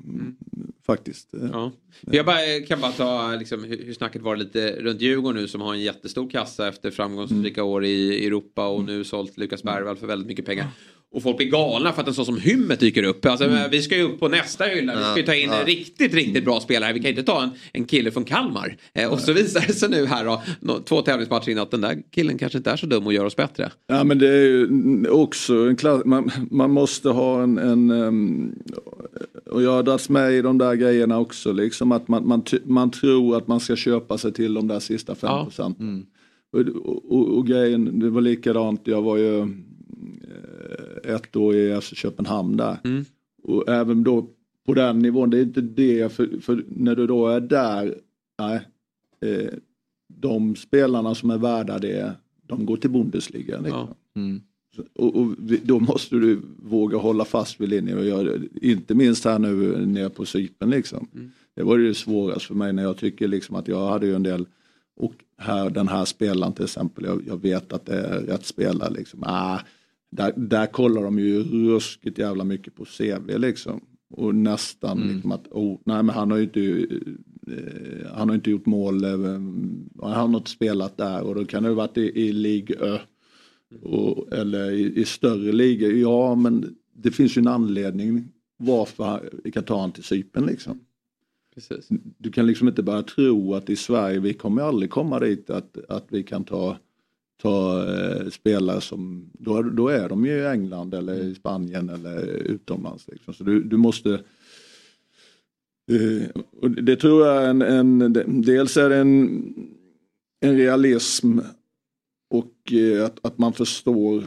faktiskt. 0.87 1.29
Ja. 1.53 1.73
Jag 2.01 2.27
bara, 2.27 2.61
kan 2.69 2.81
bara 2.81 2.93
ta 2.93 3.37
liksom, 3.37 3.65
hur, 3.65 3.95
snacket 3.95 4.23
var 4.23 4.37
lite 4.37 4.77
runt 4.81 5.01
Djurgården 5.01 5.43
nu 5.43 5.49
som 5.49 5.61
har 5.61 5.75
en 5.75 5.81
jättestor 5.81 6.31
kassa 6.31 6.69
efter 6.69 6.91
framgångsrika 6.91 7.65
år 7.65 7.85
i 7.85 8.27
Europa 8.27 8.67
och 8.67 8.85
nu 8.85 9.05
sålt 9.05 9.39
Lukas 9.39 9.63
Bergvall 9.63 9.97
för 9.97 10.07
väldigt 10.07 10.29
mycket 10.29 10.47
pengar. 10.47 10.67
Och 11.15 11.23
folk 11.23 11.37
blir 11.37 11.51
galna 11.51 11.93
för 11.93 12.03
att 12.03 12.09
en 12.09 12.15
sån 12.15 12.27
som 12.27 12.39
Hymmet 12.39 12.81
dyker 12.81 13.03
upp. 13.03 13.27
Alltså, 13.27 13.69
Vi 13.71 13.83
ska 13.83 13.97
ju 13.97 14.03
upp 14.03 14.21
på 14.21 14.29
nästa 14.29 14.65
hylla. 14.65 14.97
Vi 14.97 15.03
ska 15.03 15.17
ju 15.17 15.23
ta 15.23 15.35
in 15.35 15.51
Ja, 15.51 15.61
en 15.61 15.67
riktigt, 15.67 16.15
riktigt 16.15 16.45
bra 16.45 16.61
spelare. 16.61 16.93
Vi 16.93 17.01
kan 17.01 17.11
inte 17.11 17.23
ta 17.23 17.43
en, 17.43 17.51
en 17.73 17.85
kille 17.85 18.11
från 18.11 18.25
Kalmar. 18.25 18.77
Eh, 18.95 19.13
och 19.13 19.21
så 19.21 19.33
visar 19.33 19.65
det 19.67 19.73
sig 19.73 19.89
nu 19.89 20.07
här 20.07 20.25
då, 20.61 20.81
två 20.81 21.03
tävlingsmatcher 21.03 21.51
in 21.51 21.59
att 21.59 21.71
den 21.71 21.81
där 21.81 21.99
killen 22.11 22.39
kanske 22.39 22.59
inte 22.59 22.71
är 22.71 22.77
så 22.77 22.87
dum 22.87 23.07
och 23.07 23.13
gör 23.13 23.25
oss 23.25 23.37
bättre. 23.37 23.71
Ja 23.87 24.05
men 24.05 24.19
det 24.19 24.29
är 24.29 24.47
ju 24.47 25.09
också 25.09 25.55
en 25.55 25.77
klass, 25.77 26.03
man, 26.05 26.31
man 26.51 26.71
måste 26.71 27.09
ha 27.09 27.43
en, 27.43 27.59
en 27.59 27.91
um, 27.91 28.55
och 29.53 29.63
jag 29.63 29.71
har 29.73 29.83
dragits 29.83 30.09
med 30.09 30.33
i 30.33 30.43
de 30.43 30.59
där 30.59 30.75
grejerna 30.75 31.19
också 31.19 31.53
liksom 31.53 31.93
att 31.93 32.09
man, 32.09 32.29
man, 32.29 32.43
man 32.65 32.91
tror 32.91 33.37
att 33.37 33.49
man 33.49 33.61
ska 33.61 33.77
köpa 33.77 34.19
sig 34.19 34.33
till 34.33 34.55
de 34.55 34.69
där 34.69 34.81
sista 34.81 35.15
fem 35.15 35.31
procenten. 35.45 35.87
Och, 36.53 36.61
och, 37.13 37.29
och 37.39 37.47
grejen, 37.47 37.99
det 37.99 38.11
var 38.11 38.21
likadant, 38.21 38.81
jag 38.85 39.03
var 39.03 39.17
ju 39.17 39.41
eh, 39.41 41.15
ett 41.15 41.37
år 41.37 41.55
i 41.55 41.81
FC 41.81 41.93
Köpenhamn 41.97 42.57
där. 42.57 42.77
Och 43.43 43.69
även 43.69 44.05
då 44.05 44.27
på 44.67 44.75
den 44.75 44.99
nivån, 44.99 45.31
det 45.31 45.39
är 45.39 45.43
inte 45.43 45.61
det, 45.61 46.13
för, 46.13 46.41
för 46.41 46.65
när 46.69 46.97
du 46.97 47.07
då 47.07 47.29
är 47.29 47.41
där, 47.41 47.95
nej, 48.39 48.61
eh, 49.21 49.51
de 50.15 50.57
spelarna 50.57 51.15
som 51.15 51.31
är 51.31 51.39
värda 51.39 51.79
det, 51.79 52.13
de 52.47 52.67
går 52.67 52.77
till 52.77 52.91
Bundesliga. 52.91 53.61
Liksom. 53.61 53.87
Så- 53.87 53.95
Och, 54.95 55.17
och 55.17 55.37
då 55.65 55.81
måste 55.81 56.17
du 56.17 56.41
våga 56.63 56.99
hålla 56.99 57.25
fast 57.25 57.61
vid 57.61 57.69
linjen 57.69 57.99
och 57.99 58.05
göra. 58.05 58.41
Inte 58.55 58.95
minst 58.95 59.25
här 59.25 59.39
nu 59.39 59.87
nere 59.87 60.11
på 60.11 60.25
Cypern 60.25 60.71
liksom. 60.71 61.09
Det 61.55 61.63
var 61.63 61.79
det 61.79 61.95
svårast 61.95 62.47
för 62.47 62.55
mig 62.55 62.73
när 62.73 62.83
jag 62.83 62.97
tycker 62.97 63.29
liksom 63.29 63.57
att 63.57 63.69
jag 63.69 63.89
hade 63.89 64.07
ju 64.07 64.15
en 64.15 64.23
del 64.23 64.47
och 64.97 65.15
här, 65.39 65.71
den 65.71 65.89
här 65.89 66.05
spelaren 66.05 66.53
till 66.53 66.65
exempel, 66.65 67.05
jag, 67.05 67.23
jag 67.27 67.43
vet 67.43 67.73
att 67.73 67.87
det 67.87 67.95
är 67.95 68.21
rätt 68.21 68.47
spelare 68.47 68.91
liksom. 68.91 69.23
Ah, 69.23 69.59
där, 70.11 70.33
där 70.37 70.67
kollar 70.67 71.03
de 71.03 71.19
ju 71.19 71.43
ruskigt 71.43 72.19
jävla 72.19 72.45
mycket 72.45 72.75
på 72.75 72.85
CV 72.85 73.39
liksom. 73.39 73.81
Och 74.15 74.35
nästan 74.35 75.01
liksom 75.01 75.33
att, 75.33 75.49
oh, 75.51 75.79
nej 75.85 76.03
men 76.03 76.15
han 76.15 76.31
har 76.31 76.39
ju 76.39 76.45
inte, 76.45 76.87
eh, 77.47 78.13
han 78.15 78.29
har 78.29 78.37
inte 78.37 78.51
gjort 78.51 78.67
mål, 78.67 79.05
eh, 79.05 79.11
han 80.03 80.31
har 80.31 80.37
inte 80.37 80.51
spelat 80.51 80.97
där 80.97 81.23
och 81.23 81.35
då 81.35 81.45
kan 81.45 81.63
det 81.63 81.69
ha 81.69 81.77
varit 81.77 81.99
i, 81.99 82.21
i 82.21 82.33
Ligue 82.33 82.77
Ö. 82.81 82.99
Och, 83.83 84.33
eller 84.33 84.71
i, 84.71 85.01
i 85.01 85.05
större 85.05 85.53
ligor. 85.53 85.93
Ja 85.93 86.35
men 86.35 86.77
det 86.93 87.11
finns 87.11 87.37
ju 87.37 87.41
en 87.41 87.47
anledning 87.47 88.29
varför 88.57 89.31
vi 89.45 89.51
kan 89.51 89.65
ta 89.65 89.81
han 89.81 89.93
till 89.93 90.05
Cypern 90.05 90.47
liksom. 90.47 90.81
Precis. 91.55 91.89
Du 92.19 92.33
kan 92.33 92.47
liksom 92.47 92.69
inte 92.69 92.83
bara 92.83 93.03
tro 93.03 93.55
att 93.55 93.71
i 93.71 93.77
Sverige, 93.77 94.19
vi 94.19 94.35
kommer 94.35 94.63
aldrig 94.63 94.91
komma 94.91 95.19
dit 95.19 95.51
att, 95.51 95.79
att 95.89 96.07
vi 96.09 96.23
kan 96.23 96.45
ta, 96.45 96.77
ta 97.43 97.85
eh, 97.95 98.29
spelare 98.29 98.81
som, 98.81 99.31
då, 99.33 99.63
då 99.63 99.89
är 99.89 100.09
de 100.09 100.27
ju 100.27 100.33
i 100.33 100.47
England 100.47 100.95
eller 100.95 101.15
i 101.15 101.35
Spanien 101.35 101.89
eller 101.89 102.27
utomlands. 102.27 103.09
Liksom. 103.09 103.35
Så 103.35 103.45
du, 103.45 103.63
du 103.63 103.77
måste 103.77 104.13
eh, 105.91 106.43
och 106.61 106.71
det 106.71 106.97
tror 106.97 107.27
jag 107.27 107.45
är 107.45 107.49
en, 107.49 107.63
en, 107.63 108.43
dels 108.43 108.77
är 108.77 108.89
det 108.89 108.97
en, 108.97 109.55
en 110.41 110.57
realism 110.57 111.39
och 112.33 112.73
eh, 112.73 113.05
att, 113.05 113.27
att 113.27 113.39
man 113.39 113.53
förstår 113.53 114.25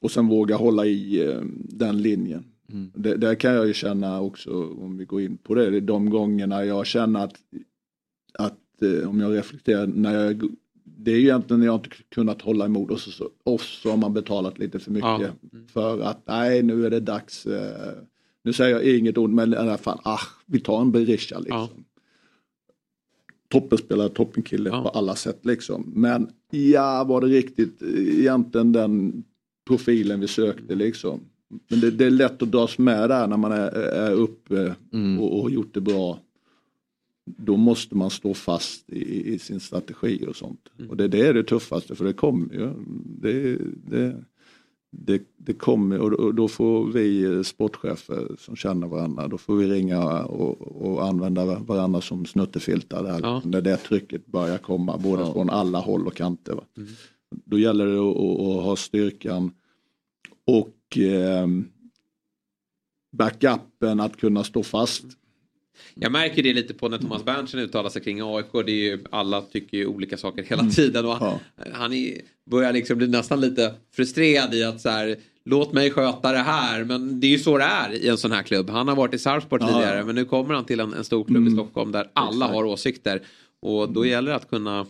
och 0.00 0.10
sen 0.10 0.28
vågar 0.28 0.56
hålla 0.56 0.86
i 0.86 1.28
eh, 1.28 1.40
den 1.54 2.02
linjen. 2.02 2.44
Mm. 2.72 2.92
Det, 2.94 3.16
där 3.16 3.34
kan 3.34 3.54
jag 3.54 3.66
ju 3.66 3.74
känna 3.74 4.20
också, 4.20 4.50
om 4.70 4.96
vi 4.96 5.04
går 5.04 5.20
in 5.20 5.36
på 5.36 5.54
det, 5.54 5.80
de 5.80 6.10
gångerna 6.10 6.64
jag 6.64 6.86
känner 6.86 7.24
att, 7.24 7.34
att 8.38 8.82
eh, 8.82 9.08
om 9.08 9.20
jag 9.20 9.34
reflekterar, 9.34 9.86
när 9.86 10.24
jag, 10.24 10.42
det 10.84 11.12
är 11.12 11.18
egentligen 11.18 11.60
när 11.60 11.66
jag 11.66 11.76
inte 11.76 11.90
kunnat 12.08 12.42
hålla 12.42 12.64
emot 12.64 12.90
och 12.90 13.00
så, 13.00 13.10
så, 13.10 13.30
och 13.44 13.60
så 13.60 13.90
har 13.90 13.96
man 13.96 14.14
betalat 14.14 14.58
lite 14.58 14.78
för 14.78 14.90
mycket. 14.90 15.20
Ja. 15.20 15.28
För 15.72 16.00
att 16.00 16.22
nej, 16.26 16.62
nu 16.62 16.86
är 16.86 16.90
det 16.90 17.00
dags. 17.00 17.46
Eh, 17.46 17.92
nu 18.42 18.52
säger 18.52 18.70
jag 18.76 18.98
inget 18.98 19.18
ont, 19.18 19.34
men 19.34 19.52
i 19.52 19.56
alla 19.56 19.78
fall, 19.78 20.00
ah, 20.04 20.20
vi 20.46 20.60
tar 20.60 20.80
en 20.80 20.92
Berisha 20.92 21.38
liksom. 21.38 21.83
Toppenspelare, 23.48 24.08
toppenkille 24.08 24.70
på 24.70 24.88
alla 24.88 25.14
sätt 25.16 25.40
liksom. 25.42 25.92
Men 25.94 26.28
ja, 26.50 27.04
var 27.04 27.20
det 27.20 27.26
riktigt 27.26 27.82
eh, 27.82 28.18
egentligen 28.18 28.72
den 28.72 29.24
profilen 29.66 30.20
vi 30.20 30.28
sökte 30.28 30.74
liksom. 30.74 31.20
Men 31.68 31.80
det, 31.80 31.90
det 31.90 32.04
är 32.04 32.10
lätt 32.10 32.42
att 32.42 32.52
dras 32.52 32.78
med 32.78 33.08
där 33.08 33.26
när 33.26 33.36
man 33.36 33.52
är, 33.52 33.70
är 33.72 34.12
uppe 34.12 34.74
och, 35.20 35.36
och 35.36 35.42
har 35.42 35.50
gjort 35.50 35.74
det 35.74 35.80
bra. 35.80 36.20
Då 37.26 37.56
måste 37.56 37.96
man 37.96 38.10
stå 38.10 38.34
fast 38.34 38.90
i, 38.90 39.34
i 39.34 39.38
sin 39.38 39.60
strategi 39.60 40.26
och 40.28 40.36
sånt. 40.36 40.68
Och 40.88 40.96
det, 40.96 41.08
det 41.08 41.26
är 41.26 41.34
det 41.34 41.44
tuffaste 41.44 41.94
för 41.94 42.04
det 42.04 42.12
kommer 42.12 42.54
ju. 42.54 42.72
Det, 43.20 43.58
det, 43.86 44.24
det, 44.90 45.22
det 45.46 45.52
kommer 45.54 45.98
och, 45.98 46.34
då 46.34 46.48
får 46.48 46.84
vi 46.92 47.44
sportchefer 47.44 48.36
som 48.38 48.56
känner 48.56 48.86
varandra, 48.86 49.28
då 49.28 49.38
får 49.38 49.56
vi 49.56 49.66
ringa 49.66 50.24
och, 50.24 50.82
och 50.82 51.06
använda 51.06 51.44
varandra 51.44 52.00
som 52.00 52.26
snuttefiltar 52.26 53.02
där. 53.02 53.20
Ja. 53.22 53.42
När 53.44 53.60
det 53.60 53.76
trycket 53.76 54.26
börjar 54.26 54.58
komma, 54.58 54.98
både 54.98 55.32
från 55.32 55.50
alla 55.50 55.78
håll 55.78 56.06
och 56.06 56.14
kanter. 56.14 56.52
Va? 56.52 56.64
Då 57.44 57.58
gäller 57.58 57.86
det 57.86 57.98
att, 57.98 58.56
att, 58.56 58.64
ha 58.64 58.76
styrkan 58.76 59.50
och 60.46 60.98
eh, 60.98 61.46
backupen 63.12 64.00
att 64.00 64.16
kunna 64.16 64.44
stå 64.44 64.62
fast. 64.62 65.04
Jag 65.94 66.12
märker 66.12 66.42
det 66.42 66.54
lite 66.54 66.74
på 66.74 66.88
när 66.88 66.98
Thomas 66.98 67.24
Berntsen 67.24 67.60
uttalar 67.60 67.90
sig 67.90 68.02
kring 68.02 68.20
AIK. 68.22 68.52
Det 68.52 68.72
är 68.72 68.90
ju, 68.90 69.04
alla 69.10 69.40
tycker 69.40 69.76
ju 69.76 69.86
olika 69.86 70.16
saker 70.16 70.42
hela 70.42 70.62
Mm. 70.62 70.72
tiden. 70.72 71.06
Och 71.06 71.16
han 71.16 71.38
han 71.72 71.92
är, 71.92 72.20
börjar 72.50 72.72
liksom 72.72 72.98
bli 72.98 73.08
nästan 73.08 73.40
lite 73.40 73.74
frustrerad 73.92 74.54
i 74.54 74.64
att 74.64 74.80
så 74.80 74.88
här, 74.88 75.16
låt 75.44 75.72
mig 75.72 75.90
sköta 75.90 76.32
det 76.32 76.38
här. 76.38 76.84
Men 76.84 77.20
det 77.20 77.26
är 77.26 77.30
ju 77.30 77.38
så 77.38 77.58
det 77.58 77.64
är 77.64 77.92
i 77.92 78.08
en 78.08 78.18
sån 78.18 78.32
här 78.32 78.42
klubb. 78.42 78.70
Han 78.70 78.88
har 78.88 78.96
varit 78.96 79.14
i 79.14 79.18
Sarpsborg 79.18 79.62
Ja, 79.62 79.68
tidigare 79.68 79.98
ja. 79.98 80.04
men 80.04 80.14
nu 80.14 80.24
kommer 80.24 80.54
han 80.54 80.64
till 80.64 80.80
en, 80.80 80.92
en 80.92 81.04
stor 81.04 81.24
klubb 81.24 81.42
i 81.42 81.46
Mm. 81.46 81.52
Stockholm 81.54 81.92
där 81.92 82.10
alla 82.12 82.46
har 82.46 82.64
åsikter. 82.64 83.22
Och 83.62 83.88
då 83.92 84.06
gäller 84.06 84.30
det 84.30 84.36
att 84.36 84.50
kunna 84.50 84.86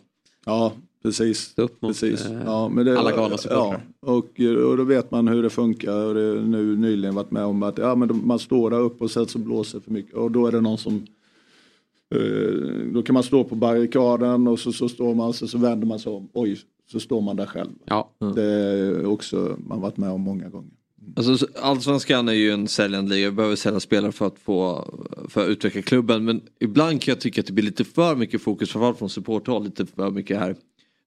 Ja, 0.47 0.72
precis. 1.02 1.52
upp 1.56 1.82
mot 1.82 1.90
precis. 1.90 2.26
eh, 2.26 2.43
Ja, 2.47 2.68
men 2.68 2.86
det, 2.86 2.98
alla 2.98 3.10
galna 3.10 3.36
supportrar. 3.39 3.81
ja, 4.02 4.12
och, 4.12 4.40
och 4.70 4.76
då 4.76 4.85
vet 4.85 5.10
man 5.10 5.28
hur 5.28 5.43
det 5.43 5.51
funkar. 5.51 5.93
Och 6.05 6.14
det 6.14 6.35
nu 6.43 6.76
nyligen 6.76 7.14
varit 7.14 7.31
med 7.31 7.44
om 7.44 7.62
att 7.62 7.78
ja, 7.78 7.94
men 7.94 8.26
man 8.26 8.39
står 8.39 8.70
där 8.70 8.81
uppe 8.81 9.05
och 9.05 9.10
sen 9.10 9.26
så 9.26 9.39
blåser 9.39 9.81
för 9.81 9.90
mycket. 9.90 10.14
Och 10.14 10.31
då 10.31 10.47
är 10.47 10.52
det 10.52 10.60
någon 10.60 10.78
som 10.78 11.06
eh, 12.14 12.90
då 12.93 13.02
kan 13.02 13.14
man 13.14 13.22
stå 13.22 13.44
på 13.44 13.55
barrikaden 13.55 14.48
och 14.48 14.59
så, 14.59 14.72
så 14.72 14.89
står 14.89 15.14
man 15.14 15.32
så, 15.32 15.47
så 15.48 15.59
vänder 15.59 15.86
man 15.86 15.98
sig 15.98 16.12
om. 16.12 16.28
Oj, 16.32 16.59
så 16.86 17.01
står 17.01 17.20
man 17.20 17.36
där 17.36 17.47
själv. 17.47 17.70
Ja. 17.85 18.11
Det 18.35 18.43
är 18.43 19.06
också 19.06 19.56
man 19.66 19.81
varit 19.81 19.97
med 19.97 20.11
om 20.11 20.20
många 20.20 20.48
gånger. 20.48 20.70
Alltså, 21.16 21.39
så- 21.39 21.47
allsvenskan 21.62 22.28
är 22.28 22.32
ju 22.32 22.51
en 22.51 22.69
säljande 22.69 23.15
liga, 23.15 23.31
vi 23.31 23.36
behöver 23.36 23.56
sälja 23.56 23.81
spelare 23.81 24.12
för 24.12 24.27
att, 24.27 24.39
få, 24.39 24.85
för 25.28 25.43
att 25.44 25.48
utveckla 25.48 25.82
klubben. 25.82 26.24
Men 26.24 26.40
ibland 26.61 27.02
kan 27.02 27.12
jag 27.12 27.20
tycka 27.20 27.40
att 27.40 27.47
det 27.47 27.52
blir 27.52 27.65
lite 27.65 27.85
för 27.85 28.16
mycket 28.16 28.43
fokus, 28.43 28.70
framförallt 28.70 28.98
från 28.98 29.11
supporthåll, 29.11 29.65
lite 29.65 29.86
för 29.86 30.11
mycket 30.11 30.39
här. 30.39 30.56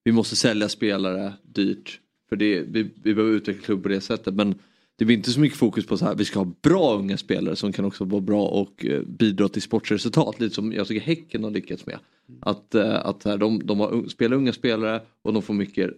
Vi 0.04 0.12
måste 0.12 0.36
sälja 0.36 0.68
spelare 0.68 1.32
dyrt. 1.42 2.00
För 2.28 2.36
det, 2.36 2.60
vi, 2.60 2.90
vi 3.02 3.14
behöver 3.14 3.34
utveckla 3.36 3.62
klubb 3.62 3.82
på 3.82 3.88
det 3.88 4.00
sättet. 4.00 4.34
Men 4.34 4.54
det 4.98 5.04
blir 5.04 5.16
inte 5.16 5.30
så 5.30 5.40
mycket 5.40 5.58
fokus 5.58 5.86
på 5.86 5.96
så 5.96 6.04
här, 6.04 6.14
vi 6.14 6.24
ska 6.24 6.38
ha 6.38 6.52
bra 6.62 6.96
unga 6.98 7.16
spelare 7.16 7.56
som 7.56 7.72
kan 7.72 7.84
också 7.84 8.04
vara 8.04 8.20
bra 8.20 8.46
och 8.46 8.86
eh, 8.86 9.02
bidra 9.02 9.48
till 9.48 9.62
sportresultat. 9.62 10.40
Lite 10.40 10.54
som 10.54 10.72
jag 10.72 10.86
tycker 10.86 11.06
Häcken 11.06 11.44
har 11.44 11.50
lyckats 11.50 11.86
med. 11.86 11.98
Att, 12.40 12.74
eh, 12.74 13.06
att 13.06 13.24
här, 13.24 13.38
de, 13.38 13.66
de 13.66 13.80
har 13.80 14.08
spelar 14.08 14.36
unga 14.36 14.52
spelare 14.52 15.02
och 15.22 15.32
de 15.32 15.42
får 15.42 15.54
mycket 15.54 15.90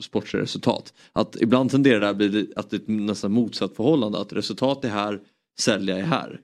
sportsliga 0.00 0.42
resultat. 0.42 0.94
Att 1.12 1.36
ibland 1.40 1.70
tenderar 1.70 2.00
det 2.00 2.08
att 2.08 2.16
bli 2.16 2.52
att 2.56 2.70
det 2.70 2.76
är 2.76 2.80
ett 2.80 2.88
nästan 2.88 3.32
motsatt 3.32 3.76
förhållande. 3.76 4.18
Att 4.18 4.32
resultat 4.32 4.84
är 4.84 4.88
här, 4.88 5.20
sälja 5.58 5.98
är 5.98 6.02
här. 6.02 6.40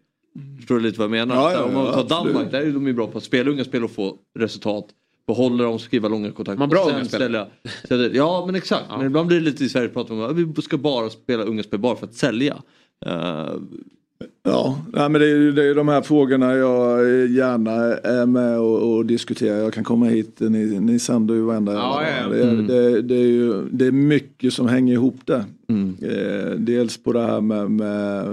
Förstår 0.56 0.74
du 0.74 0.80
lite 0.80 0.98
vad 0.98 1.04
jag 1.04 1.10
menar? 1.10 1.34
Ja, 1.34 1.52
ja, 1.52 1.64
Om 1.64 1.74
man 1.74 1.84
ja, 1.84 1.92
tar 1.92 2.00
absolut. 2.00 2.34
Danmark, 2.34 2.52
där 2.52 2.60
är 2.60 2.72
de 2.72 2.86
ju 2.86 2.92
bra 2.92 3.06
på 3.06 3.18
att 3.18 3.24
spela 3.24 3.50
unga 3.50 3.64
spelare 3.64 3.84
och 3.84 3.90
få 3.90 4.18
resultat. 4.38 4.86
Behålla 5.26 5.64
dem, 5.64 5.78
skriva 5.78 6.08
långa 6.08 6.30
kontrakt. 6.30 6.58
Man 6.58 6.68
bra 6.68 6.90
unga 6.90 7.04
spelare. 7.04 7.46
Ja 8.12 8.42
men 8.46 8.54
exakt, 8.54 8.84
men 8.96 9.06
ibland 9.06 9.26
blir 9.28 9.38
det 9.38 9.44
lite 9.44 9.64
i 9.64 9.68
Sverige 9.68 9.88
pratar 9.88 10.14
man 10.14 10.24
om 10.24 10.30
att 10.30 10.56
vi 10.58 10.62
ska 10.62 10.78
bara 10.78 11.10
spela 11.10 11.42
unga 11.42 11.62
spelare 11.62 11.82
bara 11.82 11.96
för 11.96 12.06
att 12.06 12.14
sälja. 12.14 12.56
Eh, 13.06 13.48
Ja, 14.44 14.78
nej, 14.92 15.08
men 15.08 15.20
det 15.20 15.26
är 15.26 15.36
ju 15.36 15.52
det 15.52 15.64
är 15.64 15.74
de 15.74 15.88
här 15.88 16.02
frågorna 16.02 16.54
jag 16.54 17.06
gärna 17.30 17.72
är 17.96 18.26
med 18.26 18.58
och, 18.58 18.94
och 18.96 19.06
diskuterar. 19.06 19.56
Jag 19.58 19.72
kan 19.72 19.84
komma 19.84 20.06
hit, 20.06 20.40
ni, 20.40 20.80
ni 20.80 20.98
sänder 20.98 21.34
ju 21.34 21.40
varenda 21.40 21.72
Ja, 21.72 22.02
ja, 22.02 22.08
ja. 22.22 22.28
Det, 22.28 22.42
är, 22.42 22.50
Mm. 22.52 22.66
det, 22.66 23.02
det, 23.02 23.14
är 23.14 23.26
ju, 23.26 23.64
det 23.70 23.86
är 23.86 23.92
mycket 23.92 24.52
som 24.52 24.68
hänger 24.68 24.92
ihop 24.92 25.16
där. 25.24 25.44
Eh, 26.02 26.50
dels 26.58 27.02
på 27.02 27.12
det 27.12 27.20
här 27.20 27.40
med, 27.40 27.70
med, 27.70 28.26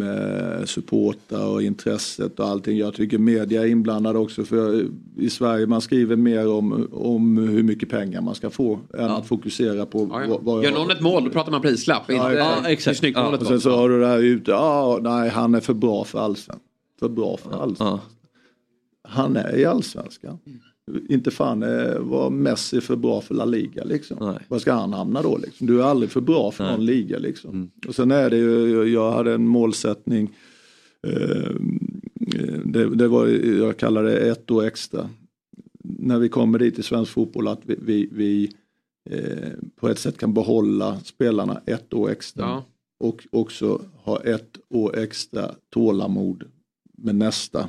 med 0.00 0.68
supportar 0.68 1.46
och 1.46 1.62
intresset 1.62 2.40
och 2.40 2.46
allting. 2.46 2.78
Jag 2.78 2.94
tycker 2.94 3.18
media 3.18 3.62
är 3.62 3.66
inblandade 3.66 4.18
också 4.18 4.44
för 4.44 4.86
i 5.16 5.30
Sverige 5.30 5.66
man 5.66 5.80
skriver 5.80 6.16
mer 6.16 6.48
om, 6.48 6.88
om 6.92 7.38
hur 7.38 7.62
mycket 7.62 7.88
pengar 7.88 8.20
man 8.20 8.34
ska 8.34 8.50
få 8.50 8.80
än 8.98 9.10
att 9.10 9.26
fokusera 9.26 9.86
på 9.86 10.08
Ja, 10.12 10.24
vad, 10.28 10.42
vad 10.42 10.64
Gör 10.64 10.72
någon 10.72 10.90
ett 10.90 11.00
mål 11.00 11.24
då 11.24 11.30
pratar 11.30 11.52
man 11.52 11.62
prislapp. 11.62 12.10
inte 12.10 12.22
Ja, 12.34 12.62
hur 12.64 12.94
snyggt 12.94 13.18
målet 13.18 13.40
och 13.40 13.46
sen 13.46 13.60
så 13.60 13.76
har 13.76 13.88
du 13.88 14.00
det 14.00 14.06
här 14.06 14.18
ute, 14.18 14.50
ja 14.50 14.98
nej 15.02 15.30
han 15.30 15.54
är 15.54 15.60
för 15.60 15.74
bra 15.74 16.04
för 16.04 16.18
allsvenskan. 16.18 16.60
För 17.00 17.08
bra 17.08 17.36
för 17.36 17.62
allsvenskan. 17.62 17.98
Han 19.08 19.36
är 19.36 19.58
i 19.58 19.64
allsvenskan. 19.64 20.38
Inte 21.08 21.30
fan 21.30 21.62
eh, 21.62 21.98
var 21.98 22.30
Messi 22.30 22.80
för 22.80 22.96
bra 22.96 23.20
för 23.20 23.34
La 23.34 23.44
Liga 23.44 23.84
liksom. 23.84 24.38
Var 24.48 24.58
ska 24.58 24.72
han 24.72 24.92
hamna 24.92 25.22
då 25.22 25.38
liksom? 25.38 25.66
Du 25.66 25.80
är 25.80 25.84
aldrig 25.84 26.10
för 26.10 26.20
bra 26.20 26.50
för 26.50 26.64
någon 26.64 26.86
liga 26.86 27.18
liksom. 27.18 27.70
Och 27.88 27.94
sen 27.94 28.10
är 28.10 28.30
det 28.30 28.36
ju, 28.36 28.84
jag 28.84 29.12
hade 29.12 29.34
en 29.34 29.46
målsättning. 29.46 30.30
Eh, 31.06 31.54
det, 32.64 32.94
det 32.94 33.08
var, 33.08 33.26
jag 33.58 33.76
kallar 33.76 34.04
det 34.04 34.30
ett 34.30 34.50
år 34.50 34.64
extra. 34.64 35.10
När 35.84 36.18
vi 36.18 36.28
kommer 36.28 36.58
dit 36.58 36.78
i 36.78 36.82
svensk 36.82 37.12
fotboll 37.12 37.48
att 37.48 37.60
vi, 37.62 37.76
vi, 37.82 38.08
vi 38.12 38.52
eh, 39.10 39.48
på 39.76 39.88
ett 39.88 39.98
sätt 39.98 40.18
kan 40.18 40.34
behålla 40.34 41.00
spelarna 41.00 41.60
ett 41.66 41.94
år 41.94 42.10
extra. 42.10 42.44
Ja. 42.44 42.64
Och 43.00 43.26
också 43.32 43.82
ha 43.94 44.20
ett 44.22 44.58
år 44.68 44.98
extra 44.98 45.54
tålamod 45.70 46.44
med 46.98 47.14
nästa. 47.14 47.68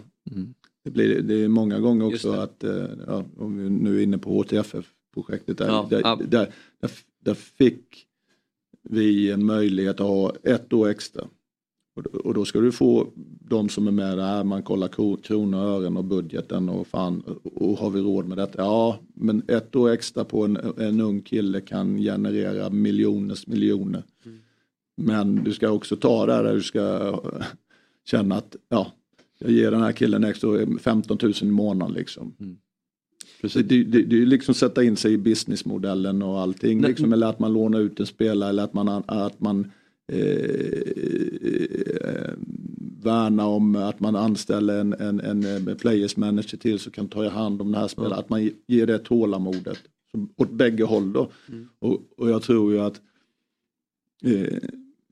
Det, 0.83 0.89
blir, 0.91 1.21
det 1.21 1.33
är 1.43 1.47
många 1.47 1.79
gånger 1.79 2.05
också 2.05 2.31
att, 2.31 2.63
eh, 2.63 2.85
ja, 3.07 3.25
om 3.37 3.57
vi 3.57 3.69
nu 3.69 3.97
är 3.99 4.03
inne 4.03 4.17
på 4.17 4.29
HTFF-projektet, 4.43 5.57
där, 5.57 5.67
Ja, 5.67 5.87
där, 5.89 6.01
där, 6.03 6.25
där, 6.79 6.91
där 7.19 7.33
fick 7.33 8.05
vi 8.89 9.31
en 9.31 9.45
möjlighet 9.45 9.99
att 9.99 10.07
ha 10.07 10.33
ett 10.43 10.73
år 10.73 10.87
extra. 10.89 11.27
Och, 11.95 12.03
då- 12.03 12.19
och 12.19 12.33
då 12.33 12.45
ska 12.45 12.59
du 12.59 12.71
få 12.71 13.07
de 13.41 13.69
som 13.69 13.87
är 13.87 13.91
med 13.91 14.17
där, 14.17 14.43
man 14.43 14.63
kollar 14.63 14.87
kro- 14.87 15.21
kronor 15.21 15.59
och 15.63 15.69
ören 15.69 15.97
och 15.97 16.03
budgeten 16.05 16.69
och 16.69 16.87
fan, 16.87 17.21
och 17.43 17.77
har 17.77 17.89
vi 17.89 17.99
råd 18.01 18.27
med 18.27 18.37
detta? 18.37 18.61
Ja, 18.61 18.99
men 19.13 19.41
ett 19.47 19.75
år 19.75 19.89
extra 19.89 20.23
på 20.25 20.45
en, 20.45 20.57
en 20.77 21.01
ung 21.01 21.21
kille 21.21 21.61
kan 21.61 21.97
generera 21.97 22.69
miljoners 22.69 23.47
miljoner. 23.47 24.03
Men 24.97 25.35
du 25.43 25.53
ska 25.53 25.69
också 25.69 25.95
ta 25.95 26.25
det 26.25 26.33
där 26.33 26.53
du 26.55 26.61
ska 26.61 27.19
känna 28.05 28.35
att 28.35 28.55
ja, 28.69 28.91
jag 29.41 29.51
ger 29.51 29.71
den 29.71 29.81
här 29.81 29.91
killen 29.91 30.23
extra 30.23 30.49
15 30.79 31.17
000 31.21 31.33
i 31.41 31.45
månaden 31.45 31.95
liksom. 31.95 32.35
Det, 33.41 33.61
det, 33.61 33.83
det, 33.83 34.01
det 34.01 34.21
är 34.21 34.25
liksom 34.25 34.53
sätta 34.53 34.83
in 34.83 34.97
sig 34.97 35.13
i 35.13 35.17
businessmodellen 35.17 36.21
och 36.21 36.39
allting. 36.39 36.81
Nej. 36.81 36.89
Liksom, 36.89 37.13
eller 37.13 37.27
att 37.27 37.39
man 37.39 37.53
lånar 37.53 37.79
ut 37.79 37.99
en 37.99 38.05
spelare 38.05 38.49
eller 38.49 38.63
att 38.63 38.73
man, 38.73 39.03
att 39.07 39.39
man 39.39 39.71
eh, 40.11 40.21
värnar 43.03 43.45
om 43.45 43.75
att 43.75 43.99
man 43.99 44.15
anställer 44.15 44.79
en, 44.79 44.93
en, 44.93 45.19
en 45.19 45.67
eh, 45.67 45.75
players 45.75 46.17
manager 46.17 46.57
till 46.57 46.79
som 46.79 46.91
kan 46.91 47.07
ta 47.07 47.29
hand 47.29 47.61
om 47.61 47.71
den 47.71 47.81
här 47.81 47.87
spelaren. 47.87 48.19
Att 48.19 48.29
man 48.29 48.49
ger 48.67 48.87
det 48.87 48.99
tålamodet. 48.99 49.79
Så, 50.11 50.27
åt 50.37 50.51
bägge 50.51 50.83
håll 50.83 51.13
då. 51.13 51.31
Och, 51.79 52.01
och 52.17 52.29
jag 52.29 52.43
tror 52.43 52.73
ju 52.73 52.79
att 52.79 53.01
eh, 54.23 54.57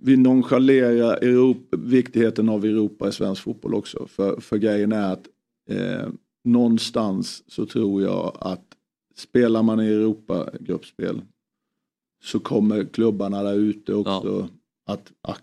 vi 0.01 0.17
nonchalerar 0.17 1.17
Europa, 1.17 1.77
viktigheten 1.77 2.49
av 2.49 2.65
Europa 2.65 3.09
i 3.09 3.11
svensk 3.11 3.43
fotboll 3.43 3.73
också. 3.73 4.07
För, 4.07 4.39
för 4.41 4.57
grejen 4.57 4.91
är 4.91 5.13
att 5.13 5.27
eh, 5.69 6.07
någonstans 6.43 7.43
så 7.47 7.65
tror 7.65 8.01
jag 8.01 8.37
att 8.39 8.65
spelar 9.15 9.63
man 9.63 9.79
i 9.81 9.87
Europa-gruppspel 9.87 11.21
så 12.23 12.39
kommer 12.39 12.83
klubbarna 12.85 13.43
där 13.43 13.53
ute 13.55 13.93
också 13.93 14.47
att 14.85 15.11
ah, 15.21 15.35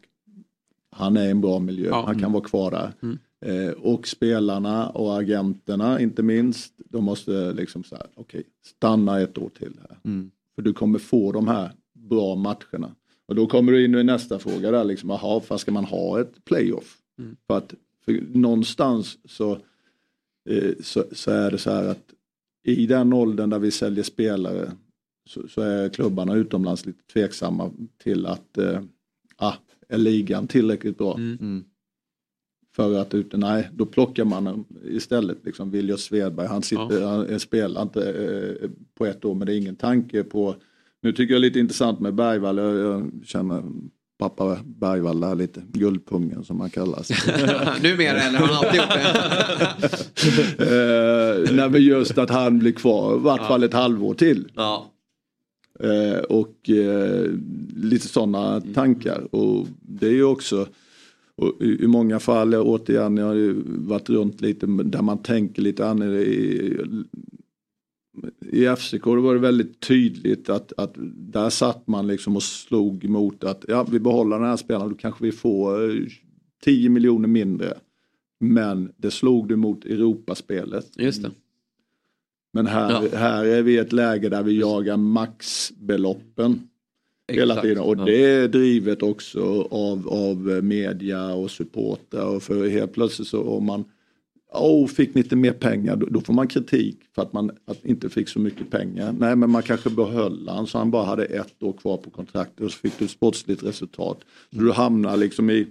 han 0.91 1.17
är 1.17 1.27
i 1.27 1.31
en 1.31 1.41
bra 1.41 1.59
miljö, 1.59 1.89
Ja. 1.89 2.05
han 2.07 2.19
kan 2.21 2.33
vara 2.33 2.45
kvar 2.45 2.71
där. 2.71 2.93
Eh, 3.41 3.73
och 3.73 4.07
spelarna 4.09 4.89
och 4.89 5.19
agenterna 5.19 6.01
inte 6.01 6.23
minst, 6.23 6.73
de 6.77 7.05
måste 7.05 7.53
liksom 7.53 7.85
så 7.85 7.97
här, 7.97 8.07
okej, 8.15 8.43
stanna 8.65 9.21
ett 9.21 9.39
år 9.39 9.49
till 9.59 9.73
här. 9.89 9.99
För 10.55 10.63
du 10.63 10.73
kommer 10.73 10.99
få 10.99 11.33
de 11.33 11.49
här 11.49 11.71
bra 11.93 12.35
matcherna. 12.35 12.95
Och 13.29 13.35
då 13.35 13.47
kommer 13.47 13.73
du 13.73 13.85
in 13.85 13.95
i 13.95 14.05
nästa 14.05 14.39
fråga 14.39 14.71
där, 14.71 14.85
liksom, 14.85 15.11
aha, 15.11 15.41
fast 15.41 15.63
ska 15.63 15.73
man 15.73 15.85
ha 15.85 16.21
ett 16.21 16.45
playoff? 16.45 16.99
Mm. 17.19 17.37
För 17.47 17.59
att 17.59 17.75
för 18.05 18.39
någonstans 18.39 19.19
så, 19.25 19.53
eh, 20.49 20.73
så, 20.81 21.05
så 21.13 21.31
är 21.31 21.51
det 21.51 21.59
så 21.59 21.71
här 21.71 21.85
att 21.89 22.13
i 22.65 22.87
den 22.87 23.13
åldern 23.13 23.51
där 23.51 23.59
vi 23.59 23.71
säljer 23.71 24.05
spelare 24.05 24.73
så, 25.29 25.49
så 25.49 25.61
är 25.61 25.89
klubbarna 25.89 26.35
utomlands 26.35 26.87
lite 26.87 27.03
tveksamma 27.13 27.71
till 28.03 28.27
att 28.27 28.59
eh, 28.59 28.81
ah, 29.37 29.55
är 29.89 29.99
ligan 29.99 30.49
tillräckligt 30.49 30.99
bra? 30.99 31.15
Mm. 31.15 31.65
För 32.77 32.95
att 32.99 33.15
ute, 33.15 33.37
nej, 33.37 33.69
då 33.73 33.87
plockar 33.87 34.25
man 34.25 34.65
istället 34.85 35.39
liksom 35.45 35.71
William 35.71 35.99
Svedberg, 35.99 36.47
han, 36.47 36.63
sitter, 36.63 37.07
han 37.07 37.27
är- 37.27 37.39
spelar 37.39 37.83
inte 37.83 38.13
eh, 38.13 38.71
på 38.95 39.07
ett 39.07 39.25
år 39.25 39.35
men 39.35 39.47
det 39.47 39.55
är 39.55 39.59
ingen 39.59 39.77
tanke 39.77 40.23
på, 40.25 40.55
nu 41.07 41.13
tycker 41.13 41.35
jag 41.35 41.43
det 41.43 41.47
är 41.47 41.49
lite 41.49 41.61
intressant 41.61 42.01
med 42.01 42.15
Bergvall, 42.15 42.59
jag, 42.59 42.77
jag 42.77 43.11
känner 43.25 43.63
pappa 44.19 44.59
Bergvall 44.65 45.21
där 45.21 45.35
lite, 45.35 45.63
guldpungen 45.73 46.45
som 46.45 46.61
han 46.61 46.71
kallas. 46.71 47.11
Numera 47.83 48.21
eller 48.21 48.39
har 48.39 48.47
han 48.47 48.57
alltid 48.57 48.81
gjort 48.81 48.89
det? 50.57 50.65
eh, 51.45 51.55
nej 51.55 51.71
men 51.71 51.83
just 51.83 52.19
att 52.19 52.31
han 52.31 52.59
blir 52.59 52.73
kvar 52.73 53.17
i 53.17 53.19
vart 53.19 53.47
fall 53.47 53.63
ett 53.63 53.73
halvår 53.73 54.15
till. 54.15 54.53
Ja. 54.55 54.93
Eh, 55.81 56.19
och 56.19 56.71
eh, 56.71 57.31
lite 57.77 58.09
sådana 58.09 58.61
tankar. 58.75 59.35
Och 59.35 59.67
det 59.81 60.07
är 60.07 60.13
ju 60.13 60.25
också 60.25 60.67
och 61.37 61.53
i, 61.61 61.85
i 61.85 61.87
många 61.87 62.21
fall, 62.21 62.55
återigen, 62.55 63.17
jag 63.17 63.27
har 63.27 63.35
ju 63.35 63.63
varit 63.67 64.11
runt 64.11 64.41
lite 64.41 64.67
där 64.67 65.03
man 65.03 65.19
tänker 65.23 65.63
lite 65.63 65.87
annorlunda. 65.87 67.09
I, 68.53 68.77
FCK 68.77 69.05
då 69.05 69.21
var 69.21 69.35
det 69.35 69.41
väldigt 69.41 69.81
tydligt 69.81 70.49
att, 70.49 70.73
att 70.77 70.95
där 71.15 71.51
satt 71.51 71.87
man 71.87 72.07
liksom 72.07 72.37
och 72.37 72.43
slog 72.43 73.09
mot 73.09 73.45
att 73.45 73.65
ja, 73.69 73.87
vi 73.91 74.01
behåller 74.01 74.39
den 74.39 74.49
här 74.49 74.57
spelaren, 74.57 74.91
då 74.91 74.97
kanske 74.97 75.25
vi 75.25 75.33
får 75.33 75.91
eh, 75.91 75.97
10 76.65 76.89
miljoner 76.89 77.29
mindre. 77.29 77.75
Men 78.41 78.93
det 78.97 79.11
slog 79.11 79.49
du 79.49 79.57
mot 79.57 79.85
Europaspelet. 79.85 80.91
Just 80.97 81.23
det. 81.23 81.31
Men 82.53 82.67
här, 82.67 83.17
här 83.17 83.45
är 83.45 83.63
vi 83.63 83.75
i 83.75 83.79
ett 83.79 83.93
läge 83.93 84.29
där 84.29 84.43
vi 84.43 84.61
jagar 84.61 84.97
maxbeloppen. 84.97 86.69
Hela 87.33 87.55
Exakt, 87.55 87.63
tiden. 87.63 87.83
Och 87.83 87.99
ja. 87.99 88.05
det 88.05 88.25
är 88.25 88.49
drivet 88.49 89.03
också 89.03 89.69
av, 89.71 90.09
av 90.09 90.65
media 90.65 91.35
och 91.35 91.51
supportrar. 91.51 92.27
Och 92.27 92.43
för 92.43 92.69
helt 92.69 92.93
plötsligt 92.93 93.29
så 93.29 93.43
om 93.43 93.67
man 93.67 93.85
oh, 94.53 94.87
fick 94.87 95.15
ni 95.15 95.21
inte 95.21 95.37
mer 95.37 95.53
pengar, 95.53 95.97
då, 95.97 96.07
då 96.07 96.21
får 96.21 96.33
man 96.33 96.49
kritik 96.49 96.99
för 97.15 97.23
att 97.23 97.33
man 97.33 97.51
att 97.67 97.85
inte 97.85 98.09
fick 98.09 98.29
så 98.29 98.39
mycket 98.39 98.71
pengar. 98.71 99.15
Nej, 99.19 99.37
men 99.37 99.51
man 99.51 99.63
kanske 99.63 99.91
behöll 99.91 100.49
han 100.49 100.67
så 100.67 100.79
han 100.79 100.91
bara 100.91 101.05
hade 101.05 101.25
ett 101.25 101.63
år 101.63 101.73
kvar 101.73 101.97
på 101.97 102.11
kontraktet 102.11 102.61
och 102.61 102.71
så 102.73 102.79
fick 102.79 102.99
du 102.99 103.05
ett 103.05 103.11
sportsligt 103.11 103.63
resultat. 103.63 104.19
Så 104.55 104.61
du 104.61 104.73
hamnar 104.73 105.17
liksom 105.17 105.51
i 105.51 105.67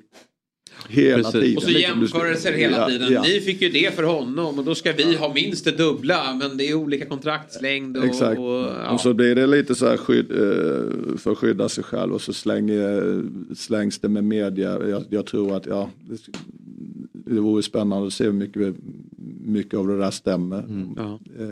hela 0.90 1.32
Precis. 1.32 1.42
tiden. 1.42 1.58
Och 1.58 1.64
så 1.64 1.70
liksom, 1.70 2.00
jämförelser 2.00 2.54
hela 2.54 2.78
Ja, 2.78 2.88
tiden. 2.90 3.14
ja. 3.14 3.22
Ni 3.22 3.42
fick 3.42 3.62
ju 3.62 3.70
det 3.70 3.96
för 3.96 4.04
honom 4.04 4.60
och 4.60 4.66
då 4.66 4.76
ska 4.76 4.92
vi 4.92 5.16
ha 5.16 5.34
minst 5.34 5.66
det 5.66 5.72
dubbla. 5.72 6.34
Men 6.34 6.58
det 6.58 6.70
är 6.70 6.74
olika 6.74 7.06
kontraktslängd 7.06 7.98
och... 7.98 8.06
Exakt. 8.06 8.40
och 8.40 8.46
ja. 8.46 8.90
Och 8.90 9.02
så 9.02 9.14
blir 9.14 9.36
det 9.36 9.48
lite 9.48 9.76
så 9.76 9.88
här 9.88 9.98
skydd, 9.98 10.32
eh, 10.32 11.18
för 11.18 11.32
att 11.32 11.38
skydda 11.38 11.70
sig 11.70 11.84
själv 11.84 12.14
och 12.14 12.22
så 12.22 12.34
slänger, 12.34 13.24
slängs 13.56 14.00
det 14.00 14.10
med 14.10 14.24
media. 14.24 14.88
Jag, 14.88 15.04
jag 15.10 15.26
tror 15.26 15.56
att 15.56 15.66
ja, 15.66 15.90
det, 17.26 17.40
vore 17.40 17.64
spännande 17.64 18.08
att 18.08 18.14
se 18.14 18.24
hur 18.24 18.32
mycket, 18.32 18.76
mycket 19.40 19.80
av 19.80 19.88
det 19.88 19.98
där 19.98 20.12
stämmer. 20.12 20.94
Ja. 20.98 21.20
Eh, 21.40 21.50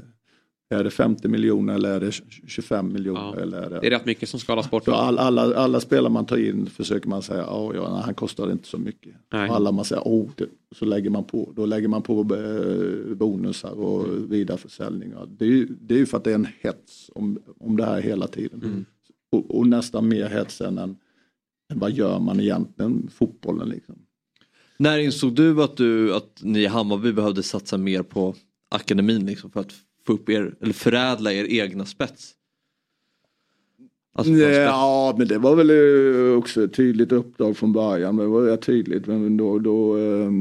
Är 0.80 0.84
det 0.84 0.92
50 0.92 1.28
miljoner 1.28 1.76
eller 1.76 1.90
är 1.90 2.00
det 2.00 2.12
25 2.48 2.94
miljoner? 2.94 3.22
Ja. 3.36 3.42
Eller 3.42 3.62
är 3.62 3.70
det... 3.70 3.80
Det 3.80 3.88
är 3.88 3.92
rätt 3.92 4.06
mycket 4.06 4.30
som 4.30 4.40
skalas 4.40 4.70
bort. 4.70 4.88
All, 4.88 5.18
alla, 5.18 5.56
alla 5.56 5.80
spelare 5.80 6.12
man 6.14 6.26
tar 6.26 6.38
in 6.38 6.66
försöker 6.66 7.10
man 7.10 7.22
säga 7.22 7.44
att 7.44 7.76
ja, 7.76 8.02
han 8.06 8.14
kostade 8.14 8.52
inte 8.52 8.68
så 8.68 8.78
mycket. 8.78 9.16
Nej. 9.34 9.50
Alla 9.50 9.72
man 9.72 9.86
säger 9.86 10.02
oh, 10.04 10.30
det, 10.36 10.46
så 10.76 10.86
lägger 10.86 11.10
man 11.10 11.24
på. 11.24 11.54
Då 11.56 11.66
lägger 11.66 11.88
man 11.88 12.02
på 12.02 12.20
eh, 12.20 13.16
bonusar 13.16 13.72
och 13.72 14.04
Mm. 14.08 14.30
vidareförsäljningar. 14.30 15.28
Det 15.38 15.46
är, 15.46 15.50
ju, 15.50 15.66
det 15.82 15.94
är 15.94 15.98
ju 16.00 16.06
för 16.06 16.18
att 16.18 16.24
det 16.24 16.32
är 16.32 16.36
en 16.36 16.48
hets 16.62 17.10
om, 17.16 17.40
om 17.60 17.78
det 17.78 17.86
här 17.86 18.02
hela 18.02 18.28
tiden. 18.28 18.62
Mm. 18.64 18.86
Och, 19.32 19.58
och 19.58 19.68
nästan 19.68 20.08
mer 20.08 20.26
hets 20.30 20.62
än, 20.62 20.78
än 20.78 20.96
vad 21.74 21.92
gör 21.92 22.20
man 22.20 22.40
egentligen 22.40 23.10
fotbollen 23.14 23.70
liksom. 23.70 23.96
När 24.78 24.98
insåg 25.00 25.34
du 25.36 25.64
att, 25.64 25.78
du 25.78 26.14
att 26.16 26.40
ni 26.44 26.60
i 26.62 26.66
Hammarby 26.66 27.12
behövde 27.14 27.44
satsa 27.44 27.78
mer 27.78 28.04
på 28.04 28.36
akademin 28.70 29.26
liksom, 29.26 29.52
för 29.52 29.60
att 29.60 29.74
få 30.08 30.14
upp 30.14 30.30
er, 30.30 30.56
eller 30.62 30.74
förädla 30.74 31.34
er 31.34 31.46
egna 31.46 31.86
spets? 31.86 32.32
Alltså, 34.16 34.34
spets- 34.34 34.56
Ja, 34.64 35.16
men 35.18 35.28
det 35.28 35.38
var 35.38 35.56
väl 35.56 35.70
eh, 35.70 36.38
också 36.38 36.64
ett 36.64 36.74
tydligt 36.74 37.12
uppdrag 37.12 37.58
från 37.58 37.74
början. 37.74 38.16
Men 38.16 38.26
det 38.26 38.32
var 38.32 38.42
rätt 38.42 38.62
tydligt. 38.62 39.08
Men 39.08 39.38
då, 39.38 39.60
då 39.60 39.98
eh, 39.98 40.32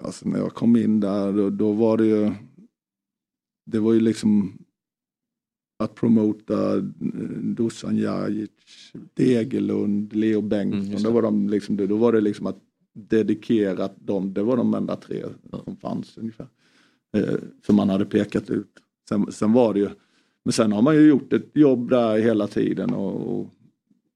alltså 0.00 0.28
när 0.28 0.38
jag 0.38 0.54
kom 0.54 0.76
in 0.76 1.00
där, 1.00 1.32
då, 1.32 1.50
då 1.50 1.72
var 1.72 1.96
det 1.96 2.06
ju, 2.06 2.32
det 3.66 3.78
var 3.78 3.92
ju 3.92 4.00
liksom 4.00 4.58
att 5.78 5.94
promota 5.94 6.76
eh, 6.76 6.82
Dusan 7.42 7.96
Jajic, 7.96 8.50
Degerlund, 9.14 10.14
Leo 10.16 10.40
Bengtsson. 10.40 11.02
då, 11.02 11.10
var 11.10 11.22
de 11.22 11.48
liksom, 11.48 11.76
då 11.76 11.96
var 11.96 12.12
det 12.12 12.20
liksom 12.20 12.46
att 12.46 12.58
dedikerat 12.96 13.94
dem, 13.96 14.34
det 14.34 14.42
var 14.42 14.56
de 14.56 14.74
enda 14.74 14.96
tre 14.96 15.24
som 15.64 15.76
fanns 15.76 16.18
ungefär. 16.18 16.46
Eh, 17.16 17.34
som 17.66 17.76
man 17.76 17.90
hade 17.90 18.04
pekat 18.04 18.50
ut. 18.50 18.70
Sen, 19.08 19.32
sen 19.32 19.52
var 19.52 19.74
det 19.74 19.80
ju, 19.80 19.88
men 20.44 20.52
sen 20.52 20.72
har 20.72 20.82
man 20.82 20.94
ju 20.94 21.08
gjort 21.08 21.32
ett 21.32 21.50
jobb 21.54 21.90
där 21.90 22.18
hela 22.18 22.46
tiden 22.46 22.94
och, 22.94 23.38
och, 23.38 23.50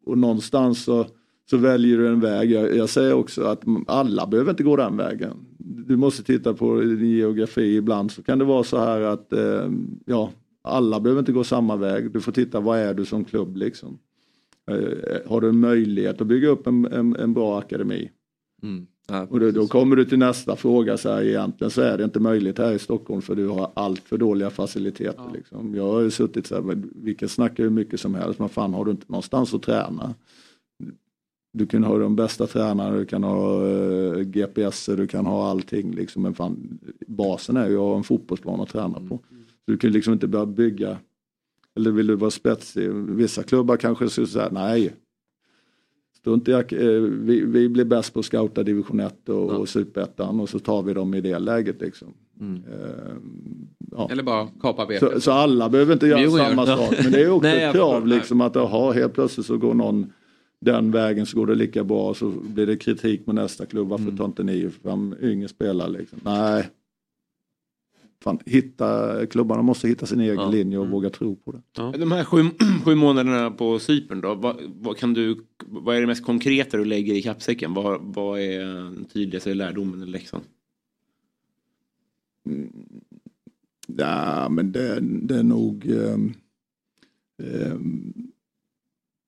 och 0.07 0.19
någonstans 0.19 0.85
så, 0.85 1.07
så 1.51 1.57
väljer 1.57 1.99
du 1.99 2.09
en 2.09 2.21
väg. 2.21 2.51
Jag, 2.51 2.77
jag 2.77 2.89
säger 2.89 3.13
också 3.13 3.43
att 3.43 3.63
alla 3.87 4.27
behöver 4.27 4.51
inte 4.51 4.63
gå 4.63 4.77
den 4.77 4.97
vägen. 4.97 5.37
Du 5.59 5.97
måste 5.97 6.23
titta 6.23 6.55
på 6.55 6.81
din 6.81 7.11
geografi 7.11 7.77
ibland 7.77 8.11
så 8.11 8.23
kan 8.23 8.39
det 8.39 8.45
vara 8.45 8.65
så 8.65 8.79
här 8.79 9.01
att 9.01 9.33
eh, 9.33 9.71
ja, 10.07 10.31
alla 10.63 11.01
behöver 11.01 11.21
inte 11.21 11.33
gå 11.33 11.45
samma 11.45 11.77
väg. 11.77 12.13
Du 12.13 12.21
får 12.21 12.33
titta 12.33 12.61
vad 12.61 12.79
är 12.79 12.95
du 12.95 13.05
som 13.05 13.25
klubb 13.25 13.57
liksom. 13.57 13.99
Eh, 14.71 15.31
har 15.31 15.41
du 15.41 15.49
en 15.49 15.61
möjlighet 15.61 16.21
att 16.21 16.27
bygga 16.27 16.49
upp 16.49 16.67
en, 16.67 16.87
en, 16.87 17.17
en 17.17 17.35
bra 17.35 17.59
akademi? 17.59 18.11
Mm. 18.63 18.87
Ja, 19.09 19.27
Och 19.31 19.41
då, 19.41 19.51
då 19.51 19.67
kommer 19.67 19.97
du 19.97 20.05
till 20.05 20.19
nästa 20.19 20.57
fråga 20.57 20.97
så 20.97 21.11
här 21.13 21.23
egentligen 21.23 21.71
så 21.71 21.81
är 21.81 21.99
det 21.99 22.05
inte 22.05 22.21
möjligt 22.21 22.59
här 22.59 22.73
i 22.73 22.79
Stockholm 22.79 23.23
för 23.23 23.35
du 23.35 23.49
har 23.49 23.71
allt 23.75 24.01
för 24.01 24.19
dåliga 24.19 24.51
faciliteter. 24.51 25.31
Liksom. 25.35 25.75
Jag 25.75 25.93
har 25.93 26.01
ju 26.01 26.11
suttit 26.11 26.47
så 26.47 26.55
här, 26.55 26.83
vi 26.95 27.15
kan 27.15 27.29
snacka 27.29 27.63
hur 27.63 27.71
mycket 27.71 28.01
som 28.01 28.15
helst 28.15 28.39
men 28.39 28.49
fan 28.49 28.75
har 28.75 28.85
du 28.85 28.91
inte 28.91 29.07
någonstans 29.09 29.55
att 29.55 29.63
träna? 29.63 30.15
Du 31.53 31.67
kan 31.67 31.85
ha 31.85 31.99
de 31.99 32.17
bästa 32.17 32.47
tränarna, 32.47 32.97
du 32.97 33.07
kan 33.07 33.25
ha 33.25 33.63
uh, 33.65 34.23
GPS, 34.23 34.87
du 34.87 35.07
kan 35.07 35.27
ha 35.27 35.51
allting 35.51 35.95
liksom. 35.95 36.23
Men 36.23 36.35
fan, 36.35 36.79
basen 37.07 37.57
är 37.57 37.69
ju 37.69 37.75
att 37.75 37.81
ha 37.81 37.97
en 37.97 38.05
fotbollsplan 38.05 38.61
att 38.61 38.69
träna 38.69 39.01
på. 39.09 39.19
Så 39.65 39.71
du 39.73 39.79
kan 39.79 39.91
liksom 39.93 40.13
inte 40.13 40.27
börja 40.27 40.47
bygga, 40.47 40.99
eller 41.77 41.91
vill 41.91 42.07
du 42.07 42.15
vara 42.15 42.31
spetsig? 42.31 42.91
Vissa 42.93 43.43
klubbar 43.43 43.77
kanske 43.77 44.09
skulle 44.09 44.27
säga 44.27 44.49
nej, 44.53 44.93
Strunt 46.21 46.49
i, 46.49 46.53
eh, 46.53 46.61
vi, 47.01 47.41
vi 47.45 47.69
blir 47.69 47.85
bäst 47.85 48.15
på 48.15 48.21
att 48.21 48.27
scouta 48.27 48.63
division 48.63 49.01
1 49.01 49.29
och, 49.29 49.51
och 49.51 49.69
superettan 49.69 50.41
och 50.41 50.49
så 50.49 50.59
tar 50.59 50.83
vi 50.83 50.95
dem 50.95 51.15
i 51.15 51.21
det 51.21 51.39
läget. 51.39 51.81
Liksom. 51.81 52.09
Eh, 52.41 53.15
ja. 53.91 54.09
Eller 54.13 54.23
bara 54.23 54.49
kapa 54.61 54.87
betet. 54.87 55.13
så, 55.13 55.21
så 55.21 55.31
alla 55.33 55.69
behöver 55.69 55.93
inte 55.93 56.07
göra 56.07 56.21
Djurgården 56.21 56.47
samma 56.47 56.67
sak. 56.67 56.95
Men 57.03 57.13
det 57.13 57.23
är 57.23 57.31
också 57.31 57.49
Nej, 57.49 57.65
ett 57.65 57.73
krav 57.73 58.07
liksom, 58.07 58.41
att 58.41 58.57
aha, 58.57 58.93
helt 58.93 59.13
plötsligt 59.15 59.47
så 59.47 59.57
går 59.57 59.75
någon 59.75 60.13
den 60.61 60.91
vägen 60.91 61.27
så 61.27 61.37
går 61.39 61.47
det 61.47 61.55
lika 61.55 61.85
bra 61.85 62.15
så 62.15 62.29
blir 62.55 62.67
det 62.67 62.77
kritik 62.77 63.27
med 63.27 63.35
nästa 63.35 63.67
klubb. 63.67 63.89
Varför 63.89 64.05
Mm. 64.05 64.17
tar 64.17 64.25
inte 64.25 64.43
ni 64.43 64.71
fram 64.83 65.15
yngre 65.23 65.49
spelare? 65.49 65.89
Liksom? 65.91 66.19
Nej. 66.25 66.69
Fan, 68.25 68.39
hitta, 68.47 69.27
klubbarna 69.27 69.63
måste 69.63 69.89
hitta 69.89 70.07
sin 70.07 70.21
egen 70.21 70.51
linje 70.51 70.79
och 70.79 70.89
våga 70.89 71.11
tro 71.11 71.37
på 71.37 71.53
det. 71.53 71.99
De 71.99 72.13
här 72.13 72.25
sju, 72.25 72.43
sju 72.85 72.95
månaderna 72.95 73.51
på 73.51 73.79
Cypern 73.79 74.21
då, 74.21 74.35
vad, 74.35 74.57
vad, 74.67 74.97
kan 74.97 75.15
du, 75.15 75.47
vad 75.67 75.97
är 75.97 76.01
det 76.01 76.07
mest 76.07 76.25
konkreta 76.25 76.77
du 76.77 76.85
lägger 76.85 77.15
i 77.15 77.23
kappsäcken? 77.23 77.75
Vad, 77.75 78.01
vad 78.03 78.41
är 78.41 78.65
den 78.65 79.05
tydligaste 79.05 79.55
lärdomen 79.55 80.03
eller 80.03 80.13
läxan? 80.13 80.41
Ja, 83.87 84.49
men 84.49 84.73
det, 84.73 84.99
det 85.01 85.37
är 85.39 85.43
nog 85.43 85.87
ehm, 85.87 86.35
ehm, 87.43 88.30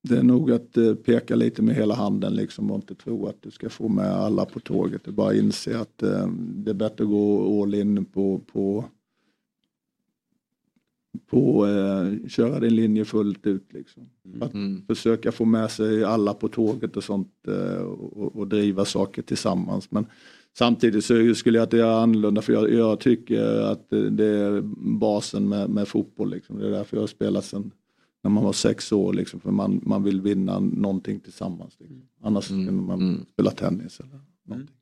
det 0.02 0.18
är 0.18 0.22
nog 0.22 0.52
att 0.52 0.76
eh, 0.76 0.94
peka 0.94 1.34
lite 1.34 1.62
med 1.62 1.74
hela 1.74 1.94
handen 1.94 2.34
liksom 2.34 2.70
och 2.70 2.76
inte 2.76 2.94
tro 2.94 3.26
att 3.26 3.42
du 3.42 3.50
ska 3.50 3.68
få 3.68 3.88
med 3.88 4.12
alla 4.12 4.44
på 4.44 4.60
tåget. 4.60 5.06
Är 5.06 5.12
bara 5.12 5.34
inse 5.34 5.78
att 5.78 6.02
eh, 6.02 6.28
det 6.36 6.70
är 6.70 6.74
bättre 6.74 7.04
att 7.04 7.10
gå 7.10 7.62
all 7.62 7.74
in 7.74 8.04
på, 8.04 8.40
på, 8.52 8.84
på 11.30 11.66
eh, 11.66 12.28
köra 12.28 12.60
din 12.60 12.74
linje 12.74 13.04
fullt 13.04 13.46
ut. 13.46 13.72
Liksom. 13.72 14.02
Att 14.40 14.52
försöka 14.86 15.32
få 15.32 15.44
med 15.44 15.70
sig 15.70 16.04
alla 16.04 16.34
på 16.34 16.48
tåget 16.48 16.96
och 16.96 17.04
sånt 17.04 17.32
eh, 17.48 17.82
och, 17.82 18.36
och 18.36 18.48
driva 18.48 18.84
saker 18.84 19.22
tillsammans. 19.22 19.90
Men 19.90 20.06
samtidigt 20.58 21.04
så 21.04 21.34
skulle 21.34 21.58
jag 21.58 21.66
inte 21.66 21.76
göra 21.76 22.02
annorlunda 22.02 22.42
för 22.42 22.52
jag, 22.52 22.72
jag 22.72 23.00
tycker 23.00 23.60
att 23.60 23.90
det 23.90 24.26
är 24.26 24.60
basen 24.98 25.48
med, 25.48 25.70
med 25.70 25.88
fotboll. 25.88 26.30
Liksom. 26.30 26.58
Det 26.58 26.66
är 26.66 26.70
därför 26.70 26.96
jag 26.96 27.02
har 27.02 27.06
spelat 27.06 27.44
sedan 27.44 27.70
när 28.22 28.30
man 28.30 28.44
var 28.44 28.52
sex 28.52 28.92
år. 28.92 29.12
Liksom, 29.12 29.40
för 29.40 29.50
man, 29.50 29.80
man 29.86 30.02
vill 30.02 30.20
vinna 30.20 30.58
någonting 30.60 31.20
tillsammans. 31.20 31.76
Liksom. 31.80 32.02
Annars 32.22 32.50
Mm. 32.50 32.66
kan 32.66 32.84
man 32.86 33.26
spela 33.32 33.50
tennis. 33.50 34.00
Eller 34.00 34.20
någonting. 34.48 34.74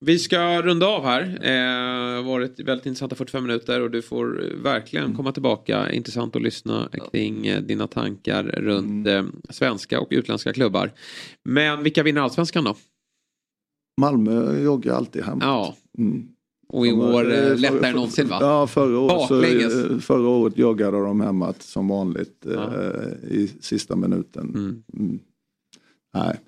Vi 0.00 0.18
ska 0.18 0.62
runda 0.62 0.86
av 0.86 1.04
här. 1.04 1.22
Eh, 1.22 2.24
varit 2.24 2.60
väldigt 2.60 2.86
intressanta 2.86 3.16
45 3.16 3.42
minuter 3.46 3.80
och 3.80 3.90
du 3.90 4.02
får 4.02 4.44
eh, 4.44 4.56
verkligen 4.62 5.04
Mm. 5.04 5.16
komma 5.16 5.32
tillbaka. 5.32 5.92
Intressant 5.92 6.36
att 6.36 6.42
lyssna 6.42 6.88
kring 7.12 7.46
eh, 7.46 7.62
dina 7.62 7.86
tankar 7.86 8.44
runt 8.44 9.06
eh, 9.06 9.24
svenska 9.50 10.00
och 10.00 10.08
utländska 10.10 10.52
klubbar. 10.52 10.92
Men 11.44 11.82
vilka 11.82 12.02
vinner 12.02 12.20
allsvenskan 12.20 12.64
då? 12.64 12.76
Malmö 14.00 14.60
joggar 14.62 14.94
alltid 14.94 15.22
hemma. 15.22 15.44
Ja. 15.44 15.76
Mm. 15.98 16.28
Och 16.68 16.86
i 16.86 16.92
år 16.92 17.32
eh, 17.32 17.38
eh, 17.46 17.56
lättare 17.58 17.78
för- 17.80 17.86
än 17.86 17.94
någonsin 17.94 18.28
va? 18.28 18.38
Ja, 18.40 18.66
förra 18.66 18.98
året, 18.98 19.28
så, 19.28 19.42
eh, 19.42 19.98
förra 19.98 20.28
året 20.28 20.58
joggade 20.58 20.98
de 20.98 21.20
hemma 21.20 21.54
som 21.58 21.88
vanligt 21.88 22.46
Ja. 22.54 22.74
eh, 22.74 23.30
i 23.30 23.50
sista 23.60 23.96
minuten. 23.96 24.52
Mm. 24.54 24.82
Mm. 24.98 25.18
Nej, 26.14 26.40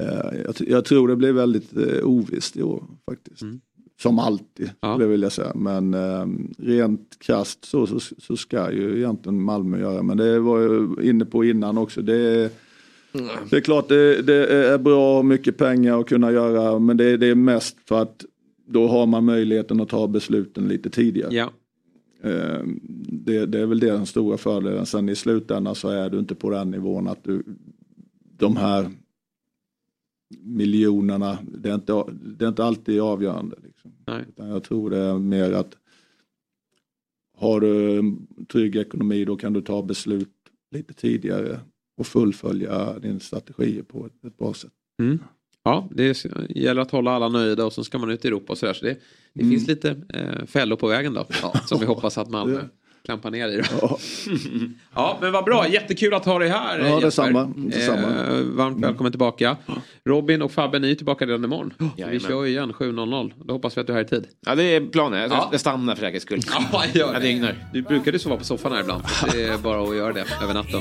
eh, 0.00 0.40
jag, 0.44 0.54
jag 0.68 0.84
tror 0.84 1.08
det 1.08 1.16
blir 1.16 1.32
väldigt 1.32 1.76
eh, 1.76 2.04
ovisst 2.04 2.56
i 2.56 2.62
år 2.62 2.84
faktiskt. 3.10 3.42
Mm. 3.42 3.60
Som 4.02 4.18
alltid 4.18 4.70
skulle 4.92 5.04
jag 5.04 5.08
vilja 5.10 5.30
säga. 5.30 5.52
Men 5.54 5.94
eh, 5.94 6.26
rent 6.58 7.16
krasst 7.18 7.64
så, 7.64 7.86
så, 7.86 8.00
så 8.18 8.36
ska 8.36 8.72
ju 8.72 8.96
egentligen 8.96 9.42
Malmö 9.42 9.80
göra. 9.80 10.02
Men 10.02 10.16
det 10.16 10.38
var 10.40 10.60
jag 10.60 11.02
inne 11.04 11.24
på 11.24 11.44
innan 11.44 11.78
också. 11.78 12.02
Det 12.02 12.16
är, 12.16 12.50
det 13.50 13.56
är 13.56 13.60
klart 13.60 13.88
det, 13.88 14.22
det 14.22 14.46
är 14.46 14.78
bra, 14.78 15.22
mycket 15.22 15.56
pengar 15.56 16.00
att 16.00 16.08
kunna 16.08 16.32
göra. 16.32 16.78
Men 16.78 16.96
det, 16.96 17.16
det 17.16 17.26
är 17.26 17.34
mest 17.34 17.76
för 17.88 18.02
att 18.02 18.24
då 18.66 18.88
har 18.88 19.06
man 19.06 19.24
möjligheten 19.24 19.80
att 19.80 19.88
ta 19.88 20.08
besluten 20.08 20.68
lite 20.68 20.90
tidigare. 20.90 21.34
Ja. 21.34 21.52
Eh, 22.22 22.62
Det, 23.08 23.46
det 23.46 23.60
är 23.60 23.66
väl 23.66 23.80
det 23.80 23.90
den 23.90 24.06
stora 24.06 24.36
fördelen. 24.36 24.86
Sen 24.86 25.08
i 25.08 25.16
slutändan 25.16 25.74
så 25.74 25.88
är 25.88 26.10
du 26.10 26.18
inte 26.18 26.34
på 26.34 26.50
den 26.50 26.70
nivån 26.70 27.08
att 27.08 27.24
du 27.24 27.42
de 28.38 28.56
här 28.56 28.90
miljonerna, 30.40 31.38
det 31.42 31.70
är 31.70 31.74
inte, 31.74 32.04
det 32.38 32.44
är 32.44 32.48
inte 32.48 32.64
alltid 32.64 33.00
avgörande. 33.00 33.56
Liksom. 33.62 33.92
Jag 34.36 34.64
tror 34.64 34.90
det 34.90 34.98
är 34.98 35.18
mer 35.18 35.52
att 35.52 35.76
har 37.38 37.60
du 37.60 37.98
en 37.98 38.26
trygg 38.52 38.76
ekonomi 38.76 39.24
då 39.24 39.36
kan 39.36 39.52
du 39.52 39.60
ta 39.60 39.82
beslut 39.82 40.28
lite 40.70 40.94
tidigare 40.94 41.60
och 41.96 42.06
fullfölja 42.06 42.98
din 42.98 43.20
strategi 43.20 43.82
på 43.82 44.06
ett, 44.06 44.24
ett 44.24 44.38
bra 44.38 44.54
sätt. 44.54 44.72
Mm. 44.98 45.18
Ja, 45.66 45.88
det 45.90 46.24
gäller 46.50 46.82
att 46.82 46.90
hålla 46.90 47.10
alla 47.10 47.28
nöjda 47.28 47.64
och 47.64 47.72
så 47.72 47.84
ska 47.84 47.98
man 47.98 48.10
ut 48.10 48.24
i 48.24 48.28
Europa 48.28 48.52
och 48.52 48.58
sådär. 48.58 48.72
Så 48.72 48.84
det, 48.84 48.96
det 49.32 49.42
Mm. 49.42 49.50
finns 49.50 49.68
lite 49.68 49.96
eh, 50.14 50.46
fällor 50.46 50.76
på 50.76 50.86
vägen 50.86 51.14
då. 51.14 51.26
Som 51.66 51.80
vi 51.80 51.86
hoppas 51.86 52.18
att 52.18 52.30
Malmö 52.30 52.60
klampar 53.06 53.30
ner 53.30 53.48
i. 53.48 53.62
Ja. 53.80 53.98
ja, 54.94 55.18
men 55.20 55.32
vad 55.32 55.44
bra. 55.44 55.68
Jättekul 55.68 56.14
att 56.14 56.24
ha 56.24 56.38
dig 56.38 56.48
här 56.48 56.78
Ja, 56.78 57.00
detsamma. 57.00 57.52
Detsamma. 57.56 57.98
Eh, 57.98 58.40
varmt 58.42 58.84
välkommen 58.84 59.12
tillbaka. 59.12 59.56
Robin 60.04 60.42
och 60.42 60.52
Fabbe, 60.52 60.78
ni 60.78 60.90
är 60.90 60.94
tillbaka 60.94 61.26
redan 61.26 61.44
imorgon. 61.44 61.74
vi 61.78 61.90
Jajamän. 61.96 62.20
kör 62.20 62.44
ju 62.44 62.50
igen 62.50 62.72
7.00. 62.72 63.32
Då 63.44 63.54
hoppas 63.54 63.76
vi 63.76 63.80
att 63.80 63.86
du 63.86 63.92
är 63.92 63.96
här 63.96 64.04
i 64.04 64.08
tid. 64.08 64.26
Ja, 64.46 64.54
det 64.54 64.62
är 64.62 64.80
planen. 64.80 65.20
Jag, 65.20 65.30
Ja. 65.30 65.48
jag 65.52 65.60
stannar 65.60 65.94
för 65.94 66.00
säkerhets 66.00 66.24
skull. 66.24 66.40
Ja, 66.72 66.82
gör 66.94 67.12
Jag 67.12 67.22
det. 67.22 67.56
Du 67.72 67.82
brukar 67.82 68.12
ju 68.12 68.18
sova 68.18 68.36
på 68.36 68.44
soffan 68.44 68.72
här 68.72 68.80
ibland. 68.80 69.02
Det 69.32 69.44
är 69.44 69.58
bara 69.58 69.82
att 69.82 69.96
göra 69.96 70.12
det 70.12 70.24
över 70.42 70.54
natten. 70.54 70.80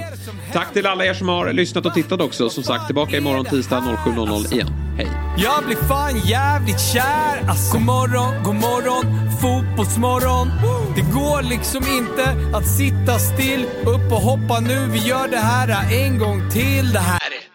Tack 0.54 0.74
till 0.74 0.86
alla 0.86 1.06
er 1.06 1.14
som 1.14 1.30
har 1.30 1.54
lyssnat 1.54 1.86
och 1.86 1.94
tittat 1.94 2.22
också. 2.22 2.50
Som 2.50 2.64
sagt, 2.64 2.86
tillbaka 2.86 3.18
imorgon 3.18 3.46
tisdag 3.46 3.80
07.00 4.06 4.54
igen. 4.54 4.85
Hej! 4.98 5.12
Jag 5.38 5.66
blir 5.66 5.76
fan 5.76 6.20
jävligt 6.20 6.80
kär. 6.80 7.50
Alltså 7.50 7.74
god 7.74 7.86
morgon, 7.86 8.44
god 8.44 8.56
morgon, 8.56 9.30
fotbollsmorgon. 9.42 10.52
Det 10.96 11.02
går 11.02 11.42
liksom 11.42 11.84
inte 11.88 12.56
att 12.58 12.68
sitta 12.68 13.20
still. 13.20 13.66
Upp 13.86 14.12
och 14.12 14.22
hoppa 14.22 14.60
nu, 14.60 14.88
vi 14.92 15.00
gör 15.00 15.28
det 15.28 15.38
här 15.38 15.94
en 15.94 16.20
gång 16.20 16.52
till. 16.52 16.94
Det 16.94 17.00
här 17.00 17.20
är 17.20 17.46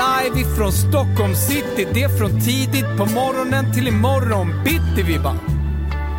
live 0.00 0.40
ifrån 0.40 0.72
Stockholm 0.72 1.34
city. 1.34 1.86
Det 1.94 2.02
är 2.02 2.18
från 2.18 2.40
tidigt 2.40 2.96
på 2.98 3.06
morgonen 3.06 3.72
till 3.74 3.88
imorgon 3.88 4.64
bitti 4.64 5.02
vi 5.02 5.18
bara 5.18 5.63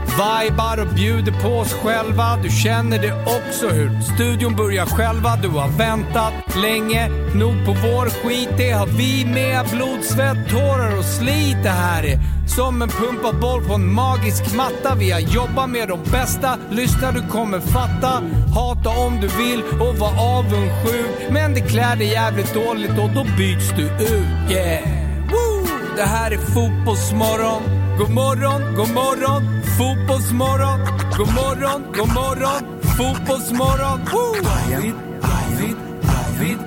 Vibar 0.06 0.82
och 0.82 0.96
bjuder 0.96 1.32
på 1.32 1.50
oss 1.50 1.74
själva. 1.74 2.38
Du 2.44 2.50
känner 2.50 3.00
det 3.00 3.14
också 3.24 3.68
hur 3.68 4.02
studion 4.02 4.56
börjar 4.56 4.86
själva. 4.86 5.36
Du 5.36 5.50
har 5.50 5.68
väntat 5.68 6.34
länge 6.56 7.10
nog 7.34 7.66
på 7.66 7.72
vår 7.72 8.10
skit. 8.10 8.50
Det 8.58 8.72
har 8.72 8.86
vi 8.86 9.26
med. 9.26 9.66
Blod, 9.72 10.04
svett, 10.04 10.50
tårar 10.50 10.98
och 10.98 11.06
slit. 11.06 11.58
Det 11.64 11.70
här 11.70 12.04
är 12.04 12.20
som 12.48 12.82
en 12.82 12.90
pumpad 12.90 13.40
boll 13.40 13.64
på 13.64 13.74
en 13.74 13.94
magisk 13.94 14.56
matta. 14.56 14.96
Vi 14.96 15.12
har 15.12 15.20
jobbat 15.20 15.70
med 15.70 15.88
de 15.88 16.00
bästa. 16.12 16.58
Lyssna, 16.70 17.12
du 17.12 17.28
kommer 17.28 17.60
fatta. 17.60 18.24
Hata 18.56 18.90
om 18.90 19.22
du 19.22 19.28
vill 19.28 19.64
och 19.80 19.96
var 19.96 20.38
avundsjuk. 20.38 21.30
Men 21.30 21.54
det 21.54 21.62
klär 21.62 21.96
dig 21.96 22.08
jävligt 22.08 22.54
dåligt 22.54 23.00
och 23.00 23.10
då 23.10 23.24
byts 23.38 23.70
du 23.78 23.84
ut. 23.84 24.52
Yeah! 24.52 24.84
Woo! 25.32 25.68
Det 25.96 26.04
här 26.04 26.32
är 26.32 26.38
Fotbollsmorgon. 26.38 27.85
God 27.98 28.10
morgon, 28.10 28.76
god 28.76 28.94
morgon, 28.94 29.62
fotbollsmorgon. 29.78 30.80
God 31.18 31.34
morgon, 31.34 31.94
god 31.94 32.14
morgon, 32.14 32.82
fotbollsmorgon. 32.98 34.00
Woo! 34.12 34.34
David, 34.44 34.94
David, 35.22 35.76
David. 36.02 36.58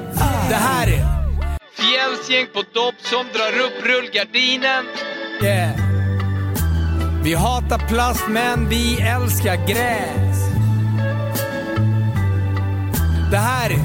Det 0.49 0.55
här 0.55 0.87
är 0.87 1.05
Fjällsgäng 1.73 2.47
på 2.55 2.63
dopp 2.73 2.95
som 2.99 3.27
drar 3.35 3.65
upp 3.65 3.87
rullgardinen. 3.87 4.85
Yeah. 5.43 5.77
Vi 7.23 7.35
hatar 7.35 7.79
plast 7.89 8.29
men 8.29 8.69
vi 8.69 9.01
älskar 9.01 9.57
gräs. 9.67 10.39
Det 13.31 13.39
här 13.39 13.71
är 13.71 13.81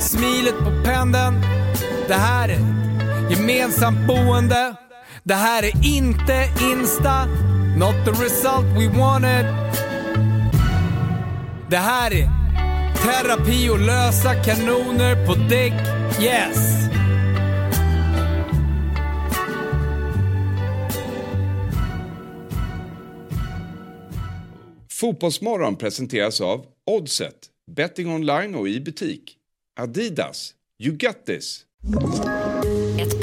smilet 0.00 0.58
på 0.58 0.70
pendeln. 0.84 1.42
Det 2.08 2.14
här 2.14 2.48
är 2.48 2.60
gemensamt 3.30 4.06
boende. 4.06 4.74
Det 5.28 5.34
här 5.34 5.62
är 5.62 5.86
inte 5.86 6.48
Insta, 6.60 7.26
not 7.76 7.94
the 8.04 8.10
result 8.10 8.66
we 8.66 8.98
wanted. 8.98 9.46
Det 11.70 11.76
här 11.76 12.14
är 12.14 12.28
terapi 13.02 13.68
och 13.70 13.78
lösa 13.78 14.34
kanoner 14.34 15.26
på 15.26 15.34
däck, 15.34 15.72
yes. 16.22 16.88
Fotbollsmorgon 24.90 25.76
presenteras 25.76 26.40
av 26.40 26.66
Oddset, 26.86 27.46
betting 27.76 28.14
online 28.14 28.54
och 28.54 28.68
i 28.68 28.80
butik. 28.80 29.36
Adidas, 29.80 30.54
you 30.78 30.96
got 30.96 31.26
this. 31.26 31.64